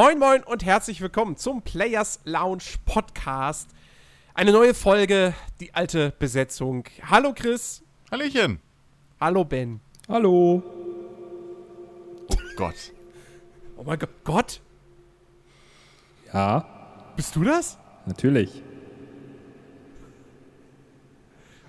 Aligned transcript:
Moin, 0.00 0.16
moin 0.16 0.44
und 0.44 0.64
herzlich 0.64 1.00
willkommen 1.00 1.36
zum 1.36 1.60
Players 1.62 2.20
Lounge 2.22 2.62
Podcast. 2.84 3.68
Eine 4.32 4.52
neue 4.52 4.72
Folge, 4.72 5.34
die 5.58 5.74
alte 5.74 6.12
Besetzung. 6.20 6.84
Hallo 7.10 7.32
Chris. 7.34 7.82
Hallöchen. 8.08 8.60
Hallo 9.20 9.44
Ben. 9.44 9.80
Hallo. 10.08 10.62
Oh 12.28 12.36
Gott. 12.54 12.92
Oh 13.76 13.82
mein 13.82 13.98
Gott. 13.98 14.10
Gott? 14.22 14.60
Ja, 16.32 16.64
Bist 17.16 17.34
du 17.34 17.42
das? 17.42 17.76
natürlich. 18.06 18.62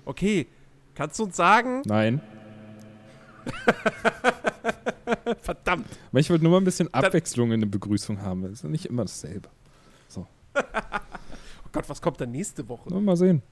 Okay. 0.04 0.46
Kannst 0.94 1.18
du 1.18 1.24
uns 1.24 1.34
sagen? 1.34 1.82
Nein. 1.84 2.20
Verdammt. 5.42 5.86
Aber 6.10 6.20
ich 6.20 6.30
wollte 6.30 6.44
nur 6.44 6.52
mal 6.52 6.58
ein 6.58 6.64
bisschen 6.64 6.92
Abwechslung 6.92 7.52
in 7.52 7.60
der 7.60 7.68
Begrüßung 7.68 8.20
haben. 8.22 8.44
Es 8.44 8.52
ist 8.52 8.64
nicht 8.64 8.86
immer 8.86 9.04
dasselbe. 9.04 9.48
Oh 11.62 11.72
Gott, 11.72 11.88
was 11.88 12.02
kommt 12.02 12.20
dann 12.20 12.32
nächste 12.32 12.68
Woche? 12.68 12.88
Nur 12.90 13.00
mal 13.00 13.16
sehen. 13.16 13.42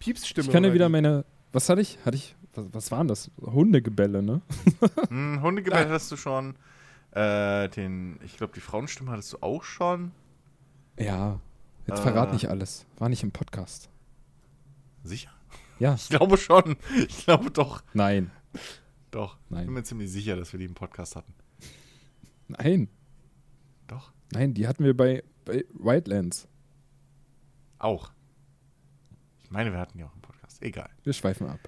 Piepsstimme. 0.00 0.44
Ich 0.44 0.52
kann 0.52 0.64
ja 0.64 0.72
wieder 0.74 0.88
wie? 0.88 0.92
meine. 0.92 1.24
Was 1.52 1.68
hatte 1.68 1.80
ich? 1.80 1.96
Hatte 2.04 2.16
ich. 2.16 2.34
Was, 2.54 2.66
was 2.72 2.90
waren 2.90 3.06
das? 3.06 3.30
Hundegebälle, 3.40 4.20
ne? 4.22 4.42
Hm, 5.08 5.40
Hundegebell 5.40 5.88
hattest 5.88 6.10
du 6.10 6.16
schon. 6.16 6.56
Äh, 7.12 7.68
den, 7.68 8.18
ich 8.24 8.36
glaube, 8.36 8.52
die 8.54 8.60
Frauenstimme 8.60 9.12
hattest 9.12 9.34
du 9.34 9.36
auch 9.40 9.62
schon. 9.62 10.10
Ja. 10.98 11.38
Jetzt 11.86 12.00
Äh. 12.00 12.02
verrat 12.02 12.32
nicht 12.32 12.48
alles. 12.48 12.86
War 12.98 13.08
nicht 13.08 13.22
im 13.22 13.30
Podcast. 13.30 13.88
Sicher? 15.04 15.30
Ja. 15.78 15.94
Ich 15.94 16.08
glaube 16.08 16.38
schon. 16.38 16.74
Ich 17.06 17.24
glaube 17.24 17.52
doch. 17.52 17.84
Nein. 17.94 18.32
Doch. 19.12 19.38
Nein. 19.50 19.60
Ich 19.60 19.66
bin 19.66 19.74
mir 19.74 19.84
ziemlich 19.84 20.10
sicher, 20.10 20.36
dass 20.36 20.52
wir 20.52 20.58
die 20.58 20.64
im 20.64 20.74
Podcast 20.74 21.14
hatten. 21.14 21.34
Nein. 22.48 22.88
Doch. 23.86 24.12
Nein, 24.32 24.54
die 24.54 24.66
hatten 24.66 24.84
wir 24.84 24.96
bei, 24.96 25.22
bei 25.44 25.64
Wildlands. 25.74 26.48
Auch. 27.78 28.10
Ich 29.44 29.50
meine, 29.50 29.70
wir 29.70 29.78
hatten 29.78 29.98
die 29.98 30.04
auch 30.04 30.14
im 30.14 30.22
Podcast. 30.22 30.62
Egal. 30.62 30.88
Wir 31.04 31.12
schweifen 31.12 31.46
ab. 31.46 31.60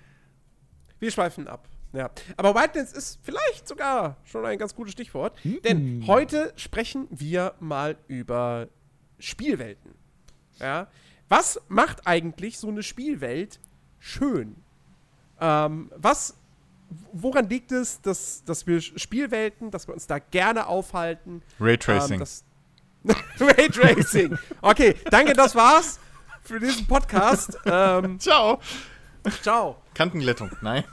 Wir 0.98 1.10
schweifen 1.10 1.46
ab. 1.46 1.68
Ja. 1.92 2.10
Aber 2.38 2.54
Wildlands 2.54 2.92
ist 2.92 3.20
vielleicht 3.22 3.68
sogar 3.68 4.16
schon 4.24 4.46
ein 4.46 4.58
ganz 4.58 4.74
gutes 4.74 4.92
Stichwort. 4.92 5.38
Hm. 5.44 5.60
Denn 5.62 6.04
heute 6.06 6.52
sprechen 6.56 7.08
wir 7.10 7.54
mal 7.60 7.98
über 8.08 8.68
Spielwelten. 9.18 9.94
Ja. 10.58 10.88
Was 11.28 11.60
macht 11.68 12.06
eigentlich 12.06 12.58
so 12.58 12.68
eine 12.68 12.82
Spielwelt 12.82 13.60
schön? 13.98 14.56
Ähm, 15.40 15.92
was, 15.94 16.38
woran 17.12 17.48
liegt 17.48 17.72
es, 17.72 18.00
dass, 18.00 18.44
dass 18.44 18.66
wir 18.66 18.80
Spielwelten, 18.80 19.70
dass 19.70 19.88
wir 19.88 19.94
uns 19.94 20.06
da 20.06 20.18
gerne 20.18 20.66
aufhalten? 20.66 21.42
Raytracing. 21.60 22.20
Ähm, 22.20 22.26
Raytracing. 23.40 24.38
Okay, 24.62 24.94
danke, 25.10 25.34
das 25.34 25.54
war's 25.54 25.98
für 26.42 26.60
diesen 26.60 26.86
Podcast. 26.86 27.58
Ähm, 27.64 28.18
Ciao. 28.20 28.60
ciao. 29.42 29.76
Kantenglättung. 29.94 30.50
Nein. 30.60 30.84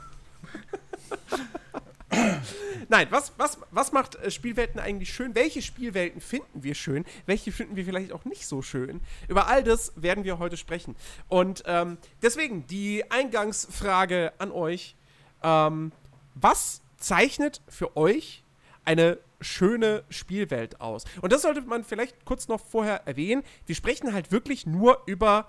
Nein, 2.88 3.06
was, 3.10 3.32
was, 3.38 3.58
was 3.70 3.92
macht 3.92 4.16
äh, 4.16 4.30
Spielwelten 4.30 4.78
eigentlich 4.78 5.14
schön? 5.14 5.34
Welche 5.34 5.62
Spielwelten 5.62 6.20
finden 6.20 6.62
wir 6.62 6.74
schön? 6.74 7.04
Welche 7.24 7.52
finden 7.52 7.76
wir 7.76 7.84
vielleicht 7.86 8.12
auch 8.12 8.24
nicht 8.26 8.46
so 8.46 8.60
schön? 8.60 9.00
Über 9.28 9.46
all 9.46 9.64
das 9.64 9.92
werden 9.96 10.24
wir 10.24 10.38
heute 10.38 10.56
sprechen. 10.58 10.94
Und 11.28 11.62
ähm, 11.66 11.96
deswegen 12.20 12.66
die 12.66 13.10
Eingangsfrage 13.10 14.32
an 14.38 14.50
euch. 14.50 14.94
Ähm, 15.42 15.92
was 16.34 16.82
zeichnet 16.96 17.60
für 17.68 17.96
euch 17.96 18.44
eine 18.84 19.18
schöne 19.40 20.04
Spielwelt 20.08 20.80
aus? 20.80 21.04
Und 21.20 21.32
das 21.32 21.42
sollte 21.42 21.62
man 21.62 21.84
vielleicht 21.84 22.24
kurz 22.24 22.48
noch 22.48 22.60
vorher 22.60 23.06
erwähnen. 23.06 23.42
Wir 23.66 23.74
sprechen 23.74 24.12
halt 24.12 24.32
wirklich 24.32 24.66
nur 24.66 25.02
über 25.06 25.48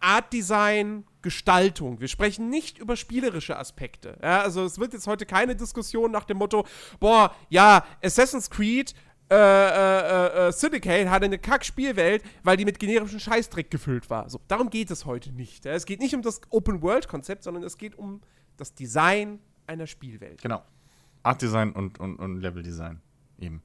Art 0.00 0.32
Design, 0.32 1.04
Gestaltung. 1.22 2.00
Wir 2.00 2.08
sprechen 2.08 2.50
nicht 2.50 2.78
über 2.78 2.96
spielerische 2.96 3.56
Aspekte. 3.56 4.18
Ja, 4.20 4.40
also 4.40 4.64
es 4.64 4.78
wird 4.78 4.92
jetzt 4.92 5.06
heute 5.06 5.24
keine 5.24 5.54
Diskussion 5.54 6.10
nach 6.10 6.24
dem 6.24 6.38
Motto, 6.38 6.66
boah, 6.98 7.34
ja, 7.48 7.84
Assassin's 8.02 8.50
Creed 8.50 8.94
äh, 9.32 10.46
äh, 10.46 10.48
äh, 10.48 10.52
Syndicate 10.52 11.08
hatte 11.08 11.24
eine 11.24 11.38
Kack-Spielwelt, 11.38 12.22
weil 12.42 12.56
die 12.56 12.64
mit 12.64 12.78
generischem 12.78 13.18
Scheißdreck 13.18 13.70
gefüllt 13.70 14.10
war. 14.10 14.28
So, 14.28 14.40
darum 14.48 14.68
geht 14.68 14.90
es 14.90 15.06
heute 15.06 15.32
nicht. 15.32 15.64
Es 15.64 15.86
geht 15.86 16.00
nicht 16.00 16.14
um 16.14 16.20
das 16.20 16.42
Open-World-Konzept, 16.50 17.42
sondern 17.42 17.62
es 17.62 17.78
geht 17.78 17.94
um 17.96 18.20
das 18.58 18.74
Design 18.74 19.38
einer 19.66 19.86
Spielwelt. 19.86 20.42
Genau. 20.42 20.62
Artdesign 21.22 21.72
und, 21.72 21.98
und, 21.98 22.16
und 22.16 22.40
Leveldesign. 22.40 23.00
Eben. 23.38 23.62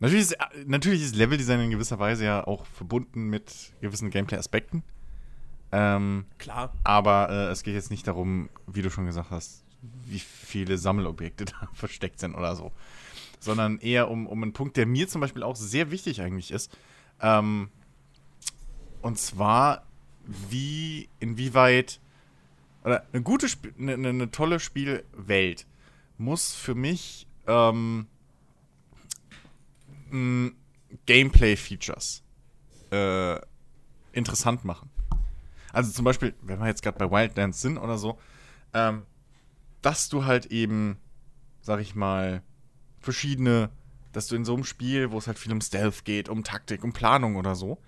Natürlich 0.00 0.22
ist, 0.22 0.36
natürlich 0.66 1.02
ist 1.02 1.16
Leveldesign 1.16 1.60
in 1.60 1.70
gewisser 1.70 1.98
Weise 1.98 2.24
ja 2.24 2.46
auch 2.46 2.66
verbunden 2.66 3.30
mit 3.30 3.72
gewissen 3.80 4.10
Gameplay-Aspekten. 4.10 4.82
Ähm, 5.70 6.26
Klar. 6.38 6.74
Aber 6.84 7.30
äh, 7.30 7.50
es 7.50 7.62
geht 7.62 7.74
jetzt 7.74 7.90
nicht 7.90 8.06
darum, 8.06 8.50
wie 8.66 8.82
du 8.82 8.90
schon 8.90 9.06
gesagt 9.06 9.30
hast, 9.30 9.64
wie 9.80 10.18
viele 10.18 10.76
Sammelobjekte 10.76 11.44
da 11.46 11.68
versteckt 11.72 12.20
sind 12.20 12.34
oder 12.34 12.54
so. 12.54 12.72
Sondern 13.42 13.78
eher 13.78 14.08
um, 14.08 14.28
um 14.28 14.40
einen 14.40 14.52
Punkt, 14.52 14.76
der 14.76 14.86
mir 14.86 15.08
zum 15.08 15.20
Beispiel 15.20 15.42
auch 15.42 15.56
sehr 15.56 15.90
wichtig 15.90 16.20
eigentlich 16.20 16.52
ist. 16.52 16.70
Ähm, 17.20 17.70
und 19.00 19.18
zwar, 19.18 19.84
wie, 20.24 21.08
inwieweit, 21.18 22.00
oder 22.84 23.04
eine 23.12 23.22
gute, 23.22 23.46
Sp 23.50 23.74
eine, 23.78 23.94
eine, 23.94 24.30
tolle 24.30 24.60
Spielwelt 24.60 25.66
muss 26.18 26.54
für 26.54 26.76
mich 26.76 27.26
ähm, 27.48 28.06
m, 30.12 30.54
Gameplay-Features 31.06 32.22
äh, 32.92 33.40
interessant 34.12 34.64
machen. 34.64 34.88
Also 35.72 35.90
zum 35.90 36.04
Beispiel, 36.04 36.34
wenn 36.42 36.60
wir 36.60 36.66
jetzt 36.68 36.82
gerade 36.82 36.98
bei 36.98 37.10
Wildlands 37.10 37.60
sind 37.60 37.76
oder 37.76 37.98
so, 37.98 38.20
ähm, 38.72 39.02
dass 39.80 40.08
du 40.08 40.24
halt 40.24 40.46
eben, 40.46 40.98
sag 41.60 41.80
ich 41.80 41.96
mal, 41.96 42.42
verschiedene, 43.02 43.70
dass 44.12 44.28
du 44.28 44.36
in 44.36 44.44
so 44.44 44.54
einem 44.54 44.64
Spiel, 44.64 45.10
wo 45.10 45.18
es 45.18 45.26
halt 45.26 45.38
viel 45.38 45.52
um 45.52 45.60
Stealth 45.60 46.04
geht, 46.04 46.28
um 46.28 46.44
Taktik, 46.44 46.84
um 46.84 46.92
Planung 46.92 47.36
oder 47.36 47.54
so, 47.54 47.78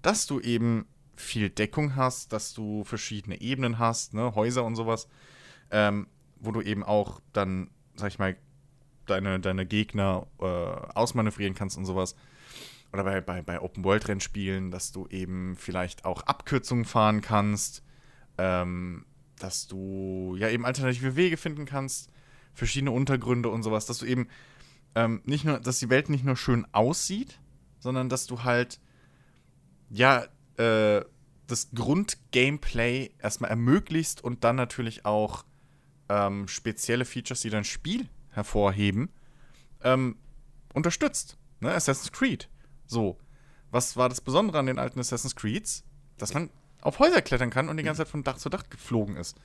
dass 0.00 0.26
du 0.26 0.40
eben 0.40 0.86
viel 1.14 1.50
Deckung 1.50 1.94
hast, 1.94 2.32
dass 2.32 2.54
du 2.54 2.84
verschiedene 2.84 3.40
Ebenen 3.40 3.78
hast, 3.78 4.14
ne, 4.14 4.34
Häuser 4.34 4.64
und 4.64 4.76
sowas, 4.76 5.08
ähm, 5.70 6.08
wo 6.40 6.50
du 6.50 6.60
eben 6.60 6.82
auch 6.82 7.20
dann, 7.32 7.70
sag 7.94 8.08
ich 8.08 8.18
mal, 8.18 8.36
deine, 9.06 9.40
deine 9.40 9.66
Gegner 9.66 10.26
äh, 10.40 10.44
ausmanövrieren 10.44 11.54
kannst 11.54 11.76
und 11.76 11.84
sowas. 11.84 12.16
Oder 12.92 13.04
bei, 13.04 13.20
bei, 13.20 13.42
bei 13.42 13.60
Open-World-Rennspielen, 13.60 14.70
dass 14.70 14.92
du 14.92 15.06
eben 15.08 15.56
vielleicht 15.56 16.04
auch 16.04 16.22
Abkürzungen 16.22 16.84
fahren 16.84 17.20
kannst, 17.20 17.82
ähm, 18.38 19.06
dass 19.38 19.66
du 19.66 20.36
ja 20.38 20.48
eben 20.48 20.64
alternative 20.64 21.16
Wege 21.16 21.36
finden 21.36 21.64
kannst, 21.64 22.10
verschiedene 22.54 22.90
Untergründe 22.90 23.48
und 23.48 23.62
sowas, 23.62 23.86
dass 23.86 23.98
du 23.98 24.06
eben 24.06 24.28
ähm, 24.94 25.22
nicht 25.24 25.44
nur, 25.44 25.60
dass 25.60 25.78
die 25.78 25.90
Welt 25.90 26.08
nicht 26.08 26.24
nur 26.24 26.36
schön 26.36 26.66
aussieht, 26.72 27.38
sondern 27.78 28.08
dass 28.08 28.26
du 28.26 28.44
halt 28.44 28.80
ja 29.90 30.24
äh, 30.56 31.04
das 31.46 31.70
Grund-Gameplay 31.74 33.10
erstmal 33.18 33.50
ermöglicht 33.50 34.22
und 34.22 34.44
dann 34.44 34.56
natürlich 34.56 35.04
auch 35.04 35.44
ähm, 36.08 36.48
spezielle 36.48 37.04
Features, 37.04 37.40
die 37.40 37.50
dein 37.50 37.64
Spiel 37.64 38.08
hervorheben, 38.30 39.10
ähm, 39.82 40.16
unterstützt. 40.72 41.36
Ne? 41.60 41.72
Assassin's 41.72 42.12
Creed. 42.12 42.48
So, 42.86 43.18
was 43.70 43.96
war 43.96 44.08
das 44.08 44.20
Besondere 44.20 44.58
an 44.58 44.66
den 44.66 44.78
alten 44.78 45.00
Assassin's 45.00 45.36
Creeds? 45.36 45.84
Dass 46.18 46.34
man 46.34 46.50
auf 46.82 46.98
Häuser 46.98 47.22
klettern 47.22 47.50
kann 47.50 47.68
und 47.68 47.76
die 47.76 47.82
ganze 47.82 48.02
Zeit 48.02 48.08
von 48.08 48.24
Dach 48.24 48.38
zu 48.38 48.48
Dach 48.48 48.64
geflogen 48.68 49.16
ist. 49.16 49.36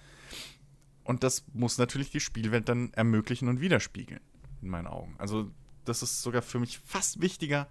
Und 1.03 1.23
das 1.23 1.45
muss 1.53 1.77
natürlich 1.77 2.11
die 2.11 2.19
Spielwelt 2.19 2.67
dann 2.67 2.91
ermöglichen 2.93 3.47
und 3.47 3.61
widerspiegeln, 3.61 4.19
in 4.61 4.69
meinen 4.69 4.87
Augen. 4.87 5.15
Also, 5.17 5.51
das 5.85 6.03
ist 6.03 6.21
sogar 6.21 6.41
für 6.41 6.59
mich 6.59 6.79
fast 6.79 7.21
wichtiger 7.21 7.67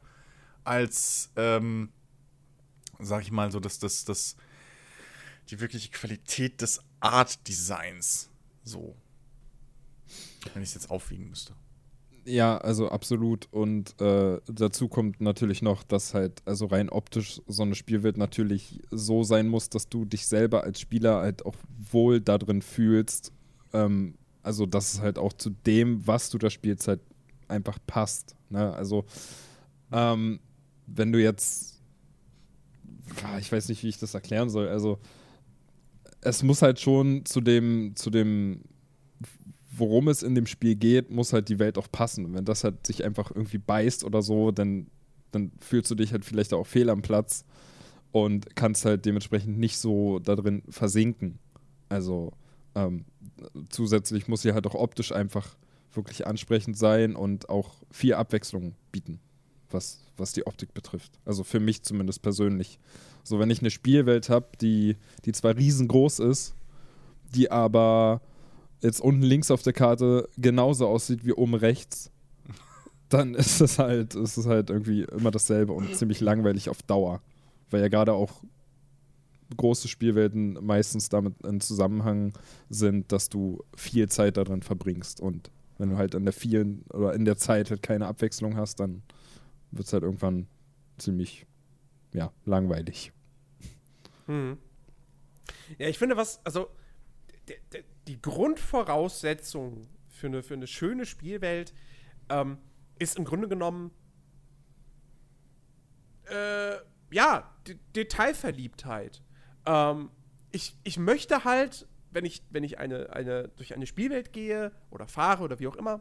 als, 0.64 1.30
ähm, 1.36 1.90
sag 2.98 3.22
ich 3.22 3.30
mal, 3.30 3.50
so, 3.50 3.60
dass 3.60 3.78
das, 3.78 4.04
das, 4.04 4.36
die 5.50 5.60
wirkliche 5.60 5.90
Qualität 5.90 6.60
des 6.60 6.80
Art-Designs. 7.00 8.30
So. 8.64 8.96
Wenn 10.54 10.62
ich 10.62 10.70
es 10.70 10.74
jetzt 10.74 10.90
aufwiegen 10.90 11.28
müsste. 11.28 11.54
Ja, 12.26 12.58
also 12.58 12.90
absolut. 12.90 13.46
Und 13.52 14.00
äh, 14.00 14.40
dazu 14.46 14.88
kommt 14.88 15.20
natürlich 15.20 15.62
noch, 15.62 15.84
dass 15.84 16.12
halt, 16.12 16.42
also 16.44 16.66
rein 16.66 16.88
optisch 16.88 17.40
so 17.46 17.62
eine 17.62 17.76
Spielwelt 17.76 18.16
natürlich 18.16 18.80
so 18.90 19.22
sein 19.22 19.46
muss, 19.46 19.70
dass 19.70 19.88
du 19.88 20.04
dich 20.04 20.26
selber 20.26 20.64
als 20.64 20.80
Spieler 20.80 21.18
halt 21.18 21.46
auch 21.46 21.54
wohl 21.92 22.20
da 22.20 22.36
drin 22.38 22.62
fühlst. 22.62 23.32
Ähm, 23.72 24.18
also, 24.46 24.64
dass 24.64 24.94
es 24.94 25.00
halt 25.00 25.18
auch 25.18 25.32
zu 25.32 25.50
dem, 25.50 26.06
was 26.06 26.30
du 26.30 26.38
da 26.38 26.50
spielst, 26.50 26.86
halt 26.86 27.00
einfach 27.48 27.78
passt. 27.84 28.36
Ne? 28.48 28.72
Also, 28.72 29.04
ähm, 29.90 30.38
wenn 30.86 31.10
du 31.10 31.20
jetzt, 31.20 31.82
ah, 33.24 33.38
ich 33.38 33.50
weiß 33.50 33.68
nicht, 33.68 33.82
wie 33.82 33.88
ich 33.88 33.98
das 33.98 34.14
erklären 34.14 34.48
soll, 34.48 34.68
also 34.68 35.00
es 36.20 36.44
muss 36.44 36.62
halt 36.62 36.78
schon 36.78 37.24
zu 37.24 37.40
dem, 37.40 37.96
zu 37.96 38.10
dem 38.10 38.62
worum 39.76 40.06
es 40.06 40.22
in 40.22 40.36
dem 40.36 40.46
Spiel 40.46 40.76
geht, 40.76 41.10
muss 41.10 41.32
halt 41.32 41.48
die 41.48 41.58
Welt 41.58 41.76
auch 41.76 41.90
passen. 41.90 42.24
Und 42.24 42.34
wenn 42.34 42.44
das 42.44 42.62
halt 42.62 42.86
sich 42.86 43.04
einfach 43.04 43.32
irgendwie 43.34 43.58
beißt 43.58 44.04
oder 44.04 44.22
so, 44.22 44.52
dann, 44.52 44.86
dann 45.32 45.50
fühlst 45.60 45.90
du 45.90 45.96
dich 45.96 46.12
halt 46.12 46.24
vielleicht 46.24 46.54
auch 46.54 46.66
fehl 46.66 46.88
am 46.88 47.02
Platz 47.02 47.44
und 48.12 48.54
kannst 48.54 48.84
halt 48.84 49.04
dementsprechend 49.06 49.58
nicht 49.58 49.76
so 49.76 50.20
da 50.20 50.36
drin 50.36 50.62
versinken. 50.68 51.40
Also 51.88 52.32
ähm, 52.76 53.06
zusätzlich 53.70 54.28
muss 54.28 54.42
sie 54.42 54.52
halt 54.52 54.66
auch 54.66 54.74
optisch 54.74 55.10
einfach 55.10 55.56
wirklich 55.92 56.26
ansprechend 56.26 56.76
sein 56.76 57.16
und 57.16 57.48
auch 57.48 57.74
viel 57.90 58.14
Abwechslung 58.14 58.74
bieten, 58.92 59.18
was, 59.70 60.00
was 60.16 60.34
die 60.34 60.46
Optik 60.46 60.74
betrifft. 60.74 61.18
Also 61.24 61.42
für 61.42 61.58
mich 61.58 61.82
zumindest 61.82 62.22
persönlich. 62.22 62.78
So, 63.24 63.38
wenn 63.38 63.50
ich 63.50 63.60
eine 63.60 63.70
Spielwelt 63.70 64.28
habe, 64.28 64.46
die, 64.60 64.96
die 65.24 65.32
zwar 65.32 65.56
riesengroß 65.56 66.20
ist, 66.20 66.54
die 67.34 67.50
aber 67.50 68.20
jetzt 68.82 69.00
unten 69.00 69.22
links 69.22 69.50
auf 69.50 69.62
der 69.62 69.72
Karte 69.72 70.28
genauso 70.36 70.86
aussieht 70.86 71.24
wie 71.24 71.32
oben 71.32 71.54
rechts, 71.54 72.10
dann 73.08 73.34
ist 73.34 73.60
es 73.62 73.78
halt, 73.78 74.14
ist 74.14 74.36
es 74.36 74.46
halt 74.46 74.68
irgendwie 74.68 75.02
immer 75.04 75.30
dasselbe 75.30 75.72
und 75.72 75.96
ziemlich 75.96 76.20
langweilig 76.20 76.68
auf 76.68 76.82
Dauer. 76.82 77.22
Weil 77.70 77.80
ja 77.80 77.88
gerade 77.88 78.12
auch 78.12 78.42
große 79.56 79.88
Spielwelten 79.88 80.54
meistens 80.64 81.08
damit 81.08 81.40
in 81.44 81.60
Zusammenhang 81.60 82.32
sind, 82.68 83.12
dass 83.12 83.28
du 83.28 83.62
viel 83.76 84.08
Zeit 84.08 84.36
darin 84.36 84.62
verbringst. 84.62 85.20
Und 85.20 85.50
wenn 85.78 85.90
du 85.90 85.96
halt 85.96 86.14
in 86.14 86.24
der 86.24 86.32
vielen 86.32 86.82
oder 86.92 87.14
in 87.14 87.24
der 87.24 87.36
Zeit 87.36 87.70
halt 87.70 87.82
keine 87.82 88.06
Abwechslung 88.06 88.56
hast, 88.56 88.80
dann 88.80 89.02
wird 89.70 89.86
es 89.86 89.92
halt 89.92 90.02
irgendwann 90.02 90.48
ziemlich 90.98 91.46
ja, 92.12 92.32
langweilig. 92.44 93.12
Hm. 94.26 94.58
Ja, 95.78 95.88
ich 95.88 95.98
finde, 95.98 96.16
was, 96.16 96.44
also 96.44 96.68
die 98.08 98.20
Grundvoraussetzung 98.20 99.86
für 100.08 100.26
eine, 100.28 100.42
für 100.42 100.54
eine 100.54 100.66
schöne 100.66 101.06
Spielwelt 101.06 101.72
ähm, 102.28 102.58
ist 102.98 103.18
im 103.18 103.24
Grunde 103.24 103.48
genommen 103.48 103.90
äh, 106.24 106.76
ja, 107.10 107.54
D 107.66 107.78
Detailverliebtheit. 107.94 109.22
Ähm, 109.66 110.10
ich, 110.52 110.74
ich 110.84 110.98
möchte 110.98 111.44
halt, 111.44 111.86
wenn 112.10 112.24
ich, 112.24 112.42
wenn 112.50 112.64
ich 112.64 112.78
eine, 112.78 113.12
eine, 113.12 113.48
durch 113.48 113.74
eine 113.74 113.86
Spielwelt 113.86 114.32
gehe 114.32 114.72
oder 114.90 115.06
fahre 115.06 115.44
oder 115.44 115.58
wie 115.58 115.66
auch 115.66 115.76
immer, 115.76 116.00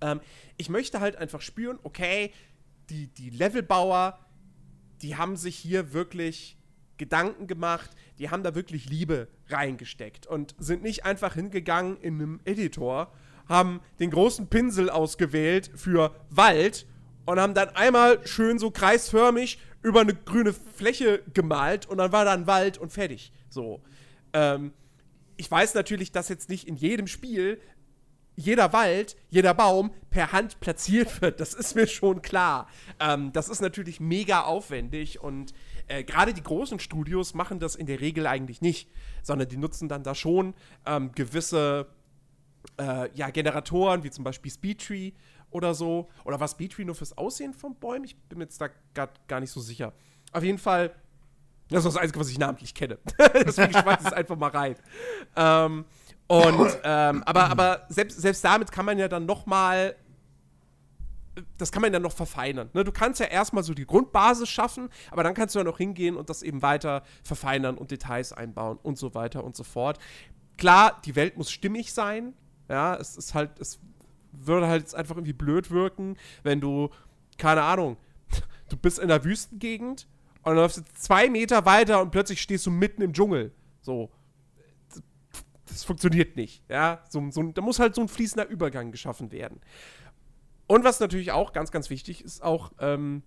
ähm, 0.00 0.20
ich 0.56 0.68
möchte 0.68 1.00
halt 1.00 1.16
einfach 1.16 1.40
spüren, 1.40 1.78
okay, 1.82 2.32
die, 2.90 3.08
die 3.08 3.30
Levelbauer, 3.30 4.18
die 5.02 5.16
haben 5.16 5.36
sich 5.36 5.56
hier 5.56 5.92
wirklich 5.92 6.56
Gedanken 6.96 7.46
gemacht, 7.46 7.90
die 8.18 8.30
haben 8.30 8.42
da 8.42 8.54
wirklich 8.54 8.88
Liebe 8.88 9.28
reingesteckt 9.48 10.26
und 10.26 10.54
sind 10.58 10.82
nicht 10.82 11.04
einfach 11.04 11.34
hingegangen 11.34 11.98
in 11.98 12.14
einem 12.14 12.40
Editor, 12.44 13.12
haben 13.48 13.80
den 14.00 14.10
großen 14.10 14.48
Pinsel 14.48 14.90
ausgewählt 14.90 15.70
für 15.74 16.14
Wald 16.30 16.86
und 17.26 17.38
haben 17.38 17.54
dann 17.54 17.70
einmal 17.70 18.26
schön 18.26 18.58
so 18.58 18.70
kreisförmig 18.70 19.58
über 19.86 20.00
eine 20.00 20.14
grüne 20.14 20.52
Fläche 20.52 21.22
gemalt 21.32 21.86
und 21.86 21.98
dann 21.98 22.10
war 22.10 22.24
da 22.24 22.32
ein 22.32 22.48
Wald 22.48 22.76
und 22.76 22.92
fertig. 22.92 23.32
So. 23.48 23.80
Ähm, 24.32 24.72
ich 25.36 25.48
weiß 25.48 25.74
natürlich, 25.74 26.10
dass 26.10 26.28
jetzt 26.28 26.48
nicht 26.48 26.66
in 26.66 26.74
jedem 26.74 27.06
Spiel 27.06 27.60
jeder 28.34 28.72
Wald, 28.72 29.16
jeder 29.30 29.54
Baum 29.54 29.92
per 30.10 30.32
Hand 30.32 30.58
platziert 30.58 31.22
wird. 31.22 31.38
Das 31.38 31.54
ist 31.54 31.76
mir 31.76 31.86
schon 31.86 32.20
klar. 32.20 32.68
Ähm, 32.98 33.32
das 33.32 33.48
ist 33.48 33.60
natürlich 33.60 34.00
mega 34.00 34.42
aufwendig 34.42 35.20
und 35.22 35.54
äh, 35.86 36.02
gerade 36.02 36.34
die 36.34 36.42
großen 36.42 36.80
Studios 36.80 37.34
machen 37.34 37.60
das 37.60 37.76
in 37.76 37.86
der 37.86 38.00
Regel 38.00 38.26
eigentlich 38.26 38.60
nicht, 38.60 38.90
sondern 39.22 39.48
die 39.48 39.56
nutzen 39.56 39.88
dann 39.88 40.02
da 40.02 40.16
schon 40.16 40.54
ähm, 40.84 41.12
gewisse 41.12 41.86
äh, 42.80 43.08
ja, 43.14 43.30
Generatoren, 43.30 44.02
wie 44.02 44.10
zum 44.10 44.24
Beispiel 44.24 44.50
Speedtree 44.50 45.12
oder 45.56 45.74
so. 45.74 46.08
Oder 46.24 46.38
war 46.38 46.48
Speedtree 46.48 46.84
nur 46.84 46.94
fürs 46.94 47.16
Aussehen 47.16 47.54
von 47.54 47.74
Bäumen? 47.74 48.04
Ich 48.04 48.16
bin 48.16 48.38
mir 48.38 48.44
jetzt 48.44 48.60
da 48.60 48.68
gar 48.94 49.40
nicht 49.40 49.50
so 49.50 49.60
sicher. 49.60 49.92
Auf 50.32 50.44
jeden 50.44 50.58
Fall, 50.58 50.94
das 51.70 51.84
ist 51.84 51.94
das 51.94 51.96
Einzige, 51.96 52.20
was 52.20 52.28
ich 52.28 52.38
namentlich 52.38 52.74
kenne. 52.74 52.98
Deswegen 53.34 53.72
schmeiß 53.72 54.00
ich 54.00 54.06
es 54.06 54.12
einfach 54.12 54.36
mal 54.36 54.50
rein. 54.50 54.76
Ähm, 55.34 55.84
und, 56.28 56.78
ähm, 56.84 57.22
aber, 57.24 57.50
aber 57.50 57.86
selbst, 57.88 58.20
selbst 58.20 58.44
damit 58.44 58.70
kann 58.70 58.84
man 58.84 58.98
ja 58.98 59.08
dann 59.08 59.26
noch 59.26 59.46
mal 59.46 59.96
das 61.58 61.70
kann 61.70 61.82
man 61.82 61.92
dann 61.92 62.00
noch 62.00 62.12
verfeinern. 62.12 62.70
Ne? 62.72 62.82
Du 62.82 62.92
kannst 62.92 63.20
ja 63.20 63.26
erstmal 63.26 63.62
so 63.62 63.74
die 63.74 63.84
Grundbasis 63.84 64.48
schaffen, 64.48 64.88
aber 65.10 65.22
dann 65.22 65.34
kannst 65.34 65.54
du 65.54 65.58
ja 65.58 65.64
noch 65.64 65.76
hingehen 65.76 66.16
und 66.16 66.30
das 66.30 66.42
eben 66.42 66.62
weiter 66.62 67.02
verfeinern 67.24 67.76
und 67.76 67.90
Details 67.90 68.32
einbauen 68.32 68.78
und 68.82 68.96
so 68.96 69.14
weiter 69.14 69.44
und 69.44 69.54
so 69.54 69.62
fort. 69.62 69.98
Klar, 70.56 70.98
die 71.04 71.14
Welt 71.14 71.36
muss 71.36 71.50
stimmig 71.50 71.92
sein. 71.92 72.32
Ja, 72.70 72.96
es 72.96 73.18
ist 73.18 73.34
halt, 73.34 73.60
es 73.60 73.78
würde 74.40 74.66
halt 74.68 74.94
einfach 74.94 75.16
irgendwie 75.16 75.32
blöd 75.32 75.70
wirken, 75.70 76.16
wenn 76.42 76.60
du, 76.60 76.90
keine 77.38 77.62
Ahnung, 77.62 77.96
du 78.68 78.76
bist 78.76 78.98
in 78.98 79.08
der 79.08 79.24
Wüstengegend 79.24 80.06
und 80.42 80.50
dann 80.50 80.56
läufst 80.56 80.78
du 80.78 80.82
zwei 80.94 81.28
Meter 81.28 81.64
weiter 81.64 82.00
und 82.00 82.10
plötzlich 82.10 82.40
stehst 82.40 82.66
du 82.66 82.70
mitten 82.70 83.02
im 83.02 83.12
Dschungel. 83.12 83.52
So. 83.80 84.10
Das 85.66 85.84
funktioniert 85.84 86.36
nicht. 86.36 86.62
Ja, 86.68 87.04
so, 87.08 87.30
so, 87.30 87.42
da 87.42 87.60
muss 87.60 87.78
halt 87.78 87.94
so 87.94 88.00
ein 88.00 88.08
fließender 88.08 88.48
Übergang 88.48 88.92
geschaffen 88.92 89.32
werden. 89.32 89.60
Und 90.66 90.84
was 90.84 91.00
natürlich 91.00 91.32
auch 91.32 91.52
ganz, 91.52 91.70
ganz 91.70 91.90
wichtig 91.90 92.24
ist, 92.24 92.42
auch 92.42 92.72
ähm, 92.78 93.22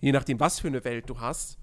je 0.00 0.12
nachdem, 0.12 0.40
was 0.40 0.60
für 0.60 0.68
eine 0.68 0.84
Welt 0.84 1.08
du 1.08 1.20
hast, 1.20 1.58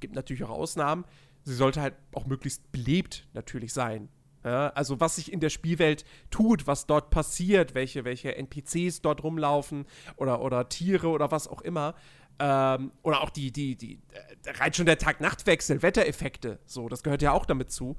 gibt 0.00 0.14
natürlich 0.14 0.44
auch 0.44 0.50
Ausnahmen, 0.50 1.04
sie 1.44 1.54
sollte 1.54 1.80
halt 1.80 1.94
auch 2.14 2.26
möglichst 2.26 2.70
belebt 2.72 3.26
natürlich 3.32 3.72
sein. 3.72 4.08
Ja, 4.44 4.68
also 4.68 5.00
was 5.00 5.16
sich 5.16 5.32
in 5.32 5.40
der 5.40 5.48
Spielwelt 5.48 6.04
tut, 6.30 6.66
was 6.66 6.86
dort 6.86 7.10
passiert, 7.10 7.74
welche, 7.74 8.04
welche 8.04 8.36
NPCs 8.36 9.00
dort 9.00 9.22
rumlaufen 9.22 9.86
oder, 10.16 10.42
oder 10.42 10.68
Tiere 10.68 11.08
oder 11.08 11.30
was 11.30 11.48
auch 11.48 11.62
immer. 11.62 11.94
Ähm, 12.38 12.92
oder 13.02 13.22
auch 13.22 13.30
die, 13.30 13.52
die, 13.52 13.76
die, 13.76 14.00
äh, 14.12 14.50
rein 14.58 14.74
schon 14.74 14.86
der 14.86 14.98
Tag-Nacht-Wechsel, 14.98 15.82
Wettereffekte, 15.82 16.58
so, 16.66 16.88
das 16.88 17.04
gehört 17.04 17.22
ja 17.22 17.32
auch 17.32 17.46
damit 17.46 17.70
zu. 17.70 17.96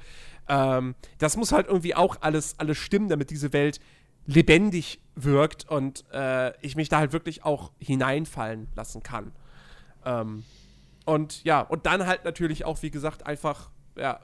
Ähm, 0.49 0.93
das 1.19 1.37
muss 1.37 1.53
halt 1.53 1.67
irgendwie 1.67 1.95
auch 1.95 2.17
alles, 2.19 2.59
alles 2.59 2.77
stimmen, 2.77 3.07
damit 3.07 3.29
diese 3.29 3.53
Welt 3.53 3.79
lebendig 4.25 4.99
wirkt 5.15 5.69
und 5.69 6.03
äh, 6.11 6.53
ich 6.61 6.75
mich 6.75 6.89
da 6.89 6.97
halt 6.99 7.13
wirklich 7.13 7.45
auch 7.45 7.71
hineinfallen 7.79 8.67
lassen 8.75 9.03
kann. 9.03 9.31
Ähm, 10.03 10.43
und 11.05 11.43
ja, 11.43 11.61
und 11.61 11.85
dann 11.85 12.05
halt 12.05 12.25
natürlich 12.25 12.65
auch, 12.65 12.81
wie 12.81 12.91
gesagt, 12.91 13.25
einfach, 13.25 13.69
ja, 13.95 14.19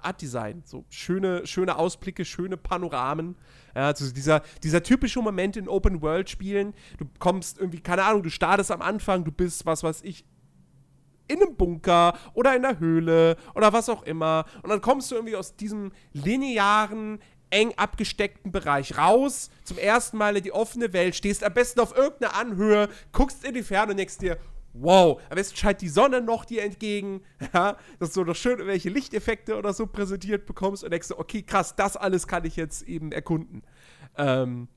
Art 0.00 0.20
Design. 0.20 0.62
So 0.64 0.84
schöne, 0.88 1.46
schöne 1.46 1.76
Ausblicke, 1.76 2.24
schöne 2.24 2.56
Panoramen. 2.56 3.36
Ja, 3.74 3.86
also 3.86 4.12
dieser, 4.12 4.42
dieser 4.62 4.82
typische 4.82 5.20
Moment 5.20 5.56
in 5.56 5.68
Open-World-Spielen. 5.68 6.74
Du 6.98 7.06
kommst 7.18 7.58
irgendwie, 7.58 7.80
keine 7.80 8.04
Ahnung, 8.04 8.22
du 8.22 8.30
startest 8.30 8.70
am 8.70 8.82
Anfang, 8.82 9.24
du 9.24 9.32
bist, 9.32 9.66
was 9.66 9.82
weiß 9.82 10.02
ich, 10.02 10.24
in 11.26 11.40
einem 11.40 11.56
Bunker 11.56 12.18
oder 12.34 12.54
in 12.54 12.62
der 12.62 12.78
Höhle 12.78 13.36
oder 13.54 13.72
was 13.72 13.88
auch 13.88 14.02
immer. 14.02 14.44
Und 14.62 14.70
dann 14.70 14.80
kommst 14.80 15.10
du 15.10 15.14
irgendwie 15.14 15.36
aus 15.36 15.56
diesem 15.56 15.92
linearen, 16.12 17.18
eng 17.50 17.72
abgesteckten 17.76 18.50
Bereich 18.50 18.98
raus, 18.98 19.50
zum 19.62 19.78
ersten 19.78 20.16
Mal 20.16 20.36
in 20.36 20.42
die 20.42 20.52
offene 20.52 20.92
Welt, 20.92 21.14
stehst 21.14 21.44
am 21.44 21.54
besten 21.54 21.80
auf 21.80 21.96
irgendeiner 21.96 22.34
Anhöhe, 22.34 22.88
guckst 23.12 23.44
in 23.44 23.54
die 23.54 23.62
Ferne 23.62 23.92
und 23.92 23.98
denkst 23.98 24.18
dir, 24.18 24.38
wow, 24.74 25.20
am 25.30 25.36
besten 25.36 25.56
scheint 25.56 25.80
die 25.80 25.88
Sonne 25.88 26.20
noch 26.20 26.44
dir 26.44 26.62
entgegen, 26.62 27.22
ja, 27.54 27.76
dass 27.98 28.12
du 28.12 28.24
noch 28.24 28.36
schön 28.36 28.58
welche 28.66 28.90
Lichteffekte 28.90 29.56
oder 29.56 29.72
so 29.72 29.86
präsentiert 29.86 30.46
bekommst 30.46 30.84
und 30.84 30.90
denkst 30.90 31.08
du, 31.08 31.18
okay, 31.18 31.42
krass, 31.42 31.76
das 31.76 31.96
alles 31.96 32.26
kann 32.26 32.44
ich 32.44 32.56
jetzt 32.56 32.82
eben 32.82 33.12
erkunden. 33.12 33.62
Ähm, 34.16 34.68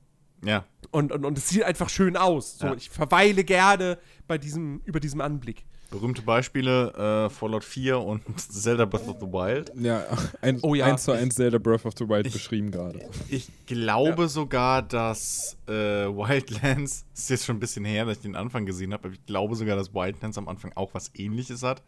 ja. 0.44 0.64
Und, 0.90 1.12
und, 1.12 1.24
und 1.24 1.36
es 1.36 1.48
sieht 1.48 1.64
einfach 1.64 1.88
schön 1.88 2.16
aus. 2.16 2.58
So, 2.58 2.66
ja. 2.66 2.74
Ich 2.74 2.90
verweile 2.90 3.44
gerne 3.44 3.98
bei 4.26 4.38
diesem, 4.38 4.80
über 4.84 5.00
diesem 5.00 5.20
Anblick. 5.20 5.64
Berühmte 5.90 6.20
Beispiele, 6.22 7.26
äh, 7.26 7.30
Fallout 7.30 7.64
4 7.64 7.98
und 7.98 8.22
Zelda 8.38 8.84
Breath 8.84 9.08
of 9.08 9.16
the 9.20 9.26
Wild. 9.26 9.72
Ja, 9.74 10.04
ein, 10.42 10.58
oh, 10.62 10.74
ja. 10.74 10.86
1 10.86 11.04
zu 11.04 11.12
1 11.12 11.34
Zelda 11.34 11.58
Breath 11.58 11.86
of 11.86 11.94
the 11.96 12.08
Wild 12.08 12.26
ich, 12.26 12.34
beschrieben 12.34 12.70
gerade. 12.70 13.08
Ich 13.28 13.48
glaube 13.66 14.22
ja. 14.22 14.28
sogar, 14.28 14.82
dass 14.82 15.56
äh, 15.66 15.72
Wildlands, 15.72 17.06
ist 17.14 17.30
jetzt 17.30 17.46
schon 17.46 17.56
ein 17.56 17.60
bisschen 17.60 17.84
her, 17.84 18.04
dass 18.04 18.18
ich 18.18 18.22
den 18.22 18.36
Anfang 18.36 18.66
gesehen 18.66 18.92
habe, 18.92 19.08
aber 19.08 19.14
ich 19.14 19.24
glaube 19.24 19.54
sogar, 19.56 19.76
dass 19.76 19.94
Wildlands 19.94 20.36
am 20.36 20.48
Anfang 20.48 20.72
auch 20.74 20.92
was 20.92 21.10
ähnliches 21.14 21.62
hat 21.62 21.82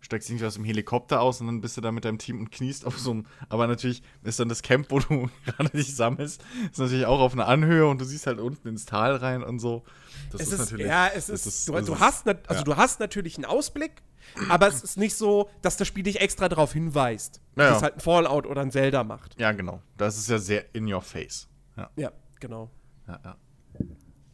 steigst 0.00 0.30
irgendwie 0.30 0.46
aus 0.46 0.54
dem 0.54 0.64
Helikopter 0.64 1.20
aus 1.20 1.40
und 1.40 1.46
dann 1.46 1.60
bist 1.60 1.76
du 1.76 1.80
da 1.80 1.92
mit 1.92 2.04
deinem 2.04 2.18
Team 2.18 2.40
und 2.40 2.50
kniest 2.50 2.86
auf 2.86 2.98
so 2.98 3.10
einem. 3.10 3.26
Aber 3.48 3.66
natürlich 3.66 4.02
ist 4.22 4.40
dann 4.40 4.48
das 4.48 4.62
Camp, 4.62 4.90
wo 4.90 4.98
du 5.00 5.28
gerade 5.44 5.70
dich 5.70 5.94
sammelst, 5.94 6.42
ist 6.70 6.78
natürlich 6.78 7.06
auch 7.06 7.20
auf 7.20 7.32
einer 7.32 7.48
Anhöhe 7.48 7.86
und 7.86 8.00
du 8.00 8.04
siehst 8.04 8.26
halt 8.26 8.38
unten 8.38 8.68
ins 8.68 8.86
Tal 8.86 9.16
rein 9.16 9.42
und 9.42 9.58
so. 9.58 9.84
Das 10.30 10.42
es 10.42 10.52
ist, 10.52 10.58
natürlich. 10.58 10.86
Ja, 10.86 11.08
es 11.08 11.28
ist. 11.28 11.46
ist 11.46 11.68
du, 11.68 11.80
du 11.80 11.98
hast, 11.98 12.26
also 12.26 12.42
ja. 12.48 12.62
du 12.62 12.76
hast 12.76 13.00
natürlich 13.00 13.36
einen 13.36 13.44
Ausblick, 13.44 14.02
aber 14.48 14.68
es 14.68 14.82
ist 14.82 14.96
nicht 14.96 15.16
so, 15.16 15.48
dass 15.62 15.76
das 15.76 15.88
Spiel 15.88 16.04
dich 16.04 16.20
extra 16.20 16.48
darauf 16.48 16.72
hinweist, 16.72 17.40
dass 17.54 17.70
ja. 17.70 17.76
es 17.76 17.82
halt 17.82 17.94
ein 17.94 18.00
Fallout 18.00 18.46
oder 18.46 18.62
ein 18.62 18.70
Zelda 18.70 19.04
macht. 19.04 19.38
Ja, 19.40 19.52
genau. 19.52 19.82
Das 19.96 20.18
ist 20.18 20.28
ja 20.28 20.38
sehr 20.38 20.74
in 20.74 20.92
your 20.92 21.02
face. 21.02 21.48
Ja, 21.76 21.90
ja 21.96 22.12
genau. 22.40 22.70
Ja, 23.06 23.20
ja. 23.24 23.36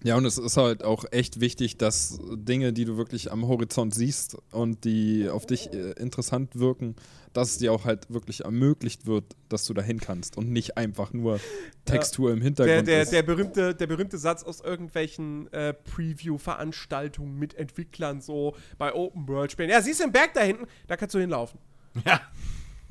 Ja, 0.04 0.18
und 0.18 0.26
es 0.26 0.36
ist 0.36 0.58
halt 0.58 0.84
auch 0.84 1.06
echt 1.12 1.40
wichtig, 1.40 1.78
dass 1.78 2.20
Dinge, 2.34 2.74
die 2.74 2.84
du 2.84 2.98
wirklich 2.98 3.32
am 3.32 3.48
Horizont 3.48 3.94
siehst 3.94 4.36
und 4.52 4.84
die 4.84 5.30
auf 5.30 5.46
dich 5.46 5.72
äh, 5.72 5.92
interessant 5.92 6.58
wirken, 6.58 6.94
dass 7.32 7.52
es 7.52 7.58
dir 7.58 7.72
auch 7.72 7.86
halt 7.86 8.12
wirklich 8.12 8.44
ermöglicht 8.44 9.06
wird, 9.06 9.24
dass 9.48 9.64
du 9.64 9.72
dahin 9.72 9.98
kannst 10.00 10.36
und 10.36 10.52
nicht 10.52 10.76
einfach 10.76 11.14
nur 11.14 11.40
Textur 11.86 12.30
im 12.32 12.36
Der, 12.40 12.44
Hintergrund 12.44 12.86
der, 12.88 13.02
ist. 13.02 13.12
der, 13.12 13.22
berühmte, 13.22 13.74
der 13.74 13.86
berühmte 13.86 14.18
Satz 14.18 14.42
aus 14.42 14.60
irgendwelchen 14.60 15.50
äh, 15.54 15.72
Preview-Veranstaltungen 15.72 17.38
mit 17.38 17.54
Entwicklern 17.54 18.20
so 18.20 18.54
bei 18.76 18.94
Open-World-Spielen. 18.94 19.70
Ja, 19.70 19.80
siehst 19.80 20.00
du 20.00 20.04
den 20.04 20.12
Berg 20.12 20.34
da 20.34 20.42
hinten? 20.42 20.66
Da 20.86 20.98
kannst 20.98 21.14
du 21.14 21.18
hinlaufen. 21.18 21.58
Ja. 22.04 22.20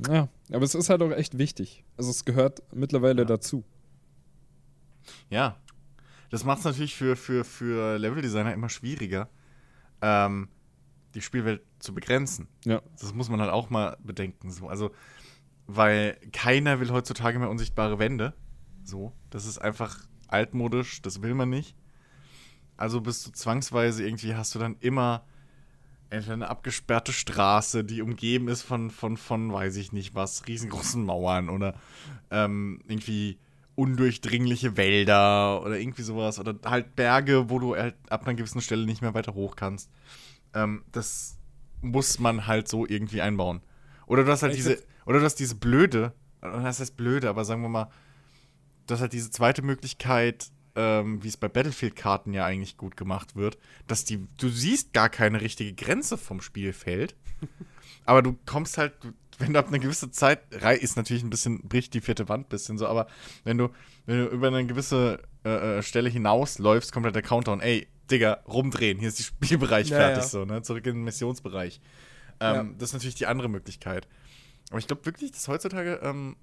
Ja, 0.10 0.28
aber 0.52 0.66
es 0.66 0.74
ist 0.74 0.90
halt 0.90 1.04
auch 1.04 1.12
echt 1.12 1.38
wichtig. 1.38 1.84
Also 1.96 2.10
es 2.10 2.26
gehört 2.26 2.64
mittlerweile 2.74 3.28
dazu. 3.28 3.64
Ja. 5.30 5.58
Das 6.34 6.46
macht 6.46 6.58
es 6.58 6.66
natürlich 6.66 6.96
für, 6.96 7.16
für, 7.16 7.46
für 7.46 8.00
Leveldesigner 8.00 8.56
immer 8.56 8.68
schwieriger, 8.68 9.30
ähm, 10.02 10.50
die 11.14 11.22
Spielwelt 11.22 11.62
zu 11.78 11.94
begrenzen. 11.94 12.48
Ja. 12.66 12.82
Das 13.00 13.14
muss 13.14 13.30
man 13.30 13.40
halt 13.40 13.52
auch 13.52 13.70
mal 13.70 13.98
bedenken. 14.04 14.50
So. 14.50 14.68
Also, 14.68 14.90
weil 15.68 16.18
keiner 16.32 16.80
will 16.80 16.90
heutzutage 16.90 17.38
mehr 17.38 17.52
unsichtbare 17.52 18.00
Wände. 18.00 18.34
So. 18.84 19.14
Das 19.30 19.46
ist 19.46 19.60
einfach 19.60 20.08
altmodisch, 20.28 21.04
das 21.04 21.22
will 21.22 21.36
man 21.36 21.52
nicht. 21.52 21.76
Also 22.78 23.02
bist 23.02 23.28
du 23.28 23.32
zwangsweise 23.32 24.04
irgendwie, 24.04 24.34
hast 24.34 24.56
du 24.56 24.60
dann 24.60 24.78
immer 24.80 25.28
entweder 26.10 26.34
eine 26.34 26.50
abgesperrte 26.50 27.14
Straße, 27.14 27.84
die 27.84 28.02
umgeben 28.02 28.48
ist 28.48 28.64
von, 28.64 28.90
von, 28.90 29.18
von 29.18 29.54
weiß 29.54 29.76
ich 29.76 29.92
nicht 29.92 30.16
was, 30.16 30.48
riesengroßen 30.48 31.06
Mauern 31.06 31.50
oder 31.50 31.76
ähm, 32.32 32.82
irgendwie 32.88 33.38
undurchdringliche 33.76 34.78
Wälder 34.78 35.62
oder 35.64 35.80
irgendwie 35.80 36.04
sowas 36.04 36.40
oder 36.40 36.56
halt 36.66 36.96
Berge, 36.96 37.50
wo 37.50 37.60
du 37.60 37.76
halt 37.76 37.96
ab 38.10 38.26
einer 38.26 38.36
gewissen 38.36 38.62
Stelle 38.62 38.86
nicht 38.86 39.02
mehr 39.02 39.14
weiter 39.14 39.34
hoch 39.34 39.56
kannst. 39.56 39.90
Ähm, 40.54 40.84
das 40.92 41.38
muss 41.82 42.20
man 42.20 42.48
halt 42.48 42.68
so 42.68 42.86
irgendwie 42.86 43.22
einbauen. 43.22 43.62
Oder 44.06 44.24
du 44.24 44.32
hast 44.32 44.44
halt 44.44 44.54
Ich 44.54 44.60
diese, 44.60 44.82
oder 45.06 45.20
du 45.20 45.26
hast 45.26 45.36
diese 45.36 45.56
blöde, 45.56 46.14
das 46.42 46.80
heißt 46.80 46.98
blöde, 46.98 47.30
aber 47.30 47.46
sagen 47.46 47.62
wir 47.62 47.70
mal, 47.70 47.90
du 48.88 48.94
hast 48.94 49.02
halt 49.02 49.14
diese 49.14 49.32
zweite 49.32 49.62
Möglichkeit, 49.62 50.52
ähm, 50.76 51.24
wie 51.24 51.28
es 51.28 51.38
bei 51.38 51.48
Battlefield-Karten 51.48 52.34
ja 52.34 52.46
eigentlich 52.46 52.78
gut 52.78 52.98
gemacht 52.98 53.36
wird, 53.36 53.58
dass 53.88 54.06
die, 54.06 54.28
du 54.38 54.50
siehst 54.50 54.94
gar 54.94 55.10
keine 55.10 55.42
richtige 55.42 55.74
Grenze 55.74 56.18
vom 56.18 56.42
Spielfeld, 56.42 57.16
aber 58.06 58.22
du 58.22 58.38
kommst 58.46 58.78
halt, 58.78 58.94
du, 59.04 59.14
wenn 59.40 59.54
du 59.54 59.60
ab 59.60 59.68
einer 59.68 59.80
gewissen 59.80 60.12
Zeit, 60.12 60.40
rei- 60.52 60.76
ist 60.78 60.96
natürlich 60.98 61.24
ein 61.24 61.30
bisschen, 61.30 61.68
bricht 61.68 61.94
die 61.94 62.02
vierte 62.02 62.30
Wand 62.30 62.48
ein 62.48 62.50
bisschen 62.50 62.78
so, 62.78 62.88
aber 62.88 63.08
wenn 63.44 63.58
du, 63.58 63.70
wenn 64.06 64.18
du 64.20 64.26
über 64.28 64.48
eine 64.48 64.66
gewisse 64.66 65.20
äh, 65.46 65.80
äh, 65.80 65.82
Stelle 65.84 66.10
hinausläufst, 66.10 66.92
kommt 66.92 67.06
halt 67.06 67.16
der 67.16 67.22
Countdown, 67.24 67.60
ey, 67.62 67.88
Digga, 68.12 68.44
rumdrehen, 68.48 69.00
hier 69.00 69.08
ist 69.10 69.20
der 69.20 69.24
Spielbereich 69.24 69.90
Ja, 69.90 69.98
fertig 69.98 70.24
ja. 70.24 70.30
so, 70.30 70.46
ne, 70.46 70.62
zurück 70.62 70.86
in 70.86 70.96
den 70.96 71.04
Missionsbereich. 71.04 71.80
Ähm, 72.40 72.56
Ja. 72.56 72.64
Das 72.78 72.90
ist 72.90 72.94
natürlich 72.94 73.16
die 73.16 73.28
andere 73.28 73.50
Möglichkeit. 73.50 74.08
Aber 74.70 74.80
ich 74.80 74.88
glaube 74.88 75.06
wirklich, 75.06 75.32
dass 75.32 75.48
heutzutage 75.48 76.00
ähm, 76.04 76.36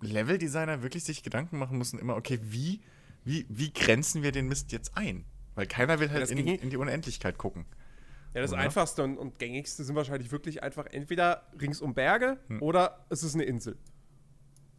Leveldesigner 0.00 0.82
wirklich 0.82 1.04
sich 1.04 1.22
Gedanken 1.22 1.58
machen 1.58 1.78
müssen, 1.78 1.98
immer, 1.98 2.16
okay, 2.16 2.38
wie, 2.42 2.80
wie, 3.24 3.46
wie 3.48 3.72
grenzen 3.72 4.22
wir 4.22 4.32
den 4.32 4.48
Mist 4.48 4.72
jetzt 4.72 4.96
ein? 4.96 5.24
Weil 5.54 5.66
keiner 5.66 6.00
will 6.00 6.10
halt 6.10 6.30
in, 6.30 6.46
in 6.46 6.70
die 6.70 6.76
Unendlichkeit 6.76 7.36
gucken. 7.38 7.66
Ja, 8.34 8.42
das 8.42 8.52
Oder? 8.52 8.60
einfachste 8.60 9.02
und, 9.02 9.18
und 9.18 9.38
gängigste 9.38 9.82
sind 9.84 9.96
wahrscheinlich 9.96 10.30
wirklich 10.30 10.62
einfach 10.62 10.86
entweder 10.86 11.48
rings 11.60 11.80
um 11.80 11.94
Berge 11.94 12.38
Hm. 12.48 12.62
oder 12.62 13.04
es 13.08 13.22
ist 13.24 13.34
eine 13.34 13.44
Insel. 13.44 13.76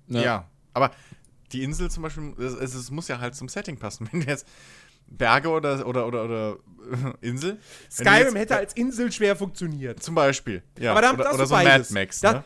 Ja. 0.07 0.47
aber 0.73 0.91
die 1.51 1.63
Insel 1.63 1.91
zum 1.91 2.03
Beispiel, 2.03 2.33
es, 2.39 2.53
es, 2.75 2.91
muss 2.91 3.07
ja 3.09 3.19
halt 3.19 3.35
zum 3.35 3.49
Setting 3.49 3.77
passen. 3.77 4.07
Wenn 4.11 4.21
du 4.21 4.27
jetzt 4.27 4.47
Berge 5.07 5.49
oder, 5.49 5.85
oder, 5.85 6.07
oder, 6.07 6.23
oder 6.23 6.57
Insel. 7.21 7.59
Skyrim 7.89 8.27
jetzt- 8.27 8.35
hätte 8.35 8.55
als 8.57 8.73
Insel 8.73 9.11
schwer 9.11 9.35
funktioniert. 9.35 10.01
Zum 10.01 10.15
Beispiel. 10.15 10.63
Ja, 10.79 10.91
Aber 10.91 11.01
da, 11.01 11.13
oder, 11.13 11.23
da 11.25 11.29
oder 11.31 11.37
du 11.39 11.45
so 11.47 11.55
beides. 11.55 11.89
Mad 11.89 12.01
Max, 12.05 12.19
da, 12.21 12.33
ne? 12.33 12.43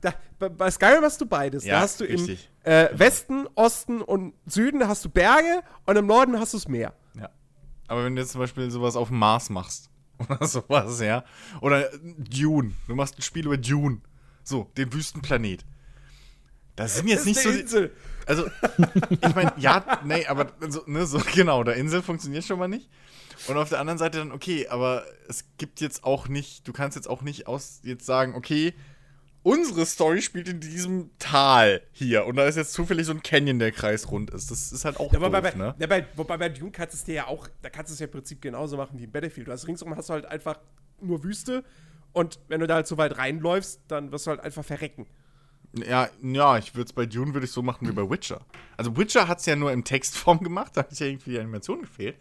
da, 0.00 0.14
bei- 0.38 0.48
bei 0.48 0.70
Skyrim 0.70 1.02
hast 1.02 1.20
du 1.20 1.26
beides. 1.26 1.64
Ja, 1.66 1.74
da 1.74 1.80
hast 1.82 2.00
du 2.00 2.04
richtig. 2.04 2.48
im 2.64 2.72
äh, 2.72 2.88
Westen, 2.98 3.46
Osten 3.54 4.00
und 4.00 4.32
Süden 4.46 4.88
hast 4.88 5.04
du 5.04 5.10
Berge 5.10 5.62
und 5.84 5.96
im 5.96 6.06
Norden 6.06 6.38
hast 6.40 6.54
du 6.54 6.56
das 6.56 6.66
Meer. 6.68 6.94
Ja. 7.18 7.28
Aber 7.88 8.04
wenn 8.04 8.16
du 8.16 8.22
jetzt 8.22 8.32
zum 8.32 8.40
Beispiel 8.40 8.70
sowas 8.70 8.96
auf 8.96 9.08
dem 9.08 9.18
Mars 9.18 9.50
machst 9.50 9.90
oder 10.28 10.46
sowas, 10.46 11.00
ja. 11.00 11.24
Oder 11.60 11.90
Dune. 12.18 12.72
Du 12.86 12.94
machst 12.94 13.18
ein 13.18 13.22
Spiel 13.22 13.46
über 13.46 13.56
Dune. 13.56 14.00
So, 14.42 14.70
den 14.76 14.92
Wüstenplanet. 14.92 15.64
Das 16.76 16.96
sind 16.96 17.08
jetzt 17.08 17.26
nicht 17.26 17.38
ist 17.38 17.42
so. 17.42 17.50
Insel. 17.50 17.92
Also, 18.26 18.46
ich 19.10 19.34
meine, 19.34 19.52
ja, 19.56 20.00
nee, 20.04 20.26
aber 20.26 20.52
so, 20.68 20.82
ne, 20.86 21.06
so 21.06 21.20
genau, 21.34 21.64
der 21.64 21.76
Insel 21.76 22.02
funktioniert 22.02 22.44
schon 22.44 22.58
mal 22.58 22.68
nicht. 22.68 22.88
Und 23.48 23.56
auf 23.56 23.68
der 23.68 23.80
anderen 23.80 23.98
Seite 23.98 24.18
dann, 24.18 24.32
okay, 24.32 24.68
aber 24.68 25.04
es 25.28 25.44
gibt 25.58 25.80
jetzt 25.80 26.04
auch 26.04 26.28
nicht, 26.28 26.66
du 26.66 26.72
kannst 26.72 26.96
jetzt 26.96 27.08
auch 27.08 27.22
nicht 27.22 27.46
aus 27.46 27.80
jetzt 27.82 28.04
sagen, 28.04 28.34
okay, 28.34 28.74
unsere 29.46 29.86
Story 29.86 30.22
spielt 30.22 30.48
in 30.48 30.58
diesem 30.58 31.10
Tal 31.20 31.80
hier 31.92 32.26
und 32.26 32.34
da 32.34 32.46
ist 32.46 32.56
jetzt 32.56 32.72
zufällig 32.72 33.06
so 33.06 33.12
ein 33.12 33.22
Canyon, 33.22 33.60
der 33.60 33.70
kreisrund 33.70 34.30
ist. 34.30 34.50
Das 34.50 34.72
ist 34.72 34.84
halt 34.84 34.98
auch 34.98 35.12
Ja, 35.12 35.20
doof, 35.20 35.30
bei, 35.30 35.50
ne? 35.52 35.72
ja, 35.78 35.86
bei, 35.86 36.04
wobei 36.16 36.36
bei 36.36 36.48
Dune 36.48 36.72
kannst 36.72 36.94
du 36.94 36.96
es 36.96 37.04
dir 37.04 37.14
ja 37.14 37.26
auch, 37.28 37.46
da 37.62 37.70
kannst 37.70 37.90
du 37.90 37.94
es 37.94 38.00
ja 38.00 38.06
im 38.06 38.10
Prinzip 38.12 38.42
genauso 38.42 38.76
machen 38.76 38.98
wie 38.98 39.04
in 39.04 39.12
Battlefield. 39.12 39.46
Du 39.46 39.52
hast 39.52 39.68
ringsum 39.68 39.94
hast 39.94 40.08
du 40.08 40.14
halt 40.14 40.26
einfach 40.26 40.58
nur 41.00 41.22
Wüste 41.22 41.62
und 42.12 42.40
wenn 42.48 42.58
du 42.58 42.66
da 42.66 42.74
halt 42.74 42.88
so 42.88 42.98
weit 42.98 43.18
reinläufst, 43.18 43.82
dann 43.86 44.10
wirst 44.10 44.26
du 44.26 44.30
halt 44.30 44.40
einfach 44.40 44.64
verrecken. 44.64 45.06
Ja, 45.74 46.08
ja, 46.22 46.58
ich 46.58 46.74
würde 46.74 46.86
es 46.88 46.92
bei 46.92 47.06
Dune 47.06 47.32
würde 47.32 47.46
ich 47.46 47.52
so 47.52 47.62
machen 47.62 47.86
wie 47.86 47.92
bei 47.92 48.10
Witcher. 48.10 48.40
Also 48.76 48.96
Witcher 48.96 49.28
hat 49.28 49.38
es 49.38 49.46
ja 49.46 49.54
nur 49.54 49.70
in 49.70 49.84
Textform 49.84 50.40
gemacht, 50.42 50.72
da 50.76 50.80
hat 50.80 50.98
ja 50.98 51.06
irgendwie 51.06 51.30
die 51.30 51.38
Animation 51.38 51.82
gefehlt. 51.82 52.16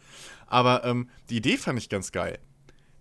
Aber 0.45 0.83
ähm, 0.85 1.09
die 1.31 1.37
Idee 1.37 1.57
fand 1.57 1.79
ich 1.79 1.89
ganz 1.89 2.11
geil. 2.11 2.37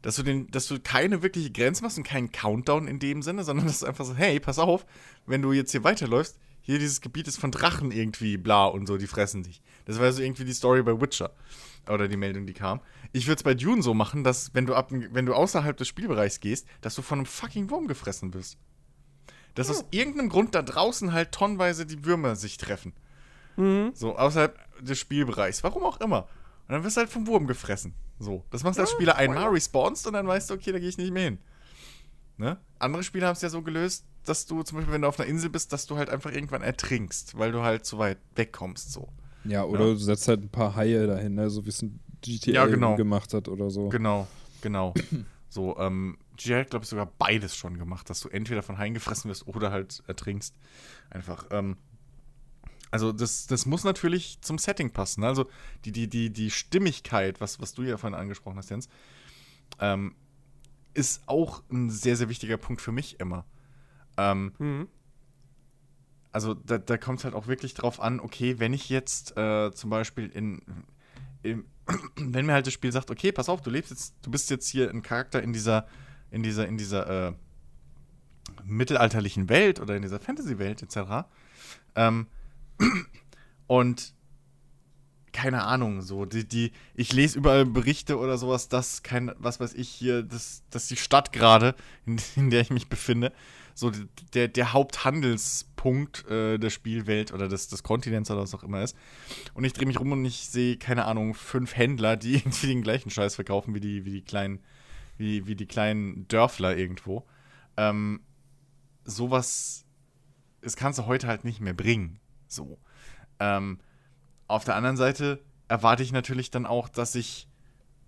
Dass 0.04 0.16
du, 0.16 0.23
den, 0.23 0.50
dass 0.50 0.66
du 0.66 0.78
keine 0.78 1.23
wirkliche 1.23 1.50
Grenze 1.50 1.82
machst 1.82 1.96
und 1.96 2.04
keinen 2.04 2.30
Countdown 2.30 2.88
in 2.88 2.99
dem 2.99 3.23
Sinne, 3.23 3.42
sondern 3.42 3.66
dass 3.66 3.80
du 3.80 3.87
einfach 3.87 4.04
so, 4.04 4.14
hey, 4.14 4.38
pass 4.38 4.58
auf, 4.58 4.84
wenn 5.25 5.40
du 5.40 5.52
jetzt 5.52 5.70
hier 5.70 5.82
weiterläufst, 5.82 6.38
hier 6.61 6.78
dieses 6.78 7.00
Gebiet 7.00 7.26
ist 7.26 7.38
von 7.38 7.50
Drachen 7.50 7.90
irgendwie 7.90 8.37
bla 8.37 8.66
und 8.66 8.87
so, 8.87 8.99
die 8.99 9.06
fressen 9.06 9.44
dich. 9.44 9.62
Das 9.87 9.99
war 9.99 10.12
so 10.12 10.20
irgendwie 10.20 10.44
die 10.44 10.52
Story 10.52 10.82
bei 10.82 11.00
Witcher. 11.00 11.30
Oder 11.88 12.06
die 12.06 12.18
Meldung, 12.18 12.44
die 12.44 12.52
kam. 12.52 12.82
Ich 13.12 13.26
würde 13.26 13.37
es 13.37 13.42
bei 13.44 13.54
Dune 13.54 13.82
so 13.82 13.94
machen, 13.94 14.25
dass, 14.25 14.54
wenn 14.54 14.66
du, 14.66 14.75
ab, 14.75 14.90
wenn 14.90 15.25
du 15.25 15.32
außerhalb 15.32 15.75
des 15.75 15.88
Spielbereichs 15.88 16.40
gehst, 16.40 16.66
dass 16.82 16.94
du 16.94 17.00
von 17.00 17.20
einem 17.20 17.26
fucking 17.26 17.70
Wurm 17.70 17.87
gefressen 17.87 18.34
wirst. 18.34 18.58
Dass 19.54 19.70
aus 19.70 19.87
irgendeinem 19.90 20.28
Grund 20.28 20.54
da 20.54 20.61
draußen 20.61 21.14
halt 21.14 21.32
tonnenweise 21.32 21.87
die 21.87 22.04
Würmer 22.04 22.37
sich 22.37 22.58
treffen. 22.58 22.92
So, 23.94 24.18
außerhalb 24.18 24.58
des 24.84 24.99
Spielbereichs. 24.99 25.64
Warum 25.64 25.82
auch 25.84 26.00
immer. 26.02 26.28
Und 26.68 26.73
dann 26.73 26.85
wirst 26.85 26.97
du 26.97 27.00
halt 27.00 27.11
vom 27.11 27.26
Wurm 27.26 27.47
gefressen. 27.47 27.94
So. 28.18 28.44
Das 28.50 28.62
machst 28.62 28.78
du 28.78 28.83
als 28.83 28.90
Spieler 28.92 29.16
einmal, 29.16 29.49
respawnst 29.49 30.06
und 30.06 30.14
dann 30.14 30.26
weißt 30.26 30.50
du, 30.50 30.54
okay, 30.54 30.73
da 30.73 30.78
gehe 30.78 30.88
ich 30.88 30.99
nicht 30.99 31.12
mehr 31.12 31.25
hin. 31.25 31.38
Ne? 32.37 32.59
Andere 32.78 33.02
Spieler 33.02 33.26
haben 33.28 33.35
es 33.35 33.42
ja 33.42 33.49
so 33.49 33.62
gelöst, 33.62 34.04
dass 34.25 34.47
du 34.47 34.62
zum 34.62 34.76
Beispiel, 34.78 34.92
wenn 34.94 35.02
du 35.02 35.09
auf 35.09 35.21
einer 35.21 35.28
Insel 35.28 35.50
bist, 35.50 35.73
dass 35.73 35.87
du 35.87 35.97
halt 35.97 36.09
einfach 36.11 36.33
irgendwann 36.33 36.62
ertrinkst, 36.62 37.38
weil 37.38 37.52
du 37.52 37.62
halt 37.62 37.85
zu 37.85 37.99
weit 37.99 38.18
wegkommst. 38.35 38.92
So. 38.92 39.09
Ja, 39.44 39.64
oder 39.64 39.80
Ja. 39.87 39.92
du 39.92 39.97
setzt 39.97 40.26
halt 40.28 40.42
ein 40.42 40.49
paar 40.49 40.75
Haie 40.75 41.06
dahin, 41.06 41.35
ne? 41.35 41.50
so 41.50 41.64
wie 41.64 41.68
es 41.68 41.83
ein 41.83 42.00
GTA 42.23 42.52
Ja, 42.52 42.66
genau. 42.66 42.97
gemacht 42.97 43.35
hat 43.35 43.49
oder 43.49 43.71
so. 43.71 43.90
Genau, 43.90 44.26
genau. 44.62 44.94
so, 45.50 45.78
ähm, 45.78 46.16
GTA 46.37 46.61
hat, 46.61 46.71
glaube 46.71 46.85
ich, 46.85 46.88
sogar 46.88 47.06
beides 47.18 47.54
schon 47.54 47.78
gemacht, 47.78 48.09
dass 48.09 48.21
du 48.21 48.28
entweder 48.30 48.62
von 48.62 48.78
Haien 48.78 48.94
gefressen 48.94 49.28
wirst 49.28 49.47
oder 49.47 49.71
halt 49.71 50.02
ertrinkst. 50.06 50.54
Einfach, 51.11 51.47
ähm, 51.50 51.76
also 52.95 53.11
das, 53.13 53.47
das 53.49 53.67
muss 53.67 53.83
natürlich 53.83 54.39
zum 54.41 54.57
Setting 54.59 54.91
passen. 54.91 55.23
ne? 55.23 55.27
Also 55.27 55.51
die, 55.85 55.91
die, 55.93 56.09
die, 56.09 56.31
die 56.31 56.51
Stimmigkeit, 56.51 57.41
was, 57.41 57.61
was 57.61 57.75
du 57.75 57.83
ja 57.83 57.97
vorhin 57.97 58.19
angesprochen 58.19 58.57
hast, 58.57 58.71
Jens, 58.71 58.89
ähm, 59.81 60.15
ist 60.95 61.23
auch 61.27 61.63
ein 61.73 61.91
sehr, 61.91 62.17
sehr 62.17 62.29
wichtiger 62.29 62.57
Punkt 62.57 62.81
für 62.81 62.93
mich 62.93 63.19
immer. 63.19 63.45
Ähm, 64.17 64.53
Mhm. 64.59 64.89
also 66.31 66.55
da, 66.55 66.79
da 66.79 66.97
kommt 66.97 67.19
es 67.19 67.25
halt 67.25 67.35
auch 67.35 67.49
wirklich 67.49 67.75
drauf 67.75 68.01
an, 68.01 68.21
okay, 68.21 68.61
wenn 68.61 68.73
ich 68.73 68.89
jetzt 68.89 69.37
äh, 69.37 69.73
zum 69.73 69.91
Beispiel 69.91 70.29
in, 70.29 70.63
im, 71.43 71.65
wenn 72.17 72.47
mir 72.47 72.53
halt 72.53 72.67
das 72.69 72.75
Spiel 72.75 72.93
sagt, 72.93 73.11
okay, 73.11 73.33
pass 73.33 73.49
auf, 73.49 73.61
du 73.61 73.71
lebst 73.71 73.91
jetzt, 73.91 74.15
du 74.23 74.31
bist 74.31 74.51
jetzt 74.51 74.69
hier 74.69 74.89
ein 74.89 75.03
Charakter 75.03 75.43
in 75.43 75.53
dieser, 75.53 75.89
in 76.31 76.45
dieser, 76.45 76.69
in 76.69 76.79
dieser 76.79 77.29
äh, 77.31 77.33
mittelalterlichen 78.65 79.49
Welt 79.49 79.81
oder 79.81 79.97
in 79.97 80.03
dieser 80.03 80.21
Fantasy-Welt 80.21 80.83
etc. 80.83 81.27
Ähm, 81.97 82.29
und 83.66 84.14
keine 85.35 85.64
Ahnung, 85.64 86.00
so, 86.00 86.25
die, 86.25 86.47
die, 86.47 86.71
ich 86.95 87.12
lese 87.12 87.38
überall 87.38 87.66
Berichte 87.66 88.19
oder 88.19 88.38
sowas, 88.38 88.69
dass 88.69 89.02
kein, 89.02 89.33
was 89.37 89.59
weiß 89.59 89.75
ich 89.75 89.88
hier, 89.88 90.23
dass, 90.23 90.62
dass 90.71 90.87
die 90.87 90.97
Stadt 90.97 91.33
gerade, 91.33 91.75
in, 92.07 92.21
in 92.37 92.50
der 92.50 92.61
ich 92.61 92.71
mich 92.71 92.88
befinde, 92.88 93.33
so 93.75 93.90
der, 94.33 94.47
der 94.47 94.73
Haupthandelspunkt 94.73 96.28
äh, 96.31 96.59
der 96.59 96.71
Spielwelt 96.71 97.33
oder 97.33 97.49
des, 97.49 97.66
des 97.69 97.83
Kontinents 97.83 98.31
oder 98.31 98.43
was 98.43 98.54
auch 98.54 98.62
immer 98.62 98.83
ist. 98.83 98.97
Und 99.54 99.64
ich 99.64 99.73
drehe 99.73 99.87
mich 99.87 99.99
rum 99.99 100.12
und 100.12 100.25
ich 100.25 100.49
sehe, 100.49 100.76
keine 100.76 101.04
Ahnung, 101.04 101.35
fünf 101.35 101.76
Händler, 101.76 102.16
die 102.16 102.35
irgendwie 102.37 102.69
den 102.69 102.83
gleichen 102.83 103.11
Scheiß 103.11 103.35
verkaufen 103.35 103.75
wie 103.75 103.81
die, 103.81 104.04
wie 104.04 104.12
die 104.12 104.23
kleinen, 104.23 104.61
wie, 105.19 105.47
wie 105.47 105.57
die 105.57 105.66
kleinen 105.66 106.28
Dörfler 106.28 106.76
irgendwo. 106.76 107.26
Ähm, 107.76 108.21
sowas, 109.04 109.85
das 110.61 110.76
kannst 110.76 111.00
du 111.00 111.07
heute 111.07 111.26
halt 111.26 111.45
nicht 111.45 111.61
mehr 111.61 111.75
bringen. 111.75 112.21
So. 112.47 112.79
Ähm, 113.39 113.79
auf 114.47 114.65
der 114.65 114.77
anderen 114.77 114.97
Seite 114.97 115.43
erwarte 115.69 116.03
ich 116.03 116.13
natürlich 116.13 116.51
dann 116.51 116.67
auch, 116.67 116.89
dass 116.89 117.15
ich 117.15 117.49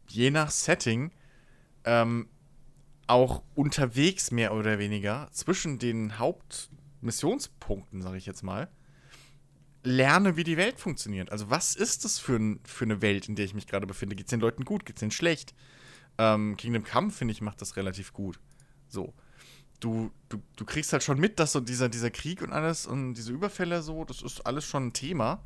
je 0.09 0.31
nach 0.31 0.51
Setting 0.51 1.13
ähm, 1.85 2.29
auch 3.07 3.43
unterwegs 3.55 4.31
mehr 4.31 4.55
oder 4.55 4.79
weniger 4.79 5.29
zwischen 5.33 5.79
den 5.79 6.19
Hauptmissionspunkten, 6.19 8.03
sage 8.03 8.19
ich 8.19 8.27
jetzt 8.27 8.43
mal, 8.43 8.69
lerne, 9.83 10.37
wie 10.37 10.45
die 10.45 10.57
Welt 10.57 10.81
funktioniert. 10.81 11.31
Also 11.31 11.49
was 11.49 11.75
ist 11.75 12.05
das 12.05 12.19
für, 12.19 12.37
ein, 12.37 12.61
für 12.65 12.85
eine 12.85 13.03
Welt, 13.03 13.29
in 13.29 13.37
der 13.37 13.45
ich 13.45 13.55
mich 13.55 13.67
gerade 13.67 13.87
befinde? 13.87 14.17
Geht 14.17 14.27
es 14.27 14.31
den 14.31 14.41
Leuten 14.41 14.65
gut? 14.65 14.85
Geht 14.85 14.97
es 14.97 15.01
denen 15.01 15.13
schlecht? 15.13 15.55
Ähm, 16.19 16.57
Kingdom 16.57 16.85
Come, 16.85 17.11
finde 17.11 17.33
ich, 17.33 17.41
macht 17.41 17.61
das 17.63 17.77
relativ 17.77 18.13
gut. 18.13 18.41
So. 18.89 19.15
Du, 19.81 20.11
du, 20.29 20.41
du 20.57 20.65
kriegst 20.65 20.93
halt 20.93 21.03
schon 21.03 21.21
mit, 21.21 21.39
dass 21.39 21.53
so 21.53 21.61
dieser, 21.61 21.89
dieser 21.89 22.11
Krieg 22.11 22.43
und 22.43 22.53
alles 22.53 22.87
und 22.87 23.15
diese 23.15 23.33
Überfälle 23.33 23.83
so, 23.83 24.05
das 24.05 24.23
ist 24.23 24.47
alles 24.47 24.65
schon 24.65 24.89
ein 24.89 24.93
Thema. 24.93 25.43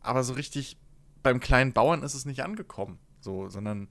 Aber 0.00 0.24
so 0.24 0.32
richtig 0.34 0.78
beim 1.22 1.40
kleinen 1.40 1.72
Bauern 1.72 2.02
ist 2.02 2.14
es 2.14 2.24
nicht 2.24 2.42
angekommen. 2.42 2.98
So, 3.20 3.48
sondern 3.48 3.88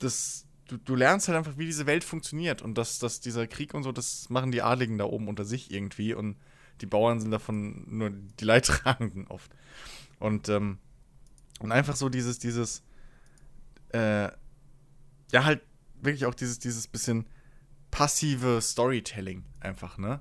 das, 0.00 0.46
du, 0.66 0.76
du 0.76 0.96
lernst 0.96 1.28
halt 1.28 1.38
einfach, 1.38 1.56
wie 1.56 1.66
diese 1.66 1.86
Welt 1.86 2.04
funktioniert 2.04 2.62
und 2.62 2.76
dass, 2.76 2.98
dass 2.98 3.20
dieser 3.20 3.46
Krieg 3.46 3.74
und 3.74 3.84
so, 3.84 3.92
das 3.92 4.28
machen 4.28 4.50
die 4.50 4.62
Adligen 4.62 4.98
da 4.98 5.04
oben 5.04 5.28
unter 5.28 5.44
sich 5.44 5.70
irgendwie 5.70 6.14
und 6.14 6.36
die 6.80 6.86
Bauern 6.86 7.20
sind 7.20 7.30
davon 7.30 7.84
nur 7.88 8.10
die 8.10 8.44
Leidtragenden 8.44 9.26
oft. 9.28 9.50
Und, 10.18 10.48
ähm, 10.48 10.78
und 11.60 11.72
einfach 11.72 11.96
so 11.96 12.08
dieses, 12.08 12.38
dieses, 12.38 12.82
äh, 13.92 14.30
ja, 15.32 15.44
halt 15.44 15.62
wirklich 16.00 16.26
auch 16.26 16.34
dieses, 16.34 16.58
dieses 16.58 16.86
bisschen 16.88 17.26
passive 17.90 18.60
Storytelling 18.62 19.44
einfach, 19.60 19.98
ne? 19.98 20.20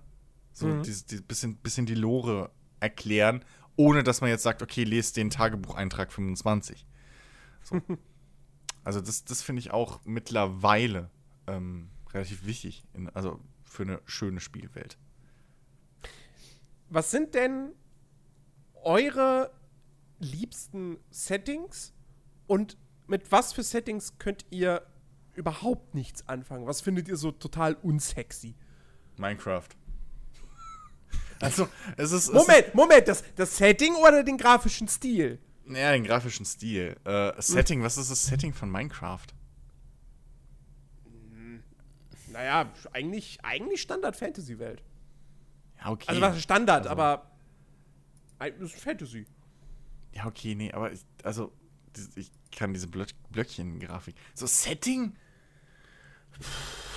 So 0.54 0.68
Mhm. 0.68 0.82
dieses, 0.84 1.06
dieses 1.06 1.26
bisschen, 1.26 1.56
bisschen 1.58 1.86
die 1.86 1.96
Lore 1.96 2.52
erklären, 2.80 3.46
ohne 3.76 4.04
dass 4.04 4.22
man 4.22 4.30
jetzt 4.30 4.44
sagt, 4.44 4.62
okay, 4.62 4.84
lest 4.84 5.18
den 5.18 5.30
Tagebucheintrag 5.30 6.12
25. 6.12 6.86
So. 7.64 7.82
also 8.84 9.02
das, 9.02 9.24
das 9.24 9.42
finde 9.42 9.62
ich 9.62 9.72
auch 9.72 10.02
mittlerweile 10.06 11.10
ähm, 11.48 11.90
relativ 12.14 12.46
wichtig, 12.46 12.84
in, 12.94 13.10
also 13.10 13.40
für 13.64 13.84
eine 13.84 14.02
schöne 14.06 14.40
Spielwelt. 14.40 14.98
Was 16.90 17.12
sind 17.12 17.36
denn 17.36 17.74
eure 18.84 19.52
liebsten 20.20 20.98
Settings 21.12 21.94
und 22.48 22.78
mit 23.08 23.32
was 23.32 23.54
für 23.54 23.64
Settings 23.64 24.18
könnt 24.18 24.46
ihr 24.50 24.86
überhaupt 25.40 25.96
nichts 25.96 26.28
anfangen? 26.28 26.68
Was 26.68 26.82
findet 26.82 27.08
ihr 27.08 27.18
so 27.18 27.32
total 27.32 27.76
unsexy? 27.76 28.56
Minecraft. 29.18 29.68
Also, 31.42 31.70
es 31.96 32.12
ist. 32.12 32.28
Es 32.28 32.34
Moment, 32.34 32.76
Moment, 32.76 33.08
das, 33.08 33.24
das 33.36 33.56
Setting 33.56 33.96
oder 33.96 34.24
den 34.24 34.38
grafischen 34.38 34.90
Stil? 34.90 35.40
Ist, 35.66 35.74
ja, 35.78 35.94
den 35.94 36.04
grafischen 36.04 36.46
Stil. 36.46 36.98
Äh, 37.06 37.32
Setting, 37.42 37.82
was 37.82 37.98
ist 37.98 38.12
das 38.12 38.26
Setting 38.26 38.52
von 38.54 38.70
Minecraft? 38.70 39.26
Naja, 42.28 42.72
eigentlich, 42.92 43.40
eigentlich 43.44 43.82
Standard-Fantasy-Welt. 43.82 44.84
Ja, 45.80 45.92
okay. 45.92 46.06
Also 46.10 46.22
was 46.22 46.36
ist 46.36 46.44
Standard, 46.44 46.82
Also- 46.88 46.90
aber 46.90 47.32
das 48.40 48.74
ist 48.74 48.82
Fantasy. 48.82 49.26
Ja, 50.14 50.26
okay, 50.26 50.56
nee, 50.56 50.72
aber 50.72 50.92
ich, 50.92 51.02
also, 51.24 51.52
ich 52.16 52.32
kann 52.52 52.74
diese 52.74 52.88
Blöck 52.88 53.10
Blöckchen-Grafik. 53.32 54.16
So, 54.34 54.46
Setting? 54.46 55.16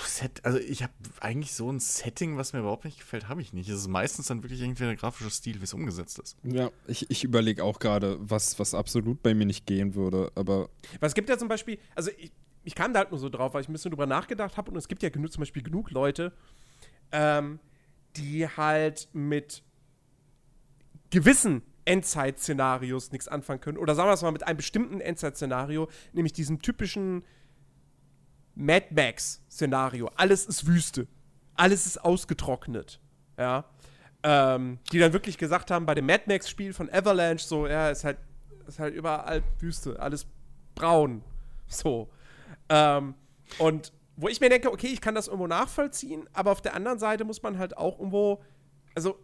Set, 0.05 0.45
also, 0.45 0.59
ich 0.59 0.83
habe 0.83 0.93
eigentlich 1.21 1.53
so 1.53 1.71
ein 1.71 1.79
Setting, 1.79 2.37
was 2.37 2.53
mir 2.53 2.59
überhaupt 2.59 2.85
nicht 2.85 2.99
gefällt, 2.99 3.29
habe 3.29 3.41
ich 3.41 3.51
nicht. 3.51 3.67
Es 3.67 3.79
ist 3.79 3.87
meistens 3.87 4.27
dann 4.27 4.43
wirklich 4.43 4.61
irgendwie 4.61 4.83
der 4.83 4.95
grafische 4.95 5.31
Stil, 5.31 5.59
wie 5.59 5.63
es 5.63 5.73
umgesetzt 5.73 6.19
ist. 6.19 6.37
Ja, 6.43 6.69
ich, 6.87 7.09
ich 7.09 7.23
überlege 7.23 7.63
auch 7.63 7.79
gerade, 7.79 8.17
was, 8.19 8.59
was 8.59 8.75
absolut 8.75 9.23
bei 9.23 9.33
mir 9.33 9.45
nicht 9.45 9.65
gehen 9.65 9.95
würde, 9.95 10.31
aber 10.35 10.69
Weil 10.99 11.07
es 11.07 11.15
gibt 11.15 11.29
ja 11.29 11.37
zum 11.37 11.47
Beispiel, 11.47 11.79
also 11.95 12.11
ich, 12.17 12.31
ich 12.63 12.75
kam 12.75 12.93
da 12.93 12.99
halt 12.99 13.11
nur 13.11 13.19
so 13.19 13.29
drauf, 13.29 13.53
weil 13.53 13.61
ich 13.61 13.69
ein 13.69 13.73
bisschen 13.73 13.91
drüber 13.91 14.05
nachgedacht 14.05 14.55
habe 14.55 14.69
und 14.71 14.77
es 14.77 14.87
gibt 14.87 15.01
ja 15.01 15.09
genug, 15.09 15.31
zum 15.31 15.41
Beispiel 15.41 15.63
genug 15.63 15.89
Leute, 15.89 16.31
ähm, 17.11 17.59
die 18.15 18.47
halt 18.47 19.09
mit 19.13 19.63
gewissen 21.09 21.63
Endzeit-Szenarios 21.85 23.11
nichts 23.11 23.27
anfangen 23.27 23.61
können. 23.61 23.77
Oder 23.77 23.95
sagen 23.95 24.09
wir 24.09 24.13
es 24.13 24.21
mal 24.21 24.31
mit 24.31 24.47
einem 24.47 24.57
bestimmten 24.57 25.01
Endzeit-Szenario, 25.01 25.89
nämlich 26.13 26.33
diesem 26.33 26.61
typischen 26.61 27.23
Mad 28.55 28.87
Max-Szenario. 28.91 30.09
Alles 30.15 30.45
ist 30.45 30.67
Wüste. 30.67 31.07
Alles 31.55 31.85
ist 31.85 32.03
ausgetrocknet. 32.03 32.99
Ja. 33.37 33.65
Ähm, 34.23 34.79
die 34.91 34.99
dann 34.99 35.13
wirklich 35.13 35.37
gesagt 35.37 35.71
haben, 35.71 35.85
bei 35.85 35.95
dem 35.95 36.05
Mad 36.05 36.23
Max-Spiel 36.27 36.73
von 36.73 36.89
Avalanche, 36.91 37.45
so, 37.45 37.67
ja, 37.67 37.89
ist 37.89 38.03
halt, 38.03 38.17
ist 38.67 38.79
halt 38.79 38.95
überall 38.95 39.43
Wüste, 39.59 39.99
alles 39.99 40.25
braun. 40.75 41.23
So. 41.67 42.09
Ähm, 42.69 43.15
und 43.57 43.93
wo 44.15 44.27
ich 44.27 44.39
mir 44.39 44.49
denke, 44.49 44.71
okay, 44.71 44.87
ich 44.87 45.01
kann 45.01 45.15
das 45.15 45.27
irgendwo 45.27 45.47
nachvollziehen, 45.47 46.29
aber 46.33 46.51
auf 46.51 46.61
der 46.61 46.75
anderen 46.75 46.99
Seite 46.99 47.23
muss 47.23 47.41
man 47.41 47.57
halt 47.57 47.77
auch 47.77 47.97
irgendwo, 47.97 48.43
also 48.93 49.17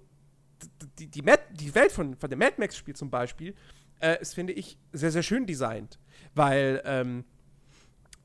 die, 0.97 1.07
die, 1.07 1.21
Mad, 1.21 1.43
die 1.51 1.75
Welt 1.75 1.91
von, 1.91 2.15
von 2.15 2.29
dem 2.29 2.39
Mad 2.39 2.55
Max-Spiel 2.57 2.95
zum 2.95 3.11
Beispiel, 3.11 3.53
äh, 3.99 4.19
ist, 4.19 4.33
finde 4.33 4.53
ich, 4.53 4.79
sehr, 4.91 5.11
sehr 5.11 5.21
schön 5.21 5.45
designt. 5.45 5.99
Weil 6.33 6.81
ähm, 6.85 7.25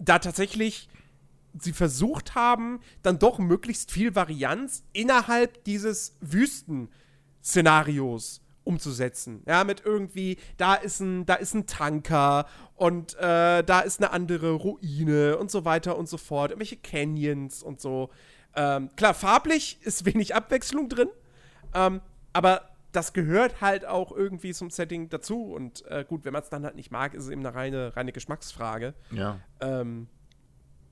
da 0.04 0.18
tatsächlich 0.18 0.88
sie 1.58 1.72
versucht 1.72 2.34
haben, 2.34 2.80
dann 3.02 3.18
doch 3.18 3.38
möglichst 3.38 3.90
viel 3.92 4.14
Varianz 4.14 4.84
innerhalb 4.92 5.64
dieses 5.64 6.18
Wüsten-Szenarios 6.20 8.42
umzusetzen. 8.64 9.42
Ja, 9.46 9.64
mit 9.64 9.82
irgendwie, 9.84 10.38
da 10.56 10.74
ist 10.74 11.00
ein, 11.00 11.26
da 11.26 11.34
ist 11.34 11.54
ein 11.54 11.66
Tanker 11.66 12.46
und 12.74 13.14
äh, 13.16 13.62
da 13.62 13.80
ist 13.80 14.00
eine 14.00 14.10
andere 14.10 14.52
Ruine 14.52 15.38
und 15.38 15.50
so 15.50 15.64
weiter 15.64 15.96
und 15.96 16.08
so 16.08 16.16
fort. 16.16 16.50
Irgendwelche 16.50 16.78
Canyons 16.78 17.62
und 17.62 17.80
so. 17.80 18.10
Ähm, 18.56 18.88
klar, 18.96 19.14
farblich 19.14 19.78
ist 19.82 20.06
wenig 20.06 20.34
Abwechslung 20.34 20.88
drin, 20.88 21.08
ähm, 21.74 22.00
aber 22.32 22.73
das 22.94 23.12
gehört 23.12 23.60
halt 23.60 23.84
auch 23.84 24.12
irgendwie 24.12 24.54
zum 24.54 24.70
Setting 24.70 25.08
dazu. 25.08 25.52
Und 25.52 25.84
äh, 25.86 26.04
gut, 26.08 26.24
wenn 26.24 26.32
man 26.32 26.42
es 26.42 26.48
dann 26.48 26.64
halt 26.64 26.76
nicht 26.76 26.90
mag, 26.90 27.14
ist 27.14 27.24
es 27.24 27.30
eben 27.30 27.44
eine 27.44 27.54
reine, 27.54 27.96
reine 27.96 28.12
Geschmacksfrage. 28.12 28.94
Ja. 29.10 29.40
Ähm, 29.60 30.08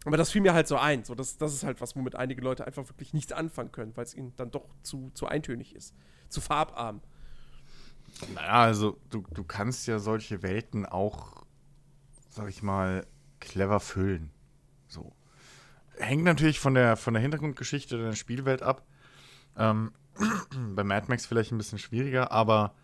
aber 0.05 0.17
das 0.17 0.33
fiel 0.33 0.43
mir 0.43 0.53
halt 0.53 0.67
so 0.67 0.77
ein. 0.77 1.05
So, 1.05 1.15
das, 1.15 1.37
das 1.37 1.55
ist 1.55 1.62
halt 1.65 1.81
was, 1.81 1.95
womit 1.95 2.17
einige 2.17 2.43
Leute 2.43 2.67
einfach 2.67 2.88
wirklich 2.88 3.15
nichts 3.15 3.33
anfangen 3.33 3.71
können, 3.71 3.97
weil 3.97 4.05
es 4.05 4.15
ihnen 4.15 4.35
dann 4.37 4.51
doch 4.51 4.67
zu, 4.83 5.11
zu 5.15 5.27
eintönig 5.27 5.77
ist. 5.77 5.95
Zu 6.29 6.41
farbarm. 6.41 7.01
Naja, 8.35 8.62
also, 8.62 8.99
du, 9.11 9.25
du 9.33 9.45
kannst 9.45 9.87
ja 9.87 9.99
solche 10.01 10.43
Welten 10.43 10.87
auch, 10.87 11.45
sag 12.29 12.49
ich 12.49 12.62
mal, 12.62 13.07
clever 13.38 13.79
füllen. 13.79 14.31
So. 14.88 15.12
Hängt 15.99 16.25
natürlich 16.25 16.59
von 16.59 16.75
der, 16.75 16.97
von 16.97 17.15
der 17.15 17.23
Hintergrundgeschichte 17.23 17.97
der 17.97 18.15
Spielwelt 18.15 18.62
ab. 18.62 18.85
Ähm, 19.57 19.93
bei 20.75 20.85
Mad 20.85 21.07
Max 21.09 21.27
vielleicht 21.27 21.53
ein 21.53 21.59
bisschen 21.59 21.79
schwieriger, 21.79 22.33
aber 22.33 22.75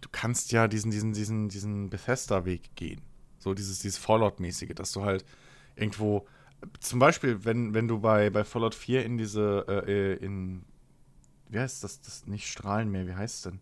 du 0.00 0.08
kannst 0.10 0.52
ja 0.52 0.68
diesen, 0.68 0.90
diesen, 0.90 1.12
diesen, 1.12 1.48
diesen 1.48 1.90
Bethesda-Weg 1.90 2.74
gehen. 2.74 3.00
So 3.38 3.54
dieses, 3.54 3.80
dieses 3.80 3.98
Fallout-mäßige, 3.98 4.74
dass 4.74 4.92
du 4.92 5.04
halt 5.04 5.24
irgendwo, 5.76 6.26
zum 6.80 6.98
Beispiel, 6.98 7.44
wenn, 7.44 7.74
wenn 7.74 7.88
du 7.88 8.00
bei, 8.00 8.30
bei 8.30 8.44
Fallout 8.44 8.74
4 8.74 9.04
in 9.04 9.16
diese, 9.16 9.64
äh, 9.86 10.14
in, 10.24 10.64
wie 11.48 11.58
heißt 11.58 11.84
das, 11.84 12.00
das 12.00 12.26
nicht 12.26 12.48
Strahlen 12.48 12.90
mehr, 12.90 13.06
wie 13.06 13.14
heißt 13.14 13.36
es 13.36 13.42
denn? 13.42 13.60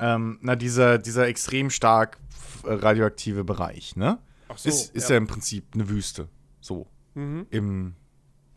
Ähm, 0.00 0.38
na, 0.42 0.54
dieser, 0.54 0.98
dieser 0.98 1.26
extrem 1.26 1.70
stark 1.70 2.18
äh, 2.64 2.72
radioaktive 2.72 3.44
Bereich, 3.44 3.96
ne? 3.96 4.18
Ach 4.48 4.56
so, 4.56 4.68
ist, 4.68 4.94
ist 4.94 5.10
ja. 5.10 5.16
im 5.16 5.26
Prinzip 5.26 5.64
eine 5.74 5.88
Wüste. 5.88 6.28
So. 6.60 6.86
Mhm. 7.14 7.46
Im 7.50 7.94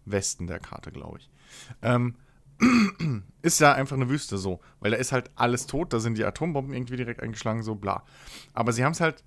Westen 0.05 0.47
der 0.47 0.59
Karte, 0.59 0.91
glaube 0.91 1.19
ich. 1.19 1.29
Ähm, 1.81 2.15
ist 3.41 3.60
ja 3.60 3.74
einfach 3.74 3.95
eine 3.95 4.10
Wüste 4.10 4.38
so. 4.38 4.60
Weil 4.80 4.91
da 4.91 4.97
ist 4.97 5.12
halt 5.12 5.32
alles 5.36 5.67
tot, 5.67 5.93
da 5.93 6.00
sind 6.00 6.17
die 6.17 6.26
Atombomben 6.26 6.74
irgendwie 6.74 6.97
direkt 6.97 7.21
eingeschlagen, 7.21 7.63
so 7.63 7.76
bla. 7.76 8.04
Aber 8.54 8.71
sie 8.74 8.84
haben 8.84 8.91
es 8.93 9.02
halt, 9.02 9.24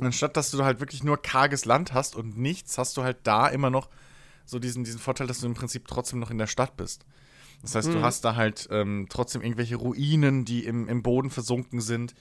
anstatt 0.00 0.36
dass 0.36 0.50
du 0.50 0.64
halt 0.64 0.80
wirklich 0.80 1.02
nur 1.02 1.20
karges 1.20 1.64
Land 1.64 1.92
hast 1.92 2.16
und 2.16 2.38
nichts, 2.38 2.78
hast 2.78 2.96
du 2.96 3.02
halt 3.02 3.18
da 3.24 3.48
immer 3.48 3.70
noch 3.70 3.88
so 4.44 4.58
diesen, 4.58 4.84
diesen 4.84 5.00
Vorteil, 5.00 5.26
dass 5.26 5.40
du 5.40 5.46
im 5.46 5.54
Prinzip 5.54 5.88
trotzdem 5.88 6.20
noch 6.20 6.30
in 6.30 6.38
der 6.38 6.46
Stadt 6.46 6.76
bist. 6.76 7.04
Das 7.62 7.74
heißt, 7.74 7.92
du 7.92 7.98
Mhm. 7.98 8.02
hast 8.02 8.24
da 8.24 8.36
halt 8.36 8.68
ähm, 8.70 9.06
trotzdem 9.08 9.42
irgendwelche 9.42 9.76
Ruinen, 9.76 10.44
die 10.44 10.64
im, 10.64 10.88
im 10.88 11.02
Boden 11.02 11.30
versunken 11.30 11.80
sind. 11.80 12.14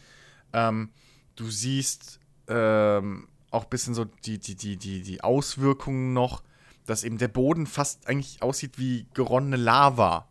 Ähm, 0.54 0.90
du 1.36 1.50
siehst 1.52 2.20
ähm, 2.48 3.28
auch 3.52 3.64
ein 3.66 3.70
bisschen 3.70 3.94
so 3.94 4.06
die, 4.06 4.40
die, 4.40 4.56
die, 4.56 4.78
die, 4.78 5.02
die 5.04 5.22
Auswirkungen 5.22 6.14
noch, 6.14 6.42
dass 6.86 7.04
eben 7.04 7.18
der 7.18 7.28
Boden 7.28 7.68
fast 7.68 8.08
eigentlich 8.08 8.42
aussieht 8.42 8.78
wie 8.78 9.08
geronnene 9.14 9.58
Lava. 9.58 10.28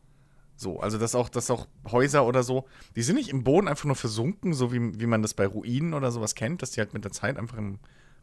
So, 0.57 0.81
also 0.81 0.99
dass 0.99 1.15
auch, 1.15 1.29
dass 1.29 1.51
auch 1.51 1.67
Häuser 1.91 2.27
oder 2.27 2.43
so, 2.43 2.67
die 2.95 3.03
sind 3.03 3.17
nicht 3.17 3.29
im 3.29 3.43
Boden 3.43 3.67
einfach 3.67 3.87
nur 3.87 3.97
versunken, 3.97 4.55
so 4.55 4.73
wie, 4.73 5.01
wie 5.01 5.07
man 5.07 5.23
das 5.23 5.35
bei 5.35 5.47
Ruinen 5.47 5.95
oder 5.95 6.13
sowas 6.13 6.35
kennt, 6.35 6.63
dass 6.63 6.71
die 6.71 6.81
halt 6.81 6.95
mit 6.95 7.05
der 7.05 7.13
Zeit 7.13 7.37
einfach 7.37 7.59
im 7.59 7.79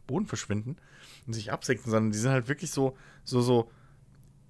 Boden 0.06 0.26
verschwinden 0.26 0.76
und 1.26 1.34
sich 1.34 1.52
absenken, 1.52 1.90
sondern 1.90 2.10
die 2.10 2.18
sind 2.18 2.32
halt 2.32 2.48
wirklich 2.48 2.70
so, 2.70 2.96
so, 3.22 3.42
so 3.42 3.70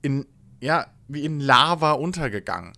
in, 0.01 0.27
ja, 0.61 0.87
wie 1.09 1.25
in 1.25 1.41
Lava 1.41 1.93
untergegangen. 1.93 2.73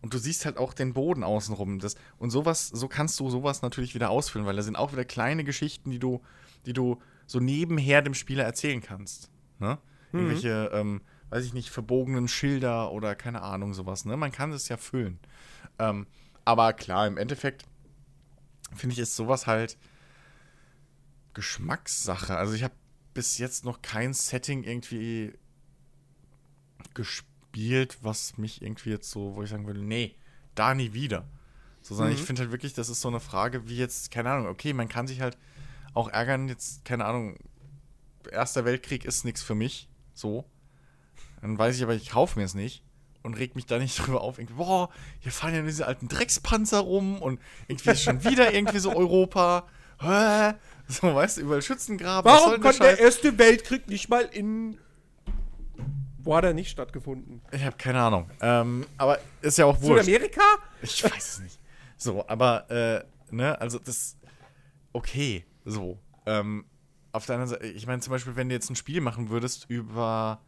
Und 0.00 0.14
du 0.14 0.18
siehst 0.18 0.44
halt 0.44 0.58
auch 0.58 0.74
den 0.74 0.92
Boden 0.92 1.24
außenrum. 1.24 1.80
Das, 1.80 1.96
und 2.18 2.30
sowas, 2.30 2.68
so 2.68 2.88
kannst 2.88 3.18
du 3.18 3.30
sowas 3.30 3.62
natürlich 3.62 3.94
wieder 3.94 4.10
ausfüllen, 4.10 4.46
weil 4.46 4.56
da 4.56 4.62
sind 4.62 4.76
auch 4.76 4.92
wieder 4.92 5.04
kleine 5.04 5.44
Geschichten, 5.44 5.90
die 5.90 5.98
du, 5.98 6.20
die 6.66 6.72
du 6.72 6.98
so 7.26 7.40
nebenher 7.40 8.02
dem 8.02 8.14
Spieler 8.14 8.44
erzählen 8.44 8.80
kannst. 8.80 9.30
Ne? 9.58 9.78
Mhm. 10.12 10.20
Irgendwelche, 10.20 10.70
ähm, 10.72 11.00
weiß 11.30 11.44
ich 11.44 11.54
nicht, 11.54 11.70
verbogenen 11.70 12.28
Schilder 12.28 12.92
oder 12.92 13.14
keine 13.14 13.42
Ahnung, 13.42 13.74
sowas. 13.74 14.04
Ne? 14.04 14.16
Man 14.16 14.32
kann 14.32 14.52
es 14.52 14.68
ja 14.68 14.76
füllen. 14.76 15.18
Ähm, 15.78 16.06
aber 16.44 16.72
klar, 16.72 17.06
im 17.06 17.16
Endeffekt 17.16 17.64
finde 18.74 18.94
ich, 18.94 18.98
ist 18.98 19.16
sowas 19.16 19.46
halt 19.46 19.76
Geschmackssache. 21.34 22.36
Also 22.36 22.54
ich 22.54 22.64
habe 22.64 22.74
bis 23.14 23.38
jetzt 23.38 23.64
noch 23.64 23.82
kein 23.82 24.14
Setting 24.14 24.64
irgendwie 24.64 25.34
gespielt, 26.94 27.98
was 28.02 28.38
mich 28.38 28.62
irgendwie 28.62 28.90
jetzt 28.90 29.10
so, 29.10 29.34
wo 29.34 29.42
ich 29.42 29.50
sagen 29.50 29.66
würde, 29.66 29.82
nee, 29.82 30.14
da 30.54 30.74
nie 30.74 30.92
wieder. 30.92 31.28
So, 31.82 31.94
sondern 31.94 32.14
mhm. 32.14 32.20
ich 32.20 32.24
finde 32.24 32.42
halt 32.42 32.50
wirklich, 32.50 32.74
das 32.74 32.88
ist 32.88 33.00
so 33.00 33.08
eine 33.08 33.20
Frage, 33.20 33.68
wie 33.68 33.76
jetzt, 33.76 34.10
keine 34.10 34.30
Ahnung, 34.30 34.46
okay, 34.46 34.72
man 34.72 34.88
kann 34.88 35.06
sich 35.06 35.20
halt 35.20 35.38
auch 35.94 36.08
ärgern, 36.08 36.48
jetzt, 36.48 36.84
keine 36.84 37.04
Ahnung, 37.04 37.38
Erster 38.30 38.64
Weltkrieg 38.64 39.04
ist 39.04 39.24
nichts 39.24 39.42
für 39.42 39.54
mich, 39.54 39.88
so. 40.18 40.44
Dann 41.40 41.58
weiß 41.58 41.76
ich 41.76 41.82
aber, 41.82 41.94
ich 41.94 42.10
kaufe 42.10 42.38
mir 42.38 42.44
es 42.44 42.54
nicht 42.54 42.82
und 43.22 43.34
reg 43.34 43.54
mich 43.54 43.66
da 43.66 43.78
nicht 43.78 43.98
drüber 44.06 44.20
auf. 44.20 44.38
Irgendwie, 44.38 44.56
boah, 44.56 44.90
hier 45.20 45.32
fahren 45.32 45.54
ja 45.54 45.62
diese 45.62 45.86
alten 45.86 46.08
Dreckspanzer 46.08 46.80
rum 46.80 47.20
und 47.22 47.40
irgendwie 47.68 47.90
ist 47.90 48.02
schon 48.02 48.24
wieder 48.24 48.52
irgendwie 48.52 48.78
so 48.78 48.94
Europa. 48.94 49.66
Hä? 50.00 50.54
So, 50.86 51.14
weißt 51.14 51.36
du, 51.36 51.42
überall 51.42 51.62
Schützengraben. 51.62 52.30
Warum 52.30 52.60
konnte 52.60 52.78
der 52.80 52.98
Erste 52.98 53.36
Weltkrieg 53.36 53.88
nicht 53.88 54.08
mal 54.08 54.22
in. 54.22 54.78
Wo 56.20 56.34
hat 56.34 56.44
er 56.44 56.54
nicht 56.54 56.70
stattgefunden? 56.70 57.42
Ich 57.52 57.62
habe 57.62 57.76
keine 57.76 58.00
Ahnung. 58.00 58.30
Ähm, 58.40 58.86
aber 58.96 59.18
ist 59.40 59.58
ja 59.58 59.66
auch 59.66 59.80
wurscht. 59.80 60.04
Südamerika? 60.04 60.42
Ich 60.82 61.04
weiß 61.04 61.28
es 61.28 61.40
nicht. 61.40 61.58
So, 61.96 62.26
aber, 62.26 62.70
äh, 62.70 63.04
ne, 63.34 63.60
also 63.60 63.78
das. 63.78 64.16
Okay, 64.92 65.44
so. 65.64 65.98
Ähm, 66.26 66.64
auf 67.18 67.26
der 67.26 67.36
anderen 67.36 67.50
Seite, 67.50 67.66
ich 67.66 67.86
meine 67.86 68.00
zum 68.00 68.12
Beispiel, 68.12 68.34
wenn 68.36 68.48
du 68.48 68.54
jetzt 68.54 68.70
ein 68.70 68.76
Spiel 68.76 69.00
machen 69.00 69.28
würdest 69.28 69.66
über 69.68 70.40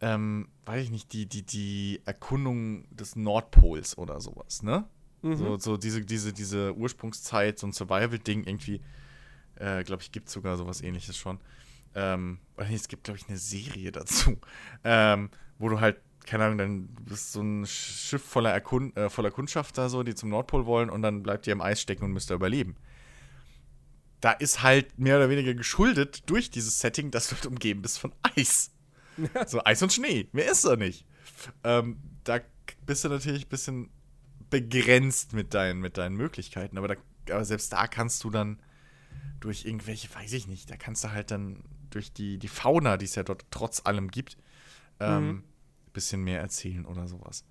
ähm, 0.00 0.48
weiß 0.66 0.84
ich 0.84 0.90
nicht, 0.90 1.12
die, 1.12 1.26
die, 1.26 1.42
die 1.42 2.00
Erkundung 2.04 2.84
des 2.94 3.16
Nordpols 3.16 3.96
oder 3.96 4.20
sowas, 4.20 4.62
ne? 4.62 4.84
Mhm. 5.22 5.36
So, 5.36 5.58
so 5.58 5.76
diese, 5.76 6.04
diese, 6.04 6.32
diese 6.32 6.76
Ursprungszeit, 6.76 7.58
so 7.58 7.66
ein 7.66 7.72
Survival-Ding 7.72 8.44
irgendwie, 8.44 8.82
äh, 9.56 9.82
glaube 9.84 10.02
ich, 10.02 10.12
gibt 10.12 10.28
es 10.28 10.34
sogar 10.34 10.56
sowas 10.56 10.82
ähnliches 10.82 11.16
schon. 11.16 11.38
Ähm, 11.94 12.38
es 12.56 12.88
gibt, 12.88 13.04
glaube 13.04 13.18
ich, 13.18 13.28
eine 13.28 13.38
Serie 13.38 13.92
dazu, 13.92 14.36
ähm, 14.84 15.30
wo 15.58 15.68
du 15.70 15.80
halt, 15.80 15.96
keine 16.26 16.44
Ahnung, 16.44 16.58
dann 16.58 16.88
bist 17.06 17.32
so 17.32 17.40
ein 17.40 17.66
Schiff 17.66 18.22
voller, 18.22 18.50
Erkund 18.50 18.96
äh, 18.96 19.08
voller 19.08 19.30
Kundschafter, 19.30 19.88
so, 19.88 20.02
die 20.02 20.14
zum 20.14 20.28
Nordpol 20.28 20.66
wollen 20.66 20.90
und 20.90 21.02
dann 21.02 21.22
bleibt 21.22 21.46
ihr 21.46 21.52
im 21.52 21.60
Eis 21.60 21.80
stecken 21.80 22.04
und 22.04 22.12
müsst 22.12 22.30
ihr 22.30 22.34
überleben. 22.34 22.76
Da 24.24 24.32
ist 24.32 24.62
halt 24.62 24.98
mehr 24.98 25.18
oder 25.18 25.28
weniger 25.28 25.52
geschuldet 25.52 26.22
durch 26.30 26.50
dieses 26.50 26.80
Setting, 26.80 27.10
dass 27.10 27.28
du 27.28 27.34
halt 27.34 27.44
umgeben 27.44 27.82
bist 27.82 27.98
von 27.98 28.10
Eis. 28.22 28.70
so 29.46 29.62
Eis 29.62 29.82
und 29.82 29.92
Schnee. 29.92 30.28
Mehr 30.32 30.50
ist 30.50 30.64
er 30.64 30.78
nicht. 30.78 31.04
Ähm, 31.62 31.98
da 32.24 32.40
bist 32.86 33.04
du 33.04 33.10
natürlich 33.10 33.44
ein 33.44 33.50
bisschen 33.50 33.90
begrenzt 34.48 35.34
mit 35.34 35.52
deinen, 35.52 35.80
mit 35.80 35.98
deinen 35.98 36.16
Möglichkeiten. 36.16 36.78
Aber, 36.78 36.88
da, 36.88 36.94
aber 37.30 37.44
selbst 37.44 37.70
da 37.74 37.86
kannst 37.86 38.24
du 38.24 38.30
dann 38.30 38.62
durch 39.40 39.66
irgendwelche, 39.66 40.08
weiß 40.14 40.32
ich 40.32 40.48
nicht, 40.48 40.70
da 40.70 40.78
kannst 40.78 41.04
du 41.04 41.12
halt 41.12 41.30
dann 41.30 41.62
durch 41.90 42.10
die, 42.10 42.38
die 42.38 42.48
Fauna, 42.48 42.96
die 42.96 43.04
es 43.04 43.16
ja 43.16 43.24
dort 43.24 43.44
trotz 43.50 43.82
allem 43.84 44.10
gibt, 44.10 44.38
ähm, 45.00 45.26
mhm. 45.26 45.42
bisschen 45.92 46.24
mehr 46.24 46.40
erzählen 46.40 46.86
oder 46.86 47.08
sowas. 47.08 47.44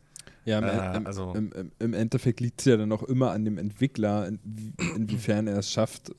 Ja, 0.43 0.57
im, 0.57 0.63
äh, 0.63 0.97
im, 0.97 1.05
also, 1.05 1.33
im, 1.33 1.71
im 1.77 1.93
Endeffekt 1.93 2.39
liegt 2.39 2.61
es 2.61 2.65
ja 2.65 2.77
dann 2.77 2.91
auch 2.91 3.03
immer 3.03 3.29
an 3.29 3.45
dem 3.45 3.59
Entwickler, 3.59 4.27
in, 4.27 4.73
inwiefern 4.95 5.45
er 5.45 5.59
es 5.59 5.71
schafft, 5.71 6.11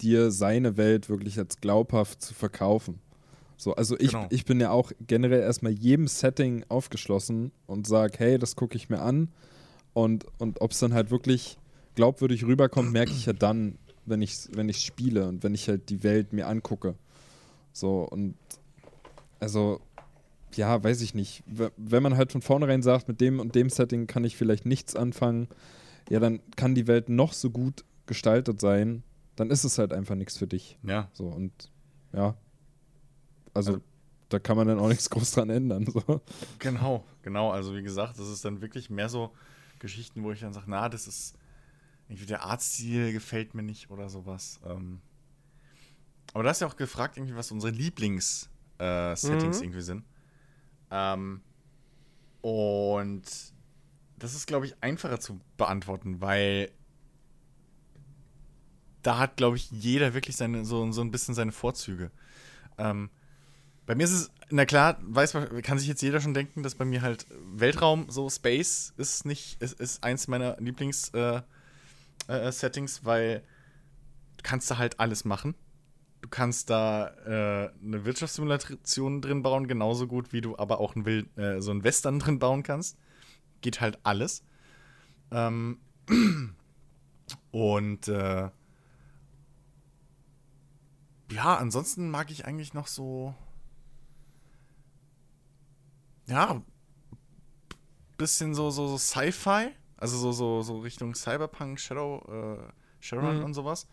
dir 0.00 0.30
seine 0.30 0.76
Welt 0.76 1.08
wirklich 1.08 1.38
als 1.38 1.58
glaubhaft 1.58 2.22
zu 2.22 2.34
verkaufen. 2.34 3.00
So, 3.56 3.74
also 3.74 3.96
ich, 3.98 4.10
genau. 4.10 4.26
ich 4.30 4.44
bin 4.44 4.60
ja 4.60 4.70
auch 4.70 4.90
generell 5.06 5.40
erstmal 5.40 5.72
jedem 5.72 6.08
Setting 6.08 6.64
aufgeschlossen 6.68 7.52
und 7.66 7.86
sage, 7.86 8.14
hey, 8.18 8.38
das 8.38 8.56
gucke 8.56 8.76
ich 8.76 8.88
mir 8.88 9.00
an. 9.00 9.28
Und, 9.92 10.26
und 10.38 10.60
ob 10.60 10.72
es 10.72 10.80
dann 10.80 10.94
halt 10.94 11.10
wirklich 11.10 11.58
glaubwürdig 11.94 12.44
rüberkommt, 12.44 12.92
merke 12.92 13.12
ich 13.12 13.26
ja 13.26 13.32
dann, 13.32 13.78
wenn 14.04 14.20
ich 14.20 14.48
wenn 14.52 14.68
ich 14.68 14.78
spiele 14.78 15.28
und 15.28 15.44
wenn 15.44 15.54
ich 15.54 15.68
halt 15.68 15.90
die 15.90 16.02
Welt 16.02 16.32
mir 16.32 16.48
angucke. 16.48 16.96
So, 17.72 18.02
und 18.02 18.34
also, 19.38 19.80
ja, 20.54 20.82
weiß 20.82 21.00
ich 21.02 21.14
nicht. 21.14 21.42
Wenn 21.46 22.02
man 22.02 22.16
halt 22.16 22.32
von 22.32 22.42
vornherein 22.42 22.82
sagt, 22.82 23.08
mit 23.08 23.20
dem 23.20 23.40
und 23.40 23.54
dem 23.54 23.70
Setting 23.70 24.06
kann 24.06 24.24
ich 24.24 24.36
vielleicht 24.36 24.66
nichts 24.66 24.96
anfangen, 24.96 25.48
ja, 26.10 26.20
dann 26.20 26.40
kann 26.56 26.74
die 26.74 26.86
Welt 26.86 27.08
noch 27.08 27.32
so 27.32 27.50
gut 27.50 27.84
gestaltet 28.06 28.60
sein, 28.60 29.02
dann 29.36 29.50
ist 29.50 29.64
es 29.64 29.78
halt 29.78 29.92
einfach 29.92 30.14
nichts 30.14 30.36
für 30.36 30.46
dich. 30.46 30.78
Ja. 30.82 31.08
So, 31.12 31.26
und 31.26 31.70
ja, 32.12 32.36
also, 33.54 33.72
also, 33.72 33.82
da 34.28 34.38
kann 34.38 34.56
man 34.56 34.68
dann 34.68 34.78
auch 34.78 34.88
nichts 34.88 35.10
groß 35.10 35.32
dran 35.32 35.50
ändern. 35.50 35.86
So. 35.86 36.20
Genau, 36.58 37.04
genau. 37.22 37.50
Also 37.50 37.74
wie 37.74 37.82
gesagt, 37.82 38.18
das 38.18 38.28
ist 38.28 38.44
dann 38.44 38.60
wirklich 38.60 38.90
mehr 38.90 39.08
so 39.08 39.32
Geschichten, 39.78 40.22
wo 40.22 40.32
ich 40.32 40.40
dann 40.40 40.52
sage, 40.52 40.66
na, 40.68 40.88
das 40.88 41.06
ist 41.06 41.36
irgendwie 42.08 42.26
der 42.26 42.44
Artstil 42.44 43.12
gefällt 43.12 43.54
mir 43.54 43.62
nicht 43.62 43.90
oder 43.90 44.08
sowas. 44.08 44.60
Ähm, 44.64 45.00
aber 46.34 46.44
du 46.44 46.48
hast 46.48 46.60
ja 46.60 46.66
auch 46.66 46.76
gefragt, 46.76 47.16
irgendwie, 47.16 47.36
was 47.36 47.50
unsere 47.50 47.72
Lieblings-Settings 47.72 49.24
äh, 49.24 49.58
mhm. 49.58 49.62
irgendwie 49.62 49.80
sind. 49.82 50.04
Ähm, 50.90 51.40
und 52.40 53.22
das 54.18 54.34
ist, 54.34 54.46
glaube 54.46 54.66
ich, 54.66 54.74
einfacher 54.80 55.20
zu 55.20 55.40
beantworten, 55.56 56.20
weil 56.20 56.70
da 59.02 59.18
hat, 59.18 59.36
glaube 59.36 59.56
ich, 59.56 59.70
jeder 59.70 60.14
wirklich 60.14 60.36
seine, 60.36 60.64
so, 60.64 60.90
so 60.92 61.00
ein 61.00 61.10
bisschen 61.10 61.34
seine 61.34 61.52
Vorzüge. 61.52 62.10
Ähm, 62.78 63.10
bei 63.86 63.94
mir 63.94 64.04
ist 64.04 64.12
es, 64.12 64.30
na 64.50 64.64
klar, 64.64 64.98
weiß 65.02 65.36
kann 65.62 65.78
sich 65.78 65.88
jetzt 65.88 66.02
jeder 66.02 66.20
schon 66.20 66.34
denken, 66.34 66.62
dass 66.62 66.76
bei 66.76 66.84
mir 66.84 67.02
halt 67.02 67.26
Weltraum, 67.52 68.06
so 68.08 68.30
Space, 68.30 68.94
ist 68.96 69.26
nicht, 69.26 69.60
ist, 69.60 69.80
ist 69.80 70.04
eins 70.04 70.28
meiner 70.28 70.56
Lieblings-Settings, 70.60 72.98
äh, 72.98 73.00
äh, 73.00 73.06
weil 73.06 73.42
du 74.36 74.42
kannst 74.42 74.70
da 74.70 74.78
halt 74.78 75.00
alles 75.00 75.24
machen. 75.24 75.54
Du 76.20 76.28
kannst 76.28 76.70
da 76.70 77.08
äh, 77.26 77.72
eine 77.82 78.04
Wirtschaftssimulation 78.04 79.20
drin 79.20 79.42
bauen, 79.42 79.66
genauso 79.66 80.06
gut 80.06 80.32
wie 80.32 80.40
du 80.40 80.56
aber 80.56 80.78
auch 80.78 80.94
ein 80.94 81.04
Wild, 81.04 81.36
äh, 81.36 81.60
so 81.60 81.72
ein 81.72 81.82
Western 81.82 82.20
drin 82.20 82.38
bauen 82.38 82.62
kannst. 82.62 82.96
Geht 83.60 83.80
halt 83.80 83.98
alles. 84.04 84.44
Ähm 85.32 85.78
und 87.50 88.08
äh, 88.08 88.50
ja, 91.32 91.56
ansonsten 91.56 92.10
mag 92.10 92.30
ich 92.30 92.46
eigentlich 92.46 92.74
noch 92.74 92.86
so 92.86 93.34
ja, 96.26 96.62
bisschen 98.16 98.54
so, 98.54 98.70
so, 98.70 98.88
so 98.88 98.98
Sci-Fi, 98.98 99.70
also 99.96 100.16
so, 100.16 100.32
so, 100.32 100.62
so 100.62 100.80
Richtung 100.80 101.14
Cyberpunk, 101.14 101.80
Shadow, 101.80 102.58
äh, 102.60 102.72
Shadowrun 103.00 103.38
mhm. 103.38 103.44
und 103.44 103.54
sowas. 103.54 103.88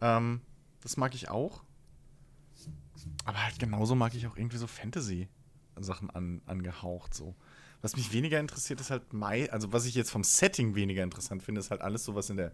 Ähm, 0.00 0.40
das 0.80 0.96
mag 0.96 1.14
ich 1.14 1.28
auch. 1.28 1.62
Aber 3.24 3.42
halt 3.42 3.58
genauso 3.58 3.94
mag 3.94 4.14
ich 4.14 4.26
auch 4.26 4.36
irgendwie 4.36 4.56
so 4.56 4.66
Fantasy-Sachen 4.66 6.10
an, 6.10 6.42
angehaucht, 6.46 7.14
so. 7.14 7.34
Was 7.82 7.94
mich 7.94 8.12
weniger 8.12 8.40
interessiert, 8.40 8.80
ist 8.80 8.90
halt 8.90 9.12
Mai, 9.12 9.50
also 9.52 9.72
was 9.72 9.84
ich 9.84 9.94
jetzt 9.94 10.10
vom 10.10 10.24
Setting 10.24 10.74
weniger 10.74 11.02
interessant 11.02 11.42
finde, 11.42 11.60
ist 11.60 11.70
halt 11.70 11.82
alles 11.82 12.04
sowas 12.04 12.30
in 12.30 12.38
der 12.38 12.52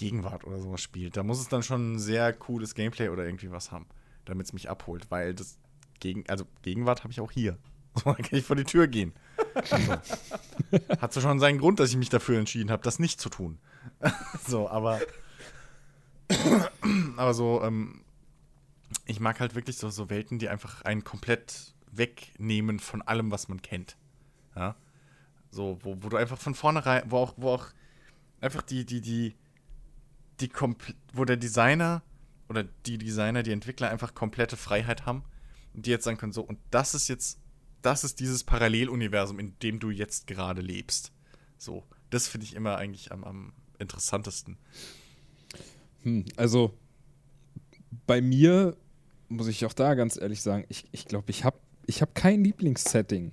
Gegenwart 0.00 0.44
oder 0.44 0.58
sowas 0.58 0.80
spielt. 0.80 1.16
Da 1.16 1.22
muss 1.22 1.40
es 1.40 1.48
dann 1.48 1.62
schon 1.62 1.92
ein 1.92 1.98
sehr 1.98 2.32
cooles 2.32 2.74
Gameplay 2.74 3.10
oder 3.10 3.24
irgendwie 3.26 3.50
was 3.50 3.70
haben, 3.70 3.86
damit 4.24 4.46
es 4.46 4.52
mich 4.54 4.70
abholt, 4.70 5.10
weil 5.10 5.34
das 5.34 5.58
gegen, 6.00 6.24
also 6.28 6.46
Gegenwart 6.62 7.04
habe 7.04 7.12
ich 7.12 7.20
auch 7.20 7.30
hier. 7.30 7.58
So, 7.96 8.14
kann 8.14 8.24
ich 8.30 8.44
vor 8.44 8.54
die 8.54 8.62
Tür 8.62 8.86
gehen. 8.86 9.12
Also, 9.68 9.96
hat 11.00 11.12
so 11.12 11.20
schon 11.20 11.40
seinen 11.40 11.58
Grund, 11.58 11.80
dass 11.80 11.90
ich 11.90 11.96
mich 11.96 12.08
dafür 12.08 12.38
entschieden 12.38 12.70
habe, 12.70 12.84
das 12.84 13.00
nicht 13.00 13.20
zu 13.20 13.28
tun. 13.28 13.58
so, 14.46 14.68
aber. 14.68 15.00
aber 17.16 17.34
so, 17.34 17.60
ähm, 17.64 18.04
ich 19.06 19.18
mag 19.18 19.40
halt 19.40 19.56
wirklich 19.56 19.76
so, 19.76 19.90
so 19.90 20.08
Welten, 20.08 20.38
die 20.38 20.48
einfach 20.48 20.82
einen 20.82 21.02
komplett 21.02 21.74
wegnehmen 21.90 22.78
von 22.78 23.02
allem, 23.02 23.32
was 23.32 23.48
man 23.48 23.60
kennt. 23.60 23.96
Ja. 24.54 24.76
So, 25.50 25.80
wo, 25.82 25.96
wo 26.00 26.08
du 26.08 26.16
einfach 26.16 26.38
von 26.38 26.54
vornherein, 26.54 27.02
wo 27.10 27.16
auch, 27.16 27.34
wo 27.36 27.48
auch 27.50 27.66
einfach 28.40 28.62
die, 28.62 28.86
die, 28.86 29.00
die, 29.00 29.34
die, 30.40 30.50
wo 31.12 31.24
der 31.24 31.36
Designer 31.36 32.02
oder 32.48 32.64
die 32.86 32.98
Designer, 32.98 33.42
die 33.42 33.52
Entwickler 33.52 33.90
einfach 33.90 34.14
komplette 34.14 34.56
Freiheit 34.56 35.06
haben 35.06 35.24
und 35.74 35.86
die 35.86 35.90
jetzt 35.90 36.04
sagen 36.04 36.18
können, 36.18 36.32
so, 36.32 36.42
und 36.42 36.58
das 36.70 36.94
ist 36.94 37.08
jetzt 37.08 37.40
das 37.82 38.04
ist 38.04 38.20
dieses 38.20 38.44
Paralleluniversum, 38.44 39.38
in 39.38 39.58
dem 39.60 39.78
du 39.78 39.90
jetzt 39.90 40.26
gerade 40.26 40.60
lebst. 40.60 41.12
So, 41.58 41.84
das 42.10 42.28
finde 42.28 42.46
ich 42.46 42.54
immer 42.54 42.76
eigentlich 42.76 43.12
am, 43.12 43.24
am 43.24 43.52
interessantesten. 43.78 44.56
Hm, 46.02 46.24
also 46.36 46.76
bei 48.06 48.20
mir 48.20 48.76
muss 49.28 49.46
ich 49.46 49.64
auch 49.64 49.72
da 49.72 49.94
ganz 49.94 50.16
ehrlich 50.20 50.42
sagen, 50.42 50.64
ich 50.68 50.82
glaube, 50.82 50.90
ich, 50.92 51.06
glaub, 51.06 51.28
ich 51.28 51.44
habe 51.44 51.58
ich 51.86 52.02
hab 52.02 52.14
kein 52.14 52.44
Lieblingssetting. 52.44 53.32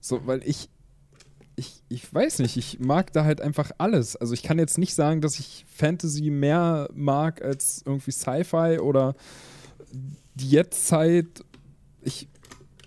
So, 0.00 0.26
weil 0.26 0.42
ich, 0.44 0.68
ich, 1.60 1.82
ich 1.90 2.12
weiß 2.12 2.38
nicht, 2.38 2.56
ich 2.56 2.80
mag 2.80 3.12
da 3.12 3.24
halt 3.24 3.42
einfach 3.42 3.70
alles. 3.76 4.16
Also 4.16 4.32
ich 4.32 4.42
kann 4.42 4.58
jetzt 4.58 4.78
nicht 4.78 4.94
sagen, 4.94 5.20
dass 5.20 5.38
ich 5.38 5.66
Fantasy 5.68 6.30
mehr 6.30 6.88
mag 6.94 7.42
als 7.42 7.82
irgendwie 7.84 8.12
Sci-Fi 8.12 8.78
oder 8.80 9.14
die 10.34 10.48
Jetztzeit. 10.48 11.44
Ich 12.00 12.28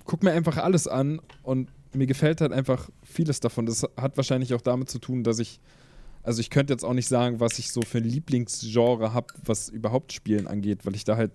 gucke 0.05 0.25
mir 0.25 0.31
einfach 0.31 0.57
alles 0.57 0.87
an 0.87 1.21
und 1.43 1.69
mir 1.93 2.07
gefällt 2.07 2.41
halt 2.41 2.51
einfach 2.51 2.89
vieles 3.03 3.39
davon. 3.39 3.67
Das 3.67 3.83
hat 3.95 4.17
wahrscheinlich 4.17 4.55
auch 4.55 4.61
damit 4.61 4.89
zu 4.89 4.97
tun, 4.97 5.23
dass 5.23 5.37
ich, 5.37 5.59
also 6.23 6.41
ich 6.41 6.49
könnte 6.49 6.73
jetzt 6.73 6.83
auch 6.83 6.93
nicht 6.93 7.07
sagen, 7.07 7.39
was 7.39 7.59
ich 7.59 7.71
so 7.71 7.83
für 7.83 7.99
ein 7.99 8.05
Lieblingsgenre 8.05 9.13
habe, 9.13 9.27
was 9.45 9.69
überhaupt 9.69 10.13
Spielen 10.13 10.47
angeht, 10.47 10.83
weil 10.87 10.95
ich 10.95 11.03
da 11.03 11.15
halt 11.15 11.31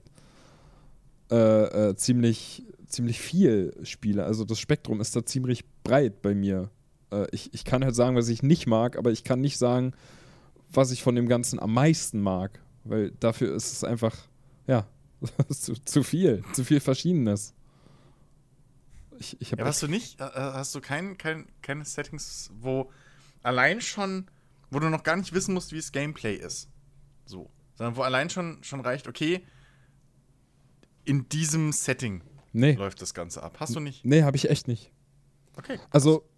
äh, 1.31 1.91
äh, 1.91 1.95
ziemlich, 1.95 2.65
ziemlich 2.89 3.21
viel 3.21 3.77
spiele. 3.85 4.25
Also 4.25 4.45
das 4.45 4.59
Spektrum 4.59 5.01
ist 5.01 5.15
da 5.15 5.25
ziemlich 5.25 5.65
breit 5.85 6.21
bei 6.21 6.35
mir. 6.35 6.69
Äh, 7.11 7.27
ich, 7.33 7.53
ich 7.55 7.65
kann 7.65 7.85
halt 7.85 7.95
sagen, 7.95 8.17
was 8.17 8.29
ich 8.29 8.43
nicht 8.43 8.67
mag, 8.67 8.97
aber 8.97 9.11
ich 9.11 9.25
kann 9.25 9.41
nicht 9.41 9.59
sagen, 9.59 9.95
was 10.71 10.91
ich 10.91 11.03
von 11.03 11.15
dem 11.15 11.29
Ganzen 11.29 11.59
am 11.59 11.73
meisten 11.73 12.21
mag, 12.21 12.61
weil 12.85 13.11
dafür 13.13 13.55
ist 13.55 13.73
es 13.73 13.85
einfach, 13.85 14.15
ja, 14.67 14.87
zu, 15.49 15.75
zu 15.75 16.03
viel, 16.03 16.43
zu 16.53 16.65
viel 16.65 16.81
Verschiedenes. 16.81 17.55
Ich, 19.19 19.41
ich 19.41 19.51
ja, 19.51 19.65
hast 19.65 19.83
du 19.83 19.89
nicht, 19.89 20.21
äh, 20.21 20.25
äh, 20.25 20.31
hast 20.35 20.75
du 20.75 20.81
kein, 20.81 21.19
kein, 21.19 21.47
keine 21.63 21.85
Settings, 21.85 22.51
wo 22.61 22.91
allein 23.43 23.81
schon, 23.81 24.31
wo 24.71 24.79
du 24.79 24.89
noch 24.91 25.03
gar 25.03 25.17
nicht 25.17 25.33
wissen 25.33 25.55
musst, 25.55 25.73
wie 25.73 25.79
es 25.79 25.93
Gameplay 25.93 26.37
ist. 26.37 26.69
So. 27.25 27.51
Sondern 27.75 27.97
wo 27.97 28.03
allein 28.03 28.31
schon, 28.31 28.63
schon 28.63 28.81
reicht, 28.81 29.09
okay, 29.09 29.45
in 31.05 31.29
diesem 31.29 31.73
Setting 31.73 32.23
nee. 32.53 32.73
läuft 32.73 33.01
das 33.03 33.15
Ganze 33.15 33.43
ab. 33.43 33.59
Hast 33.61 33.75
du 33.75 33.81
nicht? 33.81 34.05
Nee, 34.05 34.23
habe 34.23 34.37
ich 34.37 34.51
echt 34.51 34.69
nicht. 34.69 34.93
Okay. 35.57 35.79
Also, 35.91 36.29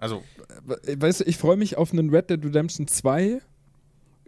also, 0.00 0.24
weißt 0.64 1.20
du, 1.20 1.24
ich 1.24 1.36
freue 1.36 1.58
mich 1.58 1.76
auf 1.76 1.92
einen 1.92 2.08
Red 2.08 2.30
Dead 2.30 2.42
Redemption 2.42 2.88
2 2.88 3.42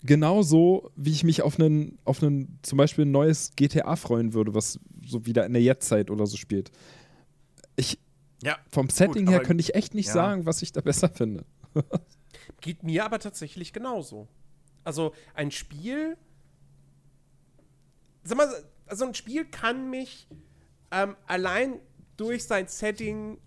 genauso, 0.03 0.91
wie 0.97 1.13
ich 1.13 1.25
mich 1.25 1.41
auf 1.41 1.59
einen, 1.59 1.99
auf 2.05 2.23
einen 2.23 2.59
zum 2.61 2.77
Beispiel 2.77 3.07
ein 3.07 3.11
neues 3.11 3.53
GTA 3.57 3.97
freuen 3.97 4.35
würde, 4.35 4.55
was 4.55 4.79
so 5.03 5.25
wieder 5.25 5.47
in 5.47 5.55
der 5.55 5.63
Jetztzeit 5.63 6.11
oder 6.11 6.27
so 6.27 6.37
spielt. 6.37 6.71
Ich, 7.77 7.99
ja, 8.43 8.59
vom 8.69 8.91
Setting 8.91 9.25
gut, 9.25 9.35
her 9.35 9.43
könnte 9.43 9.63
ich 9.63 9.75
echt 9.75 9.95
nicht 9.95 10.09
ja. 10.09 10.13
sagen, 10.13 10.45
was 10.45 10.61
ich 10.61 10.73
da 10.73 10.83
besser 10.83 11.09
finde. 11.09 11.47
Geht 12.61 12.83
mir 12.83 13.07
aber 13.07 13.19
tatsächlich 13.19 13.73
genauso. 13.73 14.29
Also 14.85 15.15
ein 15.33 15.51
Spiel, 15.51 16.19
sag 18.25 18.37
mal, 18.37 18.49
also 18.87 19.07
ein 19.07 19.15
Spiel 19.15 19.47
kann 19.47 19.89
mich 19.89 20.29
ähm, 20.91 21.17
allein 21.27 21.79
durch 22.19 22.45
sein 22.45 22.69
Setting 22.69 23.39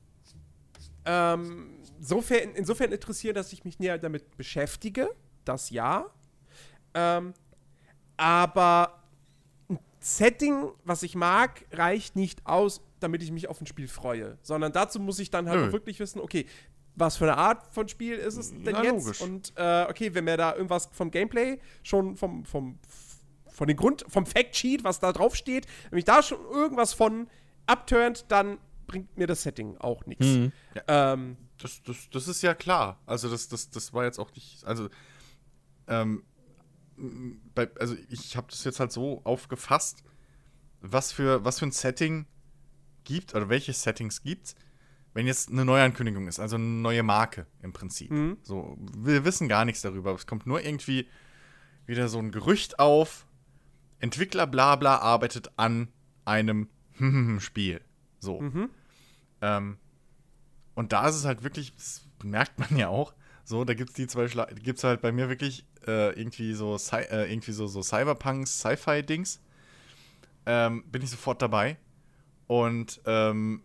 ähm, 1.06 1.85
insofern, 2.06 2.56
insofern 2.56 2.92
interessieren, 2.92 3.36
dass 3.36 3.52
ich 3.52 3.66
mich 3.66 3.80
näher 3.80 3.98
damit 3.98 4.38
beschäftige. 4.38 5.10
Das 5.44 5.70
ja. 5.70 6.06
Ähm, 6.94 7.34
aber 8.18 9.04
ein 9.70 9.80
Setting, 10.00 10.72
was 10.84 11.04
ich 11.04 11.16
mag, 11.16 11.66
reicht 11.72 12.16
nicht 12.16 12.46
aus, 12.46 12.82
damit 13.00 13.24
ich 13.24 13.32
mich 13.32 13.48
auf 13.48 13.60
ein 13.60 13.68
Spiel 13.68 13.88
freue. 13.88 14.38
Sondern 14.42 14.72
dazu 14.72 15.00
muss 15.00 15.20
ich 15.20 15.32
dann 15.32 15.50
halt 15.50 15.72
wirklich 15.72 16.00
wissen, 16.00 16.20
okay, 16.22 16.46
was 16.96 17.18
für 17.18 17.26
eine 17.26 17.38
Art 17.38 17.74
von 17.74 17.88
Spiel 17.90 18.16
ist 18.16 18.38
es 18.38 18.52
denn 18.52 18.62
Na, 18.64 18.84
jetzt? 18.84 19.06
Logisch. 19.06 19.22
Und 19.22 19.54
äh, 19.58 19.86
okay, 19.90 20.14
wenn 20.14 20.24
mir 20.24 20.38
da 20.38 20.56
irgendwas 20.56 20.90
vom 20.94 21.12
Gameplay 21.12 21.60
schon 21.84 22.16
vom, 22.16 22.46
vom, 22.46 22.80
von 23.48 23.68
den 23.68 23.76
Grund, 23.76 24.06
vom 24.08 24.26
Factsheet, 24.26 24.84
was 24.84 25.00
da 25.00 25.12
drauf 25.12 25.36
steht, 25.36 25.68
wenn 25.90 25.98
mich 25.98 26.06
da 26.06 26.24
schon 26.24 26.40
irgendwas 26.46 26.94
von 26.94 27.28
abturnt, 27.66 28.26
dann 28.30 28.60
bringt 28.88 29.18
mir 29.18 29.28
das 29.28 29.44
Setting 29.44 29.78
auch 29.78 30.06
nichts. 30.06 30.26
Mhm. 30.26 30.52
Ja. 30.76 31.14
Ähm, 31.14 31.38
das, 31.58 31.82
das, 31.84 32.10
das 32.12 32.28
ist 32.28 32.42
ja 32.42 32.54
klar. 32.54 33.00
Also, 33.06 33.30
das, 33.30 33.48
das, 33.48 33.70
das 33.70 33.94
war 33.94 34.04
jetzt 34.04 34.20
auch 34.20 34.34
nicht. 34.34 34.64
Also, 34.66 34.90
ähm, 35.88 36.24
bei, 37.54 37.70
also 37.80 37.96
ich 38.10 38.38
habe 38.38 38.48
das 38.50 38.64
jetzt 38.64 38.80
halt 38.80 38.92
so 38.92 39.22
aufgefasst, 39.24 40.04
was 40.82 41.12
für, 41.12 41.44
was 41.44 41.60
für 41.60 41.66
ein 41.66 41.72
Setting 41.72 42.26
gibt 43.04 43.36
oder 43.36 43.50
welche 43.50 43.74
Settings 43.74 44.24
gibt 44.24 44.56
wenn 45.16 45.28
jetzt 45.28 45.50
eine 45.50 45.64
Neuankündigung 45.64 46.28
ist, 46.28 46.40
also 46.42 46.58
eine 46.58 46.66
neue 46.66 47.02
Marke 47.02 47.48
im 47.62 47.72
Prinzip. 47.72 48.12
Mhm. 48.12 48.38
So, 48.44 48.78
wir 48.98 49.24
wissen 49.24 49.48
gar 49.48 49.64
nichts 49.64 49.82
darüber. 49.82 50.14
Es 50.14 50.28
kommt 50.28 50.46
nur 50.46 50.62
irgendwie 50.62 51.08
wieder 51.86 52.10
so 52.10 52.20
ein 52.20 52.32
Gerücht 52.32 52.80
auf. 52.80 53.26
Entwickler 54.00 54.46
bla 54.46 54.76
bla 54.76 54.98
arbeitet 54.98 55.52
an 55.56 55.88
einem 56.26 56.68
Spiel. 57.40 57.80
So. 58.26 58.42
Mhm. 58.42 58.70
Ähm, 59.42 59.78
und 60.74 60.92
da 60.92 61.08
ist 61.08 61.16
es 61.16 61.26
halt 61.26 61.44
wirklich, 61.44 61.74
das 61.76 62.06
merkt 62.24 62.60
man 62.60 62.78
ja 62.78 62.90
auch, 62.90 63.14
so, 63.46 63.64
da 63.64 63.76
gibt 63.76 63.92
es 63.92 63.96
die 63.96 64.08
zwei 64.08 64.28
Schla 64.28 64.46
gibt 64.46 64.80
es 64.80 64.84
halt 64.84 65.02
bei 65.02 65.12
mir 65.12 65.30
wirklich 65.30 65.66
äh, 65.86 66.20
irgendwie 66.20 66.54
so 66.54 66.76
äh, 66.92 67.32
irgendwie 67.32 67.52
so, 67.52 67.68
so 67.68 67.84
Cyberpunks, 67.84 68.60
Sci-Fi-Dings. 68.60 69.40
Ähm, 70.48 70.84
bin 70.92 71.04
ich 71.04 71.12
sofort 71.12 71.42
dabei. 71.42 71.78
Und 72.48 73.02
ähm, 73.06 73.62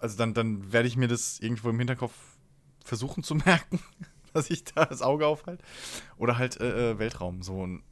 also 0.00 0.16
dann, 0.16 0.34
dann 0.34 0.72
werde 0.72 0.88
ich 0.88 0.96
mir 0.96 1.08
das 1.08 1.38
irgendwo 1.40 1.70
im 1.70 1.78
Hinterkopf 1.78 2.14
versuchen 2.84 3.22
zu 3.22 3.34
merken, 3.46 3.80
dass 4.32 4.50
ich 4.50 4.64
da 4.64 4.84
das 4.84 5.00
Auge 5.00 5.26
aufhalte. 5.26 5.64
Oder 6.16 6.36
halt 6.36 6.60
äh, 6.60 6.90
äh, 6.90 6.98
Weltraum. 6.98 7.42
So 7.42 7.66
ein, 7.66 7.82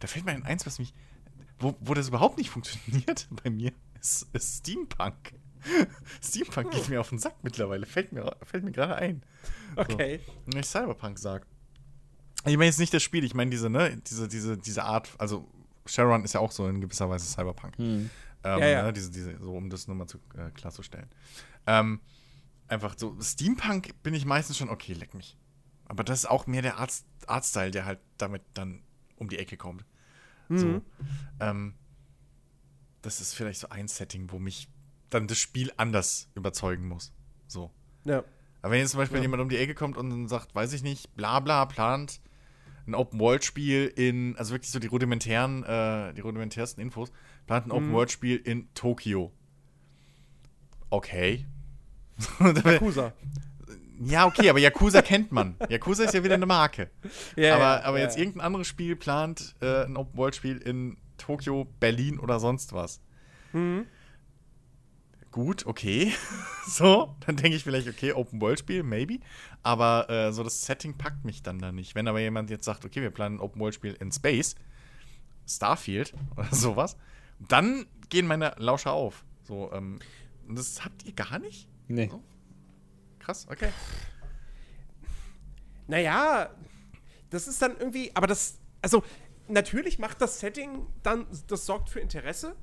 da 0.00 0.08
fällt 0.08 0.24
mir 0.24 0.32
ein 0.32 0.44
eins, 0.44 0.66
was 0.66 0.80
mich, 0.80 0.92
wo, 1.60 1.76
wo 1.80 1.94
das 1.94 2.08
überhaupt 2.08 2.38
nicht 2.38 2.50
funktioniert 2.50 3.28
bei 3.42 3.50
mir, 3.50 3.72
ist, 4.00 4.26
ist 4.32 4.58
Steampunk. 4.58 5.34
Steampunk 6.22 6.70
geht 6.70 6.88
mir 6.88 7.00
auf 7.00 7.10
den 7.10 7.18
Sack 7.18 7.36
mittlerweile. 7.42 7.86
Fällt 7.86 8.12
mir, 8.12 8.36
fällt 8.42 8.64
mir 8.64 8.72
gerade 8.72 8.96
ein. 8.96 9.22
Okay. 9.76 10.20
So, 10.26 10.32
wenn 10.46 10.60
ich 10.60 10.66
Cyberpunk 10.66 11.18
sage. 11.18 11.46
Ich 12.46 12.56
meine 12.56 12.66
jetzt 12.66 12.78
nicht 12.78 12.94
das 12.94 13.02
Spiel, 13.02 13.24
ich 13.24 13.34
meine 13.34 13.50
diese, 13.50 13.68
ne, 13.68 13.96
diese, 14.06 14.26
diese, 14.26 14.56
diese 14.56 14.84
Art, 14.84 15.10
also 15.18 15.46
Sharon 15.84 16.24
ist 16.24 16.32
ja 16.32 16.40
auch 16.40 16.52
so 16.52 16.66
in 16.68 16.80
gewisser 16.80 17.08
Weise 17.10 17.26
Cyberpunk. 17.26 17.76
Hm. 17.76 18.10
Ähm, 18.42 18.58
ja, 18.60 18.66
ja. 18.66 18.82
Ne, 18.84 18.92
diese, 18.92 19.10
diese, 19.10 19.38
so 19.38 19.52
um 19.52 19.68
das 19.68 19.86
nur 19.86 19.96
mal 19.96 20.06
zu, 20.06 20.18
äh, 20.36 20.50
klarzustellen. 20.52 21.08
Ähm, 21.66 22.00
einfach 22.68 22.94
so, 22.96 23.16
Steampunk 23.20 24.02
bin 24.02 24.14
ich 24.14 24.24
meistens 24.24 24.56
schon, 24.56 24.70
okay, 24.70 24.94
leck 24.94 25.12
mich. 25.14 25.36
Aber 25.84 26.04
das 26.04 26.20
ist 26.20 26.26
auch 26.30 26.46
mehr 26.46 26.62
der 26.62 26.78
Art, 26.78 26.92
Artstyle, 27.26 27.70
der 27.70 27.84
halt 27.84 27.98
damit 28.16 28.42
dann 28.54 28.82
um 29.16 29.28
die 29.28 29.38
Ecke 29.38 29.56
kommt. 29.56 29.84
Mhm. 30.48 30.58
So. 30.58 30.82
Ähm, 31.40 31.74
das 33.02 33.20
ist 33.20 33.34
vielleicht 33.34 33.60
so 33.60 33.68
ein 33.68 33.88
Setting, 33.88 34.30
wo 34.30 34.38
mich 34.38 34.68
dann 35.08 35.26
das 35.26 35.38
Spiel 35.38 35.72
anders 35.76 36.28
überzeugen 36.34 36.86
muss. 36.86 37.12
So. 37.46 37.70
Ja. 38.04 38.24
Aber 38.62 38.72
wenn 38.72 38.80
jetzt 38.80 38.90
zum 38.90 38.98
Beispiel 38.98 39.18
ja. 39.18 39.22
jemand 39.22 39.42
um 39.42 39.48
die 39.48 39.56
Ecke 39.56 39.74
kommt 39.74 39.96
und 39.96 40.10
dann 40.10 40.28
sagt, 40.28 40.54
weiß 40.54 40.72
ich 40.72 40.82
nicht, 40.82 41.14
bla 41.16 41.40
bla, 41.40 41.64
plant 41.64 42.20
ein 42.86 42.94
Open-World-Spiel 42.94 43.92
in, 43.94 44.36
also 44.36 44.54
wirklich 44.54 44.70
so 44.70 44.78
die 44.78 44.86
rudimentären, 44.86 45.64
äh, 45.64 46.12
die 46.14 46.20
rudimentärsten 46.20 46.82
Infos, 46.82 47.12
plant 47.46 47.66
ein 47.66 47.70
Open-World-Spiel 47.70 48.36
in 48.36 48.72
Tokio. 48.74 49.32
Okay. 50.90 51.46
Yakuza. 52.64 53.12
Ja, 54.02 54.26
okay, 54.26 54.48
aber 54.48 54.58
Yakuza 54.58 55.02
kennt 55.02 55.30
man. 55.30 55.56
Yakuza 55.68 56.04
ist 56.04 56.14
ja 56.14 56.24
wieder 56.24 56.34
eine 56.34 56.46
Marke. 56.46 56.90
Ja, 57.36 57.56
aber, 57.56 57.84
aber 57.84 57.98
ja, 57.98 58.04
jetzt 58.04 58.18
irgendein 58.18 58.40
anderes 58.40 58.66
Spiel 58.66 58.96
plant 58.96 59.54
äh, 59.60 59.84
ein 59.84 59.96
Open-World-Spiel 59.96 60.58
in 60.58 60.96
Tokio, 61.20 61.66
Berlin 61.78 62.18
oder 62.18 62.40
sonst 62.40 62.72
was. 62.72 63.00
Mhm 63.52 63.86
gut, 65.30 65.66
okay. 65.66 66.12
so, 66.66 67.14
dann 67.20 67.36
denke 67.36 67.56
ich 67.56 67.64
vielleicht, 67.64 67.88
okay, 67.88 68.12
Open-World-Spiel, 68.12 68.82
maybe. 68.82 69.20
Aber 69.62 70.08
äh, 70.10 70.32
so 70.32 70.42
das 70.42 70.62
Setting 70.62 70.96
packt 70.96 71.24
mich 71.24 71.42
dann 71.42 71.58
da 71.58 71.72
nicht. 71.72 71.94
Wenn 71.94 72.08
aber 72.08 72.20
jemand 72.20 72.50
jetzt 72.50 72.64
sagt, 72.64 72.84
okay, 72.84 73.02
wir 73.02 73.10
planen 73.10 73.36
ein 73.36 73.40
Open-World-Spiel 73.40 73.96
in 74.00 74.12
Space, 74.12 74.54
Starfield 75.46 76.14
oder 76.36 76.52
sowas, 76.54 76.96
dann 77.38 77.86
gehen 78.08 78.26
meine 78.26 78.54
Lauscher 78.58 78.92
auf. 78.92 79.24
So, 79.44 79.70
ähm, 79.72 79.98
das 80.48 80.84
habt 80.84 81.04
ihr 81.04 81.12
gar 81.12 81.38
nicht? 81.38 81.68
Nee. 81.88 82.08
So? 82.10 82.22
Krass, 83.18 83.46
okay. 83.50 83.70
Naja, 85.86 86.50
das 87.30 87.48
ist 87.48 87.60
dann 87.62 87.76
irgendwie, 87.76 88.10
aber 88.14 88.26
das, 88.26 88.58
also 88.82 89.02
natürlich 89.50 89.98
macht 89.98 90.20
das 90.20 90.40
Setting 90.40 90.86
dann, 91.02 91.26
das 91.46 91.66
sorgt 91.66 91.90
für 91.90 92.00
Interesse. 92.00 92.56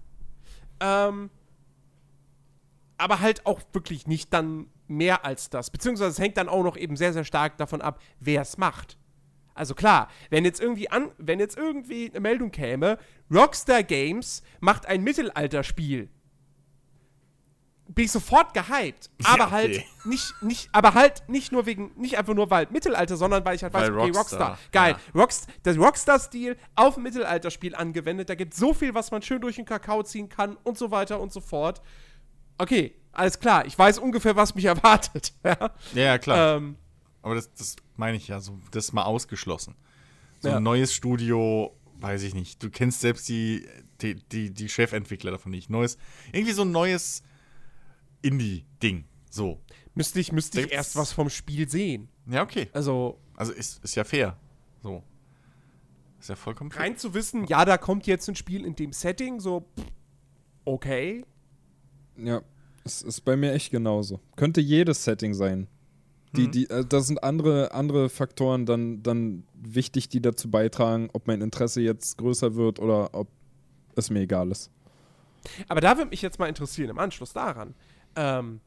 Ähm, 0.80 1.30
aber 2.97 3.19
halt 3.19 3.45
auch 3.45 3.62
wirklich 3.73 4.08
nicht 4.08 4.34
dann 4.34 4.67
mehr 4.88 5.26
als 5.26 5.50
das. 5.50 5.69
Beziehungsweise 5.69 6.12
es 6.12 6.19
hängt 6.19 6.38
dann 6.38 6.50
auch 6.50 6.63
noch 6.63 6.78
eben 6.78 6.95
sehr, 6.95 7.13
sehr 7.13 7.26
stark 7.26 7.58
davon 7.58 7.82
ab, 7.82 8.02
wer 8.19 8.41
es 8.41 8.58
macht. 8.58 8.97
Also 9.54 9.73
klar, 9.73 10.08
wenn 10.30 10.45
jetzt 10.45 10.62
irgendwie 10.62 10.89
an, 10.89 11.12
wenn 11.17 11.39
jetzt 11.39 11.58
irgendwie 11.58 12.10
eine 12.10 12.19
Meldung 12.19 12.52
käme, 12.52 13.00
Rockstar 13.32 13.84
Games 13.84 14.43
macht 14.60 14.86
ein 14.86 15.04
Mittelalterspiel, 15.04 16.10
bin 17.88 18.06
ich 18.06 18.12
sofort 18.12 18.54
gehypt. 18.54 19.10
Aber 19.23 19.45
ja, 19.45 19.52
halt 19.52 19.84
nicht, 20.06 20.34
nicht, 20.41 20.69
aber 20.71 20.93
halt 20.93 21.23
nicht 21.28 21.52
nur 21.52 21.65
wegen, 21.65 21.91
nicht 21.95 22.17
einfach 22.17 22.34
nur 22.34 22.50
weil 22.50 22.67
Mittelalter, 22.69 23.17
sondern 23.17 23.43
weil 23.43 23.56
ich 23.56 23.63
halt 23.63 23.73
weil 23.73 23.93
weiß, 23.93 24.04
okay, 24.04 24.17
Rockstar. 24.17 24.50
Rockstar. 24.50 24.60
Geil. 24.71 24.95
Ja. 25.13 25.21
Rockst, 25.21 25.47
das 25.63 25.78
Rockstar-Stil 25.78 26.58
auf 26.76 26.97
ein 26.97 27.04
Mittelalterspiel 27.04 27.76
angewendet. 27.76 28.30
Da 28.30 28.36
gibt 28.36 28.54
es 28.54 28.60
so 28.60 28.73
viel, 28.73 28.93
was 28.93 29.12
man 29.12 29.21
schön 29.21 29.41
durch 29.41 29.58
den 29.58 29.65
Kakao 29.65 30.04
ziehen 30.04 30.30
kann 30.30 30.58
und 30.63 30.78
so 30.78 30.91
weiter 30.91 31.19
und 31.19 31.34
so 31.34 31.41
fort 31.41 31.82
okay, 32.58 32.95
alles 33.12 33.39
klar, 33.39 33.65
ich 33.65 33.78
weiß 33.78 34.00
ungefähr, 34.00 34.36
was 34.36 34.56
mich 34.56 34.65
erwartet. 34.65 35.34
ja, 35.43 35.71
ja 35.93 36.17
klar. 36.17 36.58
Ähm, 36.58 36.76
aber 37.21 37.36
das, 37.36 37.54
das 37.54 37.76
meine 37.95 38.17
ich 38.17 38.28
ja, 38.28 38.39
so 38.39 38.60
das 38.71 38.93
mal 38.93 39.04
ausgeschlossen. 39.04 39.76
So 40.39 40.52
ein 40.52 40.63
neues 40.63 40.93
Studio, 40.93 41.76
weiß 42.00 42.21
ich 42.21 42.36
nicht. 42.36 42.62
Du 42.62 42.69
kennst 42.69 43.02
selbst 43.02 43.28
die, 43.28 43.67
die, 44.02 44.15
die, 44.15 44.52
die 44.52 44.69
Chefentwickler 44.69 45.32
davon 45.32 45.52
nicht. 45.52 45.69
Neues, 45.69 45.97
irgendwie 46.32 46.54
so 46.54 46.62
ein 46.62 46.71
neues 46.71 47.23
Indie-Ding. 48.21 49.06
So. 49.30 49.60
Müsste 49.93 50.19
ich, 50.19 50.32
müsste 50.32 50.62
ich 50.62 50.71
erst 50.71 50.95
was 50.95 51.12
vom 51.12 51.30
Spiel 51.30 51.69
sehen. 51.69 52.08
Ja, 52.27 52.43
okay. 52.43 52.69
Also 52.73 53.19
Also 53.36 53.51
ist, 53.53 53.84
ist 53.84 53.95
ja 53.95 54.03
fair. 54.03 54.38
So. 54.84 55.03
Ist 56.19 56.30
ja 56.30 56.36
vollkommen 56.36 56.71
fair. 56.71 56.82
rein 56.84 56.97
zu 56.97 57.13
wissen, 57.13 57.45
ja, 57.45 57.65
da 57.65 57.77
kommt 57.77 58.08
jetzt 58.08 58.27
ein 58.27 58.36
Spiel 58.36 58.65
in 58.65 58.75
dem 58.75 58.91
Setting, 58.93 59.39
so 59.39 59.65
okay. 60.65 61.23
Ja, 62.17 62.41
es 62.84 63.01
ist 63.01 63.21
bei 63.21 63.36
mir 63.38 63.53
echt 63.53 63.71
genauso. 63.71 64.19
Könnte 64.36 64.62
jedes 64.62 65.03
Setting 65.03 65.34
sein. 65.34 65.67
Die, 66.36 66.45
Hm. 66.45 66.51
die, 66.51 66.69
äh, 66.69 66.86
da 66.86 66.99
sind 67.01 67.23
andere, 67.23 67.71
andere 67.71 68.10
Faktoren 68.10 68.65
dann, 68.65 69.01
dann 69.03 69.43
wichtig, 69.53 70.10
die 70.10 70.21
dazu 70.21 70.49
beitragen, 70.51 71.10
ob 71.13 71.27
mein 71.27 71.41
Interesse 71.41 71.82
jetzt 71.82 72.17
größer 72.17 72.56
wird 72.56 72.80
oder 72.80 73.13
ob 73.13 73.30
es 73.95 74.10
mir 74.10 74.21
egal 74.21 74.51
ist. 74.51 74.69
Aber 75.69 75.80
da 75.82 75.97
würde 75.97 76.10
mich 76.10 76.21
jetzt 76.21 76.39
mal 76.39 76.47
interessieren, 76.49 76.89
im 76.89 76.99
Anschluss 76.99 77.32
daran, 77.34 77.73
ähm, 78.17 78.60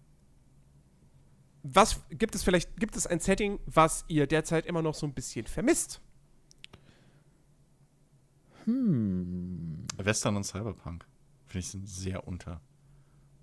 was 1.62 2.00
gibt 2.10 2.34
es 2.34 2.42
vielleicht, 2.42 2.74
gibt 2.78 2.96
es 2.96 3.06
ein 3.06 3.20
Setting, 3.20 3.60
was 3.66 4.04
ihr 4.08 4.26
derzeit 4.26 4.64
immer 4.64 4.80
noch 4.80 4.94
so 4.94 5.06
ein 5.06 5.12
bisschen 5.12 5.46
vermisst? 5.46 6.00
Western 8.64 10.36
und 10.36 10.44
Cyberpunk. 10.44 11.06
Finde 11.46 11.58
ich 11.58 11.68
sind 11.68 11.88
sehr 11.88 12.26
unter. 12.26 12.60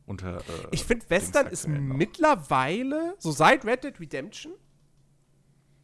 unter 0.06 0.38
äh, 0.38 0.67
Ich 0.72 0.86
finde, 0.86 1.10
Western 1.10 1.48
ist 1.48 1.67
mittlerweile, 1.67 3.15
so 3.20 3.32
seit 3.32 3.65
Red 3.65 3.84
Dead 3.84 4.00
Redemption, 4.00 4.54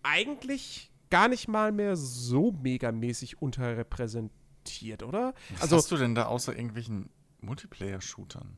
eigentlich 0.01 0.91
gar 1.09 1.27
nicht 1.27 1.47
mal 1.47 1.71
mehr 1.71 1.95
so 1.95 2.51
megamäßig 2.51 3.41
unterrepräsentiert, 3.41 5.03
oder? 5.03 5.33
Was 5.51 5.63
Also, 5.63 5.75
hast 5.77 5.91
du 5.91 5.97
denn 5.97 6.15
da 6.15 6.25
außer 6.25 6.55
irgendwelchen 6.55 7.09
Multiplayer-Shootern? 7.41 8.57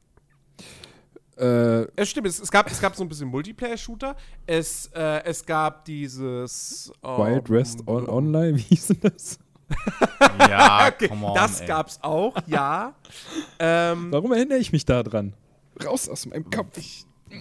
Äh, 1.38 1.88
es 1.98 2.10
stimmt, 2.10 2.28
es, 2.28 2.39
es, 2.39 2.50
gab, 2.50 2.69
es 2.71 2.80
gab 2.80 2.95
so 2.95 3.04
ein 3.04 3.10
bisschen 3.10 3.28
Multiplayer-Shooter. 3.28 4.15
Es, 4.45 4.88
äh, 4.95 5.24
es 5.26 5.45
gab 5.45 5.84
dieses. 5.86 6.91
ähm, 7.04 7.17
Wild 7.17 7.50
West 7.50 7.86
on 7.88 8.08
Online, 8.08 8.56
wie 8.58 8.62
hieß 8.62 8.88
denn 8.88 9.00
das? 9.02 9.39
Ja, 10.39 10.88
Okay, 10.93 11.08
come 11.08 11.26
on, 11.26 11.34
das 11.36 11.62
ey. 11.62 11.67
gab's 11.67 12.00
auch, 12.04 12.36
ja. 12.45 12.93
ähm, 13.60 14.12
Warum 14.12 14.32
erinnere 14.34 14.60
ich 14.60 14.71
mich 14.71 14.86
da 14.86 15.02
dran? 15.04 15.34
Raus 15.84 16.08
aus 16.08 16.26
meinem 16.28 16.50
Kopf. 16.50 16.78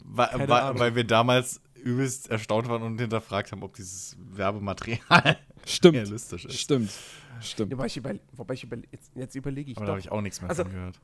Weil, 0.05 0.29
Keine 0.29 0.49
weil, 0.49 0.63
Ahnung. 0.63 0.79
weil 0.81 0.95
wir 0.95 1.05
damals 1.05 1.61
übelst 1.75 2.31
erstaunt 2.31 2.67
waren 2.69 2.83
und 2.83 2.99
hinterfragt 2.99 3.53
haben, 3.53 3.63
ob 3.63 3.75
dieses 3.75 4.17
Werbematerial 4.19 5.37
Stimmt. 5.67 5.97
realistisch 5.97 6.47
ist. 6.47 6.59
Stimmt. 6.59 6.91
Stimmt. 7.41 7.73
wobei 7.73 7.87
ich, 7.87 7.97
über, 7.99 8.15
wobei 8.33 8.55
ich 8.55 8.65
über, 8.65 8.77
jetzt, 8.91 9.13
jetzt 9.15 9.35
überlege 9.35 9.71
ich 9.73 9.77
Aber 9.77 9.85
da 9.87 9.93
doch. 9.93 9.93
habe 9.97 10.01
ich 10.01 10.11
auch 10.11 10.21
nichts 10.23 10.41
mehr 10.41 10.49
Also- 10.51 10.63
von 10.65 10.73
gehört. 10.73 10.99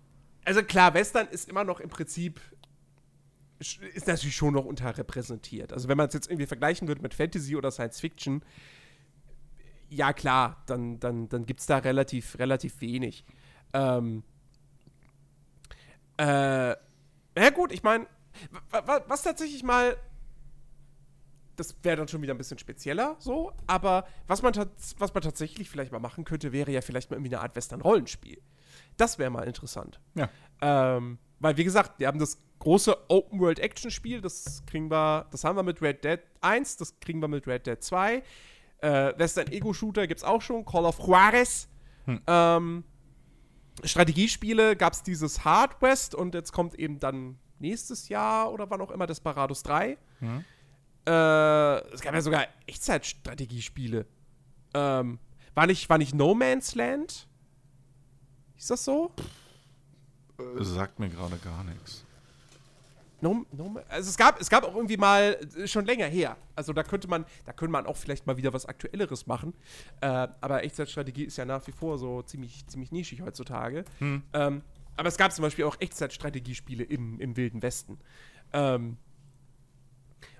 Also 0.46 0.62
klar, 0.62 0.94
Western 0.94 1.29
ist 1.29 1.50
immer 1.50 1.64
noch 1.64 1.81
im 1.81 1.90
Prinzip 1.90 2.40
ist 3.60 4.06
natürlich 4.06 4.36
schon 4.36 4.54
noch 4.54 4.64
unterrepräsentiert. 4.64 5.72
Also 5.72 5.88
wenn 5.88 5.96
man 5.96 6.08
es 6.08 6.14
jetzt 6.14 6.28
irgendwie 6.28 6.46
vergleichen 6.46 6.88
würde 6.88 7.02
mit 7.02 7.12
Fantasy 7.14 7.56
oder 7.56 7.70
Science 7.70 8.00
Fiction, 8.00 8.42
ja 9.90 10.12
klar, 10.12 10.62
dann, 10.66 10.98
dann, 10.98 11.28
dann 11.28 11.44
gibt 11.44 11.60
es 11.60 11.66
da 11.66 11.78
relativ, 11.78 12.38
relativ 12.38 12.80
wenig. 12.80 13.24
Ähm, 13.74 14.22
äh, 16.16 16.70
ja 16.70 17.50
gut, 17.54 17.72
ich 17.72 17.82
meine, 17.82 18.06
was 19.06 19.22
tatsächlich 19.22 19.62
mal, 19.62 19.96
das 21.56 21.74
wäre 21.82 21.96
dann 21.96 22.08
schon 22.08 22.22
wieder 22.22 22.32
ein 22.32 22.38
bisschen 22.38 22.58
spezieller 22.58 23.16
so, 23.18 23.52
aber 23.66 24.06
was 24.26 24.40
man, 24.42 24.54
was 24.98 25.14
man 25.14 25.22
tatsächlich 25.22 25.68
vielleicht 25.68 25.92
mal 25.92 25.98
machen 25.98 26.24
könnte, 26.24 26.52
wäre 26.52 26.70
ja 26.70 26.80
vielleicht 26.80 27.10
mal 27.10 27.16
irgendwie 27.16 27.34
eine 27.34 27.42
Art 27.42 27.56
Western-Rollenspiel. 27.56 28.40
Das 28.96 29.18
wäre 29.18 29.30
mal 29.30 29.46
interessant. 29.46 30.00
Ja. 30.14 30.30
Ähm, 30.62 31.18
weil, 31.40 31.56
wie 31.56 31.64
gesagt, 31.64 31.98
wir 31.98 32.06
haben 32.06 32.18
das 32.18 32.38
große 32.60 32.96
Open-World-Action-Spiel, 33.08 34.20
das 34.20 34.62
kriegen 34.66 34.90
wir, 34.90 35.26
das 35.30 35.44
haben 35.44 35.56
wir 35.56 35.62
mit 35.62 35.82
Red 35.82 36.04
Dead 36.04 36.20
1, 36.40 36.76
das 36.76 36.98
kriegen 37.00 37.20
wir 37.20 37.28
mit 37.28 37.46
Red 37.46 37.66
Dead 37.66 37.82
2. 37.82 38.22
Äh, 38.78 39.12
Western-Ego-Shooter 39.18 40.06
gibt 40.06 40.18
es 40.18 40.24
auch 40.24 40.40
schon, 40.40 40.64
Call 40.64 40.84
of 40.84 40.98
Juarez. 40.98 41.68
Ähm, 42.26 42.84
Strategiespiele 43.84 44.76
gab 44.76 44.92
es 44.92 45.02
dieses 45.02 45.44
Hard 45.44 45.80
West 45.80 46.14
und 46.14 46.34
jetzt 46.34 46.52
kommt 46.52 46.74
eben 46.74 46.98
dann 46.98 47.38
nächstes 47.58 48.08
Jahr 48.08 48.52
oder 48.52 48.68
wann 48.70 48.80
auch 48.80 48.90
immer 48.90 49.06
Desperados 49.06 49.62
3. 49.62 49.96
Mhm. 50.20 50.44
Äh, 51.06 51.78
es 51.92 52.00
gab 52.00 52.14
ja 52.14 52.20
sogar 52.20 52.46
Echtzeitstrategiespiele. 52.66 54.06
Ähm, 54.74 55.18
war, 55.54 55.66
nicht, 55.66 55.88
war 55.88 55.98
nicht 55.98 56.14
No 56.14 56.34
Man's 56.34 56.74
Land? 56.74 57.26
Ist 58.56 58.70
das 58.70 58.84
so? 58.84 59.12
Äh, 60.38 60.62
Sagt 60.62 60.98
mir 60.98 61.08
gerade 61.08 61.36
gar 61.38 61.64
nichts. 61.64 62.04
No, 63.22 63.44
no, 63.52 63.80
also 63.88 64.09
es 64.09 64.16
gab, 64.16 64.40
es 64.40 64.48
gab 64.48 64.64
auch 64.64 64.74
irgendwie 64.74 64.96
mal 64.96 65.37
äh, 65.56 65.66
schon 65.66 65.85
länger 65.85 66.06
her. 66.06 66.37
Also 66.56 66.72
da 66.72 66.83
könnte 66.83 67.06
man, 67.09 67.24
da 67.44 67.52
könnte 67.52 67.72
man 67.72 67.87
auch 67.87 67.96
vielleicht 67.96 68.26
mal 68.26 68.37
wieder 68.37 68.52
was 68.52 68.64
Aktuelleres 68.66 69.26
machen. 69.26 69.52
Äh, 70.00 70.06
aber 70.40 70.64
Echtzeitstrategie 70.64 71.24
ist 71.24 71.37
ja 71.37 71.44
nach 71.44 71.66
wie 71.66 71.72
vor 71.72 71.98
so 71.98 72.22
ziemlich, 72.22 72.66
ziemlich 72.66 72.92
nischig 72.92 73.20
heutzutage. 73.22 73.85
Hm. 73.98 74.22
Ähm, 74.33 74.62
aber 74.96 75.09
es 75.09 75.16
gab 75.18 75.33
zum 75.33 75.42
Beispiel 75.42 75.64
auch 75.64 75.76
Echtzeitstrategiespiele 75.80 76.85
im, 76.85 77.20
im 77.20 77.37
Wilden 77.37 77.62
Westen. 77.62 77.98
Ähm, 78.52 78.96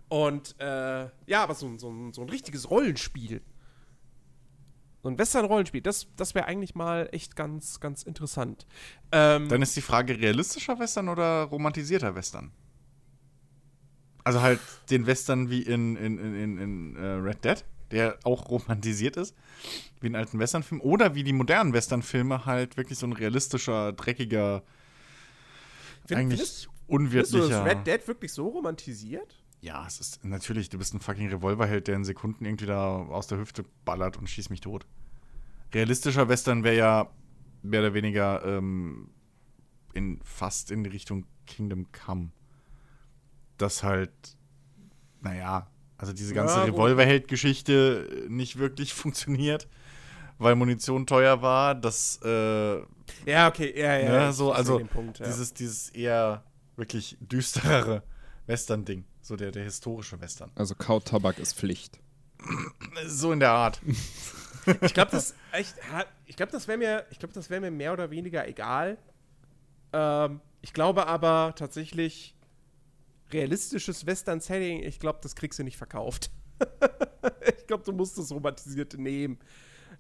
und 0.09 0.57
äh, 0.59 1.03
ja, 1.27 1.43
aber 1.43 1.55
so, 1.55 1.66
ein- 1.66 1.79
so, 1.79 1.93
so 2.12 2.23
ein 2.23 2.29
richtiges 2.29 2.69
Rollenspiel. 2.71 3.43
So 5.03 5.09
ein 5.09 5.16
Western-Rollenspiel, 5.19 5.81
das, 5.81 6.09
das 6.16 6.35
wäre 6.35 6.45
eigentlich 6.45 6.75
mal 6.75 7.09
echt 7.12 7.35
ganz, 7.35 7.81
ganz 7.81 8.03
interessant. 8.03 8.66
Ähm, 9.12 9.49
Dann 9.49 9.62
ist 9.62 9.75
die 9.75 9.81
Frage, 9.81 10.19
realistischer 10.19 10.79
Western 10.79 11.09
oder 11.09 11.45
romantisierter 11.45 12.14
Western? 12.14 12.51
Also 14.31 14.43
halt 14.43 14.61
den 14.90 15.07
Western 15.07 15.51
wie 15.51 15.62
in, 15.62 15.97
in, 15.97 16.19
in, 16.19 16.59
in, 16.59 16.97
äh, 16.97 17.05
Red 17.05 17.45
Dead, 17.45 17.64
der 17.90 18.19
auch 18.25 18.49
romantisiert 18.49 19.16
ist, 19.16 19.35
wie 20.01 20.07
in 20.07 20.14
alten 20.16 20.38
Westernfilmen, 20.38 20.81
oder 20.87 21.14
wie 21.16 21.25
die 21.25 21.33
modernen 21.33 21.73
Westernfilme 21.73 22.47
halt 22.47 22.77
wirklich 22.77 22.99
so 22.99 23.07
ein 23.07 23.12
realistischer, 23.12 23.93
dreckiger, 23.93 24.62
find- 26.07 26.21
eigentlich 26.21 26.38
findest- 26.40 26.69
Findest 26.90 27.33
du 27.33 27.38
unwirtlicher. 27.38 27.64
das 27.64 27.77
Red 27.77 27.87
Dead 27.87 28.09
wirklich 28.09 28.33
so 28.33 28.49
romantisiert? 28.49 29.37
Ja, 29.61 29.85
es 29.87 30.01
ist 30.01 30.25
natürlich, 30.25 30.69
du 30.71 30.79
bist 30.79 30.95
ein 30.95 31.01
fucking 31.01 31.29
Revolverheld, 31.29 31.87
der 31.88 31.97
in 31.97 32.05
Sekunden 32.05 32.45
irgendwie 32.45 32.66
da 32.66 32.97
aus 32.97 33.27
der 33.27 33.38
Hüfte 33.38 33.64
ballert 33.85 34.16
und 34.16 34.29
schießt 34.29 34.51
mich 34.51 34.61
tot. 34.61 34.87
Realistischer 35.75 36.29
Western 36.29 36.64
wäre 36.64 36.77
ja 36.77 37.11
mehr 37.62 37.81
oder 37.81 37.95
weniger 37.95 38.45
ähm, 38.45 39.11
in, 39.93 40.19
fast 40.25 40.71
in 40.71 40.83
die 40.85 40.90
Richtung 40.90 41.27
Kingdom 41.47 41.87
Come. 41.93 42.31
Das 43.61 43.83
halt, 43.83 44.11
naja, 45.20 45.66
also 45.99 46.12
diese 46.12 46.35
ganze 46.35 46.57
Ja. 46.57 46.64
Revolverheld-Geschichte 46.64 48.27
nicht 48.29 48.59
wirklich 48.59 48.94
funktioniert, 48.94 49.68
weil 50.38 50.55
Munition 50.55 51.07
teuer 51.07 51.42
war. 51.42 51.75
Das, 51.75 52.18
äh, 52.25 52.79
Ja, 53.27 53.49
okay, 53.49 53.79
ja, 53.79 53.99
ja. 53.99 54.27
ne, 54.27 54.33
so, 54.33 54.53
also 54.53 54.79
Punkt, 54.87 55.18
ja. 55.18 55.27
dieses, 55.27 55.53
dieses 55.53 55.90
eher 55.90 56.42
wirklich 56.77 57.18
düsterere 57.20 58.03
Western-Ding. 58.46 59.05
So 59.20 59.37
der, 59.37 59.51
der 59.53 59.64
historische 59.64 60.20
Western. 60.20 60.51
Also 60.55 60.75
Kautabak 60.75 61.38
ist 61.38 61.57
Pflicht. 61.57 62.01
So 63.07 63.33
in 63.33 63.40
der 63.40 63.51
Art. 63.53 63.81
Ich 64.83 64.92
glaube, 64.92 65.11
das, 65.11 65.35
ich 66.27 66.37
glaube, 66.37 66.53
das 66.53 66.68
wäre 66.68 66.77
mir, 66.77 67.07
ich 67.11 67.18
glaube, 67.18 67.33
das 67.33 67.49
wäre 67.49 67.62
mir 67.62 67.70
mehr 67.70 67.94
oder 67.94 68.11
weniger 68.11 68.46
egal. 68.46 68.99
Ähm, 69.94 70.40
ich 70.61 70.75
glaube 70.75 71.06
aber 71.06 71.54
tatsächlich 71.56 72.35
realistisches 73.33 74.06
Western-Setting. 74.06 74.83
Ich 74.83 74.98
glaube, 74.98 75.20
das 75.22 75.35
kriegst 75.35 75.58
du 75.58 75.64
nicht 75.64 75.76
verkauft. 75.76 76.31
ich 77.58 77.66
glaube, 77.66 77.85
du 77.85 77.92
musst 77.92 78.18
das 78.18 78.33
romantisierte 78.33 79.00
nehmen, 79.00 79.38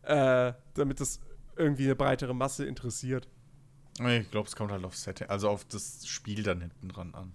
äh, 0.02 0.52
damit 0.74 1.00
es 1.00 1.20
irgendwie 1.56 1.84
eine 1.84 1.96
breitere 1.96 2.34
Masse 2.34 2.64
interessiert. 2.64 3.28
Ich 3.98 4.30
glaube, 4.30 4.48
es 4.48 4.56
kommt 4.56 4.72
halt 4.72 4.84
auf 4.84 4.96
Setting, 4.96 5.28
also 5.28 5.50
auf 5.50 5.64
das 5.64 6.06
Spiel 6.06 6.42
dann 6.42 6.60
hinten 6.60 6.88
dran 6.88 7.14
an. 7.14 7.32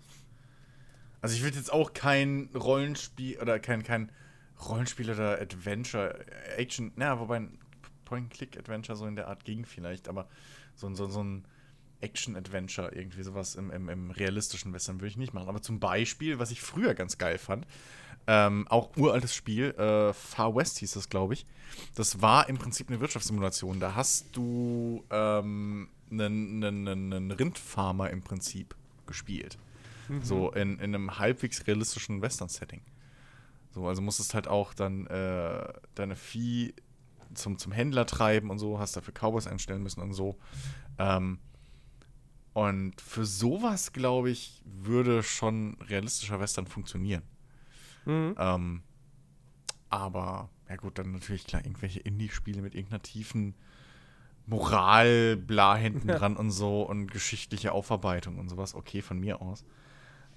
Also 1.22 1.36
ich 1.36 1.44
würde 1.44 1.58
jetzt 1.58 1.72
auch 1.72 1.94
kein 1.94 2.50
Rollenspiel 2.56 3.40
oder 3.40 3.60
kein, 3.60 3.84
kein 3.84 4.12
Rollenspiel 4.68 5.12
oder 5.12 5.40
Adventure, 5.40 6.26
Action, 6.58 6.92
na, 6.96 7.20
wobei 7.20 7.38
ein 7.38 7.60
Point-Click-Adventure 8.06 8.96
so 8.96 9.06
in 9.06 9.16
der 9.16 9.28
Art 9.28 9.44
ging 9.46 9.66
vielleicht, 9.66 10.08
aber 10.08 10.28
so, 10.76 10.94
so, 10.94 11.08
so 11.08 11.24
ein 11.24 11.46
Action-Adventure, 12.02 12.94
irgendwie 12.94 13.24
sowas 13.24 13.56
im, 13.56 13.72
im, 13.72 13.90
im 13.90 14.12
realistischen 14.12 14.74
Western 14.74 14.98
würde 14.98 15.08
ich 15.08 15.18
nicht 15.18 15.34
machen. 15.34 15.50
Aber 15.50 15.62
zum 15.62 15.80
Beispiel, 15.80 16.40
was 16.40 16.52
ich 16.52 16.62
früher 16.62 16.94
ganz 16.94 17.18
geil 17.18 17.38
fand, 17.38 17.66
ähm, 18.28 18.68
auch 18.70 18.96
uraltes 18.98 19.36
Spiel, 19.36 19.72
äh, 19.72 20.14
Far 20.14 20.56
West 20.56 20.80
hieß 20.80 20.94
das, 20.94 21.10
glaube 21.10 21.36
ich. 21.36 21.46
Das 21.94 22.22
war 22.22 22.50
im 22.50 22.58
Prinzip 22.58 22.90
eine 22.90 23.00
Wirtschaftssimulation. 23.00 23.80
Da 23.80 23.96
hast 23.96 24.36
du 24.36 25.04
ähm, 25.12 25.90
einen, 26.12 26.64
einen, 26.64 26.88
einen 26.88 27.32
Rindfarmer 27.32 28.10
im 28.10 28.22
Prinzip 28.22 28.76
gespielt. 29.06 29.58
So 30.22 30.52
in, 30.52 30.78
in 30.80 30.96
einem 30.96 31.18
halbwegs 31.18 31.66
realistischen 31.66 32.22
Western-Setting. 32.22 32.82
So, 33.72 33.88
also 33.88 34.02
musstest 34.02 34.34
halt 34.34 34.48
auch 34.48 34.74
dann 34.74 35.08
äh, 35.08 35.74
deine 35.96 36.16
Vieh 36.16 36.74
zum, 37.34 37.58
zum 37.58 37.72
Händler 37.72 38.06
treiben 38.06 38.50
und 38.50 38.60
so, 38.60 38.80
hast 38.80 38.96
dafür 38.96 39.14
Cowboys 39.14 39.48
einstellen 39.48 39.84
müssen 39.84 40.02
und 40.02 40.14
so. 40.14 40.38
Ähm, 40.98 41.40
und 42.56 43.02
für 43.02 43.26
sowas, 43.26 43.92
glaube 43.92 44.30
ich, 44.30 44.62
würde 44.64 45.24
schon 45.24 45.76
realistischer 45.90 46.40
Western 46.40 46.68
funktionieren. 46.68 47.22
Mhm. 48.06 48.34
Ähm, 48.40 48.84
aber, 49.90 50.50
ja 50.70 50.78
gut, 50.78 50.98
dann 50.98 51.12
natürlich 51.12 51.46
klar, 51.46 51.66
irgendwelche 51.66 52.00
Indie-Spiele 52.00 52.62
mit 52.62 52.74
irgendeiner 52.74 53.02
tiefen 53.02 53.56
Moral, 54.46 55.36
bla 55.36 55.76
hinten 55.76 56.08
dran 56.08 56.38
und 56.38 56.50
so 56.52 56.84
und 56.84 57.12
geschichtliche 57.12 57.74
Aufarbeitung 57.74 58.40
und 58.40 58.48
sowas, 58.48 58.74
okay, 58.74 59.02
von 59.02 59.20
mir 59.20 59.42
aus. 59.42 59.66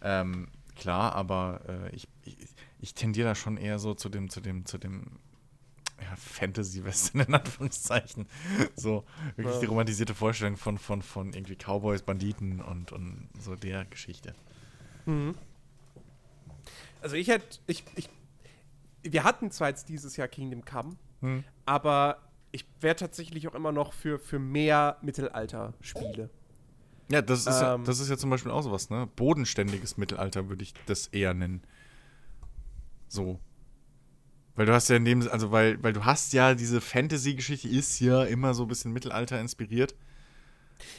Ähm, 0.03 0.49
klar, 0.75 1.15
aber 1.15 1.61
äh, 1.69 1.95
ich, 1.95 2.09
ich, 2.25 2.37
ich 2.81 2.95
tendiere 2.95 3.29
da 3.29 3.35
schon 3.37 3.57
eher 3.57 3.79
so 3.79 3.95
zu 3.95 4.09
dem, 4.09 4.29
zu 4.29 4.41
dem, 4.41 4.67
zu 4.67 4.79
dem 4.79 5.21
ja, 6.01 6.17
Fantasy-Western 6.17 7.21
in 7.29 7.35
Anführungszeichen. 7.35 8.27
So, 8.77 9.05
wirklich 9.37 9.55
Ja. 9.55 9.61
die 9.61 9.67
romantisierte 9.67 10.15
Vorstellung 10.15 10.57
von, 10.57 10.79
von, 10.79 11.03
von 11.03 11.33
irgendwie 11.33 11.57
Cowboys, 11.57 12.03
Banditen 12.03 12.61
und, 12.61 12.93
und 12.93 13.29
so 13.39 13.55
der 13.57 13.85
Geschichte. 13.87 14.35
Mhm. 15.07 15.35
Also 17.01 17.17
ich 17.17 17.29
hätte, 17.29 17.59
ich, 17.67 17.85
ich, 17.95 18.09
wir 19.03 19.25
hatten 19.25 19.51
zwar 19.51 19.69
jetzt 19.69 19.89
dieses 19.89 20.17
Jahr 20.17 20.29
Kingdom 20.29 20.65
Come, 20.65 20.97
Hm. 21.21 21.43
aber 21.67 22.19
ich 22.53 22.65
wäre 22.81 22.95
tatsächlich 22.97 23.49
auch 23.49 23.55
immer 23.55 23.73
noch 23.73 23.93
für, 23.93 24.19
für 24.21 24.39
mehr 24.39 24.99
Mittelalter-Spiele. 25.03 26.31
Ja, 27.11 27.23
das 27.23 27.41
ist, 27.41 27.61
ja, 27.61 27.75
Ähm. 27.75 27.85
das 27.85 27.99
ist 28.01 28.09
ja 28.09 28.17
zum 28.17 28.31
Beispiel 28.31 28.53
auch 28.53 28.63
sowas, 28.63 28.89
ne? 28.91 29.09
Bodenständiges 29.17 29.97
Mittelalter 29.97 30.49
würde 30.49 30.63
ich 30.63 30.75
das 30.87 31.09
eher 31.09 31.35
nennen. 31.35 31.63
So. 33.09 33.41
Weil 34.59 34.67
du 34.67 34.75
hast 34.75 34.89
ja 34.89 34.97
in 34.97 35.05
dem, 35.05 35.23
also 35.31 35.53
weil, 35.53 35.81
weil 35.85 35.93
du 35.93 36.05
hast 36.05 36.33
ja 36.33 36.57
diese 36.57 36.81
Fantasy-Geschichte 36.81 37.69
ist 37.69 38.01
ja 38.01 38.25
immer 38.25 38.55
so 38.55 38.65
ein 38.65 38.69
bisschen 38.69 38.93
Mittelalter 38.93 39.41
inspiriert. 39.41 39.95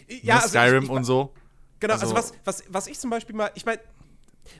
Ja, 0.07 0.35
ne? 0.35 0.43
also 0.43 0.57
Skyrim 0.57 0.83
ich, 0.83 0.89
ich, 0.89 0.95
und 0.95 1.03
so. 1.03 1.33
Genau, 1.81 1.95
also, 1.95 2.15
Also- 2.15 2.15
was, 2.15 2.33
was, 2.45 2.63
was 2.69 2.87
ich 2.87 2.97
zum 2.97 3.09
Beispiel 3.09 3.35
mal, 3.35 3.51
ich 3.55 3.65
meine, 3.65 3.81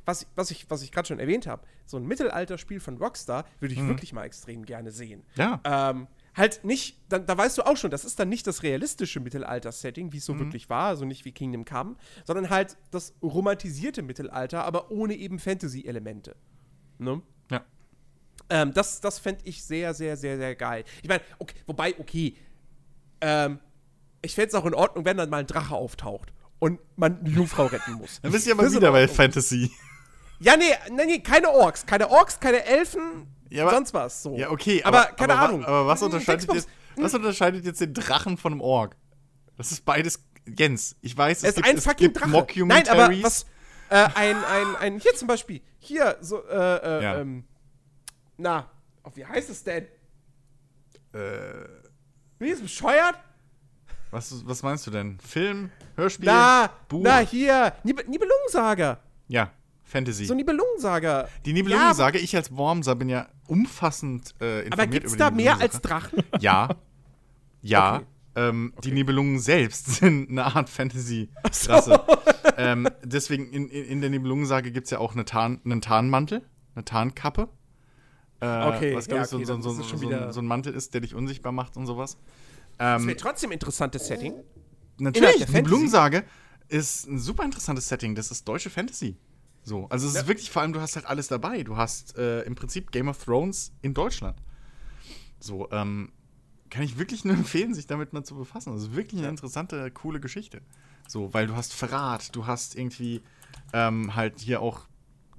was, 0.04 0.28
was 0.36 0.52
ich, 0.52 0.70
was 0.70 0.82
ich 0.82 0.92
gerade 0.92 1.08
schon 1.08 1.18
erwähnt 1.18 1.48
habe, 1.48 1.66
so 1.86 1.96
ein 1.96 2.06
Mittelalter-Spiel 2.08 2.82
von 2.82 2.98
Rockstar 2.98 3.46
würde 3.62 3.74
ich 3.74 3.88
wirklich 3.88 4.12
mal 4.12 4.26
extrem 4.26 4.66
gerne 4.66 4.92
sehen. 4.92 5.24
Ja. 5.36 5.62
Ähm, 5.64 6.08
halt 6.36 6.66
nicht, 6.66 7.00
da, 7.08 7.20
da 7.20 7.38
weißt 7.38 7.58
du 7.58 7.62
auch 7.62 7.78
schon, 7.78 7.92
das 7.92 8.04
ist 8.04 8.20
dann 8.20 8.28
nicht 8.28 8.48
das 8.48 8.64
realistische 8.64 9.22
Mittelalter-Setting, 9.22 10.12
wie 10.12 10.18
es 10.18 10.26
so 10.26 10.38
wirklich 10.38 10.70
war, 10.70 10.90
also 10.90 11.06
nicht 11.06 11.24
wie 11.24 11.32
Kingdom 11.32 11.64
Come, 11.64 11.96
sondern 12.26 12.50
halt 12.50 12.76
das 12.92 13.14
romantisierte 13.22 14.02
Mittelalter, 14.02 14.66
aber 14.66 14.92
ohne 14.92 15.16
eben 15.16 15.40
Fantasy-Elemente. 15.40 16.36
Ne? 16.98 17.22
Ähm, 18.50 18.74
das 18.74 19.00
das 19.02 19.20
fände 19.20 19.42
ich 19.46 19.64
sehr, 19.64 19.94
sehr, 19.94 20.18
sehr, 20.18 20.38
sehr 20.38 20.56
geil. 20.56 20.84
Ich 21.04 21.10
meine, 21.10 21.22
okay, 21.38 21.56
wobei, 21.68 21.94
okay, 22.00 22.36
ähm, 23.22 23.60
ich 24.22 24.36
fände 24.36 24.50
es 24.50 24.56
auch 24.56 24.66
in 24.66 24.74
Ordnung, 24.74 25.06
wenn 25.06 25.18
dann 25.18 25.30
mal 25.30 25.38
ein 25.38 25.48
Drache 25.48 25.76
auftaucht 25.76 26.34
und 26.60 26.80
man 26.96 27.20
eine 27.20 27.30
Jungfrau 27.30 27.66
retten 27.68 27.94
muss. 27.94 28.20
Dann 28.22 28.32
bist 28.32 28.46
du 28.46 28.50
ja 28.50 28.56
mal 28.56 28.72
wieder 28.72 28.92
bei. 28.92 29.08
Fantasy. 29.08 29.72
Ja, 30.40 30.56
nee, 30.58 30.66
nee, 30.92 31.06
nee, 31.06 31.20
keine 31.20 31.50
Orks. 31.52 31.86
Keine 31.86 32.10
Orks, 32.10 32.40
keine 32.40 32.66
Elfen, 32.66 33.28
Ja, 33.50 33.64
aber- 33.64 33.76
sonst 33.76 33.94
was. 33.94 34.24
So. 34.24 34.36
Ja, 34.38 34.50
okay, 34.50 34.82
aber, 34.84 35.08
aber, 35.08 35.16
keine 35.16 35.34
aber, 35.34 35.42
Ahnung. 35.50 35.66
Aber 35.66 35.88
was 35.88 36.00
Hm, 36.00 36.06
unterscheidet, 36.08 36.54
jetzt, 36.54 36.70
was 36.96 37.14
unterscheidet 37.14 37.66
jetzt 37.66 37.82
den 37.82 37.94
Drachen 37.94 38.38
von 38.38 38.54
einem 38.54 38.62
Ork? 38.62 38.96
Das 39.58 39.72
ist 39.72 39.84
beides. 39.86 40.24
Jens, 40.58 40.96
ich 41.02 41.16
weiß, 41.16 41.44
Es 41.44 41.58
ist 41.58 41.64
ein 41.66 41.78
es 41.78 41.84
fucking 41.84 42.14
gibt 42.14 42.22
Drache. 42.22 42.66
Nein, 42.66 42.88
aber 42.88 43.10
was. 43.22 43.46
Äh, 43.90 44.08
ein, 44.16 44.38
ein, 44.44 44.76
ein, 44.80 45.00
hier 45.00 45.14
zum 45.16 45.28
Beispiel. 45.28 45.62
Hier, 45.80 46.18
so, 46.22 46.44
äh, 46.48 46.54
äh, 47.00 47.04
Ja. 47.04 47.20
ähm. 47.20 47.44
Na, 48.42 48.66
wie 49.16 49.26
heißt 49.26 49.50
es 49.50 49.64
denn? 49.64 49.86
Äh, 51.14 51.20
Wie 52.40 52.48
ist 52.50 52.62
bescheuert? 52.62 53.16
was, 54.12 54.48
was 54.48 54.64
meinst 54.64 54.88
du 54.88 54.92
denn? 54.92 55.20
Film, 55.20 55.72
Hörspiel, 55.96 56.26
Na, 56.28 56.70
Buch? 56.88 57.04
na, 57.04 57.20
hier. 57.20 57.74
Nib 57.84 58.08
Nibelungensaga. 58.08 59.00
Ja, 59.28 59.52
Fantasy. 59.84 60.26
So 60.26 60.34
Nibelungensaga. 60.36 61.28
Die 61.46 61.50
Ja, 61.50 61.54
Nibelungensage, 61.56 62.18
ich 62.20 62.36
als 62.36 62.56
Wormser 62.56 62.96
bin 62.96 63.10
ja 63.10 63.28
umfassend 63.48 64.34
äh, 64.40 64.62
informiert 64.66 64.74
Aber 64.74 64.88
gibt's 64.88 65.14
über 65.16 65.26
da 65.26 65.32
mehr 65.32 65.60
als. 65.60 65.82
Drachen? 65.82 66.24
Ja. 66.40 66.70
Ja. 67.62 67.96
Okay. 67.98 68.06
Ähm, 68.36 68.74
Die 68.84 68.92
Nibelungen 68.94 69.40
selbst 69.40 69.88
sind 70.00 70.30
eine 70.30 70.46
Art 70.46 70.70
Fantasy-Rasse. 70.70 72.00
ähm, 72.58 72.88
deswegen, 73.04 73.52
in, 73.52 73.68
in, 73.68 73.84
in 73.86 74.02
der 74.02 74.10
Nibelungensage 74.12 74.72
gibt 74.72 74.86
es 74.86 74.92
ja 74.92 75.00
auch 75.00 75.14
eine 75.14 75.26
Tarn, 75.26 75.60
einen 75.66 75.82
Tarnmantel, 75.82 76.42
eine 76.76 76.86
Tarnkappe. 76.86 77.50
Äh, 78.42 78.46
Okay, 78.68 78.96
was, 78.96 79.08
glaub 79.08 79.18
ja, 79.18 79.24
ich, 79.24 79.30
so, 79.30 79.36
okay, 79.38 79.46
dann 79.46 79.62
so, 79.62 79.72
so, 79.72 79.84
so, 79.84 80.32
so 80.32 80.40
ein 80.40 80.46
Mantel 80.46 80.74
ist, 80.74 80.94
der 80.94 81.02
dich 81.02 81.14
unsichtbar 81.16 81.52
macht 81.52 81.76
und 81.78 81.86
sowas. 81.86 82.18
Das 82.78 83.02
Ähm, 83.02 83.08
wäre 83.08 83.18
trotzdem 83.18 83.50
ein 83.50 83.54
interessantes 83.54 84.08
Setting. 84.08 84.34
Natürlich, 84.98 85.46
die. 85.46 85.52
Nibelungensage 85.54 86.24
ist 86.68 87.08
ein 87.08 87.20
super 87.20 87.44
interessantes 87.44 87.88
Setting. 87.88 88.16
Das 88.16 88.32
ist 88.32 88.48
deutsche 88.48 88.70
Fantasy. 88.70 89.18
So, 89.64 89.88
also 89.90 90.08
es 90.08 90.14
Ja. 90.14 90.22
ist 90.22 90.28
wirklich, 90.28 90.50
vor 90.52 90.62
allem, 90.62 90.74
du 90.74 90.80
hast 90.82 90.96
halt 90.96 91.06
alles 91.06 91.28
dabei. 91.28 91.64
Du 91.64 91.76
hast 91.78 92.18
äh, 92.18 92.42
im 92.44 92.56
Prinzip 92.56 92.92
Game 92.92 93.08
of 93.10 93.24
Thrones 93.24 93.72
in 93.82 93.94
Deutschland. 93.94 94.38
So, 95.40 95.70
ähm, 95.72 96.12
kann 96.70 96.84
ich 96.84 96.98
wirklich 96.98 97.26
nur 97.26 97.36
empfehlen, 97.36 97.74
sich 97.74 97.88
damit 97.88 98.14
mal 98.14 98.24
zu 98.24 98.36
befassen. 98.36 98.74
Das 98.74 98.84
ist 98.84 98.96
wirklich 98.96 99.20
eine 99.20 99.30
interessante, 99.30 99.90
coole 99.92 100.20
Geschichte. 100.20 100.62
So, 101.08 101.34
weil 101.34 101.48
du 101.48 101.56
hast 101.56 101.74
Verrat, 101.74 102.36
du 102.36 102.46
hast 102.46 102.76
irgendwie 102.76 103.22
ähm, 103.74 104.16
halt 104.16 104.40
hier 104.40 104.62
auch 104.62 104.82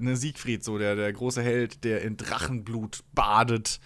eine 0.01 0.17
Siegfried, 0.17 0.65
so 0.65 0.79
der, 0.79 0.97
der 0.97 1.13
große 1.13 1.43
Held, 1.43 1.85
der 1.85 2.03
in 2.03 2.17
Drachenblut 2.17 3.05
badet 3.15 3.81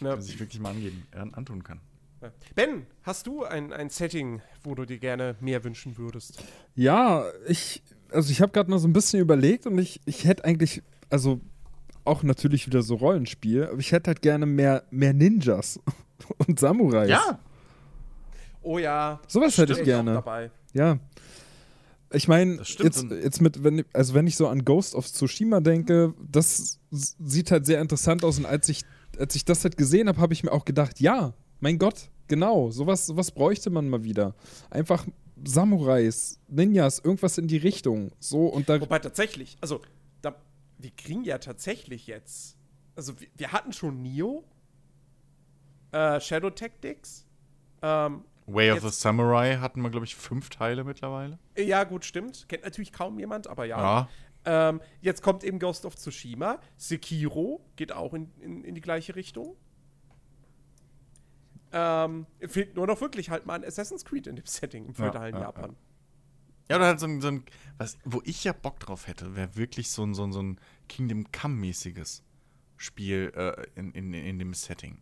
Ja. 0.00 0.16
die 0.16 0.22
sich 0.22 0.38
wirklich 0.40 0.60
mal 0.60 0.70
angeben, 0.70 1.06
äh, 1.12 1.18
antun 1.18 1.62
kann. 1.62 1.80
Ben, 2.54 2.86
hast 3.02 3.26
du 3.26 3.44
ein, 3.44 3.72
ein 3.72 3.90
Setting, 3.90 4.40
wo 4.64 4.74
du 4.74 4.84
dir 4.84 4.98
gerne 4.98 5.36
mehr 5.40 5.62
wünschen 5.64 5.96
würdest? 5.98 6.42
Ja, 6.74 7.24
ich, 7.46 7.82
also 8.10 8.32
ich 8.32 8.40
habe 8.40 8.50
gerade 8.52 8.70
mal 8.70 8.78
so 8.78 8.88
ein 8.88 8.92
bisschen 8.94 9.20
überlegt 9.20 9.66
und 9.66 9.78
ich, 9.78 10.00
ich 10.06 10.24
hätte 10.24 10.44
eigentlich, 10.44 10.82
also 11.10 11.40
auch 12.04 12.22
natürlich 12.22 12.66
wieder 12.66 12.82
so 12.82 12.94
Rollenspiel, 12.96 13.66
aber 13.66 13.78
ich 13.78 13.92
hätte 13.92 14.08
halt 14.08 14.22
gerne 14.22 14.46
mehr, 14.46 14.84
mehr 14.90 15.12
Ninjas 15.12 15.78
und 16.46 16.58
Samurais. 16.58 17.08
Ja, 17.10 17.38
Oh 18.66 18.78
ja. 18.78 19.20
Sowas 19.28 19.56
hätte 19.58 19.74
ich 19.74 19.84
gerne. 19.84 20.14
dabei. 20.14 20.50
Ja. 20.72 20.98
Ich 22.12 22.26
meine, 22.26 22.56
jetzt, 22.56 23.06
jetzt 23.10 23.40
mit, 23.40 23.62
wenn, 23.62 23.84
also 23.92 24.14
wenn 24.14 24.26
ich 24.26 24.36
so 24.36 24.48
an 24.48 24.64
Ghost 24.64 24.96
of 24.96 25.06
Tsushima 25.06 25.60
denke, 25.60 26.14
das 26.20 26.80
sieht 26.90 27.52
halt 27.52 27.64
sehr 27.64 27.80
interessant 27.80 28.24
aus. 28.24 28.38
Und 28.38 28.46
als 28.46 28.68
ich, 28.68 28.82
als 29.18 29.36
ich 29.36 29.44
das 29.44 29.62
halt 29.62 29.76
gesehen 29.76 30.08
habe, 30.08 30.20
habe 30.20 30.32
ich 30.32 30.42
mir 30.42 30.50
auch 30.50 30.64
gedacht, 30.64 30.98
ja, 30.98 31.32
mein 31.60 31.78
Gott, 31.78 32.10
genau, 32.26 32.72
sowas, 32.72 33.06
sowas 33.06 33.30
bräuchte 33.30 33.70
man 33.70 33.88
mal 33.88 34.02
wieder. 34.02 34.34
Einfach 34.68 35.06
Samurais, 35.44 36.40
Ninjas, 36.48 36.98
irgendwas 36.98 37.38
in 37.38 37.46
die 37.46 37.58
Richtung. 37.58 38.10
So 38.18 38.46
und 38.46 38.68
da. 38.68 38.80
Wobei 38.80 38.98
tatsächlich, 38.98 39.56
also, 39.60 39.80
da, 40.22 40.34
wir 40.78 40.90
kriegen 40.90 41.22
ja 41.22 41.38
tatsächlich 41.38 42.08
jetzt. 42.08 42.56
Also, 42.96 43.20
wir, 43.20 43.28
wir 43.36 43.52
hatten 43.52 43.72
schon 43.72 44.02
Nio, 44.02 44.42
äh, 45.92 46.20
Shadow 46.20 46.50
Tactics. 46.50 47.26
Ähm, 47.82 48.24
Way 48.46 48.70
of 48.70 48.82
Jetzt- 48.82 48.94
the 48.94 49.00
Samurai 49.00 49.56
hatten 49.56 49.82
wir, 49.82 49.90
glaube 49.90 50.06
ich, 50.06 50.14
fünf 50.16 50.50
Teile 50.50 50.84
mittlerweile. 50.84 51.38
ja, 51.56 51.84
gut, 51.84 52.04
stimmt. 52.04 52.48
Kennt 52.48 52.64
natürlich 52.64 52.92
kaum 52.92 53.18
jemand, 53.18 53.46
aber 53.48 53.64
ja. 53.64 53.78
Ja. 53.78 54.08
Ähm, 54.44 54.80
jetzt 55.00 55.22
kommt 55.22 55.42
eben 55.42 55.58
Ghost 55.58 55.84
of 55.84 55.96
Tsushima. 55.96 56.60
Sekiro 56.76 57.60
geht 57.74 57.90
auch 57.92 58.14
in, 58.14 58.30
in, 58.40 58.62
in 58.62 58.74
die 58.76 58.80
gleiche 58.80 59.16
Richtung. 59.16 59.56
Ähm, 61.72 62.26
fehlt 62.40 62.76
nur 62.76 62.86
noch 62.86 63.00
wirklich 63.00 63.30
halt 63.30 63.44
mal 63.44 63.54
ein 63.54 63.64
Assassin's 63.64 64.04
Creed 64.04 64.28
in 64.28 64.36
dem 64.36 64.46
Setting 64.46 64.86
im 64.86 64.94
feudalen 64.94 65.34
ja, 65.34 65.42
Japan. 65.42 65.76
Ja, 66.70 66.76
oder 66.76 66.86
halt 66.86 67.00
so 67.00 67.06
ein, 67.06 67.20
so 67.20 67.28
ein 67.28 67.44
was, 67.78 67.98
wo 68.04 68.22
ich 68.24 68.44
ja 68.44 68.52
Bock 68.52 68.78
drauf 68.80 69.08
hätte, 69.08 69.34
wäre 69.36 69.56
wirklich 69.56 69.90
so 69.90 70.04
ein, 70.04 70.14
so 70.14 70.24
ein, 70.24 70.32
so 70.32 70.42
ein 70.42 70.60
Kingdom 70.88 71.30
Come-mäßiges 71.32 72.22
Spiel 72.76 73.32
äh, 73.34 73.66
in, 73.78 73.92
in, 73.92 74.14
in 74.14 74.38
dem 74.38 74.54
Setting. 74.54 74.98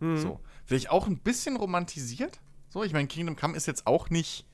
Mhm. 0.00 0.18
So. 0.18 0.40
Vielleicht 0.64 0.90
auch 0.90 1.06
ein 1.06 1.18
bisschen 1.18 1.56
romantisiert. 1.56 2.40
So, 2.74 2.82
ich 2.82 2.92
meine, 2.92 3.06
Kingdom 3.06 3.36
Come 3.36 3.56
ist 3.56 3.66
jetzt 3.66 3.86
auch 3.86 4.10
nicht 4.10 4.44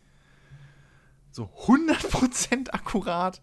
so 1.31 1.45
100% 1.65 2.69
akkurat. 2.69 3.41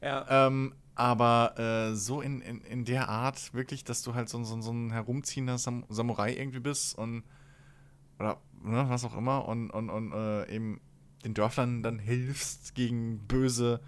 Ja. 0.00 0.46
Ähm, 0.46 0.72
aber 0.94 1.58
äh, 1.58 1.96
so 1.96 2.20
in, 2.20 2.40
in, 2.40 2.60
in 2.60 2.84
der 2.84 3.08
Art 3.08 3.52
wirklich, 3.54 3.82
dass 3.82 4.02
du 4.02 4.14
halt 4.14 4.28
so, 4.28 4.44
so, 4.44 4.60
so 4.60 4.70
ein 4.70 4.92
herumziehender 4.92 5.58
Sam 5.58 5.84
Samurai 5.88 6.32
irgendwie 6.32 6.60
bist 6.60 6.96
und 6.96 7.24
oder 8.20 8.40
ne, 8.62 8.86
was 8.88 9.04
auch 9.04 9.16
immer 9.16 9.48
und, 9.48 9.72
und, 9.72 9.90
und 9.90 10.12
äh, 10.12 10.48
eben 10.48 10.80
den 11.24 11.34
Dörflern 11.34 11.82
dann 11.82 11.98
hilfst 11.98 12.76
gegen 12.76 13.18
böse 13.26 13.80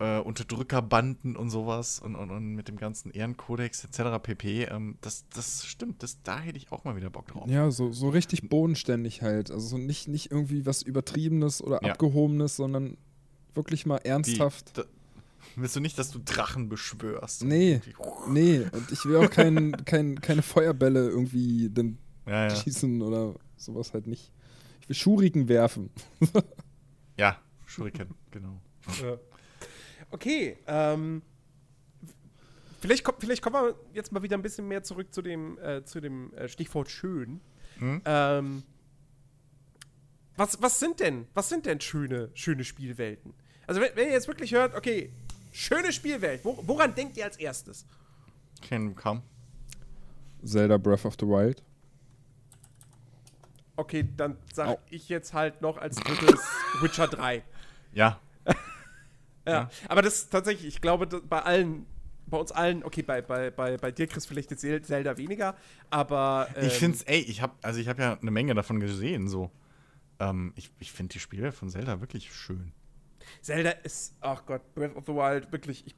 äh, 0.00 0.18
Unterdrückerbanden 0.20 1.36
und 1.36 1.50
sowas 1.50 2.00
und, 2.00 2.16
und, 2.16 2.30
und 2.30 2.54
mit 2.54 2.68
dem 2.68 2.76
ganzen 2.76 3.10
Ehrenkodex 3.12 3.84
etc. 3.84 4.20
pp. 4.22 4.64
Ähm, 4.64 4.98
das, 5.00 5.24
das 5.34 5.64
stimmt, 5.66 6.02
das, 6.02 6.22
da 6.22 6.40
hätte 6.40 6.58
ich 6.58 6.72
auch 6.72 6.84
mal 6.84 6.96
wieder 6.96 7.10
Bock 7.10 7.28
drauf. 7.28 7.48
Ja, 7.48 7.70
so, 7.70 7.92
so 7.92 8.08
richtig 8.08 8.48
bodenständig 8.48 9.22
halt. 9.22 9.50
Also 9.50 9.66
so 9.68 9.78
nicht, 9.78 10.08
nicht 10.08 10.30
irgendwie 10.30 10.66
was 10.66 10.82
Übertriebenes 10.82 11.62
oder 11.62 11.80
Ja. 11.82 11.92
Abgehobenes, 11.92 12.56
sondern 12.56 12.96
wirklich 13.54 13.86
mal 13.86 13.98
Die- 13.98 14.08
ernsthaft. 14.08 14.76
Da, 14.78 14.84
willst 15.56 15.76
du 15.76 15.80
nicht, 15.80 15.96
dass 15.98 16.10
du 16.10 16.18
Drachen 16.24 16.68
beschwörst? 16.68 17.44
Nee. 17.44 17.80
Die- 17.86 17.94
Nee, 18.32 18.60
und 18.72 18.90
ich 18.90 19.04
will 19.04 19.16
auch 19.16 19.30
kein, 19.30 19.72
kein, 19.84 20.20
keine 20.20 20.42
Feuerbälle 20.42 21.08
irgendwie 21.08 21.70
dann 21.70 21.98
Ja, 22.26 22.48
ja. 22.48 22.50
schießen 22.56 23.00
oder 23.02 23.34
sowas 23.56 23.92
halt 23.92 24.06
nicht. 24.08 24.32
Ich 24.80 24.88
will 24.88 24.96
Schuriken 24.96 25.48
werfen. 25.48 25.90
Ja, 27.16 27.38
Shuriken, 27.66 28.08
genau. 28.30 28.60
Ja. 29.02 29.16
Okay, 30.14 30.56
ähm, 30.68 31.22
vielleicht, 32.80 33.02
kommt, 33.02 33.18
vielleicht 33.18 33.42
kommen 33.42 33.56
wir 33.56 33.74
jetzt 33.94 34.12
mal 34.12 34.22
wieder 34.22 34.36
ein 34.36 34.42
bisschen 34.42 34.68
mehr 34.68 34.84
zurück 34.84 35.12
zu 35.12 35.22
dem, 35.22 35.58
äh, 35.58 35.84
zu 35.84 36.00
dem 36.00 36.32
äh, 36.34 36.46
Stichwort 36.46 36.88
schön. 36.88 37.40
Hm? 37.80 38.00
Ähm, 38.04 38.62
was, 40.36 40.62
was 40.62 40.78
sind 40.78 41.00
denn, 41.00 41.26
was 41.34 41.48
sind 41.48 41.66
denn 41.66 41.80
schöne, 41.80 42.30
schöne 42.34 42.62
Spielwelten? 42.62 43.34
Also 43.66 43.80
wenn, 43.80 43.90
wenn 43.96 44.06
ihr 44.06 44.12
jetzt 44.12 44.28
wirklich 44.28 44.52
hört, 44.52 44.76
okay, 44.76 45.12
schöne 45.50 45.92
Spielwelt, 45.92 46.44
wo, 46.44 46.62
woran 46.64 46.94
denkt 46.94 47.16
ihr 47.16 47.24
als 47.24 47.36
erstes? 47.36 47.84
Kingdom 48.62 48.94
Come. 48.94 49.22
Zelda 50.44 50.76
Breath 50.76 51.04
of 51.04 51.16
the 51.18 51.26
Wild. 51.26 51.60
Okay, 53.74 54.08
dann 54.16 54.36
sag 54.52 54.68
Au. 54.68 54.78
ich 54.90 55.08
jetzt 55.08 55.32
halt 55.32 55.60
noch 55.60 55.76
als 55.76 55.96
drittes 55.96 56.40
Witcher 56.80 57.08
3. 57.08 57.42
Ja, 57.94 58.20
Ja, 59.46 59.52
Ja. 59.52 59.70
aber 59.88 60.02
das 60.02 60.14
ist 60.16 60.30
tatsächlich, 60.30 60.66
ich 60.76 60.80
glaube, 60.80 61.06
bei 61.06 61.42
allen, 61.42 61.86
bei 62.26 62.38
uns 62.38 62.50
allen, 62.52 62.82
okay, 62.84 63.02
bei, 63.02 63.20
bei, 63.22 63.50
bei, 63.50 63.76
bei 63.76 63.90
dir, 63.92 64.06
Chris, 64.06 64.24
vielleicht 64.26 64.50
jetzt 64.50 64.60
Zel- 64.62 64.82
Zelda 64.82 65.16
weniger, 65.16 65.54
aber. 65.90 66.48
Ähm, 66.56 66.66
Ich 66.66 66.74
finde 66.74 66.96
es, 66.96 67.02
ey, 67.02 67.20
ich 67.20 67.42
habe 67.42 67.52
also 67.62 67.78
ich 67.80 67.88
habe 67.88 68.00
ja 68.02 68.18
eine 68.20 68.30
Menge 68.30 68.54
davon 68.54 68.80
gesehen, 68.80 69.28
so. 69.28 69.50
Ähm, 70.20 70.52
ich 70.56 70.70
ich 70.78 70.92
finde 70.92 71.12
die 71.12 71.18
Spiele 71.20 71.52
von 71.52 71.68
Zelda 71.68 72.00
wirklich 72.00 72.32
schön. 72.32 72.72
Zelda 73.42 73.70
ist, 73.70 74.14
ach 74.20 74.44
Gott, 74.46 74.74
Breath 74.74 74.94
of 74.96 75.04
the 75.06 75.12
Wild, 75.12 75.50
wirklich. 75.52 75.86
Ich, 75.86 75.94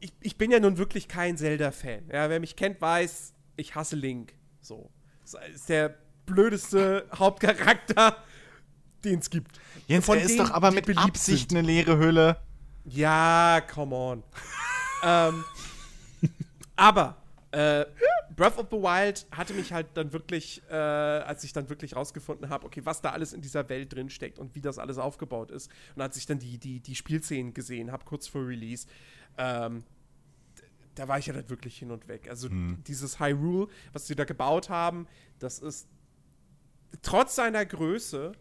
ich, 0.00 0.12
ich 0.20 0.36
bin 0.36 0.50
ja 0.50 0.60
nun 0.60 0.76
wirklich 0.78 1.08
kein 1.08 1.36
Zelda-Fan. 1.36 2.08
Ja, 2.12 2.28
wer 2.28 2.40
mich 2.40 2.56
kennt, 2.56 2.80
weiß, 2.80 3.32
ich 3.56 3.74
hasse 3.74 3.96
Link. 3.96 4.34
So. 4.60 4.90
Das 5.22 5.34
ist 5.54 5.68
der 5.68 5.96
blödeste 6.26 7.08
Hauptcharakter, 7.14 8.16
den 9.06 9.20
es 9.20 9.30
gibt. 9.30 9.58
Jens, 9.86 10.04
Von 10.04 10.18
er 10.18 10.24
ist 10.24 10.38
doch 10.38 10.50
aber 10.50 10.70
mit 10.70 10.96
Absicht 10.96 11.50
sind. 11.50 11.58
eine 11.58 11.66
leere 11.66 11.98
Hülle. 11.98 12.40
Ja, 12.84 13.60
come 13.72 13.94
on. 13.94 14.22
ähm, 15.04 15.44
aber 16.76 17.16
äh, 17.52 17.86
Breath 18.36 18.58
of 18.58 18.66
the 18.70 18.76
Wild 18.76 19.26
hatte 19.30 19.54
mich 19.54 19.72
halt 19.72 19.88
dann 19.94 20.12
wirklich, 20.12 20.62
äh, 20.68 20.74
als 20.74 21.42
ich 21.42 21.52
dann 21.52 21.68
wirklich 21.70 21.96
rausgefunden 21.96 22.50
habe, 22.50 22.66
okay, 22.66 22.82
was 22.84 23.00
da 23.00 23.12
alles 23.12 23.32
in 23.32 23.40
dieser 23.40 23.68
Welt 23.68 23.94
drin 23.94 24.10
steckt 24.10 24.38
und 24.38 24.54
wie 24.54 24.60
das 24.60 24.78
alles 24.78 24.98
aufgebaut 24.98 25.50
ist. 25.50 25.70
Und 25.94 26.02
als 26.02 26.16
ich 26.16 26.26
dann 26.26 26.38
die, 26.38 26.58
die, 26.58 26.80
die 26.80 26.94
Spielszenen 26.94 27.54
gesehen 27.54 27.92
habe, 27.92 28.04
kurz 28.04 28.28
vor 28.28 28.46
Release, 28.46 28.86
ähm, 29.38 29.84
da 30.94 31.08
war 31.08 31.18
ich 31.18 31.26
ja 31.26 31.32
dann 31.32 31.48
wirklich 31.48 31.78
hin 31.78 31.90
und 31.90 32.08
weg. 32.08 32.28
Also 32.28 32.48
dieses 32.50 33.20
Hyrule, 33.20 33.68
was 33.92 34.06
sie 34.06 34.14
da 34.14 34.24
gebaut 34.24 34.68
haben, 34.68 35.06
das 35.38 35.58
ist 35.58 35.88
trotz 37.02 37.36
seiner 37.36 37.64
Größe 37.64 38.32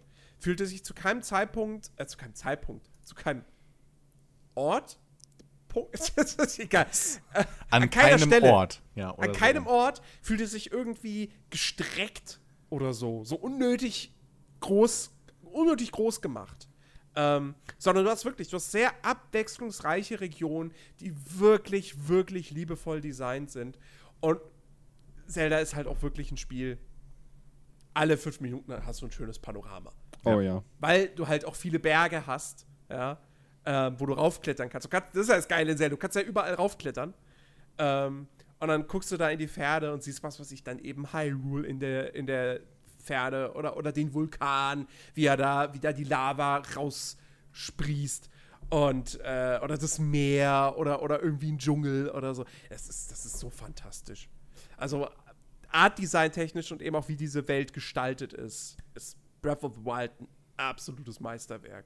fühlte 0.45 0.67
sich 0.67 0.85
zu 0.85 0.93
keinem 0.93 1.23
Zeitpunkt, 1.23 1.89
äh, 1.95 2.05
zu 2.05 2.17
keinem 2.17 2.35
Zeitpunkt, 2.35 2.91
zu 3.01 3.15
keinem 3.15 3.43
Ort, 4.53 4.99
Punkt, 5.67 5.91
das 6.15 6.35
ist 6.35 6.59
egal, 6.59 6.85
äh, 7.33 7.45
An, 7.71 7.89
keiner 7.89 8.09
keinem 8.09 8.27
Stelle. 8.27 8.51
Ort. 8.51 8.83
Ja, 8.93 9.09
an 9.15 9.33
so. 9.33 9.39
keinem 9.39 9.65
Ort 9.65 10.03
fühlte 10.21 10.45
sich 10.45 10.71
irgendwie 10.71 11.31
gestreckt 11.49 12.39
oder 12.69 12.93
so, 12.93 13.23
so 13.23 13.37
unnötig 13.37 14.13
groß, 14.59 15.15
unnötig 15.41 15.91
groß 15.91 16.21
gemacht. 16.21 16.69
Ähm, 17.15 17.55
sondern 17.79 18.05
du 18.05 18.11
hast 18.11 18.23
wirklich, 18.25 18.49
du 18.49 18.57
hast 18.57 18.71
sehr 18.71 18.93
abwechslungsreiche 19.03 20.21
Regionen, 20.21 20.75
die 20.99 21.11
wirklich, 21.39 22.07
wirklich 22.07 22.51
liebevoll 22.51 23.01
designt 23.01 23.49
sind. 23.49 23.79
Und 24.19 24.39
Zelda 25.25 25.57
ist 25.57 25.73
halt 25.73 25.87
auch 25.87 26.03
wirklich 26.03 26.29
ein 26.29 26.37
Spiel. 26.37 26.77
Alle 27.95 28.17
fünf 28.17 28.41
Minuten 28.41 28.71
hast 28.85 29.01
du 29.01 29.07
ein 29.07 29.11
schönes 29.11 29.39
Panorama 29.39 29.91
Oh 30.25 30.41
ja. 30.41 30.63
weil 30.79 31.09
du 31.09 31.27
halt 31.27 31.45
auch 31.45 31.55
viele 31.55 31.79
Berge 31.79 32.25
hast, 32.25 32.65
ja, 32.89 33.17
ähm, 33.65 33.95
wo 33.97 34.05
du 34.05 34.13
raufklettern 34.13 34.69
kannst. 34.69 34.89
Kannst. 34.89 35.15
Das 35.15 35.23
ist 35.23 35.29
ja 35.29 35.35
das 35.35 35.47
Geile 35.47 35.71
in 35.71 35.77
Zelda, 35.77 35.95
du 35.95 35.99
kannst 35.99 36.15
ja 36.15 36.21
überall 36.21 36.53
raufklettern. 36.53 37.13
Ähm, 37.77 38.27
und 38.59 38.67
dann 38.67 38.87
guckst 38.87 39.11
du 39.11 39.17
da 39.17 39.29
in 39.29 39.39
die 39.39 39.47
Pferde 39.47 39.93
und 39.93 40.03
siehst 40.03 40.23
was, 40.23 40.39
was 40.39 40.51
ich 40.51 40.63
dann 40.63 40.79
eben 40.79 41.11
Hyrule 41.13 41.67
in 41.67 41.79
der, 41.79 42.15
in 42.15 42.25
der 42.25 42.61
Pferde 43.03 43.53
oder, 43.53 43.77
oder 43.77 43.91
den 43.91 44.13
Vulkan, 44.13 44.87
wie 45.13 45.25
er 45.25 45.37
da, 45.37 45.73
wie 45.73 45.79
da 45.79 45.93
die 45.93 46.03
Lava 46.03 46.63
raussprießt. 46.75 48.29
Und, 48.69 49.19
äh, 49.23 49.59
oder 49.61 49.77
das 49.77 49.99
Meer 49.99 50.73
oder, 50.77 51.03
oder 51.03 51.21
irgendwie 51.21 51.51
ein 51.51 51.59
Dschungel 51.59 52.09
oder 52.09 52.33
so. 52.33 52.45
Das 52.69 52.89
ist, 52.89 53.11
das 53.11 53.25
ist 53.25 53.39
so 53.39 53.49
fantastisch. 53.49 54.27
Also, 54.77 55.07
Art-Design 55.69 56.31
technisch 56.31 56.71
und 56.71 56.81
eben 56.81 56.95
auch 56.95 57.07
wie 57.07 57.15
diese 57.15 57.47
Welt 57.47 57.73
gestaltet 57.73 58.33
ist, 58.33 58.77
ist 58.95 59.17
Breath 59.45 59.63
of 59.63 59.75
the 59.75 59.85
Wild 59.85 60.11
ein 60.19 60.27
absolutes 60.57 61.19
Meisterwerk. 61.19 61.85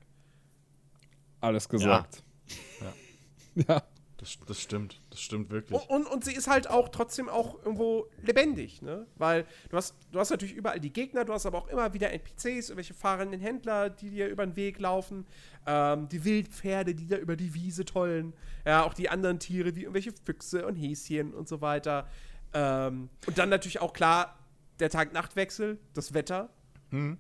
Alles 1.41 1.68
gesagt. 1.68 2.24
Ja. 2.80 2.93
Ja. 3.68 3.84
Das, 4.16 4.38
das 4.47 4.62
stimmt, 4.62 4.99
das 5.10 5.22
stimmt 5.22 5.49
wirklich. 5.49 5.80
Und, 5.80 5.89
und, 5.89 6.05
und 6.05 6.26
sie 6.26 6.34
ist 6.34 6.47
halt 6.47 6.70
auch 6.70 6.89
trotzdem 6.89 7.30
auch 7.30 7.57
irgendwo 7.64 8.07
lebendig, 8.22 8.82
ne? 8.82 9.07
Weil 9.16 9.45
du 9.70 9.78
hast, 9.78 9.95
du 10.12 10.20
hast 10.20 10.30
natürlich 10.30 10.55
überall 10.55 10.82
die 10.82 10.91
Gegner, 10.91 11.24
du 11.24 11.32
hast 11.32 11.45
aber 11.45 11.57
auch 11.57 11.68
immer 11.68 11.93
wieder 11.93 12.12
NPCs, 12.12 12.70
irgendwelche 12.70 12.93
fahrenden 12.93 13.39
Händler, 13.39 13.89
die 13.89 14.10
dir 14.10 14.28
über 14.28 14.45
den 14.45 14.57
Weg 14.57 14.78
laufen, 14.80 15.26
ähm, 15.66 16.10
die 16.10 16.26
Wildpferde, 16.26 16.95
die 16.95 17.07
da 17.07 17.16
über 17.16 17.38
die 17.38 17.53
Wiese 17.53 17.86
tollen, 17.86 18.34
ja, 18.66 18.84
auch 18.84 18.93
die 18.93 19.10
anderen 19.10 19.39
Tiere, 19.39 19.76
wie 19.76 19.84
irgendwelche 19.84 20.12
Füchse 20.26 20.66
und 20.66 20.76
Häschen 20.76 21.34
und 21.34 21.47
so 21.47 21.62
weiter. 21.62 22.07
Ähm, 22.53 23.10
und 23.26 23.38
dann 23.38 23.47
natürlich 23.47 23.80
auch 23.80 23.93
klar 23.93 24.38
der 24.80 24.89
Tag-Nacht-Wechsel, 24.89 25.80
das 25.93 26.14
Wetter. 26.14 26.49
Mhm. 26.91 27.18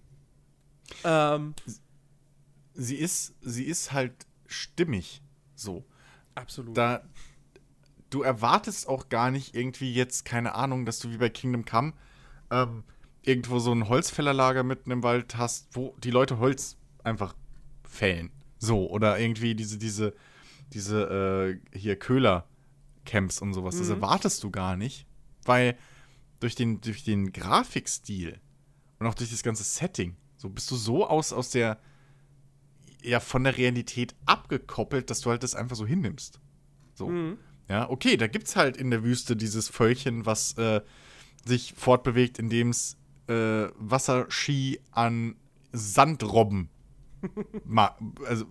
Ähm, 1.03 1.53
Sie 2.73 2.95
ist, 2.95 3.33
sie 3.41 3.65
ist 3.65 3.91
halt 3.91 4.25
stimmig 4.45 5.21
so. 5.53 5.83
absolut. 6.35 6.77
Da, 6.77 7.03
du 8.09 8.21
erwartest 8.21 8.87
auch 8.87 9.09
gar 9.09 9.31
nicht 9.31 9.53
irgendwie 9.53 9.93
jetzt, 9.93 10.23
keine 10.23 10.55
Ahnung, 10.55 10.85
dass 10.85 10.99
du 10.99 11.11
wie 11.11 11.17
bei 11.17 11.27
Kingdom 11.29 11.65
Come 11.65 11.93
ähm, 12.51 12.83
irgendwo 13.21 13.59
so 13.59 13.73
ein 13.73 13.89
Holzfällerlager 13.89 14.63
mitten 14.63 14.91
im 14.91 15.03
Wald 15.03 15.35
hast, 15.35 15.67
wo 15.73 15.93
die 16.01 16.11
Leute 16.11 16.39
Holz 16.39 16.77
einfach 17.03 17.35
Fällen. 17.83 18.31
So, 18.59 18.89
oder 18.89 19.19
irgendwie 19.19 19.55
diese, 19.55 19.77
diese, 19.77 20.15
diese, 20.71 21.59
äh, 21.73 21.77
hier 21.77 21.97
Köhler-Camps 21.97 23.41
und 23.41 23.53
sowas. 23.53 23.77
Das 23.77 23.89
erwartest 23.89 24.43
du 24.43 24.51
gar 24.51 24.77
nicht, 24.77 25.05
weil 25.43 25.77
durch 26.39 26.55
den, 26.55 26.79
durch 26.79 27.03
den 27.03 27.33
Grafikstil 27.33 28.39
und 28.99 29.07
auch 29.07 29.15
durch 29.15 29.31
das 29.31 29.43
ganze 29.43 29.63
Setting, 29.63 30.15
so 30.39 30.49
bist 30.49 30.71
du 30.71 30.77
so 30.77 31.05
aus, 31.05 31.33
aus 31.33 31.49
der, 31.49 31.77
ja, 33.03 33.19
von 33.19 33.43
der 33.43 33.57
Realität 33.57 34.15
abgekoppelt, 34.25 35.09
dass 35.09 35.19
du 35.19 35.29
halt 35.29 35.43
das 35.43 35.53
einfach 35.53 35.75
so 35.75 35.85
hinnimmst. 35.85 36.39
So. 36.93 37.09
Ja, 37.67 37.89
okay, 37.89 38.15
da 38.15 38.27
gibt's 38.27 38.55
halt 38.55 38.77
in 38.77 38.89
der 38.89 39.03
Wüste 39.03 39.35
dieses 39.35 39.67
Völkchen, 39.67 40.25
was 40.25 40.57
äh, 40.57 40.81
sich 41.45 41.73
fortbewegt, 41.75 42.39
indem 42.39 42.69
es 42.69 42.95
äh, 43.27 43.67
Wasserski 43.77 44.79
an 44.91 45.35
Sandrobben 45.73 46.69
also, 48.25 48.45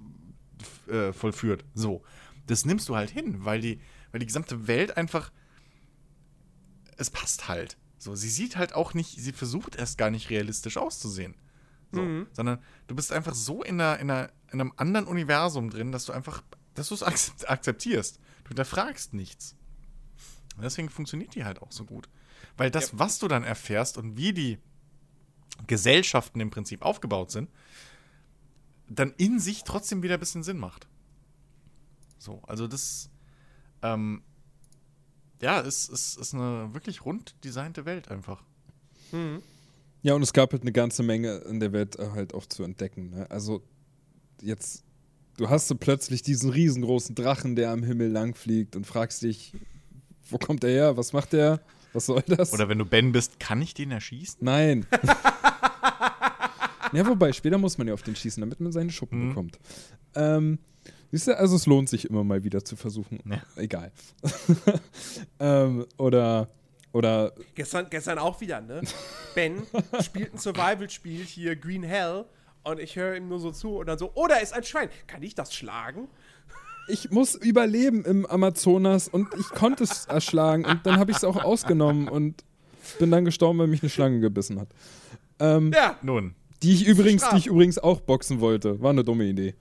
äh, 0.89 1.13
vollführt. 1.15 1.65
So. 1.75 2.03
Das 2.47 2.67
nimmst 2.67 2.89
du 2.91 2.97
halt 2.97 3.11
hin, 3.11 3.47
weil 3.47 3.63
die, 3.63 3.81
weil 4.13 4.21
die 4.21 4.27
gesamte 4.27 4.69
Welt 4.69 4.97
einfach. 4.99 5.33
Es 6.99 7.09
passt 7.09 7.49
halt. 7.49 7.79
So, 7.97 8.15
sie 8.15 8.29
sieht 8.29 8.57
halt 8.57 8.75
auch 8.75 8.93
nicht, 8.93 9.21
sie 9.21 9.33
versucht 9.33 9.77
erst 9.77 9.97
gar 9.97 10.11
nicht 10.11 10.29
realistisch 10.29 10.77
auszusehen. 10.77 11.35
So, 11.93 12.01
sondern 12.33 12.59
du 12.87 12.95
bist 12.95 13.13
einfach 13.13 13.35
so 13.35 13.63
in, 13.63 13.81
einer, 13.81 13.99
in, 13.99 14.11
einer, 14.11 14.31
in 14.53 14.61
einem 14.61 14.73
anderen 14.77 15.07
Universum 15.07 15.71
drin, 15.71 15.91
dass 15.93 16.05
du 16.05 16.13
einfach, 16.13 16.43
dass 16.75 16.89
du 16.89 16.95
es 16.95 17.03
akzept- 17.03 17.47
akzeptierst. 17.49 18.19
Du 18.45 18.49
hinterfragst 18.49 19.15
nichts. 19.15 19.55
Und 20.57 20.65
deswegen 20.65 20.91
funktioniert 20.91 21.35
die 21.35 21.45
halt 21.45 21.63
auch 21.63 21.73
so 21.73 21.85
gut. 21.85 22.09
Weil 22.57 22.71
das, 22.71 22.99
was 22.99 23.19
du 23.19 23.29
dann 23.29 23.45
erfährst 23.45 23.97
und 23.97 24.17
wie 24.17 24.33
die 24.33 24.59
Gesellschaften 25.67 26.41
im 26.41 26.51
Prinzip 26.51 26.83
aufgebaut 26.83 27.31
sind, 27.31 27.51
dann 28.89 29.13
in 29.17 29.39
sich 29.39 29.65
trotzdem 29.65 30.03
wieder 30.03 30.15
ein 30.15 30.21
bisschen 30.21 30.43
Sinn 30.43 30.59
macht. 30.59 30.89
So, 32.19 32.43
also 32.47 32.67
das, 32.67 33.11
ähm, 33.83 34.23
ja, 35.41 35.61
ist, 35.61 35.89
ist, 35.89 36.17
ist 36.19 36.35
eine 36.35 36.75
wirklich 36.75 37.05
rund 37.05 37.37
designte 37.45 37.85
Welt 37.85 38.09
einfach. 38.09 38.43
Ja, 40.03 40.15
und 40.15 40.23
es 40.23 40.33
gab 40.33 40.53
halt 40.53 40.63
eine 40.63 40.73
ganze 40.73 41.03
Menge 41.03 41.37
in 41.49 41.61
der 41.61 41.73
Welt 41.73 41.99
äh, 41.99 42.09
halt 42.15 42.35
auch 42.35 42.47
zu 42.47 42.63
entdecken. 42.63 43.11
Ne? 43.11 43.27
Also 43.31 43.63
jetzt, 44.41 44.85
du 45.37 45.49
hast 45.49 45.69
so 45.69 45.75
plötzlich 45.75 46.23
diesen 46.23 46.51
riesengroßen 46.51 47.15
Drachen, 47.15 47.57
der 47.57 47.71
am 47.71 47.83
Himmel 47.83 48.09
langfliegt 48.11 48.77
und 48.77 48.87
fragst 48.87 49.23
dich, 49.23 49.53
wo 50.31 50.39
kommt 50.39 50.63
der 50.63 50.71
her? 50.71 50.97
Was 50.97 51.13
macht 51.13 51.33
der? 51.33 51.61
Was 51.93 52.07
soll 52.07 52.23
das? 52.27 52.53
Oder 52.53 52.69
wenn 52.69 52.79
du 52.79 52.85
Ben 52.85 53.13
bist, 53.13 53.41
kann 53.41 53.61
ich 53.63 53.75
den 53.75 53.91
erschießen? 53.91 54.39
Nein. 54.41 54.87
ja, 56.93 57.07
wobei, 57.07 57.33
später 57.33 57.59
muss 57.59 57.79
man 57.79 57.89
ja 57.89 57.95
auf 57.95 58.03
den 58.03 58.15
schießen, 58.17 58.41
damit 58.41 58.61
man 58.61 58.73
seine 58.73 58.91
Schuppen 58.93 59.21
Mhm. 59.25 59.29
bekommt. 59.31 59.59
Ähm, 60.15 60.59
siehst 61.11 61.29
du, 61.29 61.37
also 61.37 61.57
es 61.57 61.67
lohnt 61.67 61.89
sich 61.89 62.09
immer 62.09 62.25
mal 62.25 62.45
wieder 62.45 62.65
zu 62.65 62.77
versuchen. 62.77 63.19
Ja. 63.29 63.43
Egal. 63.57 63.93
ähm, 65.41 65.87
oder, 65.97 66.49
oder, 66.99 67.33
Gestern, 67.55 67.89
gestern 67.91 68.19
auch 68.19 68.41
wieder, 68.41 68.61
ne? 68.61 68.83
Ben 69.35 69.63
spielt 70.01 70.35
ein 70.35 70.39
Survival-Spiel 70.39 71.25
hier, 71.25 71.57
Green 71.57 71.83
Hell, 71.83 72.25
und 72.65 72.81
ich 72.81 72.97
höre 72.97 73.17
ihm 73.17 73.29
nur 73.29 73.41
so 73.41 73.51
zu 73.53 73.79
und 73.79 73.87
dann 73.87 73.99
so, 73.99 74.11
oh, 74.15 74.27
da 74.27 74.37
ist 74.37 74.53
ein 74.53 74.65
Schwein. 74.65 74.91
Kann 75.07 75.23
ich 75.23 75.35
das 75.35 75.55
schlagen? 75.55 76.09
ich 76.89 77.11
muss 77.11 77.35
überleben 77.35 78.05
im 78.05 78.27
Amazonas 78.27 79.09
und 79.09 79.29
ich 79.39 79.49
konnte 79.51 79.85
es 79.85 80.07
erschlagen 80.07 80.65
und 80.65 80.87
dann 80.87 80.99
habe 80.99 81.11
ich 81.11 81.19
es 81.19 81.25
auch 81.25 81.37
ausgenommen 81.37 82.09
und 82.09 82.45
bin 82.99 83.11
dann 83.11 83.25
gestorben, 83.27 83.59
weil 83.59 83.67
mich 83.67 83.83
eine 83.83 83.91
Schlange 83.91 84.21
gebissen 84.21 84.59
hat. 84.59 84.69
Ähm, 85.39 85.71
Ja. 85.75 85.99
Nun, 86.03 86.35
die 86.63 86.73
ich 86.73 86.87
übrigens, 86.87 87.23
Straf. 87.23 87.35
die 87.35 87.39
ich 87.41 87.47
übrigens 87.47 87.79
auch 87.79 88.01
boxen 88.01 88.41
wollte. 88.41 88.81
War 88.81 88.91
eine 88.91 89.05
dumme 89.05 89.25
Idee. 89.25 89.55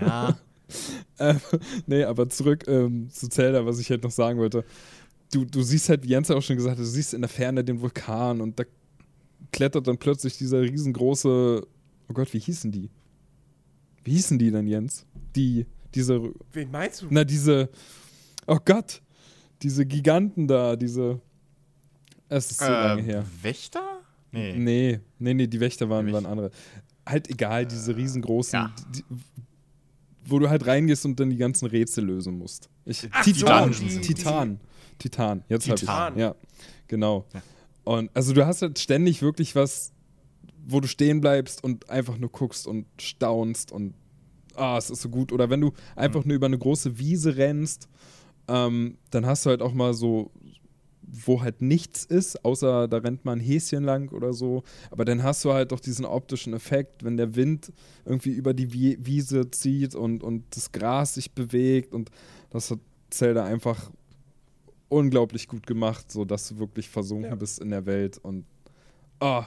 ja. 0.00 0.36
Ähm, 1.20 1.40
nee, 1.86 2.04
aber 2.04 2.28
zurück 2.28 2.68
ähm, 2.68 3.08
zu 3.10 3.28
Zelda, 3.28 3.64
was 3.64 3.80
ich 3.80 3.90
halt 3.90 4.04
noch 4.04 4.10
sagen 4.10 4.38
wollte. 4.38 4.64
Du, 5.32 5.44
du 5.44 5.62
siehst 5.62 5.88
halt, 5.88 6.04
wie 6.04 6.08
Jens 6.08 6.30
auch 6.30 6.42
schon 6.42 6.56
gesagt 6.56 6.72
hat, 6.78 6.84
du 6.84 6.86
siehst 6.88 7.12
in 7.14 7.20
der 7.20 7.28
Ferne 7.28 7.62
den 7.62 7.80
Vulkan 7.80 8.40
und 8.40 8.58
da 8.58 8.64
klettert 9.52 9.86
dann 9.86 9.98
plötzlich 9.98 10.38
dieser 10.38 10.62
riesengroße, 10.62 11.66
oh 12.08 12.12
Gott, 12.14 12.32
wie 12.32 12.38
hießen 12.38 12.70
die? 12.72 12.90
Wie 14.04 14.12
hießen 14.12 14.38
die 14.38 14.50
denn, 14.50 14.66
Jens? 14.66 15.04
Die, 15.36 15.66
diese, 15.94 16.32
Wen 16.52 16.70
meinst 16.70 17.02
du? 17.02 17.06
na, 17.10 17.24
diese, 17.24 17.68
oh 18.46 18.58
Gott, 18.64 19.02
diese 19.62 19.84
Giganten 19.84 20.46
da, 20.48 20.76
diese, 20.76 21.20
es 22.30 22.50
ist 22.52 22.60
so 22.60 22.64
lange 22.70 23.02
Äh, 23.02 23.04
her. 23.04 23.24
Wächter? 23.42 24.00
Nee. 24.32 24.54
Nee, 24.56 25.00
nee, 25.18 25.34
nee, 25.34 25.46
die 25.46 25.60
Wächter 25.60 25.88
waren, 25.90 26.10
waren 26.12 26.26
andere. 26.26 26.50
Halt 27.06 27.28
egal, 27.30 27.66
diese 27.66 27.96
riesengroßen, 27.96 28.58
ja. 28.58 28.74
die, 28.94 29.02
wo 30.26 30.38
du 30.38 30.48
halt 30.50 30.66
reingehst 30.66 31.04
und 31.06 31.18
dann 31.20 31.30
die 31.30 31.36
ganzen 31.36 31.66
Rätsel 31.66 32.04
lösen 32.04 32.36
musst. 32.38 32.68
Ich, 32.84 33.08
Ach 33.10 33.24
Titan, 33.24 33.72
so, 33.72 33.82
die- 33.82 34.00
Titan, 34.00 34.60
Titan, 34.98 35.44
jetzt 35.48 35.64
Titan. 35.64 36.14
ich 36.14 36.20
Ja, 36.20 36.34
genau. 36.86 37.26
Ja. 37.32 37.42
Und 37.84 38.10
also 38.14 38.34
du 38.34 38.46
hast 38.46 38.62
halt 38.62 38.78
ständig 38.78 39.22
wirklich 39.22 39.54
was, 39.54 39.92
wo 40.66 40.80
du 40.80 40.88
stehen 40.88 41.20
bleibst 41.20 41.64
und 41.64 41.88
einfach 41.88 42.18
nur 42.18 42.30
guckst 42.30 42.66
und 42.66 42.86
staunst 42.98 43.72
und 43.72 43.94
ah, 44.54 44.76
es 44.76 44.90
ist 44.90 45.02
so 45.02 45.08
gut. 45.08 45.32
Oder 45.32 45.50
wenn 45.50 45.60
du 45.60 45.72
einfach 45.96 46.24
nur 46.24 46.36
über 46.36 46.46
eine 46.46 46.58
große 46.58 46.98
Wiese 46.98 47.36
rennst, 47.36 47.88
ähm, 48.48 48.98
dann 49.10 49.26
hast 49.26 49.46
du 49.46 49.50
halt 49.50 49.62
auch 49.62 49.72
mal 49.72 49.94
so, 49.94 50.30
wo 51.02 51.40
halt 51.40 51.62
nichts 51.62 52.04
ist, 52.04 52.44
außer 52.44 52.88
da 52.88 52.98
rennt 52.98 53.24
mal 53.24 53.32
ein 53.32 53.40
Häschen 53.40 53.84
lang 53.84 54.12
oder 54.12 54.32
so. 54.32 54.62
Aber 54.90 55.04
dann 55.04 55.22
hast 55.22 55.44
du 55.44 55.52
halt 55.52 55.72
doch 55.72 55.80
diesen 55.80 56.04
optischen 56.04 56.52
Effekt, 56.52 57.04
wenn 57.04 57.16
der 57.16 57.34
Wind 57.34 57.72
irgendwie 58.04 58.32
über 58.32 58.52
die 58.52 58.72
Wie 58.72 58.98
Wiese 59.00 59.50
zieht 59.50 59.94
und, 59.94 60.22
und 60.22 60.44
das 60.54 60.72
Gras 60.72 61.14
sich 61.14 61.32
bewegt 61.32 61.94
und 61.94 62.10
das 62.50 62.70
hat 62.70 62.80
Zelda 63.10 63.44
einfach 63.44 63.90
unglaublich 64.88 65.48
gut 65.48 65.66
gemacht, 65.66 66.10
so 66.10 66.24
dass 66.24 66.48
du 66.48 66.58
wirklich 66.58 66.88
versunken 66.88 67.30
Ja. 67.30 67.36
bist 67.36 67.60
in 67.60 67.70
der 67.70 67.84
Welt 67.86 68.18
und 68.18 68.44
ah, 69.20 69.46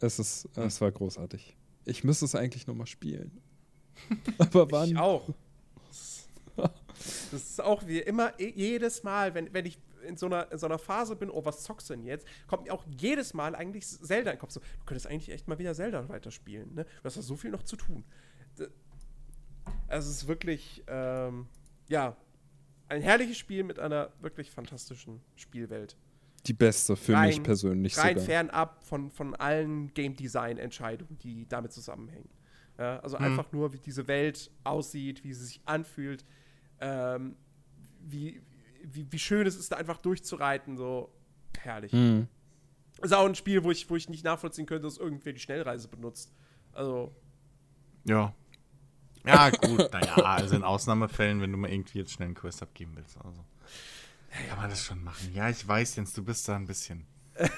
es 0.00 0.18
ist, 0.18 0.48
es 0.56 0.80
war 0.80 0.90
großartig. 0.92 1.56
Ich 1.84 2.04
müsste 2.04 2.24
es 2.24 2.34
eigentlich 2.34 2.66
noch 2.66 2.74
mal 2.74 2.86
spielen. 2.86 3.30
Aber 4.38 4.70
wann? 4.70 4.88
Ich 4.90 4.96
auch. 4.96 5.28
Das 6.56 7.32
ist 7.32 7.60
auch 7.62 7.86
wie 7.86 8.00
immer, 8.00 8.38
eh- 8.38 8.52
jedes 8.54 9.02
Mal, 9.02 9.34
wenn, 9.34 9.52
wenn 9.54 9.64
ich 9.66 9.78
in 10.06 10.16
so, 10.16 10.26
einer, 10.26 10.50
in 10.52 10.58
so 10.58 10.66
einer 10.66 10.78
Phase 10.78 11.16
bin, 11.16 11.30
oh, 11.30 11.44
was 11.44 11.62
zockst 11.62 11.88
du 11.90 11.94
denn 11.94 12.04
jetzt, 12.04 12.26
kommt 12.46 12.64
mir 12.64 12.72
auch 12.72 12.84
jedes 12.98 13.34
Mal 13.34 13.54
eigentlich 13.54 13.86
Zelda 13.86 14.30
in 14.30 14.36
den 14.36 14.40
Kopf. 14.40 14.52
So, 14.52 14.60
du 14.60 14.84
könntest 14.86 15.06
eigentlich 15.06 15.30
echt 15.30 15.48
mal 15.48 15.58
wieder 15.58 15.74
Zelda 15.74 16.08
weiterspielen. 16.08 16.74
Ne? 16.74 16.84
Du 16.84 17.04
hast 17.04 17.16
da 17.16 17.22
so 17.22 17.36
viel 17.36 17.50
noch 17.50 17.62
zu 17.62 17.76
tun. 17.76 18.04
Also 19.88 20.10
es 20.10 20.16
ist 20.22 20.28
wirklich, 20.28 20.82
ähm, 20.86 21.46
ja, 21.88 22.16
ein 22.90 23.00
herrliches 23.02 23.38
Spiel 23.38 23.64
mit 23.64 23.78
einer 23.78 24.10
wirklich 24.20 24.50
fantastischen 24.50 25.20
Spielwelt. 25.36 25.96
Die 26.46 26.52
beste 26.54 26.96
für 26.96 27.14
Rein- 27.14 27.28
mich 27.28 27.42
persönlich 27.42 27.96
rein 27.98 28.14
sogar. 28.16 28.24
fernab 28.24 28.84
von, 28.84 29.10
von 29.10 29.34
allen 29.34 29.92
Game 29.94 30.16
Design 30.16 30.58
Entscheidungen, 30.58 31.18
die 31.18 31.46
damit 31.48 31.72
zusammenhängen. 31.72 32.28
Ja, 32.78 32.98
also 33.00 33.18
einfach 33.18 33.52
nur, 33.52 33.72
wie 33.74 33.78
diese 33.78 34.08
Welt 34.08 34.50
aussieht, 34.64 35.22
wie 35.22 35.34
sie 35.34 35.44
sich 35.44 35.60
anfühlt, 35.66 36.24
ähm, 36.80 37.36
wie, 38.00 38.40
wie, 38.82 39.06
wie 39.12 39.18
schön 39.18 39.46
es 39.46 39.54
ist, 39.56 39.70
da 39.70 39.76
einfach 39.76 39.98
durchzureiten, 39.98 40.78
so 40.78 41.12
herrlich. 41.58 41.92
Mhm. 41.92 42.26
Ist 43.02 43.12
auch 43.12 43.26
ein 43.26 43.34
Spiel, 43.34 43.62
wo 43.64 43.70
ich, 43.70 43.88
wo 43.90 43.96
ich 43.96 44.08
nicht 44.08 44.24
nachvollziehen 44.24 44.64
könnte, 44.64 44.84
dass 44.86 44.96
irgendwer 44.96 45.34
die 45.34 45.40
Schnellreise 45.40 45.88
benutzt. 45.88 46.32
Also, 46.72 47.14
Ja. 48.04 48.34
Ja, 49.26 49.50
gut, 49.50 49.92
naja, 49.92 50.14
also 50.16 50.56
in 50.56 50.62
Ausnahmefällen, 50.62 51.40
wenn 51.40 51.52
du 51.52 51.58
mal 51.58 51.70
irgendwie 51.70 51.98
jetzt 51.98 52.12
schnell 52.12 52.26
einen 52.26 52.34
Quest 52.34 52.62
abgeben 52.62 52.92
willst. 52.94 53.16
Also. 53.18 53.44
Kann 54.48 54.58
man 54.58 54.70
das 54.70 54.84
schon 54.84 55.02
machen. 55.02 55.32
Ja, 55.34 55.50
ich 55.50 55.66
weiß, 55.66 55.96
Jens, 55.96 56.12
du 56.12 56.24
bist 56.24 56.48
da 56.48 56.56
ein 56.56 56.66
bisschen. 56.66 57.06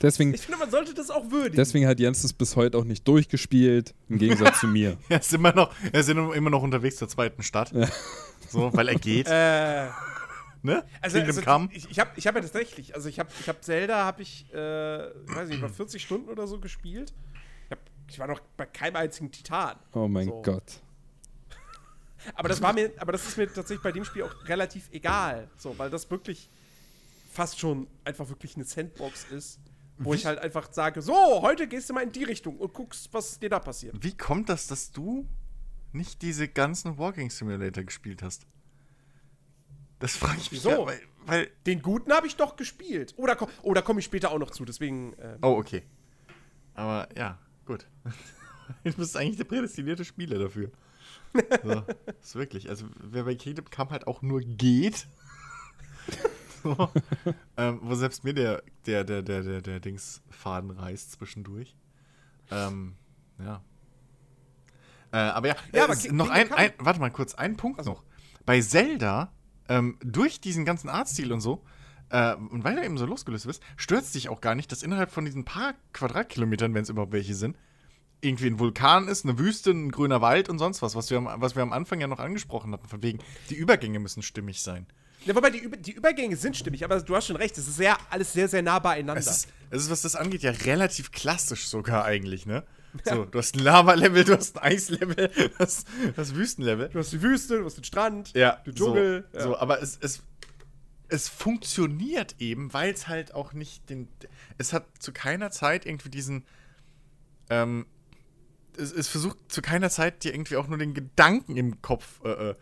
Deswegen, 0.00 0.32
ich 0.34 0.40
finde, 0.40 0.58
man 0.58 0.70
sollte 0.70 0.94
das 0.94 1.10
auch 1.10 1.30
würdigen. 1.30 1.56
deswegen 1.56 1.86
hat 1.86 2.00
Jens 2.00 2.24
es 2.24 2.32
bis 2.32 2.56
heute 2.56 2.78
auch 2.78 2.84
nicht 2.84 3.06
durchgespielt, 3.06 3.94
im 4.08 4.18
Gegensatz 4.18 4.60
zu 4.60 4.66
mir. 4.66 4.96
Er 5.10 5.20
ist 5.20 5.34
immer 5.34 5.52
noch, 5.52 5.74
er 5.92 6.00
ist 6.00 6.08
immer 6.08 6.50
noch 6.50 6.62
unterwegs 6.62 6.96
zur 6.96 7.08
zweiten 7.08 7.42
Stadt. 7.42 7.70
So, 8.48 8.72
weil 8.72 8.88
er 8.88 8.94
geht. 8.94 9.26
äh, 9.30 9.88
ne? 10.62 10.84
Also, 11.02 11.18
also 11.18 11.40
ich, 11.70 11.90
ich 11.90 11.98
habe 11.98 12.10
ich 12.16 12.26
hab 12.26 12.34
ja 12.34 12.40
tatsächlich, 12.40 12.94
also 12.94 13.08
ich 13.08 13.18
habe 13.18 13.28
ich 13.38 13.48
hab 13.48 13.62
Zelda, 13.62 14.04
habe 14.04 14.22
ich, 14.22 14.46
äh, 14.54 15.08
ich 15.08 15.36
weiß 15.36 15.48
nicht, 15.48 15.58
über 15.58 15.68
40 15.68 16.02
Stunden 16.02 16.30
oder 16.30 16.46
so 16.46 16.58
gespielt. 16.58 17.12
Ich, 18.08 18.18
war 18.18 18.26
noch 18.26 18.40
bei 18.56 18.66
keinem 18.66 18.96
einzigen 18.96 19.30
Titan. 19.30 19.76
Oh 19.92 20.08
mein 20.08 20.28
So. 20.28 20.42
Gott. 20.42 20.80
Aber 22.34 22.48
das 22.48 22.60
war 22.62 22.72
mir, 22.72 22.90
aber 22.98 23.12
das 23.12 23.26
ist 23.26 23.36
mir 23.36 23.46
tatsächlich 23.46 23.82
bei 23.82 23.92
dem 23.92 24.04
Spiel 24.04 24.22
auch 24.22 24.48
relativ 24.48 24.88
egal, 24.92 25.48
so, 25.58 25.78
weil 25.78 25.90
das 25.90 26.10
wirklich 26.10 26.48
fast 27.30 27.58
schon 27.58 27.86
einfach 28.04 28.28
wirklich 28.30 28.56
eine 28.56 28.64
Sandbox 28.64 29.24
ist, 29.24 29.60
wo 29.98 30.14
ich 30.14 30.24
halt 30.24 30.38
einfach 30.38 30.72
sage, 30.72 31.02
so, 31.02 31.42
heute 31.42 31.68
gehst 31.68 31.90
du 31.90 31.94
mal 31.94 32.00
in 32.02 32.12
die 32.12 32.24
Richtung 32.24 32.56
und 32.56 32.72
guckst, 32.72 33.12
was 33.12 33.38
dir 33.38 33.50
da 33.50 33.58
passiert. 33.58 33.96
Wie 34.02 34.16
kommt 34.16 34.48
das, 34.48 34.66
dass 34.68 34.90
du 34.90 35.28
nicht 35.92 36.22
diese 36.22 36.48
ganzen 36.48 36.96
Walking 36.98 37.28
Simulator 37.30 37.84
gespielt 37.84 38.22
hast? 38.22 38.46
Das 39.98 40.16
frage 40.16 40.38
ich 40.38 40.50
mich. 40.50 40.60
Wieso? 40.60 40.70
Ja, 40.70 40.86
weil, 40.86 41.00
weil. 41.26 41.50
Den 41.66 41.80
guten 41.82 42.12
habe 42.12 42.26
ich 42.26 42.36
doch 42.36 42.56
gespielt. 42.56 43.14
Oder 43.16 43.36
oh, 43.62 43.72
da 43.74 43.82
komme 43.82 44.00
ich 44.00 44.04
später 44.04 44.30
auch 44.32 44.38
noch 44.38 44.50
zu, 44.50 44.64
deswegen. 44.64 45.12
Äh, 45.14 45.38
Oh, 45.42 45.56
okay. 45.58 45.82
Aber 46.74 47.08
ja, 47.16 47.38
gut. 47.64 47.86
Du 48.82 48.92
bist 48.94 49.14
eigentlich 49.14 49.36
der 49.36 49.44
prädestinierte 49.44 50.06
Spieler 50.06 50.38
dafür. 50.38 50.70
So, 51.62 51.82
ist 52.22 52.34
wirklich. 52.34 52.70
Also, 52.70 52.86
wer 52.98 53.24
bei 53.24 53.34
Kingdom 53.34 53.66
Come 53.70 53.90
halt 53.90 54.06
auch 54.06 54.22
nur 54.22 54.40
geht. 54.40 55.06
so, 56.62 56.88
ähm, 57.58 57.80
wo 57.82 57.94
selbst 57.94 58.24
mir 58.24 58.32
der, 58.32 58.62
der, 58.86 59.04
der, 59.04 59.20
der, 59.20 59.42
der, 59.42 59.60
der 59.60 59.80
Dingsfaden 59.80 60.70
reißt 60.70 61.12
zwischendurch. 61.12 61.76
Ähm, 62.50 62.94
ja. 63.38 63.62
Äh, 65.12 65.16
aber 65.18 65.48
ja, 65.48 65.56
Ja, 65.72 65.80
äh, 65.80 65.84
aber 65.84 66.12
noch 66.12 66.30
ein, 66.30 66.50
ein, 66.52 66.72
warte 66.78 67.00
mal 67.00 67.10
kurz, 67.10 67.34
ein 67.34 67.56
Punkt 67.58 67.78
Also- 67.80 67.90
noch. 67.90 68.04
Bei 68.46 68.60
Zelda, 68.62 69.30
ähm, 69.68 69.98
durch 70.02 70.40
diesen 70.40 70.64
ganzen 70.64 70.88
Artstil 70.88 71.32
und 71.32 71.40
so, 71.42 71.62
äh, 72.10 72.34
und 72.34 72.64
weil 72.64 72.76
du 72.76 72.84
eben 72.84 72.98
so 72.98 73.06
losgelöst 73.06 73.46
bist, 73.46 73.62
stört 73.76 74.02
es 74.02 74.12
dich 74.12 74.28
auch 74.28 74.40
gar 74.40 74.54
nicht, 74.54 74.70
dass 74.72 74.82
innerhalb 74.82 75.10
von 75.10 75.24
diesen 75.24 75.44
paar 75.44 75.74
Quadratkilometern, 75.92 76.74
wenn 76.74 76.82
es 76.82 76.88
überhaupt 76.88 77.12
welche 77.12 77.34
sind, 77.34 77.56
irgendwie 78.20 78.46
ein 78.46 78.58
Vulkan 78.58 79.08
ist, 79.08 79.24
eine 79.24 79.38
Wüste, 79.38 79.70
ein 79.70 79.90
grüner 79.90 80.20
Wald 80.20 80.48
und 80.48 80.58
sonst 80.58 80.82
was, 80.82 80.94
was 80.94 81.10
wir, 81.10 81.18
am, 81.18 81.28
was 81.36 81.56
wir 81.56 81.62
am 81.62 81.72
Anfang 81.72 82.00
ja 82.00 82.06
noch 82.06 82.18
angesprochen 82.18 82.72
hatten, 82.72 82.88
von 82.88 83.02
wegen, 83.02 83.18
die 83.50 83.54
Übergänge 83.54 83.98
müssen 83.98 84.22
stimmig 84.22 84.62
sein. 84.62 84.86
Ja, 85.26 85.34
wobei 85.34 85.50
die, 85.50 85.58
Über 85.58 85.76
die 85.76 85.92
Übergänge 85.92 86.36
sind 86.36 86.56
stimmig, 86.56 86.84
aber 86.84 87.00
du 87.00 87.16
hast 87.16 87.26
schon 87.26 87.36
recht, 87.36 87.56
es 87.56 87.66
ist 87.66 87.76
sehr, 87.76 87.96
alles 88.10 88.32
sehr, 88.32 88.48
sehr 88.48 88.62
nah 88.62 88.78
beieinander. 88.78 89.20
Es 89.20 89.26
ist, 89.26 89.48
es 89.70 89.82
ist, 89.84 89.90
was 89.90 90.02
das 90.02 90.16
angeht, 90.16 90.42
ja 90.42 90.50
relativ 90.50 91.12
klassisch 91.12 91.66
sogar 91.66 92.04
eigentlich, 92.04 92.46
ne? 92.46 92.64
So, 93.04 93.24
du 93.24 93.38
hast 93.38 93.56
ein 93.56 93.60
Lava-Level, 93.60 94.24
du 94.24 94.36
hast 94.36 94.56
ein 94.56 94.72
Eislevel, 94.72 95.28
du 95.34 95.58
hast 95.58 95.86
das 96.14 96.34
Wüstenlevel. 96.34 96.90
du 96.90 96.98
hast 96.98 97.12
die 97.12 97.22
Wüste, 97.22 97.58
du 97.58 97.64
hast 97.64 97.76
den 97.76 97.84
Strand, 97.84 98.32
Ja, 98.34 98.62
den 98.64 98.74
Dschungel. 98.74 99.24
So, 99.32 99.38
ja. 99.38 99.44
so 99.44 99.58
aber 99.58 99.82
es, 99.82 99.98
es, 100.00 100.22
es 101.14 101.28
funktioniert 101.28 102.34
eben, 102.40 102.72
weil 102.72 102.92
es 102.92 103.06
halt 103.06 103.34
auch 103.34 103.52
nicht 103.52 103.88
den. 103.88 104.08
Es 104.58 104.72
hat 104.72 104.86
zu 104.98 105.12
keiner 105.12 105.52
Zeit 105.52 105.86
irgendwie 105.86 106.08
diesen. 106.08 106.44
Ähm, 107.48 107.86
es, 108.76 108.90
es 108.90 109.06
versucht 109.06 109.38
zu 109.46 109.62
keiner 109.62 109.90
Zeit 109.90 110.24
dir 110.24 110.34
irgendwie 110.34 110.56
auch 110.56 110.66
nur 110.66 110.78
den 110.78 110.92
Gedanken 110.92 111.56
im 111.56 111.80
Kopf 111.82 112.20
äh, 112.24 112.50
äh, 112.50 112.54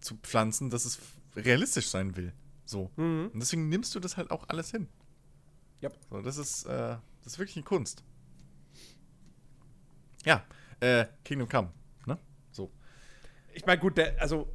zu 0.00 0.16
pflanzen, 0.16 0.70
dass 0.70 0.84
es 0.84 0.98
realistisch 1.36 1.88
sein 1.88 2.16
will. 2.16 2.32
So. 2.64 2.90
Mhm. 2.96 3.30
Und 3.32 3.38
deswegen 3.38 3.68
nimmst 3.68 3.94
du 3.94 4.00
das 4.00 4.16
halt 4.16 4.32
auch 4.32 4.48
alles 4.48 4.72
hin. 4.72 4.88
Ja. 5.80 5.90
So, 6.10 6.20
das 6.20 6.36
ist, 6.36 6.64
äh, 6.64 6.96
das 7.22 7.34
ist 7.34 7.38
wirklich 7.38 7.56
eine 7.56 7.64
Kunst. 7.64 8.02
Ja, 10.24 10.44
äh, 10.80 11.06
Kingdom 11.24 11.48
Come, 11.48 11.72
ne? 12.06 12.18
So. 12.50 12.72
Ich 13.54 13.64
meine, 13.66 13.80
gut, 13.80 13.96
der, 13.96 14.20
also. 14.20 14.52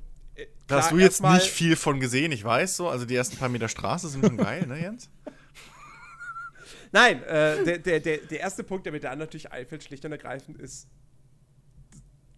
Da 0.67 0.77
hast 0.77 0.91
du 0.91 0.97
jetzt 0.97 1.21
nicht 1.21 1.47
viel 1.47 1.75
von 1.75 1.99
gesehen, 1.99 2.31
ich 2.31 2.43
weiß 2.43 2.75
so. 2.77 2.89
Also 2.89 3.05
die 3.05 3.15
ersten 3.15 3.37
paar 3.37 3.49
Meter 3.49 3.67
Straße 3.67 4.09
sind 4.09 4.25
schon 4.25 4.37
geil, 4.37 4.65
ne, 4.67 4.79
Jens? 4.81 5.09
Nein, 6.91 7.21
äh, 7.23 7.63
der, 7.63 7.77
der, 7.79 7.99
der, 7.99 8.17
der 8.17 8.39
erste 8.39 8.63
Punkt, 8.63 8.85
der 8.85 8.93
mir 8.93 8.99
da 8.99 9.15
natürlich 9.15 9.51
einfällt, 9.51 9.83
schlicht 9.83 10.05
und 10.05 10.11
ergreifend, 10.11 10.57
ist 10.57 10.87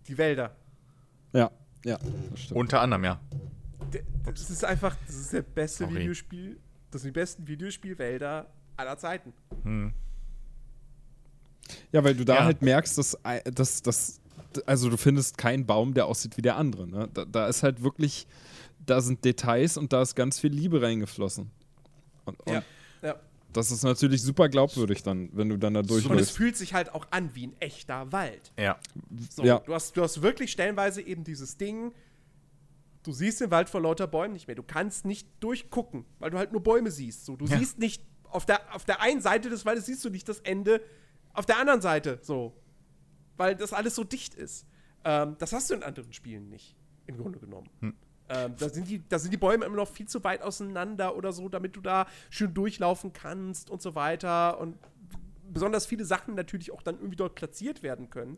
die 0.08 0.18
Wälder. 0.18 0.56
Ja, 1.34 1.52
ja, 1.86 1.98
das 2.32 2.40
stimmt. 2.42 2.60
Unter 2.60 2.82
anderem, 2.82 3.04
ja. 3.04 3.20
Das 4.26 4.50
ist 4.50 4.66
einfach, 4.66 4.96
das 5.06 5.16
ist 5.16 5.34
der 5.34 5.42
beste 5.44 5.86
Sorry. 5.86 5.96
Videospiel, 6.02 6.60
das 6.92 7.02
sind 7.04 7.16
die 7.16 7.20
besten 7.20 7.48
Videospielwälder 7.48 8.48
aller 8.76 8.98
Zeiten. 8.98 9.32
Ja, 11.92 12.04
weil 12.04 12.16
du 12.16 12.26
da 12.26 12.36
Ja. 12.36 12.44
halt 12.46 12.62
merkst, 12.62 12.98
dass, 12.98 13.18
dass, 13.54 13.82
dass 13.82 14.20
also 14.66 14.90
du 14.90 14.98
findest 14.98 15.38
keinen 15.38 15.66
Baum, 15.66 15.94
der 15.94 16.06
aussieht 16.06 16.38
wie 16.38 16.42
der 16.42 16.56
andere. 16.58 16.88
Ne? 16.88 17.10
Da, 17.14 17.26
da 17.26 17.48
ist 17.48 17.64
halt 17.64 17.84
wirklich, 17.84 18.28
da 18.86 19.02
sind 19.02 19.24
Details 19.26 19.78
und 19.78 19.94
da 19.94 20.02
ist 20.02 20.16
ganz 20.16 20.40
viel 20.40 20.52
Liebe 20.54 20.82
reingeflossen. 20.82 21.52
Und, 22.26 22.40
und 22.42 22.54
Ja. 22.54 22.64
ja. 23.02 23.16
das 23.54 23.72
ist 23.72 23.84
natürlich 23.84 24.22
super 24.22 24.50
glaubwürdig 24.50 25.04
dann, 25.04 25.30
wenn 25.34 25.50
du 25.50 25.58
dann 25.58 25.74
da 25.74 25.80
Und 25.82 25.86
es 25.86 26.04
durchläufst. 26.04 26.32
fühlt 26.36 26.58
sich 26.58 26.74
halt 26.74 26.94
auch 26.94 27.06
an 27.12 27.30
wie 27.34 27.48
ein 27.48 27.56
echter 27.60 28.12
Wald. 28.12 28.52
Ja. 28.60 28.78
So, 29.30 29.44
Ja. 29.44 29.60
du, 29.60 29.74
hast, 29.74 29.96
du 29.98 30.02
hast 30.04 30.22
wirklich 30.22 30.52
stellenweise 30.52 31.02
eben 31.02 31.24
dieses 31.24 31.58
Ding, 31.58 31.94
du 33.04 33.12
siehst 33.14 33.40
den 33.42 33.52
Wald 33.52 33.70
vor 33.70 33.82
lauter 33.82 34.08
Bäumen 34.08 34.34
nicht 34.34 34.48
mehr. 34.48 34.56
Du 34.56 34.64
kannst 34.64 35.06
nicht 35.06 35.28
durchgucken, 35.40 36.06
weil 36.20 36.30
du 36.32 36.38
halt 36.38 36.52
nur 36.52 36.62
Bäume 36.62 36.92
siehst. 36.92 37.26
So, 37.26 37.36
du 37.36 37.46
Ja. 37.46 37.58
siehst 37.58 37.80
nicht, 37.80 38.04
auf 38.30 38.46
der, 38.46 38.60
auf 38.76 38.84
der 38.84 39.02
einen 39.02 39.22
Seite 39.22 39.50
des 39.50 39.66
Waldes 39.66 39.86
siehst 39.86 40.04
du 40.04 40.10
nicht 40.10 40.28
das 40.28 40.40
Ende, 40.40 40.82
auf 41.34 41.46
der 41.46 41.60
anderen 41.60 41.82
Seite 41.82 42.20
so. 42.22 42.54
Weil 43.38 43.56
das 43.56 43.74
alles 43.74 43.96
so 43.96 44.04
dicht 44.04 44.36
ist. 44.36 44.66
Ähm, 45.04 45.36
das 45.40 45.54
hast 45.54 45.70
du 45.70 45.76
in 45.76 45.84
anderen 45.84 46.12
Spielen 46.14 46.50
nicht, 46.50 46.76
im 47.06 47.18
Grunde 47.18 47.40
genommen. 47.40 47.70
Hm. 47.80 47.96
Ähm, 48.30 48.56
da, 48.58 48.70
sind 48.70 48.90
die, 48.90 49.08
da 49.08 49.20
sind 49.20 49.32
die 49.32 49.38
Bäume 49.38 49.66
immer 49.66 49.78
noch 49.78 49.88
viel 49.88 50.08
zu 50.08 50.24
weit 50.24 50.42
auseinander 50.42 51.16
oder 51.16 51.32
so, 51.32 51.48
damit 51.48 51.76
du 51.76 51.82
da 51.82 52.08
schön 52.30 52.54
durchlaufen 52.54 53.14
kannst 53.14 53.70
und 53.70 53.82
so 53.82 53.96
weiter. 53.96 54.60
Und 54.60 54.78
besonders 55.50 55.86
viele 55.86 56.04
Sachen 56.04 56.36
natürlich 56.36 56.72
auch 56.72 56.82
dann 56.82 56.96
irgendwie 56.96 57.16
dort 57.16 57.36
platziert 57.36 57.84
werden 57.84 58.10
können. 58.10 58.38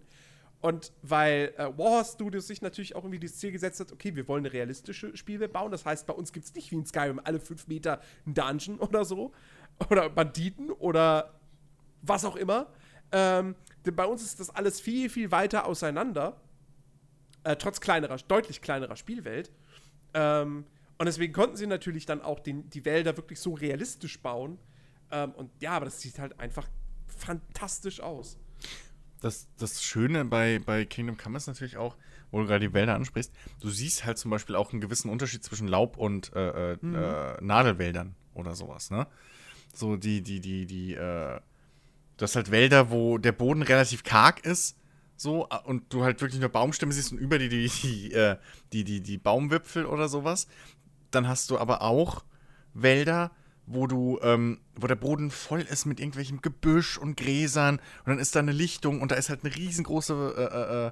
Und 0.62 0.92
weil 1.02 1.54
äh, 1.58 1.78
Warhorse 1.78 2.14
Studios 2.14 2.48
sich 2.48 2.62
natürlich 2.62 2.96
auch 2.96 3.04
irgendwie 3.04 3.20
das 3.20 3.38
Ziel 3.38 3.52
gesetzt 3.52 3.80
hat, 3.80 3.94
okay, 3.94 4.16
wir 4.16 4.28
wollen 4.28 4.46
eine 4.46 4.54
realistische 4.54 5.16
Spielwelt 5.16 5.54
bauen. 5.54 5.72
Das 5.72 5.86
heißt, 5.86 6.06
bei 6.06 6.14
uns 6.14 6.34
gibt 6.34 6.46
es 6.46 6.54
nicht 6.54 6.70
wie 6.72 6.76
in 6.76 6.86
Skyrim 6.86 7.22
alle 7.24 7.40
fünf 7.40 7.68
Meter 7.68 8.02
einen 8.26 8.36
Dungeon 8.36 8.80
oder 8.80 9.06
so. 9.06 9.32
Oder 9.90 10.10
Banditen 10.10 10.70
oder 10.72 11.34
was 12.02 12.26
auch 12.26 12.36
immer. 12.36 12.68
Ähm, 13.14 13.56
denn 13.86 13.96
bei 13.96 14.06
uns 14.06 14.24
ist 14.24 14.40
das 14.40 14.50
alles 14.50 14.82
viel, 14.82 15.10
viel 15.10 15.32
weiter 15.32 15.66
auseinander. 15.66 16.42
Äh, 17.44 17.56
trotz 17.56 17.80
kleinerer, 17.80 18.18
deutlich 18.28 18.62
kleinerer 18.62 18.96
Spielwelt. 18.96 19.52
Ähm, 20.14 20.66
und 20.98 21.06
deswegen 21.06 21.32
konnten 21.32 21.56
sie 21.56 21.68
natürlich 21.68 22.06
dann 22.06 22.22
auch 22.22 22.40
den, 22.40 22.70
die 22.70 22.84
Wälder 22.84 23.16
wirklich 23.16 23.40
so 23.40 23.54
realistisch 23.54 24.20
bauen. 24.22 24.60
Ähm, 25.12 25.32
und 25.32 25.50
ja, 25.62 25.72
aber 25.72 25.86
das 25.86 26.02
sieht 26.02 26.20
halt 26.20 26.40
einfach 26.40 26.68
fantastisch 27.08 28.02
aus. 28.02 28.38
Das, 29.22 29.48
das 29.58 29.84
Schöne 29.84 30.26
bei, 30.26 30.60
bei 30.66 30.86
Kingdom 30.86 31.18
Come 31.18 31.38
ist 31.38 31.48
natürlich 31.48 31.78
auch, 31.78 31.96
wo 32.32 32.40
du 32.40 32.48
gerade 32.48 32.68
die 32.68 32.74
Wälder 32.74 32.96
ansprichst, 32.96 33.34
du 33.60 33.70
siehst 33.70 34.06
halt 34.06 34.18
zum 34.18 34.32
Beispiel 34.32 34.56
auch 34.56 34.72
einen 34.72 34.82
gewissen 34.82 35.10
Unterschied 35.10 35.44
zwischen 35.44 35.68
Laub- 35.68 35.98
und 35.98 36.34
äh, 36.36 36.74
äh, 36.74 36.78
äh, 36.82 37.38
Nadelwäldern 37.42 38.16
oder 38.34 38.56
sowas, 38.56 38.92
ne? 38.92 39.08
So 39.74 39.98
die, 39.98 40.22
die, 40.22 40.40
die, 40.40 40.66
die, 40.66 40.96
äh, 40.96 41.40
du 42.20 42.24
hast 42.24 42.36
halt 42.36 42.52
Wälder, 42.52 42.92
wo 42.92 43.18
der 43.18 43.32
Boden 43.32 43.62
relativ 43.62 44.04
karg 44.04 44.46
ist, 44.46 44.76
so, 45.16 45.48
und 45.66 45.92
du 45.94 46.04
halt 46.04 46.22
wirklich 46.22 46.40
nur 46.40 46.50
Baumstämme 46.50 46.94
siehst 46.94 47.12
und 47.12 47.18
über 47.18 47.40
die, 47.40 47.50
die, 47.50 47.70
die, 47.70 48.14
äh, 48.14 48.38
die, 48.72 48.84
die, 48.84 49.02
die 49.02 49.18
Baumwipfel 49.18 49.86
oder 49.86 50.08
sowas. 50.08 50.48
Dann 51.12 51.28
hast 51.28 51.50
du 51.50 51.58
aber 51.58 51.82
auch 51.82 52.24
Wälder, 52.74 53.32
wo 53.66 53.86
du, 53.88 54.20
ähm, 54.22 54.60
wo 54.76 54.88
der 54.88 54.96
Boden 54.96 55.30
voll 55.30 55.62
ist 55.62 55.86
mit 55.86 56.00
irgendwelchem 56.00 56.42
Gebüsch 56.42 56.98
und 56.98 57.18
Gräsern 57.18 57.76
und 58.00 58.08
dann 58.08 58.20
ist 58.20 58.36
da 58.36 58.40
eine 58.40 58.52
Lichtung 58.52 59.02
und 59.02 59.12
da 59.12 59.16
ist 59.16 59.30
halt 59.30 59.44
eine 59.44 59.56
riesengroße 59.56 60.34
äh, 60.38 60.44
äh, 60.44 60.88
äh, 60.88 60.92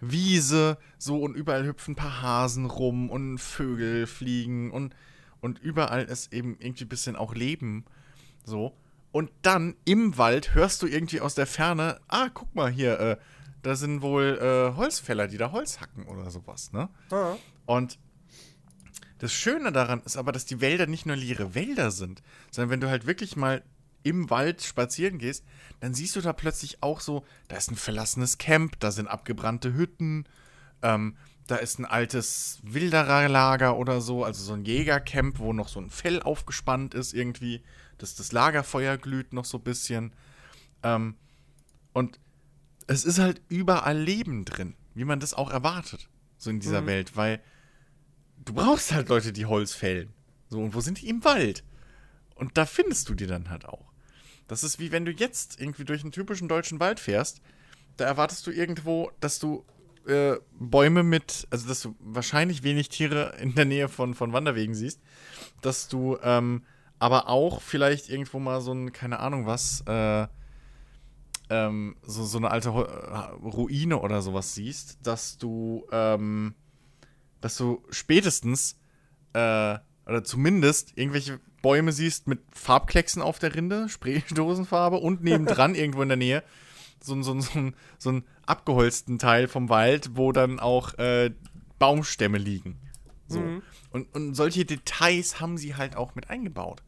Wiese, 0.00 0.78
so 0.98 1.20
und 1.20 1.34
überall 1.34 1.64
hüpfen 1.64 1.92
ein 1.92 1.96
paar 1.96 2.22
Hasen 2.22 2.66
rum 2.66 3.10
und 3.10 3.38
Vögel 3.38 4.06
fliegen 4.06 4.70
und, 4.70 4.94
und 5.40 5.58
überall 5.58 6.04
ist 6.04 6.32
eben 6.32 6.56
irgendwie 6.58 6.84
ein 6.84 6.88
bisschen 6.88 7.16
auch 7.16 7.34
Leben, 7.34 7.84
so. 8.44 8.76
Und 9.10 9.30
dann 9.42 9.74
im 9.84 10.18
Wald 10.18 10.54
hörst 10.54 10.82
du 10.82 10.86
irgendwie 10.86 11.20
aus 11.20 11.34
der 11.34 11.46
Ferne, 11.46 12.00
ah, 12.08 12.28
guck 12.32 12.54
mal 12.54 12.70
hier, 12.70 13.00
äh, 13.00 13.16
da 13.62 13.74
sind 13.74 14.02
wohl 14.02 14.38
äh, 14.40 14.76
Holzfäller, 14.76 15.28
die 15.28 15.38
da 15.38 15.50
Holz 15.50 15.80
hacken 15.80 16.04
oder 16.06 16.30
sowas, 16.30 16.72
ne? 16.72 16.88
Und 17.66 17.98
das 19.18 19.32
Schöne 19.32 19.72
daran 19.72 20.00
ist 20.04 20.16
aber, 20.16 20.30
dass 20.32 20.44
die 20.44 20.60
Wälder 20.60 20.86
nicht 20.86 21.06
nur 21.06 21.16
leere 21.16 21.54
Wälder 21.54 21.90
sind, 21.90 22.22
sondern 22.50 22.70
wenn 22.70 22.80
du 22.80 22.88
halt 22.88 23.06
wirklich 23.06 23.34
mal 23.34 23.62
im 24.04 24.30
Wald 24.30 24.62
spazieren 24.62 25.18
gehst, 25.18 25.44
dann 25.80 25.92
siehst 25.92 26.14
du 26.16 26.20
da 26.20 26.32
plötzlich 26.32 26.82
auch 26.82 27.00
so, 27.00 27.24
da 27.48 27.56
ist 27.56 27.70
ein 27.70 27.76
verlassenes 27.76 28.38
Camp, 28.38 28.78
da 28.78 28.92
sind 28.92 29.08
abgebrannte 29.08 29.74
Hütten, 29.74 30.24
ähm, 30.82 31.16
da 31.48 31.56
ist 31.56 31.78
ein 31.78 31.86
altes 31.86 32.60
Wildererlager 32.62 33.76
oder 33.76 34.00
so, 34.02 34.22
also 34.22 34.44
so 34.44 34.52
ein 34.52 34.64
Jägercamp, 34.64 35.38
wo 35.38 35.54
noch 35.54 35.68
so 35.68 35.80
ein 35.80 35.90
Fell 35.90 36.22
aufgespannt 36.22 36.94
ist 36.94 37.14
irgendwie, 37.14 37.62
dass 37.96 38.14
das 38.14 38.32
Lagerfeuer 38.32 38.98
glüht 38.98 39.32
noch 39.32 39.46
so 39.46 39.56
ein 39.56 39.64
bisschen. 39.64 40.12
Ähm, 40.82 41.16
und 41.94 42.20
es 42.86 43.04
ist 43.04 43.18
halt 43.18 43.40
überall 43.48 43.98
Leben 43.98 44.44
drin, 44.44 44.74
wie 44.94 45.04
man 45.04 45.20
das 45.20 45.32
auch 45.32 45.50
erwartet, 45.50 46.08
so 46.36 46.50
in 46.50 46.60
dieser 46.60 46.84
Welt, 46.86 47.16
weil 47.16 47.40
du 48.44 48.52
brauchst 48.52 48.92
halt 48.92 49.08
Leute, 49.08 49.32
die 49.32 49.46
Holz 49.46 49.72
fällen. 49.72 50.12
So, 50.50 50.60
und 50.60 50.74
wo 50.74 50.80
sind 50.80 51.00
die? 51.00 51.08
Im 51.08 51.24
Wald. 51.24 51.64
Und 52.34 52.58
da 52.58 52.66
findest 52.66 53.08
du 53.08 53.14
die 53.14 53.26
dann 53.26 53.48
halt 53.48 53.64
auch. 53.64 53.90
Das 54.48 54.64
ist 54.64 54.78
wie 54.78 54.92
wenn 54.92 55.06
du 55.06 55.12
jetzt 55.12 55.60
irgendwie 55.60 55.84
durch 55.84 56.02
einen 56.02 56.12
typischen 56.12 56.48
deutschen 56.48 56.78
Wald 56.78 57.00
fährst, 57.00 57.40
da 57.96 58.04
erwartest 58.04 58.46
du 58.46 58.50
irgendwo, 58.50 59.10
dass 59.20 59.38
du 59.38 59.64
äh, 60.06 60.38
Bäume 60.58 61.02
mit, 61.02 61.46
also 61.50 61.68
dass 61.68 61.82
du 61.82 61.94
wahrscheinlich 62.00 62.62
wenig 62.62 62.88
Tiere 62.88 63.34
in 63.40 63.54
der 63.54 63.64
Nähe 63.64 63.88
von, 63.88 64.14
von 64.14 64.32
Wanderwegen 64.32 64.74
siehst, 64.74 65.00
dass 65.60 65.88
du 65.88 66.18
ähm, 66.22 66.62
aber 66.98 67.28
auch 67.28 67.60
vielleicht 67.60 68.08
irgendwo 68.08 68.38
mal 68.38 68.60
so 68.60 68.72
ein, 68.72 68.92
keine 68.92 69.20
Ahnung 69.20 69.46
was, 69.46 69.82
äh, 69.86 70.26
ähm, 71.50 71.96
so, 72.02 72.24
so 72.24 72.38
eine 72.38 72.50
alte 72.50 72.68
äh, 72.70 73.46
Ruine 73.46 73.98
oder 74.00 74.22
sowas 74.22 74.54
siehst, 74.54 74.98
dass 75.02 75.38
du, 75.38 75.86
ähm, 75.92 76.54
dass 77.40 77.56
du 77.56 77.82
spätestens 77.90 78.78
äh, 79.32 79.78
oder 80.06 80.24
zumindest 80.24 80.96
irgendwelche 80.96 81.40
Bäume 81.62 81.92
siehst 81.92 82.26
mit 82.26 82.40
Farbklecksen 82.52 83.22
auf 83.22 83.38
der 83.38 83.54
Rinde, 83.54 83.88
Spraydosenfarbe 83.88 84.96
und 84.96 85.22
nebendran 85.22 85.74
irgendwo 85.74 86.02
in 86.02 86.08
der 86.08 86.16
Nähe 86.16 86.42
so, 87.02 87.14
ein- 87.14 87.22
so, 87.22 87.38
so, 87.40 87.72
so 87.98 88.08
einen 88.10 88.24
abgeholzten 88.46 89.18
Teil 89.18 89.48
vom 89.48 89.68
Wald, 89.68 90.10
wo 90.16 90.32
dann 90.32 90.58
auch 90.60 90.94
äh, 90.98 91.30
Baumstämme 91.78 92.38
liegen. 92.38 92.78
So. 93.28 93.40
Mhm. 93.40 93.62
Und, 93.90 94.14
und 94.14 94.34
solche 94.34 94.64
Details 94.64 95.40
haben 95.40 95.58
sie 95.58 95.74
halt 95.76 95.96
auch 95.96 96.14
mit 96.14 96.30
eingebaut. 96.30 96.82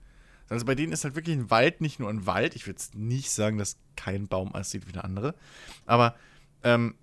Also 0.49 0.65
bei 0.67 0.75
denen 0.75 0.93
ist 0.93 1.05
halt 1.05 1.15
wirklich 1.15 1.37
ein 1.37 1.51
Wald 1.51 1.81
nicht 1.81 2.01
nur 2.01 2.09
ein 2.11 2.27
Wald. 2.27 2.57
Ich 2.57 2.67
würde 2.67 2.73
jetzt 2.81 2.95
nicht 2.97 3.31
sagen, 3.31 3.57
dass 3.59 3.77
kein 3.95 4.27
Baum 4.27 4.53
aussieht 4.55 4.89
wie 4.89 4.93
der 4.93 5.05
andere. 5.05 5.35
Aber 5.87 6.17
ähm, 6.65 6.95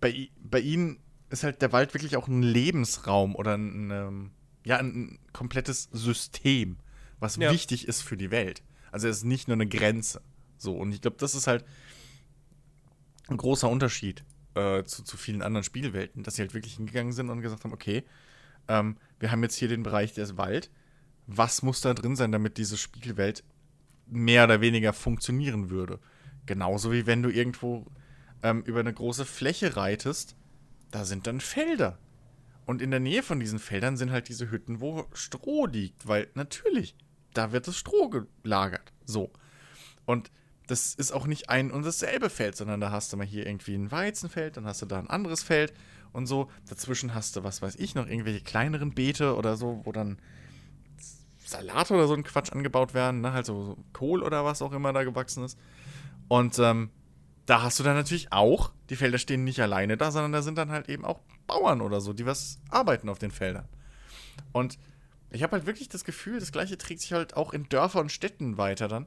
bei, 0.00 0.28
bei 0.42 0.60
ihnen 0.60 0.98
ist 1.30 1.44
halt 1.44 1.62
der 1.62 1.72
Wald 1.72 1.94
wirklich 1.94 2.16
auch 2.16 2.28
ein 2.28 2.42
Lebensraum 2.42 3.34
oder 3.36 3.56
ein, 3.56 3.90
ähm, 3.90 4.30
ja, 4.64 4.78
ein 4.78 5.18
komplettes 5.32 5.88
System, 5.92 6.76
was 7.20 7.36
Ja. 7.36 7.52
wichtig 7.52 7.86
ist 7.86 8.02
für 8.02 8.16
die 8.16 8.30
Welt. 8.30 8.62
Also 8.90 9.08
es 9.08 9.18
ist 9.18 9.24
nicht 9.24 9.48
nur 9.48 9.54
eine 9.54 9.66
Grenze. 9.68 10.20
So, 10.62 10.76
und 10.76 10.92
ich 10.92 11.00
glaube, 11.00 11.16
das 11.18 11.34
ist 11.34 11.48
halt 11.48 11.64
ein 13.28 13.36
großer 13.36 13.68
Unterschied 13.68 14.24
äh, 14.54 14.84
zu, 14.84 15.02
zu 15.02 15.16
vielen 15.16 15.42
anderen 15.42 15.64
Spielwelten, 15.64 16.22
dass 16.22 16.36
sie 16.36 16.42
halt 16.42 16.54
wirklich 16.54 16.76
hingegangen 16.76 17.12
sind 17.12 17.30
und 17.30 17.40
gesagt 17.40 17.64
haben, 17.64 17.72
okay, 17.72 18.04
ähm, 18.68 18.96
wir 19.18 19.32
haben 19.32 19.42
jetzt 19.42 19.56
hier 19.56 19.66
den 19.66 19.82
Bereich 19.82 20.14
des 20.14 20.36
Wald. 20.36 20.70
Was 21.26 21.62
muss 21.62 21.80
da 21.80 21.94
drin 21.94 22.14
sein, 22.14 22.30
damit 22.30 22.58
diese 22.58 22.76
Spielwelt 22.76 23.42
mehr 24.06 24.44
oder 24.44 24.60
weniger 24.60 24.92
funktionieren 24.92 25.68
würde? 25.68 25.98
Genauso 26.46 26.92
wie 26.92 27.06
wenn 27.06 27.24
du 27.24 27.30
irgendwo 27.30 27.86
ähm, 28.44 28.62
über 28.62 28.80
eine 28.80 28.92
große 28.92 29.24
Fläche 29.24 29.76
reitest, 29.76 30.36
da 30.92 31.04
sind 31.04 31.26
dann 31.26 31.40
Felder. 31.40 31.98
Und 32.66 32.80
in 32.80 32.92
der 32.92 33.00
Nähe 33.00 33.24
von 33.24 33.40
diesen 33.40 33.58
Feldern 33.58 33.96
sind 33.96 34.12
halt 34.12 34.28
diese 34.28 34.50
Hütten, 34.52 34.80
wo 34.80 35.06
Stroh 35.12 35.66
liegt, 35.66 36.06
weil 36.06 36.28
natürlich, 36.34 36.94
da 37.34 37.50
wird 37.50 37.66
das 37.66 37.76
Stroh 37.76 38.08
gelagert. 38.08 38.92
So. 39.04 39.32
Und 40.04 40.30
das 40.72 40.94
ist 40.94 41.12
auch 41.12 41.26
nicht 41.26 41.50
ein 41.50 41.70
und 41.70 41.84
dasselbe 41.84 42.30
Feld, 42.30 42.56
sondern 42.56 42.80
da 42.80 42.90
hast 42.90 43.12
du 43.12 43.18
mal 43.18 43.26
hier 43.26 43.46
irgendwie 43.46 43.74
ein 43.74 43.92
Weizenfeld, 43.92 44.56
dann 44.56 44.64
hast 44.64 44.80
du 44.80 44.86
da 44.86 44.98
ein 44.98 45.10
anderes 45.10 45.42
Feld 45.42 45.74
und 46.14 46.26
so. 46.26 46.50
Dazwischen 46.66 47.14
hast 47.14 47.36
du, 47.36 47.44
was 47.44 47.60
weiß 47.60 47.76
ich, 47.76 47.94
noch 47.94 48.06
irgendwelche 48.06 48.40
kleineren 48.40 48.94
Beete 48.94 49.36
oder 49.36 49.56
so, 49.56 49.82
wo 49.84 49.92
dann 49.92 50.16
Salat 51.44 51.90
oder 51.90 52.06
so 52.08 52.14
ein 52.14 52.24
Quatsch 52.24 52.52
angebaut 52.52 52.94
werden, 52.94 53.20
ne? 53.20 53.34
halt 53.34 53.44
so, 53.44 53.76
Kohl 53.92 54.22
oder 54.22 54.46
was 54.46 54.62
auch 54.62 54.72
immer 54.72 54.94
da 54.94 55.04
gewachsen 55.04 55.44
ist. 55.44 55.58
Und 56.28 56.58
ähm, 56.58 56.88
da 57.44 57.60
hast 57.60 57.78
du 57.78 57.82
dann 57.82 57.96
natürlich 57.96 58.32
auch, 58.32 58.72
die 58.88 58.96
Felder 58.96 59.18
stehen 59.18 59.44
nicht 59.44 59.60
alleine 59.60 59.98
da, 59.98 60.10
sondern 60.10 60.32
da 60.32 60.40
sind 60.40 60.56
dann 60.56 60.70
halt 60.70 60.88
eben 60.88 61.04
auch 61.04 61.20
Bauern 61.46 61.82
oder 61.82 62.00
so, 62.00 62.14
die 62.14 62.24
was 62.24 62.60
arbeiten 62.70 63.10
auf 63.10 63.18
den 63.18 63.30
Feldern. 63.30 63.68
Und 64.52 64.78
ich 65.28 65.42
habe 65.42 65.52
halt 65.52 65.66
wirklich 65.66 65.90
das 65.90 66.04
Gefühl, 66.04 66.40
das 66.40 66.50
gleiche 66.50 66.78
trägt 66.78 67.02
sich 67.02 67.12
halt 67.12 67.36
auch 67.36 67.52
in 67.52 67.68
Dörfer 67.68 68.00
und 68.00 68.10
Städten 68.10 68.56
weiter 68.56 68.88
dann, 68.88 69.06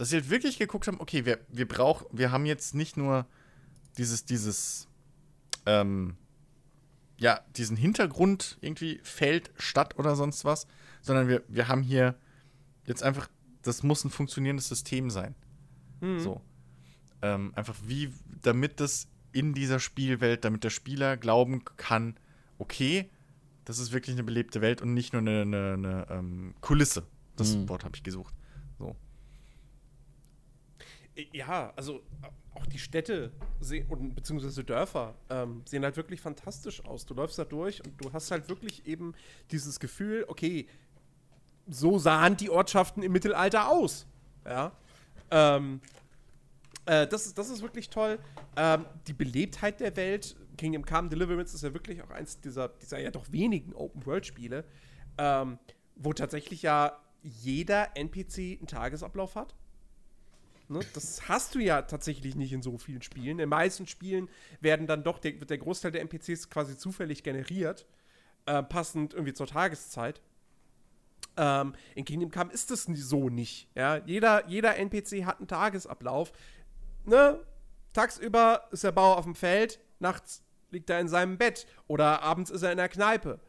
dass 0.00 0.08
sie 0.08 0.16
halt 0.16 0.30
wirklich 0.30 0.58
geguckt 0.58 0.86
haben, 0.86 0.98
okay, 0.98 1.26
wir, 1.26 1.40
wir 1.50 1.68
brauchen, 1.68 2.06
wir 2.10 2.32
haben 2.32 2.46
jetzt 2.46 2.74
nicht 2.74 2.96
nur 2.96 3.26
dieses, 3.98 4.24
dieses, 4.24 4.88
ähm, 5.66 6.16
ja, 7.18 7.40
diesen 7.58 7.76
Hintergrund 7.76 8.56
irgendwie 8.62 8.98
Feld, 9.02 9.50
Stadt 9.58 9.98
oder 9.98 10.16
sonst 10.16 10.46
was, 10.46 10.66
sondern 11.02 11.28
wir, 11.28 11.42
wir 11.48 11.68
haben 11.68 11.82
hier 11.82 12.14
jetzt 12.86 13.02
einfach, 13.02 13.28
das 13.60 13.82
muss 13.82 14.02
ein 14.02 14.08
funktionierendes 14.08 14.68
System 14.68 15.10
sein. 15.10 15.34
Mhm. 16.00 16.20
So. 16.20 16.40
Ähm, 17.20 17.52
einfach 17.54 17.76
wie, 17.84 18.10
damit 18.40 18.80
das 18.80 19.06
in 19.32 19.52
dieser 19.52 19.80
Spielwelt, 19.80 20.46
damit 20.46 20.64
der 20.64 20.70
Spieler 20.70 21.18
glauben 21.18 21.62
kann, 21.76 22.16
okay, 22.56 23.10
das 23.66 23.78
ist 23.78 23.92
wirklich 23.92 24.16
eine 24.16 24.24
belebte 24.24 24.62
Welt 24.62 24.80
und 24.80 24.94
nicht 24.94 25.12
nur 25.12 25.20
eine, 25.20 25.42
eine, 25.42 25.74
eine 25.74 26.06
ähm, 26.08 26.54
Kulisse. 26.62 27.06
Das 27.36 27.54
Mhm. 27.54 27.68
Wort 27.68 27.84
habe 27.84 27.96
ich 27.96 28.02
gesucht. 28.02 28.34
Ja, 31.32 31.72
also 31.76 32.02
auch 32.54 32.66
die 32.66 32.78
Städte 32.78 33.32
und 33.88 34.14
beziehungsweise 34.14 34.64
Dörfer 34.64 35.14
ähm, 35.28 35.62
sehen 35.64 35.84
halt 35.84 35.96
wirklich 35.96 36.20
fantastisch 36.20 36.84
aus. 36.84 37.06
Du 37.06 37.14
läufst 37.14 37.38
da 37.38 37.44
durch 37.44 37.84
und 37.84 38.02
du 38.02 38.12
hast 38.12 38.30
halt 38.30 38.48
wirklich 38.48 38.86
eben 38.86 39.14
dieses 39.50 39.80
Gefühl, 39.80 40.24
okay, 40.28 40.66
so 41.68 41.98
sahen 41.98 42.36
die 42.36 42.50
Ortschaften 42.50 43.02
im 43.02 43.12
Mittelalter 43.12 43.68
aus. 43.68 44.06
Ja. 44.44 44.72
Ähm, 45.30 45.80
äh, 46.86 47.06
das, 47.06 47.26
ist, 47.26 47.38
das 47.38 47.50
ist 47.50 47.62
wirklich 47.62 47.90
toll. 47.90 48.18
Ähm, 48.56 48.84
die 49.06 49.12
Belebtheit 49.12 49.80
der 49.80 49.94
Welt, 49.96 50.36
Kingdom 50.56 50.84
Come 50.84 51.08
Deliverance 51.08 51.54
ist 51.54 51.62
ja 51.62 51.72
wirklich 51.72 52.02
auch 52.02 52.10
eins 52.10 52.40
dieser, 52.40 52.68
dieser 52.68 52.98
ja 52.98 53.10
doch 53.10 53.30
wenigen 53.30 53.74
Open-World-Spiele, 53.74 54.64
ähm, 55.18 55.58
wo 55.96 56.12
tatsächlich 56.12 56.62
ja 56.62 56.98
jeder 57.22 57.96
NPC 57.96 58.58
einen 58.58 58.66
Tagesablauf 58.66 59.36
hat. 59.36 59.54
Ne? 60.70 60.80
Das 60.94 61.28
hast 61.28 61.54
du 61.54 61.58
ja 61.58 61.82
tatsächlich 61.82 62.36
nicht 62.36 62.52
in 62.52 62.62
so 62.62 62.78
vielen 62.78 63.02
Spielen. 63.02 63.32
In 63.32 63.38
den 63.38 63.48
meisten 63.48 63.86
Spielen 63.86 64.28
werden 64.60 64.86
dann 64.86 65.02
doch 65.02 65.18
der, 65.18 65.38
wird 65.40 65.50
der 65.50 65.58
Großteil 65.58 65.90
der 65.90 66.00
NPCs 66.02 66.48
quasi 66.48 66.78
zufällig 66.78 67.22
generiert, 67.22 67.86
äh, 68.46 68.62
passend 68.62 69.12
irgendwie 69.12 69.34
zur 69.34 69.48
Tageszeit. 69.48 70.22
Ähm, 71.36 71.74
in 71.94 72.04
Kingdom 72.04 72.30
Come 72.30 72.52
ist 72.52 72.70
das 72.70 72.84
so 72.84 73.28
nicht. 73.28 73.68
Ja? 73.74 73.96
Jeder, 74.06 74.46
jeder 74.48 74.76
NPC 74.76 75.24
hat 75.24 75.38
einen 75.38 75.48
Tagesablauf. 75.48 76.32
Ne? 77.04 77.44
Tagsüber 77.92 78.68
ist 78.70 78.84
der 78.84 78.92
Bauer 78.92 79.18
auf 79.18 79.24
dem 79.24 79.34
Feld, 79.34 79.80
nachts 79.98 80.44
liegt 80.70 80.88
er 80.88 81.00
in 81.00 81.08
seinem 81.08 81.36
Bett 81.36 81.66
oder 81.88 82.22
abends 82.22 82.50
ist 82.50 82.62
er 82.62 82.70
in 82.70 82.78
der 82.78 82.88
Kneipe. 82.88 83.40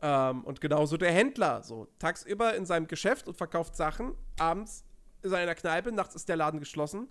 Ähm, 0.00 0.44
und 0.44 0.60
genauso 0.60 0.96
der 0.96 1.10
Händler. 1.10 1.64
So, 1.64 1.88
tagsüber 1.98 2.54
in 2.54 2.66
seinem 2.66 2.86
Geschäft 2.86 3.26
und 3.26 3.36
verkauft 3.36 3.74
Sachen, 3.74 4.14
abends 4.38 4.84
ist 5.22 5.32
er 5.32 5.40
in 5.40 5.46
der 5.46 5.54
Kneipe, 5.54 5.92
nachts 5.92 6.14
ist 6.14 6.28
der 6.28 6.36
Laden 6.36 6.60
geschlossen 6.60 7.08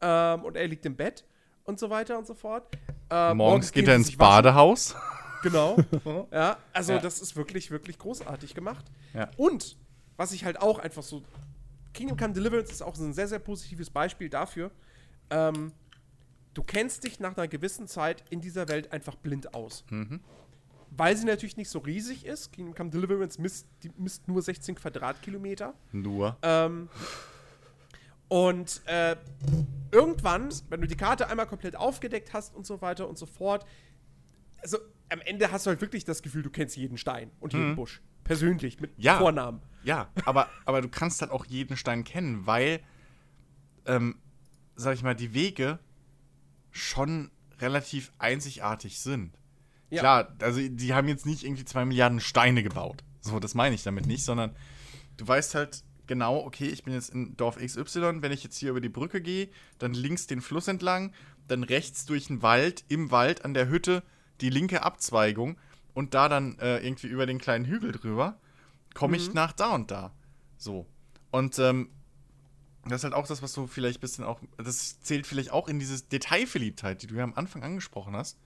ähm, 0.00 0.44
und 0.44 0.56
er 0.56 0.66
liegt 0.66 0.84
im 0.86 0.96
Bett 0.96 1.24
und 1.64 1.78
so 1.78 1.90
weiter 1.90 2.18
und 2.18 2.26
so 2.26 2.34
fort. 2.34 2.66
Äh, 3.10 3.34
Morgens 3.34 3.72
geht 3.72 3.84
gehen 3.84 3.90
er 3.92 3.96
ins. 3.96 4.16
Badehaus. 4.16 4.94
Genau. 5.42 5.76
ja, 6.32 6.56
also 6.72 6.94
Ja. 6.94 6.98
das 6.98 7.20
ist 7.20 7.36
wirklich, 7.36 7.70
wirklich 7.70 7.98
großartig 7.98 8.54
gemacht. 8.54 8.84
Ja. 9.12 9.30
Und 9.36 9.76
was 10.16 10.32
ich 10.32 10.44
halt 10.44 10.60
auch 10.60 10.78
einfach 10.78 11.02
so. 11.02 11.22
Kingdom 11.92 12.16
Come 12.16 12.32
Deliverance 12.32 12.72
ist 12.72 12.82
auch 12.82 12.96
so 12.96 13.04
ein 13.04 13.12
sehr, 13.12 13.28
sehr 13.28 13.38
positives 13.38 13.88
Beispiel 13.90 14.28
dafür. 14.28 14.70
Ähm, 15.30 15.72
du 16.54 16.62
kennst 16.62 17.04
dich 17.04 17.20
nach 17.20 17.36
einer 17.36 17.46
gewissen 17.46 17.86
Zeit 17.86 18.24
in 18.30 18.40
dieser 18.40 18.66
Welt 18.68 18.92
einfach 18.92 19.14
blind 19.14 19.54
aus. 19.54 19.84
Weil 20.96 21.16
sie 21.16 21.24
natürlich 21.24 21.56
nicht 21.56 21.68
so 21.70 21.78
riesig 21.80 22.24
ist. 22.26 22.52
Kingdom 22.52 22.74
Come 22.74 22.90
Deliverance 22.90 23.40
misst, 23.40 23.66
misst 23.96 24.26
nur 24.28 24.42
16 24.42 24.74
Quadratkilometer. 24.76 25.74
Nur. 25.92 26.36
Ähm, 26.42 26.88
und 28.28 28.82
äh, 28.86 29.16
irgendwann, 29.90 30.52
wenn 30.68 30.80
du 30.80 30.86
die 30.86 30.96
Karte 30.96 31.28
einmal 31.28 31.46
komplett 31.46 31.76
aufgedeckt 31.76 32.32
hast 32.32 32.54
und 32.54 32.66
so 32.66 32.80
weiter 32.80 33.08
und 33.08 33.18
so 33.18 33.26
fort, 33.26 33.66
also 34.58 34.78
am 35.10 35.20
Ende 35.20 35.52
hast 35.52 35.66
du 35.66 35.70
halt 35.70 35.80
wirklich 35.80 36.04
das 36.04 36.22
Gefühl, 36.22 36.42
du 36.42 36.50
kennst 36.50 36.76
jeden 36.76 36.98
Stein 36.98 37.30
und 37.40 37.52
jeden 37.52 37.76
Busch. 37.76 38.00
Persönlich, 38.24 38.80
mit 38.80 38.92
Ja. 38.96 39.18
Vornamen. 39.18 39.60
Ja, 39.84 40.08
aber, 40.24 40.48
aber 40.64 40.80
du 40.80 40.88
kannst 40.88 41.20
halt 41.20 41.30
auch 41.30 41.44
jeden 41.44 41.76
Stein 41.76 42.04
kennen, 42.04 42.46
weil, 42.46 42.80
ähm, 43.84 44.16
sag 44.76 44.94
ich 44.94 45.02
mal, 45.02 45.14
die 45.14 45.34
Wege 45.34 45.78
schon 46.70 47.30
relativ 47.60 48.12
einzigartig 48.18 48.98
sind. 49.00 49.38
Ja. 49.90 50.00
Klar, 50.00 50.36
also 50.40 50.60
die 50.66 50.94
haben 50.94 51.06
jetzt 51.06 51.26
nicht 51.26 51.44
irgendwie 51.44 51.64
zwei 51.64 51.84
Milliarden 51.84 52.18
Steine 52.18 52.62
gebaut. 52.62 53.04
So, 53.20 53.38
das 53.38 53.54
meine 53.54 53.74
ich 53.74 53.82
damit 53.82 54.06
nicht, 54.06 54.24
sondern 54.24 54.56
du 55.18 55.28
weißt 55.28 55.54
halt 55.54 55.84
genau, 56.06 56.38
okay, 56.44 56.66
ich 56.66 56.82
bin 56.84 56.94
jetzt 56.94 57.10
in 57.10 57.36
Dorf 57.36 57.56
XY, 57.56 58.22
wenn 58.22 58.32
ich 58.32 58.44
jetzt 58.44 58.58
hier 58.58 58.70
über 58.70 58.80
die 58.80 58.88
Brücke 58.88 59.20
gehe, 59.20 59.48
dann 59.78 59.94
links 59.94 60.26
den 60.26 60.40
Fluss 60.40 60.68
entlang, 60.68 61.12
dann 61.48 61.62
rechts 61.62 62.06
durch 62.06 62.26
den 62.26 62.42
Wald, 62.42 62.84
im 62.88 63.10
Wald 63.10 63.44
an 63.44 63.54
der 63.54 63.68
Hütte 63.68 64.02
die 64.40 64.50
linke 64.50 64.82
Abzweigung 64.82 65.58
und 65.92 66.14
da 66.14 66.28
dann 66.28 66.58
äh, 66.58 66.78
irgendwie 66.78 67.06
über 67.06 67.26
den 67.26 67.38
kleinen 67.38 67.64
Hügel 67.64 67.92
drüber, 67.92 68.40
komme 68.94 69.16
ich 69.16 69.34
nach 69.34 69.52
da 69.52 69.74
und 69.74 69.90
da. 69.90 70.14
So. 70.56 70.86
Und 71.30 71.58
ähm, 71.58 71.90
das 72.84 73.00
ist 73.00 73.04
halt 73.04 73.14
auch 73.14 73.26
das, 73.26 73.42
was 73.42 73.52
du 73.52 73.66
vielleicht 73.66 73.98
ein 73.98 74.00
bisschen 74.00 74.24
auch, 74.24 74.40
das 74.56 75.00
zählt 75.00 75.26
vielleicht 75.26 75.50
auch 75.50 75.68
in 75.68 75.78
diese 75.78 76.02
Detailverliebtheit, 76.02 77.02
die 77.02 77.06
du 77.06 77.14
ja 77.14 77.24
am 77.24 77.34
Anfang 77.34 77.62
angesprochen 77.62 78.14
hast. 78.14 78.38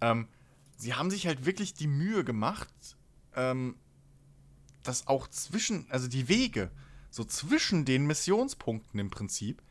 Ähm, 0.00 0.28
sie 0.76 0.94
haben 0.94 1.10
sich 1.10 1.26
halt 1.26 1.44
wirklich 1.44 1.74
die 1.74 1.86
Mühe 1.86 2.24
gemacht, 2.24 2.72
ähm, 3.34 3.76
dass 4.82 5.06
auch 5.06 5.28
zwischen, 5.28 5.90
also 5.90 6.08
die 6.08 6.28
Wege, 6.28 6.70
so 7.14 7.22
zwischen 7.22 7.84
den 7.84 8.06
Missionspunkten 8.06 8.98
im 8.98 9.08
Prinzip, 9.08 9.62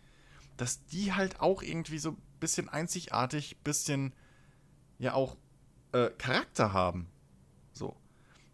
dass 0.55 0.85
die 0.85 1.11
halt 1.11 1.41
auch 1.41 1.61
irgendwie 1.61 1.97
so 1.97 2.11
ein 2.11 2.21
bisschen 2.39 2.69
einzigartig, 2.69 3.57
bisschen 3.65 4.13
ja 4.97 5.13
auch 5.13 5.35
äh, 5.91 6.09
Charakter 6.17 6.71
haben. 6.71 7.09
So. 7.73 7.97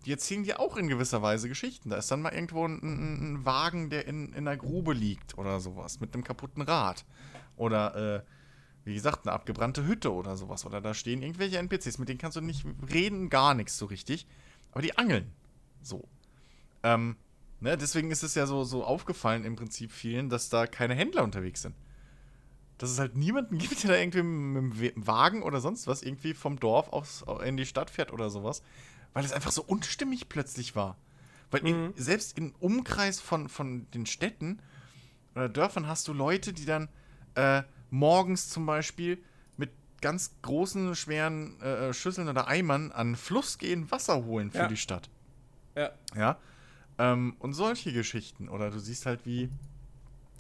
Die 0.05 0.11
erzählen 0.11 0.41
dir 0.41 0.59
auch 0.59 0.75
in 0.75 0.87
gewisser 0.87 1.21
Weise 1.21 1.47
Geschichten. 1.47 1.91
Da 1.91 1.97
ist 1.97 2.09
dann 2.09 2.23
mal 2.23 2.33
irgendwo 2.33 2.65
ein, 2.65 2.79
ein, 2.81 3.33
ein 3.33 3.45
Wagen, 3.45 3.91
der 3.91 4.07
in, 4.07 4.29
in 4.29 4.47
einer 4.47 4.57
Grube 4.57 4.93
liegt 4.93 5.37
oder 5.37 5.59
sowas, 5.59 5.99
mit 5.99 6.15
einem 6.15 6.23
kaputten 6.23 6.63
Rad. 6.63 7.05
Oder, 7.57 7.95
äh, 7.95 8.23
wie 8.85 8.95
gesagt, 8.95 9.27
eine 9.27 9.33
abgebrannte 9.33 9.85
Hütte 9.85 10.11
oder 10.11 10.35
sowas. 10.35 10.65
Oder 10.65 10.81
da 10.81 10.95
stehen 10.95 11.21
irgendwelche 11.21 11.59
NPCs, 11.59 11.99
mit 11.99 12.09
denen 12.09 12.17
kannst 12.17 12.37
du 12.37 12.41
nicht 12.41 12.65
reden, 12.91 13.29
gar 13.29 13.53
nichts 13.53 13.77
so 13.77 13.85
richtig. 13.85 14.25
Aber 14.71 14.81
die 14.81 14.97
angeln. 14.97 15.31
So. 15.83 16.07
Ähm, 16.81 17.17
ne, 17.62 17.78
deswegen 17.78 18.12
ist 18.12 18.24
es 18.24 18.36
ja 18.36 18.45
so, 18.45 18.64
so 18.64 18.84
aufgefallen 18.84 19.45
im 19.45 19.55
Prinzip 19.55 19.91
vielen, 19.91 20.30
dass 20.30 20.49
da 20.49 20.68
keine 20.68 20.95
Händler 20.95 21.24
unterwegs 21.24 21.62
sind. 21.62 21.76
dass 22.78 22.89
es 22.91 22.99
halt 22.99 23.16
niemanden 23.16 23.57
gibt, 23.60 23.84
der 23.84 23.89
da 23.91 23.97
irgendwie 23.97 24.24
mit 24.24 24.95
dem 24.95 25.07
Wagen 25.07 25.43
oder 25.43 25.60
sonst 25.60 25.88
was 25.88 26.01
irgendwie 26.01 26.34
vom 26.34 26.60
Dorf 26.60 26.89
aus, 26.89 27.24
in 27.43 27.57
die 27.57 27.66
Stadt 27.66 27.89
fährt 27.89 28.12
oder 28.14 28.30
sowas, 28.30 28.62
weil 29.14 29.26
es 29.26 29.34
einfach 29.34 29.51
so 29.51 29.64
unstimmig 29.64 30.30
plötzlich 30.30 30.76
war. 30.76 30.97
Weil 31.51 31.66
in, 31.66 31.88
Mhm. 31.88 31.93
selbst 31.95 32.38
im 32.38 32.53
Umkreis 32.60 33.20
von, 33.20 33.49
von 33.49 33.89
den 33.91 34.05
Städten 34.05 34.62
oder 35.36 35.49
Dörfern 35.49 35.88
hast 35.88 36.07
du 36.07 36.14
Leute, 36.14 36.53
die 36.53 36.66
dann 36.66 36.88
äh, 37.36 37.64
morgens 37.89 38.49
zum 38.49 38.66
Beispiel 38.66 39.22
mit 39.57 39.72
ganz 40.01 40.32
großen, 40.43 40.95
schweren 40.95 41.60
äh, 41.62 41.93
Schüsseln 41.93 42.30
oder 42.30 42.47
Eimern 42.47 42.91
an 42.91 43.10
den 43.12 43.16
Fluss 43.16 43.57
gehen, 43.57 43.89
Wasser 43.91 44.24
holen 44.26 44.51
für 44.51 44.60
Ja. 44.60 44.68
die 44.68 44.78
Stadt. 44.78 45.10
Ja. 45.76 45.91
Ja. 46.16 46.38
Ähm, 47.00 47.36
und 47.39 47.54
solche 47.54 47.91
Geschichten. 47.91 48.50
Oder 48.50 48.70
du 48.70 48.80
siehst 48.80 49.08
halt, 49.08 49.26
wie 49.26 49.50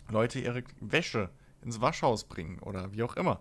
Leute 0.09 0.39
ihre 0.39 0.63
Wäsche 0.79 1.29
ins 1.63 1.81
Waschhaus 1.81 2.25
bringen 2.25 2.59
oder 2.59 2.91
wie 2.93 3.01
auch 3.03 3.15
immer. 3.15 3.39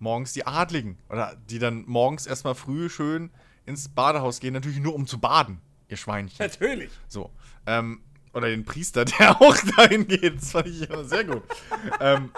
Morgens 0.00 0.32
die 0.32 0.46
Adligen. 0.46 0.98
Oder 1.08 1.36
die 1.48 1.58
dann 1.58 1.84
morgens 1.86 2.26
erstmal 2.26 2.54
früh 2.54 2.88
schön 2.88 3.30
ins 3.66 3.88
Badehaus 3.88 4.40
gehen, 4.40 4.54
natürlich 4.54 4.80
nur 4.80 4.94
um 4.94 5.06
zu 5.06 5.18
baden, 5.18 5.60
ihr 5.88 5.98
Schweinchen. 5.98 6.38
Natürlich. 6.38 6.90
So. 7.06 7.30
Ähm, 7.66 8.00
oder 8.32 8.48
den 8.48 8.64
Priester, 8.64 9.04
der 9.18 9.40
auch 9.40 9.56
dahin 9.76 10.08
geht. 10.08 10.38
Das 10.38 10.52
fand 10.52 10.68
ich 10.68 10.88
immer 10.88 11.04
sehr 11.04 11.24
gut. 11.24 11.42
ähm, 12.00 12.30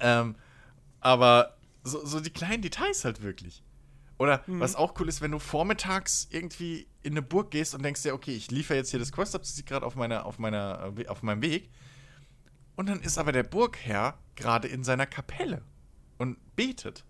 ähm, 0.00 0.34
aber 1.00 1.56
so, 1.84 2.04
so 2.04 2.20
die 2.20 2.30
kleinen 2.30 2.62
Details 2.62 3.04
halt 3.04 3.22
wirklich. 3.22 3.62
Oder 4.16 4.44
was 4.46 4.76
auch 4.76 4.94
cool 5.00 5.08
ist, 5.08 5.20
wenn 5.22 5.32
du 5.32 5.38
vormittags 5.38 6.28
irgendwie 6.30 6.86
in 7.02 7.14
eine 7.14 7.22
Burg 7.22 7.50
gehst 7.50 7.74
und 7.74 7.82
denkst 7.82 8.02
dir, 8.02 8.14
okay, 8.14 8.32
ich 8.32 8.50
liefere 8.50 8.76
jetzt 8.76 8.90
hier 8.90 9.00
das 9.00 9.10
Quest 9.10 9.34
ab, 9.34 9.42
das 9.42 9.50
ist 9.50 9.66
gerade 9.66 9.84
auf, 9.84 9.96
meiner, 9.96 10.24
auf, 10.24 10.38
meiner, 10.38 10.92
äh, 10.96 11.08
auf 11.08 11.22
meinem 11.22 11.42
Weg. 11.42 11.70
Und 12.76 12.88
dann 12.88 13.00
ist 13.00 13.18
aber 13.18 13.32
der 13.32 13.42
Burgherr 13.42 14.18
gerade 14.36 14.68
in 14.68 14.84
seiner 14.84 15.06
Kapelle 15.06 15.62
und 16.18 16.38
betet. 16.54 17.04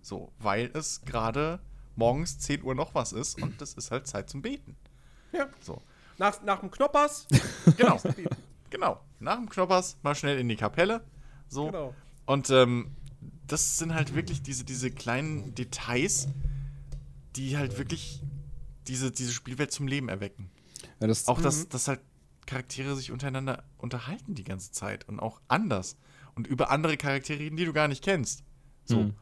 So, 0.00 0.32
weil 0.38 0.70
es 0.72 1.02
gerade 1.04 1.60
morgens 1.94 2.38
10 2.38 2.62
Uhr 2.62 2.74
noch 2.74 2.94
was 2.94 3.12
ist 3.12 3.40
und 3.42 3.60
das 3.60 3.74
ist 3.74 3.90
halt 3.90 4.06
Zeit 4.06 4.30
zum 4.30 4.42
Beten. 4.42 4.76
Ja. 5.32 5.48
So. 5.60 5.82
Nach, 6.18 6.42
nach 6.42 6.60
dem 6.60 6.70
Knoppers. 6.70 7.26
Genau. 7.76 8.00
genau. 8.70 9.00
Nach 9.18 9.36
dem 9.36 9.48
Knoppers 9.48 9.98
mal 10.02 10.14
schnell 10.14 10.38
in 10.38 10.48
die 10.48 10.56
Kapelle. 10.56 11.04
So. 11.48 11.66
Genau. 11.66 11.94
Und 12.24 12.48
ähm, 12.50 12.96
das 13.46 13.78
sind 13.78 13.94
halt 13.94 14.14
wirklich 14.14 14.42
diese, 14.42 14.64
diese 14.64 14.90
kleinen 14.90 15.54
Details, 15.54 16.28
die 17.36 17.56
halt 17.56 17.78
wirklich 17.78 18.22
diese, 18.88 19.10
diese 19.10 19.32
Spielwelt 19.32 19.72
zum 19.72 19.86
Leben 19.86 20.08
erwecken. 20.08 20.50
Ja, 21.00 21.06
das, 21.06 21.28
Auch, 21.28 21.40
dass, 21.40 21.68
dass 21.68 21.88
halt 21.88 22.00
Charaktere 22.46 22.94
sich 22.96 23.10
untereinander 23.10 23.64
unterhalten 23.76 24.34
die 24.34 24.44
ganze 24.44 24.70
Zeit 24.70 25.08
und 25.08 25.20
auch 25.20 25.40
anders. 25.48 25.96
Und 26.34 26.46
über 26.46 26.70
andere 26.70 26.96
Charaktere 26.96 27.40
reden, 27.40 27.56
die 27.56 27.64
du 27.64 27.72
gar 27.72 27.88
nicht 27.88 28.04
kennst. 28.04 28.44
So. 28.84 29.04
Mhm. 29.04 29.14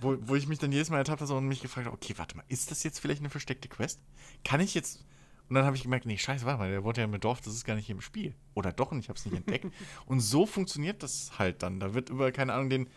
Wo, 0.00 0.16
wo 0.20 0.34
ich 0.34 0.46
mich 0.46 0.58
dann 0.58 0.72
jedes 0.72 0.90
Mal 0.90 0.98
ertappt 0.98 1.22
habe 1.22 1.34
und 1.34 1.48
mich 1.48 1.62
gefragt 1.62 1.86
habe, 1.86 1.96
okay, 1.96 2.14
warte 2.16 2.36
mal, 2.36 2.44
ist 2.48 2.70
das 2.70 2.82
jetzt 2.82 3.00
vielleicht 3.00 3.20
eine 3.20 3.30
versteckte 3.30 3.68
Quest? 3.68 4.00
Kann 4.44 4.60
ich 4.60 4.74
jetzt. 4.74 5.04
Und 5.48 5.54
dann 5.54 5.64
habe 5.64 5.76
ich 5.76 5.82
gemerkt, 5.82 6.04
nee, 6.04 6.18
scheiße, 6.18 6.44
warte 6.44 6.58
mal, 6.58 6.70
der 6.70 6.84
wurde 6.84 7.00
ja 7.00 7.06
im 7.06 7.20
Dorf, 7.20 7.40
das 7.40 7.54
ist 7.54 7.64
gar 7.64 7.74
nicht 7.74 7.86
hier 7.86 7.94
im 7.94 8.02
Spiel. 8.02 8.34
Oder 8.54 8.70
doch, 8.70 8.92
und 8.92 8.98
ich 8.98 9.08
habe 9.08 9.18
es 9.18 9.24
nicht 9.24 9.34
entdeckt. 9.34 9.66
Und 10.06 10.20
so 10.20 10.44
funktioniert 10.44 11.02
das 11.02 11.38
halt 11.38 11.62
dann. 11.62 11.80
Da 11.80 11.94
wird 11.94 12.10
über, 12.10 12.32
keine 12.32 12.52
Ahnung, 12.52 12.68
den. 12.68 12.88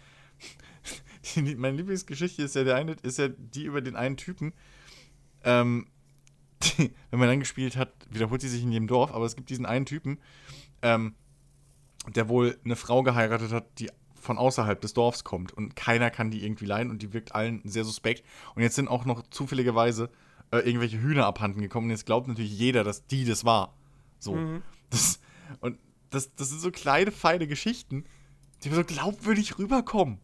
Die, 1.35 1.55
meine 1.55 1.77
Lieblingsgeschichte 1.77 2.43
ist 2.43 2.55
ja 2.55 2.63
der 2.63 2.75
eine, 2.75 2.93
ist 3.03 3.19
ja 3.19 3.27
die 3.29 3.63
über 3.63 3.81
den 3.81 3.95
einen 3.95 4.17
Typen. 4.17 4.53
Ähm, 5.43 5.87
die, 6.63 6.91
wenn 7.09 7.19
man 7.19 7.27
dann 7.27 7.39
gespielt 7.39 7.75
hat, 7.75 7.91
wiederholt 8.09 8.41
sie 8.41 8.49
sich 8.49 8.63
in 8.63 8.71
jedem 8.71 8.87
Dorf, 8.87 9.11
aber 9.13 9.25
es 9.25 9.35
gibt 9.35 9.49
diesen 9.49 9.65
einen 9.65 9.85
Typen, 9.85 10.19
ähm, 10.81 11.15
der 12.15 12.29
wohl 12.29 12.57
eine 12.63 12.75
Frau 12.75 13.03
geheiratet 13.03 13.51
hat, 13.51 13.79
die 13.79 13.89
von 14.15 14.37
außerhalb 14.37 14.79
des 14.79 14.93
Dorfs 14.93 15.23
kommt 15.23 15.51
und 15.51 15.75
keiner 15.75 16.11
kann 16.11 16.29
die 16.29 16.43
irgendwie 16.43 16.65
leihen 16.65 16.91
und 16.91 17.01
die 17.01 17.13
wirkt 17.13 17.33
allen 17.33 17.61
sehr 17.65 17.83
suspekt. 17.83 18.23
Und 18.53 18.61
jetzt 18.61 18.75
sind 18.75 18.87
auch 18.87 19.05
noch 19.05 19.23
zufälligerweise 19.29 20.11
äh, 20.51 20.59
irgendwelche 20.59 21.01
Hühner 21.01 21.25
abhanden 21.25 21.61
gekommen 21.61 21.87
und 21.87 21.91
jetzt 21.91 22.05
glaubt 22.05 22.27
natürlich 22.27 22.57
jeder, 22.57 22.83
dass 22.83 23.07
die 23.07 23.25
das 23.25 23.45
war. 23.45 23.75
So. 24.19 24.35
Das, 24.91 25.19
und 25.61 25.79
das, 26.11 26.35
das 26.35 26.49
sind 26.49 26.59
so 26.59 26.69
kleine, 26.69 27.11
feine 27.11 27.47
Geschichten, 27.47 28.05
die 28.63 28.69
so 28.69 28.83
glaubwürdig 28.83 29.57
rüberkommen. 29.57 30.19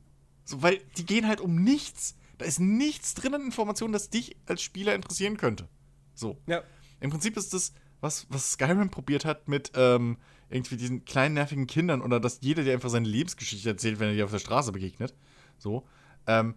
So, 0.48 0.64
weil 0.64 0.80
die 0.96 1.06
gehen 1.06 1.28
halt 1.28 1.42
um 1.42 1.62
nichts. 1.62 2.16
Da 2.38 2.46
ist 2.46 2.60
nichts 2.60 3.14
drin 3.16 3.36
an 3.36 3.42
Informationen, 3.42 3.92
das 3.92 4.10
dich 4.10 4.38
als 4.46 4.62
Spieler 4.62 4.96
interessieren 4.96 5.36
könnte. 5.36 5.68
So. 6.16 6.38
Ja. 6.48 6.64
Im 7.02 7.10
Prinzip 7.10 7.36
ist 7.36 7.54
das, 7.54 7.74
was, 8.00 8.28
was 8.30 8.54
Skyrim 8.54 8.90
probiert 8.90 9.26
hat 9.26 9.50
mit 9.50 9.72
ähm, 9.76 10.18
irgendwie 10.50 10.78
diesen 10.78 11.04
kleinen 11.04 11.34
nervigen 11.34 11.68
Kindern 11.68 12.02
oder 12.02 12.22
dass 12.22 12.40
jeder 12.42 12.64
dir 12.64 12.72
einfach 12.72 12.90
seine 12.90 13.10
Lebensgeschichte 13.10 13.70
erzählt, 13.70 14.00
wenn 14.00 14.10
er 14.10 14.16
dir 14.16 14.24
auf 14.24 14.32
der 14.32 14.40
Straße 14.40 14.72
begegnet. 14.72 15.14
So. 15.58 15.86
Ähm, 16.28 16.56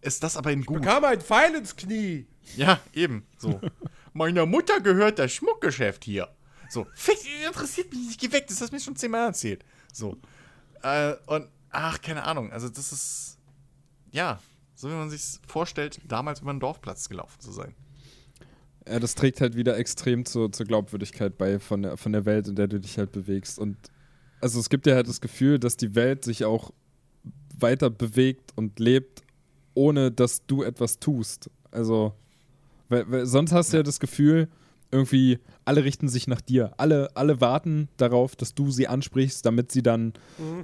ist 0.00 0.22
das 0.22 0.36
aber 0.36 0.52
in 0.52 0.64
gut. 0.64 0.82
Bekam 0.82 1.04
ein 1.04 1.20
Pfeil 1.20 1.56
ins 1.56 1.74
Knie. 1.74 2.26
Ja, 2.56 2.80
eben. 2.92 3.26
So. 3.36 3.60
Meiner 4.12 4.46
Mutter 4.46 4.80
gehört 4.80 5.18
das 5.18 5.32
Schmuckgeschäft 5.32 6.04
hier. 6.04 6.28
So. 6.68 6.86
Fick, 6.94 7.18
interessiert 7.44 7.90
mich 7.90 8.06
nicht, 8.06 8.20
geh 8.20 8.30
weg, 8.30 8.46
das 8.46 8.60
hast 8.60 8.70
du 8.70 8.76
mir 8.76 8.80
schon 8.80 8.94
zehnmal 8.94 9.26
erzählt. 9.26 9.64
So. 9.92 10.16
Äh, 10.82 11.14
und, 11.26 11.48
ach, 11.74 12.00
keine 12.00 12.24
Ahnung. 12.24 12.52
Also, 12.52 12.68
das 12.68 12.92
ist. 12.92 13.38
Ja, 14.12 14.38
so 14.74 14.88
wie 14.88 14.94
man 14.94 15.10
sich 15.10 15.40
vorstellt, 15.46 16.00
damals 16.06 16.40
über 16.40 16.50
einen 16.50 16.60
Dorfplatz 16.60 17.08
gelaufen 17.08 17.40
zu 17.40 17.52
sein. 17.52 17.74
Ja, 18.86 19.00
das 19.00 19.14
trägt 19.14 19.40
halt 19.40 19.56
wieder 19.56 19.76
extrem 19.78 20.24
zur, 20.24 20.52
zur 20.52 20.66
Glaubwürdigkeit 20.66 21.38
bei 21.38 21.58
von 21.58 21.82
der, 21.82 21.96
von 21.96 22.12
der 22.12 22.24
Welt, 22.26 22.48
in 22.48 22.54
der 22.54 22.68
du 22.68 22.78
dich 22.78 22.98
halt 22.98 23.12
bewegst. 23.12 23.58
Und 23.58 23.76
also 24.40 24.60
es 24.60 24.68
gibt 24.68 24.86
ja 24.86 24.94
halt 24.94 25.08
das 25.08 25.20
Gefühl, 25.20 25.58
dass 25.58 25.76
die 25.76 25.94
Welt 25.94 26.24
sich 26.24 26.44
auch 26.44 26.70
weiter 27.58 27.88
bewegt 27.88 28.52
und 28.56 28.78
lebt, 28.78 29.22
ohne 29.74 30.10
dass 30.10 30.46
du 30.46 30.62
etwas 30.62 30.98
tust. 30.98 31.50
Also, 31.70 32.12
weil, 32.88 33.10
weil 33.10 33.26
sonst 33.26 33.52
hast 33.52 33.72
du 33.72 33.78
ja 33.78 33.82
das 33.82 34.00
Gefühl, 34.00 34.48
irgendwie 34.90 35.38
alle 35.64 35.84
richten 35.84 36.08
sich 36.08 36.26
nach 36.26 36.40
dir. 36.40 36.74
Alle, 36.76 37.10
alle 37.16 37.40
warten 37.40 37.88
darauf, 37.96 38.36
dass 38.36 38.54
du 38.54 38.70
sie 38.70 38.86
ansprichst, 38.86 39.44
damit 39.44 39.72
sie 39.72 39.82
dann 39.82 40.12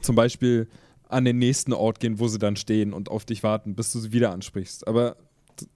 zum 0.02 0.14
Beispiel 0.14 0.68
an 1.12 1.24
den 1.24 1.38
nächsten 1.38 1.72
Ort 1.72 2.00
gehen, 2.00 2.18
wo 2.18 2.28
sie 2.28 2.38
dann 2.38 2.56
stehen 2.56 2.92
und 2.92 3.10
auf 3.10 3.24
dich 3.24 3.42
warten, 3.42 3.74
bis 3.74 3.92
du 3.92 3.98
sie 3.98 4.12
wieder 4.12 4.32
ansprichst. 4.32 4.86
Aber 4.86 5.16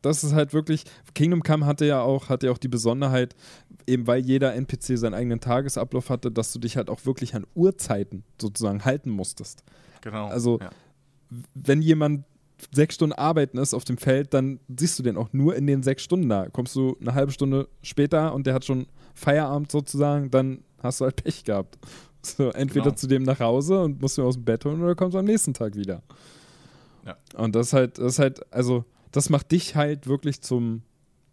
das 0.02 0.24
ist 0.24 0.32
halt 0.32 0.52
wirklich, 0.54 0.84
Kingdom 1.14 1.42
Come 1.42 1.66
hatte 1.66 1.84
ja 1.84 2.00
auch, 2.00 2.28
hatte 2.28 2.46
ja 2.46 2.52
auch 2.52 2.58
die 2.58 2.68
Besonderheit, 2.68 3.34
eben 3.86 4.06
weil 4.06 4.20
jeder 4.24 4.54
NPC 4.54 4.96
seinen 4.96 5.14
eigenen 5.14 5.40
Tagesablauf 5.40 6.08
hatte, 6.10 6.30
dass 6.30 6.52
du 6.52 6.58
dich 6.58 6.76
halt 6.76 6.88
auch 6.88 7.04
wirklich 7.04 7.34
an 7.34 7.46
Uhrzeiten 7.54 8.24
sozusagen 8.40 8.84
halten 8.84 9.10
musstest. 9.10 9.62
Genau. 10.00 10.26
Also- 10.28 10.58
ja. 10.60 10.70
Wenn 11.54 11.82
jemand 11.82 12.24
sechs 12.72 12.94
Stunden 12.94 13.14
arbeiten 13.14 13.58
ist 13.58 13.74
auf 13.74 13.84
dem 13.84 13.98
Feld, 13.98 14.32
dann 14.34 14.60
siehst 14.74 14.98
du 14.98 15.02
den 15.02 15.16
auch 15.16 15.32
nur 15.32 15.56
in 15.56 15.66
den 15.66 15.82
sechs 15.82 16.02
Stunden 16.04 16.28
da. 16.28 16.48
Kommst 16.48 16.76
du 16.76 16.96
eine 17.00 17.14
halbe 17.14 17.32
Stunde 17.32 17.68
später 17.82 18.34
und 18.34 18.46
der 18.46 18.54
hat 18.54 18.64
schon 18.64 18.86
Feierabend 19.14 19.72
sozusagen, 19.72 20.30
dann 20.30 20.62
hast 20.82 21.00
du 21.00 21.06
halt 21.06 21.16
Pech 21.16 21.44
gehabt. 21.44 21.78
So, 22.24 22.50
entweder 22.50 22.84
Genau. 22.86 22.94
zu 22.96 23.06
dem 23.06 23.22
nach 23.22 23.40
Hause 23.40 23.82
und 23.82 24.00
musst 24.00 24.18
ihn 24.18 24.24
aus 24.24 24.34
dem 24.34 24.44
Bett 24.44 24.64
holen 24.64 24.82
oder 24.82 24.94
kommst 24.94 25.14
du 25.14 25.18
am 25.18 25.24
nächsten 25.26 25.52
Tag 25.54 25.76
wieder. 25.76 26.02
Ja. 27.04 27.16
Und 27.36 27.54
das 27.54 27.68
ist 27.68 27.72
halt, 27.74 27.98
das 27.98 28.14
ist 28.14 28.18
halt, 28.18 28.52
also, 28.52 28.84
das 29.12 29.28
macht 29.30 29.52
dich 29.52 29.76
halt 29.76 30.06
wirklich 30.06 30.40
zum, 30.40 30.82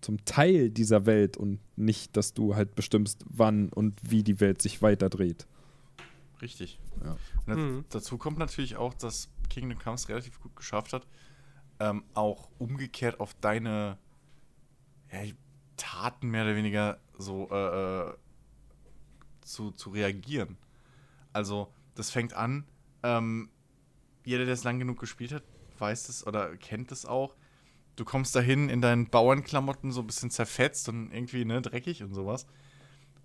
zum 0.02 0.24
Teil 0.26 0.70
dieser 0.70 1.06
Welt 1.06 1.38
und 1.38 1.60
nicht, 1.78 2.18
dass 2.18 2.34
du 2.34 2.56
halt 2.56 2.76
bestimmst, 2.76 3.24
wann 3.30 3.70
und 3.70 3.98
wie 4.04 4.24
die 4.24 4.40
Welt 4.40 4.62
sich 4.62 4.82
weiter 4.82 5.10
dreht. 5.10 5.48
Richtig. 6.42 6.80
Ja. 7.04 7.12
Und 7.12 7.20
da- 7.48 7.56
Mhm. 7.56 7.86
dazu 7.90 8.18
kommt 8.18 8.38
natürlich 8.40 8.76
auch, 8.76 8.94
dass 8.94 9.30
Kingdom 9.50 9.80
Come 9.80 9.96
es 9.96 10.10
relativ 10.10 10.42
gut 10.42 10.56
geschafft 10.56 10.92
hat, 10.94 11.08
ähm, 11.80 12.04
auch 12.14 12.50
umgekehrt 12.60 13.20
auf 13.20 13.34
deine 13.42 13.98
ja, 15.12 15.20
Taten 15.78 16.30
mehr 16.30 16.44
oder 16.44 16.56
weniger 16.56 17.00
so 17.18 17.48
äh, 17.52 18.10
äh, 18.10 18.14
zu, 19.42 19.72
zu 19.72 19.90
reagieren. 19.92 20.58
Also, 21.34 21.74
das 21.96 22.12
fängt 22.12 22.34
an, 22.34 22.66
ähm, 23.04 23.50
jeder, 24.24 24.46
der 24.46 24.54
es 24.54 24.64
lang 24.64 24.80
genug 24.80 25.00
gespielt 25.00 25.32
hat, 25.32 25.44
weiß 25.78 26.10
es 26.10 26.26
oder 26.26 26.56
kennt 26.58 26.92
es 26.92 27.06
auch. 27.06 27.36
Du 27.96 28.06
kommst 28.06 28.36
dahin 28.36 28.70
in 28.70 28.82
deinen 28.82 29.10
Bauernklamotten 29.10 29.92
so 29.92 30.02
ein 30.02 30.08
bisschen 30.08 30.32
zerfetzt 30.32 30.88
und 30.90 31.12
irgendwie, 31.12 31.46
ne, 31.46 31.62
dreckig 31.62 32.04
und 32.04 32.14
sowas. 32.14 32.46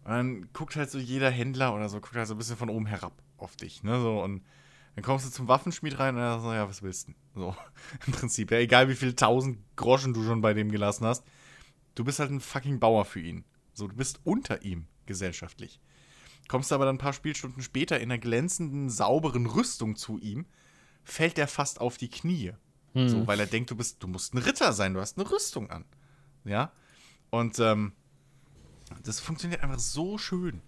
Und 0.04 0.10
dann 0.10 0.48
guckt 0.52 0.76
halt 0.76 0.90
so 0.90 0.98
jeder 0.98 1.30
Händler 1.30 1.74
oder 1.74 1.88
so, 1.88 2.00
guckt 2.00 2.16
halt 2.16 2.28
so 2.28 2.34
ein 2.34 2.38
bisschen 2.38 2.56
von 2.56 2.70
oben 2.70 2.86
herab 2.86 3.22
auf 3.36 3.56
dich, 3.56 3.82
ne, 3.82 4.00
so 4.00 4.22
und 4.22 4.42
dann 4.94 5.04
kommst 5.04 5.26
du 5.26 5.30
zum 5.30 5.46
Waffenschmied 5.46 5.98
rein 5.98 6.14
und 6.14 6.22
er 6.22 6.32
sagt 6.32 6.42
so, 6.42 6.52
ja, 6.54 6.68
was 6.68 6.82
willst 6.82 7.08
du? 7.08 7.12
So, 7.34 7.56
im 8.06 8.12
Prinzip, 8.14 8.50
ja, 8.50 8.58
egal 8.58 8.88
wie 8.88 8.94
viele 8.94 9.14
tausend 9.14 9.58
Groschen 9.76 10.14
du 10.14 10.24
schon 10.24 10.40
bei 10.40 10.54
dem 10.54 10.72
gelassen 10.72 11.06
hast, 11.06 11.22
du 11.94 12.04
bist 12.04 12.18
halt 12.18 12.30
ein 12.30 12.40
fucking 12.40 12.80
Bauer 12.80 13.04
für 13.04 13.20
ihn. 13.20 13.44
So, 13.74 13.88
du 13.88 13.94
bist 13.94 14.20
unter 14.24 14.62
ihm 14.62 14.86
gesellschaftlich. 15.04 15.80
Kommst 16.48 16.72
aber 16.72 16.84
dann 16.84 16.96
ein 16.96 16.98
paar 16.98 17.12
Spielstunden 17.12 17.62
später 17.62 17.98
in 17.98 18.10
einer 18.10 18.18
glänzenden, 18.18 18.88
sauberen 18.88 19.46
Rüstung 19.46 19.96
zu 19.96 20.18
ihm, 20.18 20.46
fällt 21.04 21.38
er 21.38 21.48
fast 21.48 21.80
auf 21.80 21.96
die 21.96 22.08
Knie. 22.08 22.52
So, 22.94 23.26
weil 23.26 23.38
er 23.38 23.46
denkt, 23.46 23.70
du 23.70 23.76
bist, 23.76 24.02
du 24.02 24.08
musst 24.08 24.32
ein 24.32 24.38
Ritter 24.38 24.72
sein, 24.72 24.94
du 24.94 25.00
hast 25.00 25.18
eine 25.18 25.30
Rüstung 25.30 25.70
an. 25.70 25.84
Ja. 26.44 26.72
Und 27.28 27.58
ähm, 27.58 27.92
das 29.02 29.20
funktioniert 29.20 29.62
einfach 29.62 29.78
so 29.78 30.16
schön. 30.16 30.62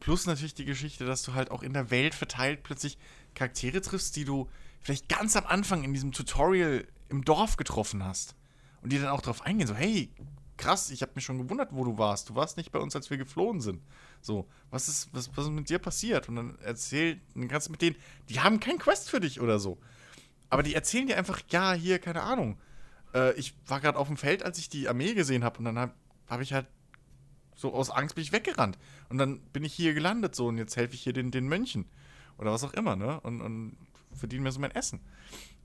Plus 0.00 0.26
natürlich 0.26 0.54
die 0.54 0.66
Geschichte, 0.66 1.06
dass 1.06 1.22
du 1.22 1.32
halt 1.32 1.50
auch 1.50 1.62
in 1.62 1.72
der 1.72 1.90
Welt 1.90 2.14
verteilt 2.14 2.62
plötzlich 2.62 2.98
Charaktere 3.34 3.80
triffst, 3.80 4.16
die 4.16 4.24
du 4.24 4.50
vielleicht 4.80 5.08
ganz 5.08 5.34
am 5.34 5.46
Anfang 5.46 5.82
in 5.82 5.94
diesem 5.94 6.12
Tutorial 6.12 6.86
im 7.08 7.24
Dorf 7.24 7.56
getroffen 7.56 8.04
hast. 8.04 8.34
Und 8.82 8.92
die 8.92 8.98
dann 8.98 9.08
auch 9.08 9.22
darauf 9.22 9.42
eingehen, 9.42 9.66
so, 9.66 9.74
hey, 9.74 10.10
krass, 10.60 10.90
ich 10.90 11.02
habe 11.02 11.12
mich 11.14 11.24
schon 11.24 11.38
gewundert, 11.38 11.70
wo 11.72 11.84
du 11.84 11.98
warst. 11.98 12.28
Du 12.28 12.34
warst 12.34 12.56
nicht 12.56 12.70
bei 12.70 12.78
uns, 12.78 12.94
als 12.94 13.10
wir 13.10 13.16
geflohen 13.16 13.60
sind. 13.60 13.82
So, 14.20 14.46
was 14.70 14.88
ist, 14.88 15.08
was, 15.12 15.34
was 15.36 15.46
ist 15.46 15.50
mit 15.50 15.68
dir 15.70 15.78
passiert? 15.78 16.28
Und 16.28 16.36
dann 16.36 16.58
erzähl, 16.62 17.20
dann 17.34 17.48
kannst 17.48 17.68
du 17.68 17.72
mit 17.72 17.82
denen, 17.82 17.96
die 18.28 18.40
haben 18.40 18.60
kein 18.60 18.78
Quest 18.78 19.10
für 19.10 19.20
dich 19.20 19.40
oder 19.40 19.58
so. 19.58 19.78
Aber 20.50 20.62
die 20.62 20.74
erzählen 20.74 21.06
dir 21.06 21.16
einfach, 21.16 21.40
ja, 21.48 21.72
hier, 21.72 21.98
keine 21.98 22.22
Ahnung. 22.22 22.58
Äh, 23.14 23.32
ich 23.34 23.54
war 23.66 23.80
gerade 23.80 23.98
auf 23.98 24.08
dem 24.08 24.16
Feld, 24.16 24.42
als 24.42 24.58
ich 24.58 24.68
die 24.68 24.88
Armee 24.88 25.14
gesehen 25.14 25.44
habe 25.44 25.58
und 25.58 25.64
dann 25.64 25.78
habe 25.78 25.94
hab 26.28 26.40
ich 26.40 26.52
halt 26.52 26.66
so 27.56 27.74
aus 27.74 27.90
Angst 27.90 28.14
bin 28.14 28.22
ich 28.22 28.32
weggerannt. 28.32 28.78
Und 29.08 29.18
dann 29.18 29.40
bin 29.52 29.64
ich 29.64 29.74
hier 29.74 29.94
gelandet 29.94 30.34
so 30.34 30.46
und 30.46 30.58
jetzt 30.58 30.76
helfe 30.76 30.94
ich 30.94 31.02
hier 31.02 31.12
den, 31.12 31.30
den 31.30 31.48
Mönchen. 31.48 31.86
Oder 32.38 32.52
was 32.52 32.64
auch 32.64 32.72
immer, 32.72 32.96
ne? 32.96 33.20
Und, 33.20 33.40
und 33.42 33.76
verdiene 34.12 34.42
mir 34.42 34.52
so 34.52 34.60
mein 34.60 34.70
Essen. 34.70 35.00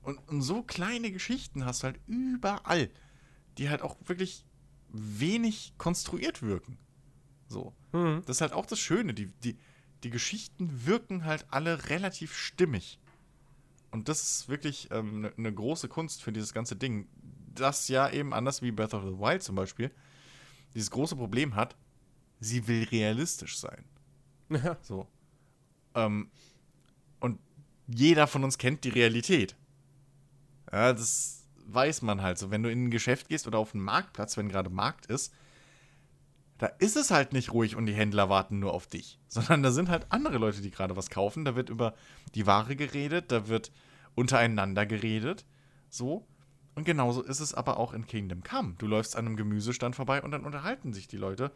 Und, 0.02 0.18
und 0.28 0.42
so 0.42 0.62
kleine 0.62 1.10
Geschichten 1.10 1.64
hast 1.64 1.82
du 1.82 1.86
halt 1.86 2.00
überall, 2.06 2.90
die 3.58 3.70
halt 3.70 3.82
auch 3.82 3.96
wirklich 4.04 4.44
wenig 4.98 5.74
konstruiert 5.78 6.42
wirken. 6.42 6.78
So. 7.48 7.74
Mhm. 7.92 8.22
Das 8.26 8.38
ist 8.38 8.40
halt 8.40 8.52
auch 8.52 8.66
das 8.66 8.78
Schöne. 8.78 9.14
Die, 9.14 9.26
die, 9.44 9.56
die 10.02 10.10
Geschichten 10.10 10.86
wirken 10.86 11.24
halt 11.24 11.46
alle 11.50 11.88
relativ 11.88 12.36
stimmig. 12.36 12.98
Und 13.90 14.08
das 14.08 14.22
ist 14.22 14.48
wirklich 14.48 14.90
eine 14.90 15.00
ähm, 15.00 15.20
ne, 15.22 15.32
ne 15.36 15.52
große 15.52 15.88
Kunst 15.88 16.22
für 16.22 16.32
dieses 16.32 16.52
ganze 16.52 16.76
Ding. 16.76 17.08
Das 17.54 17.88
ja 17.88 18.10
eben 18.10 18.34
anders 18.34 18.60
wie 18.60 18.70
Breath 18.70 18.94
of 18.94 19.04
the 19.04 19.18
Wild 19.18 19.42
zum 19.42 19.54
Beispiel 19.54 19.90
dieses 20.76 20.90
große 20.90 21.16
Problem 21.16 21.54
hat, 21.54 21.74
sie 22.38 22.68
will 22.68 22.84
realistisch 22.84 23.58
sein. 23.58 23.84
Ja. 24.50 24.76
So. 24.82 25.08
Ähm, 25.94 26.30
und 27.18 27.40
jeder 27.88 28.26
von 28.26 28.44
uns 28.44 28.58
kennt 28.58 28.84
die 28.84 28.90
Realität. 28.90 29.56
Ja, 30.70 30.92
das 30.92 31.45
weiß 31.66 32.02
man 32.02 32.22
halt 32.22 32.38
so. 32.38 32.50
Wenn 32.50 32.62
du 32.62 32.70
in 32.70 32.84
ein 32.86 32.90
Geschäft 32.90 33.28
gehst 33.28 33.46
oder 33.46 33.58
auf 33.58 33.74
einen 33.74 33.84
Marktplatz, 33.84 34.36
wenn 34.36 34.48
gerade 34.48 34.70
Markt 34.70 35.06
ist, 35.06 35.32
da 36.58 36.66
ist 36.66 36.96
es 36.96 37.10
halt 37.10 37.32
nicht 37.32 37.52
ruhig 37.52 37.76
und 37.76 37.86
die 37.86 37.94
Händler 37.94 38.28
warten 38.30 38.58
nur 38.58 38.72
auf 38.72 38.86
dich, 38.86 39.18
sondern 39.28 39.62
da 39.62 39.70
sind 39.70 39.88
halt 39.88 40.06
andere 40.10 40.38
Leute, 40.38 40.62
die 40.62 40.70
gerade 40.70 40.96
was 40.96 41.10
kaufen. 41.10 41.44
Da 41.44 41.54
wird 41.56 41.70
über 41.70 41.94
die 42.34 42.46
Ware 42.46 42.76
geredet, 42.76 43.30
da 43.30 43.48
wird 43.48 43.72
untereinander 44.14 44.86
geredet. 44.86 45.44
So. 45.90 46.26
Und 46.74 46.84
genauso 46.84 47.22
ist 47.22 47.40
es 47.40 47.54
aber 47.54 47.78
auch 47.78 47.94
in 47.94 48.06
Kingdom 48.06 48.42
Come. 48.42 48.74
Du 48.76 48.86
läufst 48.86 49.16
an 49.16 49.26
einem 49.26 49.36
Gemüsestand 49.36 49.96
vorbei 49.96 50.22
und 50.22 50.30
dann 50.30 50.44
unterhalten 50.44 50.92
sich 50.92 51.08
die 51.08 51.16
Leute, 51.16 51.50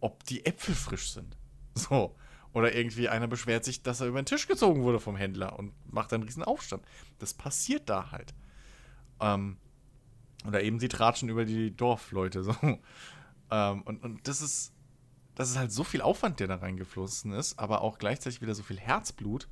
ob 0.00 0.24
die 0.24 0.46
Äpfel 0.46 0.74
frisch 0.74 1.12
sind. 1.12 1.36
So. 1.74 2.14
Oder 2.52 2.74
irgendwie 2.74 3.08
einer 3.08 3.28
beschwert 3.28 3.64
sich, 3.64 3.82
dass 3.82 4.02
er 4.02 4.08
über 4.08 4.20
den 4.20 4.26
Tisch 4.26 4.46
gezogen 4.46 4.82
wurde 4.82 5.00
vom 5.00 5.16
Händler 5.16 5.58
und 5.58 5.72
macht 5.90 6.12
einen 6.12 6.22
riesen 6.22 6.42
Aufstand. 6.42 6.84
Das 7.18 7.32
passiert 7.32 7.88
da 7.88 8.10
halt. 8.10 8.34
Ähm, 9.22 9.56
oder 10.46 10.62
eben 10.62 10.80
sie 10.80 10.88
tratschen 10.88 11.28
über 11.28 11.44
die 11.44 11.74
Dorfleute. 11.74 12.42
So. 12.42 12.54
Ähm, 13.54 13.82
und, 13.82 14.02
und 14.02 14.26
das 14.26 14.40
ist, 14.40 14.72
das 15.34 15.50
ist 15.50 15.58
halt 15.58 15.70
so 15.70 15.84
viel 15.84 16.00
Aufwand, 16.00 16.40
der 16.40 16.46
da 16.46 16.54
reingeflossen 16.56 17.32
ist, 17.32 17.58
aber 17.58 17.82
auch 17.82 17.98
gleichzeitig 17.98 18.40
wieder 18.40 18.54
so 18.54 18.62
viel 18.62 18.80
Herzblut, 18.80 19.46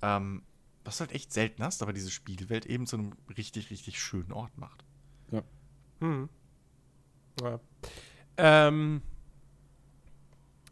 ähm, 0.00 0.44
was 0.84 0.98
du 0.98 1.00
halt 1.00 1.12
echt 1.12 1.32
selten 1.32 1.64
hast, 1.64 1.82
aber 1.82 1.92
diese 1.92 2.12
Spielwelt 2.12 2.66
eben 2.66 2.86
zu 2.86 2.96
einem 2.98 3.14
richtig, 3.36 3.70
richtig 3.70 4.00
schönen 4.00 4.30
Ort 4.30 4.56
macht. 4.56 4.84
Ja. 5.32 5.42
Hm. 5.98 6.28
Ja. 7.42 7.58
Ähm, 8.36 9.02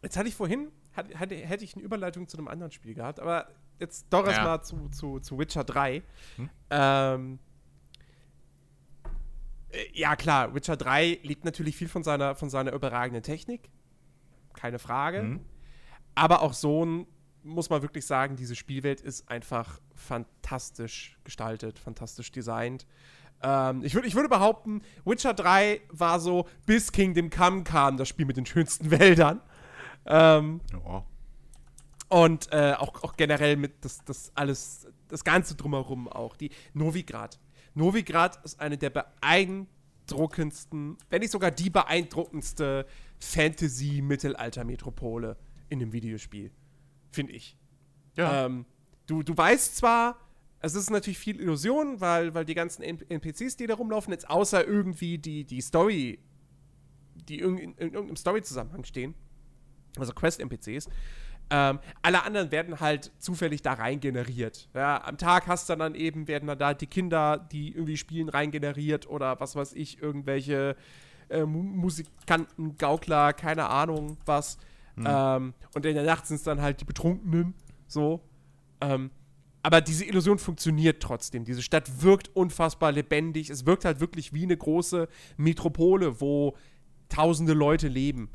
jetzt 0.01 0.15
hatte 0.15 0.29
ich 0.29 0.35
vorhin, 0.35 0.71
hatte, 0.95 1.19
hatte, 1.19 1.35
hätte 1.35 1.65
ich 1.65 1.75
eine 1.75 1.83
Überleitung 1.83 2.29
zu 2.29 2.37
einem 2.37 2.47
anderen 2.47 2.71
Spiel 2.71 2.93
gehabt, 2.93 3.19
aber 3.19 3.49
jetzt 3.79 4.05
doch 4.11 4.25
erstmal 4.25 4.59
Ja. 4.59 4.61
zu, 4.61 4.87
zu, 4.91 5.19
zu 5.19 5.37
Witcher 5.37 5.65
3. 5.65 6.03
Hm? 6.37 6.49
Ähm, 6.69 7.33
äh, 7.33 7.37
ja, 9.93 10.15
klar, 10.15 10.53
Witcher 10.55 10.77
3 10.77 11.19
lebt 11.23 11.45
natürlich 11.45 11.75
viel 11.75 11.87
von 11.87 12.03
seiner, 12.03 12.35
von 12.35 12.49
seiner 12.49 12.71
überragenden 12.73 13.23
Technik. 13.23 13.69
Keine 14.53 14.79
Frage. 14.79 15.21
Mhm. 15.23 15.39
Aber 16.15 16.41
auch 16.41 16.53
so 16.53 16.85
ein, 16.85 17.07
muss 17.43 17.69
man 17.69 17.81
wirklich 17.81 18.05
sagen, 18.05 18.35
diese 18.35 18.55
Spielwelt 18.55 19.01
ist 19.01 19.29
einfach 19.29 19.79
fantastisch 19.93 21.17
gestaltet, 21.23 21.77
fantastisch 21.79 22.31
designt. 22.31 22.85
Ähm, 23.43 23.83
ich 23.83 23.93
würde 23.93 24.07
ich 24.07 24.15
würde 24.15 24.29
behaupten, 24.29 24.81
Witcher 25.03 25.33
3 25.33 25.81
war 25.89 26.19
so, 26.19 26.47
bis 26.65 26.91
Kingdom 26.91 27.29
Come 27.29 27.63
kam, 27.63 27.97
das 27.97 28.07
Spiel 28.07 28.25
mit 28.25 28.37
den 28.37 28.45
schönsten 28.45 28.91
Wäldern. 28.91 29.41
Ähm, 30.05 30.61
Ja. 30.71 31.03
und 32.09 32.51
äh, 32.51 32.73
auch, 32.77 33.03
auch 33.03 33.15
generell 33.17 33.57
mit 33.57 33.83
das, 33.83 34.03
das 34.05 34.31
alles, 34.35 34.87
das 35.09 35.23
Ganze 35.23 35.55
drumherum 35.55 36.07
auch. 36.07 36.37
Die 36.37 36.51
Novigrad. 36.73 37.39
Novigrad 37.75 38.43
ist 38.43 38.59
eine 38.59 38.77
der 38.77 38.89
beeindruckendsten, 38.89 40.97
wenn 41.09 41.21
nicht 41.21 41.31
sogar 41.31 41.51
die 41.51 41.69
beeindruckendste 41.69 42.85
Fantasy-Mittelalter-Metropole 43.19 45.37
in 45.69 45.81
einem 45.81 45.93
Videospiel. 45.93 46.51
Finde 47.11 47.31
ich. 47.33 47.57
Ja. 48.15 48.45
Ähm, 48.45 48.65
du, 49.05 49.23
du 49.23 49.37
weißt 49.37 49.77
zwar, 49.77 50.19
es 50.61 50.73
ist 50.73 50.89
natürlich 50.89 51.19
viel 51.19 51.39
Illusion, 51.39 52.01
weil, 52.01 52.33
weil 52.33 52.45
die 52.45 52.55
ganzen 52.55 52.81
NPCs, 52.81 53.57
die 53.57 53.67
da 53.67 53.75
rumlaufen, 53.75 54.11
jetzt 54.11 54.29
außer 54.29 54.65
irgendwie 54.65 55.17
die, 55.17 55.43
die 55.43 55.61
Story, 55.61 56.19
die 57.27 57.39
irg 57.39 57.59
in, 57.59 57.73
in 57.73 57.93
irgendeinem 57.93 58.15
Story-Zusammenhang 58.15 58.85
stehen, 58.85 59.13
also 59.97 60.13
Quest-NPCs, 60.13 60.87
ähm, 61.49 61.79
alle 62.01 62.23
anderen 62.23 62.51
werden 62.51 62.79
halt 62.79 63.11
zufällig 63.19 63.61
da 63.61 63.73
rein 63.73 63.99
generiert. 63.99 64.67
Ja, 64.73 65.03
am 65.03 65.17
Tag 65.17 65.47
hast 65.47 65.69
du 65.69 65.75
dann 65.75 65.95
eben, 65.95 66.27
werden 66.27 66.47
dann 66.47 66.57
da 66.57 66.73
die 66.73 66.87
Kinder, 66.87 67.37
die 67.51 67.69
irgendwie 67.69 67.97
spielen, 67.97 68.29
rein 68.29 68.51
generiert 68.51 69.07
oder 69.07 69.39
was 69.39 69.55
weiß 69.55 69.73
ich, 69.73 70.01
irgendwelche 70.01 70.75
äh, 71.29 71.45
Mu 71.45 71.61
Musikanten, 71.61 72.77
Gaukler, 72.77 73.33
keine 73.33 73.67
Ahnung 73.69 74.17
was. 74.25 74.57
Ähm, 74.97 75.53
und 75.73 75.85
in 75.85 75.95
der 75.95 76.05
Nacht 76.05 76.25
sind 76.25 76.37
es 76.37 76.43
dann 76.43 76.61
halt 76.61 76.81
die 76.81 76.85
Betrunkenen, 76.85 77.53
so. 77.87 78.21
Ähm, 78.81 79.11
aber 79.61 79.81
diese 79.81 80.05
Illusion 80.05 80.37
funktioniert 80.37 81.01
trotzdem. 81.01 81.43
Diese 81.43 81.63
Stadt 81.63 82.03
wirkt 82.03 82.29
unfassbar 82.35 82.91
lebendig. 82.91 83.49
Es 83.49 83.65
wirkt 83.65 83.83
halt 83.83 83.99
wirklich 83.99 84.31
wie 84.31 84.43
eine 84.43 84.55
große 84.55 85.07
Metropole, 85.37 86.21
wo 86.21 86.55
tausende 87.09 87.53
Leute 87.53 87.87
leben. 87.87 88.29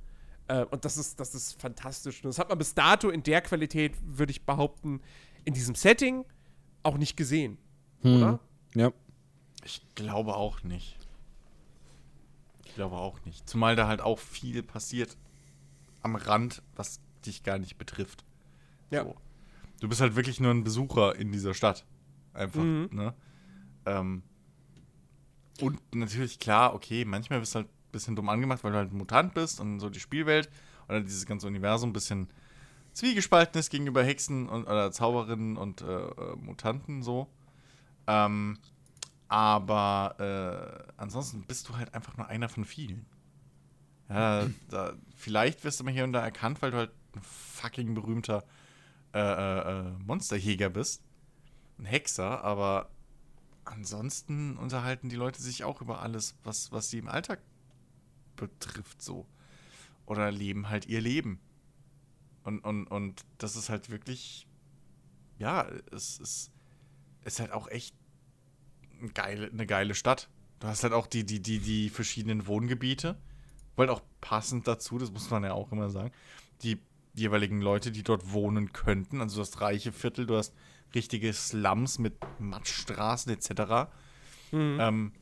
Äh, 0.51 0.65
und 0.65 0.85
das 0.85 0.97
ist, 0.97 1.21
das 1.21 1.35
ist 1.35 1.61
fantastisch. 1.61 2.25
Und 2.25 2.29
das 2.29 2.39
hat 2.39 2.49
man 2.49 2.59
bis 2.59 2.75
dato 2.75 3.09
in 3.09 3.23
der 3.23 3.41
Qualität, 3.41 3.95
würde 4.03 4.33
ich 4.33 4.45
behaupten, 4.45 5.01
in 5.45 5.55
diesem 5.55 5.75
Setting 5.77 6.25
auch 6.83 6.97
nicht 6.99 7.17
gesehen. 7.17 7.57
Oder? 8.03 8.41
Ja. 8.75 8.93
Ich 9.63 9.83
glaube 9.95 10.35
auch 10.35 10.63
nicht. 10.65 10.97
Ich 12.65 12.75
glaube 12.75 12.97
auch 12.97 13.23
nicht. 13.25 13.49
Zumal 13.49 13.77
da 13.77 13.87
halt 13.87 14.01
auch 14.01 14.19
viel 14.19 14.63
passiert 14.63 15.17
am 16.03 16.17
Rand, 16.17 16.63
was 16.75 17.01
dich 17.27 17.43
gar 17.43 17.59
nicht 17.59 17.77
betrifft. 17.79 18.25
Ja. 18.91 19.05
So. 19.05 19.15
Du 19.81 19.89
bist 19.89 20.01
halt 20.01 20.17
wirklich 20.17 20.41
nur 20.41 20.51
ein 20.53 20.65
Besucher 20.65 21.15
in 21.17 21.31
dieser 21.33 21.55
Stadt. 21.55 21.85
Einfach, 22.33 22.61
Mhm. 22.63 22.89
ne? 22.93 23.15
Ähm, 23.87 24.23
und 25.61 25.79
natürlich, 25.95 26.39
klar, 26.39 26.75
okay, 26.75 27.05
manchmal 27.05 27.41
bist 27.41 27.55
du 27.55 27.61
halt 27.61 27.69
bisschen 27.93 28.17
dumm 28.17 28.29
angemacht, 28.29 28.65
weil 28.65 28.73
du 28.73 28.79
halt 28.79 28.93
ein 28.93 28.99
Mutant 28.99 29.35
bist 29.35 29.61
und 29.61 29.81
so 29.81 29.91
die 29.91 30.01
Spielwelt 30.01 30.51
oder 30.89 31.01
dieses 31.01 31.27
ganze 31.27 31.47
Universum 31.47 31.91
ein 31.91 31.93
bisschen 31.93 32.29
zwiegespalten 32.93 33.59
ist 33.59 33.71
gegenüber 33.71 34.03
Hexen 34.03 34.49
und 34.49 34.65
oder 34.65 34.91
Zauberinnen 34.93 35.57
und 35.57 35.83
äh, 35.83 35.87
äh, 35.87 36.37
Mutanten 36.37 37.03
so. 37.03 37.29
Ähm, 38.07 38.59
aber 39.29 40.17
äh, 40.19 40.93
ansonsten 40.97 41.43
bist 41.43 41.69
du 41.69 41.77
halt 41.77 41.95
einfach 41.95 42.17
nur 42.17 42.27
einer 42.27 42.49
von 42.49 42.65
vielen. 42.65 43.07
Ja, 44.09 44.49
da, 44.69 44.95
vielleicht 45.15 45.63
wirst 45.63 45.79
du 45.79 45.85
mal 45.85 45.93
hier 45.93 46.03
und 46.03 46.13
da 46.13 46.21
erkannt, 46.21 46.61
weil 46.63 46.73
du 46.73 46.79
halt 46.79 46.91
ein 47.15 47.23
fucking 47.23 47.95
berühmter 47.95 48.45
äh, 49.15 49.21
äh, 49.21 49.81
äh, 49.81 49.91
Monsterjäger 50.05 50.69
bist. 50.69 51.03
Ein 51.79 51.85
Hexer, 51.85 52.43
aber 52.43 52.91
ansonsten 53.65 54.57
unterhalten 54.57 55.09
die 55.09 55.17
Leute 55.17 55.41
sich 55.41 55.63
auch 55.63 55.81
über 55.81 56.01
alles, 56.03 56.35
was, 56.43 56.73
was 56.73 56.91
sie 56.91 56.99
im 56.99 57.09
Alltag 57.09 57.41
betrifft, 58.41 59.03
so. 59.03 59.27
Oder 60.07 60.31
leben 60.33 60.69
halt 60.69 60.87
ihr 60.87 61.01
Leben. 61.01 61.41
Und, 62.43 62.61
und, 62.61 62.87
und 62.87 63.25
das 63.39 63.57
ist 63.57 63.69
halt 63.69 63.91
wirklich, 63.91 64.47
ja, 65.39 65.69
es 65.93 66.19
ist, 66.19 66.53
ist 67.25 67.41
halt 67.41 67.53
auch 67.53 67.69
echt 67.69 67.95
eine 68.99 69.11
geile, 69.11 69.49
eine 69.49 69.67
geile 69.67 69.95
Stadt. 69.95 70.29
Du 70.59 70.67
hast 70.67 70.83
halt 70.83 70.93
auch 70.93 71.07
die, 71.07 71.25
die, 71.25 71.41
die, 71.41 71.59
die 71.59 71.89
verschiedenen 71.91 72.47
Wohngebiete, 72.47 73.17
weil 73.77 73.89
auch 73.89 74.03
passend 74.21 74.67
dazu, 74.67 74.99
das 74.99 75.11
muss 75.11 75.31
man 75.31 75.45
ja 75.45 75.53
auch 75.53 75.73
immer 75.73 75.91
sagen, 75.91 76.13
die 76.63 76.79
jeweiligen 77.15 77.61
Leute, 77.61 77.93
die 77.93 78.03
dort 78.03 78.33
wohnen 78.33 78.73
könnten. 78.73 79.21
Also 79.21 79.37
du 79.37 79.41
hast 79.43 79.61
reiche 79.61 79.93
Viertel, 79.93 80.27
du 80.27 80.37
hast 80.37 80.55
richtige 80.95 81.33
Slums 81.33 81.99
mit 81.99 82.15
Matschstraßen 82.39 83.33
etc. 83.33 83.91
Ähm, 84.53 85.13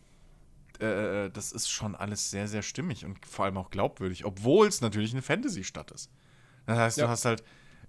äh, 0.80 1.30
das 1.30 1.52
ist 1.52 1.68
schon 1.70 1.94
alles 1.94 2.30
sehr, 2.30 2.48
sehr 2.48 2.62
stimmig 2.62 3.04
und 3.04 3.24
vor 3.26 3.44
allem 3.44 3.56
auch 3.56 3.70
glaubwürdig, 3.70 4.24
obwohl 4.24 4.66
es 4.66 4.80
natürlich 4.80 5.12
eine 5.12 5.22
Fantasy-Stadt 5.22 5.90
ist. 5.90 6.10
Das 6.66 6.78
heißt, 6.78 6.98
Ja. 6.98 7.04
du 7.04 7.10
hast 7.10 7.24
halt 7.24 7.42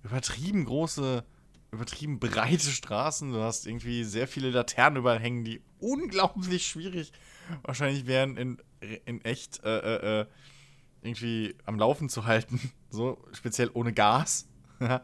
übertrieben 0.03 0.65
große 0.65 1.23
übertrieben 1.71 2.19
breite 2.19 2.71
Straßen. 2.71 3.31
Du 3.31 3.41
hast 3.41 3.67
irgendwie 3.67 4.03
sehr 4.03 4.27
viele 4.27 4.49
Laternen 4.49 4.97
überall 4.97 5.19
hängen, 5.19 5.43
die 5.43 5.61
unglaublich 5.79 6.67
schwierig 6.67 7.11
wahrscheinlich 7.63 8.07
wären, 8.07 8.37
in, 8.37 8.57
in 9.05 9.23
echt 9.23 9.63
äh, 9.63 9.79
äh, 9.79 10.21
äh 10.21 10.25
irgendwie 11.01 11.55
am 11.65 11.79
Laufen 11.79 12.09
zu 12.09 12.25
halten. 12.25 12.59
So, 12.91 13.23
speziell 13.33 13.69
ohne 13.75 13.93
Gas. 13.93 14.47
ähm, 14.79 14.99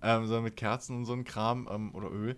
sondern 0.00 0.44
mit 0.44 0.56
Kerzen 0.56 0.96
und 0.96 1.04
so 1.04 1.14
ein 1.14 1.24
Kram 1.24 1.68
ähm, 1.68 1.92
oder 1.92 2.08
Öl. 2.08 2.36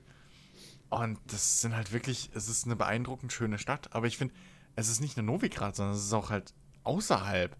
Und 0.88 1.18
das 1.26 1.60
sind 1.60 1.76
halt 1.76 1.92
wirklich, 1.92 2.30
es 2.32 2.48
ist 2.48 2.64
eine 2.64 2.76
beeindruckend 2.76 3.30
schöne 3.30 3.58
Stadt. 3.58 3.94
Aber 3.94 4.06
ich 4.06 4.16
finde, 4.16 4.32
es 4.76 4.88
ist 4.88 5.00
nicht 5.00 5.16
nur 5.16 5.24
Novigrad, 5.24 5.74
sondern 5.74 5.96
es 5.96 6.04
ist 6.04 6.12
auch 6.12 6.30
halt 6.30 6.54
außerhalb. 6.84 7.56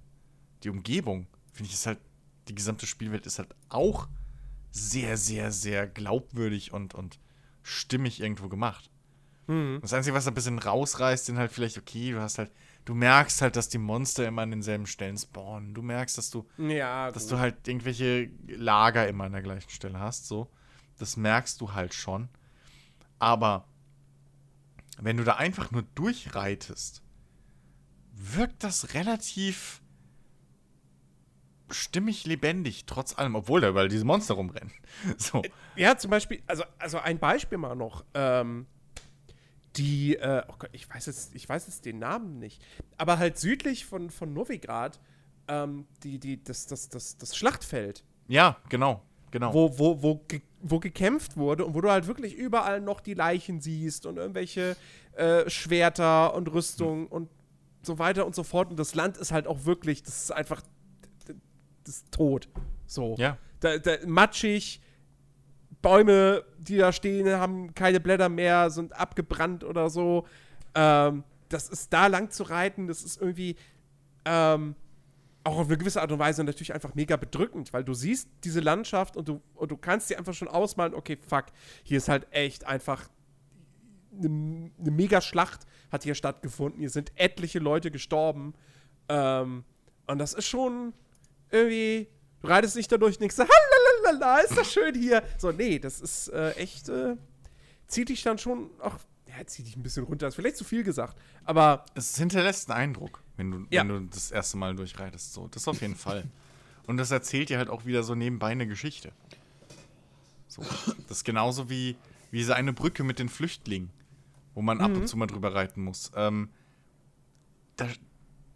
Die 0.62 0.70
Umgebung, 0.70 1.26
finde 1.52 1.68
ich, 1.68 1.74
ist 1.74 1.86
halt, 1.86 1.98
die 2.48 2.54
gesamte 2.54 2.86
Spielwelt 2.86 3.26
ist 3.26 3.38
halt 3.38 3.54
auch 3.68 4.08
sehr, 4.70 5.16
sehr, 5.16 5.50
sehr 5.50 5.86
glaubwürdig 5.86 6.72
und, 6.72 6.94
und 6.94 7.18
stimmig 7.62 8.20
irgendwo 8.20 8.48
gemacht. 8.48 8.90
Mhm. 9.46 9.78
Das 9.80 9.92
Einzige, 9.92 10.14
was 10.14 10.28
ein 10.28 10.34
bisschen 10.34 10.58
rausreißt, 10.58 11.26
sind 11.26 11.38
halt 11.38 11.50
vielleicht, 11.50 11.78
okay, 11.78 12.12
du 12.12 12.20
hast 12.20 12.38
halt, 12.38 12.52
du 12.84 12.94
merkst 12.94 13.40
halt, 13.40 13.56
dass 13.56 13.68
die 13.68 13.78
Monster 13.78 14.26
immer 14.26 14.42
an 14.42 14.50
denselben 14.50 14.86
Stellen 14.86 15.16
spawnen. 15.16 15.74
Du 15.74 15.82
merkst, 15.82 16.18
dass 16.18 16.30
du, 16.30 16.46
ja, 16.58 17.10
dass 17.10 17.26
du 17.26 17.38
halt 17.38 17.66
irgendwelche 17.66 18.30
Lager 18.46 19.08
immer 19.08 19.24
an 19.24 19.32
der 19.32 19.42
gleichen 19.42 19.70
Stelle 19.70 19.98
hast, 19.98 20.26
so. 20.28 20.50
Das 20.98 21.16
merkst 21.16 21.60
du 21.60 21.72
halt 21.72 21.94
schon. 21.94 22.28
Aber 23.18 23.66
wenn 24.98 25.16
du 25.16 25.24
da 25.24 25.36
einfach 25.36 25.70
nur 25.70 25.82
durchreitest, 25.94 27.02
wirkt 28.16 28.64
das 28.64 28.94
relativ 28.94 29.80
stimmig 31.70 32.26
lebendig, 32.26 32.86
trotz 32.86 33.18
allem, 33.18 33.34
obwohl 33.34 33.60
da 33.60 33.68
überall 33.68 33.88
diese 33.88 34.04
Monster 34.04 34.34
rumrennen. 34.34 34.72
So. 35.18 35.42
Ja, 35.74 35.96
zum 35.96 36.10
Beispiel, 36.10 36.42
also, 36.46 36.64
also 36.78 36.98
ein 36.98 37.18
Beispiel 37.18 37.58
mal 37.58 37.74
noch. 37.74 38.04
Ähm, 38.14 38.66
die, 39.76 40.16
äh, 40.16 40.42
oh 40.48 40.54
Gott, 40.58 40.70
ich 40.72 40.88
weiß 40.88 41.06
jetzt, 41.06 41.34
ich 41.34 41.48
weiß 41.48 41.66
jetzt 41.66 41.84
den 41.84 41.98
Namen 41.98 42.38
nicht, 42.38 42.64
aber 42.96 43.18
halt 43.18 43.36
südlich 43.36 43.84
von, 43.84 44.10
von 44.10 44.32
Novigrad, 44.32 44.98
ähm, 45.48 45.86
die, 46.02 46.18
die, 46.18 46.42
das, 46.42 46.66
das, 46.66 46.88
das, 46.88 47.18
das 47.18 47.36
Schlachtfeld. 47.36 48.04
Ja, 48.26 48.56
genau, 48.70 49.02
genau. 49.30 49.52
Wo, 49.52 49.78
wo, 49.78 50.02
wo, 50.02 50.16
ge 50.28 50.40
wo 50.62 50.80
gekämpft 50.80 51.36
wurde 51.36 51.64
und 51.64 51.74
wo 51.74 51.80
du 51.80 51.90
halt 51.90 52.06
wirklich 52.06 52.34
überall 52.34 52.80
noch 52.80 53.00
die 53.00 53.14
Leichen 53.14 53.60
siehst 53.60 54.06
und 54.06 54.16
irgendwelche 54.16 54.76
äh, 55.12 55.48
Schwerter 55.48 56.34
und 56.34 56.48
Rüstungen 56.48 57.02
mhm. 57.02 57.08
und 57.08 57.28
so 57.86 57.98
weiter 57.98 58.26
und 58.26 58.34
so 58.34 58.42
fort. 58.42 58.70
Und 58.70 58.78
das 58.78 58.94
Land 58.94 59.16
ist 59.16 59.32
halt 59.32 59.46
auch 59.46 59.64
wirklich, 59.64 60.02
das 60.02 60.24
ist 60.24 60.30
einfach, 60.32 60.62
das 61.84 61.96
ist 61.96 62.12
tot. 62.12 62.48
So. 62.86 63.14
Ja. 63.18 63.38
Da, 63.60 63.78
da, 63.78 63.96
matschig, 64.06 64.80
Bäume, 65.82 66.44
die 66.58 66.76
da 66.76 66.92
stehen, 66.92 67.28
haben 67.28 67.74
keine 67.74 68.00
Blätter 68.00 68.28
mehr, 68.28 68.70
sind 68.70 68.94
abgebrannt 68.98 69.64
oder 69.64 69.88
so. 69.88 70.26
Ähm, 70.74 71.24
das 71.48 71.68
ist 71.68 71.92
da 71.92 72.08
lang 72.08 72.30
zu 72.30 72.42
reiten, 72.42 72.88
das 72.88 73.02
ist 73.02 73.20
irgendwie 73.20 73.56
ähm, 74.24 74.74
auch 75.44 75.58
auf 75.58 75.68
eine 75.68 75.78
gewisse 75.78 76.02
Art 76.02 76.10
und 76.10 76.18
Weise 76.18 76.42
natürlich 76.42 76.74
einfach 76.74 76.94
mega 76.94 77.16
bedrückend, 77.16 77.72
weil 77.72 77.84
du 77.84 77.94
siehst 77.94 78.28
diese 78.42 78.60
Landschaft 78.60 79.16
und 79.16 79.28
du, 79.28 79.40
und 79.54 79.70
du 79.70 79.76
kannst 79.76 80.10
dir 80.10 80.18
einfach 80.18 80.34
schon 80.34 80.48
ausmalen, 80.48 80.92
okay, 80.94 81.16
fuck, 81.16 81.46
hier 81.84 81.98
ist 81.98 82.08
halt 82.08 82.26
echt 82.32 82.66
einfach 82.66 83.08
eine, 84.18 84.70
eine 84.78 84.90
mega 84.90 85.20
Schlacht 85.20 85.66
hat 85.90 86.02
hier 86.02 86.14
stattgefunden. 86.14 86.80
Hier 86.80 86.90
sind 86.90 87.12
etliche 87.16 87.58
Leute 87.58 87.90
gestorben. 87.90 88.54
Ähm, 89.08 89.64
und 90.06 90.18
das 90.18 90.32
ist 90.32 90.46
schon 90.46 90.92
irgendwie, 91.50 92.08
du 92.42 92.48
reitest 92.48 92.76
nicht 92.76 92.90
dadurch 92.90 93.20
nichts, 93.20 93.38
halalala, 93.38 94.38
ist 94.40 94.56
das 94.56 94.72
schön 94.72 94.94
hier. 94.94 95.22
So, 95.38 95.52
nee, 95.52 95.78
das 95.78 96.00
ist 96.00 96.28
äh, 96.28 96.52
echt, 96.52 96.88
äh, 96.88 97.16
zieht 97.86 98.08
dich 98.08 98.22
dann 98.22 98.38
schon, 98.38 98.70
ach, 98.80 98.98
ja, 99.28 99.46
zieht 99.46 99.66
dich 99.66 99.76
ein 99.76 99.82
bisschen 99.82 100.04
runter, 100.04 100.28
ist 100.28 100.34
vielleicht 100.34 100.56
zu 100.56 100.64
viel 100.64 100.82
gesagt, 100.82 101.16
aber. 101.44 101.84
Es 101.94 102.16
hinterlässt 102.16 102.70
einen 102.70 102.80
Eindruck, 102.80 103.22
wenn 103.36 103.50
du, 103.50 103.66
ja. 103.70 103.82
wenn 103.82 103.88
du 103.88 104.00
das 104.00 104.30
erste 104.30 104.56
Mal 104.56 104.74
durchreitest, 104.74 105.32
so. 105.32 105.48
Das 105.48 105.66
auf 105.68 105.80
jeden 105.80 105.96
Fall. 105.96 106.24
Und 106.86 106.98
das 106.98 107.10
erzählt 107.10 107.48
dir 107.48 107.58
halt 107.58 107.68
auch 107.68 107.84
wieder 107.84 108.02
so 108.02 108.14
nebenbei 108.14 108.48
eine 108.48 108.66
Geschichte. 108.66 109.12
So. 110.48 110.62
Das 111.08 111.18
ist 111.18 111.24
genauso 111.24 111.68
wie, 111.68 111.96
wie 112.30 112.38
diese 112.38 112.54
eine 112.54 112.72
Brücke 112.72 113.04
mit 113.04 113.18
den 113.18 113.28
Flüchtlingen, 113.28 113.90
wo 114.56 114.62
man 114.62 114.78
mhm. 114.78 114.84
ab 114.84 114.90
und 114.92 115.00
mhm. 115.00 115.06
zu 115.06 115.16
mal 115.16 115.26
drüber 115.26 115.54
reiten 115.54 115.84
muss. 115.84 116.10
Ähm, 116.16 116.48
da, 117.76 117.86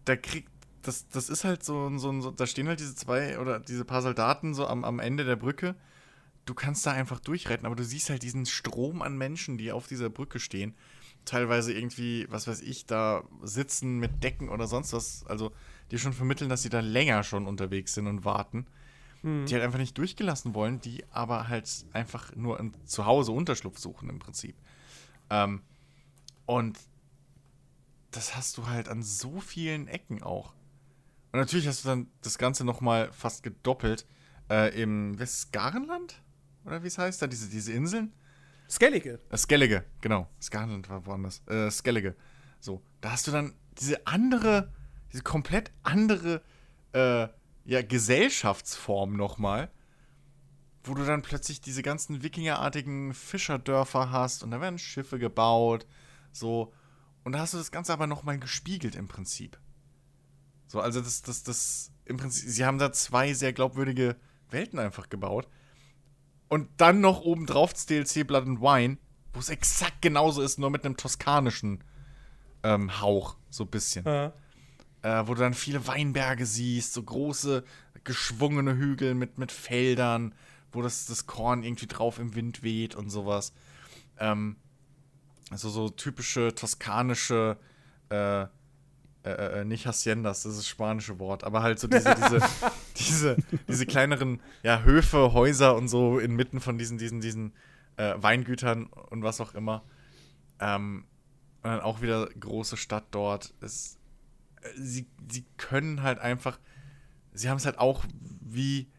da 0.07 0.17
kriegt 0.17 0.51
das, 0.83 1.07
das 1.09 1.29
ist 1.29 1.45
halt 1.45 1.63
so, 1.63 1.97
so, 1.99 2.21
so, 2.23 2.31
da 2.31 2.47
stehen 2.47 2.67
halt 2.67 2.81
diese 2.81 2.95
zwei 2.95 3.39
oder 3.39 3.61
diese 3.61 3.85
paar 3.85 4.01
Soldaten 4.01 4.55
so 4.55 4.67
am, 4.67 4.83
am 4.83 4.99
Ende 4.99 5.25
der 5.25 5.37
Brücke. 5.37 5.77
Du 6.47 6.55
kannst 6.55 6.87
da 6.87 6.93
einfach 6.93 7.21
durchreiten, 7.21 7.67
aber 7.67 7.77
du 7.77 7.85
siehst 7.85 8.09
halt 8.09 8.23
diesen 8.23 8.47
Strom 8.47 9.03
an 9.03 9.19
Menschen, 9.19 9.59
die 9.59 9.73
auf 9.73 9.87
dieser 9.87 10.09
Brücke 10.09 10.41
stehen. 10.41 10.75
Teilweise 11.27 11.75
irgendwie, 11.75 12.27
was 12.31 12.49
weiß 12.49 12.63
ich, 12.63 12.87
da 12.87 13.25
sitzen 13.43 13.99
mit 13.99 14.25
Decken 14.25 14.49
oder 14.49 14.67
sonst 14.67 14.95
was. 14.95 15.27
Also, 15.27 15.53
die 15.91 15.99
schon 15.99 16.15
vermitteln, 16.15 16.49
dass 16.49 16.63
sie 16.63 16.71
da 16.71 16.81
länger 16.81 17.25
schon 17.25 17.47
unterwegs 17.47 17.93
sind 17.93 18.07
und 18.07 18.25
warten. 18.25 18.67
Mhm. 19.23 19.45
Die 19.45 19.53
halt 19.53 19.63
einfach 19.63 19.79
nicht 19.79 19.99
durchgelassen 19.99 20.55
wollen, 20.55 20.81
die 20.81 21.05
aber 21.11 21.49
halt 21.49 21.85
einfach 21.93 22.35
nur 22.35 22.59
zu 22.87 23.05
Hause 23.05 23.33
Unterschlupf 23.33 23.79
suchen 23.79 24.09
im 24.09 24.19
Prinzip. 24.19 24.57
Ähm, 25.29 25.61
und 26.51 26.79
das 28.11 28.35
hast 28.35 28.59
du 28.59 28.67
halt 28.67 28.89
an 28.89 29.05
so 29.05 29.41
vielen 29.41 29.87
Ecken 29.87 30.21
auch. 30.23 30.53
Und 31.31 31.39
natürlich 31.39 31.69
hast 31.69 31.85
du 31.85 31.89
dann 31.89 32.09
das 32.23 32.39
Ganze 32.39 32.65
nochmal 32.65 33.13
fast 33.13 33.45
gedoppelt 33.45 34.05
äh, 34.51 34.75
im 34.83 35.17
Westgarenland? 35.17 36.21
Oder 36.65 36.83
wie 36.83 36.89
es 36.89 36.99
heißt 36.99 37.23
da, 37.23 37.29
diese, 37.29 37.49
diese 37.49 37.73
Inseln? 37.73 38.13
Skellige. 38.69 39.21
Äh, 39.31 39.37
Skellige, 39.37 39.85
genau. 40.01 40.29
Skarenland 40.43 40.89
war 40.89 41.07
woanders. 41.07 41.41
Äh, 41.47 41.71
Skellige. 41.71 42.17
So, 42.59 42.83
da 43.01 43.13
hast 43.13 43.29
du 43.29 43.31
dann 43.31 43.55
diese 43.79 44.05
andere, 44.09 44.73
diese 45.13 45.23
komplett 45.23 45.71
andere 45.85 46.43
äh, 46.93 47.29
ja, 47.65 47.83
Gesellschaftsform 47.83 49.17
nochmal, 49.17 49.71
wo 50.83 50.95
du 50.95 51.05
dann 51.05 51.23
plötzlich 51.23 51.61
diese 51.61 51.83
ganzen 51.83 52.25
Wikingerartigen 52.25 53.15
Fischerdörfer 53.15 54.11
hast 54.11 54.43
und 54.43 54.51
da 54.51 54.61
werden 54.61 54.81
Schiffe 54.81 55.21
gebaut, 55.21 55.87
so. 56.33 56.73
Und 57.25 57.33
da 57.33 57.41
hast 57.41 57.55
du 57.55 57.59
das 57.59 57.71
Ganze 57.71 57.93
aber 57.93 58.07
nochmal 58.07 58.39
gespiegelt 58.39 58.95
im 58.95 59.09
Prinzip. 59.09 59.59
So, 60.67 60.81
also 60.81 61.01
das, 61.01 61.23
das, 61.23 61.43
das, 61.43 61.91
im 62.05 62.17
Prinzip, 62.17 62.49
sie 62.49 62.65
haben 62.65 62.79
da 62.79 62.93
zwei 62.93 63.35
sehr 63.35 63.53
glaubwürdige 63.53 64.17
Welten 64.51 64.79
einfach 64.79 65.09
gebaut. 65.09 65.49
Und 66.49 66.69
dann 66.79 67.01
noch 67.01 67.21
obendrauf 67.21 67.73
das 67.73 67.87
DLC 67.87 68.27
Blood 68.27 68.47
and 68.47 68.61
Wine, 68.61 68.99
wo 69.33 69.41
es 69.41 69.49
exakt 69.49 70.03
genauso 70.03 70.43
ist, 70.43 70.59
nur 70.59 70.71
mit 70.71 70.85
einem 70.85 70.97
toskanischen 70.97 71.85
ähm, 72.63 73.01
Hauch, 73.01 73.37
so 73.51 73.65
ein 73.65 73.71
bisschen. 73.71 74.05
Ja. 74.05 74.33
Äh, 75.03 75.27
wo 75.27 75.35
du 75.35 75.41
dann 75.41 75.55
viele 75.55 75.87
Weinberge 75.87 76.47
siehst, 76.47 76.93
so 76.93 77.03
große, 77.03 77.65
geschwungene 78.05 78.77
Hügel 78.77 79.15
mit, 79.15 79.39
mit 79.39 79.53
Feldern, 79.53 80.35
wo 80.73 80.83
das, 80.83 81.07
das 81.07 81.27
Korn 81.27 81.63
irgendwie 81.63 81.87
drauf 81.87 82.19
im 82.19 82.35
Wind 82.35 82.63
weht 82.63 82.95
und 82.95 83.11
sowas. 83.11 83.53
Ähm, 84.19 84.57
also 85.51 85.69
so 85.69 85.89
typische 85.89 86.55
toskanische 86.55 87.59
äh, 88.11 88.47
äh, 89.23 89.61
äh, 89.61 89.65
nicht 89.67 89.87
Haciendas, 89.87 90.45
das 90.45 90.53
ist 90.53 90.59
das 90.61 90.69
spanische 90.69 91.19
Wort, 91.19 91.45
aber 91.45 91.63
halt 91.63 91.79
so 91.79 91.89
diese, 91.89 92.15
diese, 92.15 92.41
diese, 92.97 93.37
diese 93.69 93.85
kleineren 93.85 94.41
ja, 94.63 94.83
Höfe, 94.83 95.35
Häuser 95.35 95.77
und 95.77 95.89
so 95.89 96.19
inmitten 96.19 96.59
von 96.59 96.79
diesen, 96.79 96.97
diesen, 96.97 97.21
diesen 97.21 97.53
äh, 97.99 98.15
Weingütern 98.17 98.87
und 98.87 99.23
was 99.23 99.43
auch 99.43 99.55
immer. 99.55 99.85
Ähm, 100.59 101.05
und 101.63 101.71
dann 101.71 101.81
auch 101.81 102.01
wieder 102.01 102.29
große 102.29 102.79
Stadt 102.79 103.05
dort. 103.11 103.53
Es, 103.61 103.99
äh, 104.63 104.69
sie, 104.79 105.07
sie 105.31 105.45
können 105.59 106.03
halt 106.03 106.19
einfach, 106.19 106.59
sie 107.35 107.51
haben 107.51 107.59
es 107.59 107.67
halt 107.67 107.79
auch, 107.79 108.05
wie 108.41 108.91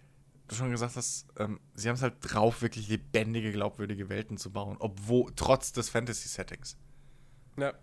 du 0.52 0.56
schon 0.56 0.70
gesagt 0.70 0.96
hast, 0.96 1.28
ähm, 1.38 1.60
sie 1.74 1.88
haben 1.88 1.96
es 1.96 2.02
halt 2.02 2.16
drauf, 2.22 2.62
wirklich 2.62 2.90
lebendige, 2.90 3.52
glaubwürdige 3.52 4.10
Welten 4.10 4.38
zu 4.38 4.52
bauen, 4.52 4.78
obwohl, 4.80 5.32
trotz 5.36 5.72
des 5.72 5.90
Fantasy-Settings. 5.90 6.78
Ja. 7.58 7.74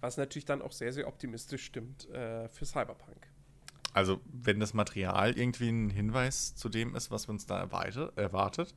Was 0.00 0.16
natürlich 0.16 0.44
dann 0.44 0.62
auch 0.62 0.72
sehr, 0.72 0.92
sehr 0.92 1.08
optimistisch 1.08 1.64
stimmt 1.64 2.08
äh, 2.10 2.48
für 2.48 2.66
Cyberpunk. 2.66 3.28
Also, 3.92 4.20
wenn 4.30 4.60
das 4.60 4.74
Material 4.74 5.38
irgendwie 5.38 5.70
ein 5.70 5.88
Hinweis 5.88 6.54
zu 6.54 6.68
dem 6.68 6.94
ist, 6.94 7.10
was 7.10 7.26
uns 7.26 7.46
da 7.46 7.60
erwartet. 7.60 8.74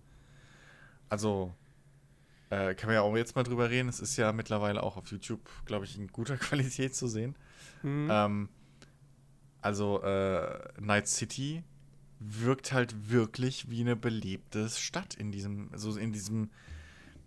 Also, 1.10 1.54
äh, 2.50 2.74
kann 2.76 2.88
man 2.88 2.96
ja 2.96 3.02
auch 3.02 3.16
jetzt 3.18 3.36
mal 3.36 3.44
drüber 3.44 3.70
reden. 3.70 3.90
Es 3.90 4.00
ist 4.00 4.16
ja 4.16 4.32
mittlerweile 4.32 4.82
auch 4.82 4.98
auf 4.98 5.08
YouTube, 5.12 5.42
glaube 5.66 5.86
ich, 5.86 5.98
in 5.98 6.08
guter 6.08 6.38
Qualität 6.38 6.96
zu 6.96 7.08
sehen. 7.08 7.36
Mhm. 7.84 8.08
Ähm, 8.10 8.50
also, 9.62 10.02
äh, 10.04 10.70
Night 10.80 11.08
City 11.08 11.64
wirkt 12.20 12.72
halt 12.74 13.10
wirklich 13.10 13.70
wie 13.70 13.82
eine 13.82 13.96
belebte 13.96 14.70
Stadt 14.70 15.14
in 15.16 15.32
diesem, 15.32 15.70
so 15.76 15.98
in 15.98 16.12
diesem 16.12 16.50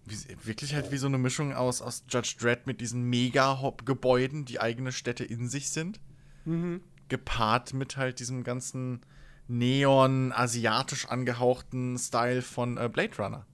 wie, 0.05 0.17
wirklich 0.45 0.75
halt 0.75 0.91
wie 0.91 0.99
so 0.99 1.07
eine 1.07 1.19
Mischung 1.19 1.53
aus, 1.53 1.81
aus 1.81 2.05
Judge 2.09 2.37
Dredd 2.39 2.67
mit 2.67 2.81
diesen 2.81 3.05
Mega-Gebäuden, 3.05 4.45
die 4.45 4.61
eigene 4.61 4.93
Städte 4.93 5.25
in 5.25 5.49
sich 5.49 5.71
sind. 5.71 6.01
Mhm. 6.45 6.83
Gepaart 7.09 7.75
mit 7.75 7.97
halt 7.97 8.19
diesem 8.19 8.43
ganzen 8.43 9.01
neon-asiatisch 9.49 11.07
angehauchten 11.07 11.99
Style 11.99 12.43
von 12.43 12.79
äh, 12.79 12.89
Blade 12.93 13.17
Runner. 13.19 13.47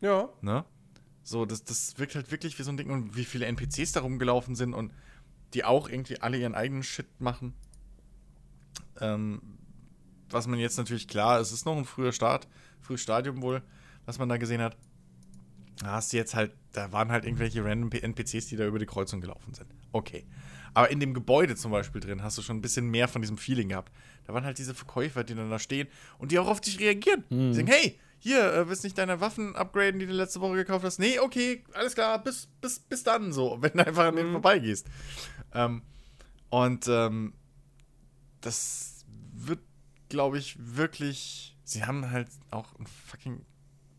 Ja. 0.00 0.28
Ne? 0.40 0.64
So, 1.22 1.44
das, 1.44 1.64
das 1.64 1.98
wirkt 1.98 2.14
halt 2.14 2.30
wirklich 2.30 2.58
wie 2.58 2.62
so 2.62 2.70
ein 2.70 2.76
Ding 2.76 2.90
und 2.90 3.16
wie 3.16 3.24
viele 3.24 3.46
NPCs 3.46 3.92
da 3.92 4.00
rumgelaufen 4.00 4.56
sind 4.56 4.74
und 4.74 4.92
die 5.54 5.64
auch 5.64 5.88
irgendwie 5.88 6.20
alle 6.20 6.38
ihren 6.38 6.54
eigenen 6.54 6.82
Shit 6.82 7.20
machen. 7.20 7.54
Ähm, 9.00 9.42
was 10.32 10.46
man 10.46 10.58
jetzt 10.58 10.78
natürlich 10.78 11.08
klar, 11.08 11.40
es 11.40 11.52
ist 11.52 11.66
noch 11.66 11.76
ein 11.76 11.84
früher 11.84 12.12
Start, 12.12 12.48
frühes 12.80 13.02
Stadium 13.02 13.42
wohl, 13.42 13.62
was 14.06 14.18
man 14.18 14.28
da 14.28 14.36
gesehen 14.36 14.60
hat. 14.60 14.76
Da 15.80 15.92
hast 15.92 16.12
du 16.12 16.16
jetzt 16.16 16.34
halt, 16.34 16.52
da 16.72 16.92
waren 16.92 17.10
halt 17.10 17.24
irgendwelche 17.24 17.64
random 17.64 17.90
NPCs, 17.90 18.46
die 18.46 18.56
da 18.56 18.66
über 18.66 18.78
die 18.78 18.86
Kreuzung 18.86 19.20
gelaufen 19.20 19.54
sind. 19.54 19.68
Okay. 19.92 20.26
Aber 20.74 20.90
in 20.90 21.00
dem 21.00 21.12
Gebäude 21.12 21.54
zum 21.56 21.70
Beispiel 21.70 22.00
drin 22.00 22.22
hast 22.22 22.38
du 22.38 22.42
schon 22.42 22.56
ein 22.56 22.62
bisschen 22.62 22.90
mehr 22.90 23.08
von 23.08 23.20
diesem 23.20 23.36
Feeling 23.36 23.70
gehabt. 23.70 23.92
Da 24.26 24.32
waren 24.32 24.44
halt 24.44 24.58
diese 24.58 24.74
Verkäufer, 24.74 25.24
die 25.24 25.34
dann 25.34 25.50
da 25.50 25.58
stehen 25.58 25.88
und 26.18 26.32
die 26.32 26.38
auch 26.38 26.46
auf 26.46 26.60
dich 26.60 26.80
reagieren. 26.80 27.24
Die 27.30 27.54
sagen, 27.54 27.66
hey, 27.66 27.98
hier, 28.18 28.54
äh, 28.54 28.68
willst 28.68 28.84
nicht 28.84 28.96
deine 28.96 29.20
Waffen 29.20 29.56
upgraden, 29.56 29.98
die 29.98 30.06
du 30.06 30.12
letzte 30.12 30.40
Woche 30.40 30.54
gekauft 30.54 30.84
hast? 30.84 31.00
Nee, 31.00 31.18
okay, 31.18 31.64
alles 31.74 31.94
klar, 31.94 32.22
bis, 32.22 32.46
bis, 32.60 32.78
bis 32.78 33.02
dann 33.02 33.32
so, 33.32 33.58
wenn 33.60 33.72
du 33.72 33.86
einfach 33.86 34.04
an 34.04 34.16
denen 34.16 34.30
vorbeigehst. 34.30 34.86
Ähm, 35.52 35.82
und 36.48 36.86
ähm, 36.86 37.32
das 38.40 38.91
glaube 40.12 40.36
ich, 40.38 40.56
wirklich. 40.58 41.56
Sie 41.64 41.84
haben 41.84 42.10
halt 42.10 42.28
auch 42.50 42.78
ein 42.78 42.86
fucking. 42.86 43.44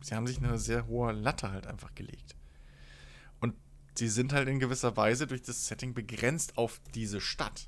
Sie 0.02 0.14
haben 0.15 0.27
sich 0.27 0.38
eine 0.38 0.57
sehr 0.60 0.85
hohe 0.85 1.11
Latte 1.11 1.52
halt 1.52 1.65
einfach 1.65 1.95
gelegt. 1.95 2.35
Und 3.40 3.56
sie 3.95 4.07
sind 4.10 4.31
halt 4.31 4.48
in 4.48 4.60
gewisser 4.60 4.95
Weise 4.95 5.26
durch 5.27 5.41
das 5.41 5.68
Setting 5.68 5.94
begrenzt 5.94 6.57
auf 6.57 6.80
diese 6.94 7.19
Stadt. 7.19 7.68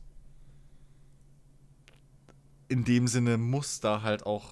In 2.68 2.84
dem 2.84 3.08
Sinne 3.08 3.38
muss 3.38 3.80
da 3.80 4.02
halt 4.04 4.26
auch. 4.26 4.50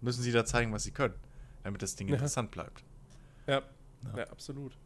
Müssen 0.00 0.22
sie 0.22 0.32
da 0.32 0.44
zeigen, 0.44 0.72
was 0.72 0.82
sie 0.84 0.90
können, 0.90 1.14
damit 1.62 1.82
das 1.82 1.94
Ding 1.96 2.08
Ja. 2.08 2.14
interessant 2.14 2.50
bleibt. 2.50 2.84
Ja, 3.46 3.62
ja. 4.16 4.24
absolut. 4.30 4.76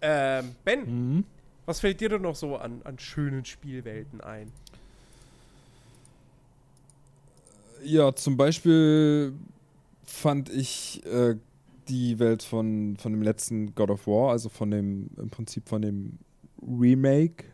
Ähm, 0.00 0.54
Ben, 0.64 0.80
Mhm. 1.16 1.24
was 1.66 1.80
fällt 1.80 2.00
dir 2.00 2.08
denn 2.08 2.22
noch 2.22 2.36
so 2.36 2.56
an, 2.56 2.82
an 2.84 2.98
schönen 2.98 3.44
Spielwelten 3.44 4.20
ein? 4.20 4.52
Ja, 7.84 8.14
zum 8.14 8.36
Beispiel 8.36 9.32
fand 10.04 10.48
ich 10.50 11.04
äh, 11.06 11.36
die 11.88 12.18
Welt 12.18 12.42
von, 12.42 12.96
von 12.98 13.12
dem 13.12 13.22
letzten 13.22 13.74
God 13.74 13.90
of 13.90 14.06
War, 14.06 14.32
also 14.32 14.48
von 14.48 14.70
dem, 14.70 15.10
im 15.16 15.30
Prinzip 15.30 15.68
von 15.68 15.82
dem 15.82 16.18
Remake. 16.62 17.44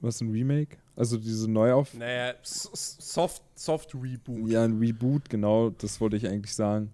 Was 0.00 0.16
ist 0.16 0.20
ein 0.22 0.30
Remake? 0.30 0.76
Also 0.96 1.16
diese 1.16 1.50
Neuauf... 1.50 1.94
Naja, 1.94 2.34
Soft, 2.42 3.42
Soft 3.54 3.94
Reboot. 3.94 4.48
Ja, 4.48 4.64
ein 4.64 4.78
Reboot, 4.78 5.28
genau, 5.28 5.70
das 5.70 6.00
wollte 6.00 6.16
ich 6.16 6.28
eigentlich 6.28 6.54
sagen. 6.54 6.90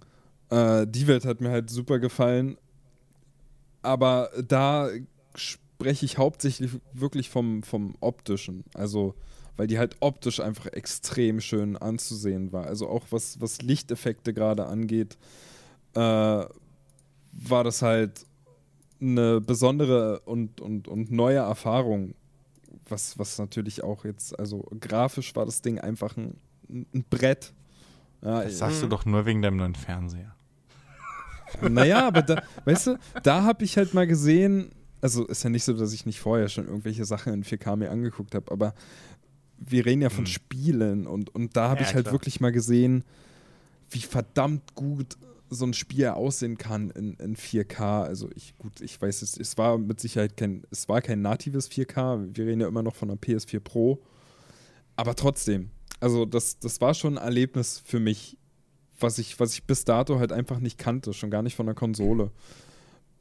Äh, 0.48 0.86
die 0.86 1.06
Welt 1.06 1.24
hat 1.24 1.40
mir 1.40 1.50
halt 1.50 1.70
super 1.70 1.98
gefallen. 1.98 2.56
Aber 3.82 4.30
da 4.46 4.90
spreche 5.34 6.04
ich 6.04 6.18
hauptsächlich 6.18 6.72
wirklich 6.92 7.30
vom, 7.30 7.62
vom 7.62 7.94
optischen. 8.00 8.64
Also, 8.74 9.14
weil 9.60 9.66
die 9.66 9.78
halt 9.78 9.98
optisch 10.00 10.40
einfach 10.40 10.68
extrem 10.68 11.38
schön 11.38 11.76
anzusehen 11.76 12.50
war. 12.50 12.64
Also 12.64 12.88
auch 12.88 13.04
was, 13.10 13.42
was 13.42 13.60
Lichteffekte 13.60 14.32
gerade 14.32 14.64
angeht, 14.64 15.18
äh, 15.92 15.98
war 15.98 16.48
das 17.62 17.82
halt 17.82 18.24
eine 19.02 19.42
besondere 19.42 20.20
und, 20.20 20.62
und, 20.62 20.88
und 20.88 21.10
neue 21.10 21.40
Erfahrung. 21.40 22.14
Was, 22.88 23.18
was 23.18 23.36
natürlich 23.36 23.84
auch 23.84 24.06
jetzt, 24.06 24.38
also 24.38 24.66
grafisch 24.80 25.36
war 25.36 25.44
das 25.44 25.60
Ding 25.60 25.78
einfach 25.78 26.16
ein, 26.16 26.38
ein 26.70 27.04
Brett. 27.10 27.52
Ja, 28.22 28.44
Das 28.44 28.56
sagst 28.56 28.82
du 28.82 28.86
doch 28.86 29.04
nur 29.04 29.26
wegen 29.26 29.42
deinem 29.42 29.58
neuen 29.58 29.74
Fernseher. 29.74 30.34
naja, 31.60 32.06
aber 32.06 32.22
da, 32.22 32.42
weißt 32.64 32.86
du, 32.86 32.98
da 33.22 33.42
habe 33.42 33.62
ich 33.64 33.76
halt 33.76 33.92
mal 33.92 34.06
gesehen, 34.06 34.70
also 35.02 35.26
ist 35.26 35.42
ja 35.42 35.50
nicht 35.50 35.64
so, 35.64 35.72
dass 35.72 35.92
ich 35.92 36.06
nicht 36.06 36.20
vorher 36.20 36.48
schon 36.48 36.66
irgendwelche 36.66 37.04
Sachen 37.04 37.32
in 37.32 37.44
4K 37.44 37.76
mir 37.76 37.90
angeguckt 37.90 38.34
habe, 38.34 38.50
aber 38.50 38.74
wir 39.60 39.86
reden 39.86 40.02
ja 40.02 40.10
von 40.10 40.24
Hm. 40.24 40.32
Spielen 40.32 41.06
und, 41.06 41.34
und 41.34 41.56
da 41.56 41.68
habe 41.68 41.82
Ja, 41.82 41.88
ich 41.88 41.94
halt 41.94 42.04
klar. 42.06 42.14
wirklich 42.14 42.40
mal 42.40 42.50
gesehen, 42.52 43.04
wie 43.90 44.00
verdammt 44.00 44.74
gut 44.74 45.16
so 45.52 45.64
ein 45.66 45.74
Spiel 45.74 46.06
aussehen 46.08 46.58
kann 46.58 46.90
in, 46.90 47.14
in 47.14 47.36
4K. 47.36 48.04
Also 48.04 48.30
ich, 48.36 48.56
gut, 48.56 48.80
ich 48.80 49.00
weiß 49.00 49.22
es, 49.22 49.36
es 49.36 49.58
war 49.58 49.78
mit 49.78 50.00
Sicherheit 50.00 50.36
kein, 50.36 50.62
es 50.70 50.88
war 50.88 51.02
kein 51.02 51.22
natives 51.22 51.68
4K, 51.70 52.36
wir 52.36 52.46
reden 52.46 52.60
ja 52.60 52.68
immer 52.68 52.82
noch 52.82 52.94
von 52.94 53.10
einer 53.10 53.18
PS4 53.18 53.60
Pro, 53.60 54.00
aber 54.96 55.14
trotzdem, 55.16 55.70
also 55.98 56.24
das, 56.24 56.58
das 56.60 56.80
war 56.80 56.94
schon 56.94 57.18
ein 57.18 57.24
Erlebnis 57.24 57.82
für 57.84 58.00
mich, 58.00 58.38
was 59.00 59.18
ich, 59.18 59.40
was 59.40 59.54
ich 59.54 59.64
bis 59.64 59.84
dato 59.84 60.18
halt 60.18 60.30
einfach 60.32 60.60
nicht 60.60 60.78
kannte, 60.78 61.12
schon 61.14 61.30
gar 61.30 61.42
nicht 61.42 61.56
von 61.56 61.66
der 61.66 61.74
Konsole. 61.74 62.30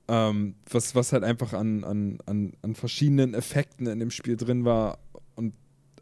Ähm, 0.08 0.56
was, 0.70 0.96
was 0.96 1.14
halt 1.14 1.24
einfach 1.24 1.54
an, 1.54 1.84
an, 1.84 2.18
an, 2.26 2.54
an 2.64 2.76
verschiedenen 2.76 3.34
Effekten 3.36 3.86
in 3.88 4.00
dem 4.00 4.10
Spiel 4.12 4.38
drin 4.38 4.66
war. 4.66 4.98
Und 5.36 5.54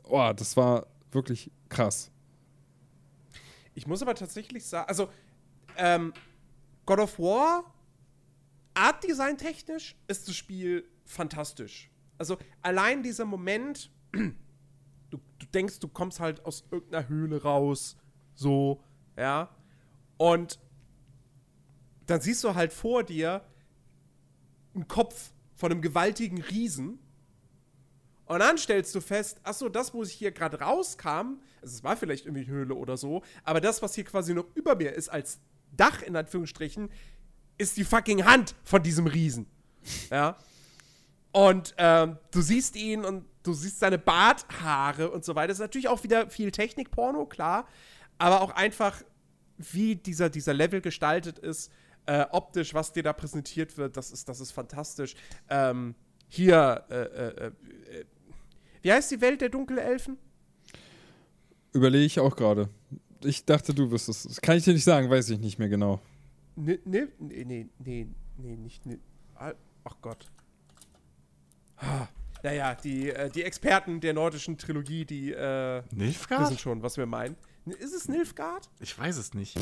oh, 0.10 0.34
das 0.34 0.58
war 0.58 0.88
wirklich 1.12 1.52
krass. 1.70 2.12
Ich 3.74 3.88
muss 3.88 4.02
aber 4.02 4.16
tatsächlich 4.16 4.66
sagen, 4.66 4.88
also 4.90 5.10
ähm, 5.78 6.14
God 6.86 7.00
of 7.00 7.20
War, 7.20 7.74
Artdesign 8.74 9.38
technisch 9.38 9.96
ist 10.08 10.28
das 10.28 10.36
Spiel 10.36 10.88
fantastisch. 11.06 11.90
Also 12.18 12.38
allein 12.62 13.04
dieser 13.04 13.26
Moment, 13.26 13.92
du, 14.12 14.32
du 15.12 15.46
denkst, 15.54 15.80
du 15.80 15.88
kommst 15.88 16.20
halt 16.20 16.46
aus 16.46 16.66
irgendeiner 16.72 17.08
Höhle 17.08 17.42
raus, 17.42 17.98
so, 18.36 18.84
ja, 19.18 19.50
und 20.18 20.60
dann 22.08 22.22
siehst 22.22 22.44
du 22.44 22.56
halt 22.56 22.74
vor 22.74 23.04
dir 23.04 23.44
einen 24.74 24.88
Kopf 24.88 25.34
von 25.56 25.72
einem 25.72 25.82
gewaltigen 25.82 26.42
Riesen 26.42 27.00
und 28.28 28.40
dann 28.40 28.58
stellst 28.58 28.94
du 28.94 29.02
fest, 29.02 29.40
ach 29.44 29.54
so, 29.54 29.70
das, 29.70 29.94
wo 29.94 30.04
ich 30.04 30.12
hier 30.12 30.32
gerade 30.32 30.60
rauskam, 30.60 31.40
also 31.62 31.76
es 31.76 31.84
war 31.84 31.96
vielleicht 31.96 32.26
irgendwie 32.26 32.46
eine 32.46 32.52
Höhle 32.52 32.76
oder 32.76 32.98
so, 32.98 33.24
aber 33.44 33.62
das, 33.62 33.82
was 33.82 33.96
hier 33.96 34.04
quasi 34.04 34.34
noch 34.34 34.46
über 34.56 34.76
mir 34.76 34.94
ist 34.94 35.10
als 35.10 35.40
Dach 35.76 36.02
in 36.02 36.16
Anführungsstrichen, 36.16 36.90
ist 37.58 37.78
die 37.78 37.84
fucking 37.84 38.26
Hand 38.26 38.56
von 38.64 38.84
diesem 38.84 39.08
Riesen. 39.08 39.48
Ja. 40.10 40.38
Und 41.32 41.76
ähm, 41.78 42.18
du 42.32 42.42
siehst 42.42 42.76
ihn 42.76 43.06
und 43.06 43.26
du 43.44 43.54
siehst 43.54 43.80
seine 43.80 43.98
Barthaare 43.98 45.12
und 45.12 45.24
so 45.24 45.36
weiter. 45.36 45.50
Das 45.50 45.58
ist 45.58 45.62
natürlich 45.62 45.88
auch 45.88 46.04
wieder 46.04 46.30
viel 46.30 46.52
Technikporno, 46.52 47.26
klar. 47.26 47.68
Aber 48.18 48.42
auch 48.42 48.52
einfach, 48.52 49.02
wie 49.58 49.96
dieser, 49.96 50.30
dieser 50.30 50.54
Level 50.54 50.82
gestaltet 50.82 51.40
ist, 51.40 51.72
äh, 52.08 52.26
optisch, 52.32 52.74
was 52.74 52.92
dir 52.92 53.04
da 53.04 53.14
präsentiert 53.14 53.78
wird, 53.78 53.98
das 53.98 54.12
ist, 54.12 54.28
das 54.28 54.40
ist 54.40 54.52
fantastisch. 54.52 55.16
Ähm, 55.50 55.96
hier, 56.28 56.84
äh, 56.90 56.96
äh, 56.96 57.48
äh, 57.48 58.06
wie 58.82 58.92
heißt 58.92 59.12
die 59.12 59.22
Welt 59.22 59.42
der 59.42 59.50
Dunkelelfen? 59.50 60.18
Überlege 61.74 62.06
ich 62.06 62.20
auch 62.20 62.36
gerade. 62.36 62.70
Ich 63.24 63.46
dachte, 63.46 63.74
du 63.74 63.90
wirst 63.92 64.10
es. 64.10 64.24
Das 64.24 64.42
kann 64.42 64.58
ich 64.58 64.64
dir 64.64 64.74
nicht 64.74 64.84
sagen, 64.84 65.10
weiß 65.10 65.30
ich 65.30 65.40
nicht 65.40 65.60
mehr 65.60 65.70
genau. 65.70 66.00
Ne, 66.56 66.80
ne, 66.86 67.08
nee, 67.20 67.44
nee, 67.46 67.68
nee, 67.84 68.08
nee, 68.38 68.56
nicht, 68.56 68.86
ne, 68.86 69.00
ah, 69.36 69.54
ach 69.84 69.96
Gott. 70.02 70.30
Ah, 71.78 72.08
Naja, 72.44 72.74
die, 72.76 73.10
äh, 73.12 73.30
die 73.30 73.44
Experten 73.44 74.00
der 74.00 74.14
nordischen 74.14 74.58
Trilogie, 74.58 75.06
die 75.06 75.32
äh, 75.34 75.84
wissen 75.84 75.98
Nilfgaard? 75.98 76.60
schon, 76.60 76.82
was 76.82 76.98
wir 76.98 77.06
meinen. 77.06 77.36
N- 77.66 77.74
Ist 77.74 77.94
es 77.94 78.08
Nilfgaard? 78.08 78.70
Ich 78.80 78.98
weiß 78.98 79.18
es 79.18 79.34
nicht. 79.34 79.56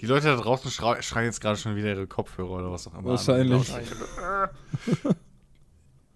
Die 0.00 0.06
Leute 0.06 0.26
da 0.26 0.36
draußen 0.36 0.70
schrei- 0.70 1.00
schreien 1.02 1.26
jetzt 1.26 1.40
gerade 1.40 1.58
schon 1.58 1.76
wieder 1.76 1.88
ihre 1.90 2.06
Kopfhörer 2.06 2.50
oder 2.50 2.70
was 2.72 2.86
auch 2.88 2.92
immer. 2.92 3.00
an. 3.00 3.04
Wahrscheinlich. 3.06 3.72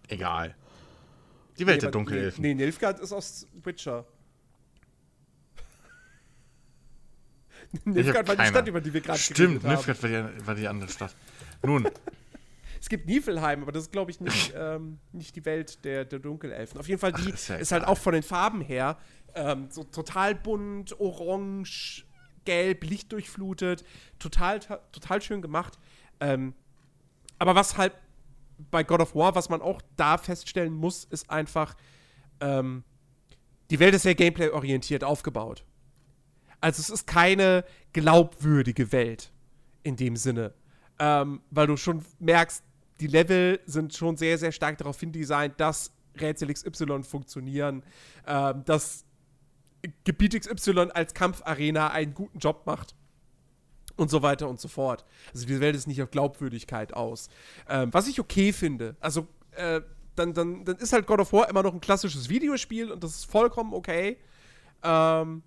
Egal. 0.08 0.54
Die 1.60 1.66
Welt 1.66 1.76
Nee, 1.76 1.80
der 1.82 1.90
Dunkelelfen. 1.90 2.42
Nee, 2.42 2.54
Nilfgaard 2.54 3.00
ist 3.00 3.12
aus 3.12 3.46
Witcher. 3.62 4.06
Nilfgaard 7.84 8.26
war 8.26 8.36
die 8.36 8.46
Stadt, 8.46 8.66
über 8.66 8.80
die 8.80 8.92
wir 8.92 9.00
gerade 9.00 9.18
Stimmt. 9.18 9.62
Nilfgaard 9.62 10.02
war 10.02 10.08
die, 10.08 10.46
war 10.46 10.54
die 10.54 10.66
andere 10.66 10.90
Stadt. 10.90 11.14
Nun, 11.62 11.88
Es 12.80 12.88
gibt 12.88 13.06
Niflheim, 13.06 13.62
aber 13.62 13.72
das 13.72 13.84
ist, 13.84 13.92
glaube 13.92 14.10
ich, 14.10 14.20
nicht, 14.20 14.54
ähm, 14.56 14.98
nicht 15.12 15.36
die 15.36 15.44
Welt 15.44 15.84
der, 15.84 16.06
der 16.06 16.18
Dunkelelfen. 16.18 16.80
Auf 16.80 16.88
jeden 16.88 16.98
Fall, 16.98 17.12
die 17.12 17.28
Ach, 17.28 17.34
ist 17.34 17.48
ja 17.48 17.56
ist 17.56 17.72
halt 17.72 17.84
auch 17.84 17.98
von 17.98 18.14
den 18.14 18.22
Farben 18.22 18.62
her 18.62 18.96
ähm, 19.34 19.68
so 19.70 19.84
total 19.84 20.34
bunt, 20.34 20.98
orange, 20.98 22.06
gelb, 22.46 22.84
lichtdurchflutet. 22.84 23.84
Total, 24.18 24.60
total 24.92 25.20
schön 25.20 25.42
gemacht. 25.42 25.78
Ähm, 26.20 26.54
aber 27.38 27.54
was 27.54 27.76
halt 27.76 27.92
bei 28.70 28.82
God 28.82 29.00
of 29.00 29.14
War, 29.14 29.34
was 29.34 29.48
man 29.48 29.62
auch 29.62 29.80
da 29.96 30.18
feststellen 30.18 30.74
muss, 30.74 31.04
ist 31.04 31.30
einfach, 31.30 31.76
ähm, 32.40 32.84
die 33.70 33.78
Welt 33.78 33.94
ist 33.94 34.02
sehr 34.02 34.14
gameplay-orientiert 34.14 35.04
aufgebaut. 35.04 35.64
Also 36.60 36.80
es 36.80 36.90
ist 36.90 37.06
keine 37.06 37.64
glaubwürdige 37.92 38.92
Welt 38.92 39.32
in 39.82 39.96
dem 39.96 40.16
Sinne. 40.16 40.52
Ähm, 40.98 41.40
weil 41.50 41.66
du 41.66 41.76
schon 41.76 42.04
merkst, 42.18 42.62
die 43.00 43.06
Level 43.06 43.60
sind 43.64 43.94
schon 43.94 44.16
sehr, 44.16 44.36
sehr 44.36 44.52
stark 44.52 44.76
darauf 44.76 45.00
hindesignt, 45.00 45.58
dass 45.58 45.92
Rätsel 46.20 46.52
XY 46.52 47.02
funktionieren, 47.02 47.82
ähm, 48.26 48.62
dass 48.64 49.06
Gebiet 50.04 50.38
XY 50.38 50.90
als 50.92 51.14
Kampfarena 51.14 51.88
einen 51.88 52.12
guten 52.12 52.38
Job 52.38 52.66
macht. 52.66 52.94
Und 53.96 54.10
so 54.10 54.22
weiter 54.22 54.48
und 54.48 54.60
so 54.60 54.68
fort. 54.68 55.04
Also 55.32 55.46
die 55.46 55.60
Welt 55.60 55.76
ist 55.76 55.86
nicht 55.86 56.02
auf 56.02 56.10
Glaubwürdigkeit 56.10 56.94
aus. 56.94 57.28
Ähm, 57.68 57.92
was 57.92 58.08
ich 58.08 58.20
okay 58.20 58.52
finde. 58.52 58.96
Also 59.00 59.26
äh, 59.52 59.80
dann, 60.16 60.34
dann, 60.34 60.64
dann 60.64 60.76
ist 60.76 60.92
halt 60.92 61.06
God 61.06 61.20
of 61.20 61.32
War 61.32 61.48
immer 61.48 61.62
noch 61.62 61.74
ein 61.74 61.80
klassisches 61.80 62.28
Videospiel 62.28 62.90
und 62.90 63.02
das 63.02 63.16
ist 63.16 63.24
vollkommen 63.24 63.72
okay. 63.72 64.18
Ähm, 64.82 65.42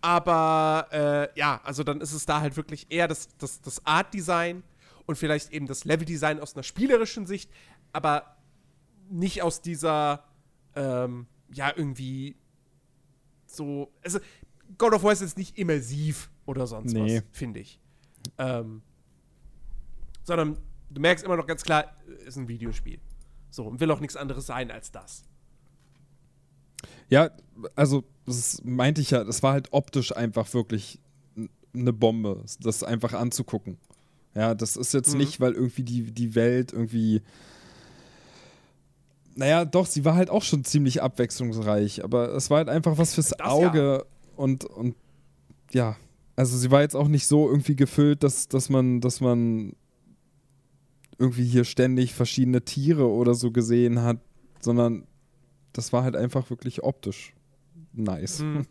aber 0.00 0.86
äh, 0.92 1.38
ja, 1.38 1.60
also 1.64 1.82
dann 1.82 2.00
ist 2.00 2.12
es 2.12 2.26
da 2.26 2.40
halt 2.40 2.56
wirklich 2.56 2.86
eher 2.90 3.08
das, 3.08 3.36
das, 3.38 3.60
das 3.60 3.84
Art-Design 3.84 4.62
und 5.06 5.16
vielleicht 5.16 5.52
eben 5.52 5.66
das 5.66 5.84
Level-Design 5.84 6.40
aus 6.40 6.54
einer 6.54 6.62
spielerischen 6.62 7.26
Sicht, 7.26 7.50
aber 7.92 8.36
nicht 9.08 9.42
aus 9.42 9.62
dieser, 9.62 10.24
ähm, 10.74 11.26
ja, 11.52 11.72
irgendwie 11.74 12.36
so. 13.46 13.92
Also, 14.02 14.18
God 14.78 14.92
of 14.92 15.02
War 15.02 15.12
ist 15.12 15.22
jetzt 15.22 15.38
nicht 15.38 15.58
immersiv 15.58 16.30
oder 16.46 16.66
sonst 16.66 16.92
Nee. 16.92 17.18
was, 17.18 17.24
finde 17.32 17.60
ich. 17.60 17.78
Ähm, 18.38 18.82
sondern 20.24 20.56
du 20.90 21.00
merkst 21.00 21.24
immer 21.24 21.36
noch 21.36 21.46
ganz 21.46 21.62
klar, 21.62 21.92
ist 22.26 22.36
ein 22.36 22.48
Videospiel. 22.48 22.98
So, 23.50 23.64
und 23.64 23.80
will 23.80 23.90
auch 23.90 24.00
nichts 24.00 24.16
anderes 24.16 24.46
sein 24.46 24.70
als 24.70 24.90
das. 24.90 25.22
Ja, 27.08 27.30
also, 27.74 28.04
das 28.26 28.62
meinte 28.64 29.00
ich 29.00 29.10
ja, 29.10 29.24
das 29.24 29.42
war 29.42 29.52
halt 29.52 29.68
optisch 29.72 30.14
einfach 30.16 30.52
wirklich 30.54 30.98
eine 31.74 31.92
Bombe, 31.92 32.44
das 32.60 32.82
einfach 32.82 33.12
anzugucken. 33.12 33.78
Ja, 34.34 34.54
das 34.54 34.76
ist 34.76 34.92
jetzt 34.92 35.12
Mhm. 35.12 35.18
nicht, 35.18 35.40
weil 35.40 35.52
irgendwie 35.52 35.82
die, 35.82 36.10
die 36.12 36.34
Welt 36.34 36.72
irgendwie. 36.72 37.22
Naja, 39.34 39.64
doch, 39.64 39.86
sie 39.86 40.04
war 40.04 40.14
halt 40.14 40.30
auch 40.30 40.42
schon 40.42 40.64
ziemlich 40.64 41.02
abwechslungsreich, 41.02 42.02
aber 42.02 42.34
es 42.34 42.48
war 42.50 42.58
halt 42.58 42.68
einfach 42.68 42.96
was 42.98 43.14
fürs 43.14 43.28
Das 43.30 43.38
ja. 43.38 43.46
Auge 43.46 44.06
und, 44.36 44.64
und 44.64 44.96
ja, 45.72 45.96
also 46.36 46.56
sie 46.56 46.70
war 46.70 46.82
jetzt 46.82 46.94
auch 46.94 47.08
nicht 47.08 47.26
so 47.26 47.48
irgendwie 47.48 47.76
gefüllt, 47.76 48.22
dass, 48.22 48.48
dass 48.48 48.68
man, 48.68 49.00
dass 49.00 49.20
man 49.20 49.74
irgendwie 51.18 51.46
hier 51.46 51.64
ständig 51.64 52.14
verschiedene 52.14 52.62
Tiere 52.62 53.08
oder 53.08 53.34
so 53.34 53.50
gesehen 53.50 54.02
hat, 54.02 54.18
sondern 54.60 55.06
das 55.72 55.92
war 55.92 56.04
halt 56.04 56.14
einfach 56.14 56.50
wirklich 56.50 56.82
optisch 56.82 57.34
nice. 57.92 58.44
Mhm. 58.56 58.66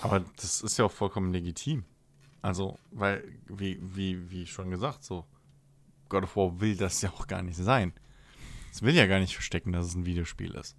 Aber 0.00 0.22
das 0.36 0.60
ist 0.60 0.76
ja 0.76 0.84
auch 0.84 0.92
vollkommen 0.92 1.32
legitim. 1.32 1.84
Also, 2.42 2.78
weil, 2.92 3.24
wie, 3.48 3.80
wie, 3.80 4.30
wie 4.30 4.46
schon 4.46 4.70
gesagt, 4.70 5.02
so, 5.02 5.24
God 6.10 6.24
of 6.24 6.36
War 6.36 6.60
will 6.60 6.76
das 6.76 7.00
ja 7.02 7.10
auch 7.10 7.26
gar 7.26 7.42
nicht 7.42 7.56
sein. 7.56 7.92
Es 8.70 8.82
will 8.82 8.94
ja 8.94 9.06
gar 9.06 9.18
nicht 9.18 9.34
verstecken, 9.34 9.72
dass 9.72 9.86
es 9.86 9.94
ein 9.94 10.04
Videospiel 10.04 10.54
ist. 10.54 10.76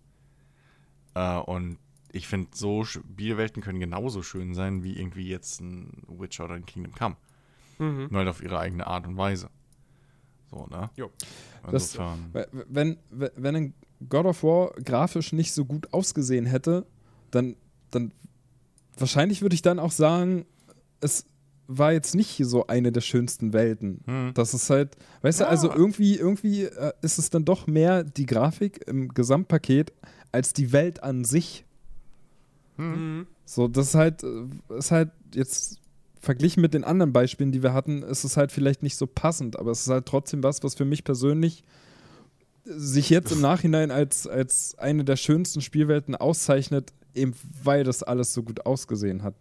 Äh, 1.15 1.37
und 1.39 1.79
ich 2.11 2.27
finde, 2.27 2.49
so 2.53 2.83
Spielwelten 2.83 3.61
können 3.61 3.79
genauso 3.79 4.21
schön 4.23 4.53
sein, 4.53 4.83
wie 4.83 4.97
irgendwie 4.97 5.27
jetzt 5.27 5.61
ein 5.61 5.91
Witcher 6.07 6.45
oder 6.45 6.55
ein 6.55 6.65
Kingdom 6.65 6.93
Come. 6.93 7.15
Mhm. 7.79 8.07
Nur 8.09 8.19
halt 8.19 8.29
auf 8.29 8.41
ihre 8.41 8.59
eigene 8.59 8.87
Art 8.87 9.05
und 9.07 9.17
Weise. 9.17 9.49
So, 10.49 10.65
ne? 10.67 10.89
Jo. 10.95 11.11
Das- 11.69 11.93
Insofern. 11.95 12.33
Wenn, 12.69 12.97
we- 13.11 13.31
wenn 13.35 13.55
ein 13.55 13.73
God 14.09 14.25
of 14.25 14.43
War 14.43 14.71
grafisch 14.83 15.33
nicht 15.33 15.53
so 15.53 15.65
gut 15.65 15.91
ausgesehen 15.93 16.45
hätte, 16.45 16.85
dann, 17.31 17.55
dann 17.91 18.11
wahrscheinlich 18.97 19.41
würde 19.41 19.55
ich 19.55 19.61
dann 19.61 19.79
auch 19.79 19.91
sagen, 19.91 20.45
es 21.01 21.25
war 21.67 21.91
jetzt 21.91 22.15
nicht 22.15 22.39
so 22.45 22.67
eine 22.67 22.93
der 22.93 23.01
schönsten 23.01 23.51
Welten. 23.51 23.99
Hm. 24.05 24.31
Das 24.33 24.53
ist 24.53 24.69
halt, 24.69 24.95
weißt 25.21 25.41
Ja. 25.41 25.47
du, 25.47 25.49
also 25.51 25.69
irgendwie, 25.73 26.15
irgendwie 26.15 26.63
äh, 26.63 26.93
ist 27.01 27.17
es 27.19 27.29
dann 27.29 27.43
doch 27.43 27.67
mehr 27.67 28.03
die 28.05 28.25
Grafik 28.25 28.87
im 28.87 29.09
Gesamtpaket 29.09 29.91
als 30.31 30.53
die 30.53 30.71
Welt 30.71 31.03
an 31.03 31.25
sich. 31.25 31.65
Mhm. 32.77 33.27
So, 33.45 33.67
das 33.67 33.89
ist 33.89 33.95
halt, 33.95 34.23
äh, 34.23 34.45
ist 34.77 34.91
halt 34.91 35.11
jetzt 35.33 35.79
verglichen 36.19 36.61
mit 36.61 36.73
den 36.73 36.83
anderen 36.83 37.13
Beispielen, 37.13 37.51
die 37.51 37.63
wir 37.63 37.73
hatten, 37.73 38.03
ist 38.03 38.23
es 38.23 38.37
halt 38.37 38.51
vielleicht 38.51 38.83
nicht 38.83 38.97
so 38.97 39.07
passend, 39.07 39.57
aber 39.57 39.71
es 39.71 39.81
ist 39.81 39.89
halt 39.89 40.05
trotzdem 40.05 40.43
was, 40.43 40.63
was 40.63 40.75
für 40.75 40.85
mich 40.85 41.03
persönlich 41.03 41.63
sich 42.65 43.09
jetzt 43.09 43.31
im 43.31 43.41
Nachhinein 43.41 43.91
als, 43.91 44.27
als 44.27 44.77
eine 44.77 45.05
der 45.05 45.15
schönsten 45.15 45.61
Spielwelten 45.61 46.15
auszeichnet, 46.15 46.91
eben 47.15 47.33
weil 47.63 47.83
das 47.83 48.03
alles 48.03 48.33
so 48.33 48.43
gut 48.43 48.65
ausgesehen 48.65 49.23
hat. 49.23 49.35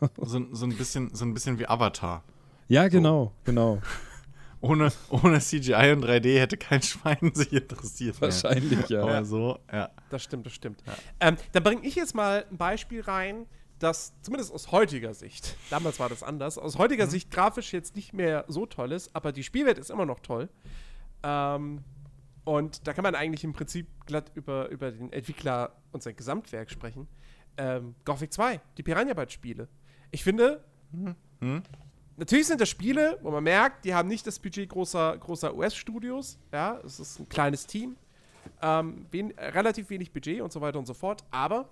So, 0.22 0.40
so, 0.52 0.66
ein 0.66 0.76
bisschen, 0.76 1.12
so 1.12 1.24
ein 1.24 1.34
bisschen 1.34 1.58
wie 1.58 1.66
Avatar. 1.66 2.22
Ja, 2.68 2.86
genau, 2.86 3.32
genau. 3.44 3.82
Ohne, 4.60 4.92
ohne 5.08 5.40
CGI 5.40 5.92
und 5.92 6.04
3D 6.04 6.38
hätte 6.38 6.58
kein 6.58 6.82
Schwein 6.82 7.32
sich 7.34 7.52
interessiert. 7.52 8.20
mehr. 8.20 8.30
Wahrscheinlich, 8.30 8.88
ja. 8.88 9.02
Aber 9.02 9.24
so, 9.24 9.58
ja. 9.72 9.90
Das 10.10 10.22
stimmt, 10.22 10.44
das 10.46 10.52
stimmt. 10.52 10.82
Ähm, 11.20 11.36
dann 11.52 11.62
bringe 11.62 11.82
ich 11.86 11.94
jetzt 11.94 12.14
mal 12.14 12.44
ein 12.50 12.56
Beispiel 12.58 13.00
rein, 13.00 13.46
das 13.78 14.12
zumindest 14.20 14.52
aus 14.52 14.70
heutiger 14.72 15.14
Sicht, 15.14 15.56
damals 15.70 15.98
war 15.98 16.08
das 16.10 16.22
anders, 16.22 16.58
aus 16.58 16.76
heutiger 16.76 17.06
Sicht 17.06 17.30
grafisch 17.30 17.72
jetzt 17.72 17.96
nicht 17.96 18.12
mehr 18.12 18.44
so 18.48 18.66
toll 18.66 18.92
ist, 18.92 19.14
aber 19.16 19.32
die 19.32 19.42
Spielwelt 19.42 19.78
ist 19.78 19.90
immer 19.90 20.04
noch 20.04 20.20
toll. 20.20 20.50
Ähm, 21.22 21.82
und 22.44 22.86
da 22.86 22.92
kann 22.92 23.02
man 23.04 23.14
eigentlich 23.14 23.44
im 23.44 23.52
Prinzip 23.52 23.86
glatt 24.06 24.32
über, 24.34 24.68
über 24.68 24.90
den 24.90 25.12
Entwickler 25.12 25.72
und 25.92 26.02
sein 26.02 26.16
Gesamtwerk 26.16 26.70
sprechen. 26.70 27.06
Ähm, 27.56 27.94
Gothic 28.04 28.32
2, 28.32 28.60
die 28.76 28.82
Piranha 28.82 29.14
Bytes 29.14 29.32
Spiele. 29.34 29.68
Ich 30.10 30.24
finde, 30.24 30.62
Hm? 31.40 31.62
natürlich 32.16 32.46
sind 32.48 32.60
das 32.60 32.68
Spiele, 32.68 33.18
wo 33.22 33.30
man 33.30 33.44
merkt, 33.44 33.84
die 33.84 33.94
haben 33.94 34.08
nicht 34.08 34.26
das 34.26 34.38
Budget 34.38 34.68
großer, 34.68 35.16
großer 35.18 35.54
US-Studios. 35.54 36.38
Ja, 36.52 36.80
es 36.84 36.98
ist 37.00 37.20
ein 37.20 37.28
kleines 37.28 37.66
Team. 37.66 37.96
Ähm, 38.62 39.06
wen, 39.10 39.32
relativ 39.38 39.90
wenig 39.90 40.12
Budget 40.12 40.40
und 40.40 40.52
so 40.52 40.60
weiter 40.60 40.78
und 40.78 40.86
so 40.86 40.94
fort. 40.94 41.24
Aber 41.30 41.68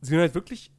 sie 0.00 0.10
sind 0.10 0.20
halt 0.20 0.34
wirklich 0.34 0.70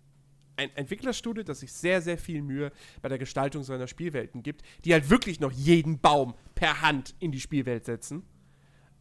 ein 0.57 0.75
Entwicklerstudio, 0.75 1.43
das 1.43 1.59
sich 1.59 1.73
sehr, 1.73 2.01
sehr 2.01 2.17
viel 2.17 2.41
Mühe 2.41 2.71
bei 3.01 3.09
der 3.09 3.17
Gestaltung 3.17 3.63
seiner 3.63 3.87
Spielwelten 3.87 4.43
gibt, 4.43 4.63
die 4.85 4.93
halt 4.93 5.09
wirklich 5.09 5.39
noch 5.39 5.51
jeden 5.51 5.99
Baum 5.99 6.33
per 6.53 6.81
Hand 6.81 7.15
in 7.19 7.31
die 7.31 7.39
Spielwelt 7.39 7.85
setzen. 7.85 8.23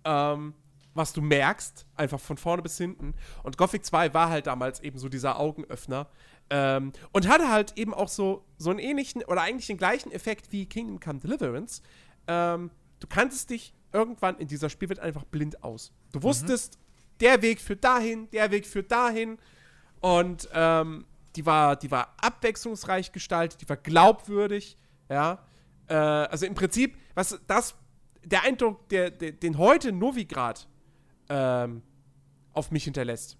Ähm, 0.04 0.54
was 0.94 1.12
du 1.12 1.20
merkst, 1.20 1.86
einfach 1.96 2.20
von 2.20 2.36
vorne 2.36 2.62
bis 2.62 2.78
hinten. 2.78 3.14
Und 3.42 3.58
Gothic 3.58 3.84
2 3.84 4.14
war 4.14 4.30
halt 4.30 4.46
damals 4.46 4.80
eben 4.80 4.98
so 4.98 5.08
dieser 5.08 5.38
Augenöffner. 5.38 6.08
Ähm, 6.50 6.92
und 7.12 7.28
hatte 7.28 7.50
halt 7.50 7.76
eben 7.76 7.92
auch 7.92 8.08
so, 8.08 8.44
so 8.58 8.70
einen 8.70 8.78
ähnlichen 8.78 9.24
oder 9.24 9.42
eigentlich 9.42 9.66
den 9.66 9.78
gleichen 9.78 10.12
Effekt 10.12 10.52
wie 10.52 10.66
Kingdom 10.66 11.00
Come 11.00 11.18
Deliverance. 11.18 11.82
Ähm, 12.28 12.70
du 13.00 13.06
kanntest 13.06 13.50
dich 13.50 13.74
irgendwann 13.94 14.36
in 14.38 14.48
dieser 14.48 14.68
Spielwelt 14.68 15.00
einfach 15.00 15.24
blind 15.24 15.62
aus. 15.62 15.92
Du 16.12 16.22
wusstest, 16.22 16.78
der 17.20 17.40
Weg 17.40 17.60
führt 17.60 17.84
dahin, 17.84 18.28
der 18.30 18.50
Weg 18.50 18.66
führt 18.66 18.90
dahin. 18.90 19.38
Und 20.00 20.48
ähm, 20.52 21.06
die, 21.36 21.46
war, 21.46 21.76
die 21.76 21.90
war 21.90 22.14
abwechslungsreich 22.18 23.12
gestaltet, 23.12 23.62
die 23.62 23.68
war 23.68 23.76
glaubwürdig. 23.76 24.76
Ja. 25.08 25.46
Äh, 25.86 25.94
also 25.94 26.44
im 26.44 26.54
Prinzip, 26.54 26.98
was 27.14 27.40
das, 27.46 27.74
der 28.24 28.42
Eindruck, 28.42 28.88
der, 28.88 29.10
der, 29.10 29.32
den 29.32 29.56
heute 29.58 29.92
Novigrad 29.92 30.68
ähm, 31.28 31.82
auf 32.52 32.70
mich 32.70 32.84
hinterlässt, 32.84 33.38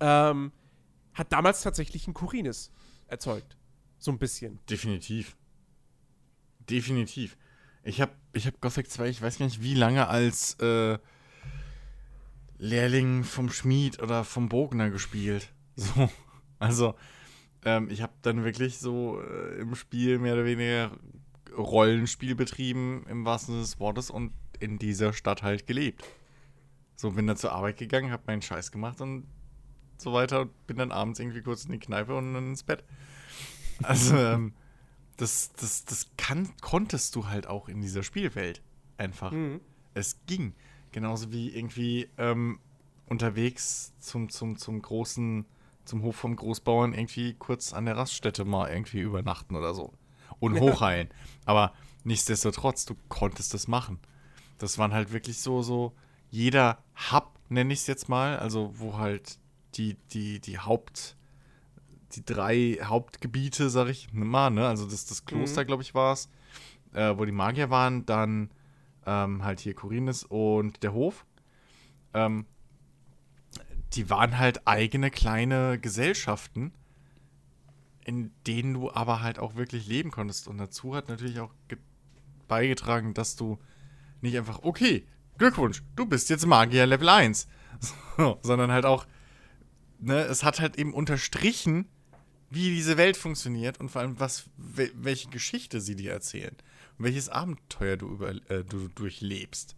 ähm, 0.00 0.52
hat 1.14 1.32
damals 1.32 1.62
tatsächlich 1.62 2.06
ein 2.08 2.14
Kurinis 2.14 2.70
erzeugt. 3.06 3.56
So 3.98 4.10
ein 4.10 4.18
bisschen. 4.18 4.58
Definitiv. 4.68 5.36
Definitiv. 6.68 7.36
Ich 7.82 8.00
habe 8.00 8.12
ich 8.32 8.46
hab 8.46 8.60
Gothic 8.60 8.90
2, 8.90 9.08
ich 9.08 9.22
weiß 9.22 9.38
gar 9.38 9.46
nicht 9.46 9.62
wie 9.62 9.74
lange 9.74 10.08
als 10.08 10.54
äh, 10.60 10.98
Lehrling 12.58 13.24
vom 13.24 13.50
Schmied 13.50 14.02
oder 14.02 14.24
vom 14.24 14.48
Bogner 14.48 14.90
gespielt. 14.90 15.52
So. 15.76 16.10
Also, 16.58 16.94
ähm, 17.64 17.88
ich 17.90 18.02
habe 18.02 18.12
dann 18.20 18.44
wirklich 18.44 18.78
so 18.78 19.18
äh, 19.22 19.60
im 19.60 19.74
Spiel 19.74 20.18
mehr 20.18 20.34
oder 20.34 20.44
weniger 20.44 20.90
Rollenspiel 21.56 22.34
betrieben, 22.34 23.06
im 23.08 23.24
wahrsten 23.24 23.54
Sinne 23.54 23.62
des 23.62 23.80
Wortes, 23.80 24.10
und 24.10 24.32
in 24.58 24.78
dieser 24.78 25.14
Stadt 25.14 25.42
halt 25.42 25.66
gelebt. 25.66 26.04
So, 26.96 27.12
bin 27.12 27.26
dann 27.26 27.38
zur 27.38 27.52
Arbeit 27.52 27.78
gegangen, 27.78 28.10
habe 28.10 28.24
meinen 28.26 28.42
Scheiß 28.42 28.72
gemacht 28.72 29.00
und 29.00 29.26
so 29.96 30.12
weiter 30.12 30.42
und 30.42 30.66
bin 30.66 30.76
dann 30.76 30.92
abends 30.92 31.18
irgendwie 31.18 31.40
kurz 31.40 31.64
in 31.64 31.72
die 31.72 31.78
Kneipe 31.78 32.14
und 32.14 32.34
dann 32.34 32.48
ins 32.50 32.62
Bett. 32.62 32.84
Also, 33.82 34.16
ähm, 34.18 34.52
das, 35.20 35.52
das, 35.52 35.84
das 35.84 36.06
kann, 36.16 36.48
konntest 36.60 37.14
du 37.16 37.26
halt 37.28 37.46
auch 37.46 37.68
in 37.68 37.80
dieser 37.80 38.02
Spielwelt 38.02 38.62
einfach. 38.96 39.32
Mhm. 39.32 39.60
Es 39.94 40.18
ging. 40.26 40.54
Genauso 40.92 41.32
wie 41.32 41.54
irgendwie 41.54 42.08
ähm, 42.18 42.58
unterwegs 43.06 43.92
zum, 44.00 44.28
zum, 44.28 44.56
zum 44.56 44.80
großen, 44.82 45.44
zum 45.84 46.02
Hof 46.02 46.16
vom 46.16 46.36
Großbauern 46.36 46.94
irgendwie 46.94 47.34
kurz 47.34 47.72
an 47.72 47.84
der 47.86 47.96
Raststätte 47.96 48.44
mal 48.44 48.70
irgendwie 48.70 49.00
übernachten 49.00 49.56
oder 49.56 49.74
so. 49.74 49.92
Und 50.38 50.54
Ja. 50.54 50.60
hochheilen. 50.60 51.10
Aber 51.44 51.72
nichtsdestotrotz, 52.04 52.86
du 52.86 52.96
konntest 53.08 53.52
das 53.54 53.68
machen. 53.68 53.98
Das 54.58 54.78
waren 54.78 54.92
halt 54.92 55.12
wirklich 55.12 55.38
so, 55.40 55.62
so, 55.62 55.92
jeder 56.30 56.82
Hub, 57.10 57.38
nenne 57.48 57.72
ich 57.72 57.80
es 57.80 57.86
jetzt 57.86 58.08
mal, 58.08 58.38
also 58.38 58.72
wo 58.76 58.96
halt 58.96 59.38
die, 59.74 59.96
die, 60.12 60.40
die 60.40 60.58
Haupt, 60.58 61.16
die 62.16 62.24
drei 62.24 62.78
Hauptgebiete, 62.82 63.70
sag 63.70 63.88
ich 63.88 64.12
mal, 64.12 64.50
ne? 64.50 64.66
Also 64.66 64.84
das, 64.88 65.06
das 65.06 65.24
Kloster, 65.24 65.64
glaube 65.64 65.82
ich, 65.82 65.94
war 65.94 66.12
es, 66.12 66.28
äh, 66.92 67.16
wo 67.16 67.24
die 67.24 67.32
Magier 67.32 67.70
waren, 67.70 68.04
dann 68.06 68.50
ähm, 69.06 69.44
halt 69.44 69.60
hier 69.60 69.74
Korinis 69.74 70.24
und 70.24 70.82
der 70.82 70.92
Hof. 70.92 71.24
Ähm, 72.14 72.46
die 73.94 74.08
waren 74.10 74.38
halt 74.38 74.66
eigene 74.66 75.10
kleine 75.10 75.78
Gesellschaften, 75.78 76.72
in 78.04 78.30
denen 78.46 78.74
du 78.74 78.90
aber 78.92 79.20
halt 79.20 79.38
auch 79.38 79.56
wirklich 79.56 79.86
leben 79.86 80.10
konntest. 80.10 80.48
Und 80.48 80.58
dazu 80.58 80.94
hat 80.94 81.08
natürlich 81.08 81.40
auch 81.40 81.52
ge- 81.68 81.78
beigetragen, 82.48 83.14
dass 83.14 83.36
du 83.36 83.58
nicht 84.20 84.36
einfach, 84.36 84.60
okay, 84.62 85.06
Glückwunsch, 85.38 85.82
du 85.96 86.06
bist 86.06 86.28
jetzt 86.30 86.46
Magier 86.46 86.86
Level 86.86 87.08
1. 87.08 87.46
So, 88.18 88.38
sondern 88.42 88.70
halt 88.70 88.84
auch, 88.84 89.06
ne, 89.98 90.18
es 90.24 90.44
hat 90.44 90.60
halt 90.60 90.76
eben 90.76 90.92
unterstrichen, 90.92 91.86
wie 92.50 92.74
diese 92.74 92.96
Welt 92.96 93.16
funktioniert 93.16 93.78
und 93.78 93.88
vor 93.90 94.02
allem, 94.02 94.18
was, 94.18 94.44
wel- 94.58 94.92
welche 94.94 95.28
Geschichte 95.30 95.80
sie 95.80 95.94
dir 95.96 96.12
erzählen. 96.12 96.54
Und 96.98 97.04
welches 97.04 97.28
Abenteuer 97.28 97.96
du, 97.96 98.08
über, 98.08 98.30
äh, 98.50 98.64
du 98.64 98.88
durchlebst. 98.88 99.76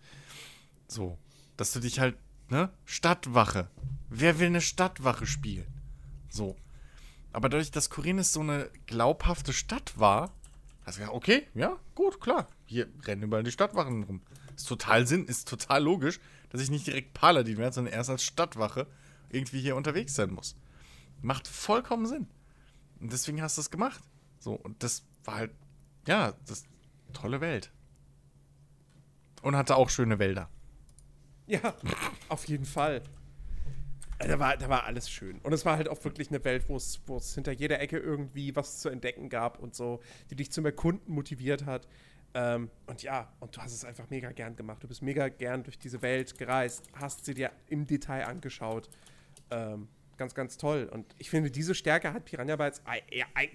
So, 0.89 1.19
dass 1.57 1.73
du 1.73 1.81
dich 1.81 2.01
halt, 2.01 2.17
ne, 2.49 2.71
Stadtwache. 2.85 3.71
Wer 4.09 4.39
will 4.39 4.47
eine 4.47 4.61
Stadtwache 4.61 5.27
spielen? 5.27 5.67
So. 6.29 6.57
Aber 7.33 7.49
dadurch, 7.49 7.71
dass 7.71 7.91
Korinnes 7.91 8.33
so 8.33 8.41
eine 8.41 8.71
glaubhafte 8.87 9.53
Stadt 9.53 9.99
war, 9.99 10.35
hast 10.85 10.97
du 10.97 11.01
gesagt, 11.01 11.17
okay, 11.17 11.47
ja, 11.55 11.79
gut, 11.95 12.21
klar. 12.21 12.47
Hier 12.67 12.89
rennen 13.05 13.23
überall 13.23 13.43
die 13.43 13.53
Stadtwachen 13.53 14.03
rum. 14.03 14.21
Ist 14.57 14.69
total 14.69 15.07
Sinn, 15.07 15.27
ist 15.27 15.49
total 15.49 15.83
logisch, 15.83 16.21
dass 16.51 16.61
ich 16.61 16.71
nicht 16.71 16.87
direkt 16.87 17.15
Paladin 17.15 17.57
werde, 17.57 17.75
sondern 17.75 17.95
erst 17.95 18.11
als 18.11 18.23
Stadtwache 18.25 18.87
irgendwie 19.31 19.61
hier 19.61 19.77
unterwegs 19.77 20.15
sein 20.15 20.31
muss. 20.31 20.57
Macht 21.23 21.49
vollkommen 21.49 22.07
Sinn. 22.07 22.27
Und 23.03 23.13
deswegen 23.13 23.43
hast 23.43 23.57
du 23.57 23.61
es 23.61 23.71
gemacht. 23.71 24.01
So, 24.39 24.55
und 24.55 24.83
das 24.83 25.05
war 25.25 25.35
halt, 25.35 25.51
ja, 26.07 26.35
das 26.47 26.65
tolle 27.13 27.41
Welt. 27.41 27.73
Und 29.43 29.57
hatte 29.57 29.75
auch 29.75 29.91
schöne 29.91 30.21
Wälder. 30.21 30.49
Ja, 31.49 31.75
auf 32.29 32.47
jeden 32.47 32.65
Fall. 32.65 33.03
Da 34.21 34.39
war, 34.39 34.57
da 34.57 34.69
war 34.69 34.85
alles 34.85 35.11
schön. 35.11 35.41
Und 35.41 35.53
es 35.53 35.65
war 35.65 35.77
halt 35.77 35.89
auch 35.89 36.03
wirklich 36.05 36.31
eine 36.31 36.45
Welt, 36.45 36.69
wo 36.69 36.77
es, 36.77 37.01
wo 37.07 37.17
es 37.17 37.35
hinter 37.35 37.51
jeder 37.51 37.81
Ecke 37.81 37.99
irgendwie 37.99 38.55
was 38.55 38.79
zu 38.79 38.89
entdecken 38.89 39.29
gab 39.29 39.59
und 39.59 39.75
so, 39.75 40.01
die 40.31 40.37
dich 40.37 40.53
zum 40.53 40.65
Erkunden 40.65 41.13
motiviert 41.13 41.67
hat. 41.67 41.89
Ähm, 42.35 42.71
und 42.87 43.03
ja, 43.03 43.33
und 43.41 43.57
du 43.57 43.61
hast 43.61 43.73
es 43.73 43.85
einfach 43.85 44.09
mega 44.11 44.31
gern 44.31 44.55
gemacht. 44.55 44.81
Du 44.85 44.87
bist 44.87 45.03
mega 45.03 45.29
gern 45.29 45.65
durch 45.65 45.77
diese 45.77 46.03
Welt 46.03 46.39
gereist, 46.39 46.89
hast 46.95 47.25
sie 47.25 47.35
dir 47.35 47.51
im 47.67 47.85
Detail 47.85 48.27
angeschaut. 48.27 48.89
Ähm, 49.51 49.89
ganz, 50.23 50.35
ganz 50.35 50.57
toll. 50.57 50.89
Und 50.93 51.05
ich 51.19 51.29
finde, 51.31 51.51
diese 51.51 51.75
Stärke 51.75 52.13
hat 52.13 52.25
Piranha 52.25 52.55
Bytes 52.55 52.81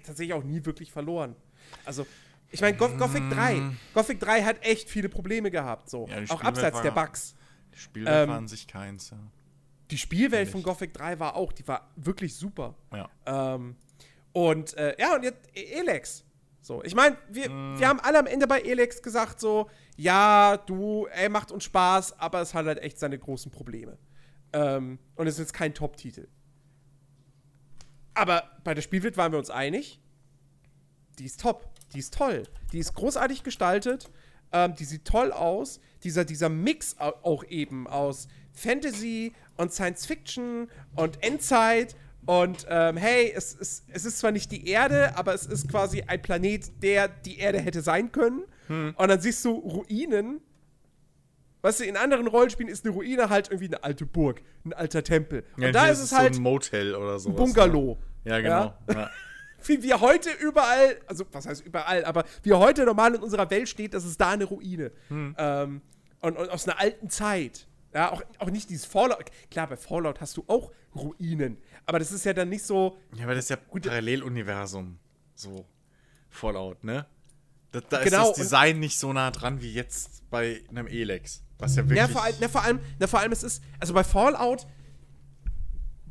tatsächlich 0.04 0.34
auch 0.34 0.44
nie 0.44 0.62
wirklich 0.66 0.92
verloren. 0.92 1.34
Also, 1.86 2.06
ich 2.50 2.60
meine, 2.60 2.76
Goth 2.76 2.98
Gothic 2.98 3.22
3. 3.30 3.62
Gothic 3.94 4.20
3 4.20 4.42
hat 4.42 4.62
echt 4.64 4.90
viele 4.90 5.08
Probleme 5.08 5.50
gehabt, 5.50 5.88
so. 5.88 6.06
Ja, 6.08 6.22
auch 6.28 6.42
abseits 6.42 6.82
der 6.82 6.90
Bugs. 6.90 7.34
Die 7.74 7.78
Spielwelt 7.78 8.22
Ähm, 8.24 8.28
war 8.28 8.36
an 8.36 8.48
sich 8.48 8.66
keins, 8.68 9.10
ja. 9.10 9.18
Die 9.90 9.96
Spielwelt 9.98 10.50
von. 10.50 10.62
Gothic 10.62 10.92
3 10.92 11.18
war 11.18 11.34
auch, 11.36 11.52
die 11.54 11.66
war 11.66 11.90
wirklich 11.96 12.34
super. 12.36 12.74
Ja. 12.92 13.08
Ähm, 13.54 13.76
und 14.32 14.74
äh, 14.76 14.94
ja, 14.98 15.14
und 15.14 15.22
jetzt 15.22 15.48
E- 15.56 15.72
Elex. 15.80 16.24
So, 16.60 16.82
ich 16.84 16.94
meine, 16.94 17.16
wir, 17.30 17.48
Mm. 17.48 17.78
wir 17.78 17.88
haben 17.88 18.00
alle 18.00 18.18
am 18.18 18.26
Ende 18.26 18.46
bei 18.46 18.60
Elex 18.60 19.00
gesagt, 19.00 19.40
so, 19.40 19.70
ja, 19.96 20.58
du, 20.58 21.06
ey, 21.06 21.30
macht 21.30 21.50
uns 21.50 21.64
Spaß, 21.64 22.18
aber 22.20 22.42
es 22.42 22.52
hat 22.52 22.66
halt 22.66 22.78
echt 22.82 22.98
seine 22.98 23.18
großen 23.18 23.50
Probleme. 23.50 23.96
Ähm, 24.52 24.98
und 25.16 25.26
es 25.26 25.34
ist 25.34 25.40
jetzt 25.40 25.52
kein 25.54 25.72
Top-Titel. 25.74 26.28
Aber 28.18 28.42
bei 28.64 28.74
der 28.74 28.82
Spielwelt 28.82 29.16
waren 29.16 29.30
wir 29.32 29.38
uns 29.38 29.48
einig, 29.50 30.00
die 31.18 31.24
ist 31.24 31.40
top, 31.40 31.68
die 31.94 32.00
ist 32.00 32.14
toll, 32.14 32.42
die 32.72 32.78
ist 32.78 32.94
großartig 32.94 33.44
gestaltet, 33.44 34.10
ähm, 34.52 34.74
die 34.74 34.84
sieht 34.84 35.04
toll 35.04 35.30
aus. 35.32 35.80
Dieser, 36.02 36.24
dieser 36.24 36.48
Mix 36.48 36.96
au- 36.98 37.14
auch 37.22 37.44
eben 37.44 37.86
aus 37.86 38.28
Fantasy 38.52 39.32
und 39.56 39.72
Science 39.72 40.04
Fiction 40.06 40.68
und 40.96 41.22
Endzeit 41.22 41.94
und 42.26 42.66
ähm, 42.68 42.96
hey, 42.96 43.32
es 43.34 43.54
ist, 43.54 43.84
es 43.88 44.04
ist 44.04 44.18
zwar 44.18 44.32
nicht 44.32 44.50
die 44.52 44.66
Erde, 44.68 45.16
aber 45.16 45.32
es 45.32 45.46
ist 45.46 45.68
quasi 45.68 46.02
ein 46.02 46.20
Planet, 46.20 46.82
der 46.82 47.08
die 47.08 47.38
Erde 47.38 47.58
hätte 47.60 47.82
sein 47.82 48.10
können. 48.12 48.42
Hm. 48.66 48.94
Und 48.96 49.08
dann 49.08 49.20
siehst 49.20 49.44
du 49.44 49.52
Ruinen. 49.52 50.40
Weißt 51.62 51.80
du, 51.80 51.84
in 51.84 51.96
anderen 51.96 52.26
Rollenspielen 52.28 52.70
ist 52.70 52.84
eine 52.84 52.94
Ruine 52.94 53.28
halt 53.30 53.48
irgendwie 53.48 53.66
eine 53.66 53.82
alte 53.82 54.06
Burg, 54.06 54.40
ein 54.64 54.72
alter 54.72 55.02
Tempel. 55.02 55.44
Und 55.56 55.62
Ja, 55.62 55.72
da 55.72 55.86
ist 55.88 55.98
es 55.98 56.10
so 56.10 56.16
halt 56.16 56.36
ein 56.36 56.42
Motel 56.42 56.94
oder 56.94 57.18
so. 57.18 57.30
ein 57.30 57.34
Bungalow. 57.36 57.98
Ja, 58.24 58.40
genau. 58.40 58.74
Ja. 58.88 59.10
wie 59.66 59.82
wir 59.82 60.00
heute 60.00 60.30
überall, 60.40 60.98
also 61.06 61.24
was 61.32 61.46
heißt 61.46 61.64
überall, 61.66 62.04
aber 62.04 62.24
wie 62.42 62.52
heute 62.52 62.84
normal 62.84 63.14
in 63.16 63.22
unserer 63.22 63.50
Welt 63.50 63.68
steht, 63.68 63.94
das 63.94 64.04
ist 64.04 64.20
da 64.20 64.30
eine 64.30 64.44
Ruine. 64.44 64.92
Hm. 65.08 65.34
Ähm, 65.36 65.82
und, 66.20 66.36
und 66.36 66.50
aus 66.50 66.68
einer 66.68 66.78
alten 66.80 67.10
Zeit. 67.10 67.66
Ja, 67.92 68.12
auch, 68.12 68.22
auch 68.38 68.50
nicht 68.50 68.70
dieses 68.70 68.84
Fallout. 68.86 69.24
Klar, 69.50 69.66
bei 69.66 69.76
Fallout 69.76 70.20
hast 70.20 70.36
du 70.36 70.44
auch 70.46 70.72
Ruinen, 70.94 71.58
aber 71.86 71.98
das 71.98 72.12
ist 72.12 72.24
ja 72.24 72.32
dann 72.32 72.48
nicht 72.50 72.62
so. 72.62 72.98
Ja, 73.16 73.24
aber 73.24 73.34
das 73.34 73.44
ist 73.44 73.50
ja 73.50 73.56
Paralleluniversum. 73.56 74.98
So. 75.34 75.66
Fallout, 76.30 76.84
ne? 76.84 77.06
Da, 77.72 77.80
da 77.80 78.02
Genau, 78.04 78.22
ist 78.22 78.28
das 78.30 78.36
Design 78.36 78.78
nicht 78.78 78.98
so 78.98 79.12
nah 79.12 79.30
dran 79.30 79.60
wie 79.60 79.72
jetzt 79.72 80.28
bei 80.30 80.62
einem 80.68 80.86
Elex. 80.86 81.42
Was 81.58 81.76
ja 81.76 81.82
wirklich. 81.82 81.98
Ja, 81.98 82.08
vor 82.08 82.22
allem, 82.22 82.36
na, 82.40 82.48
vor 82.48 82.62
allem, 82.62 82.80
na, 82.98 83.06
vor 83.06 83.20
allem, 83.20 83.32
es 83.32 83.42
ist, 83.42 83.62
also 83.80 83.94
bei 83.94 84.04
Fallout, 84.04 84.66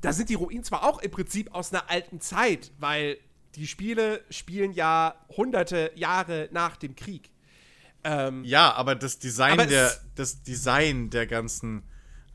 da 0.02 0.14
sind 0.14 0.30
die 0.30 0.36
Ruinen 0.36 0.64
zwar 0.64 0.84
auch 0.84 0.99
im 0.99 1.11
Prinzip 1.11 1.53
aus 1.53 1.74
einer 1.74 1.90
alten 1.90 2.19
Zeit, 2.22 2.72
weil 2.80 3.18
die 3.56 3.68
Spiele 3.68 4.24
spielen 4.30 4.72
ja 4.72 5.15
hunderte 5.36 5.91
Jahre 5.95 6.49
nach 6.52 6.78
dem 6.78 6.95
Krieg. 6.95 7.32
Ähm, 8.03 8.44
ja, 8.44 8.74
aber 8.74 8.95
das 8.95 9.19
Design 9.19 9.53
Aber 9.53 9.65
der, 9.65 9.91
das 10.15 10.44
Design 10.44 11.10
der 11.10 11.26
ganzen 11.26 11.84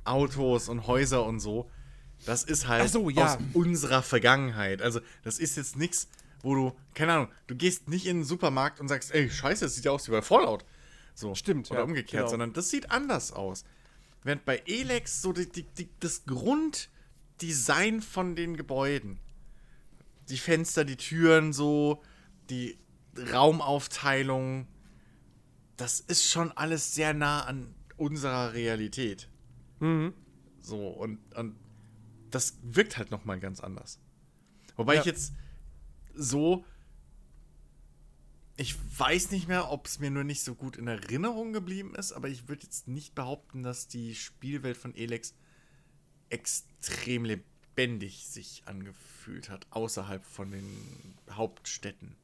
Autos 0.05 0.69
und 0.69 0.87
Häuser 0.87 1.25
und 1.25 1.41
so, 1.41 1.71
das 2.27 2.45
ist 2.45 2.69
halt 2.69 2.89
so, 2.91 3.11
ja. 3.11 3.35
aus 3.35 3.39
unserer 3.53 4.03
Vergangenheit. 4.03 4.83
Also, 4.83 5.01
das 5.23 5.39
ist 5.39 5.57
jetzt 5.57 5.77
nichts, 5.77 6.09
wo 6.43 6.55
du, 6.55 6.73
keine 6.95 7.13
Ahnung, 7.13 7.29
du 7.47 7.55
gehst 7.55 7.89
nicht 7.89 8.07
in 8.07 8.19
den 8.19 8.25
Supermarkt 8.25 8.81
und 8.81 8.89
sagst, 8.89 9.15
ey, 9.15 9.31
scheiße, 9.31 9.65
das 9.65 9.77
sieht 9.77 9.85
ja 9.85 9.93
aus 9.93 10.09
wie 10.09 10.13
bei 10.13 10.23
Fallout. 10.23 10.65
So. 11.15 11.35
Stimmt, 11.35 11.71
Oder 11.71 11.81
ja, 11.81 11.85
umgekehrt, 11.85 12.23
genau. 12.23 12.31
sondern 12.31 12.53
das 12.53 12.71
sieht 12.71 12.91
anders 12.91 13.33
aus. 13.33 13.65
Während 14.25 14.45
bei 14.45 14.63
Elex 14.67 15.21
so 15.23 15.33
die, 15.33 15.49
die, 15.49 15.65
die, 15.65 15.89
das 16.01 16.25
Grunddesign 16.27 18.01
von 18.01 18.37
den 18.37 18.57
Gebäuden, 18.57 19.19
die 20.29 20.39
Fenster, 20.39 20.85
die 20.85 20.97
Türen 20.97 21.53
so, 21.53 22.03
die 22.51 22.79
Raumaufteilung, 23.33 24.69
das 25.77 26.01
ist 26.01 26.29
schon 26.29 26.53
alles 26.53 26.95
sehr 26.95 27.15
nah 27.15 27.43
an 27.45 27.75
unserer 27.97 28.53
Realität. 28.53 29.29
Mhm. 29.81 30.15
So, 30.61 30.89
und, 30.89 31.19
und 31.35 31.57
das 32.31 32.59
wirkt 32.63 32.97
halt 32.97 33.11
nochmal 33.11 33.41
ganz 33.41 33.61
anders. 33.61 33.99
Wobei 34.77 34.95
Ja. 34.95 35.01
ich 35.01 35.07
jetzt 35.07 35.33
so. 36.15 36.65
Ich 38.57 38.77
weiß 38.99 39.31
nicht 39.31 39.49
mehr, 39.49 39.71
ob 39.71 39.87
es 39.87 39.99
mir 39.99 40.11
nur 40.11 40.25
nicht 40.25 40.43
so 40.43 40.55
gut 40.55 40.77
in 40.77 40.87
Erinnerung 40.87 41.53
geblieben 41.53 41.95
ist, 41.95 42.13
aber 42.13 42.29
ich 42.29 42.49
würde 42.49 42.65
jetzt 42.65 42.87
nicht 42.87 43.15
behaupten, 43.15 43.63
dass 43.63 43.89
die 43.89 44.15
Spielwelt 44.15 44.77
von 44.77 44.95
Elex 44.95 45.35
extrem 46.29 47.25
lebendig 47.25 48.27
sich 48.27 48.63
angefühlt 48.67 49.49
hat, 49.49 49.67
außerhalb 49.71 50.25
von 50.25 50.51
den 50.51 51.15
Hauptstädten. 51.31 52.15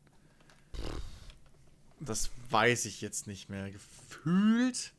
Das 2.01 2.31
weiß 2.51 2.85
ich 2.85 3.01
jetzt 3.01 3.27
nicht 3.27 3.49
mehr. 3.49 3.71
Gefühlt. 3.71 4.93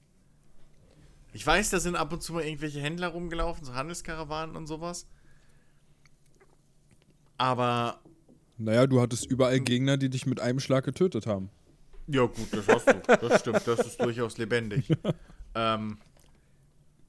Ich 1.31 1.45
weiß, 1.45 1.69
da 1.69 1.79
sind 1.79 1.95
ab 1.95 2.11
und 2.11 2.23
zu 2.23 2.33
mal 2.33 2.43
irgendwelche 2.43 2.81
Händler 2.81 3.09
rumgelaufen, 3.09 3.63
so 3.63 3.75
Handelskarawanen 3.75 4.55
und 4.55 4.67
sowas. 4.67 5.07
Aber 7.37 8.01
Naja, 8.59 8.87
du 8.87 8.99
hattest 9.01 9.25
überall 9.25 9.59
Gegner, 9.61 9.97
die 9.97 10.09
dich 10.09 10.25
mit 10.25 10.39
einem 10.41 10.59
Schlag 10.59 10.83
getötet 10.83 11.25
haben. 11.25 11.49
Ja, 12.07 12.25
gut, 12.25 12.47
das 12.51 12.67
hast 12.67 12.87
du. 12.87 13.27
Das 13.27 13.39
stimmt, 13.39 13.65
das 13.65 13.79
ist 13.79 14.01
durchaus 14.01 14.37
lebendig. 14.37 14.89
ähm, 15.55 15.97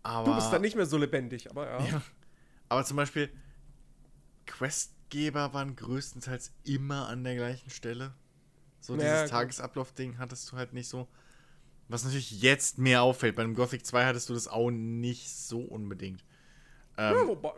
aber, 0.03 0.27
Du 0.27 0.35
bist 0.37 0.53
dann 0.53 0.63
nicht 0.63 0.77
mehr 0.77 0.87
so 0.87 0.97
lebendig, 0.97 1.51
aber 1.51 1.67
ja. 1.67 1.87
Ja. 1.87 2.03
aber 2.69 2.85
zum 2.85 2.97
Beispiel, 2.97 3.31
Questgeber 4.47 5.53
waren 5.55 5.77
größtenteils 5.77 6.53
immer 6.65 7.09
an 7.09 7.25
der 7.25 7.37
gleichen 7.37 7.71
Stelle. 7.71 8.13
So 8.81 8.95
Ja, 8.97 9.17
dieses. 9.17 9.31
Tagesablauf-Ding 9.31 10.19
hattest 10.19 10.51
du 10.53 10.57
halt 10.57 10.73
nicht 10.73 10.89
so. 10.89 11.09
Was 11.89 12.05
natürlich 12.05 12.41
jetzt 12.43 12.79
mehr 12.79 13.03
auffällt. 13.03 13.35
Bei 13.37 13.43
dem 13.43 13.55
Gothic 13.55 13.85
2 13.85 14.07
hattest 14.07 14.29
du 14.29 14.35
das 14.35 14.47
auch 14.49 14.71
nicht 14.71 15.29
so 15.31 15.61
unbedingt. 15.61 16.25
Ja, 16.97 17.21
Ähm, 17.21 17.29
wobei, 17.29 17.51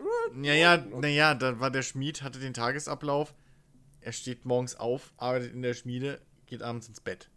ja, 0.43 0.55
ja, 0.55 0.77
naja, 0.79 1.35
da 1.35 1.61
war 1.61 1.71
der 1.71 1.83
Schmied, 1.83 2.23
hatte 2.23 2.39
den 2.39 2.55
Tagesablauf. 2.55 3.35
Er 4.03 4.13
steht 4.13 4.45
morgens 4.45 4.75
auf, 4.77 5.13
arbeitet 5.17 5.53
in 5.55 5.63
der 5.63 5.75
Schmiede, 5.75 6.21
geht 6.47 6.63
abends 6.63 6.89
ins 6.89 7.01
Bett. 7.01 7.29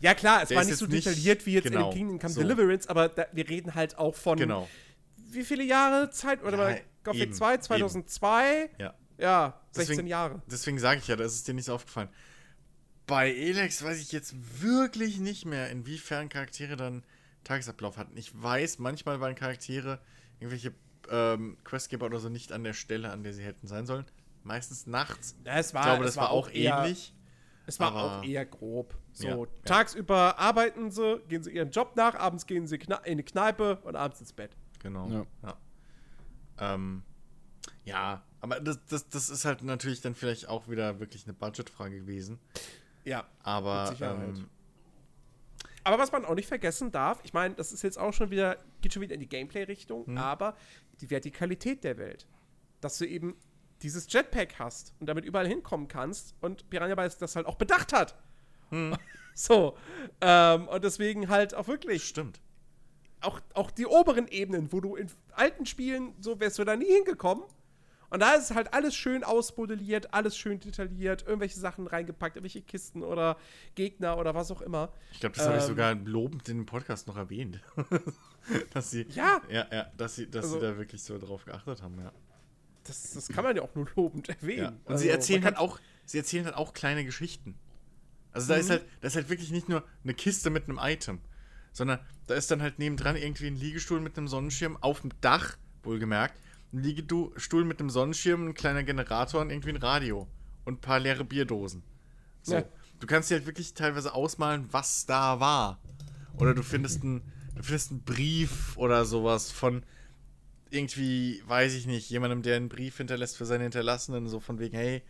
ja, 0.00 0.14
klar, 0.14 0.42
es 0.42 0.48
Der 0.48 0.58
war 0.58 0.64
nicht 0.64 0.76
so 0.76 0.86
detailliert 0.86 1.46
wie 1.46 1.52
jetzt 1.54 1.64
genau, 1.64 1.90
in 1.90 1.96
Kingdom 1.96 2.18
Come 2.18 2.32
so. 2.32 2.40
Deliverance, 2.42 2.88
aber 2.88 3.08
da, 3.08 3.26
wir 3.32 3.48
reden 3.48 3.74
halt 3.74 3.96
auch 3.98 4.14
von 4.14 4.38
Genau. 4.38 4.68
wie 5.16 5.44
viele 5.44 5.62
Jahre 5.64 6.10
Zeit? 6.10 6.42
Oder 6.42 6.58
Ja, 6.58 6.64
bei 6.64 6.84
Gothic 7.04 7.22
eben, 7.22 7.32
2, 7.32 7.56
2002? 7.58 8.70
Ja. 8.78 8.94
Ja, 9.18 9.60
16 9.72 9.88
Deswegen- 9.92 10.08
Jahre. 10.08 10.42
Deswegen 10.50 10.78
sage 10.78 11.00
ich 11.00 11.08
ja, 11.08 11.16
das 11.16 11.34
ist 11.34 11.46
dir 11.46 11.54
nicht 11.54 11.66
so 11.66 11.74
aufgefallen. 11.74 12.08
Bei 13.06 13.30
Elex 13.34 13.82
weiß 13.82 14.00
ich 14.00 14.12
jetzt 14.12 14.34
wirklich 14.62 15.18
nicht 15.18 15.44
mehr, 15.44 15.68
inwiefern 15.70 16.28
Charaktere 16.28 16.76
dann 16.76 17.04
Tagesablauf 17.44 17.96
hatten. 17.96 18.16
Ich 18.16 18.30
weiß, 18.40 18.78
manchmal 18.78 19.20
waren 19.20 19.34
Charaktere, 19.34 20.00
irgendwelche 20.38 20.72
ähm, 21.10 21.56
Questgeber 21.64 22.06
oder 22.06 22.20
so, 22.20 22.28
nicht 22.28 22.52
an 22.52 22.62
der 22.64 22.72
Stelle, 22.72 23.10
an 23.10 23.22
der 23.24 23.32
sie 23.34 23.42
hätten 23.42 23.66
sein 23.66 23.84
sollen. 23.86 24.04
Meistens 24.44 24.86
nachts. 24.86 25.36
Ja, 25.44 25.58
es 25.58 25.74
war, 25.74 25.82
ich 25.82 25.86
glaube, 25.86 26.04
es 26.04 26.14
das 26.14 26.22
war, 26.22 26.30
auch 26.30 26.50
eher, 26.50 26.78
ähnlich. 26.78 27.14
Es 27.66 27.78
war 27.80 27.88
aber- 27.92 28.18
auch 28.20 28.24
eher 28.24 28.44
grob. 28.46 28.96
So, 29.12 29.26
Ja, 29.26 29.36
ja. 29.36 29.46
tagsüber 29.64 30.38
arbeiten 30.38 30.90
sie, 30.90 31.20
gehen 31.28 31.42
sie 31.42 31.50
ihren 31.50 31.70
Job 31.70 31.96
nach, 31.96 32.14
abends 32.14 32.46
gehen 32.46 32.66
sie 32.66 32.78
in 33.04 33.18
die 33.18 33.24
Kneipe 33.24 33.76
und 33.82 33.96
abends 33.96 34.20
ins 34.20 34.32
Bett. 34.32 34.56
Genau. 34.80 35.08
Ja. 35.08 35.26
Ja, 35.42 36.74
ähm, 36.74 37.02
ja 37.84 38.22
aber 38.40 38.60
das, 38.60 38.78
das, 38.86 39.08
das 39.08 39.28
ist 39.28 39.44
halt 39.44 39.62
natürlich 39.62 40.00
dann 40.00 40.14
vielleicht 40.14 40.48
auch 40.48 40.68
wieder 40.68 40.98
wirklich 41.00 41.24
eine 41.24 41.34
Budgetfrage 41.34 41.98
gewesen. 42.00 42.38
Ja. 43.04 43.26
Aber 43.42 43.82
Mit 43.82 43.90
Sicherheit. 43.98 44.28
ähm, 44.38 44.48
Aber 45.84 45.98
was 45.98 46.12
man 46.12 46.24
auch 46.24 46.34
nicht 46.34 46.48
vergessen 46.48 46.90
darf, 46.92 47.20
ich 47.24 47.32
meine, 47.32 47.54
das 47.54 47.72
ist 47.72 47.82
jetzt 47.82 47.98
auch 47.98 48.12
schon 48.12 48.30
wieder, 48.30 48.58
geht 48.80 48.92
schon 48.94 49.02
wieder 49.02 49.14
in 49.14 49.20
die 49.20 49.28
Gameplay-Richtung, 49.28 50.06
Hm. 50.06 50.18
aber 50.18 50.56
die 51.00 51.10
Vertikalität 51.10 51.84
der 51.84 51.98
Welt. 51.98 52.26
Dass 52.80 52.96
du 52.98 53.06
eben 53.06 53.36
dieses 53.82 54.12
Jetpack 54.12 54.58
hast 54.58 54.94
und 55.00 55.06
damit 55.08 55.24
überall 55.24 55.46
hinkommen 55.46 55.88
kannst 55.88 56.34
und 56.40 56.68
Piranha 56.70 56.94
Bytes 56.94 57.18
das 57.18 57.36
halt 57.36 57.46
auch 57.46 57.56
bedacht 57.56 57.92
hat. 57.92 58.14
Hm. 58.70 58.96
So. 59.32 59.76
Ähm, 60.20 60.68
und 60.68 60.84
deswegen 60.84 61.28
halt 61.28 61.54
auch 61.54 61.66
wirklich 61.68 62.04
stimmt. 62.06 62.40
auch, 63.22 63.40
auch 63.54 63.70
die 63.70 63.86
oberen 63.86 64.26
Ebenen, 64.28 64.70
wo 64.72 64.80
du 64.80 64.96
in 64.96 65.06
alten 65.32 65.64
Spielen, 65.66 66.14
so 66.20 66.40
wärst 66.40 66.58
du 66.58 66.64
da 66.64 66.76
nie 66.76 66.84
hingekommen. 66.92 67.44
Und 68.10 68.20
da 68.20 68.32
ist 68.34 68.52
halt 68.54 68.74
alles 68.74 68.94
schön 68.96 69.22
ausmodelliert, 69.22 70.12
alles 70.12 70.36
schön 70.36 70.58
detailliert, 70.58 71.22
irgendwelche 71.26 71.58
Sachen 71.60 71.86
reingepackt, 71.86 72.36
irgendwelche 72.36 72.60
Kisten 72.60 73.02
oder 73.04 73.36
Gegner 73.76 74.18
oder 74.18 74.34
was 74.34 74.50
auch 74.50 74.60
immer. 74.62 74.92
Ich 75.12 75.20
glaube, 75.20 75.36
das 75.36 75.46
habe 75.46 75.56
ich 75.56 75.62
Ähm, 75.62 75.68
sogar 75.68 75.94
lobend 75.94 76.46
in 76.48 76.58
dem 76.58 76.66
Podcast 76.66 77.06
noch 77.06 77.16
erwähnt. 77.16 77.60
dass 78.74 78.90
sie, 78.90 79.02
Ja. 79.10 79.40
ja, 79.48 79.64
ja, 79.72 79.86
dass 79.96 80.16
sie, 80.16 80.28
dass 80.28 80.46
Also- 80.46 80.56
sie 80.60 80.66
da 80.66 80.76
wirklich 80.76 81.02
so 81.02 81.16
drauf 81.18 81.44
geachtet 81.44 81.82
haben, 81.82 81.98
ja. 82.00 82.12
Das, 82.84 83.12
das 83.12 83.28
kann 83.28 83.44
man 83.44 83.54
ja 83.56 83.62
auch 83.62 83.74
nur 83.74 83.88
lobend 83.96 84.28
erwähnen. 84.28 84.58
ja. 84.62 84.68
Und 84.68 84.92
Also, 84.92 85.02
sie 85.02 85.08
erzählen 85.10 85.44
halt 85.44 85.58
auch, 85.58 85.78
sie 86.06 86.18
erzählen 86.18 86.44
halt 86.46 86.56
auch 86.56 86.72
kleine 86.72 87.04
Geschichten. 87.04 87.54
Also 88.32 88.48
da 88.48 88.54
ist 88.56 88.66
Mhm. 88.68 88.72
halt, 88.72 88.86
da 89.00 89.08
ist 89.08 89.16
halt 89.16 89.28
wirklich 89.28 89.50
nicht 89.50 89.68
nur 89.68 89.84
eine 90.04 90.14
Kiste 90.14 90.50
mit 90.50 90.64
einem 90.68 90.78
Item, 90.80 91.18
sondern 91.72 91.98
da 92.26 92.34
ist 92.34 92.50
dann 92.50 92.62
halt 92.62 92.78
nebendran 92.78 93.16
irgendwie 93.16 93.48
ein 93.48 93.56
Liegestuhl 93.56 94.00
mit 94.00 94.16
einem 94.16 94.28
Sonnenschirm 94.28 94.76
auf 94.80 95.00
dem 95.00 95.10
Dach, 95.20 95.56
wohlgemerkt. 95.82 96.38
Ein 96.72 96.82
Liegestuhl 96.82 97.64
mit 97.64 97.80
einem 97.80 97.90
Sonnenschirm, 97.90 98.46
ein 98.48 98.54
kleiner 98.54 98.82
Generator 98.84 99.40
und 99.40 99.50
irgendwie 99.50 99.70
ein 99.70 99.76
Radio. 99.76 100.28
Und 100.64 100.74
ein 100.74 100.80
paar 100.80 101.00
leere 101.00 101.24
Bierdosen. 101.24 101.82
So. 102.42 102.54
Ja. 102.54 102.64
Du 103.00 103.06
kannst 103.06 103.30
dir 103.30 103.34
halt 103.36 103.46
wirklich 103.46 103.74
teilweise 103.74 104.14
ausmalen, 104.14 104.66
was 104.70 105.06
da 105.06 105.40
war. 105.40 105.80
Oder 106.38 106.54
du 106.54 106.62
findest 106.62 107.02
einen, 107.02 107.22
du 107.56 107.62
findest 107.62 107.90
einen 107.90 108.02
Brief 108.02 108.76
oder 108.76 109.04
sowas 109.04 109.50
von 109.50 109.82
irgendwie, 110.70 111.42
weiß 111.46 111.74
ich 111.74 111.86
nicht, 111.86 112.08
jemandem, 112.10 112.42
der 112.42 112.56
einen 112.56 112.68
Brief 112.68 112.96
hinterlässt 112.96 113.36
für 113.36 113.46
seine 113.46 113.64
Hinterlassenen, 113.64 114.28
so 114.28 114.40
von 114.40 114.58
wegen, 114.58 114.76
hey, 114.76 115.02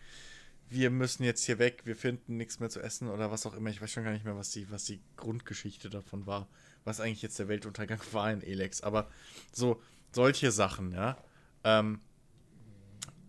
wir 0.71 0.91
müssen 0.91 1.25
jetzt 1.25 1.45
hier 1.45 1.59
weg, 1.59 1.83
wir 1.85 1.97
finden 1.97 2.37
nichts 2.37 2.61
mehr 2.61 2.71
zu 2.71 2.81
essen 2.81 3.09
oder 3.09 3.31
was 3.31 3.45
auch 3.45 3.55
immer. 3.55 3.71
Ich 3.71 3.83
weiß 3.83 3.91
schon 3.91 4.05
gar 4.05 4.13
nicht 4.13 4.25
mehr, 4.25 4.37
was 4.37 4.51
die, 4.51 4.71
was 4.71 4.85
die 4.85 5.01
Grundgeschichte 5.17 5.91
davon 5.91 6.27
war. 6.27 6.49
Was 6.85 7.01
eigentlich 7.01 7.23
jetzt 7.23 7.39
der 7.39 7.49
Weltuntergang 7.49 8.01
war 8.13 8.33
in 8.33 8.43
Elex. 8.43 8.81
Aber 8.81 9.11
so, 9.53 9.83
solche 10.13 10.53
Sachen, 10.53 10.93
ja. 10.93 11.19
Ähm, 11.65 12.01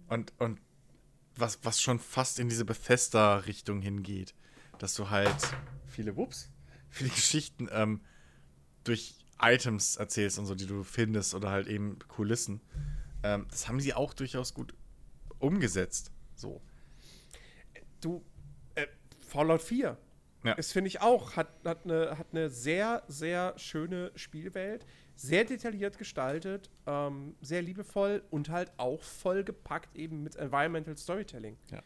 und, 0.08 0.34
und 0.38 0.60
was, 1.36 1.60
was 1.64 1.82
schon 1.82 2.00
fast 2.00 2.40
in 2.40 2.48
diese 2.48 2.64
Bethesda-Richtung 2.64 3.82
hingeht. 3.82 4.36
Dass 4.78 4.94
du 4.94 5.10
halt 5.10 5.36
viele, 5.88 6.16
whoops, 6.16 6.52
viele 6.90 7.10
Geschichten 7.16 7.68
ähm, 7.72 8.02
durch 8.84 9.21
Items 9.42 9.96
erzählst 9.98 10.40
und 10.40 10.46
so, 10.46 10.56
die 10.56 10.68
du 10.68 10.84
findest 10.84 11.34
oder 11.36 11.50
halt 11.50 11.68
eben 11.68 12.00
Kulissen. 12.08 12.62
Ähm, 13.24 13.46
das 13.50 13.68
haben 13.68 13.80
sie 13.80 13.94
auch 13.94 14.14
durchaus 14.14 14.54
gut 14.54 14.74
umgesetzt. 15.40 16.12
So. 16.36 16.62
du, 18.00 18.24
äh, 18.76 18.88
Fallout 19.20 19.62
4 19.62 19.98
Ja. 20.44 20.54
ist, 20.54 20.72
finde 20.72 20.88
ich 20.88 21.02
auch, 21.02 21.36
hat, 21.36 21.50
hat, 21.66 21.86
eine, 21.86 22.18
hat 22.18 22.28
eine 22.32 22.50
sehr, 22.50 23.04
sehr 23.08 23.54
schöne 23.58 24.12
Spielwelt, 24.16 24.86
sehr 25.16 25.44
detailliert 25.46 25.98
gestaltet, 26.00 26.70
ähm, 26.88 27.36
sehr 27.42 27.62
liebevoll 27.62 28.24
und 28.32 28.50
halt 28.50 28.72
auch 28.78 29.04
vollgepackt 29.04 29.96
eben 29.96 30.24
mit 30.24 30.36
Environmental 30.36 30.98
Storytelling. 30.98 31.58
Ja. 31.70 31.82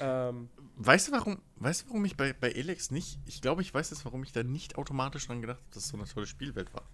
Ähm, 0.00 0.48
Weißt 0.76 1.08
du, 1.08 1.12
warum, 1.12 1.40
weißt 1.56 1.82
du, 1.82 1.86
warum 1.88 2.04
ich 2.04 2.16
bei, 2.16 2.32
bei 2.32 2.50
Elex 2.52 2.90
nicht, 2.90 3.18
ich 3.26 3.42
glaube, 3.42 3.60
ich 3.62 3.72
weiß 3.74 3.90
jetzt, 3.90 4.04
warum 4.04 4.22
ich 4.22 4.32
da 4.32 4.42
nicht 4.42 4.76
automatisch 4.78 5.26
dran 5.26 5.40
gedacht 5.40 5.58
habe, 5.58 5.70
dass 5.74 5.84
es 5.84 5.88
so 5.90 5.96
eine 5.96 6.06
tolle 6.06 6.26
Spielwelt 6.26 6.72
war. 6.72 6.88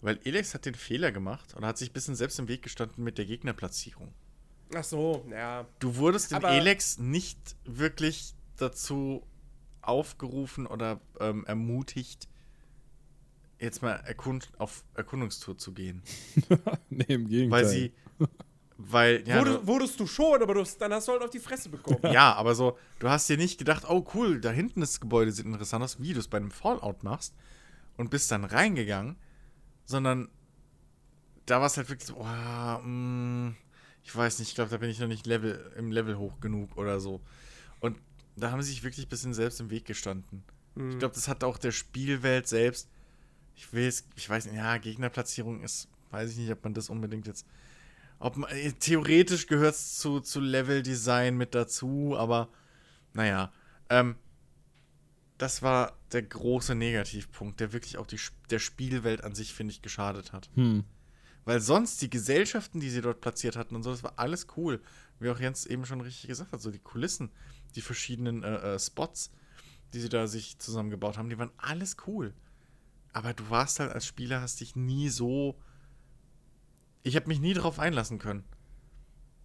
Weil 0.00 0.20
Elex 0.24 0.54
hat 0.54 0.66
den 0.66 0.74
Fehler 0.74 1.10
gemacht 1.12 1.54
und 1.54 1.64
hat 1.64 1.78
sich 1.78 1.90
ein 1.90 1.92
bisschen 1.94 2.14
selbst 2.14 2.38
im 2.38 2.46
Weg 2.48 2.62
gestanden 2.62 3.02
mit 3.02 3.18
der 3.18 3.24
Gegnerplatzierung. 3.26 4.12
ach 4.74 4.84
so, 4.84 5.26
ja. 5.30 5.66
Du 5.78 5.96
wurdest 5.96 6.30
in 6.32 6.36
Aber- 6.38 6.50
Elex 6.52 6.98
nicht 6.98 7.56
wirklich 7.64 8.34
dazu 8.56 9.26
aufgerufen 9.82 10.66
oder 10.66 11.00
ähm, 11.20 11.44
ermutigt, 11.46 12.28
jetzt 13.58 13.82
mal 13.82 13.92
erkund 13.94 14.50
auf 14.58 14.84
Erkundungstour 14.94 15.56
zu 15.58 15.72
gehen. 15.72 16.02
nee, 16.90 17.04
im 17.08 17.26
Gegenteil. 17.28 17.50
Weil 17.50 17.68
sie, 17.68 17.92
weil, 18.76 19.26
ja, 19.26 19.38
Wurde, 19.38 19.66
wurdest 19.66 20.00
du 20.00 20.06
schon, 20.06 20.42
aber 20.42 20.54
du, 20.54 20.64
dann 20.78 20.92
hast 20.92 21.06
du 21.06 21.12
halt 21.12 21.22
auf 21.22 21.30
die 21.30 21.38
Fresse 21.38 21.68
bekommen. 21.68 22.00
ja, 22.12 22.34
aber 22.34 22.54
so, 22.54 22.76
du 22.98 23.08
hast 23.08 23.28
dir 23.28 23.36
nicht 23.36 23.58
gedacht, 23.58 23.84
oh 23.88 24.04
cool, 24.14 24.40
da 24.40 24.50
hinten 24.50 24.80
das 24.80 25.00
Gebäude 25.00 25.30
sieht 25.30 25.46
interessant 25.46 25.84
aus, 25.84 26.00
wie 26.00 26.12
du 26.12 26.18
es 26.18 26.28
bei 26.28 26.38
einem 26.38 26.50
Fallout 26.50 27.04
machst 27.04 27.34
und 27.96 28.10
bist 28.10 28.30
dann 28.32 28.44
reingegangen, 28.44 29.16
sondern 29.84 30.28
da 31.46 31.60
war 31.60 31.66
es 31.66 31.76
halt 31.76 31.88
wirklich 31.88 32.08
so, 32.08 32.16
oh, 32.16 32.82
mm, 32.82 33.54
ich 34.02 34.14
weiß 34.14 34.38
nicht, 34.40 34.48
ich 34.48 34.54
glaube, 34.54 34.70
da 34.70 34.78
bin 34.78 34.90
ich 34.90 34.98
noch 34.98 35.08
nicht 35.08 35.26
Level, 35.26 35.72
im 35.76 35.92
Level 35.92 36.18
hoch 36.18 36.40
genug 36.40 36.76
oder 36.76 36.98
so. 36.98 37.20
Und 37.80 37.98
da 38.36 38.50
haben 38.50 38.62
sie 38.62 38.70
sich 38.70 38.82
wirklich 38.82 39.06
ein 39.06 39.10
bisschen 39.10 39.34
selbst 39.34 39.60
im 39.60 39.70
Weg 39.70 39.84
gestanden. 39.84 40.42
Ich 40.76 40.98
glaube, 40.98 41.14
das 41.14 41.28
hat 41.28 41.44
auch 41.44 41.56
der 41.56 41.70
Spielwelt 41.70 42.48
selbst. 42.48 42.88
Ich 43.54 43.72
will 43.72 43.92
ich 44.16 44.28
weiß 44.28 44.46
nicht, 44.46 44.56
ja, 44.56 44.76
Gegnerplatzierung 44.78 45.62
ist, 45.62 45.88
weiß 46.10 46.32
ich 46.32 46.38
nicht, 46.38 46.50
ob 46.50 46.64
man 46.64 46.74
das 46.74 46.90
unbedingt 46.90 47.28
jetzt. 47.28 47.46
Ob 48.24 48.38
man, 48.38 48.48
äh, 48.52 48.72
theoretisch 48.72 49.48
gehört 49.48 49.74
es 49.74 49.98
zu, 49.98 50.18
zu 50.18 50.40
Level-Design 50.40 51.36
mit 51.36 51.54
dazu, 51.54 52.16
aber 52.16 52.48
naja. 53.12 53.52
Ähm, 53.90 54.16
das 55.36 55.60
war 55.60 55.98
der 56.10 56.22
große 56.22 56.74
Negativpunkt, 56.74 57.60
der 57.60 57.74
wirklich 57.74 57.98
auch 57.98 58.06
die, 58.06 58.18
der 58.48 58.60
Spielwelt 58.60 59.22
an 59.22 59.34
sich, 59.34 59.52
finde 59.52 59.72
ich, 59.72 59.82
geschadet 59.82 60.32
hat. 60.32 60.48
Hm. 60.54 60.84
Weil 61.44 61.60
sonst 61.60 62.00
die 62.00 62.08
Gesellschaften, 62.08 62.80
die 62.80 62.88
sie 62.88 63.02
dort 63.02 63.20
platziert 63.20 63.56
hatten 63.56 63.76
und 63.76 63.82
so, 63.82 63.90
das 63.90 64.02
war 64.02 64.14
alles 64.16 64.46
cool. 64.56 64.80
Wie 65.20 65.28
auch 65.28 65.38
Jens 65.38 65.66
eben 65.66 65.84
schon 65.84 66.00
richtig 66.00 66.28
gesagt 66.28 66.52
hat, 66.52 66.62
so 66.62 66.70
die 66.70 66.78
Kulissen, 66.78 67.30
die 67.74 67.82
verschiedenen 67.82 68.42
äh, 68.42 68.74
äh, 68.74 68.78
Spots, 68.78 69.32
die 69.92 70.00
sie 70.00 70.08
da 70.08 70.28
sich 70.28 70.58
zusammengebaut 70.58 71.18
haben, 71.18 71.28
die 71.28 71.38
waren 71.38 71.52
alles 71.58 71.98
cool. 72.06 72.32
Aber 73.12 73.34
du 73.34 73.50
warst 73.50 73.80
halt 73.80 73.92
als 73.92 74.06
Spieler, 74.06 74.40
hast 74.40 74.60
dich 74.60 74.76
nie 74.76 75.10
so. 75.10 75.60
Ich 77.04 77.14
habe 77.16 77.28
mich 77.28 77.38
nie 77.38 77.54
darauf 77.54 77.78
einlassen 77.78 78.18
können. 78.18 78.44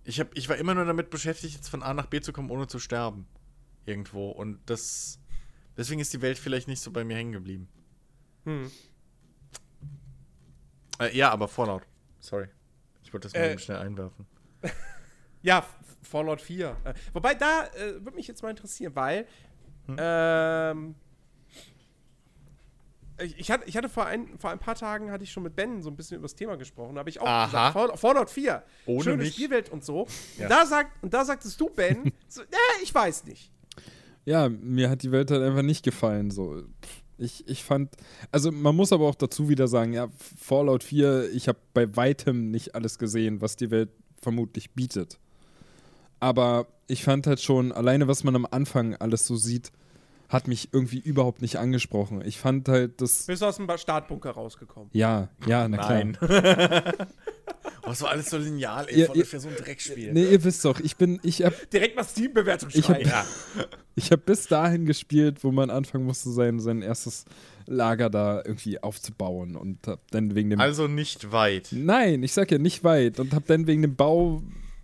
Ich, 0.06 0.20
hab, 0.20 0.36
ich 0.36 0.50
war 0.50 0.56
immer 0.56 0.74
nur 0.74 0.86
damit 0.86 1.10
beschäftigt, 1.12 1.54
jetzt 1.56 1.68
von 1.70 1.84
A 1.84 1.94
nach 1.94 2.08
B 2.08 2.20
zu 2.22 2.34
kommen, 2.34 2.50
ohne 2.50 2.66
zu 2.68 2.80
sterben. 2.80 3.28
Irgendwo. 3.86 4.32
Und 4.32 4.60
das. 4.66 5.20
Deswegen 5.78 6.00
ist 6.02 6.14
die 6.14 6.22
Welt 6.22 6.40
vielleicht 6.40 6.68
nicht 6.68 6.82
so 6.82 6.92
bei 6.92 7.04
mir 7.04 7.16
hängen 7.18 7.34
geblieben. 7.34 7.70
Hm. 8.46 8.72
Äh, 11.00 11.16
ja, 11.16 11.30
aber 11.32 11.48
Fallout. 11.48 11.84
Sorry. 12.20 12.48
Ich 13.04 13.14
wollte 13.14 13.28
das 13.28 13.34
mal 13.34 13.42
Äh, 13.42 13.52
eben 13.52 13.60
schnell 13.60 13.78
einwerfen. 13.78 14.26
Ja, 15.42 15.66
Fallout 16.02 16.42
4. 16.42 16.76
Äh, 16.84 16.94
wobei, 17.14 17.34
da 17.34 17.68
äh, 17.68 17.94
würde 18.04 18.16
mich 18.16 18.28
jetzt 18.28 18.44
mal 18.44 18.50
interessieren, 18.50 18.94
weil 18.94 19.26
Hm? 19.88 19.96
ähm, 19.98 20.96
ich, 23.22 23.40
ich, 23.40 23.52
hatte, 23.52 23.64
ich 23.68 23.76
hatte 23.78 23.90
vor 23.90 24.06
ein, 24.06 24.38
vor 24.38 24.50
ein 24.50 24.60
paar 24.60 24.76
Tagen 24.76 25.12
hatte 25.12 25.24
ich 25.24 25.32
schon 25.32 25.44
mit 25.44 25.56
Ben 25.56 25.82
so 25.82 25.90
ein 25.90 25.96
bisschen 25.96 26.18
über 26.18 26.26
das 26.26 26.36
Thema 26.36 26.56
gesprochen. 26.58 26.96
Da 26.96 27.00
habe 27.00 27.10
ich 27.10 27.20
auch 27.20 27.28
Aha. 27.28 27.46
gesagt, 27.46 27.74
Fallout, 27.74 28.00
Fallout 28.00 28.30
4, 28.30 28.64
Ohne 28.86 29.04
schöne 29.04 29.18
mich. 29.18 29.34
Spielwelt 29.34 29.70
und 29.70 29.84
so. 29.84 30.08
Ja. 30.38 30.46
Und, 30.46 30.52
da 30.52 30.66
sagt, 30.66 31.04
und 31.04 31.14
da 31.14 31.26
sagtest 31.26 31.60
du, 31.60 31.70
Ben, 31.70 32.12
so, 32.28 32.42
äh, 32.42 32.46
ich 32.84 32.94
weiß 32.94 33.26
nicht. 33.26 33.52
Ja, 34.26 34.50
mir 34.50 34.90
hat 34.90 35.04
die 35.04 35.12
Welt 35.12 35.32
halt 35.32 35.42
einfach 35.42 35.62
nicht 35.62 35.84
gefallen. 35.84 36.32
So. 36.32 36.64
Ich, 37.18 37.48
ich 37.48 37.64
fand, 37.64 37.96
also 38.32 38.52
man 38.52 38.76
muss 38.76 38.94
aber 38.94 39.08
auch 39.08 39.16
dazu 39.16 39.50
wieder 39.50 39.68
sagen, 39.68 39.94
ja, 39.94 40.08
Fallout 40.38 40.84
4, 40.84 41.32
ich 41.34 41.48
habe 41.48 41.60
bei 41.74 41.96
weitem 41.96 42.52
nicht 42.52 42.76
alles 42.76 42.98
gesehen, 43.00 43.42
was 43.42 43.56
die 43.56 43.72
Welt 43.72 43.90
vermutlich 44.22 44.72
bietet. 44.72 45.20
Aber 46.20 46.68
ich 46.88 47.04
fand 47.04 47.28
halt 47.28 47.42
schon, 47.42 47.72
alleine 47.72 48.08
was 48.08 48.24
man 48.24 48.36
am 48.36 48.48
Anfang 48.50 48.96
alles 48.96 49.26
so 49.26 49.36
sieht, 49.36 49.72
hat 50.30 50.48
mich 50.48 50.70
irgendwie 50.72 51.00
überhaupt 51.00 51.42
nicht 51.42 51.58
angesprochen. 51.58 52.22
Ich 52.24 52.38
fand 52.40 52.70
halt 52.70 53.02
das. 53.02 53.26
Bist 53.26 53.42
du 53.42 53.48
aus 53.48 53.58
dem 53.58 53.68
Startbunker 53.78 54.30
rausgekommen? 54.32 54.90
Ja, 54.94 55.30
ja, 55.48 55.68
na 55.68 55.78
klar. 55.78 56.04
Nein. 56.04 56.18
oh, 57.86 57.90
es 57.92 58.02
war 58.02 58.12
alles 58.12 58.30
so 58.30 58.38
lineal, 58.38 58.86
ey. 58.90 59.00
Ihr- 59.00 59.06
Voll 59.08 59.18
ihr- 59.18 59.26
für 59.26 59.40
so 59.40 59.48
ein 59.50 59.56
Dreckspiel. 59.56 60.14
Nee, 60.14 60.26
ihr 60.32 60.44
wisst 60.44 60.64
doch, 60.66 60.80
ich 60.80 60.96
bin, 60.98 61.20
ich 61.24 61.42
hab, 61.44 61.70
Direkt 61.72 61.96
mal 61.96 62.04
Steam-Bewertung 62.04 62.70
Ich 62.72 62.88
hab- 62.88 62.96
schreiben. 62.98 63.10
Ja. 63.10 63.26
ich 63.96 64.12
hab 64.12 64.26
bis 64.26 64.48
dahin 64.48 64.86
gespielt, 64.86 65.44
wo 65.44 65.52
man 65.52 65.70
anfangen 65.70 66.06
musste, 66.06 66.30
sein, 66.32 66.60
sein 66.60 66.82
erstes 66.82 67.26
Lager 67.66 68.10
da 68.10 68.42
irgendwie 68.46 68.82
aufzubauen 68.82 69.56
und 69.56 69.88
hab 69.88 70.00
dann 70.12 70.36
wegen 70.36 70.50
dem 70.52 70.60
Also 70.60 70.88
nicht 70.88 71.32
weit. 71.32 71.70
Nein, 71.72 72.24
ich 72.24 72.34
sag 72.34 72.52
ja 72.52 72.58
nicht 72.60 72.84
weit 72.84 73.20
und 73.20 73.34
hab 73.34 73.46
dann 73.48 73.68
wegen 73.68 73.82
dem 73.82 73.96
Bau 73.96 74.42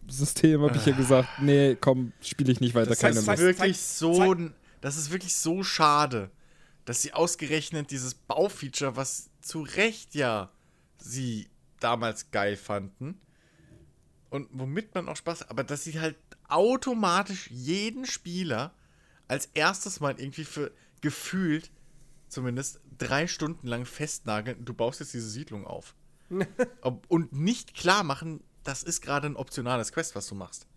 System 0.08 0.62
habe 0.62 0.76
ich 0.78 0.86
ja 0.86 0.94
gesagt, 0.98 1.30
nee, 1.42 1.76
komm, 1.80 2.14
spiele 2.22 2.52
ich 2.52 2.60
nicht 2.62 2.76
weiter, 2.76 2.90
Das 2.90 3.00
keine 3.00 3.16
heißt, 3.16 3.28
Lust. 3.28 3.40
zeig- 3.40 3.46
wirklich 3.46 3.78
zeig- 3.78 3.98
so, 4.00 4.36
das 4.86 4.98
ist 4.98 5.10
wirklich 5.10 5.34
so 5.34 5.64
schade, 5.64 6.30
dass 6.86 7.02
sie 7.02 7.12
ausgerechnet 7.12 7.90
dieses 7.90 8.14
Baufeature, 8.14 8.96
was 8.96 9.32
zu 9.42 9.64
Recht 9.64 10.14
ja 10.14 10.52
sie 11.00 11.50
damals 11.80 12.30
geil 12.30 12.56
fanden 12.56 13.20
und 14.30 14.48
womit 14.52 14.94
man 14.94 15.10
auch 15.10 15.16
Spaß, 15.16 15.50
aber 15.50 15.64
dass 15.64 15.86
sie 15.86 16.00
halt 16.00 16.16
automatisch 16.48 17.50
jeden 17.50 18.06
Spieler 18.06 18.76
als 19.28 19.48
erstes 19.56 20.02
mal 20.02 20.20
irgendwie 20.20 20.46
für 20.46 20.72
gefühlt 21.02 21.72
zumindest 22.30 22.80
drei 23.00 23.26
Stunden 23.26 23.66
lang 23.66 23.88
festnageln, 23.88 24.66
du 24.66 24.76
baust 24.76 25.00
jetzt 25.00 25.16
diese 25.16 25.32
Siedlung 25.32 25.66
auf. 25.66 25.96
Und 27.08 27.34
nicht 27.34 27.74
klar 27.74 28.04
machen, 28.04 28.44
das 28.64 28.84
ist 28.84 29.02
gerade 29.02 29.26
ein 29.26 29.36
optionales 29.36 29.92
Quest, 29.92 30.14
was 30.14 30.28
du 30.28 30.36
machst. 30.36 30.68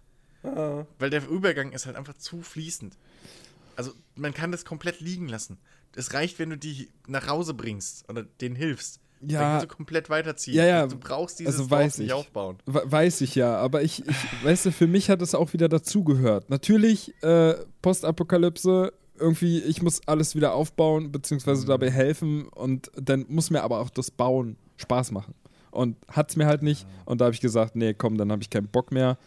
Weil 0.99 1.11
der 1.11 1.29
Übergang 1.29 1.73
ist 1.73 1.85
halt 1.85 1.97
einfach 1.97 2.17
zu 2.17 2.41
fließend. 2.41 2.97
Also 3.79 3.93
man 4.17 4.35
kann 4.35 4.51
das 4.51 4.65
komplett 4.65 5.01
liegen 5.01 5.29
lassen. 5.29 5.57
Es 5.95 6.13
reicht, 6.13 6.39
wenn 6.41 6.51
du 6.51 6.59
die 6.59 6.89
nach 7.07 7.29
Hause 7.29 7.55
bringst 7.55 8.09
oder 8.11 8.25
denen 8.41 8.57
hilfst. 8.57 9.01
Ja. 9.21 9.41
Dann 9.41 9.51
kannst 9.61 9.65
du 9.73 9.77
komplett 9.77 10.11
weiterziehen. 10.11 10.55
Ja, 10.57 10.65
ja. 10.65 10.87
Du 10.87 10.97
brauchst 10.99 11.39
dieses 11.39 11.55
Also 11.55 11.69
Dorf 11.69 11.81
weiß 11.81 11.99
nicht 11.99 12.09
ich. 12.09 12.13
aufbauen. 12.13 12.59
We- 12.67 12.83
Weiß 12.87 13.21
ich 13.21 13.35
ja, 13.37 13.57
aber 13.57 13.83
ich, 13.83 14.07
ich 14.07 14.17
weißt 14.45 14.67
du, 14.67 14.73
für 14.73 14.87
mich 14.87 15.11
hat 15.11 15.23
es 15.23 15.35
auch 15.35 15.53
wieder 15.53 15.69
dazugehört. 15.69 16.51
Natürlich, 16.51 17.15
äh, 17.23 17.55
Postapokalypse, 17.83 18.93
irgendwie, 19.19 19.59
ich 19.61 19.83
muss 19.83 20.01
alles 20.07 20.35
wieder 20.37 20.55
aufbauen, 20.55 21.11
beziehungsweise 21.13 21.63
Mhm. 21.63 21.67
dabei 21.69 21.91
helfen 21.91 22.49
und 22.49 22.91
dann 22.95 23.27
muss 23.29 23.51
mir 23.51 23.63
aber 23.63 23.81
auch 23.81 23.91
das 23.91 24.11
Bauen 24.11 24.57
Spaß 24.77 25.11
machen. 25.13 25.35
Und 25.71 25.97
hat 26.09 26.31
es 26.31 26.37
mir 26.37 26.47
halt 26.47 26.63
nicht 26.63 26.87
und 27.05 27.21
da 27.21 27.27
habe 27.27 27.35
ich 27.35 27.41
gesagt, 27.41 27.77
nee, 27.77 27.95
komm, 27.95 28.17
dann 28.17 28.31
habe 28.33 28.43
ich 28.43 28.51
keinen 28.51 28.69
Bock 28.69 28.91
mehr. 28.93 29.19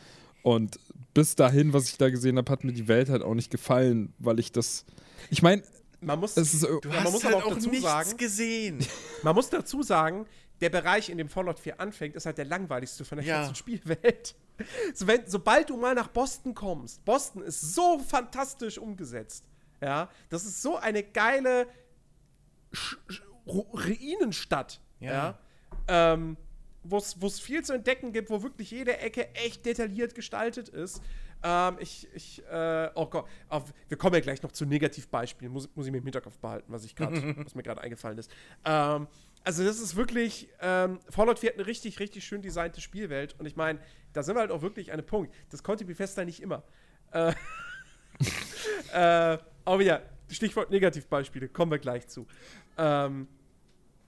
Und 0.44 0.80
bis 1.14 1.36
dahin, 1.36 1.74
was 1.74 1.90
ich 1.90 1.98
da 1.98 2.10
gesehen 2.10 2.38
habe, 2.38 2.52
hat 2.52 2.64
mir 2.64 2.74
die 2.74 2.88
Welt 2.88 3.10
halt 3.10 3.22
auch 3.24 3.34
nicht 3.34 3.52
gefallen, 3.52 4.14
weil 4.20 4.40
ich 4.40 4.52
das. 4.52 4.86
Ich 5.30 5.42
meine, 5.42 5.64
Man 6.02 6.20
muss, 6.20 6.38
es 6.38 6.54
ist. 6.54 6.64
Du 6.64 6.80
Ja, 6.86 6.96
hast 6.96 7.04
man 7.04 7.14
muss 7.14 7.24
halt 7.24 7.36
aber 7.36 7.46
auch 7.46 7.52
auch 7.52 7.56
dazu 7.56 7.70
nichts 7.70 7.86
sagen- 7.86 8.18
gesehen. 8.18 8.80
man 9.24 9.36
muss 9.36 9.50
dazu 9.50 9.84
sagen, 9.84 10.26
der 10.62 10.70
Bereich, 10.70 11.10
in 11.10 11.18
dem 11.18 11.30
Fallout 11.30 11.60
4 11.60 11.80
anfängt, 11.80 12.16
ist 12.16 12.26
halt 12.26 12.38
der 12.38 12.46
langweiligste 12.46 13.04
von 13.06 13.18
der 13.18 13.26
Ja. 13.28 13.42
ganzen 13.42 13.56
Spielwelt. 13.56 14.36
So, 14.94 15.08
wenn, 15.08 15.22
sobald 15.26 15.72
du 15.72 15.78
mal 15.78 15.96
nach 15.96 16.10
Boston 16.10 16.54
kommst, 16.54 17.04
Boston 17.04 17.42
ist 17.42 17.74
so 17.74 17.98
fantastisch 17.98 18.78
umgesetzt. 18.78 19.44
Ja, 19.82 20.08
das 20.30 20.46
ist 20.46 20.62
so 20.62 20.78
eine 20.78 21.02
geile 21.02 21.66
Sch 22.72 22.96
Sch 23.10 23.22
Ru 23.48 23.62
Ruinenstadt. 23.74 24.80
Ja. 25.00 25.12
Ja. 25.12 25.40
Ähm, 26.14 26.38
wo 26.84 26.98
es 26.98 27.40
viel 27.40 27.64
zu 27.64 27.74
entdecken 27.74 28.12
gibt, 28.12 28.30
wo 28.30 28.44
wirklich 28.44 28.72
jede 28.72 28.98
Ecke 28.98 29.34
echt 29.36 29.66
detailliert 29.66 30.16
gestaltet 30.16 30.70
ist. 30.70 31.02
Ähm, 31.44 31.78
ich, 31.80 32.08
ich, 32.14 32.44
äh, 32.52 32.90
oh 32.94 33.08
Gott, 33.08 33.28
auf, 33.50 33.74
wir 33.88 33.98
kommen 33.98 34.14
ja 34.16 34.22
gleich 34.22 34.44
noch 34.44 34.52
zu 34.52 34.66
Negativbeispielen, 34.66 35.52
muss, 35.52 35.70
muss 35.76 35.86
ich 35.86 35.92
mir 35.92 35.98
im 35.98 36.04
Hinterkopf 36.04 36.38
behalten, 36.38 36.72
was 36.72 36.86
ich 36.86 36.96
gerade, 36.96 37.36
was 37.46 37.56
mir 37.56 37.64
gerade 37.64 37.82
eingefallen 37.82 38.18
ist. 38.18 38.32
Ähm, 38.64 39.08
also 39.44 39.64
das 39.64 39.80
ist 39.80 39.96
wirklich, 39.96 40.50
ähm, 40.62 41.00
Fallout 41.10 41.40
4 41.40 41.50
hat 41.50 41.58
eine 41.58 41.66
richtig, 41.66 42.00
richtig 42.00 42.24
schön 42.26 42.44
designte 42.44 42.80
Spielwelt 42.80 43.36
und 43.40 43.48
ich 43.48 43.56
meine, 43.56 43.80
da 44.14 44.22
sind 44.22 44.36
wir 44.36 44.42
halt 44.42 44.52
auch 44.52 44.62
wirklich 44.62 44.92
an 44.92 45.00
einem 45.00 45.08
Punkt. 45.08 45.34
Das 45.50 45.64
konnte 45.64 45.84
Bethesda 45.84 46.26
nicht 46.26 46.42
immer. 46.42 46.64
Äh, 47.12 47.34
äh, 48.94 49.38
aber 49.66 49.82
ja, 49.82 50.02
Stichwort 50.30 50.70
Negativbeispiele, 50.70 51.50
kommen 51.50 51.72
wir 51.72 51.80
gleich 51.80 52.08
zu. 52.08 52.28
Ähm, 52.78 53.28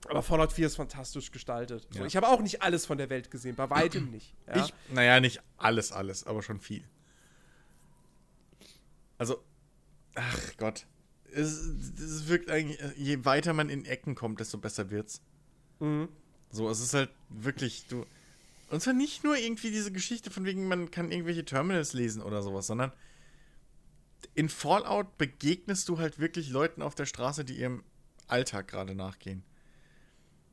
aber 0.08 0.22
Fallout 0.22 0.52
4 0.52 0.66
ist 0.66 0.76
fantastisch 0.76 1.30
gestaltet. 1.30 1.86
So, 1.90 2.00
Ja. 2.00 2.06
ich 2.06 2.16
habe 2.16 2.28
auch 2.28 2.40
nicht 2.40 2.62
alles 2.62 2.86
von 2.86 2.98
der 2.98 3.10
Welt 3.10 3.30
gesehen, 3.30 3.56
bei 3.56 3.68
weitem 3.70 4.10
nicht. 4.10 4.34
Ja? 4.46 4.64
Ich, 4.64 4.74
naja, 4.92 5.20
nicht 5.20 5.40
alles, 5.56 5.92
alles, 5.92 6.24
aber 6.24 6.42
schon 6.42 6.60
viel. 6.60 6.84
Also, 9.18 9.42
ach 10.14 10.56
Gott. 10.56 10.86
Es, 11.32 11.52
es 11.58 12.28
wirkt 12.28 12.50
eigentlich, 12.50 12.78
je 12.96 13.24
weiter 13.24 13.52
man 13.52 13.68
in 13.68 13.84
Ecken 13.84 14.14
kommt, 14.14 14.40
desto 14.40 14.58
besser 14.58 14.90
wird's. 14.90 15.20
Mhm. 15.80 16.08
So, 16.50 16.68
es 16.70 16.80
ist 16.80 16.94
halt 16.94 17.10
wirklich, 17.28 17.86
du. 17.88 18.06
Und 18.70 18.80
zwar 18.80 18.94
nicht 18.94 19.24
nur 19.24 19.36
irgendwie 19.36 19.70
diese 19.70 19.90
Geschichte 19.92 20.30
von 20.30 20.44
wegen, 20.44 20.68
man 20.68 20.90
kann 20.90 21.10
irgendwelche 21.10 21.44
Terminals 21.44 21.92
lesen 21.92 22.22
oder 22.22 22.42
sowas, 22.42 22.66
sondern 22.66 22.92
in 24.34 24.48
Fallout 24.48 25.18
begegnest 25.18 25.88
du 25.88 25.98
halt 25.98 26.18
wirklich 26.18 26.50
Leuten 26.50 26.80
auf 26.82 26.94
der 26.94 27.06
Straße, 27.06 27.44
die 27.44 27.54
ihrem 27.58 27.82
Alltag 28.26 28.68
gerade 28.68 28.94
nachgehen. 28.94 29.42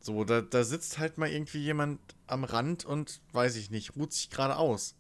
So, 0.02 0.24
da, 0.24 0.42
da 0.42 0.64
sitzt 0.64 0.98
halt 0.98 1.18
mal 1.18 1.30
irgendwie 1.30 1.60
jemand 1.60 2.00
am 2.28 2.44
Rand 2.44 2.86
und, 2.86 3.22
weiß 3.34 3.56
ich 3.56 3.70
nicht, 3.70 3.96
ruht 3.96 4.14
sich 4.14 4.30
gerade 4.30 4.58
aus. 4.58 4.96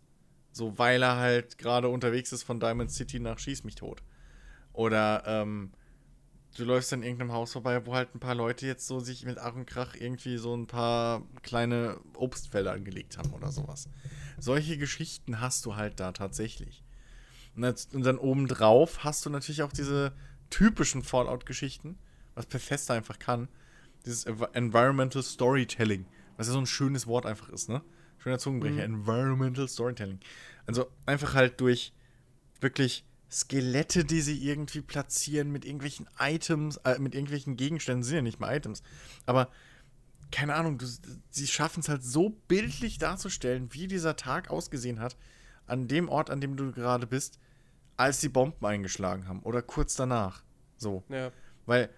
So, 0.51 0.77
weil 0.77 1.01
er 1.01 1.17
halt 1.17 1.57
gerade 1.57 1.87
unterwegs 1.89 2.31
ist 2.31 2.43
von 2.43 2.59
Diamond 2.59 2.91
City 2.91 3.19
nach 3.19 3.39
Schieß 3.39 3.63
mich 3.63 3.75
tot. 3.75 4.03
Oder, 4.73 5.23
ähm, 5.25 5.71
du 6.55 6.65
läufst 6.65 6.93
an 6.93 7.03
irgendeinem 7.03 7.31
Haus 7.31 7.53
vorbei, 7.53 7.85
wo 7.85 7.95
halt 7.95 8.13
ein 8.13 8.19
paar 8.19 8.35
Leute 8.35 8.67
jetzt 8.67 8.85
so 8.85 8.99
sich 8.99 9.25
mit 9.25 9.37
Ach 9.39 9.55
und 9.55 9.65
Krach 9.65 9.95
irgendwie 9.95 10.37
so 10.37 10.55
ein 10.55 10.67
paar 10.67 11.23
kleine 11.41 11.99
Obstfelder 12.15 12.73
angelegt 12.73 13.17
haben 13.17 13.33
oder 13.33 13.51
sowas. 13.51 13.89
Solche 14.37 14.77
Geschichten 14.77 15.39
hast 15.39 15.65
du 15.65 15.75
halt 15.75 15.99
da 15.99 16.11
tatsächlich. 16.11 16.83
Und, 17.55 17.63
als, 17.63 17.87
und 17.93 18.03
dann 18.03 18.17
obendrauf 18.17 19.03
hast 19.03 19.25
du 19.25 19.29
natürlich 19.29 19.63
auch 19.63 19.73
diese 19.73 20.13
typischen 20.49 21.01
Fallout-Geschichten, 21.01 21.97
was 22.35 22.45
Bethesda 22.45 22.93
einfach 22.93 23.19
kann. 23.19 23.47
Dieses 24.05 24.25
Env- 24.25 24.53
Environmental 24.53 25.23
Storytelling, 25.23 26.05
was 26.37 26.47
ja 26.47 26.53
so 26.53 26.59
ein 26.59 26.65
schönes 26.65 27.07
Wort 27.07 27.25
einfach 27.25 27.49
ist, 27.49 27.69
ne? 27.69 27.81
Schöner 28.17 28.39
Zungenbrecher. 28.39 28.83
Environmental 28.83 29.67
Storytelling. 29.67 30.19
Also 30.65 30.91
einfach 31.05 31.33
halt 31.33 31.59
durch 31.59 31.93
wirklich 32.59 33.03
Skelette, 33.31 34.05
die 34.05 34.21
sie 34.21 34.45
irgendwie 34.45 34.81
platzieren 34.81 35.51
mit 35.51 35.65
irgendwelchen 35.65 36.07
Items, 36.19 36.77
äh, 36.77 36.99
mit 36.99 37.15
irgendwelchen 37.15 37.57
Gegenständen, 37.57 38.03
sind 38.03 38.15
ja 38.15 38.21
nicht 38.21 38.39
mal 38.39 38.55
Items. 38.55 38.83
Aber 39.25 39.49
keine 40.31 40.53
Ahnung, 40.55 40.77
du, 40.77 40.85
sie 41.29 41.47
schaffen 41.47 41.79
es 41.79 41.89
halt 41.89 42.03
so 42.03 42.29
bildlich 42.47 42.97
darzustellen, 42.97 43.73
wie 43.73 43.87
dieser 43.87 44.15
Tag 44.15 44.49
ausgesehen 44.49 44.99
hat, 44.99 45.17
an 45.65 45.87
dem 45.87 46.09
Ort, 46.09 46.29
an 46.29 46.41
dem 46.41 46.57
du 46.57 46.71
gerade 46.71 47.07
bist, 47.07 47.39
als 47.97 48.19
die 48.19 48.29
Bomben 48.29 48.65
eingeschlagen 48.65 49.27
haben 49.27 49.41
oder 49.41 49.61
kurz 49.61 49.95
danach. 49.95 50.43
So. 50.77 51.03
Ja. 51.09 51.31
Weil 51.65 51.89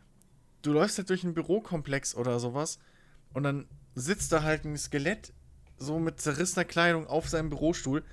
du 0.64 0.74
läufst 0.74 0.98
halt 0.98 1.10
durch 1.10 1.24
einen 1.24 1.36
Bürokomplex 1.36 2.16
oder 2.16 2.40
sowas 2.40 2.80
und 3.34 3.44
dann 3.44 3.68
sitzt 3.96 4.32
da 4.32 4.42
halt 4.42 4.66
ein 4.66 4.78
Skelett 4.78 5.34
so 5.78 6.00
mit 6.00 6.20
zerrissener 6.20 6.66
Kleidung 6.66 7.06
auf 7.08 7.30
seinem 7.30 7.50
Bürostuhl 7.50 8.04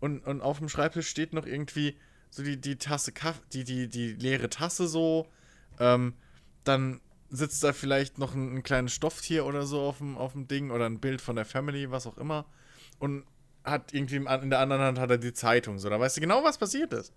und, 0.00 0.26
und 0.26 0.40
auf 0.40 0.58
dem 0.58 0.68
Schreibtisch 0.68 1.08
steht 1.08 1.32
noch 1.32 1.46
irgendwie 1.46 1.96
so 2.30 2.42
die, 2.42 2.60
die 2.60 2.76
Tasse 2.76 3.12
Kaffee, 3.12 3.42
die, 3.52 3.64
die, 3.64 3.88
die 3.88 4.12
leere 4.14 4.48
Tasse 4.48 4.88
so. 4.88 5.28
Ähm, 5.78 6.14
dann 6.64 7.00
sitzt 7.28 7.62
da 7.62 7.72
vielleicht 7.72 8.18
noch 8.18 8.34
ein, 8.34 8.56
ein 8.56 8.62
kleines 8.62 8.92
Stofftier 8.92 9.46
oder 9.46 9.66
so 9.66 9.80
auf 9.80 9.98
dem, 9.98 10.16
auf 10.16 10.32
dem 10.32 10.48
Ding 10.48 10.70
oder 10.70 10.86
ein 10.86 11.00
Bild 11.00 11.20
von 11.20 11.36
der 11.36 11.44
Family, 11.44 11.90
was 11.90 12.06
auch 12.06 12.18
immer. 12.18 12.46
Und 12.98 13.24
hat 13.64 13.92
irgendwie 13.92 14.16
in 14.16 14.50
der 14.50 14.60
anderen 14.60 14.82
Hand 14.82 14.98
hat 14.98 15.10
er 15.10 15.18
die 15.18 15.32
Zeitung. 15.32 15.78
So, 15.78 15.90
da 15.90 16.00
weißt 16.00 16.16
du 16.16 16.20
genau, 16.20 16.42
was 16.42 16.58
passiert 16.58 16.92
ist. 16.92 17.12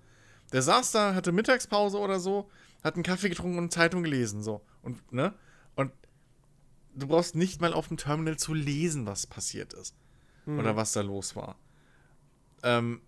Der 0.51 0.61
saß 0.61 0.91
da, 0.91 1.15
hatte 1.15 1.31
Mittagspause 1.31 1.97
oder 1.97 2.19
so, 2.19 2.49
hat 2.83 2.95
einen 2.95 3.03
Kaffee 3.03 3.29
getrunken 3.29 3.57
und 3.57 3.63
eine 3.63 3.69
Zeitung 3.69 4.03
gelesen. 4.03 4.43
So. 4.43 4.65
Und, 4.81 5.11
ne? 5.11 5.33
Und 5.75 5.91
du 6.95 7.07
brauchst 7.07 7.35
nicht 7.35 7.61
mal 7.61 7.73
auf 7.73 7.87
dem 7.87 7.97
Terminal 7.97 8.37
zu 8.37 8.53
lesen, 8.53 9.05
was 9.05 9.25
passiert 9.27 9.73
ist. 9.73 9.95
Oder 10.45 10.75
was 10.75 10.91
da 10.91 10.99
los 11.01 11.37
war. 11.37 11.57
Ähm, 12.63 13.01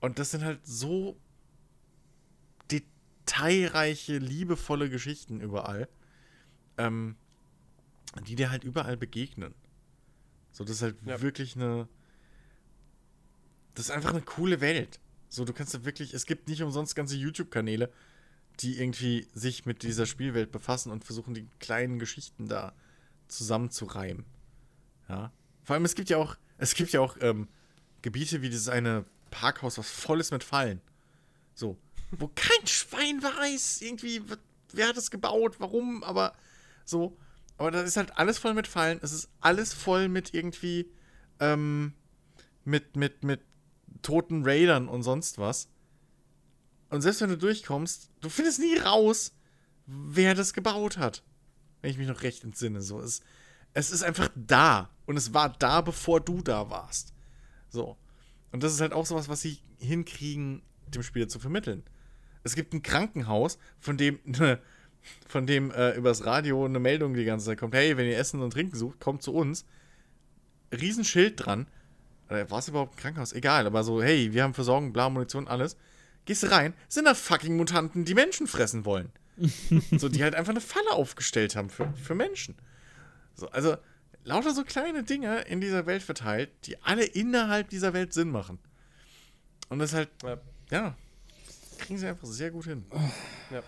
und 0.00 0.18
das 0.18 0.30
sind 0.32 0.44
halt 0.44 0.60
so 0.66 1.16
detailreiche, 2.70 4.18
liebevolle 4.18 4.90
Geschichten 4.90 5.40
überall, 5.40 5.88
ähm, 6.76 7.16
die 8.26 8.34
dir 8.34 8.50
halt 8.50 8.64
überall 8.64 8.96
begegnen. 8.96 9.54
So, 10.50 10.64
das 10.64 10.76
ist 10.76 10.82
halt 10.82 10.96
Ja. 11.06 11.20
wirklich 11.22 11.56
eine. 11.56 11.88
Das 13.74 13.86
ist 13.86 13.90
einfach 13.90 14.10
eine 14.10 14.20
coole 14.20 14.60
Welt. 14.60 15.00
So, 15.30 15.46
du 15.46 15.54
kannst 15.54 15.72
da 15.72 15.84
wirklich. 15.86 16.12
Es 16.12 16.26
gibt 16.26 16.48
nicht 16.48 16.62
umsonst 16.62 16.94
ganze 16.94 17.16
YouTube-Kanäle, 17.16 17.90
die 18.60 18.80
irgendwie 18.80 19.28
sich 19.34 19.66
mit 19.66 19.82
dieser 19.82 20.06
Spielwelt 20.06 20.52
befassen 20.52 20.90
und 20.90 21.04
versuchen, 21.04 21.34
die 21.34 21.48
kleinen 21.58 21.98
Geschichten 21.98 22.48
da 22.48 22.72
zusammenzureimen. 23.28 24.24
Ja. 25.08 25.32
Vor 25.64 25.74
allem, 25.74 25.84
es 25.84 25.94
gibt 25.94 26.10
ja 26.10 26.16
auch, 26.16 26.36
es 26.58 26.74
gibt 26.74 26.92
ja 26.92 27.00
auch 27.00 27.16
ähm, 27.20 27.48
Gebiete 28.02 28.42
wie 28.42 28.50
dieses 28.50 28.68
eine 28.68 29.04
Parkhaus, 29.30 29.78
was 29.78 29.90
voll 29.90 30.20
ist 30.20 30.32
mit 30.32 30.44
Fallen. 30.44 30.80
So. 31.54 31.78
Wo 32.10 32.30
kein 32.34 32.66
Schwein 32.66 33.22
weiß, 33.22 33.80
irgendwie, 33.80 34.22
wer 34.72 34.88
hat 34.88 34.96
es 34.96 35.10
gebaut, 35.10 35.56
warum, 35.58 36.02
aber 36.04 36.34
so. 36.84 37.16
Aber 37.58 37.70
das 37.70 37.84
ist 37.84 37.96
halt 37.96 38.16
alles 38.18 38.38
voll 38.38 38.54
mit 38.54 38.66
Fallen. 38.66 38.98
Es 39.02 39.12
ist 39.12 39.28
alles 39.40 39.72
voll 39.72 40.08
mit 40.08 40.34
irgendwie, 40.34 40.90
ähm, 41.40 41.94
mit, 42.64 42.96
mit, 42.96 43.24
mit 43.24 43.40
toten 44.02 44.44
Raidern 44.44 44.88
und 44.88 45.02
sonst 45.02 45.38
was. 45.38 45.68
Und 46.92 47.00
selbst 47.00 47.22
wenn 47.22 47.30
du 47.30 47.38
durchkommst, 47.38 48.10
du 48.20 48.28
findest 48.28 48.60
nie 48.60 48.76
raus, 48.76 49.32
wer 49.86 50.34
das 50.34 50.52
gebaut 50.52 50.98
hat. 50.98 51.22
Wenn 51.80 51.90
ich 51.90 51.96
mich 51.96 52.06
noch 52.06 52.22
recht 52.22 52.44
entsinne. 52.44 52.82
So, 52.82 53.00
es, 53.00 53.22
es 53.72 53.90
ist 53.90 54.02
einfach 54.02 54.28
da. 54.34 54.90
Und 55.06 55.16
es 55.16 55.32
war 55.32 55.48
da, 55.58 55.80
bevor 55.80 56.20
du 56.20 56.42
da 56.42 56.68
warst. 56.68 57.14
So. 57.70 57.96
Und 58.50 58.62
das 58.62 58.74
ist 58.74 58.82
halt 58.82 58.92
auch 58.92 59.06
sowas, 59.06 59.30
was 59.30 59.40
sie 59.40 59.60
hinkriegen, 59.78 60.60
dem 60.86 61.02
Spieler 61.02 61.28
zu 61.28 61.38
vermitteln. 61.38 61.82
Es 62.44 62.54
gibt 62.54 62.74
ein 62.74 62.82
Krankenhaus, 62.82 63.56
von 63.80 63.96
dem, 63.96 64.18
von 65.26 65.46
dem 65.46 65.70
äh, 65.70 65.96
übers 65.96 66.26
Radio 66.26 66.62
eine 66.62 66.78
Meldung 66.78 67.14
die 67.14 67.24
ganze 67.24 67.46
Zeit 67.46 67.58
kommt: 67.58 67.74
hey, 67.74 67.96
wenn 67.96 68.06
ihr 68.06 68.18
Essen 68.18 68.42
und 68.42 68.50
Trinken 68.50 68.76
sucht, 68.76 69.00
kommt 69.00 69.22
zu 69.22 69.32
uns. 69.32 69.64
Riesenschild 70.70 71.42
dran. 71.42 71.68
Oder 72.28 72.50
war 72.50 72.58
es 72.58 72.68
überhaupt 72.68 72.96
ein 72.96 73.00
Krankenhaus? 73.00 73.32
Egal, 73.32 73.64
aber 73.66 73.82
so, 73.82 74.02
hey, 74.02 74.34
wir 74.34 74.42
haben 74.42 74.52
Versorgung, 74.52 74.92
bla, 74.92 75.08
Munition, 75.08 75.48
alles. 75.48 75.78
Gehst 76.24 76.42
du 76.42 76.50
rein, 76.50 76.74
sind 76.88 77.06
da 77.06 77.14
fucking 77.14 77.56
Mutanten, 77.56 78.04
die 78.04 78.14
Menschen 78.14 78.46
fressen 78.46 78.84
wollen. 78.84 79.10
so, 79.98 80.08
die 80.08 80.22
halt 80.22 80.34
einfach 80.34 80.52
eine 80.52 80.60
Falle 80.60 80.92
aufgestellt 80.92 81.56
haben 81.56 81.70
für, 81.70 81.92
für 81.94 82.14
Menschen. 82.14 82.54
So, 83.34 83.48
also, 83.48 83.76
lauter 84.24 84.54
so 84.54 84.62
kleine 84.62 85.02
Dinge 85.02 85.40
in 85.42 85.60
dieser 85.60 85.86
Welt 85.86 86.02
verteilt, 86.02 86.50
die 86.64 86.80
alle 86.82 87.04
innerhalb 87.04 87.70
dieser 87.70 87.92
Welt 87.92 88.12
Sinn 88.12 88.30
machen. 88.30 88.58
Und 89.68 89.78
das 89.78 89.94
halt, 89.94 90.10
Ja. 90.22 90.38
ja, 90.70 90.96
kriegen 91.78 91.98
sie 91.98 92.06
einfach 92.06 92.28
sehr 92.28 92.50
gut 92.50 92.66
hin. 92.66 92.84
Ja. 93.50 93.62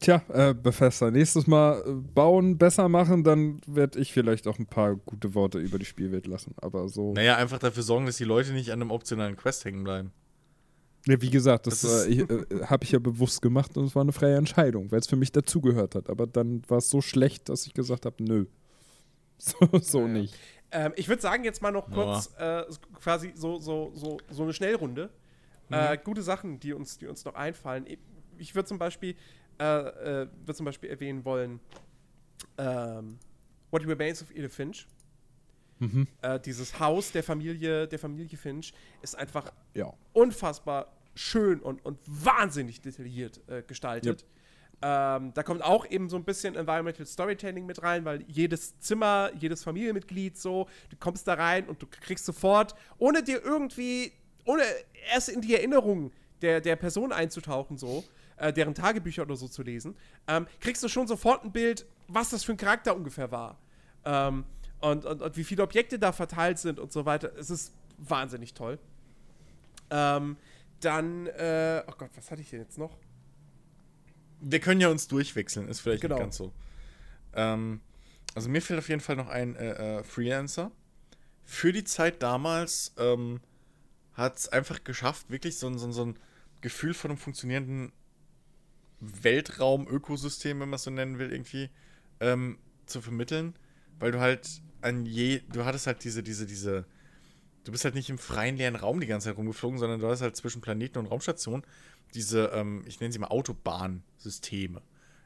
Tja, 0.00 0.22
äh, 0.28 0.52
Bethesda, 0.54 1.10
nächstes 1.10 1.46
Mal 1.46 1.82
äh, 1.86 1.92
bauen, 1.92 2.58
besser 2.58 2.88
machen, 2.88 3.24
dann 3.24 3.60
werde 3.66 3.98
ich 3.98 4.12
vielleicht 4.12 4.46
auch 4.46 4.58
ein 4.58 4.66
paar 4.66 4.94
gute 4.94 5.34
Worte 5.34 5.58
über 5.58 5.78
die 5.78 5.86
Spielwelt 5.86 6.26
lassen. 6.26 6.54
Aber 6.60 6.88
so. 6.88 7.14
Naja, 7.14 7.36
einfach 7.36 7.58
dafür 7.58 7.82
sorgen, 7.82 8.06
dass 8.06 8.16
die 8.16 8.24
Leute 8.24 8.52
nicht 8.52 8.70
an 8.72 8.82
einem 8.82 8.90
optionalen 8.90 9.36
Quest 9.36 9.64
hängen 9.64 9.84
bleiben. 9.84 10.12
Ja, 11.08 11.20
wie 11.22 11.30
gesagt, 11.30 11.66
das, 11.66 11.82
Das 11.82 12.06
äh, 12.06 12.10
ich, 12.10 12.18
äh, 12.30 12.64
habe 12.66 12.84
ich 12.84 12.90
ja 12.92 12.98
bewusst 12.98 13.40
gemacht 13.42 13.76
und 13.76 13.84
es 13.84 13.94
war 13.94 14.02
eine 14.02 14.12
freie 14.12 14.36
Entscheidung, 14.36 14.90
weil 14.90 14.98
es 14.98 15.06
für 15.06 15.16
mich 15.16 15.30
dazugehört 15.32 15.94
hat. 15.94 16.10
Aber 16.10 16.26
dann 16.26 16.62
war 16.68 16.78
es 16.78 16.90
so 16.90 17.00
schlecht, 17.00 17.48
dass 17.48 17.66
ich 17.66 17.74
gesagt 17.74 18.06
habe, 18.06 18.22
nö. 18.22 18.46
So, 19.38 19.56
so 19.80 20.00
Ja, 20.00 20.08
nicht. 20.08 20.34
Ähm, 20.72 20.92
ich 20.96 21.08
würde 21.08 21.20
sagen, 21.20 21.44
jetzt 21.44 21.60
mal 21.60 21.70
noch 21.70 21.90
kurz 21.90 22.32
äh, 22.38 22.64
so- 22.68 22.78
quasi 23.00 23.32
so, 23.34 23.58
so, 23.60 23.92
so, 23.94 24.18
so 24.30 24.42
eine 24.44 24.52
Schnellrunde. 24.54 25.10
Äh, 25.68 25.98
gute 26.02 26.22
Sachen, 26.22 26.58
die 26.58 26.72
uns, 26.72 26.96
die 26.98 27.06
uns 27.06 27.24
noch 27.24 27.34
einfallen. 27.34 27.86
Ich, 28.38 28.54
würde 28.54 28.66
zum 28.68 28.78
Beispiel 28.78 29.14
äh, 29.60 29.64
äh, 30.22 30.28
würd 30.44 30.56
zum 30.56 30.64
Beispiel 30.64 30.88
erwähnen 30.90 31.24
wollen 31.24 31.60
ähm, 32.58 33.18
What 33.70 33.86
Remains 33.86 34.22
of 34.22 34.30
Edith 34.30 34.54
Finch. 34.54 34.86
Mhm. 35.80 36.06
Äh, 36.22 36.40
dieses 36.40 36.78
Haus 36.80 37.12
der 37.12 37.22
Familie, 37.22 37.86
der 37.86 37.98
Familie 37.98 38.38
Finch 38.38 38.72
ist 39.02 39.16
einfach 39.18 39.52
Ja. 39.74 39.92
unfassbar 40.14 40.95
schön 41.16 41.60
und, 41.60 41.84
und 41.84 41.98
wahnsinnig 42.06 42.80
detailliert 42.80 43.40
äh, 43.48 43.62
gestaltet. 43.62 44.24
Ähm, 44.82 45.32
da 45.32 45.42
kommt 45.42 45.62
auch 45.62 45.88
eben 45.88 46.10
so 46.10 46.16
ein 46.16 46.24
bisschen 46.24 46.54
Environmental 46.54 47.06
Storytelling 47.06 47.64
mit 47.64 47.82
rein, 47.82 48.04
weil 48.04 48.22
jedes 48.28 48.78
Zimmer, 48.78 49.30
jedes 49.38 49.64
Familienmitglied 49.64 50.36
so, 50.36 50.68
du 50.90 50.96
kommst 50.96 51.26
da 51.26 51.34
rein 51.34 51.66
und 51.66 51.80
du 51.80 51.86
kriegst 51.86 52.26
sofort, 52.26 52.74
ohne 52.98 53.22
dir 53.22 53.42
irgendwie, 53.42 54.12
ohne 54.44 54.62
erst 55.12 55.30
in 55.30 55.40
die 55.40 55.54
Erinnerung 55.54 56.12
der, 56.42 56.60
der 56.60 56.76
Person 56.76 57.10
einzutauchen, 57.10 57.78
so, 57.78 58.04
äh, 58.36 58.52
deren 58.52 58.74
Tagebücher 58.74 59.22
oder 59.22 59.36
so 59.36 59.48
zu 59.48 59.62
lesen, 59.62 59.96
ähm, 60.28 60.46
kriegst 60.60 60.82
du 60.82 60.88
schon 60.88 61.06
sofort 61.06 61.42
ein 61.44 61.52
Bild, 61.52 61.86
was 62.08 62.28
das 62.28 62.44
für 62.44 62.52
ein 62.52 62.58
Charakter 62.58 62.94
ungefähr 62.94 63.30
war. 63.30 63.58
Ähm, 64.04 64.44
und, 64.80 65.06
und, 65.06 65.22
und 65.22 65.36
wie 65.38 65.44
viele 65.44 65.62
Objekte 65.62 65.98
da 65.98 66.12
verteilt 66.12 66.58
sind 66.58 66.78
und 66.78 66.92
so 66.92 67.06
weiter. 67.06 67.32
Es 67.38 67.48
ist 67.48 67.72
wahnsinnig 67.96 68.52
toll. 68.52 68.78
Ähm, 69.88 70.36
dann, 70.80 71.26
äh, 71.26 71.82
oh 71.86 71.92
Gott, 71.98 72.10
was 72.14 72.30
hatte 72.30 72.42
ich 72.42 72.50
denn 72.50 72.60
jetzt 72.60 72.78
noch? 72.78 72.96
Wir 74.40 74.60
können 74.60 74.80
ja 74.80 74.88
uns 74.88 75.08
durchwechseln, 75.08 75.68
ist 75.68 75.80
vielleicht 75.80 76.02
Genau. 76.02 76.16
nicht 76.16 76.22
ganz 76.24 76.36
so. 76.36 76.52
Ähm, 77.34 77.80
also 78.34 78.48
mir 78.48 78.60
fällt 78.60 78.78
auf 78.78 78.88
jeden 78.88 79.00
Fall 79.00 79.16
noch 79.16 79.28
ein 79.28 79.56
äh, 79.56 79.98
äh, 79.98 80.04
Freelancer. 80.04 80.70
Für 81.44 81.72
die 81.72 81.84
Zeit 81.84 82.22
damals 82.22 82.92
ähm, 82.98 83.40
hat 84.12 84.36
es 84.38 84.48
einfach 84.48 84.84
geschafft, 84.84 85.30
wirklich 85.30 85.56
so, 85.58 85.68
ein- 85.68 85.78
so, 85.78 85.90
so 85.92 86.04
ein 86.04 86.18
Gefühl 86.60 86.92
von 86.94 87.10
einem 87.10 87.18
funktionierenden 87.18 87.92
Weltraum-Ökosystem, 89.00 90.60
wenn 90.60 90.68
man 90.68 90.76
es 90.76 90.84
so 90.84 90.90
nennen 90.90 91.18
will, 91.18 91.32
irgendwie 91.32 91.70
ähm, 92.20 92.58
zu 92.86 93.00
vermitteln. 93.00 93.54
Weil 93.98 94.12
du 94.12 94.20
halt 94.20 94.62
an 94.82 95.06
je, 95.06 95.40
du 95.50 95.64
hattest 95.64 95.86
halt 95.86 96.04
diese, 96.04 96.22
diese, 96.22 96.46
diese, 96.46 96.84
du 97.66 97.72
bist 97.72 97.84
halt 97.84 97.96
nicht 97.96 98.08
im 98.08 98.18
freien 98.18 98.56
leeren 98.56 98.76
Raum 98.76 99.00
die 99.00 99.06
ganze 99.06 99.28
Zeit 99.28 99.36
rumgeflogen, 99.36 99.78
sondern 99.78 99.98
du 100.00 100.06
hast 100.06 100.22
halt 100.22 100.36
zwischen 100.36 100.60
Planeten 100.60 100.98
und 100.98 101.06
Raumstationen 101.06 101.64
diese, 102.14 102.46
ähm, 102.54 102.84
ich 102.86 103.00
nenne 103.00 103.12
sie 103.12 103.18
mal 103.18 103.26
Autobahnsysteme. 103.28 104.80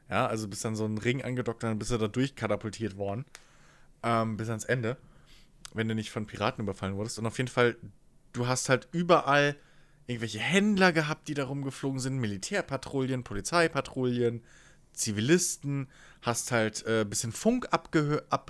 Ja, 0.09 0.25
also 0.25 0.47
bist 0.47 0.65
dann 0.65 0.75
so 0.75 0.85
ein 0.85 0.97
Ring 0.97 1.21
angedockt, 1.21 1.63
dann 1.63 1.77
bist 1.77 1.91
du 1.91 1.97
da 1.97 2.07
durchkatapultiert 2.07 2.97
worden. 2.97 3.25
Ähm, 4.03 4.37
bis 4.37 4.49
ans 4.49 4.65
Ende. 4.65 4.97
Wenn 5.73 5.87
du 5.87 5.95
nicht 5.95 6.09
von 6.09 6.25
Piraten 6.25 6.63
überfallen 6.63 6.95
wurdest. 6.95 7.19
Und 7.19 7.27
auf 7.27 7.37
jeden 7.37 7.47
Fall, 7.47 7.77
du 8.33 8.47
hast 8.47 8.67
halt 8.67 8.89
überall 8.91 9.55
irgendwelche 10.07 10.39
Händler 10.39 10.91
gehabt, 10.91 11.27
die 11.27 11.35
da 11.35 11.45
rumgeflogen 11.45 11.99
sind, 11.99 12.17
Militärpatrouillen, 12.17 13.23
Polizeipatrouillen, 13.23 14.43
Zivilisten, 14.93 15.87
hast 16.21 16.51
halt 16.51 16.85
ein 16.85 17.01
äh, 17.01 17.05
bisschen 17.05 17.31
Funk 17.31 17.67
ab, 17.71 17.95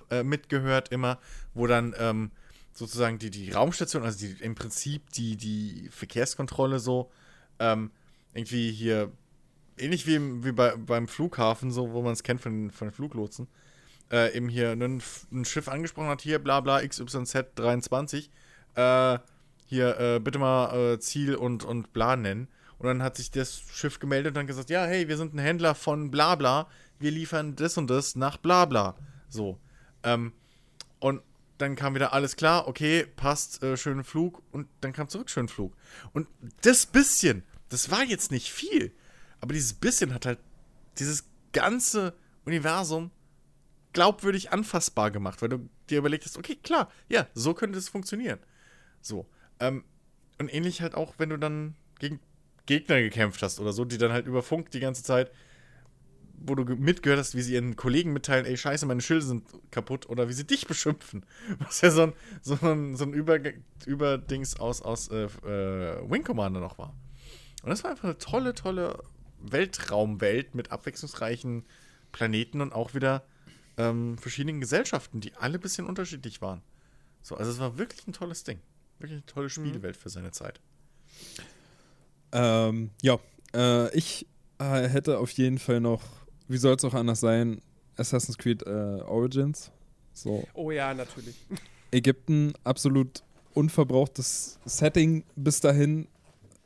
äh, 0.09 0.23
mitgehört 0.23 0.89
immer, 0.89 1.19
wo 1.53 1.67
dann 1.67 1.93
ähm, 1.99 2.31
sozusagen 2.73 3.19
die, 3.19 3.29
die 3.29 3.51
Raumstation, 3.51 4.03
also 4.03 4.25
die, 4.25 4.35
im 4.43 4.55
Prinzip 4.55 5.11
die, 5.11 5.35
die 5.35 5.89
Verkehrskontrolle 5.91 6.79
so, 6.79 7.11
ähm, 7.59 7.91
irgendwie 8.33 8.71
hier, 8.71 9.11
ähnlich 9.77 10.07
wie, 10.07 10.43
wie 10.43 10.51
bei, 10.51 10.75
beim 10.75 11.07
Flughafen, 11.07 11.71
so, 11.71 11.91
wo 11.91 12.01
man 12.01 12.13
es 12.13 12.23
kennt 12.23 12.41
von, 12.41 12.71
von 12.71 12.87
den 12.87 12.93
Fluglotsen, 12.93 13.47
äh, 14.11 14.35
eben 14.35 14.49
hier 14.49 14.71
ein, 14.71 15.01
ein 15.31 15.45
Schiff 15.45 15.67
angesprochen 15.67 16.09
hat, 16.09 16.21
hier 16.21 16.39
bla 16.39 16.59
bla 16.61 16.85
XYZ 16.85 17.45
23, 17.55 18.29
äh, 18.75 19.19
hier 19.65 19.99
äh, 19.99 20.19
bitte 20.19 20.39
mal 20.39 20.93
äh, 20.93 20.99
Ziel 20.99 21.35
und, 21.35 21.63
und 21.63 21.93
bla 21.93 22.15
nennen. 22.15 22.47
Und 22.77 22.87
dann 22.87 23.03
hat 23.03 23.15
sich 23.15 23.29
das 23.29 23.61
Schiff 23.71 23.99
gemeldet 23.99 24.31
und 24.31 24.37
dann 24.37 24.47
gesagt, 24.47 24.69
ja, 24.69 24.85
hey, 24.85 25.07
wir 25.07 25.15
sind 25.15 25.35
ein 25.35 25.39
Händler 25.39 25.75
von 25.75 26.09
bla 26.09 26.35
bla, 26.35 26.67
wir 26.99 27.11
liefern 27.11 27.55
das 27.55 27.77
und 27.77 27.89
das 27.89 28.15
nach 28.15 28.37
bla 28.37 28.65
bla. 28.65 28.95
So. 29.29 29.59
Ähm, 30.03 30.33
und 30.99 31.21
dann 31.61 31.75
kam 31.75 31.95
wieder 31.95 32.13
alles 32.13 32.35
klar, 32.35 32.67
okay, 32.67 33.05
passt, 33.15 33.61
äh, 33.63 33.77
schönen 33.77 34.03
Flug 34.03 34.41
und 34.51 34.67
dann 34.81 34.93
kam 34.93 35.07
zurück, 35.07 35.29
schönen 35.29 35.47
Flug. 35.47 35.75
Und 36.13 36.27
das 36.61 36.85
bisschen, 36.85 37.43
das 37.69 37.91
war 37.91 38.03
jetzt 38.03 38.31
nicht 38.31 38.51
viel, 38.51 38.93
aber 39.39 39.53
dieses 39.53 39.73
bisschen 39.73 40.13
hat 40.13 40.25
halt 40.25 40.39
dieses 40.97 41.25
ganze 41.53 42.13
Universum 42.45 43.11
glaubwürdig 43.93 44.51
anfassbar 44.51 45.11
gemacht, 45.11 45.41
weil 45.41 45.49
du 45.49 45.69
dir 45.89 45.99
überlegt 45.99 46.25
hast, 46.25 46.37
okay, 46.37 46.55
klar, 46.55 46.91
ja, 47.09 47.27
so 47.33 47.53
könnte 47.53 47.77
es 47.77 47.89
funktionieren. 47.89 48.39
So. 49.01 49.27
Ähm, 49.59 49.83
und 50.39 50.53
ähnlich 50.53 50.81
halt 50.81 50.95
auch, 50.95 51.15
wenn 51.17 51.29
du 51.29 51.37
dann 51.37 51.75
gegen 51.99 52.19
Gegner 52.65 53.01
gekämpft 53.01 53.41
hast 53.43 53.59
oder 53.59 53.73
so, 53.73 53.85
die 53.85 53.97
dann 53.97 54.11
halt 54.11 54.27
über 54.27 54.41
Funk 54.41 54.71
die 54.71 54.79
ganze 54.79 55.03
Zeit, 55.03 55.31
wo 56.45 56.55
du 56.55 56.65
ge- 56.65 56.75
mitgehört 56.75 57.19
hast, 57.19 57.35
wie 57.35 57.41
sie 57.41 57.53
ihren 57.53 57.75
Kollegen 57.75 58.13
mitteilen, 58.13 58.45
ey, 58.45 58.57
scheiße, 58.57 58.85
meine 58.85 59.01
Schilde 59.01 59.25
sind 59.25 59.43
kaputt 59.71 60.07
oder 60.09 60.27
wie 60.29 60.33
sie 60.33 60.45
dich 60.45 60.67
beschimpfen. 60.67 61.25
Was 61.59 61.81
ja 61.81 61.91
so 61.91 62.03
ein, 62.03 62.13
so 62.41 62.57
ein, 62.61 62.95
so 62.95 63.03
ein 63.05 63.13
Überge 63.13 63.61
Überdings 63.85 64.59
aus, 64.59 64.81
aus 64.81 65.07
äh, 65.09 65.23
äh, 65.25 66.09
Wing 66.09 66.23
Commander 66.23 66.59
noch 66.59 66.77
war. 66.77 66.95
Und 67.63 67.69
das 67.69 67.83
war 67.83 67.91
einfach 67.91 68.05
eine 68.05 68.17
tolle, 68.17 68.53
tolle 68.53 69.03
Weltraumwelt 69.39 70.55
mit 70.55 70.71
abwechslungsreichen 70.71 71.63
Planeten 72.11 72.61
und 72.61 72.73
auch 72.73 72.93
wieder 72.93 73.23
ähm, 73.77 74.17
verschiedenen 74.17 74.59
Gesellschaften, 74.59 75.21
die 75.21 75.33
alle 75.35 75.57
ein 75.57 75.61
bisschen 75.61 75.85
unterschiedlich 75.85 76.41
waren. 76.41 76.61
So, 77.21 77.35
also 77.37 77.51
es 77.51 77.59
war 77.59 77.77
wirklich 77.77 78.05
ein 78.07 78.13
tolles 78.13 78.43
Ding. 78.43 78.59
Wirklich 78.99 79.17
eine 79.17 79.25
tolle 79.25 79.49
Spielewelt 79.49 79.95
für 79.97 80.09
seine 80.09 80.31
Zeit. 80.31 80.59
Ähm, 82.31 82.91
ja, 83.01 83.19
äh, 83.53 83.95
ich 83.95 84.27
äh, 84.59 84.87
hätte 84.87 85.17
auf 85.19 85.31
jeden 85.31 85.57
Fall 85.59 85.79
noch, 85.79 86.03
wie 86.51 86.57
soll 86.57 86.75
es 86.75 86.83
auch 86.83 86.93
anders 86.93 87.19
sein, 87.19 87.61
Assassin's 87.97 88.37
Creed 88.37 88.63
äh, 88.63 89.01
Origins. 89.05 89.71
So, 90.13 90.43
Oh 90.53 90.71
ja, 90.71 90.93
natürlich. 90.93 91.35
Ägypten, 91.91 92.53
absolut 92.63 93.23
unverbrauchtes 93.53 94.59
Setting 94.65 95.23
bis 95.35 95.59
dahin. 95.59 96.07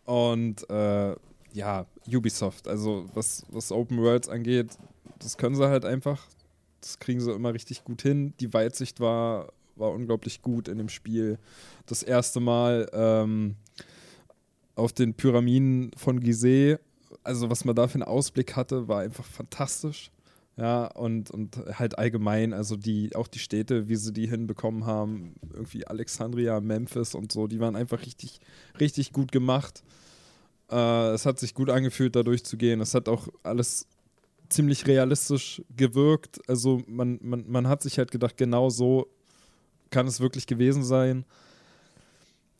Und 0.05 0.69
äh, 0.69 1.15
ja, 1.53 1.85
Ubisoft, 2.07 2.67
also 2.67 3.09
was, 3.13 3.45
was 3.49 3.71
Open 3.71 3.97
Worlds 3.97 4.29
angeht, 4.29 4.77
das 5.19 5.37
können 5.37 5.55
sie 5.55 5.67
halt 5.67 5.85
einfach. 5.85 6.27
Das 6.81 6.99
kriegen 6.99 7.19
sie 7.19 7.31
immer 7.31 7.53
richtig 7.53 7.83
gut 7.83 8.03
hin. 8.03 8.33
Die 8.39 8.53
Weitsicht 8.53 8.99
war, 8.99 9.51
war 9.75 9.91
unglaublich 9.91 10.41
gut 10.41 10.67
in 10.67 10.77
dem 10.77 10.89
Spiel. 10.89 11.39
Das 11.87 12.03
erste 12.03 12.39
Mal 12.39 12.87
ähm, 12.93 13.55
auf 14.75 14.93
den 14.93 15.15
Pyramiden 15.15 15.91
von 15.97 16.19
Gizeh, 16.19 16.77
also 17.25 17.49
was 17.49 17.65
man 17.65 17.75
da 17.75 17.87
für 17.87 17.95
einen 17.95 18.03
Ausblick 18.03 18.55
hatte, 18.55 18.87
war 18.87 19.01
einfach 19.01 19.25
fantastisch. 19.25 20.11
Ja, 20.57 20.85
und, 20.85 21.31
und 21.31 21.57
halt 21.73 21.97
allgemein, 21.97 22.53
also 22.53 22.77
die, 22.77 23.13
auch 23.13 23.27
die 23.27 23.39
Städte, 23.39 23.89
wie 23.89 23.97
sie 23.97 24.13
die 24.13 24.29
hinbekommen 24.29 24.85
haben, 24.85 25.35
irgendwie 25.53 25.85
Alexandria, 25.85 26.61
Memphis 26.61 27.13
und 27.13 27.33
so, 27.33 27.47
die 27.47 27.59
waren 27.59 27.75
einfach 27.75 27.99
richtig, 28.05 28.39
richtig 28.79 29.11
gut 29.11 29.33
gemacht. 29.33 29.83
Äh, 30.71 31.09
es 31.09 31.25
hat 31.25 31.39
sich 31.39 31.55
gut 31.55 31.69
angefühlt, 31.69 32.15
da 32.15 32.23
durchzugehen. 32.23 32.79
Es 32.79 32.93
hat 32.93 33.09
auch 33.09 33.27
alles 33.43 33.85
ziemlich 34.47 34.87
realistisch 34.87 35.61
gewirkt. 35.75 36.39
Also 36.47 36.81
man, 36.87 37.19
man, 37.21 37.43
man 37.49 37.67
hat 37.67 37.81
sich 37.81 37.97
halt 37.97 38.11
gedacht, 38.11 38.37
genau 38.37 38.69
so 38.69 39.07
kann 39.89 40.07
es 40.07 40.21
wirklich 40.21 40.47
gewesen 40.47 40.83
sein. 40.83 41.25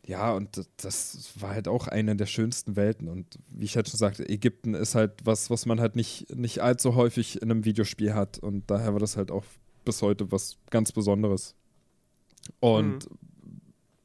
Ja, 0.06 0.32
und 0.32 0.66
das 0.76 1.32
war 1.40 1.50
halt 1.50 1.66
auch 1.66 1.88
eine 1.88 2.14
der 2.14 2.26
schönsten 2.26 2.76
Welten. 2.76 3.08
Und 3.08 3.38
wie 3.48 3.64
ich 3.64 3.76
halt 3.76 3.88
schon 3.88 3.98
sagte, 3.98 4.28
Ägypten 4.28 4.74
ist 4.74 4.94
halt 4.94 5.12
was, 5.24 5.50
was 5.50 5.66
man 5.66 5.80
halt 5.80 5.96
nicht, 5.96 6.34
nicht 6.34 6.60
allzu 6.60 6.94
häufig 6.94 7.42
in 7.42 7.50
einem 7.50 7.64
Videospiel 7.64 8.14
hat. 8.14 8.38
Und 8.38 8.70
daher 8.70 8.92
war 8.92 9.00
das 9.00 9.16
halt 9.16 9.30
auch 9.32 9.44
bis 9.84 10.02
heute 10.02 10.30
was 10.30 10.58
ganz 10.70 10.92
Besonderes. 10.92 11.56
Und 12.60 13.08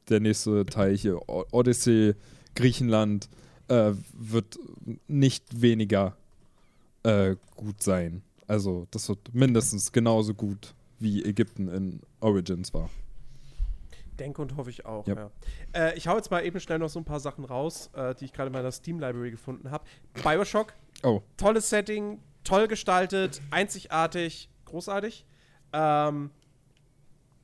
der 0.08 0.18
nächste 0.18 0.66
Teil 0.66 0.96
hier, 0.96 1.20
Odyssey, 1.28 2.14
Griechenland, 2.56 3.28
äh, 3.68 3.92
wird 4.12 4.58
nicht 5.06 5.62
weniger 5.62 6.16
äh, 7.04 7.36
gut 7.54 7.80
sein. 7.80 8.22
Also, 8.48 8.88
das 8.90 9.08
wird 9.08 9.32
mindestens 9.32 9.92
genauso 9.92 10.34
gut 10.34 10.74
wie 10.98 11.24
Ägypten 11.24 11.68
in 11.68 12.00
Origins 12.20 12.74
war. 12.74 12.90
Denke 14.22 14.40
und 14.40 14.56
hoffe 14.56 14.70
ich 14.70 14.86
auch, 14.86 15.06
Ja. 15.08 15.14
ja. 15.14 15.30
Äh, 15.72 15.96
ich 15.96 16.06
hau 16.06 16.14
jetzt 16.16 16.30
mal 16.30 16.44
eben 16.44 16.60
schnell 16.60 16.78
noch 16.78 16.88
so 16.88 17.00
ein 17.00 17.04
paar 17.04 17.18
Sachen 17.20 17.44
raus, 17.44 17.90
äh, 17.94 18.14
die 18.14 18.24
ich 18.26 18.32
gerade 18.32 18.46
in 18.48 18.52
meiner 18.52 18.70
Steam-Library 18.70 19.32
gefunden 19.32 19.70
habe. 19.72 19.84
Bioshock, 20.22 20.72
Oh, 21.02 21.22
tolles 21.36 21.68
Setting, 21.68 22.20
toll 22.44 22.68
gestaltet, 22.68 23.40
einzigartig, 23.50 24.48
großartig. 24.66 25.26
Ähm, 25.72 26.30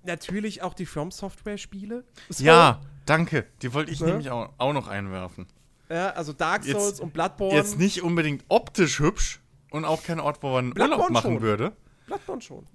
natürlich 0.05 0.63
auch 0.63 0.75
die 0.75 0.87
From 0.87 1.11
Software-Spiele. 1.11 2.05
So. 2.29 2.45
Ja, 2.45 2.81
danke. 3.07 3.47
Die 3.63 3.75
wollte 3.75 3.91
ich 3.91 4.01
Ne? 4.01 4.07
nämlich 4.09 4.31
auch, 4.31 4.51
auch 4.59 4.73
noch 4.73 4.87
einwerfen. 4.89 5.47
ja. 5.89 6.11
Also 6.11 6.33
Dark 6.33 6.65
Jetzt- 6.65 6.81
Souls 6.81 7.01
und 7.01 7.13
Bloodborne. 7.13 7.55
Jetzt 7.57 7.79
nicht 7.79 8.03
unbedingt 8.03 8.45
optisch 8.49 9.01
hübsch 9.01 9.41
und 9.71 9.85
auch 9.85 10.03
kein 10.03 10.21
Ort, 10.21 10.43
wo 10.43 10.51
man 10.53 10.67
Urlaub 10.69 10.75
Bloodborne 10.77 11.13
machen 11.13 11.33
schon. 11.35 11.43
würde. 11.43 11.73
Bloodborne 12.07 12.41
schon. 12.43 12.67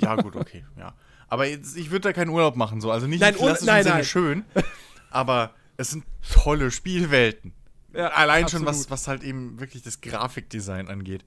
Ja, 0.00 0.14
gut, 0.16 0.36
okay, 0.36 0.64
ja. 0.78 0.94
Aber 1.28 1.46
jetzt, 1.46 1.76
ich 1.76 1.90
würde 1.90 2.08
da 2.08 2.12
keinen 2.12 2.30
Urlaub 2.30 2.56
machen, 2.56 2.80
so. 2.80 2.90
Also 2.90 3.06
nicht 3.06 3.20
Nein, 3.20 3.34
im 3.34 3.40
klassischen 3.40 3.66
nein, 3.66 3.82
Sinne 3.84 3.94
nein. 3.96 4.04
schön, 4.04 4.44
aber 5.10 5.54
es 5.76 5.90
sind 5.90 6.04
tolle 6.32 6.70
Spielwelten. 6.70 7.52
Ja, 7.92 8.08
Allein 8.08 8.48
schon, 8.48 8.66
absolut. 8.66 8.66
was, 8.68 8.90
was 8.90 9.08
halt 9.08 9.22
eben 9.22 9.60
wirklich 9.60 9.82
das 9.82 10.00
Grafikdesign 10.00 10.88
angeht. 10.88 11.24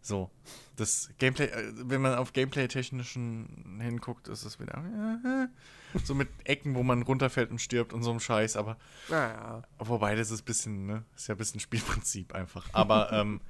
So. 0.00 0.30
Das 0.76 1.10
Gameplay, 1.18 1.46
äh, 1.46 1.72
wenn 1.76 2.00
man 2.00 2.14
auf 2.14 2.32
Gameplay-technischen 2.32 3.78
hinguckt, 3.80 4.28
ist 4.28 4.44
es 4.44 4.58
wieder 4.58 4.82
so 6.04 6.14
mit 6.14 6.28
Ecken, 6.44 6.74
wo 6.74 6.82
man 6.82 7.02
runterfällt 7.02 7.50
und 7.50 7.60
stirbt 7.60 7.92
und 7.92 8.02
so 8.02 8.10
ein 8.10 8.20
Scheiß, 8.20 8.56
aber 8.56 8.78
Naja. 9.08 9.62
Wobei, 9.78 10.16
das 10.16 10.30
ist 10.30 10.42
ein 10.42 10.44
bisschen, 10.44 10.86
ne? 10.86 11.04
Ist 11.14 11.28
ja 11.28 11.34
ein 11.34 11.38
bisschen 11.38 11.60
Spielprinzip 11.60 12.34
einfach. 12.34 12.68
Aber, 12.72 13.12
ähm, 13.12 13.40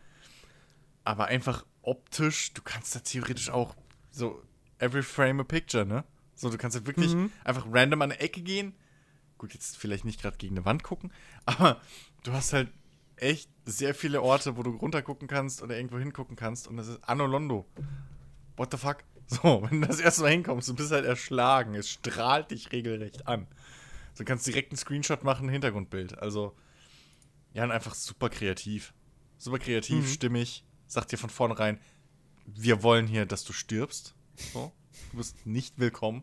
aber 1.05 1.27
einfach 1.27 1.65
optisch, 1.83 2.53
du 2.53 2.63
kannst 2.63 2.95
da 2.95 3.01
theoretisch 3.01 3.51
auch 3.51 3.75
so 4.11 4.43
every 4.83 5.03
frame 5.03 5.41
a 5.41 5.45
picture, 5.45 5.87
ne? 5.87 6.05
So, 6.35 6.51
du 6.51 6.59
kannst 6.59 6.77
ja 6.77 6.87
wirklich 6.87 7.15
einfach 7.45 7.67
random 7.71 8.03
an 8.03 8.13
eine 8.13 8.21
Ecke 8.21 8.43
gehen. 8.43 8.75
Gut, 9.39 9.55
jetzt 9.55 9.77
vielleicht 9.77 10.05
nicht 10.05 10.21
gerade 10.21 10.37
gegen 10.37 10.57
eine 10.57 10.65
Wand 10.65 10.83
gucken, 10.83 11.13
aber 11.47 11.81
du 12.25 12.33
hast 12.33 12.53
halt 12.53 12.71
echt 13.17 13.51
sehr 13.65 13.95
viele 13.95 14.23
Orte, 14.23 14.57
wo 14.57 14.63
du 14.63 14.71
runtergucken 14.71 15.29
kannst 15.29 15.63
oder 15.63 15.77
irgendwo 15.77 15.99
hingucken 15.99 16.37
kannst 16.37 16.67
und 16.67 16.77
das 16.77 16.89
ist 16.89 16.99
Anno 17.09 17.27
Londo. 17.27 17.67
What 18.57 18.73
the 18.73 18.79
fuck? 18.79 18.99
So, 19.29 19.63
wenn 19.63 19.81
du 19.81 19.87
das 19.87 20.01
erste 20.01 20.23
Mal 20.23 20.33
hinkommst, 20.33 20.69
du 20.69 20.75
bist 20.75 20.93
halt 20.93 21.07
erschlagen. 21.07 21.75
Es 21.75 21.89
strahlt 21.89 22.51
dich 22.51 22.71
regelrecht 22.71 23.27
an. 23.27 23.47
Du 24.19 24.25
kannst 24.25 24.47
direkt 24.47 24.73
einen 24.73 24.77
Screenshot 24.77 25.25
machen, 25.25 25.47
ein 25.47 25.53
Hintergrundbild. 25.53 26.19
Also, 26.19 26.55
ja, 27.55 27.65
und 27.65 27.71
einfach 27.71 27.95
super 27.95 28.29
kreativ. 28.29 28.93
Super 29.39 29.59
kreativ, 29.59 30.13
stimmig. 30.13 30.65
Sagt 30.87 31.13
dir 31.13 31.17
von 31.17 31.31
vornherein, 31.31 31.79
wir 32.45 32.83
wollen 32.83 33.07
hier, 33.07 33.25
dass 33.25 33.45
du 33.45 33.55
stirbst. 33.55 34.15
So. 34.53 34.73
Du 35.11 35.17
bist 35.19 35.47
nicht 35.47 35.79
willkommen. 35.79 36.23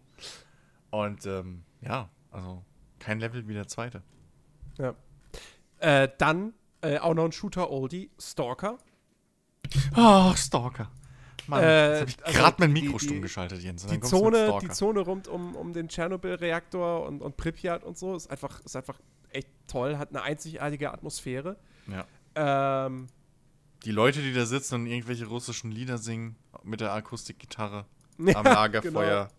Und 0.92 1.26
ähm, 1.26 1.64
ja, 1.82 2.10
also 2.32 2.64
kein 3.00 3.20
Level 3.20 3.48
wie 3.48 3.54
der 3.54 3.68
zweite. 3.68 4.04
Ja. 4.78 4.96
Äh, 5.80 6.10
dann 6.18 6.54
äh, 6.82 6.98
auch 6.98 7.14
noch 7.14 7.26
ein 7.26 7.32
Shooter-Oldie, 7.32 8.12
Stalker. 8.20 8.78
Oh, 9.96 10.34
Stalker. 10.36 10.92
Mann, 11.48 11.64
Äh, 11.64 12.00
jetzt 12.00 12.02
hab 12.02 12.08
ich 12.10 12.26
also 12.26 12.40
gerade 12.40 12.56
mein 12.60 12.76
die- 12.76 12.82
Mikro 12.82 13.00
stumm 13.00 13.22
geschaltet, 13.22 13.62
Jens. 13.62 13.86
Die 13.86 14.00
Zone, 14.02 14.58
die 14.62 14.70
Zone 14.70 15.00
rund 15.02 15.28
um, 15.28 15.56
um 15.56 15.74
den 15.74 15.88
Tschernobyl-Reaktor 15.90 17.06
und, 17.08 17.22
und 17.22 17.38
Pripyat 17.38 17.84
und 17.84 17.98
so 17.98 18.16
ist 18.16 18.30
einfach, 18.30 18.60
ist 18.62 18.76
einfach 18.76 19.00
echt 19.32 19.50
toll, 19.68 19.98
hat 19.98 20.10
eine 20.10 20.22
einzigartige 20.22 20.92
Atmosphäre. 20.92 21.58
Ja. 21.88 22.86
Ähm, 22.86 23.08
Die 23.86 23.92
Leute, 23.92 24.22
die 24.22 24.34
da 24.34 24.46
sitzen 24.46 24.76
und 24.76 24.88
irgendwelche 24.88 25.26
russischen 25.28 25.72
Lieder 25.72 25.98
singen 25.98 26.36
mit 26.64 26.82
der 26.82 26.94
Akustikgitarre 26.94 27.86
am 28.34 28.46
ja, 28.46 28.54
Lagerfeuer. 28.54 29.26
genau. 29.26 29.34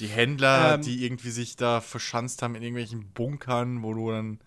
Die 0.00 0.08
Händler, 0.08 0.74
Ähm, 0.74 0.80
die 0.80 1.04
irgendwie 1.04 1.30
sich 1.30 1.56
da 1.56 1.80
verschanzt 1.80 2.42
haben 2.42 2.54
in 2.54 2.62
irgendwelchen 2.62 3.12
Bunkern, 3.12 3.82
wo 3.82 3.94
du 3.94 4.10
dann 4.10 4.40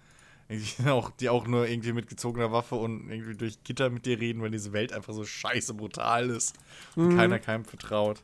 auch, 0.87 1.11
die 1.11 1.29
auch 1.29 1.47
nur 1.47 1.67
irgendwie 1.67 1.93
mit 1.93 2.07
gezogener 2.07 2.51
Waffe 2.51 2.75
und 2.75 3.09
irgendwie 3.09 3.35
durch 3.35 3.63
Gitter 3.63 3.89
mit 3.89 4.05
dir 4.05 4.19
reden, 4.19 4.41
weil 4.41 4.51
diese 4.51 4.73
Welt 4.73 4.93
einfach 4.93 5.13
so 5.13 5.25
scheiße 5.25 5.73
brutal 5.75 6.29
ist 6.29 6.55
und 7.01 7.09
Mhm. 7.09 7.09
keiner 7.09 7.39
keinem 7.39 7.65
vertraut. 7.65 8.23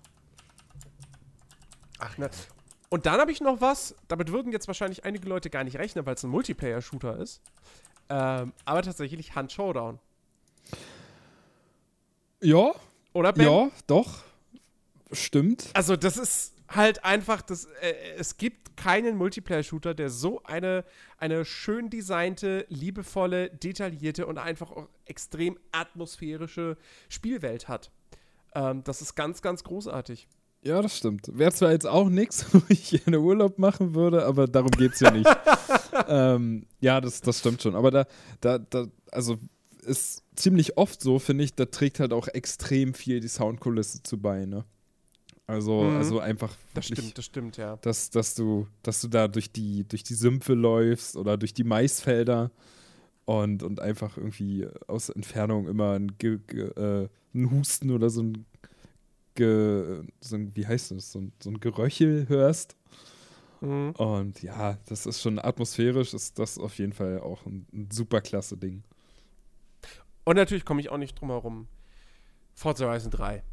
Ach 1.99 2.17
Ne. 2.17 2.29
Und 2.89 3.05
dann 3.05 3.19
habe 3.21 3.31
ich 3.31 3.41
noch 3.41 3.61
was, 3.61 3.95
damit 4.07 4.31
würden 4.31 4.51
jetzt 4.51 4.67
wahrscheinlich 4.67 5.05
einige 5.05 5.27
Leute 5.29 5.49
gar 5.49 5.63
nicht 5.63 5.77
rechnen, 5.77 6.05
weil 6.05 6.15
es 6.15 6.23
ein 6.23 6.29
Multiplayer-Shooter 6.29 7.17
ist. 7.17 7.41
Ähm, 8.09 8.53
aber 8.65 8.81
tatsächlich 8.83 9.35
Hand 9.35 9.51
Showdown. 9.51 9.99
Ja, 12.41 12.73
Oder 13.13 13.33
Ben? 13.33 13.45
ja, 13.45 13.69
doch. 13.87 14.23
Stimmt. 15.11 15.69
Also 15.73 15.95
das 15.95 16.17
ist 16.17 16.53
halt 16.67 17.03
einfach, 17.03 17.41
das, 17.41 17.65
äh, 17.81 17.93
es 18.17 18.37
gibt 18.37 18.77
keinen 18.77 19.17
Multiplayer-Shooter, 19.17 19.93
der 19.93 20.09
so 20.09 20.41
eine, 20.43 20.85
eine 21.17 21.45
schön 21.45 21.89
designte, 21.89 22.65
liebevolle, 22.69 23.49
detaillierte 23.49 24.25
und 24.25 24.37
einfach 24.37 24.71
auch 24.71 24.87
extrem 25.05 25.59
atmosphärische 25.71 26.77
Spielwelt 27.09 27.67
hat. 27.67 27.91
Ähm, 28.55 28.83
das 28.83 29.01
ist 29.01 29.15
ganz, 29.15 29.41
ganz 29.41 29.63
großartig. 29.63 30.27
Ja, 30.63 30.81
das 30.81 30.97
stimmt. 30.97 31.27
Wäre 31.33 31.51
zwar 31.51 31.71
jetzt 31.71 31.87
auch 31.87 32.09
nichts, 32.09 32.45
wo 32.53 32.61
ich 32.69 32.91
gerne 32.91 33.19
Urlaub 33.19 33.57
machen 33.59 33.95
würde, 33.95 34.25
aber 34.25 34.47
darum 34.47 34.71
geht 34.71 34.93
es 34.93 34.99
ja 34.99 35.11
nicht. 35.11 35.29
ähm, 36.07 36.65
ja, 36.79 37.01
das, 37.01 37.21
das 37.21 37.39
stimmt 37.39 37.61
schon. 37.61 37.75
Aber 37.75 37.91
da, 37.91 38.05
da, 38.39 38.59
da, 38.59 38.87
also 39.11 39.37
ist 39.81 40.23
ziemlich 40.35 40.77
oft 40.77 41.01
so, 41.01 41.17
finde 41.17 41.43
ich, 41.43 41.55
da 41.55 41.65
trägt 41.65 41.99
halt 41.99 42.13
auch 42.13 42.27
extrem 42.27 42.93
viel 42.93 43.19
die 43.19 43.27
Soundkulisse 43.27 44.03
zu 44.03 44.21
bei, 44.21 44.45
ne? 44.45 44.65
Also, 45.47 45.83
Mhm. 45.83 45.97
also 45.97 46.19
einfach 46.19 46.55
Das 46.73 46.87
stimmt, 46.87 47.17
das 47.17 47.25
stimmt, 47.25 47.57
ja. 47.57 47.75
Dass, 47.77 48.09
dass, 48.09 48.35
du, 48.35 48.67
dass 48.83 49.01
du 49.01 49.07
da 49.07 49.27
durch 49.27 49.51
die, 49.51 49.85
durch 49.87 50.03
die 50.03 50.13
Sümpfe 50.13 50.53
läufst 50.53 51.17
oder 51.17 51.37
durch 51.37 51.53
die 51.53 51.63
Maisfelder 51.65 52.51
und, 53.25 53.63
und 53.63 53.79
einfach 53.79 54.17
irgendwie 54.17 54.67
aus 54.87 55.09
Entfernung 55.09 55.67
immer 55.67 55.93
ein, 55.93 56.17
Ge, 56.17 56.39
Ge, 56.47 56.69
äh, 56.69 57.09
ein 57.33 57.51
Husten 57.51 57.91
oder 57.91 58.09
so 58.09 58.23
ein, 58.23 58.45
Ge, 59.35 60.03
so 60.21 60.35
ein 60.35 60.55
wie 60.55 60.67
heißt 60.67 60.91
das, 60.91 61.11
so 61.11 61.19
ein, 61.19 61.33
so 61.41 61.49
ein 61.49 61.59
Geröchel 61.59 62.27
hörst. 62.29 62.75
Mhm. 63.61 63.91
Und 63.91 64.41
ja, 64.41 64.77
das 64.87 65.05
ist 65.05 65.21
schon 65.21 65.37
atmosphärisch, 65.37 66.13
ist 66.13 66.39
das 66.39 66.57
auf 66.57 66.77
jeden 66.77 66.93
Fall 66.93 67.19
auch 67.19 67.45
ein, 67.45 67.65
ein 67.73 67.89
super 67.91 68.21
klasse 68.21 68.57
Ding. 68.57 68.83
Und 70.23 70.35
natürlich 70.35 70.65
komme 70.65 70.81
ich 70.81 70.89
auch 70.89 70.97
nicht 70.97 71.19
drum 71.19 71.29
herum. 71.29 71.67
Forza 72.53 72.85
Horizon 72.85 73.11
3. 73.11 73.43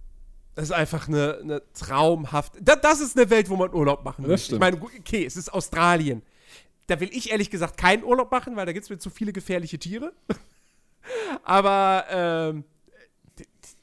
Das 0.54 0.64
ist 0.64 0.72
einfach 0.72 1.06
eine, 1.08 1.38
eine 1.40 1.62
traumhafte. 1.72 2.62
Da, 2.62 2.74
das 2.76 3.00
ist 3.00 3.16
eine 3.16 3.30
Welt, 3.30 3.48
wo 3.48 3.56
man 3.56 3.72
Urlaub 3.72 4.04
machen 4.04 4.26
möchte. 4.26 4.54
Ich 4.54 4.60
meine, 4.60 4.80
okay, 4.80 5.24
es 5.24 5.36
ist 5.36 5.52
Australien. 5.52 6.22
Da 6.88 6.98
will 7.00 7.10
ich 7.12 7.30
ehrlich 7.30 7.50
gesagt 7.50 7.76
keinen 7.76 8.02
Urlaub 8.02 8.30
machen, 8.30 8.56
weil 8.56 8.66
da 8.66 8.72
gibt 8.72 8.84
es 8.84 8.90
mir 8.90 8.98
zu 8.98 9.10
viele 9.10 9.32
gefährliche 9.32 9.78
Tiere. 9.78 10.12
Aber 11.44 12.04
ähm, 12.10 12.64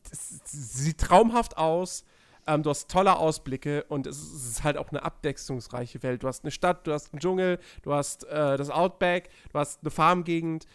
das 0.09 0.41
sieht 0.45 0.97
traumhaft 0.99 1.57
aus. 1.57 2.03
Ähm, 2.47 2.61
du 2.61 2.69
hast 2.69 2.89
tolle 2.89 3.15
Ausblicke 3.17 3.85
und 3.89 4.05
es 4.05 4.17
ist, 4.17 4.33
es 4.33 4.49
ist 4.49 4.63
halt 4.63 4.77
auch 4.77 4.89
eine 4.89 5.03
abwechslungsreiche 5.03 6.03
Welt. 6.03 6.23
Du 6.23 6.27
hast 6.27 6.43
eine 6.43 6.51
Stadt, 6.51 6.85
du 6.85 6.93
hast 6.93 7.11
einen 7.13 7.19
Dschungel, 7.19 7.59
du 7.81 7.93
hast 7.93 8.23
äh, 8.25 8.57
das 8.57 8.69
Outback, 8.69 9.29
du 9.51 9.59
hast 9.59 9.81
eine 9.81 9.89
Farmgegend. 9.89 10.67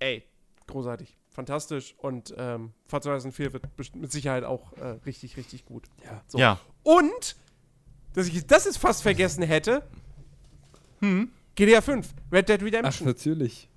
Ey, 0.00 0.22
großartig, 0.66 1.16
fantastisch 1.34 1.94
und 1.98 2.32
ähm, 2.38 2.72
Forza 2.86 3.10
Horizon 3.10 3.32
4 3.32 3.52
wird 3.52 3.64
mit 3.96 4.10
Sicherheit 4.10 4.44
auch 4.44 4.72
äh, 4.78 4.86
richtig, 5.04 5.36
richtig 5.36 5.66
gut. 5.66 5.84
Ja. 6.04 6.22
So. 6.28 6.38
Ja. 6.38 6.60
Und, 6.82 7.36
dass 8.14 8.28
ich 8.28 8.46
das 8.46 8.64
jetzt 8.64 8.78
fast 8.78 9.02
vergessen 9.02 9.42
hätte, 9.42 9.82
GTA 11.54 11.82
5, 11.82 12.14
Red 12.32 12.48
Dead 12.48 12.58
Ach, 12.60 12.64
Redemption. 12.64 13.06
natürlich. 13.08 13.68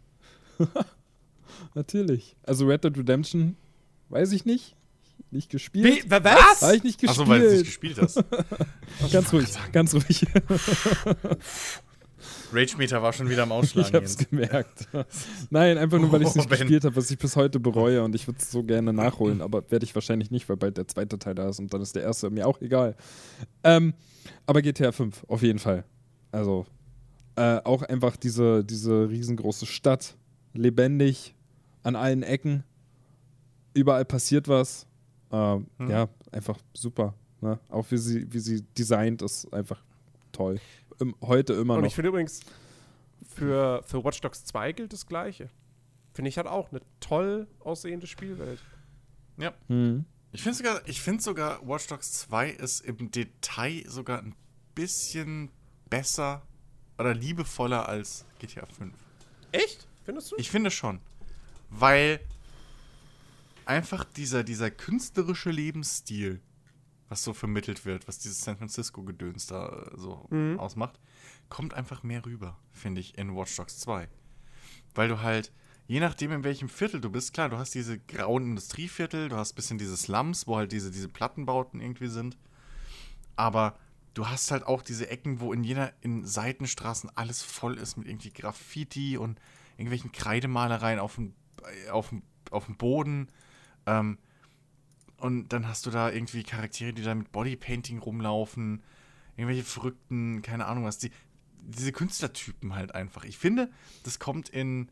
natürlich. 1.73 2.37
Also 2.43 2.65
Red 2.65 2.83
Dead 2.85 2.97
Redemption, 2.97 3.57
weiß 4.09 4.31
ich 4.31 4.45
nicht. 4.45 4.75
Nicht 5.29 5.49
gespielt. 5.49 6.05
Wie, 6.05 6.09
wa- 6.09 6.23
was? 6.23 6.61
Habe 6.61 6.77
ich 6.77 6.83
nicht 6.83 6.99
gespielt. 7.01 7.19
Achso, 7.19 7.29
weil 7.29 7.41
du 7.41 7.47
es 7.47 7.53
nicht 7.53 7.65
gespielt 7.65 7.97
hast. 8.01 8.23
Ganz 9.11 9.33
ruhig, 9.33 9.47
ganz 9.73 9.93
ruhig. 9.93 10.25
Rage 12.53 12.77
Meter 12.77 13.01
war 13.01 13.11
schon 13.13 13.29
wieder 13.29 13.43
am 13.43 13.49
Ich 13.49 13.55
Ausschlagen. 13.55 13.93
hab's 13.95 14.17
Jens. 14.17 14.29
gemerkt. 14.29 14.87
Nein, 15.49 15.77
einfach 15.77 15.99
nur, 15.99 16.11
weil 16.11 16.21
ich 16.21 16.29
es 16.29 16.35
Oh, 16.35 16.39
nicht 16.39 16.49
Ben. 16.49 16.59
gespielt 16.59 16.85
habe, 16.85 16.95
was 16.95 17.11
ich 17.11 17.17
bis 17.17 17.35
heute 17.35 17.59
bereue 17.59 18.03
und 18.03 18.15
ich 18.15 18.27
würde 18.27 18.39
es 18.39 18.51
so 18.51 18.63
gerne 18.63 18.93
nachholen, 18.93 19.41
aber 19.41 19.69
werde 19.69 19.83
ich 19.85 19.93
wahrscheinlich 19.95 20.31
nicht, 20.31 20.47
weil 20.49 20.57
bald 20.57 20.77
der 20.77 20.87
zweite 20.87 21.19
Teil 21.19 21.35
da 21.35 21.49
ist 21.49 21.59
und 21.59 21.73
dann 21.73 21.81
ist 21.81 21.95
der 21.95 22.03
erste 22.03 22.29
mir 22.29 22.47
auch 22.47 22.61
egal. 22.61 22.95
Ähm, 23.63 23.93
aber 24.45 24.61
GTA 24.61 24.91
5, 24.91 25.25
auf 25.27 25.41
jeden 25.41 25.59
Fall. 25.59 25.83
Also, 26.31 26.65
Äh, 27.35 27.61
auch 27.65 27.83
einfach 27.83 28.17
diese, 28.17 28.63
diese 28.65 29.09
riesengroße 29.09 29.67
Stadt, 29.67 30.15
lebendig, 30.53 31.35
an 31.83 31.95
allen 31.95 32.23
Ecken, 32.23 32.63
überall 33.75 34.05
passiert 34.05 34.47
was. 34.47 34.87
Äh, 35.31 35.35
Hm. 35.77 35.89
Ja, 35.89 36.09
einfach 36.31 36.57
super. 36.73 37.13
Ne? 37.41 37.59
Auch 37.69 37.85
wie 37.91 37.97
sie, 37.97 38.25
wie 38.33 38.39
sie 38.39 38.63
designt 38.75 39.21
ist, 39.21 39.53
einfach 39.53 39.83
toll. 40.31 40.59
Im, 40.99 41.15
heute 41.21 41.53
immer 41.53 41.75
Und 41.75 41.81
noch. 41.81 41.87
ich 41.87 41.95
finde 41.95 42.09
übrigens, 42.09 42.41
für, 43.35 43.83
für 43.85 44.03
Watch 44.03 44.21
Dogs 44.21 44.45
2 44.45 44.71
gilt 44.71 44.93
das 44.93 45.05
Gleiche. 45.05 45.49
Finde 46.13 46.29
ich 46.29 46.37
halt 46.37 46.47
auch 46.47 46.71
eine 46.71 46.81
toll 46.99 47.47
aussehende 47.59 48.07
Spielwelt. 48.07 48.59
Ja. 49.37 49.53
Hm. 49.67 50.05
Ich 50.31 50.41
finde 50.41 50.57
sogar, 50.57 50.81
ich 50.87 51.01
finde 51.01 51.23
sogar, 51.23 51.67
Watch 51.67 51.87
Dogs 51.87 52.13
2 52.13 52.49
ist 52.49 52.81
im 52.81 53.11
Detail 53.11 53.83
sogar 53.87 54.19
ein 54.19 54.35
bisschen 54.75 55.51
besser 55.89 56.41
oder 56.97 57.13
liebevoller 57.13 57.87
als 57.87 58.25
GTA 58.39 58.65
5. 58.65 58.93
Echt? 59.51 59.87
Findest 60.03 60.31
du? 60.31 60.35
Ich 60.37 60.49
finde 60.49 60.71
schon. 60.71 60.99
Weil 61.69 62.19
einfach 63.65 64.03
dieser, 64.03 64.43
dieser 64.43 64.71
künstlerische 64.71 65.51
Lebensstil, 65.51 66.41
was 67.09 67.23
so 67.23 67.33
vermittelt 67.33 67.85
wird, 67.85 68.07
was 68.07 68.19
dieses 68.19 68.41
San 68.41 68.57
Francisco-Gedöns 68.57 69.47
da 69.47 69.67
äh, 69.69 69.97
so 69.97 70.27
Mhm. 70.29 70.59
ausmacht, 70.59 70.99
kommt 71.49 71.73
einfach 71.73 72.03
mehr 72.03 72.25
rüber, 72.25 72.57
finde 72.71 73.01
ich, 73.01 73.17
in 73.17 73.35
Watch 73.35 73.55
Dogs 73.55 73.79
2. 73.79 74.07
Weil 74.95 75.07
du 75.07 75.21
halt, 75.21 75.51
je 75.87 75.99
nachdem, 75.99 76.31
in 76.31 76.43
welchem 76.43 76.67
Viertel 76.69 76.99
du 76.99 77.09
bist, 77.09 77.33
klar, 77.33 77.49
du 77.49 77.57
hast 77.57 77.73
diese 77.75 77.97
grauen 77.99 78.43
Industrieviertel, 78.45 79.29
du 79.29 79.37
hast 79.37 79.53
ein 79.53 79.55
bisschen 79.55 79.77
diese 79.77 79.95
Slums, 79.95 80.47
wo 80.47 80.57
halt 80.57 80.71
diese, 80.71 80.91
diese 80.91 81.07
Plattenbauten 81.07 81.79
irgendwie 81.79 82.07
sind. 82.07 82.37
Aber 83.35 83.77
du 84.13 84.27
hast 84.27 84.51
halt 84.51 84.63
auch 84.65 84.81
diese 84.81 85.09
Ecken, 85.09 85.39
wo 85.39 85.53
in 85.53 85.63
jeder, 85.63 85.93
in 86.01 86.25
Seitenstraßen 86.25 87.09
alles 87.15 87.43
voll 87.43 87.77
ist 87.77 87.97
mit 87.97 88.07
irgendwie 88.07 88.31
Graffiti 88.31 89.17
und 89.17 89.39
irgendwelchen 89.77 90.11
Kreidemalereien 90.11 90.99
auf 90.99 91.15
dem, 91.15 91.33
auf 91.91 92.09
dem, 92.09 92.23
auf 92.51 92.65
dem 92.65 92.75
Boden. 92.77 93.27
Ähm, 93.85 94.17
und 95.17 95.49
dann 95.49 95.67
hast 95.67 95.85
du 95.85 95.89
da 95.91 96.11
irgendwie 96.11 96.43
Charaktere, 96.43 96.93
die 96.93 97.03
da 97.03 97.15
mit 97.15 97.31
Bodypainting 97.31 97.99
rumlaufen. 97.99 98.83
Irgendwelche 99.35 99.63
verrückten, 99.63 100.41
keine 100.41 100.65
Ahnung 100.65 100.85
was. 100.85 100.97
Die, 100.97 101.11
diese 101.61 101.91
Künstlertypen 101.91 102.75
halt 102.75 102.93
einfach. 102.95 103.23
Ich 103.23 103.37
finde, 103.37 103.69
das 104.03 104.19
kommt 104.19 104.49
in. 104.49 104.89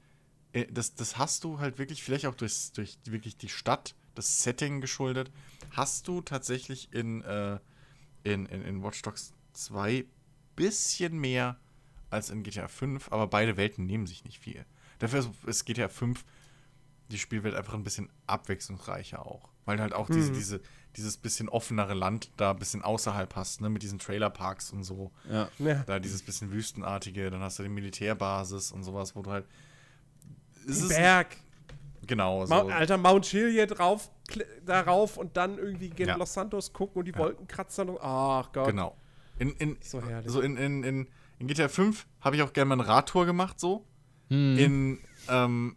äh, 0.54 0.66
Das, 0.72 0.96
das 0.96 1.18
hast 1.18 1.44
du 1.44 1.60
halt 1.60 1.78
wirklich, 1.78 2.04
vielleicht 2.04 2.26
auch 2.26 2.36
durch, 2.36 2.72
durch 2.74 2.98
wirklich 3.06 3.38
die 3.38 3.50
Stadt, 3.50 3.96
das 4.16 4.44
Setting 4.44 4.82
geschuldet, 4.82 5.32
hast 5.72 6.08
du 6.08 6.22
tatsächlich 6.22 6.92
in, 6.94 7.22
äh, 7.24 7.60
in, 8.24 8.46
in, 8.46 8.62
in 8.64 8.84
Watch 8.84 9.02
Dogs 9.02 9.34
2 9.54 10.06
bisschen 10.56 11.18
mehr 11.20 11.60
als 12.10 12.30
in 12.30 12.44
GTA 12.44 12.68
5, 12.68 13.12
aber 13.12 13.28
beide 13.28 13.58
Welten 13.58 13.86
nehmen 13.86 14.08
sich 14.08 14.24
nicht 14.24 14.40
viel. 14.40 14.66
Dafür 15.00 15.20
ist, 15.20 15.30
ist 15.46 15.66
GTA 15.66 15.90
5 15.90 16.24
die 17.12 17.20
Spielwelt 17.20 17.56
einfach 17.56 17.74
ein 17.74 17.84
bisschen 17.84 18.10
abwechslungsreicher 18.26 19.26
auch. 19.26 19.50
Weil 19.66 19.78
du 19.78 19.84
halt 19.84 19.94
auch 19.94 20.08
diese, 20.10 20.30
Mhm. 20.32 20.36
diese, 20.36 20.62
dieses 20.96 21.18
bisschen 21.18 21.50
offenere 21.50 21.94
Land 21.94 22.30
da 22.38 22.52
ein 22.52 22.58
bisschen 22.60 22.82
außerhalb 22.84 23.36
hast, 23.36 23.62
ne, 23.62 23.70
mit 23.70 23.84
diesen 23.84 24.00
Trailerparks 24.00 24.72
und 24.72 24.84
so. 24.84 25.12
Ja. 25.30 25.50
Ja. 25.60 25.84
Da 25.88 26.00
dieses 26.00 26.22
bisschen 26.22 26.52
Wüstenartige, 26.52 27.30
dann 27.32 27.42
hast 27.42 27.60
du 27.60 27.64
die 27.64 27.70
Militärbasis 27.70 28.72
und 28.72 28.84
sowas, 28.84 29.16
wo 29.16 29.22
du 29.22 29.32
halt. 29.32 29.46
Berg. 30.90 31.38
Genau, 32.08 32.46
so. 32.46 32.54
Mount, 32.54 32.72
Alter, 32.72 32.98
Mount 32.98 33.26
Chiliad 33.26 33.78
drauf, 33.78 34.12
kl- 34.30 34.46
darauf 34.64 35.18
und 35.18 35.36
dann 35.38 35.58
irgendwie 35.58 35.90
gegen 35.90 36.10
Ja. 36.10 36.16
Los 36.18 36.34
Santos 36.34 36.72
gucken 36.72 37.00
und 37.00 37.06
die 37.06 37.12
Ja. 37.12 37.18
Wolkenkratzer. 37.20 37.88
Und, 37.88 37.98
ach 38.02 38.52
Gott. 38.52 38.68
Genau. 38.68 38.96
In, 39.40 39.52
in, 39.56 39.78
So 39.82 40.02
herrlich. 40.04 40.32
so 40.32 40.40
in, 40.42 40.56
in, 40.56 40.84
in, 40.84 41.08
in 41.40 41.48
GTA 41.48 41.68
5 41.68 42.06
habe 42.22 42.36
ich 42.36 42.42
auch 42.44 42.54
gerne 42.54 42.70
mal 42.76 42.80
eine 42.80 42.88
Radtour 42.88 43.26
gemacht, 43.26 43.60
so. 43.60 43.86
Hm. 44.30 44.58
In, 44.58 45.00
ähm, 45.30 45.76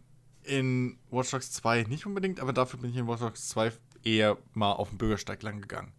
in 0.49 0.97
Watch 1.11 1.31
Dogs 1.31 1.51
2 1.51 1.83
nicht 1.83 2.05
unbedingt, 2.05 2.39
aber 2.39 2.53
dafür 2.53 2.79
bin 2.79 2.91
ich 2.91 2.97
in 2.97 3.07
Watch 3.07 3.21
Dogs 3.21 3.49
2 3.49 3.71
eher 4.03 4.37
mal 4.53 4.73
auf 4.73 4.89
dem 4.89 4.97
Bürgersteig 4.97 5.41
lang 5.43 5.61
gegangen. 5.61 5.91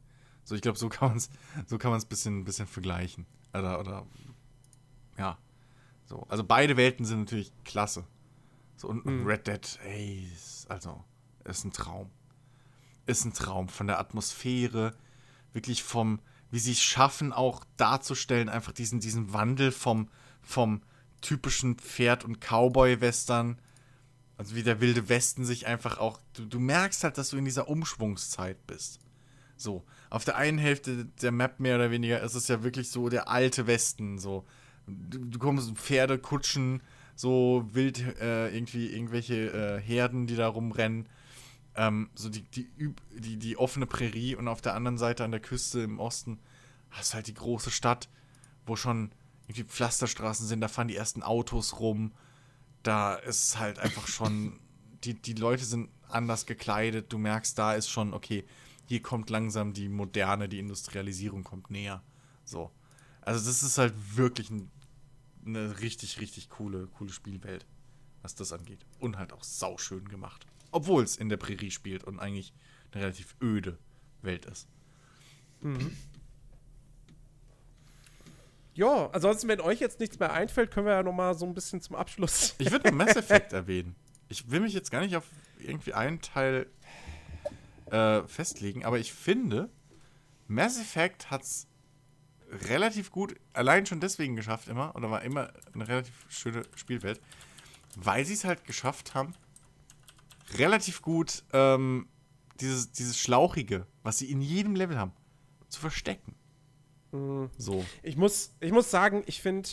So, 0.44 0.54
ich 0.54 0.62
glaube, 0.62 0.78
so 0.78 0.88
kann 0.88 1.08
man 1.08 1.18
es 1.18 1.30
so 1.66 1.78
kann 1.78 1.90
man's 1.90 2.04
bisschen, 2.04 2.44
bisschen 2.44 2.66
vergleichen. 2.66 3.26
Oder, 3.52 3.78
oder, 3.78 4.06
ja. 5.18 5.38
So, 6.06 6.26
also 6.28 6.42
beide 6.42 6.76
Welten 6.76 7.04
sind 7.04 7.20
natürlich 7.20 7.52
klasse. 7.64 8.04
So, 8.76 8.88
und, 8.88 9.02
und 9.02 9.20
Mhm. 9.20 9.26
Red 9.26 9.46
Dead, 9.46 9.78
ey, 9.84 10.28
ist, 10.32 10.68
also, 10.70 11.04
ist 11.44 11.64
ein 11.64 11.72
Traum. 11.72 12.10
Ist 13.06 13.24
ein 13.24 13.32
Traum 13.32 13.68
von 13.68 13.86
der 13.86 14.00
Atmosphäre, 14.00 14.94
wirklich 15.52 15.82
vom, 15.82 16.20
wie 16.50 16.58
sie 16.58 16.72
es 16.72 16.82
schaffen, 16.82 17.32
auch 17.32 17.64
darzustellen, 17.76 18.48
einfach 18.48 18.72
diesen, 18.72 19.00
diesen 19.00 19.32
Wandel 19.32 19.70
vom, 19.70 20.08
vom 20.42 20.82
typischen 21.20 21.76
Pferd- 21.76 22.24
und 22.24 22.40
Cowboy-Western. 22.40 23.60
Also 24.40 24.54
wie 24.54 24.62
der 24.62 24.80
wilde 24.80 25.10
Westen 25.10 25.44
sich 25.44 25.66
einfach 25.66 25.98
auch. 25.98 26.18
Du, 26.32 26.46
du 26.46 26.60
merkst 26.60 27.04
halt, 27.04 27.18
dass 27.18 27.28
du 27.28 27.36
in 27.36 27.44
dieser 27.44 27.68
Umschwungszeit 27.68 28.66
bist. 28.66 28.98
So. 29.58 29.84
Auf 30.08 30.24
der 30.24 30.36
einen 30.36 30.56
Hälfte 30.56 31.04
der 31.20 31.30
Map 31.30 31.60
mehr 31.60 31.76
oder 31.76 31.90
weniger 31.90 32.22
ist 32.22 32.34
es 32.34 32.48
ja 32.48 32.62
wirklich 32.62 32.88
so 32.90 33.10
der 33.10 33.28
alte 33.28 33.66
Westen. 33.66 34.18
So. 34.18 34.46
Du, 34.86 35.26
du 35.26 35.38
kommst 35.38 35.70
Pferde, 35.72 36.18
Kutschen, 36.18 36.82
so 37.14 37.68
wild 37.72 37.98
äh, 38.18 38.48
irgendwie 38.48 38.86
irgendwelche 38.86 39.52
äh, 39.52 39.78
Herden, 39.78 40.26
die 40.26 40.36
da 40.36 40.48
rumrennen. 40.48 41.06
Ähm, 41.74 42.08
so 42.14 42.30
die, 42.30 42.40
die, 42.40 42.66
die, 43.10 43.36
die 43.36 43.58
offene 43.58 43.84
Prärie 43.84 44.36
und 44.36 44.48
auf 44.48 44.62
der 44.62 44.72
anderen 44.72 44.96
Seite 44.96 45.22
an 45.22 45.32
der 45.32 45.40
Küste 45.40 45.80
im 45.80 46.00
Osten 46.00 46.38
hast 46.88 47.12
halt 47.12 47.26
die 47.26 47.34
große 47.34 47.70
Stadt, 47.70 48.08
wo 48.64 48.74
schon 48.74 49.10
irgendwie 49.48 49.64
Pflasterstraßen 49.64 50.46
sind, 50.46 50.62
da 50.62 50.68
fahren 50.68 50.88
die 50.88 50.96
ersten 50.96 51.22
Autos 51.22 51.78
rum. 51.78 52.12
Da 52.82 53.14
ist 53.14 53.58
halt 53.58 53.78
einfach 53.78 54.06
schon, 54.06 54.58
die, 55.04 55.14
die 55.14 55.34
Leute 55.34 55.64
sind 55.64 55.90
anders 56.08 56.46
gekleidet. 56.46 57.12
Du 57.12 57.18
merkst, 57.18 57.58
da 57.58 57.74
ist 57.74 57.88
schon, 57.88 58.14
okay, 58.14 58.44
hier 58.86 59.02
kommt 59.02 59.30
langsam 59.30 59.72
die 59.72 59.88
Moderne, 59.88 60.48
die 60.48 60.58
Industrialisierung 60.58 61.44
kommt 61.44 61.70
näher. 61.70 62.02
So. 62.44 62.70
Also, 63.20 63.46
das 63.46 63.62
ist 63.62 63.78
halt 63.78 63.94
wirklich 64.16 64.50
ein, 64.50 64.70
eine 65.46 65.80
richtig, 65.80 66.20
richtig 66.20 66.48
coole, 66.48 66.88
coole 66.88 67.12
Spielwelt, 67.12 67.66
was 68.22 68.34
das 68.34 68.52
angeht. 68.52 68.84
Und 68.98 69.18
halt 69.18 69.32
auch 69.32 69.44
sauschön 69.44 70.08
gemacht. 70.08 70.46
Obwohl 70.72 71.04
es 71.04 71.16
in 71.16 71.28
der 71.28 71.36
Prärie 71.36 71.70
spielt 71.70 72.04
und 72.04 72.18
eigentlich 72.18 72.52
eine 72.92 73.04
relativ 73.04 73.36
öde 73.40 73.78
Welt 74.22 74.46
ist. 74.46 74.68
Ja, 78.74 79.10
ansonsten, 79.12 79.48
wenn 79.48 79.60
euch 79.60 79.80
jetzt 79.80 80.00
nichts 80.00 80.18
mehr 80.18 80.32
einfällt, 80.32 80.70
können 80.70 80.86
wir 80.86 80.94
ja 80.94 81.02
noch 81.02 81.12
mal 81.12 81.34
so 81.34 81.44
ein 81.44 81.54
bisschen 81.54 81.80
zum 81.80 81.96
Abschluss. 81.96 82.54
Ich 82.58 82.70
würde 82.70 82.92
Mass 82.92 83.16
Effect 83.16 83.52
erwähnen. 83.52 83.96
Ich 84.28 84.50
will 84.50 84.60
mich 84.60 84.72
jetzt 84.72 84.90
gar 84.90 85.00
nicht 85.00 85.16
auf 85.16 85.24
irgendwie 85.58 85.92
einen 85.92 86.20
Teil 86.20 86.66
äh, 87.90 88.22
festlegen, 88.22 88.84
aber 88.84 88.98
ich 88.98 89.12
finde, 89.12 89.68
Mass 90.46 90.78
Effect 90.80 91.30
hat 91.30 91.42
es 91.42 91.66
relativ 92.68 93.10
gut, 93.10 93.34
allein 93.52 93.86
schon 93.86 94.00
deswegen 94.00 94.36
geschafft 94.36 94.68
immer, 94.68 94.94
oder 94.96 95.10
war 95.10 95.22
immer 95.22 95.52
eine 95.72 95.86
relativ 95.86 96.14
schöne 96.28 96.62
Spielwelt, 96.74 97.20
weil 97.96 98.24
sie 98.24 98.34
es 98.34 98.44
halt 98.44 98.64
geschafft 98.64 99.14
haben, 99.14 99.34
relativ 100.54 101.02
gut 101.02 101.44
ähm, 101.52 102.08
dieses, 102.60 102.92
dieses 102.92 103.18
Schlauchige, 103.18 103.86
was 104.02 104.18
sie 104.18 104.30
in 104.30 104.40
jedem 104.40 104.74
Level 104.74 104.98
haben, 104.98 105.12
zu 105.68 105.80
verstecken. 105.80 106.34
So. 107.12 107.84
Ich 108.02 108.16
muss, 108.16 108.54
ich 108.60 108.72
muss 108.72 108.90
sagen, 108.90 109.22
ich 109.26 109.42
finde, 109.42 109.68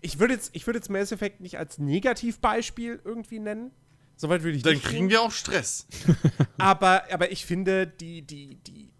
ich 0.00 0.18
würde 0.18 0.34
jetzt, 0.34 0.50
ich 0.52 0.66
würde 0.66 0.78
jetzt 0.78 0.90
Mass 0.90 1.12
Effect 1.12 1.40
nicht 1.40 1.58
als 1.58 1.78
Negativbeispiel 1.78 3.00
irgendwie 3.04 3.38
nennen. 3.38 3.70
Soweit 4.16 4.42
würde 4.42 4.56
ich 4.56 4.62
Dann 4.62 4.80
kriegen 4.80 5.08
gehen. 5.08 5.10
wir 5.10 5.22
auch 5.22 5.30
Stress. 5.30 5.86
aber, 6.58 7.04
aber 7.12 7.30
ich 7.30 7.46
finde, 7.46 7.86
die, 7.86 8.22
die, 8.22 8.56
die, 8.56 8.90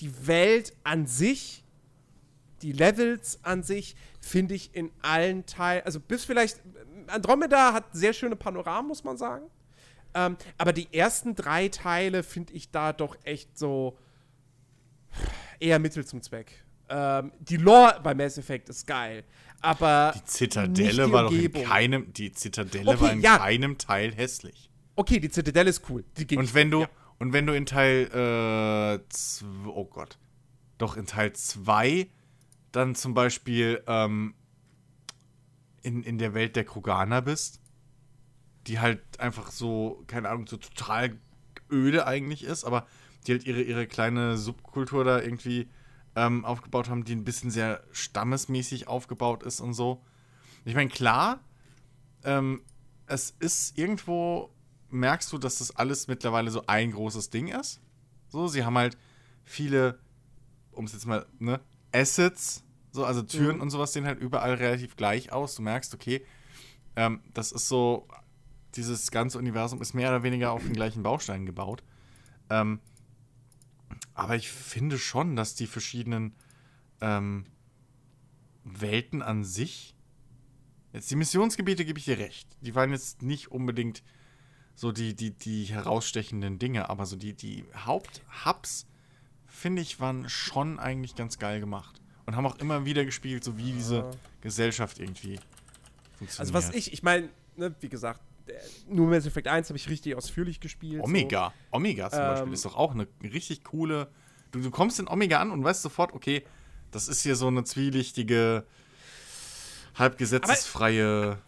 die 0.00 0.26
Welt 0.26 0.74
an 0.84 1.06
sich, 1.06 1.64
die 2.62 2.72
Levels 2.72 3.40
an 3.42 3.62
sich, 3.62 3.96
finde 4.20 4.54
ich 4.54 4.74
in 4.74 4.90
allen 5.00 5.46
Teilen, 5.46 5.84
also 5.84 5.98
bis 5.98 6.24
vielleicht, 6.24 6.60
Andromeda 7.06 7.72
hat 7.72 7.86
sehr 7.92 8.12
schöne 8.12 8.36
Panoramen, 8.36 8.88
muss 8.88 9.02
man 9.02 9.16
sagen. 9.16 9.46
Ähm, 10.14 10.36
aber 10.58 10.72
die 10.72 10.92
ersten 10.92 11.34
drei 11.34 11.68
Teile 11.68 12.22
finde 12.22 12.52
ich 12.52 12.70
da 12.70 12.92
doch 12.92 13.16
echt 13.24 13.58
so 13.58 13.98
eher 15.60 15.78
Mittel 15.78 16.04
zum 16.04 16.22
Zweck. 16.22 16.64
Ähm, 16.88 17.32
die 17.40 17.56
Lore 17.56 18.00
bei 18.02 18.14
Mass 18.14 18.36
Effect 18.38 18.68
ist 18.68 18.86
geil, 18.86 19.24
aber 19.60 20.12
Die 20.14 20.24
Zitadelle 20.24 21.06
die 21.06 21.12
war 21.12 21.22
doch 21.24 21.32
in 21.32 21.52
keinem, 21.52 22.12
die 22.12 22.32
Zitadelle 22.32 22.90
Okay, 22.90 23.00
war 23.00 23.12
in 23.12 23.20
ja. 23.20 23.38
keinem 23.38 23.78
Teil 23.78 24.14
hässlich. 24.14 24.70
Okay, 24.96 25.18
die 25.18 25.30
Zitadelle 25.30 25.70
ist 25.70 25.82
cool. 25.88 26.04
Und 26.36 26.54
wenn 26.54 26.70
du, 26.70 26.82
ja. 26.82 26.88
und 27.18 27.32
wenn 27.32 27.46
du 27.46 27.54
in 27.54 27.66
Teil, 27.66 28.10
äh, 28.12 29.68
oh 29.68 29.86
Gott, 29.86 30.18
doch 30.78 30.96
in 30.96 31.06
Teil 31.06 31.32
2 31.32 32.08
dann 32.72 32.94
zum 32.94 33.14
Beispiel 33.14 33.82
ähm, 33.86 34.34
in, 35.82 36.02
in 36.02 36.18
der 36.18 36.34
Welt 36.34 36.56
der 36.56 36.64
Kroganer 36.64 37.22
bist, 37.22 37.60
die 38.66 38.80
halt 38.80 39.00
einfach 39.18 39.50
so, 39.50 40.02
keine 40.06 40.28
Ahnung, 40.28 40.46
so 40.46 40.56
total 40.56 41.16
öde 41.70 42.06
eigentlich 42.06 42.44
ist, 42.44 42.64
aber 42.64 42.86
die 43.26 43.32
halt 43.32 43.44
ihre, 43.46 43.62
ihre 43.62 43.86
kleine 43.86 44.36
Subkultur 44.36 45.04
da 45.04 45.20
irgendwie 45.20 45.68
ähm, 46.16 46.44
aufgebaut 46.44 46.88
haben, 46.88 47.04
die 47.04 47.14
ein 47.14 47.24
bisschen 47.24 47.50
sehr 47.50 47.82
stammesmäßig 47.92 48.88
aufgebaut 48.88 49.42
ist 49.42 49.60
und 49.60 49.74
so. 49.74 50.02
Ich 50.64 50.74
meine, 50.74 50.90
klar, 50.90 51.40
ähm, 52.22 52.62
es 53.06 53.34
ist 53.38 53.76
irgendwo, 53.76 54.50
merkst 54.90 55.32
du, 55.32 55.38
dass 55.38 55.58
das 55.58 55.74
alles 55.76 56.06
mittlerweile 56.08 56.50
so 56.50 56.66
ein 56.66 56.92
großes 56.92 57.30
Ding 57.30 57.48
ist. 57.48 57.80
So, 58.28 58.48
sie 58.48 58.64
haben 58.64 58.78
halt 58.78 58.96
viele, 59.44 59.98
um 60.72 60.84
es 60.86 60.92
jetzt 60.92 61.06
mal, 61.06 61.26
ne, 61.38 61.60
Assets, 61.92 62.64
so, 62.92 63.04
also 63.04 63.22
Türen 63.22 63.56
Mhm. 63.56 63.62
und 63.62 63.70
sowas 63.70 63.92
sehen 63.92 64.06
halt 64.06 64.20
überall 64.20 64.54
relativ 64.54 64.96
gleich 64.96 65.32
aus. 65.32 65.54
Du 65.56 65.62
merkst, 65.62 65.94
okay, 65.94 66.24
ähm, 66.96 67.20
das 67.34 67.52
ist 67.52 67.68
so, 67.68 68.06
dieses 68.76 69.10
ganze 69.10 69.38
Universum 69.38 69.80
ist 69.82 69.94
mehr 69.94 70.08
oder 70.10 70.22
weniger 70.22 70.52
auf 70.52 70.62
den 70.62 70.72
gleichen 70.74 71.02
Bausteinen 71.02 71.46
gebaut. 71.46 71.82
Ähm, 72.50 72.80
aber 74.14 74.36
ich 74.36 74.50
finde 74.50 74.98
schon, 74.98 75.36
dass 75.36 75.54
die 75.54 75.66
verschiedenen 75.66 76.34
ähm, 77.00 77.46
Welten 78.64 79.22
an 79.22 79.44
sich. 79.44 79.94
Jetzt 80.92 81.10
die 81.10 81.16
Missionsgebiete 81.16 81.84
gebe 81.84 81.98
ich 81.98 82.04
dir 82.04 82.18
recht. 82.18 82.48
Die 82.60 82.74
waren 82.74 82.92
jetzt 82.92 83.22
nicht 83.22 83.50
unbedingt 83.50 84.02
so 84.74 84.92
die, 84.92 85.14
die, 85.14 85.32
die 85.32 85.64
herausstechenden 85.64 86.58
Dinge, 86.58 86.88
aber 86.88 87.06
so 87.06 87.16
die, 87.16 87.34
die 87.34 87.64
Haupthubs, 87.76 88.86
finde 89.46 89.82
ich, 89.82 90.00
waren 90.00 90.28
schon 90.28 90.78
eigentlich 90.78 91.14
ganz 91.14 91.38
geil 91.38 91.60
gemacht. 91.60 92.00
Und 92.26 92.36
haben 92.36 92.46
auch 92.46 92.56
immer 92.56 92.86
wieder 92.86 93.04
gespiegelt, 93.04 93.44
so 93.44 93.58
wie 93.58 93.72
diese. 93.72 94.10
Gesellschaft 94.44 95.00
irgendwie 95.00 95.40
funktioniert. 96.18 96.38
Also 96.38 96.54
was 96.54 96.70
ich, 96.74 96.92
ich 96.92 97.02
meine, 97.02 97.30
ne, 97.56 97.74
wie 97.80 97.88
gesagt, 97.88 98.20
nur 98.88 99.08
Mass 99.08 99.26
Effect 99.26 99.48
1 99.48 99.68
habe 99.68 99.78
ich 99.78 99.88
richtig 99.88 100.14
ausführlich 100.14 100.60
gespielt. 100.60 101.02
Omega. 101.02 101.52
Omega 101.70 102.10
zum 102.10 102.20
Beispiel 102.20 102.48
Ähm, 102.48 102.54
ist 102.54 102.64
doch 102.64 102.76
auch 102.76 102.92
eine 102.92 103.06
richtig 103.22 103.64
coole. 103.64 104.08
Du, 104.50 104.60
du 104.60 104.70
kommst 104.70 105.00
in 105.00 105.08
Omega 105.08 105.40
an 105.40 105.50
und 105.50 105.64
weißt 105.64 105.82
sofort, 105.82 106.12
okay, 106.12 106.44
das 106.90 107.08
ist 107.08 107.22
hier 107.22 107.36
so 107.36 107.48
eine 107.48 107.64
zwielichtige, 107.64 108.64
halb 109.94 110.18
gesetzesfreie. 110.18 111.38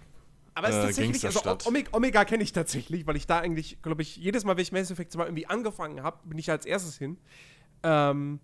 Aber 0.55 0.69
es 0.69 0.75
ist 0.75 0.81
äh, 0.81 0.87
tatsächlich, 0.87 1.27
also. 1.27 1.59
Omega, 1.67 1.91
Omega 1.93 2.25
kenne 2.25 2.43
ich 2.43 2.53
tatsächlich, 2.53 3.07
weil 3.07 3.17
ich 3.17 3.27
da 3.27 3.41
eigentlich, 3.41 3.83
glaube 3.83 4.03
ich, 4.03 4.17
jedes 4.17 4.45
Mal, 4.45 4.57
wenn 4.57 4.63
ich 4.63 4.73
Mass 4.73 4.91
Effect 4.91 5.13
2 5.13 5.25
irgendwie 5.25 5.47
angefangen 5.47 6.03
habe, 6.03 6.19
bin 6.25 6.39
ich 6.39 6.51
als 6.51 6.65
erstes 6.65 6.97
hin. 6.97 7.19
Ähm, 7.83 8.41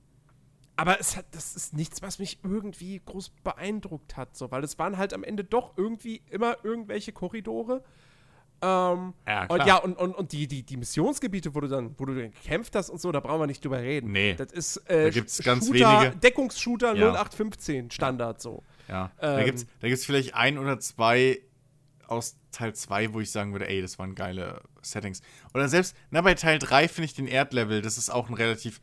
aber 0.77 1.01
es 1.01 1.16
hat, 1.16 1.27
das 1.33 1.55
ist 1.57 1.74
nichts, 1.74 2.03
was 2.03 2.19
mich 2.19 2.41
irgendwie 2.43 3.01
groß 3.05 3.31
beeindruckt 3.43 4.16
hat, 4.16 4.37
so, 4.37 4.51
weil 4.51 4.65
es 4.65 4.79
waren 4.79 4.97
halt 4.97 5.12
am 5.12 5.24
Ende 5.24 5.45
doch 5.45 5.77
irgendwie 5.77 6.23
immer 6.31 6.57
irgendwelche 6.65 7.12
Korridore. 7.12 7.83
Ähm, 8.62 9.14
Ja, 9.26 9.47
und 9.47 9.66
ja, 9.66 9.76
und, 9.76 9.98
und, 9.98 10.14
und 10.14 10.32
die, 10.32 10.47
die, 10.47 10.62
die 10.62 10.76
Missionsgebiete, 10.76 11.55
wo 11.55 11.60
du 11.60 11.68
dann, 11.68 11.94
wo 11.98 12.05
du 12.05 12.14
dann 12.14 12.30
gekämpft 12.30 12.76
hast 12.76 12.90
und 12.90 13.01
so, 13.01 13.10
da 13.10 13.20
brauchen 13.20 13.40
wir 13.40 13.47
nicht 13.47 13.64
drüber 13.64 13.80
reden. 13.80 14.12
Nee. 14.12 14.34
Das 14.34 14.52
ist 14.52 14.76
äh, 14.89 15.05
Da 15.05 15.10
gibt's 15.10 15.43
ganz 15.43 15.66
Shooter, 15.66 16.01
wenige. 16.01 16.16
Deckungsshooter 16.16 16.94
Ja. 16.94 17.10
0815 17.10 17.90
Standard 17.90 18.40
so. 18.40 18.62
Ja. 18.89 19.10
da 19.20 19.39
ähm, 19.40 19.47
gibt's, 19.47 19.66
da 19.80 19.89
gibt's 19.89 20.05
vielleicht 20.05 20.34
ein 20.34 20.59
oder 20.59 20.78
zwei 20.78 21.40
aus 22.06 22.36
Teil 22.52 22.74
2, 22.74 23.14
wo 23.14 23.20
ich 23.20 23.30
sagen 23.30 23.52
würde, 23.52 23.66
ey, 23.68 23.80
das 23.80 23.98
waren 23.98 24.14
geile 24.14 24.60
Settings. 24.82 25.22
Oder 25.55 25.68
selbst, 25.68 25.97
na, 26.10 26.20
bei 26.20 26.34
Teil 26.34 26.59
3 26.59 26.86
finde 26.89 27.06
ich 27.06 27.14
den 27.14 27.26
Erdlevel, 27.26 27.80
das 27.82 27.97
ist 27.98 28.10
auch 28.10 28.28
ein 28.28 28.34
relativ 28.34 28.80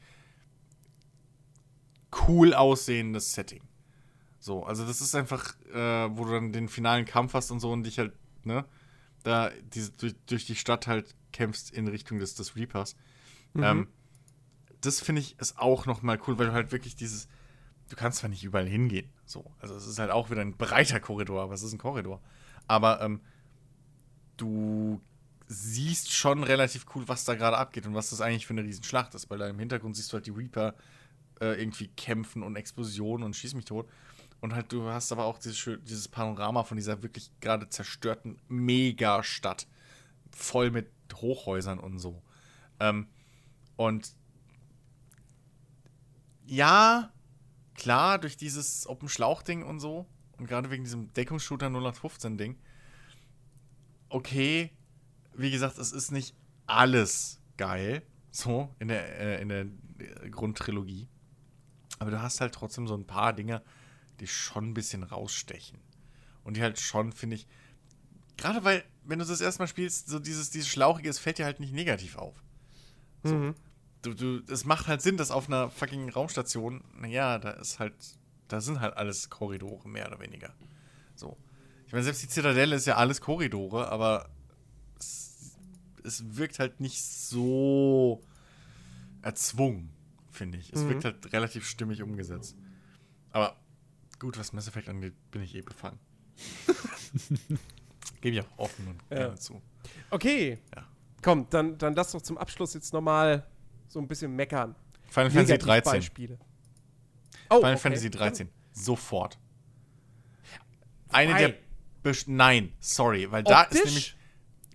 cool 2.27 2.53
aussehendes 2.53 3.33
Setting. 3.33 3.61
So, 4.39 4.63
also 4.63 4.85
das 4.85 5.01
ist 5.01 5.15
einfach, 5.15 5.55
äh, 5.71 6.09
wo 6.17 6.25
du 6.25 6.31
dann 6.31 6.51
den 6.51 6.69
finalen 6.69 7.05
Kampf 7.05 7.33
hast 7.33 7.51
und 7.51 7.59
so 7.59 7.71
und 7.71 7.83
dich 7.83 7.99
halt, 7.99 8.13
ne, 8.43 8.65
da 9.23 9.51
diese, 9.73 9.91
durch, 9.91 10.15
durch 10.25 10.45
die 10.45 10.55
Stadt 10.55 10.87
halt 10.87 11.15
kämpfst 11.31 11.71
in 11.71 11.87
Richtung 11.87 12.19
des, 12.19 12.35
des 12.35 12.55
Reapers. 12.55 12.95
Ähm, 13.55 13.87
das 14.81 15.01
finde 15.01 15.21
ich 15.21 15.37
ist 15.39 15.57
auch 15.57 15.85
noch 15.85 16.01
mal 16.01 16.19
cool, 16.27 16.37
weil 16.37 16.47
du 16.47 16.53
halt 16.53 16.71
wirklich 16.71 16.95
dieses, 16.95 17.27
du 17.89 17.95
kannst 17.95 18.19
zwar 18.19 18.29
nicht 18.29 18.43
überall 18.43 18.67
hingehen, 18.67 19.09
so, 19.25 19.51
also 19.59 19.75
es 19.75 19.87
ist 19.87 19.99
halt 19.99 20.11
auch 20.11 20.29
wieder 20.29 20.41
ein 20.41 20.55
breiter 20.55 20.99
Korridor, 20.99 21.41
aber 21.43 21.53
es 21.53 21.63
ist 21.63 21.73
ein 21.73 21.79
Korridor. 21.79 22.21
Aber 22.67 23.01
ähm, 23.01 23.21
du 24.37 25.01
siehst 25.47 26.13
schon 26.13 26.43
relativ 26.43 26.85
cool, 26.93 27.07
was 27.07 27.25
da 27.25 27.35
gerade 27.35 27.57
abgeht 27.57 27.87
und 27.87 27.95
was 27.95 28.11
das 28.11 28.21
eigentlich 28.21 28.45
für 28.45 28.53
eine 28.53 28.63
Riesenschlacht 28.63 29.15
ist, 29.15 29.29
weil 29.29 29.39
da 29.39 29.47
im 29.47 29.59
Hintergrund 29.59 29.95
siehst 29.95 30.11
du 30.11 30.15
halt 30.15 30.27
die 30.27 30.31
Reaper 30.31 30.75
äh, 31.41 31.59
irgendwie 31.59 31.87
kämpfen 31.87 32.43
und 32.43 32.55
Explosionen 32.55 33.25
und 33.25 33.35
schieß 33.35 33.55
mich 33.55 33.65
tot. 33.65 33.89
Und 34.41 34.53
halt, 34.53 34.71
du 34.71 34.87
hast 34.87 35.11
aber 35.11 35.25
auch 35.25 35.37
dieses, 35.37 35.69
dieses 35.83 36.07
Panorama 36.07 36.63
von 36.63 36.77
dieser 36.77 37.03
wirklich 37.03 37.31
gerade 37.41 37.67
zerstörten 37.69 38.39
Megastadt. 38.47 39.67
Voll 40.31 40.71
mit 40.71 40.89
Hochhäusern 41.13 41.79
und 41.79 41.99
so. 41.99 42.21
Ähm, 42.79 43.07
und 43.75 44.13
ja, 46.45 47.11
klar, 47.75 48.17
durch 48.17 48.37
dieses 48.37 48.87
Open-Schlauch-Ding 48.87 49.63
und 49.63 49.79
so, 49.79 50.05
und 50.37 50.47
gerade 50.47 50.71
wegen 50.71 50.83
diesem 50.83 51.13
Deckungsshooter 51.13 51.67
0815-Ding, 51.67 52.57
okay, 54.09 54.71
wie 55.33 55.51
gesagt, 55.51 55.77
es 55.77 55.91
ist 55.91 56.11
nicht 56.11 56.35
alles 56.65 57.41
geil, 57.57 58.03
so, 58.31 58.73
in 58.79 58.87
der, 58.87 59.19
äh, 59.19 59.41
in 59.41 59.49
der 59.49 59.65
Grundtrilogie. 60.29 61.07
Aber 61.99 62.11
du 62.11 62.21
hast 62.21 62.41
halt 62.41 62.53
trotzdem 62.53 62.87
so 62.87 62.95
ein 62.95 63.05
paar 63.05 63.33
Dinge, 63.33 63.61
die 64.19 64.27
schon 64.27 64.69
ein 64.69 64.73
bisschen 64.73 65.03
rausstechen. 65.03 65.79
Und 66.43 66.57
die 66.57 66.61
halt 66.61 66.79
schon, 66.79 67.11
finde 67.11 67.35
ich, 67.37 67.47
gerade 68.37 68.63
weil, 68.63 68.83
wenn 69.03 69.19
du 69.19 69.25
das 69.25 69.41
erstmal 69.41 69.67
spielst, 69.67 70.07
so 70.09 70.19
dieses, 70.19 70.49
dieses 70.49 70.69
Schlauchige, 70.69 71.09
es 71.09 71.19
fällt 71.19 71.37
dir 71.37 71.45
halt 71.45 71.59
nicht 71.59 71.73
negativ 71.73 72.17
auf. 72.17 72.41
Mhm. 73.23 73.55
Du, 74.01 74.13
du, 74.13 74.41
es 74.51 74.63
macht 74.65 74.87
halt 74.87 75.01
Sinn, 75.01 75.17
dass 75.17 75.29
auf 75.29 75.47
einer 75.47 75.69
fucking 75.69 76.09
Raumstation, 76.09 76.83
naja, 76.97 77.37
da 77.37 77.51
ist 77.51 77.79
halt, 77.79 77.93
da 78.47 78.61
sind 78.61 78.79
halt 78.79 78.95
alles 78.95 79.29
Korridore, 79.29 79.89
mehr 79.89 80.07
oder 80.07 80.19
weniger. 80.19 80.53
So. 81.15 81.37
Ich 81.85 81.91
meine, 81.91 82.03
selbst 82.03 82.23
die 82.23 82.29
Zitadelle 82.29 82.75
ist 82.75 82.85
ja 82.87 82.95
alles 82.95 83.19
Korridore, 83.19 83.89
aber 83.89 84.29
es, 84.97 85.57
es 86.03 86.37
wirkt 86.37 86.59
halt 86.59 86.79
nicht 86.79 87.03
so 87.03 88.21
erzwungen, 89.21 89.89
finde 90.31 90.59
ich. 90.59 90.71
Es 90.71 90.83
Mhm. 90.83 90.89
wirkt 90.89 91.05
halt 91.05 91.33
relativ 91.33 91.67
stimmig 91.67 92.01
umgesetzt. 92.01 92.55
Aber 93.31 93.57
gut, 94.19 94.37
was 94.37 94.53
Mass 94.53 94.67
Effect 94.67 94.89
angeht, 94.89 95.13
bin 95.31 95.41
ich 95.41 95.55
eh 95.55 95.61
befangen. 95.61 95.99
Gebe 98.21 98.35
ich 98.37 98.41
auch 98.41 98.57
offen 98.57 98.87
und 98.87 99.01
Ja. 99.09 99.17
gerne 99.17 99.35
zu. 99.39 99.61
Okay. 100.09 100.59
Ja. 100.75 100.85
Komm, 101.21 101.47
dann, 101.49 101.77
dann 101.77 101.95
lass 101.95 102.11
doch 102.11 102.21
zum 102.21 102.37
Abschluss 102.37 102.73
jetzt 102.73 102.93
nochmal 102.93 103.45
so 103.87 103.99
ein 103.99 104.07
bisschen 104.07 104.35
meckern. 104.35 104.75
Final 105.09 105.31
Fantasy 105.31 105.57
13. 105.57 105.67
Negativbeispiele. 105.67 106.39
Oh, 107.49 107.55
Final 107.57 107.71
okay. 107.73 107.81
Fantasy 107.81 108.09
13. 108.09 108.49
Sofort. 108.73 109.37
Eine 111.09 111.31
Wobei- 111.33 111.37
der. 111.47 111.55
Besch 112.01 112.27
Nein, 112.27 112.71
sorry, 112.79 113.29
weil 113.29 113.43
da 113.43 113.63
ist 113.63 113.83
nämlich. 113.83 114.15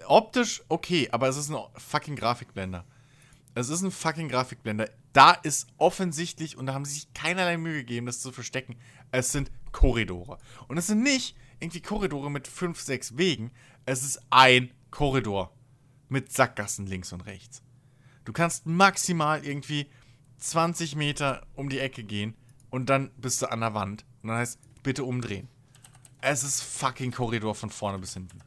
Optisch 0.06 0.62
okay, 0.68 1.08
aber 1.10 1.28
es 1.28 1.38
ist 1.38 1.48
ein 1.48 1.56
fucking 1.76 2.16
Grafikblender. 2.16 2.84
Es 3.54 3.70
ist 3.70 3.80
ein 3.80 3.90
fucking 3.90 4.28
Grafikblender. 4.28 4.90
Da 5.14 5.30
ist 5.32 5.68
offensichtlich, 5.78 6.58
und 6.58 6.66
da 6.66 6.74
haben 6.74 6.84
sie 6.84 6.92
sich 6.94 7.14
keinerlei 7.14 7.56
Mühe 7.56 7.78
gegeben, 7.78 8.04
das 8.04 8.20
zu 8.20 8.30
verstecken, 8.30 8.76
es 9.14 9.30
sind 9.30 9.50
Korridore. 9.72 10.38
Und 10.68 10.76
es 10.76 10.88
sind 10.88 11.02
nicht 11.02 11.36
irgendwie 11.60 11.80
Korridore 11.80 12.30
mit 12.30 12.48
fünf, 12.48 12.80
sechs 12.80 13.16
Wegen. 13.16 13.52
Es 13.86 14.02
ist 14.02 14.20
ein 14.30 14.72
Korridor 14.90 15.52
mit 16.08 16.32
Sackgassen 16.32 16.86
links 16.86 17.12
und 17.12 17.22
rechts. 17.22 17.62
Du 18.24 18.32
kannst 18.32 18.66
maximal 18.66 19.44
irgendwie 19.44 19.88
20 20.38 20.96
Meter 20.96 21.46
um 21.54 21.68
die 21.68 21.78
Ecke 21.78 22.02
gehen 22.04 22.34
und 22.70 22.90
dann 22.90 23.10
bist 23.16 23.40
du 23.40 23.50
an 23.50 23.60
der 23.60 23.74
Wand. 23.74 24.04
Und 24.22 24.28
dann 24.30 24.38
heißt, 24.38 24.58
bitte 24.82 25.04
umdrehen. 25.04 25.48
Es 26.20 26.42
ist 26.42 26.62
fucking 26.62 27.12
Korridor 27.12 27.54
von 27.54 27.70
vorne 27.70 27.98
bis 27.98 28.14
hinten. 28.14 28.38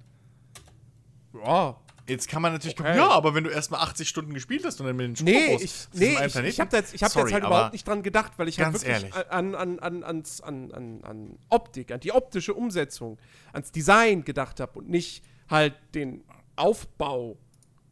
Ja. 1.34 1.80
Jetzt 2.08 2.30
kann 2.30 2.42
man 2.42 2.54
natürlich 2.54 2.80
Okay. 2.80 2.92
gucken, 2.94 2.98
ja, 3.06 3.10
aber 3.10 3.36
wenn 3.36 3.44
du 3.44 3.50
erstmal 3.50 3.82
80 3.82 4.08
Stunden 4.08 4.34
gespielt 4.34 4.64
hast 4.66 4.80
und 4.80 4.88
dann 4.88 4.96
mit 4.96 5.06
den 5.08 5.16
Sprung 5.18 5.30
Nee, 5.32 5.56
ich, 5.62 5.88
nee, 5.94 6.18
ich, 6.26 6.36
ich 6.36 6.60
habe 6.60 6.70
da 6.72 6.78
jetzt, 6.78 6.94
ich 6.94 7.04
hab 7.04 7.12
Sorry, 7.12 7.26
jetzt 7.26 7.34
halt 7.34 7.44
überhaupt 7.44 7.74
nicht 7.74 7.86
dran 7.88 8.02
gedacht, 8.02 8.32
weil 8.38 8.48
ich 8.48 8.60
halt 8.60 8.74
wirklich 8.74 8.90
ehrlich. 8.92 9.14
an, 9.14 9.56
an, 9.56 9.80
an, 9.80 10.04
an, 10.04 10.24
an, 10.44 11.04
an 11.04 11.40
Optik, 11.50 11.92
an 11.92 12.00
die 12.00 12.14
optische 12.14 12.54
Umsetzung, 12.54 13.18
ans 13.52 13.72
Design 13.72 14.24
gedacht 14.24 14.60
habe 14.62 14.80
und 14.80 14.90
nicht 14.90 15.24
halt 15.50 15.76
den 15.96 16.24
Aufbau 16.56 17.38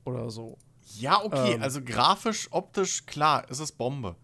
oder 0.06 0.30
so. 0.30 0.58
Ja, 0.98 1.22
okay, 1.24 1.54
Ähm. 1.56 1.62
also 1.62 1.82
grafisch, 1.82 2.48
optisch, 2.52 3.06
klar, 3.06 3.50
ist 3.50 3.60
es 3.60 3.72
Bombe. 3.74 4.16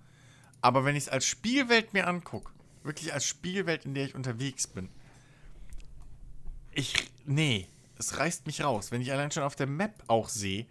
Aber 0.62 0.86
wenn 0.86 0.96
ich 0.96 1.04
es 1.04 1.10
als 1.10 1.26
Spielwelt 1.26 1.94
mir 1.94 2.08
angucke, 2.08 2.52
wirklich 2.84 3.14
als 3.14 3.26
Spielwelt, 3.26 3.84
in 3.86 3.94
der 3.94 4.06
ich 4.06 4.16
unterwegs 4.16 4.68
bin, 4.68 4.90
ich, 6.74 7.12
nee, 7.26 7.68
es 8.02 8.18
reißt 8.18 8.46
mich 8.48 8.64
raus. 8.64 8.92
Wenn 8.92 9.02
ich 9.02 9.12
allein 9.12 9.32
schon 9.32 9.44
auf 9.44 9.56
der 9.56 9.68
Map 9.68 10.04
auch 10.08 10.28
sehe, 10.30 10.66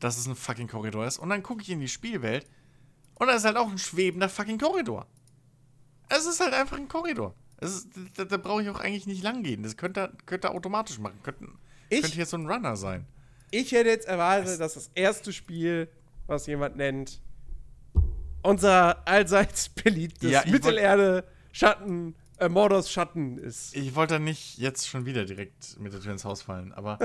dass 0.00 0.16
es 0.18 0.26
ein 0.26 0.36
fucking 0.36 0.68
Korridor 0.68 1.06
ist, 1.06 1.18
und 1.18 1.28
dann 1.30 1.42
gucke 1.42 1.62
ich 1.62 1.70
in 1.70 1.80
die 1.80 1.88
Spielwelt 1.88 2.46
und 3.16 3.26
da 3.26 3.34
ist 3.34 3.44
halt 3.44 3.56
auch 3.56 3.68
ein 3.70 3.78
schwebender 3.78 4.28
fucking 4.28 4.58
Korridor. 4.58 5.06
Es 6.08 6.24
ist 6.26 6.40
halt 6.40 6.54
einfach 6.54 6.76
ein 6.76 6.88
Korridor. 6.88 7.34
Es 7.60 7.74
ist, 7.74 7.88
da 8.16 8.24
da 8.24 8.36
brauche 8.36 8.62
ich 8.62 8.68
auch 8.68 8.78
eigentlich 8.78 9.06
nicht 9.06 9.22
lang 9.22 9.42
gehen. 9.42 9.62
Das 9.64 9.76
könnte, 9.76 10.12
könnte 10.26 10.50
automatisch 10.52 10.98
machen. 11.00 11.18
Könnte, 11.24 11.46
Ich- 11.90 12.00
könnte 12.02 12.14
hier 12.16 12.26
so 12.26 12.36
ein 12.36 12.46
Runner 12.48 12.76
sein. 12.76 13.06
Ich 13.50 13.72
hätte 13.72 13.88
jetzt 13.88 14.06
erwartet, 14.06 14.60
dass 14.60 14.74
das 14.74 14.90
erste 14.94 15.32
Spiel, 15.32 15.88
was 16.26 16.46
jemand 16.46 16.76
nennt, 16.76 17.20
unser 18.42 19.06
allseits 19.08 19.68
beliebtes 19.70 20.30
Ja, 20.30 20.42
ich 20.44 20.52
wollt- 20.52 20.64
Mittelerde-Schatten, 20.64 22.14
äh, 22.38 22.48
Mordors 22.48 22.90
Schatten 22.90 23.38
ist. 23.38 23.74
Ich 23.76 23.94
wollte 23.94 24.14
da 24.14 24.18
nicht 24.20 24.58
jetzt 24.58 24.88
schon 24.88 25.06
wieder 25.06 25.24
direkt 25.24 25.78
mit 25.78 25.92
der 25.92 26.00
Tür 26.00 26.12
ins 26.12 26.24
Haus 26.24 26.42
fallen, 26.42 26.72
aber 26.72 26.98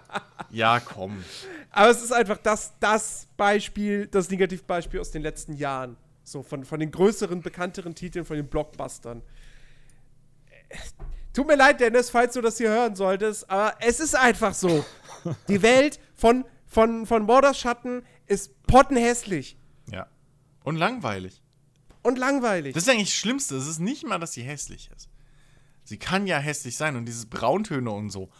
ja, 0.50 0.80
komm. 0.80 1.24
Aber 1.70 1.90
es 1.90 2.02
ist 2.02 2.12
einfach 2.12 2.38
das, 2.38 2.72
das 2.80 3.28
Beispiel, 3.36 4.06
das 4.06 4.30
Negativbeispiel 4.30 5.00
aus 5.00 5.10
den 5.10 5.22
letzten 5.22 5.54
Jahren. 5.54 5.96
So, 6.24 6.42
von, 6.42 6.64
von 6.64 6.80
den 6.80 6.90
größeren, 6.90 7.40
bekannteren 7.40 7.94
Titeln, 7.94 8.24
von 8.24 8.36
den 8.36 8.48
Blockbustern. 8.48 9.22
Äh, 10.68 10.76
Tut 11.32 11.46
mir 11.46 11.56
leid, 11.56 11.80
Dennis, 11.80 12.10
falls 12.10 12.34
du 12.34 12.40
das 12.40 12.58
hier 12.58 12.70
hören 12.70 12.96
solltest, 12.96 13.48
aber 13.48 13.74
es 13.80 14.00
ist 14.00 14.16
einfach 14.16 14.52
so. 14.52 14.84
Die 15.46 15.62
Welt 15.62 16.00
von, 16.16 16.44
von, 16.66 17.06
von 17.06 17.22
Mordors 17.22 17.58
Schatten 17.58 18.02
ist 18.26 18.60
pottenhässlich 18.66 19.56
Ja. 19.92 20.08
Und 20.64 20.76
langweilig. 20.76 21.40
Und 22.02 22.18
langweilig. 22.18 22.74
Das 22.74 22.84
ist 22.84 22.88
eigentlich 22.88 23.08
das 23.10 23.16
Schlimmste. 23.18 23.56
Es 23.56 23.66
ist 23.66 23.78
nicht 23.78 24.06
mal, 24.06 24.18
dass 24.18 24.32
sie 24.32 24.42
hässlich 24.42 24.90
ist. 24.96 25.08
Sie 25.84 25.98
kann 25.98 26.26
ja 26.26 26.38
hässlich 26.38 26.76
sein 26.76 26.96
und 26.96 27.06
dieses 27.06 27.26
Brauntöne 27.26 27.90
und 27.90 28.10
so. 28.10 28.30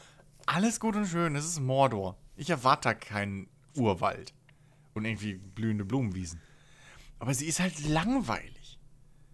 Alles 0.47 0.81
gut 0.81 0.97
und 0.97 1.07
schön. 1.07 1.37
Es 1.37 1.45
ist 1.45 1.61
Mordor. 1.61 2.16
Ich 2.37 2.51
erwarte 2.51 2.89
da 2.91 2.95
keinen 2.95 3.49
Urwald 3.77 4.32
und 4.95 5.05
irgendwie 5.05 5.35
blühende 5.35 5.85
Blumenwiesen. 5.85 6.41
Aber 7.19 7.35
sie 7.35 7.47
ist 7.47 7.61
halt 7.61 7.78
langweilig. 7.87 8.78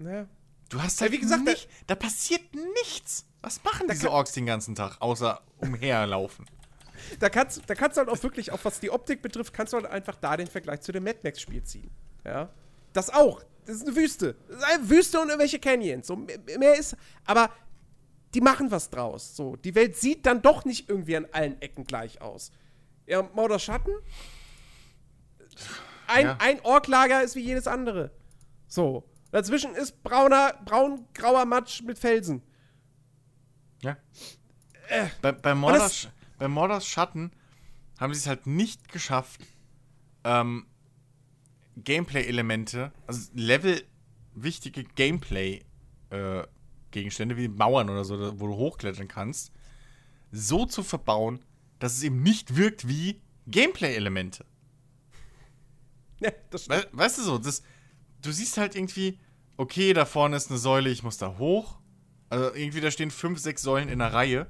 ja. 0.01 0.27
Du 0.69 0.82
hast 0.82 0.98
Ja, 0.98 1.03
halt 1.05 1.12
wie 1.12 1.20
gesagt, 1.20 1.44
nicht, 1.44 1.69
da 1.86 1.94
passiert 1.94 2.43
nichts. 2.82 3.24
Was 3.40 3.62
machen 3.62 3.86
diese 3.89 4.07
kann- 4.07 4.11
Orks 4.15 4.32
den 4.32 4.47
ganzen 4.47 4.74
Tag, 4.74 4.97
außer 5.01 5.40
umherlaufen? 5.59 6.44
da 7.20 7.28
kannst, 7.28 7.62
da 7.70 7.77
kannst 7.77 7.97
du 7.97 8.01
halt 8.01 8.09
auch 8.09 8.20
wirklich, 8.24 8.51
auch 8.51 8.65
was 8.65 8.81
die 8.81 8.90
Optik 8.90 9.23
betrifft, 9.23 9.53
kannst 9.55 9.73
du 9.73 9.77
halt 9.77 9.86
einfach 9.86 10.16
da 10.16 10.36
den 10.36 10.48
Vergleich 10.48 10.81
zu 10.81 10.90
dem 10.90 11.05
Mad 11.05 11.20
Max-Spiel 11.23 11.62
ziehen. 11.62 11.89
Ja. 12.24 12.48
Das 12.93 13.11
auch. 13.11 13.44
Das 13.66 13.76
ist 13.76 13.86
eine 13.86 13.97
Wüste. 13.97 14.36
Das 14.48 14.56
ist 14.59 14.64
eine 14.64 14.88
Wüste 14.90 15.20
und 15.20 15.28
irgendwelche 15.28 15.59
Canyons. 15.59 16.06
So, 16.06 16.16
mehr 16.16 16.78
ist. 16.78 16.97
Aber 17.24 17.51
die 18.34 18.40
machen 18.40 18.70
was 18.70 18.90
draus. 18.90 19.34
So, 19.36 19.56
die 19.56 19.74
Welt 19.74 19.97
sieht 19.97 20.24
dann 20.26 20.40
doch 20.43 20.64
nicht 20.64 20.88
irgendwie 20.88 21.16
an 21.16 21.26
allen 21.32 21.60
Ecken 21.60 21.84
gleich 21.84 22.20
aus. 22.20 22.51
Ja, 23.06 23.22
Mordor 23.34 23.59
Schatten. 23.59 23.93
Ein, 26.06 26.24
Ja. 26.26 26.36
ein 26.40 26.60
Orklager 26.60 27.22
ist 27.22 27.34
wie 27.34 27.40
jedes 27.40 27.66
andere. 27.66 28.10
So. 28.68 29.09
Dazwischen 29.32 29.74
ist 29.74 30.02
brauner, 30.02 30.55
braun-grauer 30.64 31.44
Matsch 31.44 31.82
mit 31.82 31.98
Felsen. 31.98 32.43
Ja. 33.82 33.97
bei, 35.20 35.32
bei, 35.32 35.55
Mordors, 35.55 36.02
das- 36.02 36.09
bei 36.38 36.48
Mordors 36.48 36.86
Schatten 36.86 37.32
haben 37.98 38.14
sie 38.14 38.20
es 38.20 38.26
halt 38.26 38.47
nicht 38.47 38.88
geschafft, 38.93 39.40
ähm, 40.24 40.66
Gameplay-Elemente, 41.77 42.93
also 43.07 43.31
Level 43.35 43.82
wichtige 44.35 44.85
Gameplay-Gegenstände 44.85 47.36
wie 47.36 47.48
Mauern 47.48 47.90
oder 47.90 48.05
so, 48.05 48.40
wo 48.40 48.47
du 48.47 48.55
hochklettern 48.55 49.09
kannst, 49.09 49.53
so 50.32 50.65
zu 50.66 50.82
verbauen, 50.82 51.40
dass 51.78 51.97
es 51.97 52.03
eben 52.03 52.23
nicht 52.23 52.57
wirkt 52.57 52.89
wie 52.89 53.20
Gameplay-Elemente. 53.47 54.44
Ja, 56.19 56.31
das 56.48 56.65
stimmt. 56.65 56.89
We 56.93 56.98
weißt 56.98 57.19
du 57.19 57.23
so, 57.24 57.36
das, 57.36 57.62
du 58.23 58.32
siehst 58.32 58.57
halt 58.57 58.74
irgendwie, 58.74 59.19
okay, 59.59 59.93
da 59.93 60.07
vorne 60.07 60.36
ist 60.36 60.48
eine 60.48 60.59
Säule, 60.59 60.89
ich 60.89 61.03
muss 61.03 61.19
da 61.19 61.36
hoch. 61.36 61.78
Also 62.31 62.55
irgendwie, 62.55 62.81
da 62.81 62.90
stehen 62.90 63.11
fünf, 63.11 63.39
sechs 63.39 63.61
Säulen 63.61 63.90
in 63.90 64.01
einer 64.01 64.15
Reihe. 64.15 64.47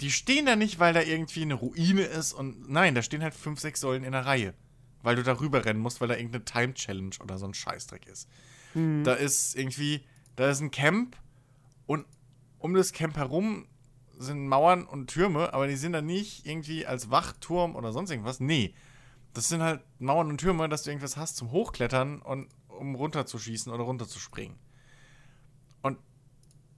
Die 0.00 0.10
stehen 0.10 0.46
da 0.46 0.56
nicht, 0.56 0.80
weil 0.80 0.94
da 0.94 1.02
irgendwie 1.02 1.42
eine 1.42 1.54
Ruine 1.54 2.02
ist 2.02 2.32
und 2.32 2.68
nein, 2.68 2.96
da 2.96 3.02
stehen 3.02 3.22
halt 3.22 3.34
fünf, 3.34 3.60
sechs 3.60 3.80
Säulen 3.80 4.02
in 4.02 4.12
einer 4.12 4.26
Reihe. 4.26 4.52
Weil 5.02 5.16
du 5.16 5.22
da 5.22 5.40
rüber 5.40 5.64
rennen 5.64 5.80
musst, 5.80 6.00
weil 6.00 6.08
da 6.08 6.16
irgendeine 6.16 6.44
Time-Challenge 6.44 7.16
oder 7.20 7.38
so 7.38 7.46
ein 7.46 7.54
Scheißdreck 7.54 8.06
ist. 8.06 8.28
Da 8.74 9.14
ist 9.14 9.56
irgendwie, 9.56 10.04
da 10.36 10.48
ist 10.48 10.60
ein 10.60 10.70
Camp 10.70 11.16
und 11.86 12.06
um 12.58 12.74
das 12.74 12.92
Camp 12.92 13.16
herum 13.16 13.66
sind 14.16 14.46
Mauern 14.46 14.84
und 14.84 15.08
Türme, 15.08 15.52
aber 15.54 15.66
die 15.66 15.76
sind 15.76 15.92
da 15.92 16.02
nicht 16.02 16.46
irgendwie 16.46 16.86
als 16.86 17.10
Wachturm 17.10 17.74
oder 17.74 17.92
sonst 17.92 18.10
irgendwas. 18.10 18.38
Nee. 18.38 18.74
Das 19.32 19.48
sind 19.48 19.62
halt 19.62 19.82
Mauern 19.98 20.28
und 20.28 20.38
Türme, 20.38 20.68
dass 20.68 20.82
du 20.82 20.90
irgendwas 20.90 21.16
hast 21.16 21.36
zum 21.36 21.50
Hochklettern 21.50 22.20
und 22.20 22.48
um 22.68 22.94
runterzuschießen 22.94 23.72
oder 23.72 23.84
runterzuspringen. 23.84 24.58
Und 25.82 25.98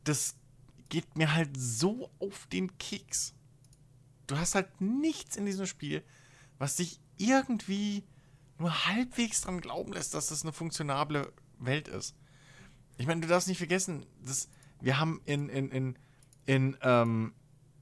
das 0.04 0.36
geht 0.88 1.16
mir 1.16 1.34
halt 1.34 1.50
so 1.56 2.10
auf 2.20 2.46
den 2.46 2.78
Keks. 2.78 3.34
Du 4.26 4.38
hast 4.38 4.54
halt 4.54 4.80
nichts 4.80 5.36
in 5.36 5.46
diesem 5.46 5.66
Spiel, 5.66 6.02
was 6.58 6.76
dich 6.76 7.00
irgendwie 7.18 8.04
nur 8.58 8.86
halbwegs 8.86 9.42
dran 9.42 9.60
glauben 9.60 9.92
lässt, 9.92 10.14
dass 10.14 10.28
das 10.28 10.42
eine 10.42 10.52
funktionable 10.52 11.32
Welt 11.58 11.88
ist. 11.88 12.14
Ich 12.98 13.06
meine, 13.06 13.20
du 13.20 13.28
darfst 13.28 13.48
nicht 13.48 13.58
vergessen, 13.58 14.06
dass 14.24 14.48
wir 14.80 14.98
haben 14.98 15.20
in, 15.24 15.48
in, 15.48 15.70
in, 15.70 15.98
in 16.46 16.76
ähm, 16.82 17.34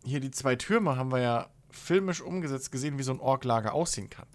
hier 0.05 0.21
die 0.21 0.31
zwei 0.31 0.57
Türme 0.57 0.97
haben 0.97 1.13
wir 1.13 1.21
ja 1.21 1.51
filmisch 1.71 2.21
umgesetzt 2.21 2.73
gesehen, 2.73 2.99
wie 2.99 3.03
so 3.03 3.13
ein 3.13 3.21
Orklager 3.21 3.75
aussehen 3.75 4.11
kann. 4.11 4.27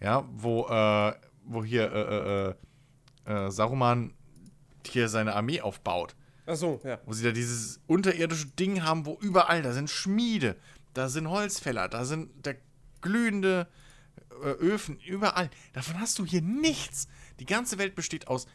Ja, 0.00 0.28
wo, 0.32 0.66
äh, 0.66 1.14
wo 1.44 1.64
hier 1.64 1.92
äh, 1.92 2.50
äh, 3.30 3.46
äh, 3.46 3.50
Saruman 3.50 4.14
hier 4.86 5.08
seine 5.08 5.34
Armee 5.34 5.60
aufbaut. 5.60 6.14
Ach 6.46 6.56
so, 6.56 6.80
ja. 6.84 6.98
Wo 7.06 7.12
sie 7.12 7.24
da 7.24 7.32
dieses 7.32 7.80
unterirdische 7.86 8.48
Ding 8.48 8.82
haben, 8.82 9.06
wo 9.06 9.16
überall, 9.20 9.62
da 9.62 9.72
sind 9.72 9.88
Schmiede, 9.88 10.56
da 10.92 11.08
sind 11.08 11.30
Holzfäller, 11.30 11.88
da 11.88 12.04
sind 12.04 12.44
der 12.44 12.56
glühende 13.00 13.68
äh, 13.70 13.83
Öfen, 14.42 14.98
überall. 15.00 15.50
Davon 15.72 16.00
hast 16.00 16.18
du 16.18 16.26
hier 16.26 16.42
nichts. 16.42 17.08
Die 17.40 17.46
ganze 17.46 17.78
Welt 17.78 17.94
besteht 17.94 18.28
aus 18.28 18.46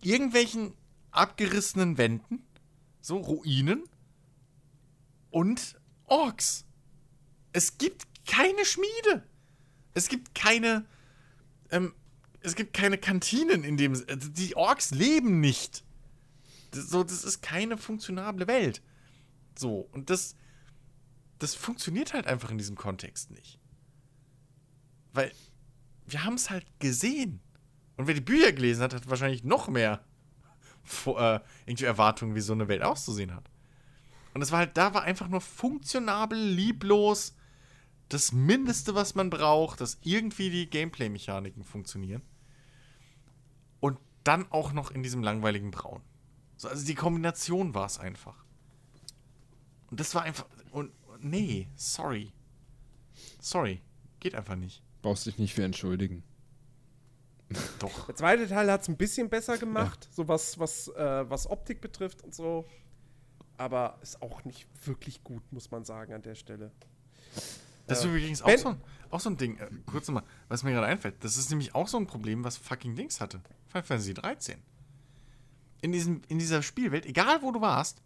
irgendwelchen 0.00 0.74
abgerissenen 1.10 1.98
Wänden, 1.98 2.44
so 3.00 3.16
Ruinen 3.18 3.84
und 5.30 5.76
Orks. 6.04 6.64
Es 7.52 7.78
gibt 7.78 8.04
keine 8.26 8.64
Schmiede. 8.64 9.26
Es 9.94 10.08
gibt 10.08 10.34
keine, 10.34 10.84
ähm, 11.70 11.94
es 12.40 12.54
gibt 12.54 12.74
keine 12.74 12.98
Kantinen 12.98 13.64
in 13.64 13.76
dem, 13.76 13.92
also 13.92 14.28
die 14.28 14.56
Orks 14.56 14.90
leben 14.90 15.40
nicht. 15.40 15.84
Das, 16.72 16.90
so, 16.90 17.02
das 17.02 17.24
ist 17.24 17.40
keine 17.40 17.78
funktionable 17.78 18.46
Welt. 18.46 18.82
So, 19.58 19.88
und 19.92 20.10
das, 20.10 20.36
das 21.38 21.54
funktioniert 21.54 22.12
halt 22.12 22.26
einfach 22.26 22.50
in 22.50 22.58
diesem 22.58 22.76
Kontext 22.76 23.30
nicht. 23.30 23.58
Weil 25.16 25.32
wir 26.06 26.24
haben 26.24 26.34
es 26.34 26.50
halt 26.50 26.66
gesehen. 26.78 27.40
Und 27.96 28.06
wer 28.06 28.14
die 28.14 28.20
Bücher 28.20 28.52
gelesen 28.52 28.82
hat, 28.82 28.94
hat 28.94 29.08
wahrscheinlich 29.08 29.44
noch 29.44 29.68
mehr 29.68 30.04
vor, 30.84 31.20
äh, 31.20 31.40
irgendwie 31.64 31.86
Erwartungen, 31.86 32.34
wie 32.34 32.40
so 32.40 32.52
eine 32.52 32.68
Welt 32.68 32.82
auszusehen 32.82 33.34
hat. 33.34 33.50
Und 34.34 34.42
es 34.42 34.52
war 34.52 34.60
halt, 34.60 34.76
da 34.76 34.94
war 34.94 35.02
einfach 35.02 35.28
nur 35.28 35.40
funktionabel, 35.40 36.38
lieblos, 36.38 37.34
das 38.10 38.32
Mindeste, 38.32 38.94
was 38.94 39.14
man 39.14 39.30
braucht, 39.30 39.80
dass 39.80 39.98
irgendwie 40.02 40.50
die 40.50 40.68
Gameplay-Mechaniken 40.68 41.64
funktionieren. 41.64 42.22
Und 43.80 43.98
dann 44.22 44.50
auch 44.52 44.72
noch 44.72 44.90
in 44.90 45.02
diesem 45.02 45.22
langweiligen 45.22 45.70
Braun. 45.70 46.02
So, 46.56 46.68
also 46.68 46.86
die 46.86 46.94
Kombination 46.94 47.74
war 47.74 47.86
es 47.86 47.98
einfach. 47.98 48.44
Und 49.90 49.98
das 49.98 50.14
war 50.14 50.22
einfach. 50.22 50.46
Und 50.70 50.92
nee, 51.20 51.68
sorry. 51.74 52.32
Sorry. 53.40 53.80
Geht 54.20 54.34
einfach 54.34 54.56
nicht. 54.56 54.82
Brauchst 55.06 55.24
dich 55.24 55.38
nicht 55.38 55.54
für 55.54 55.62
entschuldigen. 55.62 56.24
Doch. 57.78 58.06
Der 58.06 58.16
zweite 58.16 58.48
Teil 58.48 58.68
hat 58.72 58.82
es 58.82 58.88
ein 58.88 58.96
bisschen 58.96 59.28
besser 59.28 59.56
gemacht, 59.56 60.08
so 60.10 60.26
was, 60.26 60.58
was, 60.58 60.88
äh, 60.88 61.30
was 61.30 61.48
Optik 61.48 61.80
betrifft 61.80 62.22
und 62.22 62.34
so. 62.34 62.66
Aber 63.56 64.00
ist 64.02 64.20
auch 64.20 64.44
nicht 64.44 64.66
wirklich 64.84 65.22
gut, 65.22 65.44
muss 65.52 65.70
man 65.70 65.84
sagen, 65.84 66.12
an 66.12 66.22
der 66.22 66.34
Stelle. 66.34 66.72
Das 67.86 67.98
ist 67.98 68.04
Ja. 68.04 68.10
übrigens 68.10 68.42
auch 68.42 68.58
so, 68.58 68.68
ein, 68.70 68.80
auch 69.10 69.20
so 69.20 69.30
ein 69.30 69.36
Ding. 69.36 69.58
Äh, 69.58 69.70
kurz 69.86 70.08
nochmal, 70.08 70.24
was 70.48 70.64
mir 70.64 70.72
gerade 70.72 70.88
einfällt. 70.88 71.22
Das 71.22 71.36
ist 71.36 71.50
nämlich 71.50 71.72
auch 71.76 71.86
so 71.86 71.98
ein 71.98 72.08
Problem, 72.08 72.42
was 72.42 72.56
fucking 72.56 72.96
Dings 72.96 73.20
hatte. 73.20 73.40
Final 73.68 73.84
Fantasy 73.84 74.12
13. 74.12 74.58
In, 75.82 75.92
diesem, 75.92 76.22
in 76.26 76.40
dieser 76.40 76.64
Spielwelt, 76.64 77.06
egal 77.06 77.42
wo 77.42 77.52
du 77.52 77.60
warst, 77.60 78.02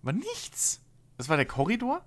war 0.00 0.14
nichts. 0.14 0.80
Das 1.18 1.28
war 1.28 1.36
der 1.36 1.44
Korridor, 1.44 2.02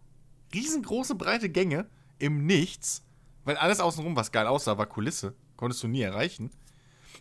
riesengroße, 0.55 1.13
breite 1.13 1.49
Gänge 1.49 1.87
im 2.17 2.47
Nichts, 2.47 3.03
weil 3.47 3.55
alles 3.55 3.79
außenrum, 3.79 4.17
was 4.17 4.33
geil 4.33 4.45
aussah, 4.45 4.77
war 4.77 4.87
Kulisse. 4.87 5.33
Konntest 5.55 5.81
du 5.81 5.87
nie 5.87 6.01
erreichen. 6.01 6.51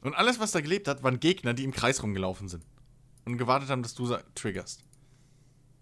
Und 0.03 0.15
alles, 0.15 0.40
was 0.40 0.51
da 0.51 0.61
gelebt 0.61 0.89
hat, 0.89 1.05
waren 1.05 1.20
Gegner, 1.20 1.55
die 1.55 1.62
im 1.62 1.70
Kreis 1.70 2.03
rumgelaufen 2.03 2.48
sind. 2.48 2.66
Und 3.24 3.39
gewartet 3.39 3.70
haben, 3.70 3.85
dass 3.85 3.94
du 3.94 4.12
triggerst. 4.35 4.82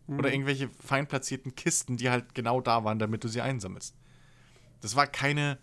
Oder 0.06 0.30
irgendwelche 0.30 0.68
fein 0.78 1.08
platzierten 1.08 1.54
Kisten, 1.54 1.96
die 1.96 2.10
halt 2.10 2.34
genau 2.34 2.60
da 2.60 2.84
waren, 2.84 2.98
damit 2.98 3.24
du 3.24 3.28
sie 3.28 3.40
einsammelst. 3.40 3.96
Das 4.82 4.96
war 4.96 5.06
keine. 5.06 5.58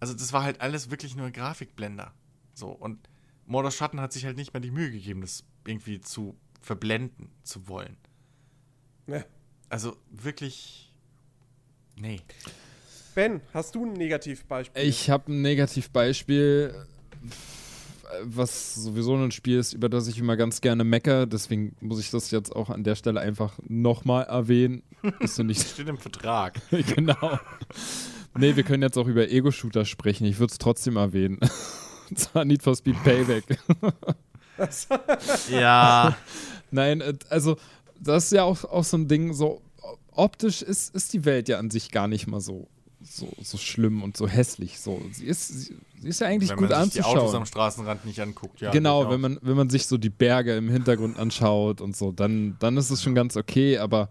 Also, 0.00 0.14
das 0.14 0.32
war 0.32 0.42
halt 0.42 0.62
alles 0.62 0.90
wirklich 0.90 1.16
nur 1.16 1.30
Grafikblender. 1.30 2.14
So, 2.54 2.70
und 2.70 3.10
Mordor 3.44 3.72
Schatten 3.72 4.00
hat 4.00 4.14
sich 4.14 4.24
halt 4.24 4.38
nicht 4.38 4.54
mal 4.54 4.60
die 4.60 4.70
Mühe 4.70 4.90
gegeben, 4.90 5.20
das 5.20 5.44
irgendwie 5.66 6.00
zu 6.00 6.34
verblenden 6.62 7.30
zu 7.42 7.68
wollen. 7.68 7.98
Ja. 9.06 9.22
Also, 9.68 9.98
wirklich. 10.08 10.94
Nee. 11.96 12.22
Ben, 13.14 13.40
hast 13.52 13.74
du 13.74 13.84
ein 13.84 13.92
Negativbeispiel? 13.92 14.82
Ich 14.82 15.08
habe 15.08 15.32
ein 15.32 15.42
Negativbeispiel. 15.42 16.74
was 18.22 18.74
sowieso 18.74 19.14
ein 19.16 19.30
Spiel 19.30 19.58
ist, 19.58 19.72
über 19.72 19.88
das 19.88 20.08
ich 20.08 20.18
immer 20.18 20.36
ganz 20.36 20.60
gerne 20.60 20.84
mecker. 20.84 21.26
Deswegen 21.26 21.76
muss 21.80 22.00
ich 22.00 22.10
das 22.10 22.30
jetzt 22.30 22.54
auch 22.54 22.70
an 22.70 22.84
der 22.84 22.96
Stelle 22.96 23.20
einfach 23.20 23.58
nochmal 23.68 24.24
erwähnen. 24.24 24.82
Ist 25.20 25.38
nicht 25.38 25.62
Steht 25.68 25.88
im 25.88 25.98
Vertrag. 25.98 26.60
genau. 26.70 27.38
Nee, 28.36 28.56
wir 28.56 28.64
können 28.64 28.82
jetzt 28.82 28.98
auch 28.98 29.06
über 29.06 29.28
Ego-Shooter 29.28 29.84
sprechen. 29.84 30.24
Ich 30.24 30.38
würde 30.38 30.52
es 30.52 30.58
trotzdem 30.58 30.96
erwähnen. 30.96 31.38
Und 32.10 32.18
zwar 32.18 32.44
Need 32.44 32.62
for 32.62 32.74
Speed 32.74 32.96
Payback. 33.04 33.44
ja. 35.50 36.16
Nein, 36.70 37.00
äh, 37.00 37.14
also 37.28 37.56
das 38.00 38.24
ist 38.24 38.32
ja 38.32 38.42
auch, 38.42 38.64
auch 38.64 38.84
so 38.84 38.96
ein 38.96 39.06
Ding, 39.06 39.32
so 39.32 39.62
optisch 40.12 40.62
ist, 40.62 40.94
ist 40.94 41.12
die 41.12 41.24
Welt 41.24 41.48
ja 41.48 41.58
an 41.58 41.70
sich 41.70 41.90
gar 41.90 42.08
nicht 42.08 42.26
mal 42.26 42.40
so, 42.40 42.68
so, 43.04 43.28
so 43.42 43.58
schlimm 43.58 44.02
und 44.02 44.16
so 44.16 44.26
hässlich. 44.26 44.80
So. 44.80 45.00
Sie, 45.12 45.26
ist, 45.26 45.48
sie, 45.48 45.76
sie 46.00 46.08
ist 46.08 46.20
ja 46.20 46.26
eigentlich 46.26 46.50
Wenn 46.50 46.56
gut 46.56 46.70
man 46.70 46.84
sich 46.84 46.94
die 46.94 47.00
anzuschauen. 47.00 47.18
Autos 47.20 47.34
am 47.34 47.46
Straßenrand 47.46 48.04
nicht 48.04 48.20
anguckt, 48.20 48.60
ja. 48.60 48.70
genau, 48.70 49.10
wenn 49.10 49.20
man, 49.20 49.38
wenn 49.42 49.56
man 49.56 49.70
sich 49.70 49.86
so 49.86 49.98
die 49.98 50.10
Berge 50.10 50.56
im 50.56 50.68
Hintergrund 50.68 51.18
anschaut 51.18 51.80
und 51.80 51.96
so, 51.96 52.12
dann, 52.12 52.56
dann 52.58 52.76
ist 52.76 52.90
es 52.90 53.02
schon 53.02 53.14
ganz 53.14 53.36
okay, 53.36 53.78
aber 53.78 54.08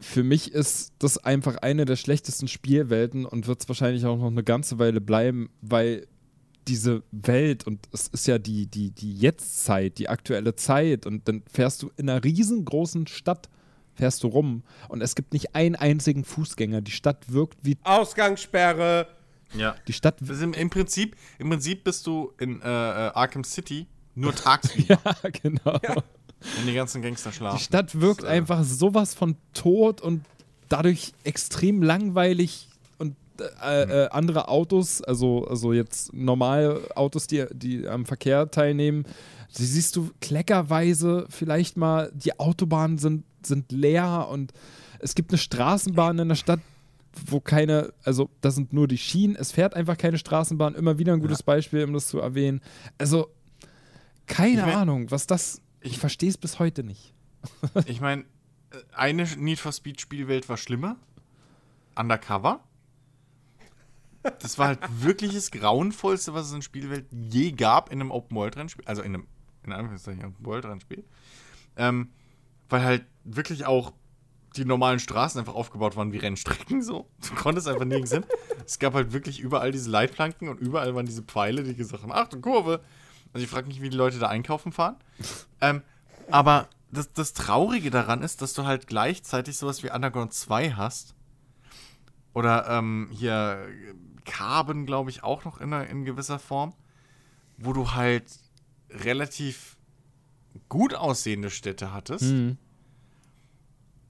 für 0.00 0.22
mich 0.22 0.52
ist 0.52 0.92
das 0.98 1.18
einfach 1.18 1.56
eine 1.56 1.84
der 1.84 1.96
schlechtesten 1.96 2.48
Spielwelten 2.48 3.24
und 3.24 3.46
wird 3.46 3.62
es 3.62 3.68
wahrscheinlich 3.68 4.04
auch 4.04 4.18
noch 4.18 4.26
eine 4.26 4.44
ganze 4.44 4.78
Weile 4.78 5.00
bleiben, 5.00 5.50
weil 5.60 6.06
diese 6.68 7.02
Welt 7.10 7.66
und 7.66 7.88
es 7.92 8.08
ist 8.08 8.26
ja 8.26 8.38
die, 8.38 8.66
die, 8.66 8.90
die 8.90 9.14
Jetztzeit, 9.14 9.98
die 9.98 10.08
aktuelle 10.08 10.56
Zeit 10.56 11.06
und 11.06 11.28
dann 11.28 11.42
fährst 11.50 11.82
du 11.82 11.90
in 11.96 12.08
einer 12.08 12.24
riesengroßen 12.24 13.06
Stadt, 13.06 13.48
fährst 13.94 14.22
du 14.22 14.28
rum 14.28 14.62
und 14.88 15.00
es 15.02 15.14
gibt 15.14 15.32
nicht 15.32 15.54
einen 15.54 15.76
einzigen 15.76 16.24
Fußgänger. 16.24 16.80
Die 16.80 16.90
Stadt 16.90 17.32
wirkt 17.32 17.58
wie 17.62 17.76
Ausgangssperre. 17.84 19.06
Ja. 19.56 19.76
die 19.86 19.92
Stadt. 19.92 20.16
Das 20.20 20.40
im, 20.40 20.52
im, 20.52 20.68
Prinzip, 20.68 21.16
Im 21.38 21.48
Prinzip 21.50 21.84
bist 21.84 22.06
du 22.06 22.32
in 22.40 22.60
äh, 22.60 22.64
äh, 22.64 22.68
Arkham 23.14 23.44
City 23.44 23.86
nur 24.16 24.34
tagsüber, 24.34 24.98
Ja, 25.04 25.30
genau. 25.30 25.78
wenn 26.56 26.66
die 26.66 26.74
ganzen 26.74 27.02
Gangster 27.02 27.30
Die 27.30 27.36
schlafen. 27.36 27.58
Stadt 27.60 28.00
wirkt 28.00 28.22
Das, 28.22 28.30
äh, 28.30 28.32
einfach 28.32 28.64
sowas 28.64 29.14
von 29.14 29.36
tot 29.52 30.00
und 30.00 30.24
dadurch 30.68 31.12
extrem 31.22 31.82
langweilig 31.82 32.68
und 32.98 33.16
äh, 33.62 34.04
äh, 34.04 34.08
andere 34.10 34.48
Autos, 34.48 35.02
also, 35.02 35.46
also 35.46 35.72
jetzt 35.72 36.12
normale 36.12 36.80
Autos, 36.96 37.26
die, 37.28 37.44
die 37.52 37.86
am 37.86 38.06
Verkehr 38.06 38.50
teilnehmen, 38.50 39.04
die 39.56 39.64
siehst 39.64 39.94
du 39.94 40.10
kleckerweise 40.20 41.26
vielleicht 41.28 41.76
mal, 41.76 42.10
die 42.14 42.38
Autobahnen 42.40 42.98
sind, 42.98 43.24
sind 43.46 43.72
leer 43.72 44.28
und 44.28 44.52
es 45.00 45.14
gibt 45.14 45.30
eine 45.30 45.38
Straßenbahn 45.38 46.18
in 46.18 46.28
der 46.28 46.34
Stadt, 46.36 46.60
wo 47.26 47.40
keine, 47.40 47.92
also 48.04 48.28
das 48.40 48.54
sind 48.56 48.72
nur 48.72 48.88
die 48.88 48.98
Schienen, 48.98 49.36
es 49.36 49.52
fährt 49.52 49.74
einfach 49.74 49.96
keine 49.96 50.18
Straßenbahn, 50.18 50.74
immer 50.74 50.98
wieder 50.98 51.12
ein 51.12 51.20
gutes 51.20 51.42
Beispiel, 51.42 51.84
um 51.84 51.92
das 51.92 52.08
zu 52.08 52.18
erwähnen. 52.18 52.60
Also, 52.98 53.28
keine 54.26 54.60
Ich 54.60 54.66
mein- 54.66 54.76
Ahnung, 54.76 55.10
was 55.10 55.26
das, 55.26 55.60
ich, 55.80 55.92
Ich- 55.92 55.98
verstehe 55.98 56.30
es 56.30 56.38
bis 56.38 56.58
heute 56.58 56.82
nicht. 56.82 57.12
Ich 57.86 58.00
meine, 58.00 58.24
eine 58.94 59.24
Need 59.36 59.60
for 59.60 59.70
Speed 59.72 60.00
Spielwelt 60.00 60.48
war 60.48 60.56
schlimmer. 60.56 60.96
Undercover. 61.94 62.60
Das 64.40 64.58
war 64.58 64.68
halt 64.68 64.78
wirklich 65.02 65.34
das 65.34 65.50
Grauenvollste, 65.50 66.32
was 66.32 66.46
es 66.46 66.52
in 66.54 66.62
Spielwelt 66.62 67.06
je 67.12 67.52
gab 67.52 67.92
in 67.92 68.00
einem 68.00 68.10
Open 68.10 68.36
World 68.36 68.56
Rennspiel. 68.56 68.84
Also 68.86 69.02
in 69.02 69.14
einem, 69.14 69.26
in 69.64 69.72
Anführungszeichen, 69.72 70.24
Open 70.24 70.46
World 70.46 70.64
Rennspiel. 70.64 71.04
Ähm, 71.76 72.08
weil 72.70 72.82
halt 72.82 73.04
wirklich 73.24 73.66
auch 73.66 73.92
die 74.56 74.64
normalen 74.64 75.00
Straßen 75.00 75.38
einfach 75.40 75.54
aufgebaut 75.54 75.96
waren 75.96 76.12
wie 76.12 76.18
Rennstrecken 76.18 76.82
so. 76.82 77.08
Du 77.28 77.34
konntest 77.34 77.66
einfach 77.66 77.84
nirgends 77.84 78.12
hin. 78.12 78.24
Es 78.64 78.78
gab 78.78 78.94
halt 78.94 79.12
wirklich 79.12 79.40
überall 79.40 79.72
diese 79.72 79.90
Leitplanken 79.90 80.48
und 80.48 80.60
überall 80.60 80.94
waren 80.94 81.06
diese 81.06 81.22
Pfeile, 81.22 81.64
die 81.64 81.74
gesagt 81.74 82.02
haben, 82.02 82.12
Achtung, 82.12 82.40
Kurve. 82.40 82.80
Also 83.32 83.44
ich 83.44 83.50
frage 83.50 83.66
mich, 83.66 83.82
wie 83.82 83.90
die 83.90 83.96
Leute 83.96 84.18
da 84.18 84.28
einkaufen 84.28 84.72
fahren. 84.72 84.96
Ähm, 85.60 85.82
aber 86.30 86.68
das, 86.92 87.12
das 87.12 87.32
Traurige 87.32 87.90
daran 87.90 88.22
ist, 88.22 88.42
dass 88.42 88.52
du 88.52 88.64
halt 88.64 88.86
gleichzeitig 88.86 89.56
sowas 89.56 89.82
wie 89.82 89.90
Underground 89.90 90.34
2 90.34 90.72
hast. 90.72 91.14
Oder 92.34 92.68
ähm, 92.68 93.08
hier 93.10 93.66
Carbon, 94.26 94.84
glaube 94.84 95.08
ich, 95.08 95.22
auch 95.22 95.44
noch 95.44 95.60
in, 95.60 95.72
in 95.72 96.04
gewisser 96.04 96.38
Form. 96.38 96.74
Wo 97.56 97.72
du 97.72 97.92
halt 97.92 98.24
relativ 98.90 99.78
gut 100.68 100.94
aussehende 100.94 101.50
Städte 101.50 101.92
hattest. 101.92 102.24
Mhm. 102.24 102.58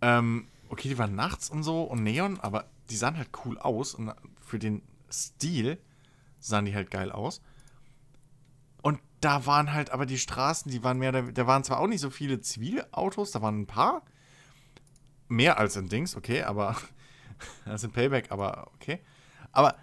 Ähm, 0.05 0.49
okay, 0.69 0.89
die 0.91 0.99
waren 0.99 1.15
nachts 1.15 1.49
und 1.49 1.63
so 1.63 1.83
und 1.83 2.03
Neon, 2.03 2.39
aber 2.39 2.67
die 2.91 2.97
sahen 2.97 3.17
halt 3.17 3.31
cool 3.45 3.59
aus 3.59 3.95
und 3.95 4.13
für 4.39 4.59
den 4.59 4.83
Stil 5.11 5.79
sahen 6.41 6.67
die 6.67 6.75
halt 6.75 6.91
geil 6.91 7.11
aus. 7.11 7.41
Und 8.83 9.01
da 9.23 9.47
waren 9.47 9.73
halt 9.73 9.89
aber 9.89 10.05
die 10.05 10.19
Straßen, 10.19 10.71
die 10.71 10.85
waren 10.85 10.99
mehr, 10.99 11.11
da, 11.11 11.47
waren 11.47 11.65
zwar 11.65 11.81
auch 11.81 11.87
nicht 11.87 12.03
so 12.03 12.11
viele 12.11 12.43
Zivilautos, 12.43 13.31
da 13.31 13.41
waren 13.41 13.63
ein 13.63 13.67
paar. 13.67 14.03
Mehr 15.29 15.59
als 15.59 15.77
in 15.77 15.89
Dings, 15.89 16.17
okay, 16.17 16.43
aber 16.43 16.77
als 17.65 17.83
in 17.83 17.91
Payback, 17.91 18.31
aber 18.31 18.71
okay. 18.75 19.01
Aber 19.53 19.77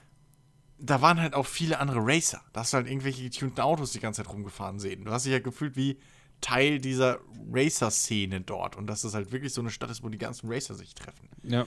da 0.78 1.02
waren 1.02 1.20
halt 1.20 1.34
auch 1.34 1.48
viele 1.48 1.80
andere 1.80 2.00
Racer. 2.00 2.44
Da 2.54 2.60
hast 2.60 2.74
du 2.74 2.78
halt 2.78 2.88
irgendwelche 2.88 3.24
getunten 3.24 3.60
Autos 3.60 3.92
die 3.92 4.00
ganze 4.00 4.22
Zeit 4.22 4.32
rumgefahren 4.32 4.78
sehen. 4.78 5.04
Du 5.04 5.12
hast 5.12 5.26
dich 5.26 5.34
ja 5.34 5.40
gefühlt 5.40 5.76
wie 5.76 5.98
Teil 6.42 6.80
dieser 6.80 7.20
Racer-Szene 7.52 8.42
dort. 8.42 8.76
Und 8.76 8.88
dass 8.88 9.02
das 9.02 9.14
halt 9.14 9.32
wirklich 9.32 9.54
so 9.54 9.62
eine 9.62 9.70
Stadt 9.70 9.90
ist, 9.92 10.04
wo 10.04 10.10
die 10.10 10.18
ganzen 10.18 10.52
Racer 10.52 10.76
sich 10.76 10.94
treffen. 10.94 11.30
Ja. 11.44 11.66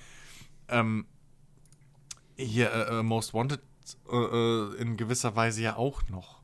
Ähm, 0.69 1.07
hier, 2.37 2.73
äh, 2.73 2.99
äh, 2.99 3.03
Most 3.03 3.35
Wanted 3.35 3.61
äh, 4.11 4.17
äh, 4.17 4.77
in 4.77 4.97
gewisser 4.97 5.37
Weise 5.37 5.63
ja 5.63 5.77
auch 5.77 6.09
noch. 6.09 6.43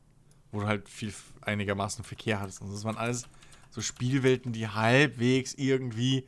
Wo 0.52 0.60
du 0.60 0.66
halt 0.66 0.88
viel 0.88 1.12
einigermaßen 1.42 2.04
Verkehr 2.04 2.40
hattest. 2.40 2.60
Und 2.60 2.72
das 2.72 2.84
waren 2.84 2.96
alles 2.96 3.28
so 3.70 3.80
Spielwelten, 3.80 4.52
die 4.52 4.68
halbwegs 4.68 5.54
irgendwie 5.54 6.26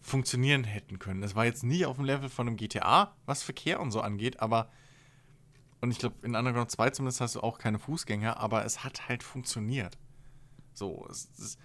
funktionieren 0.00 0.64
hätten 0.64 0.98
können. 0.98 1.20
Das 1.20 1.34
war 1.34 1.44
jetzt 1.44 1.62
nie 1.62 1.84
auf 1.84 1.96
dem 1.96 2.04
Level 2.04 2.28
von 2.28 2.46
einem 2.46 2.56
GTA, 2.56 3.14
was 3.26 3.42
Verkehr 3.42 3.80
und 3.80 3.90
so 3.90 4.00
angeht, 4.00 4.40
aber 4.40 4.70
und 5.80 5.90
ich 5.90 5.98
glaube, 5.98 6.16
in 6.22 6.34
Underground 6.34 6.70
2 6.70 6.90
zumindest 6.90 7.20
hast 7.20 7.36
du 7.36 7.40
auch 7.40 7.58
keine 7.58 7.78
Fußgänger, 7.78 8.38
aber 8.38 8.64
es 8.64 8.84
hat 8.84 9.08
halt 9.08 9.22
funktioniert. 9.22 9.96
So, 10.74 11.06
es, 11.10 11.28
es, 11.38 11.58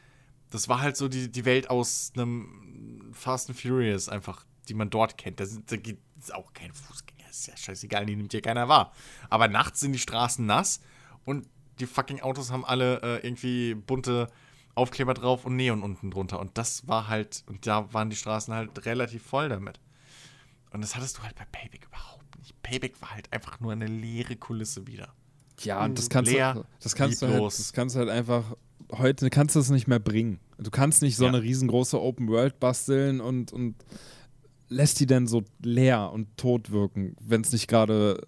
das 0.49 0.69
war 0.69 0.81
halt 0.81 0.97
so 0.97 1.07
die, 1.07 1.31
die 1.31 1.45
Welt 1.45 1.69
aus 1.69 2.11
einem 2.15 3.11
Fast 3.13 3.49
and 3.49 3.59
Furious 3.59 4.09
einfach, 4.09 4.45
die 4.67 4.73
man 4.73 4.89
dort 4.89 5.17
kennt. 5.17 5.39
Da, 5.39 5.45
sind, 5.45 5.71
da 5.71 5.77
gibt 5.77 6.01
es 6.21 6.31
auch 6.31 6.53
keine 6.53 6.73
Fußgänger. 6.73 7.29
Ist 7.29 7.47
ja 7.47 7.57
scheißegal, 7.57 8.05
die 8.05 8.15
nimmt 8.15 8.33
ja 8.33 8.41
keiner 8.41 8.69
wahr. 8.69 8.93
Aber 9.29 9.47
nachts 9.47 9.81
sind 9.81 9.91
die 9.91 9.99
Straßen 9.99 10.45
nass 10.45 10.79
und 11.25 11.47
die 11.79 11.85
fucking 11.85 12.21
Autos 12.21 12.51
haben 12.51 12.63
alle 12.63 13.01
äh, 13.01 13.27
irgendwie 13.27 13.75
bunte 13.75 14.31
Aufkleber 14.75 15.13
drauf 15.13 15.45
und 15.45 15.55
Neon 15.55 15.83
unten 15.83 16.11
drunter. 16.11 16.39
Und 16.39 16.57
das 16.57 16.87
war 16.87 17.07
halt, 17.07 17.43
und 17.47 17.65
da 17.67 17.91
waren 17.93 18.09
die 18.09 18.15
Straßen 18.15 18.53
halt 18.53 18.85
relativ 18.85 19.23
voll 19.23 19.49
damit. 19.49 19.79
Und 20.71 20.81
das 20.81 20.95
hattest 20.95 21.17
du 21.17 21.23
halt 21.23 21.35
bei 21.35 21.45
Payback 21.45 21.85
überhaupt 21.85 22.37
nicht. 22.37 22.61
Payback 22.61 23.01
war 23.01 23.11
halt 23.11 23.31
einfach 23.31 23.59
nur 23.59 23.71
eine 23.71 23.87
leere 23.87 24.35
Kulisse 24.35 24.87
wieder. 24.87 25.13
Ja, 25.59 25.83
und 25.85 25.97
das 25.97 26.09
kannst 26.09 26.31
Leer, 26.31 26.53
du, 26.55 26.65
das 26.81 26.95
kannst 26.95 27.21
du 27.21 27.27
halt, 27.27 27.43
das 27.45 27.73
kannst 27.73 27.95
du 27.95 27.99
halt 27.99 28.09
einfach, 28.09 28.55
heute 28.91 29.29
kannst 29.29 29.55
du 29.55 29.59
es 29.59 29.69
nicht 29.69 29.87
mehr 29.87 29.99
bringen. 29.99 30.39
Du 30.57 30.69
kannst 30.71 31.01
nicht 31.01 31.15
so 31.15 31.23
Ja. 31.25 31.29
eine 31.29 31.41
riesengroße 31.41 31.99
Open 32.01 32.27
World 32.29 32.59
basteln 32.59 33.21
und, 33.21 33.51
und 33.53 33.75
lässt 34.69 34.99
die 34.99 35.05
dann 35.05 35.27
so 35.27 35.43
leer 35.61 36.11
und 36.11 36.35
tot 36.37 36.71
wirken, 36.71 37.15
wenn 37.21 37.41
es 37.41 37.51
nicht 37.51 37.67
gerade 37.67 38.25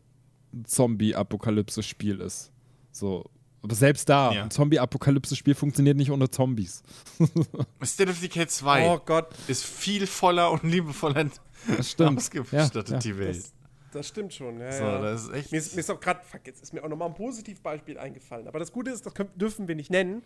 ein 0.54 0.66
Zombie-Apokalypse-Spiel 0.66 2.20
ist. 2.22 2.52
So. 2.91 3.26
Aber 3.62 3.76
selbst 3.76 4.08
da, 4.08 4.32
Ja. 4.34 4.44
ein 4.44 4.52
Zombie-Apokalypse-Spiel 4.52 5.56
funktioniert 5.56 5.98
nicht 5.98 6.12
ohne 6.12 6.30
Zombies. 6.30 6.84
State 7.84 8.10
of 8.10 8.20
Decay 8.22 8.48
2 8.48 8.88
Oh 8.90 8.99
Gott, 9.06 9.28
ist 9.48 9.66
viel 9.66 10.08
voller 10.08 10.52
und 10.52 10.64
liebevoller 10.64 11.30
Das 11.76 11.91
stimmt. 11.91 12.18
ausgestattet, 12.20 12.88
Ja, 12.90 12.94
ja. 12.95 12.99
die 12.99 13.18
Welt. 13.18 13.38
das, 13.38 13.54
das 13.98 14.07
stimmt 14.07 14.34
schon. 14.34 14.60
Ja, 14.60 14.72
so, 14.72 14.84
ja. 14.84 15.02
das 15.02 15.24
ist 15.26 15.34
echt. 15.34 15.52
Mir 15.52 15.57
ist, 15.57 15.74
mir 15.76 15.80
ist 15.82 15.90
auch 15.91 15.99
gerade, 15.99 16.24
fuck, 16.24 16.45
jetzt 16.45 16.61
ist 16.64 16.74
mir 16.74 16.84
auch 16.84 16.88
nochmal 16.90 17.10
ein 17.10 17.15
Positivbeispiel 17.15 17.98
eingefallen. 17.98 18.48
Aber 18.48 18.60
das 18.60 18.72
Gute 18.72 18.91
ist, 18.91 19.06
das 19.06 19.14
können, 19.14 19.30
dürfen 19.36 19.68
wir 19.68 19.76
nicht 19.76 19.91
nennen. 19.91 20.24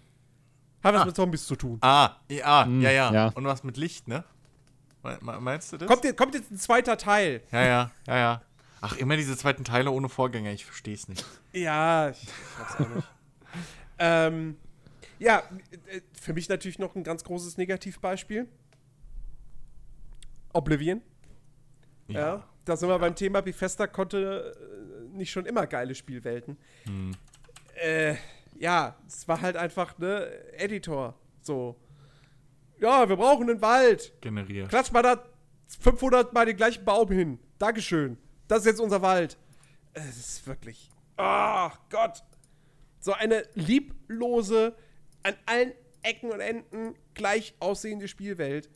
Hat 0.84 0.93
was 0.93 1.02
Ah. 1.02 1.06
mit 1.06 1.15
Zombies 1.15 1.45
zu 1.45 1.56
tun. 1.56 1.77
Ah, 1.81 2.15
ja, 2.30 2.65
ja, 2.68 2.89
ja, 2.91 3.14
ja. 3.14 3.27
Und 3.35 3.45
was 3.45 3.64
mit 3.64 3.77
Licht, 3.77 4.07
ne? 4.07 4.23
Me- 5.03 5.18
me- 5.22 5.39
Meinst 5.39 5.72
du 5.73 5.77
das? 5.77 5.88
Kommt, 5.88 6.03
jetzt- 6.03 6.18
kommt 6.18 6.34
jetzt 6.35 6.52
ein 6.52 6.57
zweiter 6.57 6.98
Teil. 6.98 7.41
Ja, 7.52 7.64
ja, 7.65 7.91
ja, 8.07 8.18
ja. 8.18 8.41
Ach, 8.81 8.98
immer 8.98 9.15
diese 9.15 9.38
zweiten 9.38 9.64
Teile 9.64 9.91
ohne 9.91 10.10
Vorgänger, 10.10 10.52
ich 10.52 10.65
verstehe 10.65 10.95
es 10.95 11.07
nicht. 11.07 11.23
Ja, 11.53 12.10
ich, 12.10 12.23
ich 12.23 12.30
hab's 12.60 12.76
auch 12.80 12.95
nicht. 12.95 13.07
ähm, 13.99 14.57
ja, 15.19 15.43
äh, 15.88 16.02
für 16.19 16.34
mich 16.34 16.49
natürlich 16.49 16.80
noch 16.80 16.95
ein 16.95 17.03
ganz 17.03 17.23
großes 17.23 17.57
Negativbeispiel. 17.57 18.48
Oblivion. 20.53 21.02
Ja. 22.07 22.43
Da 22.65 22.77
sind 22.77 22.89
wir 22.89 22.99
beim 22.99 23.15
Thema, 23.15 23.41
Bethesda 23.41 23.88
konnte 23.88 24.55
äh, 25.11 25.17
nicht 25.17 25.31
schon 25.31 25.45
immer 25.45 25.67
geile 25.67 25.95
Spielwelten. 25.95 26.57
Äh, 27.75 28.15
ja, 28.59 28.95
es 29.07 29.27
war 29.27 29.41
halt 29.41 29.55
einfach, 29.55 29.97
ne, 29.97 30.29
Editor. 30.53 31.15
So. 31.41 31.75
Ja, 32.79 33.07
wir 33.09 33.15
brauchen 33.15 33.49
einen 33.49 33.61
Wald. 33.61 34.13
Generiert. 34.21 34.69
Klatsch 34.69 34.91
mal 34.91 35.01
da 35.01 35.23
500 35.79 36.33
mal 36.33 36.45
den 36.45 36.57
gleichen 36.57 36.85
Baum 36.85 37.09
hin. 37.11 37.39
Dankeschön. 37.57 38.17
Das 38.47 38.59
ist 38.59 38.65
jetzt 38.65 38.79
unser 38.79 39.01
Wald. 39.01 39.38
Es 39.93 40.17
ist 40.17 40.47
wirklich. 40.47 40.89
Ach 41.17 41.77
Gott. 41.89 42.23
So 42.99 43.13
eine 43.13 43.43
lieblose, 43.55 44.75
an 45.23 45.35
allen 45.45 45.73
Ecken 46.03 46.31
und 46.31 46.39
Enden 46.39 46.95
gleich 47.13 47.55
aussehende 47.59 48.07
Spielwelt. 48.07 48.69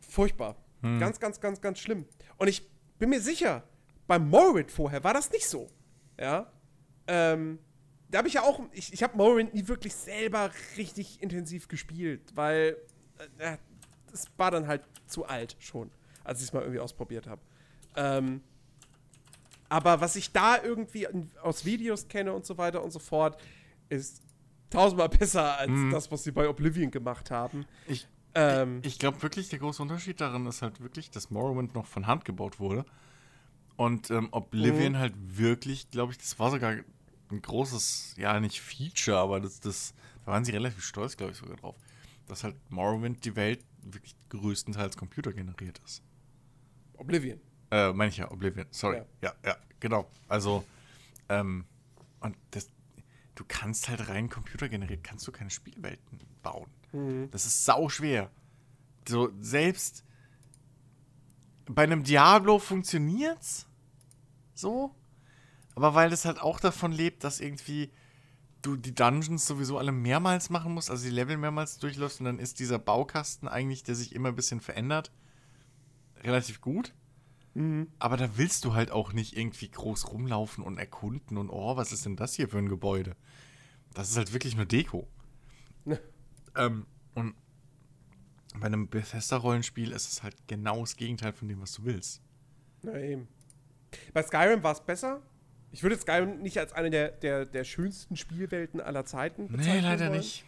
Furchtbar. 0.00 0.56
Ganz, 0.82 1.20
ganz, 1.20 1.40
ganz, 1.40 1.60
ganz 1.60 1.78
schlimm. 1.78 2.06
Und 2.42 2.48
ich 2.48 2.68
bin 2.98 3.10
mir 3.10 3.20
sicher, 3.20 3.62
beim 4.08 4.28
Morrowind 4.28 4.72
vorher 4.72 5.04
war 5.04 5.14
das 5.14 5.30
nicht 5.30 5.46
so. 5.46 5.68
Ja. 6.18 6.50
Ähm, 7.06 7.60
da 8.10 8.18
habe 8.18 8.26
ich 8.26 8.34
ja 8.34 8.42
auch, 8.42 8.58
ich, 8.72 8.92
ich 8.92 9.00
habe 9.04 9.16
Morrowind 9.16 9.54
nie 9.54 9.68
wirklich 9.68 9.94
selber 9.94 10.50
richtig 10.76 11.22
intensiv 11.22 11.68
gespielt, 11.68 12.20
weil 12.34 12.76
äh, 13.38 13.58
das 14.10 14.26
war 14.36 14.50
dann 14.50 14.66
halt 14.66 14.82
zu 15.06 15.24
alt 15.24 15.54
schon, 15.60 15.92
als 16.24 16.40
ich 16.40 16.48
es 16.48 16.52
mal 16.52 16.62
irgendwie 16.62 16.80
ausprobiert 16.80 17.28
habe. 17.28 17.40
Ähm, 17.94 18.42
aber 19.68 20.00
was 20.00 20.16
ich 20.16 20.32
da 20.32 20.60
irgendwie 20.60 21.06
aus 21.40 21.64
Videos 21.64 22.08
kenne 22.08 22.32
und 22.32 22.44
so 22.44 22.58
weiter 22.58 22.82
und 22.82 22.90
so 22.90 22.98
fort, 22.98 23.40
ist 23.88 24.20
tausendmal 24.68 25.08
besser 25.20 25.58
als 25.58 25.70
das, 25.92 26.10
was 26.10 26.24
sie 26.24 26.32
bei 26.32 26.48
Oblivion 26.48 26.90
gemacht 26.90 27.30
haben. 27.30 27.66
Ich, 27.86 28.08
Ähm, 28.34 28.80
ich 28.82 28.98
glaube 28.98 29.22
wirklich, 29.22 29.48
der 29.48 29.58
große 29.58 29.82
Unterschied 29.82 30.20
darin 30.20 30.46
ist 30.46 30.62
halt 30.62 30.80
wirklich, 30.80 31.10
dass 31.10 31.30
Morrowind 31.30 31.74
noch 31.74 31.86
von 31.86 32.06
Hand 32.06 32.24
gebaut 32.24 32.58
wurde. 32.58 32.84
Und 33.76 34.10
ähm, 34.10 34.28
Oblivion 34.32 34.98
halt 34.98 35.14
wirklich, 35.16 35.90
glaube 35.90 36.12
ich, 36.12 36.18
das 36.18 36.38
war 36.38 36.50
sogar 36.50 36.76
ein 37.30 37.42
großes, 37.42 38.14
ja, 38.18 38.38
nicht 38.40 38.60
Feature, 38.60 39.18
aber 39.18 39.40
das, 39.40 39.60
das 39.60 39.94
da 40.24 40.32
waren 40.32 40.44
sie 40.44 40.52
relativ 40.52 40.84
stolz, 40.84 41.16
glaube 41.16 41.32
ich, 41.32 41.38
sogar 41.38 41.56
drauf, 41.56 41.76
dass 42.26 42.44
halt 42.44 42.56
Morrowind 42.70 43.24
die 43.24 43.34
Welt 43.36 43.64
wirklich 43.82 44.14
größtenteils 44.28 44.96
computergeneriert 44.96 45.80
ist. 45.84 46.02
Oblivion. 46.94 47.40
Äh, 47.70 47.92
meine 47.92 48.10
ich 48.10 48.18
ja, 48.18 48.30
Oblivion, 48.30 48.66
sorry. 48.70 48.98
Ja. 48.98 49.04
Ja, 49.22 49.34
ja, 49.44 49.56
genau. 49.80 50.08
Also, 50.28 50.64
ähm, 51.28 51.64
und 52.20 52.36
das, 52.52 52.70
du 53.34 53.44
kannst 53.48 53.88
halt 53.88 54.08
rein 54.08 54.28
computergeneriert, 54.28 55.02
kannst 55.02 55.26
du 55.26 55.32
keine 55.32 55.50
Spielwelten 55.50 56.20
bauen. 56.42 56.70
Das 57.30 57.46
ist 57.46 57.64
sau 57.64 57.88
schwer. 57.88 58.30
So, 59.08 59.30
selbst 59.40 60.04
bei 61.66 61.84
einem 61.84 62.02
Diablo 62.02 62.58
funktioniert's 62.58 63.66
so, 64.54 64.94
aber 65.74 65.94
weil 65.94 66.10
das 66.10 66.24
halt 66.24 66.40
auch 66.40 66.60
davon 66.60 66.92
lebt, 66.92 67.24
dass 67.24 67.40
irgendwie 67.40 67.90
du 68.60 68.76
die 68.76 68.94
Dungeons 68.94 69.46
sowieso 69.46 69.78
alle 69.78 69.92
mehrmals 69.92 70.50
machen 70.50 70.74
musst, 70.74 70.90
also 70.90 71.04
die 71.04 71.10
Level 71.10 71.36
mehrmals 71.36 71.78
durchläufst 71.78 72.20
und 72.20 72.26
dann 72.26 72.38
ist 72.38 72.60
dieser 72.60 72.78
Baukasten 72.78 73.48
eigentlich, 73.48 73.82
der 73.82 73.94
sich 73.94 74.14
immer 74.14 74.28
ein 74.28 74.36
bisschen 74.36 74.60
verändert, 74.60 75.10
relativ 76.22 76.60
gut. 76.60 76.94
Aber 77.98 78.16
da 78.16 78.36
willst 78.36 78.64
du 78.64 78.74
halt 78.74 78.90
auch 78.90 79.12
nicht 79.12 79.36
irgendwie 79.36 79.70
groß 79.70 80.12
rumlaufen 80.12 80.62
und 80.62 80.78
erkunden 80.78 81.38
und 81.38 81.50
oh, 81.50 81.76
was 81.76 81.92
ist 81.92 82.06
denn 82.06 82.16
das 82.16 82.34
hier 82.34 82.48
für 82.48 82.58
ein 82.58 82.68
Gebäude? 82.68 83.16
Das 83.94 84.10
ist 84.10 84.16
halt 84.16 84.32
wirklich 84.32 84.56
nur 84.56 84.66
Deko. 84.66 85.08
Ähm, 86.56 86.86
und 87.14 87.34
bei 88.58 88.66
einem 88.66 88.88
Bethesda-Rollenspiel 88.88 89.92
ist 89.92 90.10
es 90.12 90.22
halt 90.22 90.36
genau 90.46 90.80
das 90.80 90.96
Gegenteil 90.96 91.32
von 91.32 91.48
dem, 91.48 91.60
was 91.60 91.72
du 91.74 91.84
willst. 91.84 92.20
Na 92.82 92.98
eben. 92.98 93.28
Bei 94.12 94.22
Skyrim 94.22 94.62
war 94.62 94.72
es 94.72 94.80
besser. 94.80 95.20
Ich 95.70 95.82
würde 95.82 95.96
Skyrim 95.96 96.40
nicht 96.42 96.58
als 96.58 96.72
eine 96.72 96.90
der, 96.90 97.10
der, 97.12 97.46
der 97.46 97.64
schönsten 97.64 98.16
Spielwelten 98.16 98.80
aller 98.80 99.04
Zeiten 99.06 99.44
Nee, 99.44 99.56
bezeichnen 99.56 99.82
leider 99.84 100.08
wollen. 100.08 100.18
nicht. 100.18 100.44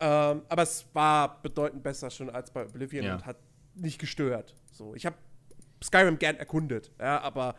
Ähm, 0.00 0.42
aber 0.48 0.62
es 0.62 0.86
war 0.92 1.40
bedeutend 1.42 1.82
besser 1.82 2.10
schon 2.10 2.28
als 2.28 2.50
bei 2.50 2.64
Oblivion 2.66 3.04
Ja. 3.04 3.14
und 3.14 3.26
hat 3.26 3.36
nicht 3.74 3.98
gestört. 3.98 4.54
So, 4.72 4.94
ich 4.94 5.06
habe 5.06 5.16
Skyrim 5.82 6.18
gern 6.18 6.36
erkundet, 6.36 6.90
ja, 6.98 7.20
aber 7.20 7.54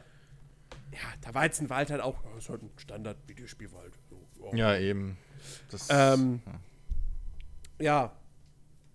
ja, 0.92 1.00
da 1.22 1.34
war 1.34 1.46
jetzt 1.46 1.62
ein 1.62 1.70
Wald 1.70 1.90
halt 1.90 2.02
auch, 2.02 2.24
ja, 2.24 2.38
ist 2.38 2.50
halt 2.50 2.62
ein 2.62 2.70
Standard-Videospielwald. 2.78 3.94
So, 4.38 4.52
ja. 4.54 4.74
Ja, 4.74 4.78
eben. 4.80 5.18
Das, 5.72 5.88
Ähm, 5.90 6.42
ja. 6.46 6.60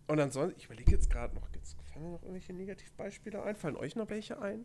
Und 0.06 0.20
ansonsten, 0.20 0.58
ich 0.58 0.66
überlege 0.66 0.92
jetzt 0.92 1.10
gerade 1.10 1.34
noch, 1.34 1.48
jetzt 1.54 1.76
fallen 1.84 2.04
mir 2.04 2.10
noch 2.12 2.22
irgendwelche 2.22 2.52
Negativbeispiele 2.52 3.42
ein? 3.42 3.56
Fallen 3.56 3.76
euch 3.76 3.96
noch 3.96 4.08
welche 4.08 4.40
ein? 4.40 4.62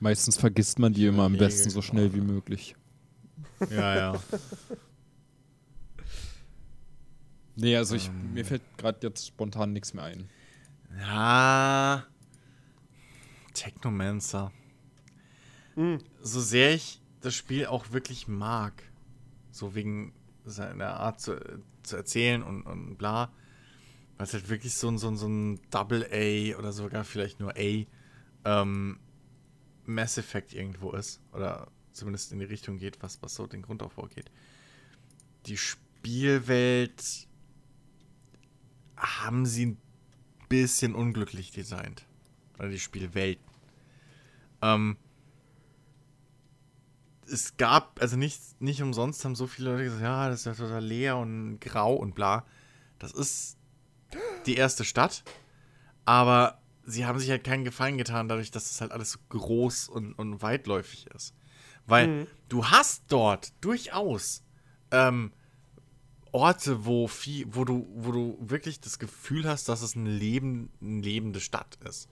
Meistens 0.00 0.36
vergisst 0.36 0.78
man 0.78 0.92
die 0.92 1.06
immer 1.06 1.24
am 1.24 1.36
besten 1.36 1.70
so 1.70 1.82
schnell 1.82 2.12
wie 2.14 2.20
möglich. 2.20 2.76
ja, 3.70 3.96
ja. 3.96 4.22
Nee, 7.60 7.76
also 7.76 7.96
ich, 7.96 8.08
mir 8.12 8.44
fällt 8.44 8.62
gerade 8.76 9.04
jetzt 9.04 9.26
spontan 9.26 9.72
nichts 9.72 9.92
mehr 9.92 10.04
ein. 10.04 10.30
Ja. 10.96 12.06
Technomancer. 13.52 14.52
So 16.22 16.40
sehr 16.40 16.74
ich 16.74 17.00
das 17.20 17.34
Spiel 17.34 17.66
auch 17.66 17.90
wirklich 17.90 18.28
mag, 18.28 18.84
so 19.50 19.74
wegen 19.74 20.12
seiner 20.44 21.00
Art 21.00 21.20
zu, 21.20 21.36
zu 21.88 21.96
erzählen 21.96 22.42
und, 22.42 22.62
und 22.62 22.96
bla, 22.96 23.32
weil 24.16 24.26
es 24.26 24.32
halt 24.32 24.48
wirklich 24.48 24.74
so 24.74 24.88
ein, 24.88 24.98
so 24.98 25.08
ein, 25.08 25.16
so 25.16 25.28
ein 25.28 25.60
Double 25.70 26.06
A 26.12 26.58
oder 26.58 26.72
sogar 26.72 27.04
vielleicht 27.04 27.40
nur 27.40 27.54
A 27.56 27.86
ähm, 28.44 28.98
Mass 29.86 30.18
Effect 30.18 30.52
irgendwo 30.52 30.92
ist. 30.92 31.20
Oder 31.32 31.68
zumindest 31.92 32.32
in 32.32 32.38
die 32.38 32.44
Richtung 32.44 32.78
geht, 32.78 33.02
was, 33.02 33.22
was 33.22 33.34
so 33.34 33.46
den 33.46 33.62
Grundaufbau 33.62 34.06
geht. 34.06 34.30
Die 35.46 35.56
Spielwelt 35.56 37.28
haben 38.96 39.46
sie 39.46 39.66
ein 39.66 39.78
bisschen 40.48 40.94
unglücklich 40.94 41.50
designt. 41.50 42.04
Oder 42.58 42.68
die 42.68 42.80
Spielwelt. 42.80 43.38
Ähm, 44.62 44.96
es 47.30 47.56
gab, 47.56 48.00
also 48.00 48.16
nicht, 48.16 48.40
nicht 48.60 48.82
umsonst 48.82 49.24
haben 49.24 49.34
so 49.34 49.46
viele 49.46 49.72
Leute 49.72 49.84
gesagt, 49.84 50.02
ja, 50.02 50.28
das 50.28 50.40
ist 50.40 50.46
ja 50.46 50.54
total 50.54 50.84
leer 50.84 51.16
und 51.16 51.60
grau 51.60 51.94
und 51.94 52.14
bla. 52.14 52.44
Das 52.98 53.12
ist 53.12 53.56
die 54.46 54.56
erste 54.56 54.84
Stadt. 54.84 55.22
Aber 56.04 56.60
sie 56.84 57.06
haben 57.06 57.18
sich 57.18 57.30
halt 57.30 57.44
keinen 57.44 57.64
Gefallen 57.64 57.98
getan, 57.98 58.28
dadurch, 58.28 58.50
dass 58.50 58.70
es 58.70 58.80
halt 58.80 58.92
alles 58.92 59.12
so 59.12 59.18
groß 59.28 59.88
und, 59.88 60.14
und 60.14 60.42
weitläufig 60.42 61.06
ist. 61.14 61.34
Weil 61.86 62.26
du 62.48 62.66
hast 62.66 63.04
dort 63.08 63.52
durchaus 63.62 64.42
ähm, 64.90 65.32
Orte, 66.32 66.84
wo, 66.84 67.08
viel, 67.08 67.46
wo, 67.50 67.64
du, 67.64 67.88
wo 67.94 68.12
du 68.12 68.38
wirklich 68.40 68.80
das 68.80 68.98
Gefühl 68.98 69.48
hast, 69.48 69.68
dass 69.68 69.82
es 69.82 69.94
ein 69.94 70.06
Leben, 70.06 70.70
eine 70.80 71.00
lebende 71.00 71.40
Stadt 71.40 71.78
ist. 71.88 72.08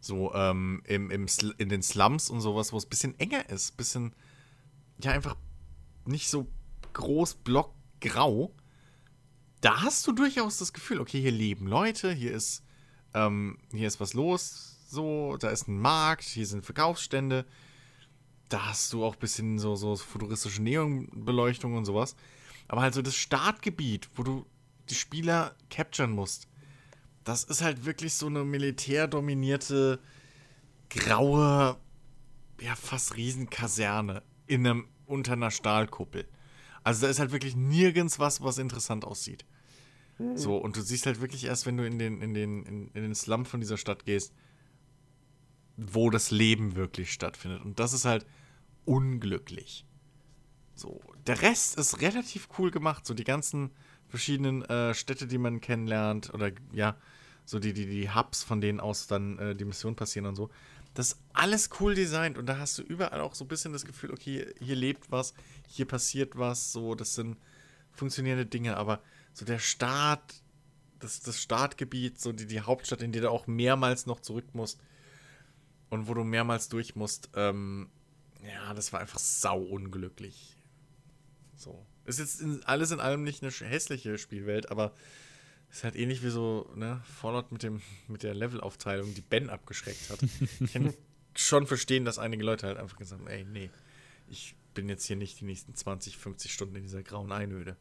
So 0.00 0.32
ähm, 0.34 0.82
im, 0.84 1.10
im, 1.10 1.26
in 1.56 1.68
den 1.68 1.82
Slums 1.82 2.30
und 2.30 2.40
sowas, 2.40 2.72
wo 2.72 2.76
es 2.76 2.86
ein 2.86 2.90
bisschen 2.90 3.18
enger 3.18 3.48
ist, 3.48 3.76
bisschen, 3.76 4.12
ja, 5.02 5.12
einfach 5.12 5.36
nicht 6.04 6.28
so 6.28 6.48
groß, 6.92 7.34
blockgrau. 7.36 8.54
Da 9.60 9.82
hast 9.82 10.06
du 10.06 10.12
durchaus 10.12 10.58
das 10.58 10.72
Gefühl, 10.72 11.00
okay, 11.00 11.20
hier 11.20 11.32
leben 11.32 11.66
Leute, 11.66 12.12
hier 12.12 12.32
ist, 12.32 12.62
ähm, 13.14 13.58
hier 13.72 13.88
ist 13.88 14.00
was 14.00 14.14
los, 14.14 14.76
so, 14.88 15.36
da 15.36 15.50
ist 15.50 15.68
ein 15.68 15.80
Markt, 15.80 16.24
hier 16.24 16.46
sind 16.46 16.64
Verkaufsstände. 16.64 17.44
Da 18.48 18.66
hast 18.66 18.92
du 18.92 19.04
auch 19.04 19.14
ein 19.14 19.20
bisschen 19.20 19.58
so, 19.58 19.74
so 19.76 19.96
futuristische 19.96 20.62
Neonbeleuchtung 20.62 21.74
und 21.76 21.84
sowas. 21.84 22.16
Aber 22.68 22.82
halt 22.82 22.94
so 22.94 23.02
das 23.02 23.14
Startgebiet, 23.14 24.08
wo 24.14 24.22
du 24.22 24.46
die 24.88 24.94
Spieler 24.94 25.54
capturen 25.70 26.12
musst, 26.12 26.48
das 27.24 27.44
ist 27.44 27.60
halt 27.60 27.84
wirklich 27.84 28.14
so 28.14 28.26
eine 28.26 28.44
militärdominierte, 28.44 30.00
graue, 30.88 31.76
ja, 32.60 32.74
fast 32.74 33.16
Riesenkaserne 33.16 34.22
in 34.48 34.66
einem, 34.66 34.88
unter 35.06 35.32
einer 35.32 35.50
Stahlkuppel. 35.50 36.26
Also 36.82 37.02
da 37.02 37.10
ist 37.10 37.18
halt 37.20 37.32
wirklich 37.32 37.54
nirgends 37.54 38.18
was, 38.18 38.42
was 38.42 38.58
interessant 38.58 39.04
aussieht. 39.04 39.44
So, 40.34 40.56
und 40.56 40.76
du 40.76 40.80
siehst 40.80 41.06
halt 41.06 41.20
wirklich 41.20 41.44
erst, 41.44 41.64
wenn 41.64 41.76
du 41.76 41.86
in 41.86 41.98
den, 41.98 42.20
in 42.20 42.34
den, 42.34 42.64
in, 42.64 42.88
in 42.88 43.02
den 43.02 43.14
Slum 43.14 43.44
von 43.44 43.60
dieser 43.60 43.76
Stadt 43.76 44.04
gehst, 44.04 44.32
wo 45.76 46.10
das 46.10 46.32
Leben 46.32 46.74
wirklich 46.74 47.12
stattfindet. 47.12 47.62
Und 47.64 47.78
das 47.78 47.92
ist 47.92 48.04
halt 48.04 48.26
unglücklich. 48.84 49.86
So, 50.74 51.00
der 51.26 51.40
Rest 51.42 51.78
ist 51.78 52.00
relativ 52.00 52.48
cool 52.58 52.72
gemacht. 52.72 53.06
So 53.06 53.14
die 53.14 53.22
ganzen 53.22 53.70
verschiedenen 54.08 54.62
äh, 54.64 54.92
Städte, 54.92 55.28
die 55.28 55.38
man 55.38 55.60
kennenlernt, 55.60 56.34
oder 56.34 56.50
ja, 56.72 56.96
so 57.44 57.60
die, 57.60 57.72
die, 57.72 57.86
die 57.86 58.10
Hubs, 58.10 58.42
von 58.42 58.60
denen 58.60 58.80
aus 58.80 59.06
dann 59.06 59.38
äh, 59.38 59.54
die 59.54 59.64
Missionen 59.64 59.94
passieren 59.94 60.26
und 60.26 60.34
so. 60.34 60.50
Das 60.98 61.12
ist 61.12 61.20
alles 61.32 61.70
cool 61.78 61.94
designt 61.94 62.38
und 62.38 62.46
da 62.46 62.58
hast 62.58 62.76
du 62.76 62.82
überall 62.82 63.20
auch 63.20 63.36
so 63.36 63.44
ein 63.44 63.48
bisschen 63.48 63.72
das 63.72 63.84
Gefühl, 63.84 64.10
okay, 64.10 64.52
hier 64.58 64.74
lebt 64.74 65.12
was, 65.12 65.32
hier 65.68 65.86
passiert 65.86 66.36
was, 66.36 66.72
so, 66.72 66.96
das 66.96 67.14
sind 67.14 67.36
funktionierende 67.92 68.46
Dinge, 68.46 68.76
aber 68.76 69.00
so 69.32 69.44
der 69.44 69.60
Start, 69.60 70.42
das, 70.98 71.20
das 71.20 71.40
Startgebiet, 71.40 72.20
so 72.20 72.32
die, 72.32 72.48
die 72.48 72.62
Hauptstadt, 72.62 73.00
in 73.00 73.12
die 73.12 73.20
du 73.20 73.30
auch 73.30 73.46
mehrmals 73.46 74.06
noch 74.06 74.18
zurück 74.18 74.46
musst 74.54 74.80
und 75.88 76.08
wo 76.08 76.14
du 76.14 76.24
mehrmals 76.24 76.68
durch 76.68 76.96
musst, 76.96 77.30
ähm, 77.36 77.88
ja, 78.42 78.74
das 78.74 78.92
war 78.92 78.98
einfach 78.98 79.20
sau 79.20 79.60
unglücklich. 79.60 80.56
So. 81.54 81.86
Ist 82.06 82.18
jetzt 82.18 82.40
in, 82.40 82.64
alles 82.64 82.90
in 82.90 82.98
allem 82.98 83.22
nicht 83.22 83.40
eine 83.44 83.52
hässliche 83.52 84.18
Spielwelt, 84.18 84.72
aber 84.72 84.92
ist 85.70 85.84
halt 85.84 85.96
ähnlich 85.96 86.22
wie 86.22 86.30
so, 86.30 86.70
ne, 86.74 87.00
Fallout 87.04 87.52
mit 87.52 87.62
dem, 87.62 87.82
mit 88.06 88.22
der 88.22 88.34
Levelaufteilung, 88.34 89.14
die 89.14 89.20
Ben 89.20 89.50
abgeschreckt 89.50 90.10
hat. 90.10 90.18
Ich 90.60 90.72
kann 90.72 90.94
schon 91.34 91.66
verstehen, 91.66 92.04
dass 92.04 92.18
einige 92.18 92.42
Leute 92.42 92.66
halt 92.66 92.78
einfach 92.78 92.96
gesagt 92.96 93.20
haben, 93.20 93.28
ey, 93.28 93.44
nee, 93.44 93.70
ich 94.28 94.54
bin 94.74 94.88
jetzt 94.88 95.04
hier 95.06 95.16
nicht 95.16 95.40
die 95.40 95.44
nächsten 95.44 95.74
20, 95.74 96.16
50 96.16 96.52
Stunden 96.52 96.76
in 96.76 96.82
dieser 96.82 97.02
grauen 97.02 97.32
Einöde. 97.32 97.76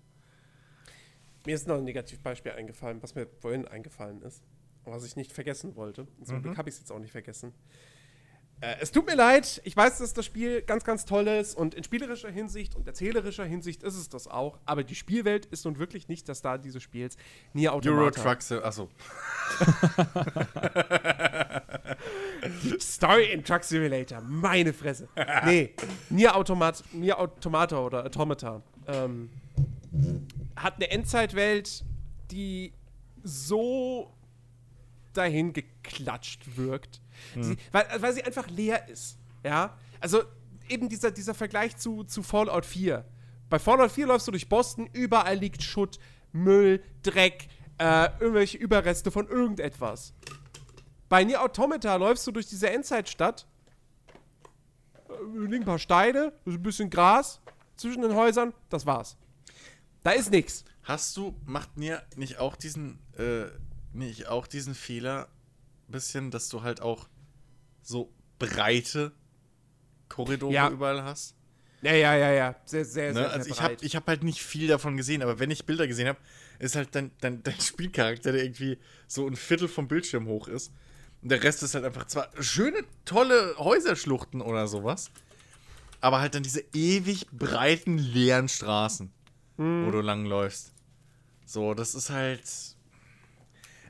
Mir 1.46 1.56
ist 1.56 1.68
noch 1.68 1.78
ein 1.78 1.84
Negativbeispiel 1.84 2.52
eingefallen, 2.52 3.02
was 3.02 3.16
mir 3.16 3.28
vorhin 3.40 3.68
eingefallen 3.68 4.22
ist. 4.22 4.44
Was 4.84 5.06
ich 5.06 5.16
nicht 5.16 5.32
vergessen 5.32 5.76
wollte. 5.76 6.08
Zum 6.24 6.42
Glück 6.42 6.58
habe 6.58 6.70
ich 6.70 6.76
es 6.76 6.80
jetzt 6.80 6.92
auch 6.92 7.00
nicht 7.00 7.12
vergessen. 7.12 7.54
Äh, 8.60 8.78
es 8.80 8.92
tut 8.92 9.06
mir 9.06 9.16
leid, 9.16 9.62
ich 9.66 9.78
weiß, 9.78 10.00
dass 10.00 10.14
das 10.14 10.26
Spiel 10.26 10.64
ganz, 10.64 10.84
ganz 10.84 11.06
toll 11.06 11.28
ist 11.28 11.56
und 11.56 11.76
in 11.76 11.84
spielerischer 11.84 12.32
Hinsicht 12.32 12.76
und 12.76 12.88
erzählerischer 12.88 13.46
Hinsicht 13.46 13.84
ist 13.84 13.96
es 13.96 14.10
das 14.10 14.28
auch, 14.28 14.58
aber 14.66 14.84
die 14.84 14.96
Spielwelt 14.96 15.46
ist 15.46 15.66
nun 15.66 15.78
wirklich 15.78 16.08
nicht 16.08 16.28
das 16.28 16.40
Star 16.40 16.58
dieses 16.58 16.82
Spiels. 16.82 17.18
Nier 17.54 17.74
Automata. 17.74 18.02
Euro 18.02 18.12
Truck 18.12 18.42
Sim, 18.42 18.64
achso. 18.64 18.90
Story 22.80 23.32
in 23.32 23.44
Truck 23.44 23.64
Simulator, 23.64 24.22
meine 24.22 24.74
Fresse. 24.74 25.08
Nee, 25.46 25.76
Nier, 26.10 26.36
Automat, 26.36 26.84
Nier 26.94 27.20
Automata 27.20 27.78
oder 27.78 28.06
Automata 28.06 28.64
ähm, 28.88 29.30
hat 30.56 30.76
eine 30.76 30.90
Endzeitwelt, 30.90 31.84
die 32.32 32.74
so 33.24 34.12
dahin 35.14 35.54
geklatscht 35.54 36.58
wirkt. 36.58 37.02
Sie, 37.40 37.58
weil, 37.72 37.86
weil 38.00 38.14
sie 38.14 38.24
einfach 38.24 38.48
leer 38.50 38.88
ist. 38.90 39.18
Ja. 39.44 39.78
Also 40.00 40.24
eben 40.70 40.90
dieser, 40.90 41.12
dieser 41.12 41.34
Vergleich 41.34 41.78
zu, 41.78 42.04
zu 42.04 42.24
Fallout 42.24 42.66
4. 42.66 43.06
Bei 43.50 43.60
Fallout 43.60 43.92
4 43.92 44.08
läufst 44.08 44.28
du 44.28 44.32
durch 44.32 44.50
Boston, 44.50 44.90
überall 44.94 45.38
liegt 45.38 45.64
Schutt, 45.64 46.00
Müll, 46.32 46.84
Dreck, 47.04 47.48
äh, 47.78 48.10
irgendwelche 48.20 48.58
Überreste 48.58 49.12
von 49.12 49.28
irgendetwas. 49.28 50.14
Bei 51.10 51.24
Nier 51.24 51.42
Automata 51.42 51.96
läufst 51.96 52.28
du 52.28 52.32
durch 52.32 52.48
diese 52.48 52.70
Endzeitstadt, 52.70 53.48
äh, 55.10 55.46
liegen 55.46 55.64
ein 55.64 55.66
paar 55.66 55.80
Steine, 55.80 56.34
ein 56.46 56.62
bisschen 56.62 56.90
Gras 56.90 57.40
zwischen 57.78 58.02
den 58.02 58.16
Häusern, 58.16 58.54
das 58.70 58.86
war's. 58.86 59.16
Da 60.04 60.12
ist 60.12 60.32
nichts. 60.32 60.66
Hast 60.84 61.16
du, 61.18 61.36
macht 61.46 61.78
mir 61.78 62.04
nicht 62.16 62.40
auch 62.40 62.56
diesen, 62.56 63.00
äh, 63.18 63.46
nicht 63.94 64.28
auch 64.28 64.48
diesen 64.48 64.76
Fehler 64.76 65.28
bisschen, 65.88 66.32
dass 66.32 66.50
du 66.50 66.62
halt 66.64 66.82
auch 66.82 67.08
so 67.82 68.12
breite 68.40 69.12
Korridore 70.10 70.54
Ja. 70.54 70.70
überall 70.70 71.04
hast? 71.04 71.36
Ja, 71.82 71.94
ja, 71.94 72.16
ja, 72.16 72.32
ja. 72.32 72.56
Sehr, 72.66 72.86
sehr, 72.86 73.14
Ne? 73.14 73.20
sehr, 73.20 73.32
Also 73.32 73.44
sehr 73.44 73.54
ich 73.54 73.62
habe 73.62 73.78
ich 73.82 73.96
hab 73.96 74.08
halt 74.08 74.24
nicht 74.24 74.42
viel 74.42 74.68
davon 74.68 74.98
gesehen, 74.98 75.22
aber 75.22 75.40
wenn 75.40 75.52
ich 75.52 75.66
Bilder 75.66 75.88
gesehen 75.88 76.08
habe, 76.08 76.18
ist 76.60 76.76
halt 76.76 76.94
dein, 76.96 77.12
dein, 77.22 77.44
dein 77.44 77.60
Spielcharakter, 77.62 78.32
der 78.32 78.44
irgendwie 78.44 78.78
so 79.08 79.28
ein 79.28 79.36
Viertel 79.36 79.68
vom 79.68 79.88
Bildschirm 79.88 80.28
hoch 80.28 80.48
ist. 80.48 80.72
Und 81.22 81.30
der 81.30 81.44
Rest 81.44 81.64
ist 81.64 81.76
halt 81.76 81.86
einfach 81.86 82.06
zwar 82.08 82.30
schöne, 82.42 82.84
tolle 83.06 83.56
Häuserschluchten 83.58 84.42
oder 84.42 84.68
sowas, 84.68 85.12
aber 86.02 86.20
halt 86.20 86.36
dann 86.36 86.44
diese 86.44 86.64
ewig 86.74 87.28
breiten, 87.32 87.98
leeren 87.98 88.50
Straßen, 88.50 89.12
wo 89.58 89.92
du 89.92 90.02
langläufst. 90.02 90.74
So, 91.46 91.74
das 91.74 91.96
ist 91.96 92.10
halt. 92.10 92.42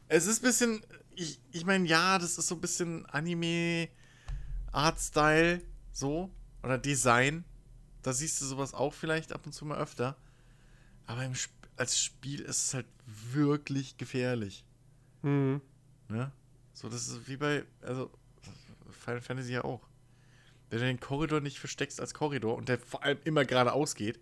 Es 0.10 0.26
ist 0.26 0.40
ein 0.42 0.48
bisschen. 0.48 0.82
Ich, 1.20 1.42
ich 1.52 1.66
meine, 1.66 1.88
ja, 1.88 2.20
das 2.20 2.38
ist 2.38 2.48
so 2.48 2.54
ein 2.54 2.62
bisschen 2.62 3.08
Anime-Art-Style, 3.08 5.64
so. 5.92 6.30
Oder 6.62 6.78
Design. 6.78 7.44
Da 8.04 8.14
siehst 8.14 8.40
du 8.40 8.46
sowas 8.46 8.76
auch 8.76 8.94
vielleicht 8.94 9.34
ab 9.34 9.48
und 9.48 9.52
zu 9.52 9.66
mal 9.66 9.80
öfter. 9.80 10.16
Aber 11.08 11.24
Sp 11.34 11.58
als 11.76 12.00
Spiel 12.00 12.42
ist 12.42 12.68
es 12.68 12.74
halt 12.74 12.88
wirklich 13.06 13.98
gefährlich. 13.98 14.66
Mhm. 15.22 15.62
Ne? 16.08 16.32
So, 16.74 16.90
das 16.90 17.08
ist 17.08 17.28
wie 17.28 17.38
bei, 17.38 17.66
also, 17.82 18.12
Final 18.90 19.22
Fantasy 19.22 19.54
ja 19.54 19.64
auch. 19.64 19.88
Wenn 20.70 20.80
du 20.80 20.86
den 20.86 21.00
Korridor 21.00 21.40
nicht 21.40 21.60
versteckst 21.60 22.00
als 22.00 22.14
Korridor 22.14 22.56
und 22.56 22.70
der 22.70 22.80
vor 22.80 23.04
allem 23.04 23.20
immer 23.24 23.46
geradeaus 23.46 23.96
geht. 23.96 24.20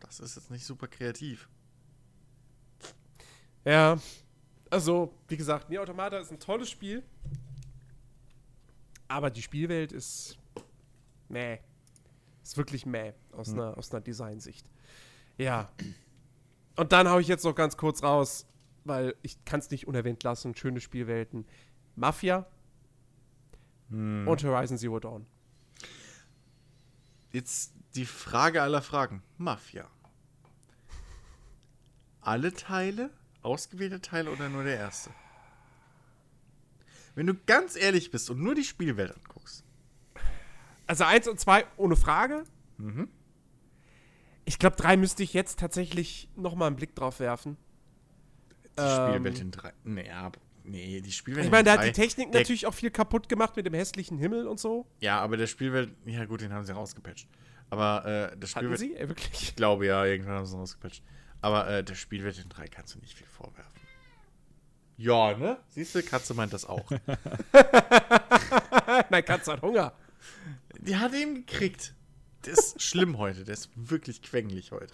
Das 0.00 0.20
ist 0.20 0.36
jetzt 0.36 0.50
nicht 0.50 0.64
super 0.64 0.88
kreativ. 0.88 1.48
Ja. 3.64 3.98
Also, 4.70 5.14
wie 5.28 5.36
gesagt, 5.36 5.68
Nier 5.68 5.82
Automata 5.82 6.18
ist 6.18 6.30
ein 6.30 6.38
tolles 6.40 6.70
Spiel. 6.70 7.02
Aber 9.08 9.30
die 9.30 9.42
Spielwelt 9.42 9.92
ist. 9.92 10.38
Mäh. 11.28 11.58
Ist 12.42 12.56
wirklich 12.56 12.86
mäh 12.86 13.12
aus, 13.32 13.52
einer, 13.52 13.76
aus 13.78 13.92
einer 13.92 14.00
Designsicht. 14.00 14.66
Ja. 15.38 15.70
Und 16.76 16.92
dann 16.92 17.08
hau 17.08 17.18
ich 17.18 17.28
jetzt 17.28 17.44
noch 17.44 17.54
ganz 17.54 17.76
kurz 17.76 18.02
raus, 18.02 18.46
weil 18.84 19.14
ich 19.22 19.44
kann 19.44 19.60
es 19.60 19.70
nicht 19.70 19.86
unerwähnt 19.86 20.22
lassen. 20.24 20.54
Schöne 20.56 20.80
Spielwelten. 20.80 21.46
Mafia 21.94 22.46
und 23.90 24.42
Horizon 24.42 24.78
Zero 24.78 24.98
Dawn. 24.98 25.26
Jetzt 27.30 27.74
die 27.94 28.06
Frage 28.06 28.62
aller 28.62 28.80
Fragen. 28.80 29.22
Mafia. 29.36 29.86
Alle 32.22 32.52
Teile? 32.54 33.10
Ausgewählte 33.42 34.00
Teile 34.00 34.30
oder 34.30 34.48
nur 34.48 34.64
der 34.64 34.76
erste? 34.76 35.10
Wenn 37.14 37.26
du 37.26 37.34
ganz 37.46 37.76
ehrlich 37.76 38.10
bist 38.10 38.30
und 38.30 38.40
nur 38.40 38.54
die 38.54 38.64
Spielwelt 38.64 39.14
anguckst. 39.14 39.64
Also 40.86 41.04
eins 41.04 41.28
und 41.28 41.38
zwei 41.40 41.64
ohne 41.76 41.96
Frage. 41.96 42.44
Ich 44.44 44.58
glaube, 44.58 44.76
drei 44.76 44.96
müsste 44.96 45.22
ich 45.22 45.34
jetzt 45.34 45.58
tatsächlich 45.58 46.28
noch 46.36 46.54
mal 46.54 46.66
einen 46.66 46.76
Blick 46.76 46.94
drauf 46.94 47.20
werfen. 47.20 47.56
Die 48.78 48.82
Ähm. 48.82 49.08
Spielwelt 49.10 49.40
in 49.40 49.50
drei. 49.50 49.72
Nee, 49.84 50.10
aber, 50.10 50.38
nee, 50.64 51.00
die 51.00 51.12
Spielwelt 51.12 51.44
Ich 51.44 51.50
meine, 51.52 51.64
da 51.64 51.72
hat 51.78 51.84
die 51.84 51.92
Technik 51.92 52.32
der- 52.32 52.40
natürlich 52.40 52.66
auch 52.66 52.74
viel 52.74 52.90
kaputt 52.90 53.28
gemacht 53.28 53.54
mit 53.56 53.66
dem 53.66 53.74
hässlichen 53.74 54.18
Himmel 54.18 54.46
und 54.46 54.58
so. 54.58 54.86
Ja, 55.00 55.20
aber 55.20 55.36
der 55.36 55.46
Spielwelt. 55.46 55.90
Ja, 56.06 56.24
gut, 56.24 56.40
den 56.40 56.52
haben 56.52 56.64
sie 56.64 56.72
rausgepatcht. 56.72 57.28
Aber 57.70 58.04
äh, 58.06 58.22
Hatten 58.32 58.46
Spielwelt. 58.46 58.78
sie? 58.78 58.94
Äh, 58.96 59.08
wirklich? 59.08 59.30
Ich 59.42 59.56
glaube 59.56 59.86
ja, 59.86 60.04
irgendwann 60.04 60.34
haben 60.36 60.46
sie 60.46 60.54
ihn 60.56 60.60
rausgepatcht. 60.60 61.02
Aber 61.42 61.68
äh, 61.68 61.84
der 61.84 61.94
Spielwelt 61.96 62.38
in 62.38 62.48
3 62.48 62.68
kannst 62.68 62.94
du 62.94 63.00
nicht 63.00 63.18
viel 63.18 63.26
vorwerfen. 63.26 63.70
Ja, 64.96 65.36
ne? 65.36 65.58
Siehst 65.70 65.94
du, 65.94 66.02
Katze 66.02 66.34
meint 66.34 66.52
das 66.52 66.64
auch. 66.64 66.88
Nein, 69.10 69.24
Katze 69.24 69.52
hat 69.52 69.62
Hunger. 69.62 69.92
Die 70.78 70.96
hat 70.96 71.12
ihn 71.14 71.46
gekriegt. 71.46 71.94
Der 72.46 72.54
ist 72.54 72.80
schlimm 72.80 73.18
heute. 73.18 73.44
Der 73.44 73.54
ist 73.54 73.70
wirklich 73.74 74.22
quengelig 74.22 74.72
heute. 74.72 74.92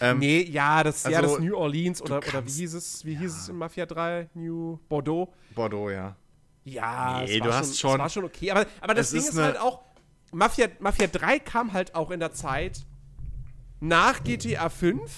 Ähm, 0.00 0.18
nee, 0.18 0.42
ja, 0.42 0.82
das, 0.82 1.02
ja, 1.04 1.18
also, 1.18 1.36
das 1.36 1.44
New 1.44 1.56
Orleans 1.56 2.00
oder, 2.00 2.18
oder 2.18 2.46
wie 2.46 2.50
hieß 2.50 2.74
es? 2.74 3.04
Wie 3.04 3.16
hieß 3.16 3.36
es 3.36 3.48
in 3.48 3.56
Mafia 3.56 3.84
3? 3.84 4.30
New 4.34 4.78
Bordeaux? 4.88 5.32
Bordeaux, 5.54 5.90
ja. 5.90 6.16
Ja, 6.64 7.22
Nee, 7.26 7.40
du 7.40 7.52
hast 7.52 7.78
schon- 7.78 7.92
Es 7.94 7.98
war 7.98 8.08
schon 8.08 8.24
okay. 8.24 8.50
Aber, 8.50 8.66
aber 8.80 8.94
das 8.94 9.10
Ding 9.10 9.20
ist 9.20 9.30
ist, 9.30 9.38
halt 9.38 9.58
auch, 9.58 9.82
Mafia, 10.32 10.68
Mafia 10.78 11.06
3 11.06 11.38
kam 11.40 11.72
halt 11.72 11.94
auch 11.94 12.10
in 12.10 12.20
der 12.20 12.32
Zeit 12.32 12.84
nach 13.80 14.22
GTA 14.24 14.68
5 14.68 15.10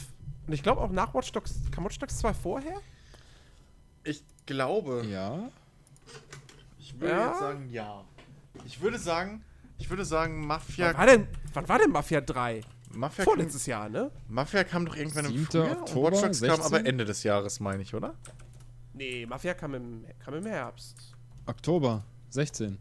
und 0.47 0.53
ich 0.53 0.62
glaube 0.62 0.81
auch 0.81 0.91
nach 0.91 1.15
Watch 1.15 1.33
Dogs. 1.33 1.61
Kam 1.71 1.85
Watch 1.85 1.99
Dogs 1.99 2.19
2 2.19 2.35
vorher? 2.35 2.81
Ich 4.05 4.25
glaube, 4.47 5.05
Ja. 5.07 5.49
ich 6.79 6.99
würde 7.01 7.15
Ja? 7.15 7.29
jetzt 7.31 7.39
sagen, 7.41 7.71
ja. 7.71 8.05
Ich 8.65 8.81
würde 8.81 8.99
sagen, 8.99 9.45
ich 9.79 9.89
würde 9.91 10.05
sagen, 10.05 10.47
Mafia. 10.47 10.89
Wann 10.89 10.97
war 10.99 11.07
denn, 11.07 11.29
wann 11.53 11.69
war 11.69 11.79
denn 11.79 11.91
Mafia 11.91 12.21
3? 12.21 12.62
Mafia, 12.95 13.25
kam, 13.25 13.33
Vorletztes 13.35 13.65
Jahr, 13.67 13.89
ne? 13.89 14.11
Mafia 14.29 14.65
kam 14.65 14.85
doch 14.85 14.95
irgendwann 14.97 15.25
im 15.25 15.31
7. 15.33 15.47
Frühjahr 15.47 15.81
Oktober, 15.81 16.07
und 16.09 16.12
Watch 16.12 16.23
Dogs 16.23 16.41
kam 16.41 16.57
16? 16.57 16.65
aber 16.67 16.87
Ende 16.87 17.05
des 17.07 17.23
Jahres, 17.23 17.59
meine 17.61 17.83
ich, 17.83 17.95
oder? 17.95 18.15
Nee, 18.93 19.25
Mafia 19.25 19.55
kam 19.55 19.75
im, 19.75 20.05
kam 20.23 20.35
im 20.35 20.45
Herbst. 20.47 21.15
Oktober 21.47 22.05
16. 22.29 22.77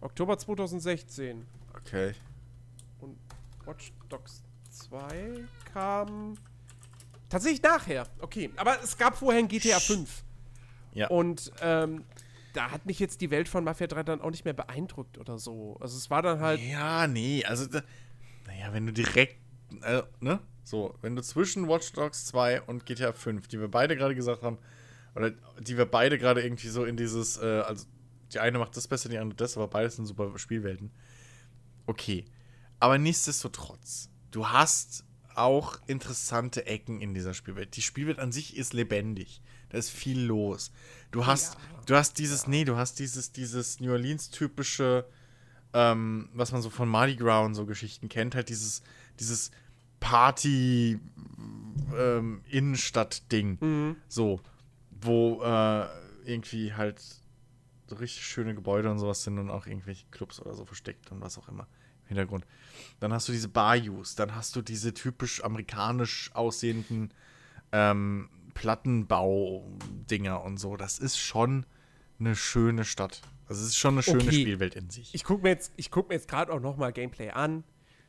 Oktober 0.00 0.38
2016. 0.38 1.44
Okay. 1.76 2.14
Und 3.00 3.16
Watch 3.64 3.92
Dogs 4.08 4.42
2 4.88 5.44
kam 5.72 6.34
tatsächlich 7.28 7.62
nachher. 7.62 8.06
Okay, 8.20 8.50
aber 8.56 8.82
es 8.82 8.96
gab 8.96 9.16
vorher 9.16 9.40
ein 9.40 9.48
GTA 9.48 9.80
5. 9.80 10.24
Ja. 10.94 11.08
Und 11.08 11.52
ähm, 11.60 12.04
da 12.52 12.70
hat 12.70 12.86
mich 12.86 12.98
jetzt 12.98 13.20
die 13.20 13.30
Welt 13.30 13.48
von 13.48 13.64
Mafia 13.64 13.86
3 13.86 14.02
dann 14.02 14.20
auch 14.20 14.30
nicht 14.30 14.44
mehr 14.44 14.54
beeindruckt 14.54 15.18
oder 15.18 15.38
so. 15.38 15.76
Also 15.80 15.96
es 15.96 16.10
war 16.10 16.22
dann 16.22 16.40
halt. 16.40 16.60
Ja, 16.60 17.06
nee, 17.06 17.44
also, 17.44 17.66
naja, 18.46 18.72
wenn 18.72 18.86
du 18.86 18.92
direkt, 18.92 19.36
äh, 19.82 20.02
ne? 20.20 20.40
So, 20.64 20.94
wenn 21.00 21.16
du 21.16 21.22
zwischen 21.22 21.68
Watch 21.68 21.92
Dogs 21.92 22.26
2 22.26 22.62
und 22.62 22.86
GTA 22.86 23.12
5, 23.12 23.48
die 23.48 23.58
wir 23.58 23.68
beide 23.68 23.96
gerade 23.96 24.14
gesagt 24.14 24.42
haben, 24.42 24.58
oder 25.14 25.32
die 25.60 25.76
wir 25.76 25.86
beide 25.86 26.18
gerade 26.18 26.42
irgendwie 26.42 26.68
so 26.68 26.84
in 26.84 26.96
dieses, 26.96 27.36
äh, 27.38 27.62
also 27.66 27.86
die 28.32 28.38
eine 28.38 28.58
macht 28.58 28.76
das 28.76 28.86
besser, 28.86 29.08
die 29.08 29.18
andere 29.18 29.36
das, 29.36 29.56
aber 29.56 29.68
beides 29.68 29.96
sind 29.96 30.06
super 30.06 30.38
Spielwelten. 30.38 30.90
Okay. 31.86 32.24
Aber 32.78 32.98
nichtsdestotrotz, 32.98 34.08
du 34.32 34.48
hast 34.48 35.04
auch 35.34 35.78
interessante 35.86 36.66
Ecken 36.66 37.00
in 37.00 37.14
dieser 37.14 37.34
Spielwelt. 37.34 37.76
Die 37.76 37.82
Spielwelt 37.82 38.18
an 38.18 38.32
sich 38.32 38.56
ist 38.56 38.72
lebendig. 38.72 39.40
Da 39.70 39.78
ist 39.78 39.90
viel 39.90 40.20
los. 40.20 40.72
Du 41.10 41.26
hast, 41.26 41.56
du 41.86 41.94
hast 41.94 42.18
dieses, 42.18 42.46
nee, 42.46 42.64
du 42.64 42.76
hast 42.76 42.98
dieses, 42.98 43.32
dieses 43.32 43.80
New 43.80 43.92
Orleans-typische, 43.92 45.06
ähm, 45.72 46.28
was 46.34 46.52
man 46.52 46.60
so 46.60 46.68
von 46.68 46.88
Mardi 46.88 47.16
Gras 47.16 47.46
und 47.46 47.54
so 47.54 47.64
Geschichten 47.64 48.08
kennt, 48.08 48.34
halt 48.34 48.48
dieses, 48.50 48.82
dieses 49.18 49.50
Party 50.00 50.98
ähm, 51.96 52.42
Innenstadt-Ding. 52.50 53.96
So, 54.08 54.40
wo 54.90 55.42
äh, 55.42 55.86
irgendwie 56.24 56.74
halt 56.74 57.02
so 57.86 57.96
richtig 57.96 58.26
schöne 58.26 58.54
Gebäude 58.54 58.90
und 58.90 58.98
sowas 58.98 59.22
sind 59.22 59.38
und 59.38 59.50
auch 59.50 59.66
irgendwelche 59.66 60.06
Clubs 60.10 60.40
oder 60.40 60.54
so 60.54 60.64
versteckt 60.64 61.10
und 61.10 61.20
was 61.20 61.38
auch 61.38 61.48
immer 61.48 61.62
im 61.64 61.81
Hintergrund. 62.12 62.46
Dann 63.00 63.12
hast 63.12 63.28
du 63.28 63.32
diese 63.32 63.48
Bayous, 63.48 64.14
dann 64.14 64.34
hast 64.34 64.54
du 64.56 64.62
diese 64.62 64.94
typisch 64.94 65.42
amerikanisch 65.42 66.30
aussehenden 66.34 67.12
ähm, 67.72 68.28
Plattenbau-Dinger 68.54 70.42
und 70.42 70.58
so. 70.58 70.76
Das 70.76 70.98
ist 70.98 71.18
schon 71.18 71.66
eine 72.18 72.36
schöne 72.36 72.84
Stadt. 72.84 73.20
Also 73.48 73.62
es 73.62 73.68
ist 73.68 73.76
schon 73.76 73.94
eine 73.94 74.02
schöne 74.02 74.22
Okay. 74.22 74.40
Spielwelt 74.40 74.76
in 74.76 74.90
sich. 74.90 75.14
Ich 75.14 75.24
gucke 75.24 75.42
mir 75.42 75.50
jetzt, 75.50 75.72
ich 75.76 75.90
guck 75.90 76.08
mir 76.08 76.14
jetzt 76.14 76.28
gerade 76.28 76.52
auch 76.52 76.60
noch 76.60 76.76
mal 76.76 76.92
Gameplay 76.92 77.30
an. 77.30 77.64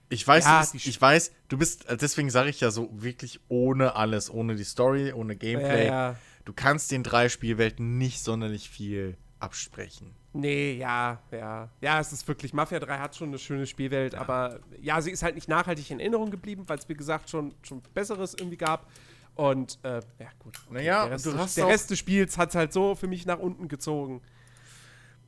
Ich 0.10 0.28
weiß, 0.28 0.46
Ja, 0.46 0.60
bist, 0.60 0.76
ich 0.86 1.02
weiß, 1.02 1.32
du 1.48 1.58
bist, 1.58 1.86
äh, 1.90 1.98
deswegen 1.98 2.30
sage 2.30 2.50
ich 2.50 2.60
ja 2.60 2.70
so 2.70 2.90
wirklich 2.94 3.40
ohne 3.48 3.96
alles, 3.96 4.30
ohne 4.30 4.56
die 4.56 4.64
Story, 4.64 5.12
ohne 5.12 5.36
Gameplay. 5.36 5.88
Ja, 5.88 6.12
ja. 6.12 6.16
Du 6.46 6.54
kannst 6.54 6.92
den 6.92 7.04
drei 7.04 7.30
Spielwelten 7.30 7.98
nicht 7.98 8.22
sonderlich 8.22 8.70
viel 8.70 9.18
absprechen. 9.40 10.14
Nee, 10.34 10.74
ja, 10.78 11.22
ja. 11.32 11.70
Ja, 11.80 12.00
es 12.00 12.12
ist 12.12 12.28
wirklich, 12.28 12.54
Mafia 12.54 12.80
3 12.80 12.98
hat 12.98 13.16
schon 13.16 13.28
eine 13.30 13.38
schöne 13.38 13.68
Spielwelt, 13.68 14.16
aber 14.16 14.60
ja, 14.82 15.00
sie 15.00 15.12
ist 15.12 15.22
halt 15.22 15.36
nicht 15.36 15.48
nachhaltig 15.48 15.92
in 15.92 16.00
Erinnerung 16.00 16.32
geblieben, 16.32 16.64
weil 16.68 16.80
es, 16.80 16.90
wie 16.90 16.96
gesagt, 16.96 17.30
schon, 17.30 17.54
schon 17.62 17.82
Besseres 17.94 18.34
irgendwie 18.34 18.58
gab. 18.58 18.90
Und, 19.36 19.80
äh, 19.84 20.02
ja, 20.20 20.28
gut. 20.40 20.60
Naja, 20.70 21.04
der 21.04 21.12
Rest, 21.14 21.26
du 21.26 21.32
des- 21.32 21.40
hast 21.40 21.58
der 21.58 21.68
Rest 21.68 21.90
des 21.92 22.00
Spiels 22.00 22.38
hat 22.38 22.50
es 22.50 22.56
halt 22.56 22.74
so 22.74 22.96
für 22.96 23.08
mich 23.08 23.26
nach 23.26 23.40
unten 23.40 23.68
gezogen, 23.68 24.22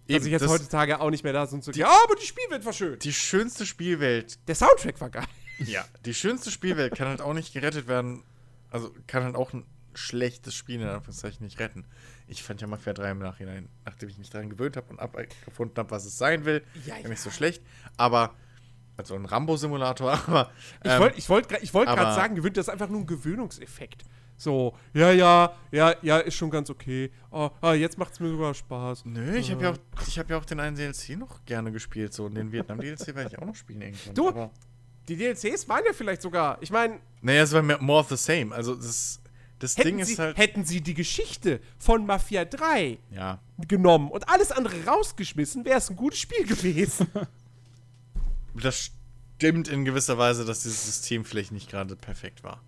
dass 0.08 0.26
ich 0.26 0.32
jetzt 0.32 0.48
heutzutage 0.48 1.00
auch 1.02 1.10
nicht 1.10 1.24
mehr 1.24 1.34
da 1.34 1.48
sind 1.48 1.64
so, 1.64 1.72
ja, 1.72 1.88
aber 1.88 2.16
die 2.16 2.26
Spielwelt 2.26 2.64
war 2.66 2.74
schön. 2.74 3.00
die 3.00 3.14
schönste 3.14 3.66
Spielwelt, 3.66 4.38
Der 4.48 4.54
Soundtrack 4.56 5.02
war 5.02 5.10
geil. 5.10 5.26
ja, 5.60 5.84
die 6.06 6.14
schönste 6.14 6.52
Spielwelt 6.52 6.96
kann 6.96 7.08
halt 7.08 7.22
auch 7.22 7.34
nicht 7.34 7.54
gerettet 7.54 7.88
werden. 7.88 8.24
Also 8.70 8.92
kann 9.08 9.24
halt 9.24 9.36
auch 9.36 9.54
ein 9.54 9.66
schlechtes 9.98 10.54
Spiel 10.56 10.82
in 10.82 10.88
Anführungszeichen 10.88 11.44
nicht 11.46 11.60
retten. 11.60 11.86
Ich 12.28 12.44
fand 12.44 12.62
ja 12.62 12.68
Mafia 12.68 12.94
3 12.94 13.12
im 13.12 13.20
Nachhinein, 13.20 13.70
nachdem 13.86 14.10
ich 14.10 14.18
mich 14.18 14.30
daran 14.30 14.50
gewöhnt 14.50 14.78
habe 14.78 14.88
und 14.90 15.00
abgefunden 15.00 15.78
habe, 15.78 15.92
was 15.92 16.06
es 16.06 16.18
sein 16.18 16.46
will, 16.46 16.64
Ja, 16.86 16.98
ja, 16.98 17.08
nicht 17.08 17.22
so 17.22 17.30
ja. 17.30 17.36
schlecht. 17.36 17.64
Aber, 17.98 18.34
also 18.98 19.16
ein 19.16 19.26
Rambo-Simulator, 19.26 20.12
aber. 20.28 20.52
Ich 20.84 20.92
ähm, 20.92 21.00
wollte 21.00 21.18
ich 21.18 21.30
wollt, 21.30 21.52
ich 21.62 21.74
wollt 21.74 21.88
gerade 21.88 22.16
sagen, 22.16 22.36
gewöhnt 22.36 22.58
das 22.58 22.68
ist 22.68 22.74
einfach 22.74 22.90
nur 22.90 23.02
ein 23.02 23.08
Gewöhnungseffekt. 23.08 24.04
So, 24.38 24.76
ja, 24.94 25.12
ja, 25.12 25.54
ja, 25.72 25.96
ja, 26.02 26.18
ist 26.18 26.36
schon 26.36 26.50
ganz 26.50 26.70
okay. 26.70 27.10
Oh, 27.32 27.50
ah, 27.62 27.74
jetzt 27.74 27.98
macht 27.98 28.12
es 28.14 28.20
mir 28.20 28.30
sogar 28.30 28.54
Spaß. 28.54 29.06
Nö, 29.06 29.36
ich 29.38 29.50
habe 29.50 29.64
ja, 29.64 29.72
auch- 29.72 29.78
ich 30.08 30.20
hab 30.20 30.30
ja 30.30 30.38
auch 30.38 30.44
den 30.44 30.60
einen 30.60 30.76
DLC 30.76 31.12
noch 31.18 31.46
gerne 31.46 31.72
gespielt. 31.72 32.14
So, 32.14 32.26
und 32.26 32.36
den 32.36 32.52
Vietnam-DLC 32.52 33.16
werde 33.16 33.30
ich 33.32 33.40
auch 33.40 33.46
noch 33.46 33.56
spielen 33.56 33.82
irgendwann. 33.82 34.14
Du- 34.14 34.52
Die 35.08 35.16
DLCs 35.16 35.70
waren 35.70 35.84
ja 35.86 35.94
vielleicht 35.94 36.22
sogar, 36.24 36.58
ich 36.62 36.72
meine, 36.72 37.00
naja, 37.22 37.44
es 37.44 37.54
war 37.54 37.62
mehr- 37.62 37.80
more 37.82 38.00
of 38.02 38.10
the 38.10 38.18
same. 38.18 38.54
Also, 38.54 38.76
das, 38.76 39.22
das 39.60 39.76
Ding 39.76 39.86
hätten, 39.86 40.00
ist 40.00 40.08
sie, 40.10 40.18
halt. 40.18 40.38
hätten 40.38 40.66
sie 40.66 40.82
die 40.82 40.94
Geschichte 40.94 41.60
von 41.80 42.06
Mafia 42.06 42.46
3 42.46 42.98
Ja. 43.12 43.40
genommen 43.68 44.12
und 44.12 44.28
alles 44.30 44.52
andere 44.52 44.86
rausgeschmissen, 44.86 45.64
wäre 45.66 45.78
es 45.78 45.90
ein 45.90 45.96
gutes 45.96 46.20
Spiel 46.20 46.46
gewesen. 46.46 47.08
Das 48.58 48.92
stimmt 49.36 49.68
in 49.68 49.84
gewisser 49.84 50.18
Weise, 50.18 50.46
dass 50.46 50.64
dieses 50.64 50.86
System 50.86 51.26
vielleicht 51.26 51.52
nicht 51.52 51.70
gerade 51.70 51.98
perfekt 51.98 52.42
war. 52.46 52.62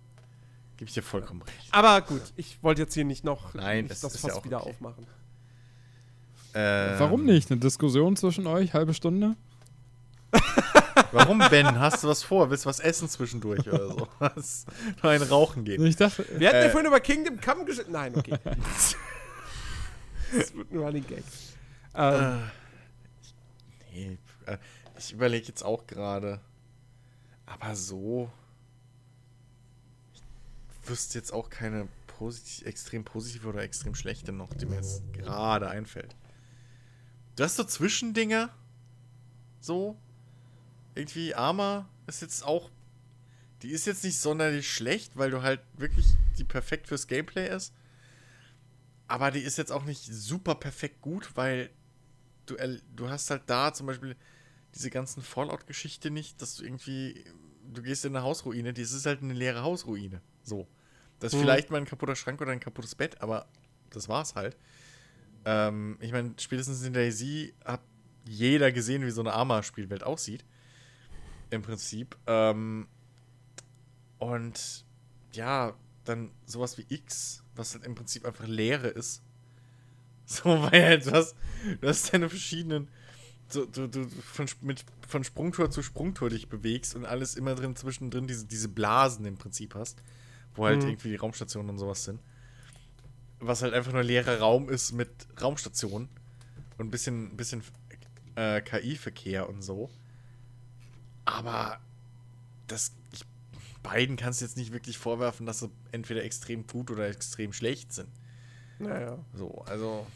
Gebe 0.76 0.86
ich 0.88 0.92
dir 0.92 1.02
vollkommen 1.02 1.40
recht. 1.40 1.68
Aber 1.70 2.02
gut, 2.02 2.20
ich 2.36 2.62
wollte 2.62 2.82
jetzt 2.82 2.92
hier 2.92 3.06
nicht 3.06 3.24
noch 3.24 3.54
Nein, 3.54 3.84
nicht 3.84 3.90
das 3.92 4.00
das 4.00 4.16
ist 4.16 4.20
Fass 4.20 4.36
ja 4.36 4.44
wieder 4.44 4.60
okay. 4.60 4.68
aufmachen. 4.70 5.06
Ähm, 6.52 6.98
Warum 6.98 7.24
nicht? 7.24 7.50
Eine 7.50 7.60
Diskussion 7.60 8.16
zwischen 8.16 8.46
euch? 8.46 8.74
Halbe 8.74 8.92
Stunde? 8.92 9.36
Warum, 11.12 11.38
Ben? 11.50 11.78
Hast 11.78 12.04
du 12.04 12.08
was 12.08 12.22
vor? 12.22 12.50
Willst 12.50 12.64
du 12.64 12.68
was 12.68 12.80
essen 12.80 13.08
zwischendurch 13.08 13.66
oder 13.68 13.88
so? 13.88 14.08
Was? 14.18 14.66
Noch 15.02 15.10
ein 15.10 15.22
Rauchen 15.22 15.64
gehen. 15.64 15.84
Ich 15.86 15.96
dachte, 15.96 16.24
Wir 16.38 16.48
hatten 16.48 16.58
ja 16.58 16.64
Äh. 16.64 16.70
vorhin 16.70 16.86
über 16.88 17.00
Kingdom 17.00 17.40
Come 17.40 17.64
gesprochen. 17.64 17.92
Nein, 17.92 18.14
okay. 18.14 18.36
das 20.36 20.54
wird 20.54 20.70
ein 20.70 20.78
Running 20.78 21.06
Gag. 21.06 21.24
Ähm, 21.94 22.42
Nee, 23.92 24.18
äh, 24.46 24.58
ich 24.98 25.12
überlege 25.12 25.46
jetzt 25.48 25.62
auch 25.64 25.86
gerade. 25.86 26.40
Aber 27.46 27.74
so. 27.74 28.30
Ich 30.12 30.22
wüsste 30.90 31.18
jetzt 31.18 31.32
auch 31.32 31.48
keine 31.48 31.88
posit 32.06 32.66
extrem 32.66 33.04
positive 33.04 33.48
oder 33.48 33.62
extrem 33.62 33.94
schlechte 33.94 34.32
noch, 34.32 34.52
die 34.54 34.66
mir 34.66 34.76
jetzt 34.76 35.02
gerade 35.14 35.68
einfällt. 35.70 36.14
Du 37.36 37.44
hast 37.44 37.56
so 37.56 37.64
Zwischendinger. 37.64 38.50
So. 39.60 39.96
Irgendwie 40.98 41.34
Arma 41.34 41.88
ist 42.06 42.22
jetzt 42.22 42.44
auch. 42.44 42.70
Die 43.62 43.70
ist 43.70 43.86
jetzt 43.86 44.04
nicht 44.04 44.18
sonderlich 44.18 44.70
schlecht, 44.72 45.16
weil 45.16 45.30
du 45.30 45.42
halt 45.42 45.60
wirklich 45.76 46.06
die 46.38 46.44
perfekt 46.44 46.88
fürs 46.88 47.06
Gameplay 47.06 47.48
ist. 47.48 47.72
Aber 49.06 49.30
die 49.30 49.40
ist 49.40 49.58
jetzt 49.58 49.72
auch 49.72 49.84
nicht 49.84 50.04
super 50.04 50.54
perfekt 50.54 51.00
gut, 51.00 51.30
weil 51.34 51.70
du, 52.46 52.56
du 52.94 53.08
hast 53.08 53.30
halt 53.30 53.42
da 53.46 53.72
zum 53.72 53.86
Beispiel 53.86 54.16
diese 54.74 54.90
ganzen 54.90 55.22
Fallout-Geschichte 55.22 56.10
nicht, 56.10 56.42
dass 56.42 56.56
du 56.56 56.64
irgendwie, 56.64 57.24
du 57.72 57.82
gehst 57.82 58.04
in 58.04 58.14
eine 58.14 58.24
Hausruine, 58.24 58.72
das 58.72 58.92
ist 58.92 59.06
halt 59.06 59.22
eine 59.22 59.34
leere 59.34 59.62
Hausruine. 59.62 60.20
So. 60.42 60.68
Das 61.20 61.32
ist 61.32 61.38
Mhm. 61.38 61.44
vielleicht 61.44 61.70
mal 61.70 61.78
ein 61.78 61.86
kaputter 61.86 62.14
Schrank 62.16 62.40
oder 62.40 62.52
ein 62.52 62.60
kaputtes 62.60 62.94
Bett, 62.94 63.20
aber 63.20 63.48
das 63.90 64.08
war's 64.08 64.34
halt. 64.34 64.56
Ähm, 65.44 65.96
ich 66.00 66.12
meine, 66.12 66.34
spätestens 66.38 66.82
in 66.82 66.92
Daisy 66.92 67.54
hat 67.64 67.80
jeder 68.26 68.70
gesehen, 68.72 69.04
wie 69.06 69.10
so 69.10 69.22
eine 69.22 69.32
Arma-Spielwelt 69.32 70.04
aussieht. 70.04 70.44
Im 71.50 71.62
Prinzip. 71.62 72.16
Ähm, 72.26 72.88
und 74.18 74.84
ja, 75.32 75.74
dann 76.04 76.30
sowas 76.46 76.78
wie 76.78 76.86
X, 76.88 77.42
was 77.54 77.74
halt 77.74 77.84
im 77.84 77.94
Prinzip 77.94 78.24
einfach 78.26 78.46
Leere 78.46 78.88
ist. 78.88 79.22
So, 80.30 80.44
weil 80.44 80.84
halt 80.84 81.06
du 81.06 81.12
hast, 81.12 81.34
du 81.80 81.88
hast 81.88 82.12
deine 82.12 82.28
verschiedenen, 82.28 82.88
so, 83.48 83.64
du, 83.66 83.88
du 83.88 84.08
von, 84.08 84.46
mit, 84.60 84.84
von 85.08 85.24
Sprungtor 85.24 85.70
zu 85.70 85.82
Sprungtor 85.82 86.30
dich 86.30 86.48
bewegst 86.48 86.94
und 86.94 87.06
alles 87.06 87.34
immer 87.36 87.54
drin 87.54 87.76
zwischendrin 87.76 88.26
diese, 88.26 88.46
diese 88.46 88.68
Blasen 88.68 89.24
im 89.24 89.38
Prinzip 89.38 89.74
hast, 89.74 90.02
wo 90.54 90.66
halt 90.66 90.84
Mhm. 90.84 90.90
irgendwie 90.90 91.10
die 91.10 91.16
Raumstationen 91.16 91.70
und 91.70 91.78
sowas 91.78 92.04
sind. 92.04 92.20
Was 93.40 93.62
halt 93.62 93.72
einfach 93.74 93.92
nur 93.92 94.02
leerer 94.02 94.38
Raum 94.40 94.68
ist 94.68 94.92
mit 94.92 95.10
Raumstationen 95.40 96.08
und 96.78 96.86
ein 96.86 96.90
bisschen, 96.90 97.36
bisschen 97.36 97.62
äh, 98.36 98.60
KI-Verkehr 98.60 99.48
und 99.48 99.62
so. 99.62 99.90
Aber 101.28 101.78
das, 102.68 102.92
ich, 103.12 103.22
beiden 103.82 104.16
kannst 104.16 104.40
du 104.40 104.46
jetzt 104.46 104.56
nicht 104.56 104.72
wirklich 104.72 104.96
vorwerfen, 104.96 105.44
dass 105.44 105.60
sie 105.60 105.70
entweder 105.92 106.24
extrem 106.24 106.66
gut 106.66 106.90
oder 106.90 107.06
extrem 107.06 107.52
schlecht 107.52 107.92
sind. 107.92 108.08
naja. 108.78 109.18
So, 109.34 109.62
also. 109.66 110.06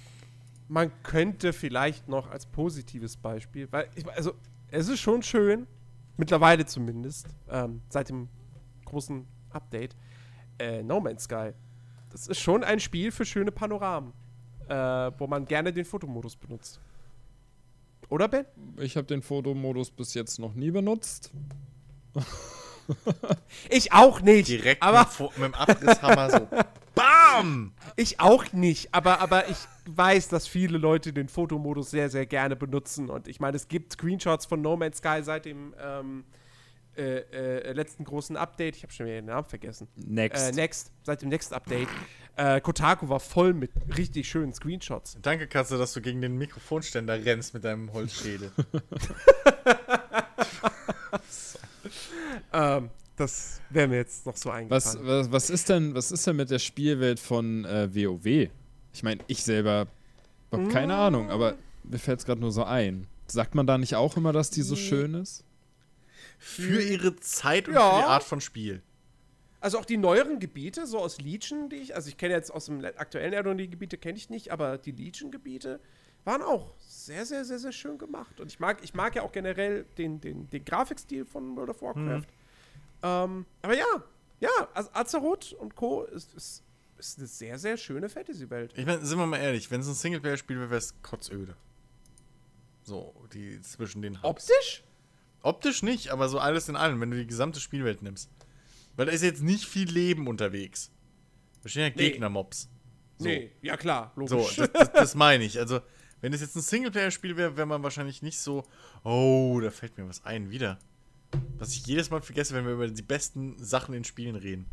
Man 0.69 0.91
könnte 1.03 1.53
vielleicht 1.53 2.09
noch 2.09 2.31
als 2.31 2.47
positives 2.47 3.19
Beispiel, 3.19 3.69
weil, 3.71 3.91
ich, 3.95 4.09
also, 4.11 4.33
es 4.69 4.89
ist 4.89 5.01
schon 5.01 5.23
schön, 5.23 5.67
mittlerweile 6.17 6.65
zumindest, 6.65 7.27
ähm, 7.51 7.83
seit 7.91 8.09
dem 8.09 8.29
großen 8.87 9.27
Update, 9.51 9.95
äh, 10.59 10.83
No 10.83 10.99
Man's 10.99 11.25
Sky. 11.25 11.53
Das 12.09 12.27
ist 12.27 12.41
schon 12.41 12.65
ein 12.65 12.81
Spiel 12.81 13.13
für 13.13 13.27
schöne 13.27 13.53
Panoramen, 13.53 14.15
äh, 14.67 14.75
wo 15.19 15.27
man 15.27 15.45
gerne 15.45 15.75
den 15.75 15.85
Fotomodus 15.85 16.37
benutzt. 16.37 16.81
Oder, 18.13 18.29
Ben? 18.29 18.45
ich 18.77 18.99
habe 18.99 19.07
den 19.07 19.23
Fotomodus 19.23 19.91
bis 19.91 20.13
jetzt 20.13 20.39
noch 20.39 20.55
nie 20.55 20.71
benutzt. 20.71 21.31
Ich 23.71 23.93
auch 23.93 24.21
nicht. 24.21 24.49
Direkt 24.49 24.83
aber 24.83 25.09
mit, 25.19 25.39
mit 25.39 25.45
dem 25.47 25.55
Abrisshammer 25.55 26.31
so. 26.31 26.49
BAM! 26.97 27.73
ich 27.95 28.19
auch 28.19 28.53
nicht. 28.53 28.93
Aber, 28.93 29.21
aber 29.21 29.49
ich 29.49 29.57
weiß, 29.87 30.29
dass 30.29 30.49
viele 30.49 30.79
Leute 30.79 31.13
den 31.13 31.29
Fotomodus 31.29 31.91
sehr, 31.93 32.11
sehr 32.11 32.27
gerne 32.27 32.57
benutzen. 32.57 33.09
Und 33.09 33.29
ich 33.29 33.39
meine, 33.39 33.57
es 33.57 33.69
gibt 33.69 33.93
Screenshots 33.93 34.47
von 34.47 34.61
No 34.61 34.77
Man's 34.77 34.99
Sky 34.99 35.21
seit 35.23 35.45
dem 35.45 35.75
ähm, 35.81 36.25
äh, 36.97 37.21
äh, 37.21 37.73
letzten 37.73 38.05
großen 38.05 38.37
Update. 38.37 38.77
Ich 38.77 38.83
habe 38.83 38.93
schon 38.93 39.07
wieder 39.07 39.17
den 39.17 39.27
Namen 39.27 39.47
vergessen. 39.47 39.87
Next. 39.95 40.51
Äh, 40.51 40.53
Next, 40.53 40.91
seit 41.05 41.23
dem 41.23 41.29
Next 41.29 41.53
Update. 41.55 41.89
Äh, 42.37 42.61
Kotaku 42.61 43.09
war 43.09 43.21
voll 43.21 43.53
mit 43.53 43.71
richtig 43.97 44.29
schönen 44.29 44.53
Screenshots. 44.55 45.19
Danke, 45.21 45.47
Katze, 45.47 45.77
dass 45.77 45.93
du 45.93 46.01
gegen 46.01 46.21
den 46.23 46.39
Mikrofonständer 46.39 47.23
rennst 47.25 47.53
mit 47.55 47.65
deinem 47.65 47.93
Holzschädel. 47.93 48.51
Ähm, 52.53 52.91
das 53.17 53.61
wäre 53.71 53.89
mir 53.89 53.97
jetzt 53.97 54.27
noch 54.27 54.37
so 54.37 54.49
was, 54.51 54.57
eingefallen. 54.57 55.07
was, 55.07 55.33
was, 55.33 55.51
ist 55.51 55.69
denn, 55.69 55.95
was 55.95 56.13
ist 56.13 56.27
denn 56.27 56.37
mit 56.37 56.51
der 56.51 56.59
Spielwelt 56.59 57.21
von 57.21 57.65
äh, 57.65 57.89
WoW? 57.95 58.51
Ich 58.93 59.03
meine, 59.03 59.23
ich 59.27 59.43
selber 59.43 59.87
habe 60.51 60.69
keine 60.69 60.95
Ahnung, 60.95 61.31
aber 61.31 61.57
mir 61.85 61.99
fällt 61.99 62.21
es 62.21 62.27
gerade 62.27 62.41
nur 62.41 62.53
so 62.53 62.65
ein. 62.65 63.07
Sagt 63.27 63.55
man 63.55 63.67
da 63.67 63.79
nicht 63.79 63.97
auch 63.97 64.17
immer, 64.17 64.33
dass 64.33 64.51
die 64.51 64.63
so 64.63 64.77
schön 64.77 65.15
ist? 65.15 65.45
Für 66.39 66.83
ihre 66.83 67.17
Zeit 67.17 67.69
und 67.69 67.75
Ja. 67.75 67.91
für 67.91 67.97
die 68.01 68.05
Art 68.07 68.23
von 68.25 68.41
Spiel. 68.41 68.83
Also 69.63 69.79
auch 69.79 69.85
die 69.85 69.97
neueren 69.97 70.41
Gebiete, 70.41 70.89
so 70.89 70.99
aus 70.99 71.21
Legion, 71.21 71.69
die 71.69 71.77
ich, 71.77 71.95
also 71.95 72.09
ich 72.09 72.17
kenne 72.17 72.35
jetzt 72.35 72.51
aus 72.51 72.67
dem 72.67 72.81
le- 72.81 72.99
aktuellen 72.99 73.33
Addon 73.33 73.57
die 73.57 73.71
Gebiete 73.71 73.97
kenne 73.97 74.19
ich 74.19 74.29
nicht, 74.29 74.51
aber 74.51 74.77
die 74.77 74.91
Legion-Gebiete 74.91 75.79
waren 76.25 76.43
auch 76.43 76.75
sehr, 76.81 77.25
sehr, 77.25 77.45
sehr, 77.45 77.61
sehr 77.61 77.71
schön 77.71 77.97
gemacht. 77.97 78.41
Und 78.41 78.51
ich 78.51 78.59
mag, 78.59 78.83
ich 78.83 78.93
mag 78.93 79.15
ja 79.15 79.23
auch 79.23 79.31
generell 79.31 79.85
den, 79.99 80.21
den, 80.21 80.51
den 80.51 80.65
Grafikstil 80.65 81.25
von 81.25 81.57
World 81.57 81.71
of 81.71 81.81
Warcraft. 81.81 82.27
Ähm, 83.05 83.47
aber 83.63 83.77
ja, 83.77 83.87
ja, 84.41 84.51
also 84.75 84.91
Azeroth 84.95 85.53
und 85.53 85.77
Co. 85.77 86.03
ist, 86.07 86.35
ist, 86.35 86.65
ist 86.99 87.19
eine 87.19 87.29
sehr, 87.29 87.57
sehr 87.57 87.77
schöne 87.77 88.09
Fantasy-Welt. 88.09 88.73
Ich 88.77 88.85
meine, 88.85 89.07
sind 89.07 89.17
wir 89.17 89.27
mal 89.27 89.39
ehrlich, 89.39 89.71
wenn 89.71 89.81
es 89.81 89.87
ein 89.87 89.95
Singleplayer-Spiel 89.95 90.59
wäre, 90.59 90.71
wäre 90.71 90.79
es 90.79 91.01
kotzöde. 91.03 91.57
So, 92.83 93.15
die 93.33 93.61
zwischen 93.61 94.03
den 94.03 94.21
Hubs. 94.25 94.51
Optisch? 94.51 94.83
Optisch 95.43 95.83
nicht, 95.85 96.11
aber 96.11 96.29
so 96.29 96.41
alles 96.41 96.69
in 96.69 96.75
allem, 96.75 97.01
wenn 97.01 97.13
du 97.13 97.17
die 97.17 97.29
gesamte 97.29 97.61
Spielwelt 97.61 98.03
nimmst. 98.03 98.29
Weil 98.97 99.07
da 99.07 99.13
ist 99.13 99.23
jetzt 99.23 99.43
nicht 99.43 99.65
viel 99.67 99.91
Leben 99.91 100.27
unterwegs. 100.27 100.91
Da 101.63 101.69
stehen 101.69 101.83
ja 101.83 101.89
Nee. 101.91 102.11
Gegner-Mobs. 102.11 102.69
So. 103.19 103.29
Nee, 103.29 103.53
ja 103.63 103.77
klar, 103.77 104.13
So, 104.17 104.37
logisch. 104.37 104.57
das, 104.57 104.71
das, 104.73 104.93
das 104.93 105.15
meine 105.15 105.45
ich. 105.45 105.59
Also, 105.59 105.81
wenn 106.21 106.33
es 106.33 106.41
jetzt 106.41 106.57
ein 106.57 106.63
Singleplayer-Spiel 106.63 107.37
wäre, 107.37 107.57
wäre 107.57 107.67
man 107.67 107.83
wahrscheinlich 107.83 108.23
nicht 108.23 108.39
so, 108.39 108.65
oh, 109.05 109.61
da 109.63 109.71
fällt 109.71 109.97
mir 109.99 110.09
was 110.09 110.25
ein, 110.25 110.51
wieder. 110.51 110.79
Was 111.59 111.73
ich 111.73 111.87
jedes 111.87 112.11
Mal 112.11 112.21
vergesse, 112.23 112.55
wenn 112.55 112.67
wir 112.67 112.73
über 112.75 112.89
die 112.89 113.03
besten 113.03 113.57
Sachen 113.63 113.95
in 113.95 114.05
Spielen 114.05 114.37
reden. 114.37 114.67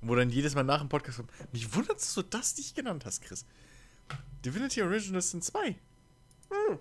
Und 0.00 0.08
wo 0.08 0.14
dann 0.14 0.30
jedes 0.30 0.54
Mal 0.54 0.64
nach 0.64 0.80
dem 0.80 0.88
Podcast 0.88 1.18
kommt. 1.18 1.30
Mich 1.52 1.74
wundert, 1.74 1.96
dass 1.96 2.14
du 2.14 2.22
das 2.22 2.56
nicht 2.56 2.74
genannt 2.74 3.04
hast, 3.04 3.22
Chris. 3.22 3.44
Divinity 4.44 4.82
Original 4.82 5.22
Sin 5.22 5.42
2. 5.42 5.68
Hm. 5.68 6.78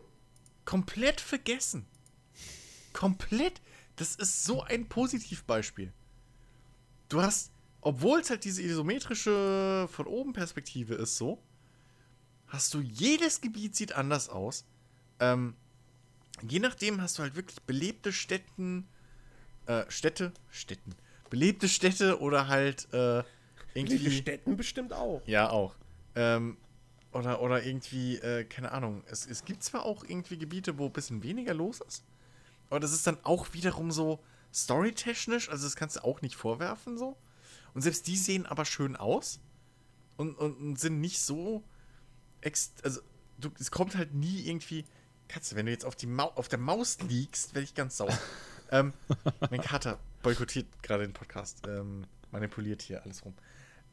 Komplett 0.65 1.21
vergessen. 1.21 1.85
Komplett. 2.93 3.61
Das 3.95 4.15
ist 4.15 4.43
so 4.43 4.63
ein 4.63 4.87
Positivbeispiel. 4.87 5.93
Du 7.11 7.21
hast, 7.21 7.51
obwohl 7.81 8.21
es 8.21 8.29
halt 8.29 8.45
diese 8.45 8.61
isometrische 8.61 9.89
von 9.91 10.07
oben 10.07 10.31
Perspektive 10.31 10.95
ist, 10.95 11.17
so, 11.17 11.43
hast 12.47 12.73
du 12.73 12.79
jedes 12.79 13.41
Gebiet 13.41 13.75
sieht 13.75 13.91
anders 13.91 14.29
aus. 14.29 14.65
Ähm, 15.19 15.57
je 16.41 16.59
nachdem 16.59 17.01
hast 17.01 17.17
du 17.17 17.23
halt 17.23 17.35
wirklich 17.35 17.61
belebte 17.63 18.13
Städten, 18.13 18.87
äh, 19.65 19.83
Städte, 19.89 20.31
Städten, 20.49 20.95
belebte 21.29 21.67
Städte 21.67 22.21
oder 22.21 22.47
halt 22.47 22.87
äh, 22.93 23.23
irgendwie. 23.73 23.97
Die 23.97 24.11
Städten 24.11 24.55
bestimmt 24.55 24.93
auch. 24.93 25.21
Ja, 25.25 25.49
auch. 25.49 25.75
Ähm, 26.15 26.55
oder, 27.11 27.41
oder 27.41 27.61
irgendwie, 27.61 28.19
äh, 28.19 28.45
keine 28.45 28.71
Ahnung. 28.71 29.03
Es, 29.07 29.25
es 29.25 29.43
gibt 29.43 29.63
zwar 29.63 29.83
auch 29.83 30.05
irgendwie 30.05 30.37
Gebiete, 30.37 30.77
wo 30.77 30.85
ein 30.85 30.93
bisschen 30.93 31.23
weniger 31.23 31.53
los 31.53 31.81
ist, 31.81 32.05
aber 32.69 32.79
das 32.79 32.93
ist 32.93 33.05
dann 33.05 33.17
auch 33.23 33.51
wiederum 33.51 33.91
so 33.91 34.23
storytechnisch, 34.53 35.49
also 35.49 35.65
das 35.65 35.75
kannst 35.75 35.97
du 35.97 36.03
auch 36.03 36.21
nicht 36.21 36.35
vorwerfen 36.35 36.97
so. 36.97 37.17
Und 37.73 37.81
selbst 37.81 38.07
die 38.07 38.17
sehen 38.17 38.45
aber 38.45 38.65
schön 38.65 38.95
aus 38.95 39.39
und, 40.17 40.37
und, 40.37 40.57
und 40.57 40.79
sind 40.79 40.99
nicht 40.99 41.21
so. 41.21 41.63
Also, 42.83 43.01
du, 43.39 43.51
es 43.59 43.71
kommt 43.71 43.95
halt 43.95 44.13
nie 44.13 44.41
irgendwie. 44.47 44.85
Katze, 45.27 45.55
wenn 45.55 45.65
du 45.65 45.71
jetzt 45.71 45.85
auf, 45.85 45.95
die 45.95 46.07
Mau 46.07 46.27
auf 46.35 46.49
der 46.49 46.59
Maus 46.59 46.99
liegst, 46.99 47.55
werde 47.55 47.63
ich 47.63 47.73
ganz 47.73 47.95
sauer. 47.95 48.17
ähm, 48.71 48.93
mein 49.49 49.61
Kater 49.61 49.97
boykottiert 50.23 50.83
gerade 50.83 51.03
den 51.03 51.13
Podcast. 51.13 51.65
Ähm, 51.67 52.05
manipuliert 52.31 52.81
hier 52.81 53.03
alles 53.03 53.23
rum. 53.23 53.33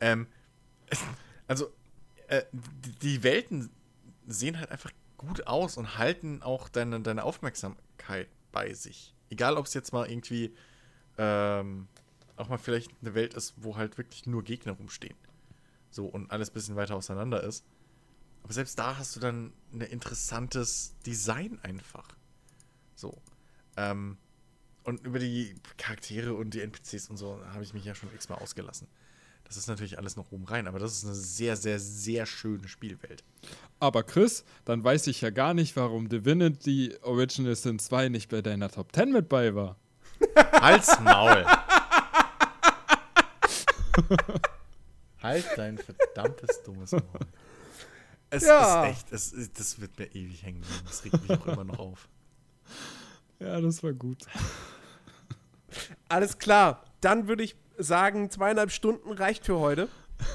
Ähm, 0.01 0.27
also, 1.47 1.73
äh, 2.27 2.43
die, 2.53 2.93
die 2.99 3.23
Welten 3.23 3.71
sehen 4.27 4.59
halt 4.59 4.71
einfach 4.71 4.91
gut 5.17 5.47
aus 5.47 5.77
und 5.77 5.97
halten 5.97 6.43
auch 6.43 6.69
deine, 6.69 7.01
deine 7.01 7.23
Aufmerksamkeit 7.23 8.29
bei 8.51 8.75
sich. 8.75 9.15
Egal, 9.31 9.57
ob 9.57 9.67
es 9.67 9.75
jetzt 9.75 9.93
mal 9.93 10.09
irgendwie 10.11 10.55
ähm, 11.19 11.89
auch 12.37 12.49
mal 12.49 12.59
vielleicht 12.59 12.91
eine 13.03 13.15
Welt 13.15 13.35
ist, 13.35 13.55
wo 13.57 13.77
halt 13.77 13.99
wirklich 13.99 14.27
nur 14.27 14.43
Gegner 14.43 14.73
rumstehen. 14.73 15.17
So 15.91 16.07
und 16.07 16.31
alles 16.31 16.51
ein 16.51 16.55
bisschen 16.55 16.77
weiter 16.77 16.97
auseinander 16.97 17.43
ist. 17.43 17.65
Aber 18.43 18.53
selbst 18.53 18.79
da 18.79 18.97
hast 18.97 19.17
du 19.17 19.21
dann 19.21 19.53
ein 19.73 19.81
interessantes 19.81 20.95
Design 21.05 21.59
einfach. 21.63 22.09
So. 22.95 23.21
Ähm, 23.77 24.17
und 24.85 25.05
über 25.05 25.19
die 25.19 25.55
Charaktere 25.77 26.35
und 26.35 26.55
die 26.55 26.63
NPCs 26.63 27.11
und 27.11 27.17
so 27.17 27.45
habe 27.53 27.63
ich 27.63 27.75
mich 27.75 27.85
ja 27.85 27.95
schon 27.95 28.13
x-mal 28.15 28.39
ausgelassen. 28.39 28.89
Das 29.49 29.57
ist 29.57 29.67
natürlich 29.67 29.99
alles 29.99 30.15
noch 30.17 30.31
oben 30.31 30.45
rein, 30.45 30.67
aber 30.69 30.79
das 30.79 30.93
ist 30.93 31.05
eine 31.07 31.15
sehr, 31.15 31.57
sehr, 31.57 31.81
sehr 31.81 32.27
schöne 32.27 32.69
Spielwelt. 32.69 33.25
Aber 33.81 34.03
Chris, 34.03 34.45
dann 34.67 34.85
weiß 34.85 35.07
ich 35.07 35.21
ja 35.23 35.31
gar 35.31 35.55
nicht, 35.55 35.75
warum 35.77 36.09
Divinity 36.11 36.95
Original 37.03 37.57
Sin 37.57 37.79
2 37.79 38.11
nicht 38.11 38.29
bei 38.29 38.43
deiner 38.43 38.71
Top 38.71 38.95
10 38.95 39.11
mit 39.11 39.29
bei 39.31 39.55
war. 39.55 39.77
Halt's 40.53 41.01
Maul. 41.01 41.47
halt 45.23 45.45
dein 45.57 45.79
verdammtes 45.79 46.63
dummes 46.65 46.93
Maul. 46.93 47.03
Es 48.31 48.45
Ja. 48.45 48.85
ist 48.85 48.91
echt, 48.91 49.13
es, 49.13 49.33
ist- 49.33 49.59
das 49.59 49.81
wird 49.81 49.99
mir 49.99 50.07
ewig 50.15 50.43
hängen 50.43 50.61
bleiben. 50.61 50.83
Das 50.87 51.05
regt 51.05 51.23
mich 51.23 51.31
auch 51.41 51.47
immer 51.47 51.65
noch 51.65 51.79
auf. 51.79 52.09
Ja, 53.41 53.61
das 53.61 53.83
war 53.83 53.93
gut. 53.93 54.27
Alles 56.09 56.37
klar. 56.39 56.85
Dann 57.01 57.29
würde 57.29 57.45
ich 57.45 57.57
sagen, 57.79 58.31
zweieinhalb 58.31 58.71
Stunden 58.71 59.13
reicht 59.13 59.45
für 59.47 59.59
heute. 59.59 59.89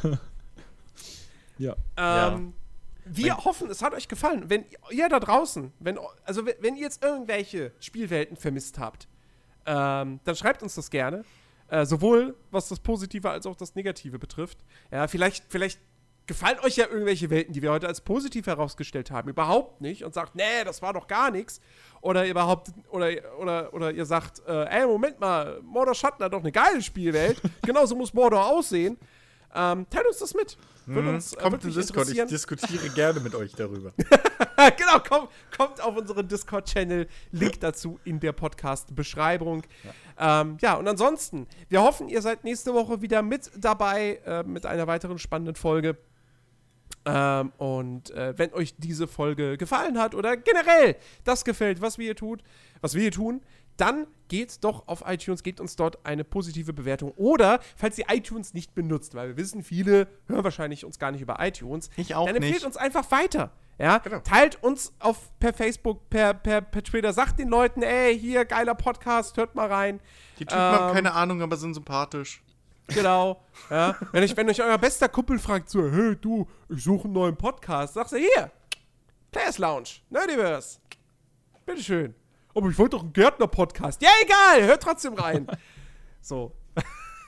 Ja. 1.57 1.75
Ähm, 1.97 2.53
Wir 3.05 3.33
Mein- 3.33 3.45
hoffen, 3.45 3.69
es 3.69 3.81
hat 3.81 3.93
euch 3.93 4.07
gefallen. 4.07 4.49
Wenn 4.49 4.65
ihr 4.89 5.07
da 5.09 5.19
draußen, 5.19 5.71
wenn, 5.79 5.99
also 6.25 6.45
wenn, 6.45 6.55
wenn 6.61 6.75
ihr 6.75 6.81
jetzt 6.83 7.03
irgendwelche 7.03 7.71
Spielwelten 7.79 8.37
vermisst 8.37 8.79
habt, 8.79 9.07
ähm, 9.65 10.19
dann 10.23 10.35
schreibt 10.35 10.63
uns 10.63 10.75
das 10.75 10.89
gerne. 10.89 11.23
Äh, 11.67 11.85
sowohl 11.85 12.35
was 12.51 12.69
das 12.69 12.79
Positive 12.79 13.29
als 13.29 13.45
auch 13.45 13.55
das 13.55 13.75
Negative 13.75 14.19
betrifft. 14.19 14.57
Ja, 14.91 15.07
vielleicht, 15.07 15.45
vielleicht 15.49 15.79
gefallen 16.25 16.59
euch 16.63 16.77
ja 16.77 16.87
irgendwelche 16.87 17.29
Welten, 17.29 17.53
die 17.53 17.61
wir 17.61 17.71
heute 17.71 17.87
als 17.87 18.01
positiv 18.01 18.47
herausgestellt 18.47 19.11
haben, 19.11 19.29
überhaupt 19.29 19.81
nicht 19.81 20.03
und 20.03 20.13
sagt, 20.13 20.35
nee, 20.35 20.63
das 20.63 20.81
war 20.81 20.93
doch 20.93 21.07
gar 21.07 21.31
nichts. 21.31 21.59
Oder 22.01 22.25
ihr 22.25 22.31
überhaupt, 22.31 22.71
oder, 22.89 23.09
oder, 23.39 23.73
oder 23.73 23.91
ihr 23.91 24.05
sagt, 24.05 24.41
äh, 24.47 24.65
ey, 24.65 24.85
Moment 24.85 25.19
mal, 25.19 25.61
Mordor 25.61 25.95
Schatten 25.95 26.23
hat 26.23 26.33
doch 26.33 26.41
eine 26.41 26.51
geile 26.51 26.81
Spielwelt. 26.81 27.41
Genauso 27.65 27.95
muss 27.95 28.13
Mordor 28.13 28.45
aussehen. 28.45 28.97
Ähm, 29.55 29.85
teilt 29.89 30.07
uns 30.07 30.17
das 30.17 30.33
mit. 30.33 30.57
Würde 30.85 31.09
uns 31.09 31.33
äh, 31.33 31.41
Kommt 31.41 31.63
in 31.63 31.71
Discord, 31.71 32.09
ich 32.09 32.25
diskutiere 32.25 32.89
gerne 32.95 33.19
mit 33.19 33.35
euch 33.35 33.53
darüber. 33.53 33.93
genau, 34.77 34.99
kommt, 35.07 35.29
kommt 35.55 35.81
auf 35.81 35.95
unseren 35.95 36.27
Discord-Channel. 36.27 37.07
Link 37.31 37.59
dazu 37.59 37.99
in 38.03 38.19
der 38.19 38.31
Podcast-Beschreibung. 38.31 39.63
Ja. 40.17 40.41
Ähm, 40.41 40.57
ja, 40.61 40.73
und 40.73 40.87
ansonsten, 40.87 41.47
wir 41.69 41.81
hoffen, 41.81 42.09
ihr 42.09 42.21
seid 42.21 42.43
nächste 42.43 42.73
Woche 42.73 43.01
wieder 43.01 43.21
mit 43.21 43.51
dabei 43.55 44.19
äh, 44.25 44.43
mit 44.43 44.65
einer 44.65 44.87
weiteren 44.87 45.19
spannenden 45.19 45.55
Folge. 45.55 45.97
Ähm, 47.05 47.51
und 47.57 48.11
äh, 48.11 48.33
wenn 48.37 48.53
euch 48.53 48.75
diese 48.77 49.07
Folge 49.07 49.57
gefallen 49.57 49.99
hat 49.99 50.15
oder 50.15 50.37
generell 50.37 50.95
das 51.23 51.43
gefällt, 51.43 51.81
was 51.81 51.97
wir 51.97 52.05
hier 52.05 52.15
tut, 52.15 52.43
was 52.81 52.93
wir 52.93 53.01
hier 53.01 53.11
tun, 53.11 53.41
dann 53.77 54.05
geht 54.27 54.63
doch 54.63 54.87
auf 54.87 55.03
iTunes, 55.07 55.41
gebt 55.43 55.59
uns 55.59 55.75
dort 55.75 56.05
eine 56.05 56.23
positive 56.23 56.73
Bewertung. 56.73 57.11
Oder, 57.15 57.59
falls 57.75 57.97
ihr 57.97 58.05
iTunes 58.09 58.53
nicht 58.53 58.75
benutzt, 58.75 59.15
weil 59.15 59.29
wir 59.29 59.37
wissen, 59.37 59.63
viele 59.63 60.07
hören 60.27 60.43
wahrscheinlich 60.43 60.85
uns 60.85 60.99
gar 60.99 61.11
nicht 61.11 61.21
über 61.21 61.37
iTunes, 61.39 61.89
Ich 61.97 62.13
auch 62.15 62.27
dann 62.27 62.35
empfehlt 62.35 62.55
nicht. 62.57 62.65
uns 62.65 62.77
einfach 62.77 63.09
weiter. 63.11 63.51
Ja, 63.79 63.97
Genau. 63.97 64.19
teilt 64.19 64.61
uns 64.61 64.93
auf 64.99 65.31
per 65.39 65.51
Facebook, 65.53 66.07
per, 66.11 66.35
per, 66.35 66.61
per 66.61 66.83
Twitter, 66.83 67.11
sagt 67.11 67.39
den 67.39 67.49
Leuten, 67.49 67.81
ey, 67.81 68.17
hier, 68.17 68.45
geiler 68.45 68.75
Podcast, 68.75 69.35
hört 69.37 69.55
mal 69.55 69.67
rein. 69.67 69.99
Die 70.37 70.45
Typen 70.45 70.59
haben 70.61 70.89
Ähm, 70.89 70.93
keine 70.93 71.13
Ahnung, 71.13 71.41
aber 71.41 71.57
sind 71.57 71.73
sympathisch. 71.73 72.43
Genau. 72.87 73.43
ja. 73.69 73.95
wenn, 74.11 74.23
euch, 74.23 74.35
wenn 74.35 74.49
euch 74.49 74.61
euer 74.61 74.77
bester 74.77 75.09
Kumpel 75.09 75.39
fragt, 75.39 75.69
so, 75.69 75.89
hey, 75.89 76.15
du, 76.15 76.47
ich 76.69 76.83
suche 76.83 77.05
einen 77.05 77.13
neuen 77.13 77.35
Podcast, 77.35 77.93
sagst 77.93 78.13
du, 78.13 78.17
hier, 78.17 78.51
Players 79.31 79.57
Lounge, 79.57 79.89
Nerdiverse. 80.09 80.79
Bitteschön. 81.65 82.13
Aber 82.55 82.69
ich 82.69 82.77
wollte 82.77 82.97
doch 82.97 83.03
einen 83.03 83.13
Gärtner-Podcast. 83.13 84.01
Ja, 84.01 84.09
egal, 84.23 84.67
hört 84.67 84.83
trotzdem 84.83 85.13
rein. 85.13 85.47
so. 86.21 86.53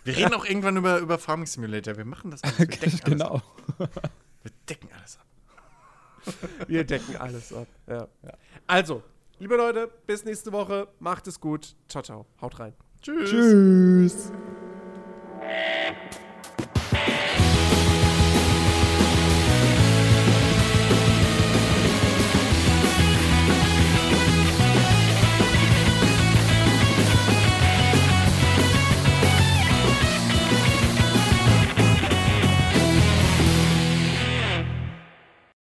Wir 0.04 0.16
reden 0.16 0.36
auch 0.36 0.46
irgendwann 0.46 0.78
über, 0.78 1.00
über 1.00 1.18
Farming 1.18 1.48
Simulator. 1.48 1.98
Wir 1.98 2.06
machen 2.06 2.30
das 2.30 2.44
alles. 2.44 2.60
Wir 2.60 2.68
decken 2.68 2.84
alles 2.84 3.02
ab. 3.02 3.10
genau. 3.10 3.42
Wir 4.44 4.52
decken 4.70 4.90
alles 4.94 5.18
ab. 5.18 5.26
Wir 6.68 6.84
decken 6.84 7.16
alles 7.18 7.54
ab. 7.54 7.68
Ja. 7.88 8.08
Also, 8.68 9.02
liebe 9.40 9.56
Leute, 9.56 9.90
bis 10.06 10.24
nächste 10.26 10.52
Woche. 10.52 10.88
Macht 11.00 11.26
es 11.28 11.40
gut. 11.40 11.76
Ciao, 11.88 12.04
ciao. 12.04 12.26
Haut 12.40 12.60
rein. 12.60 12.74
Tschüss. 13.02 13.30
Tschüss. 13.30 14.32
Thank 15.48 15.98
you. 16.14 16.35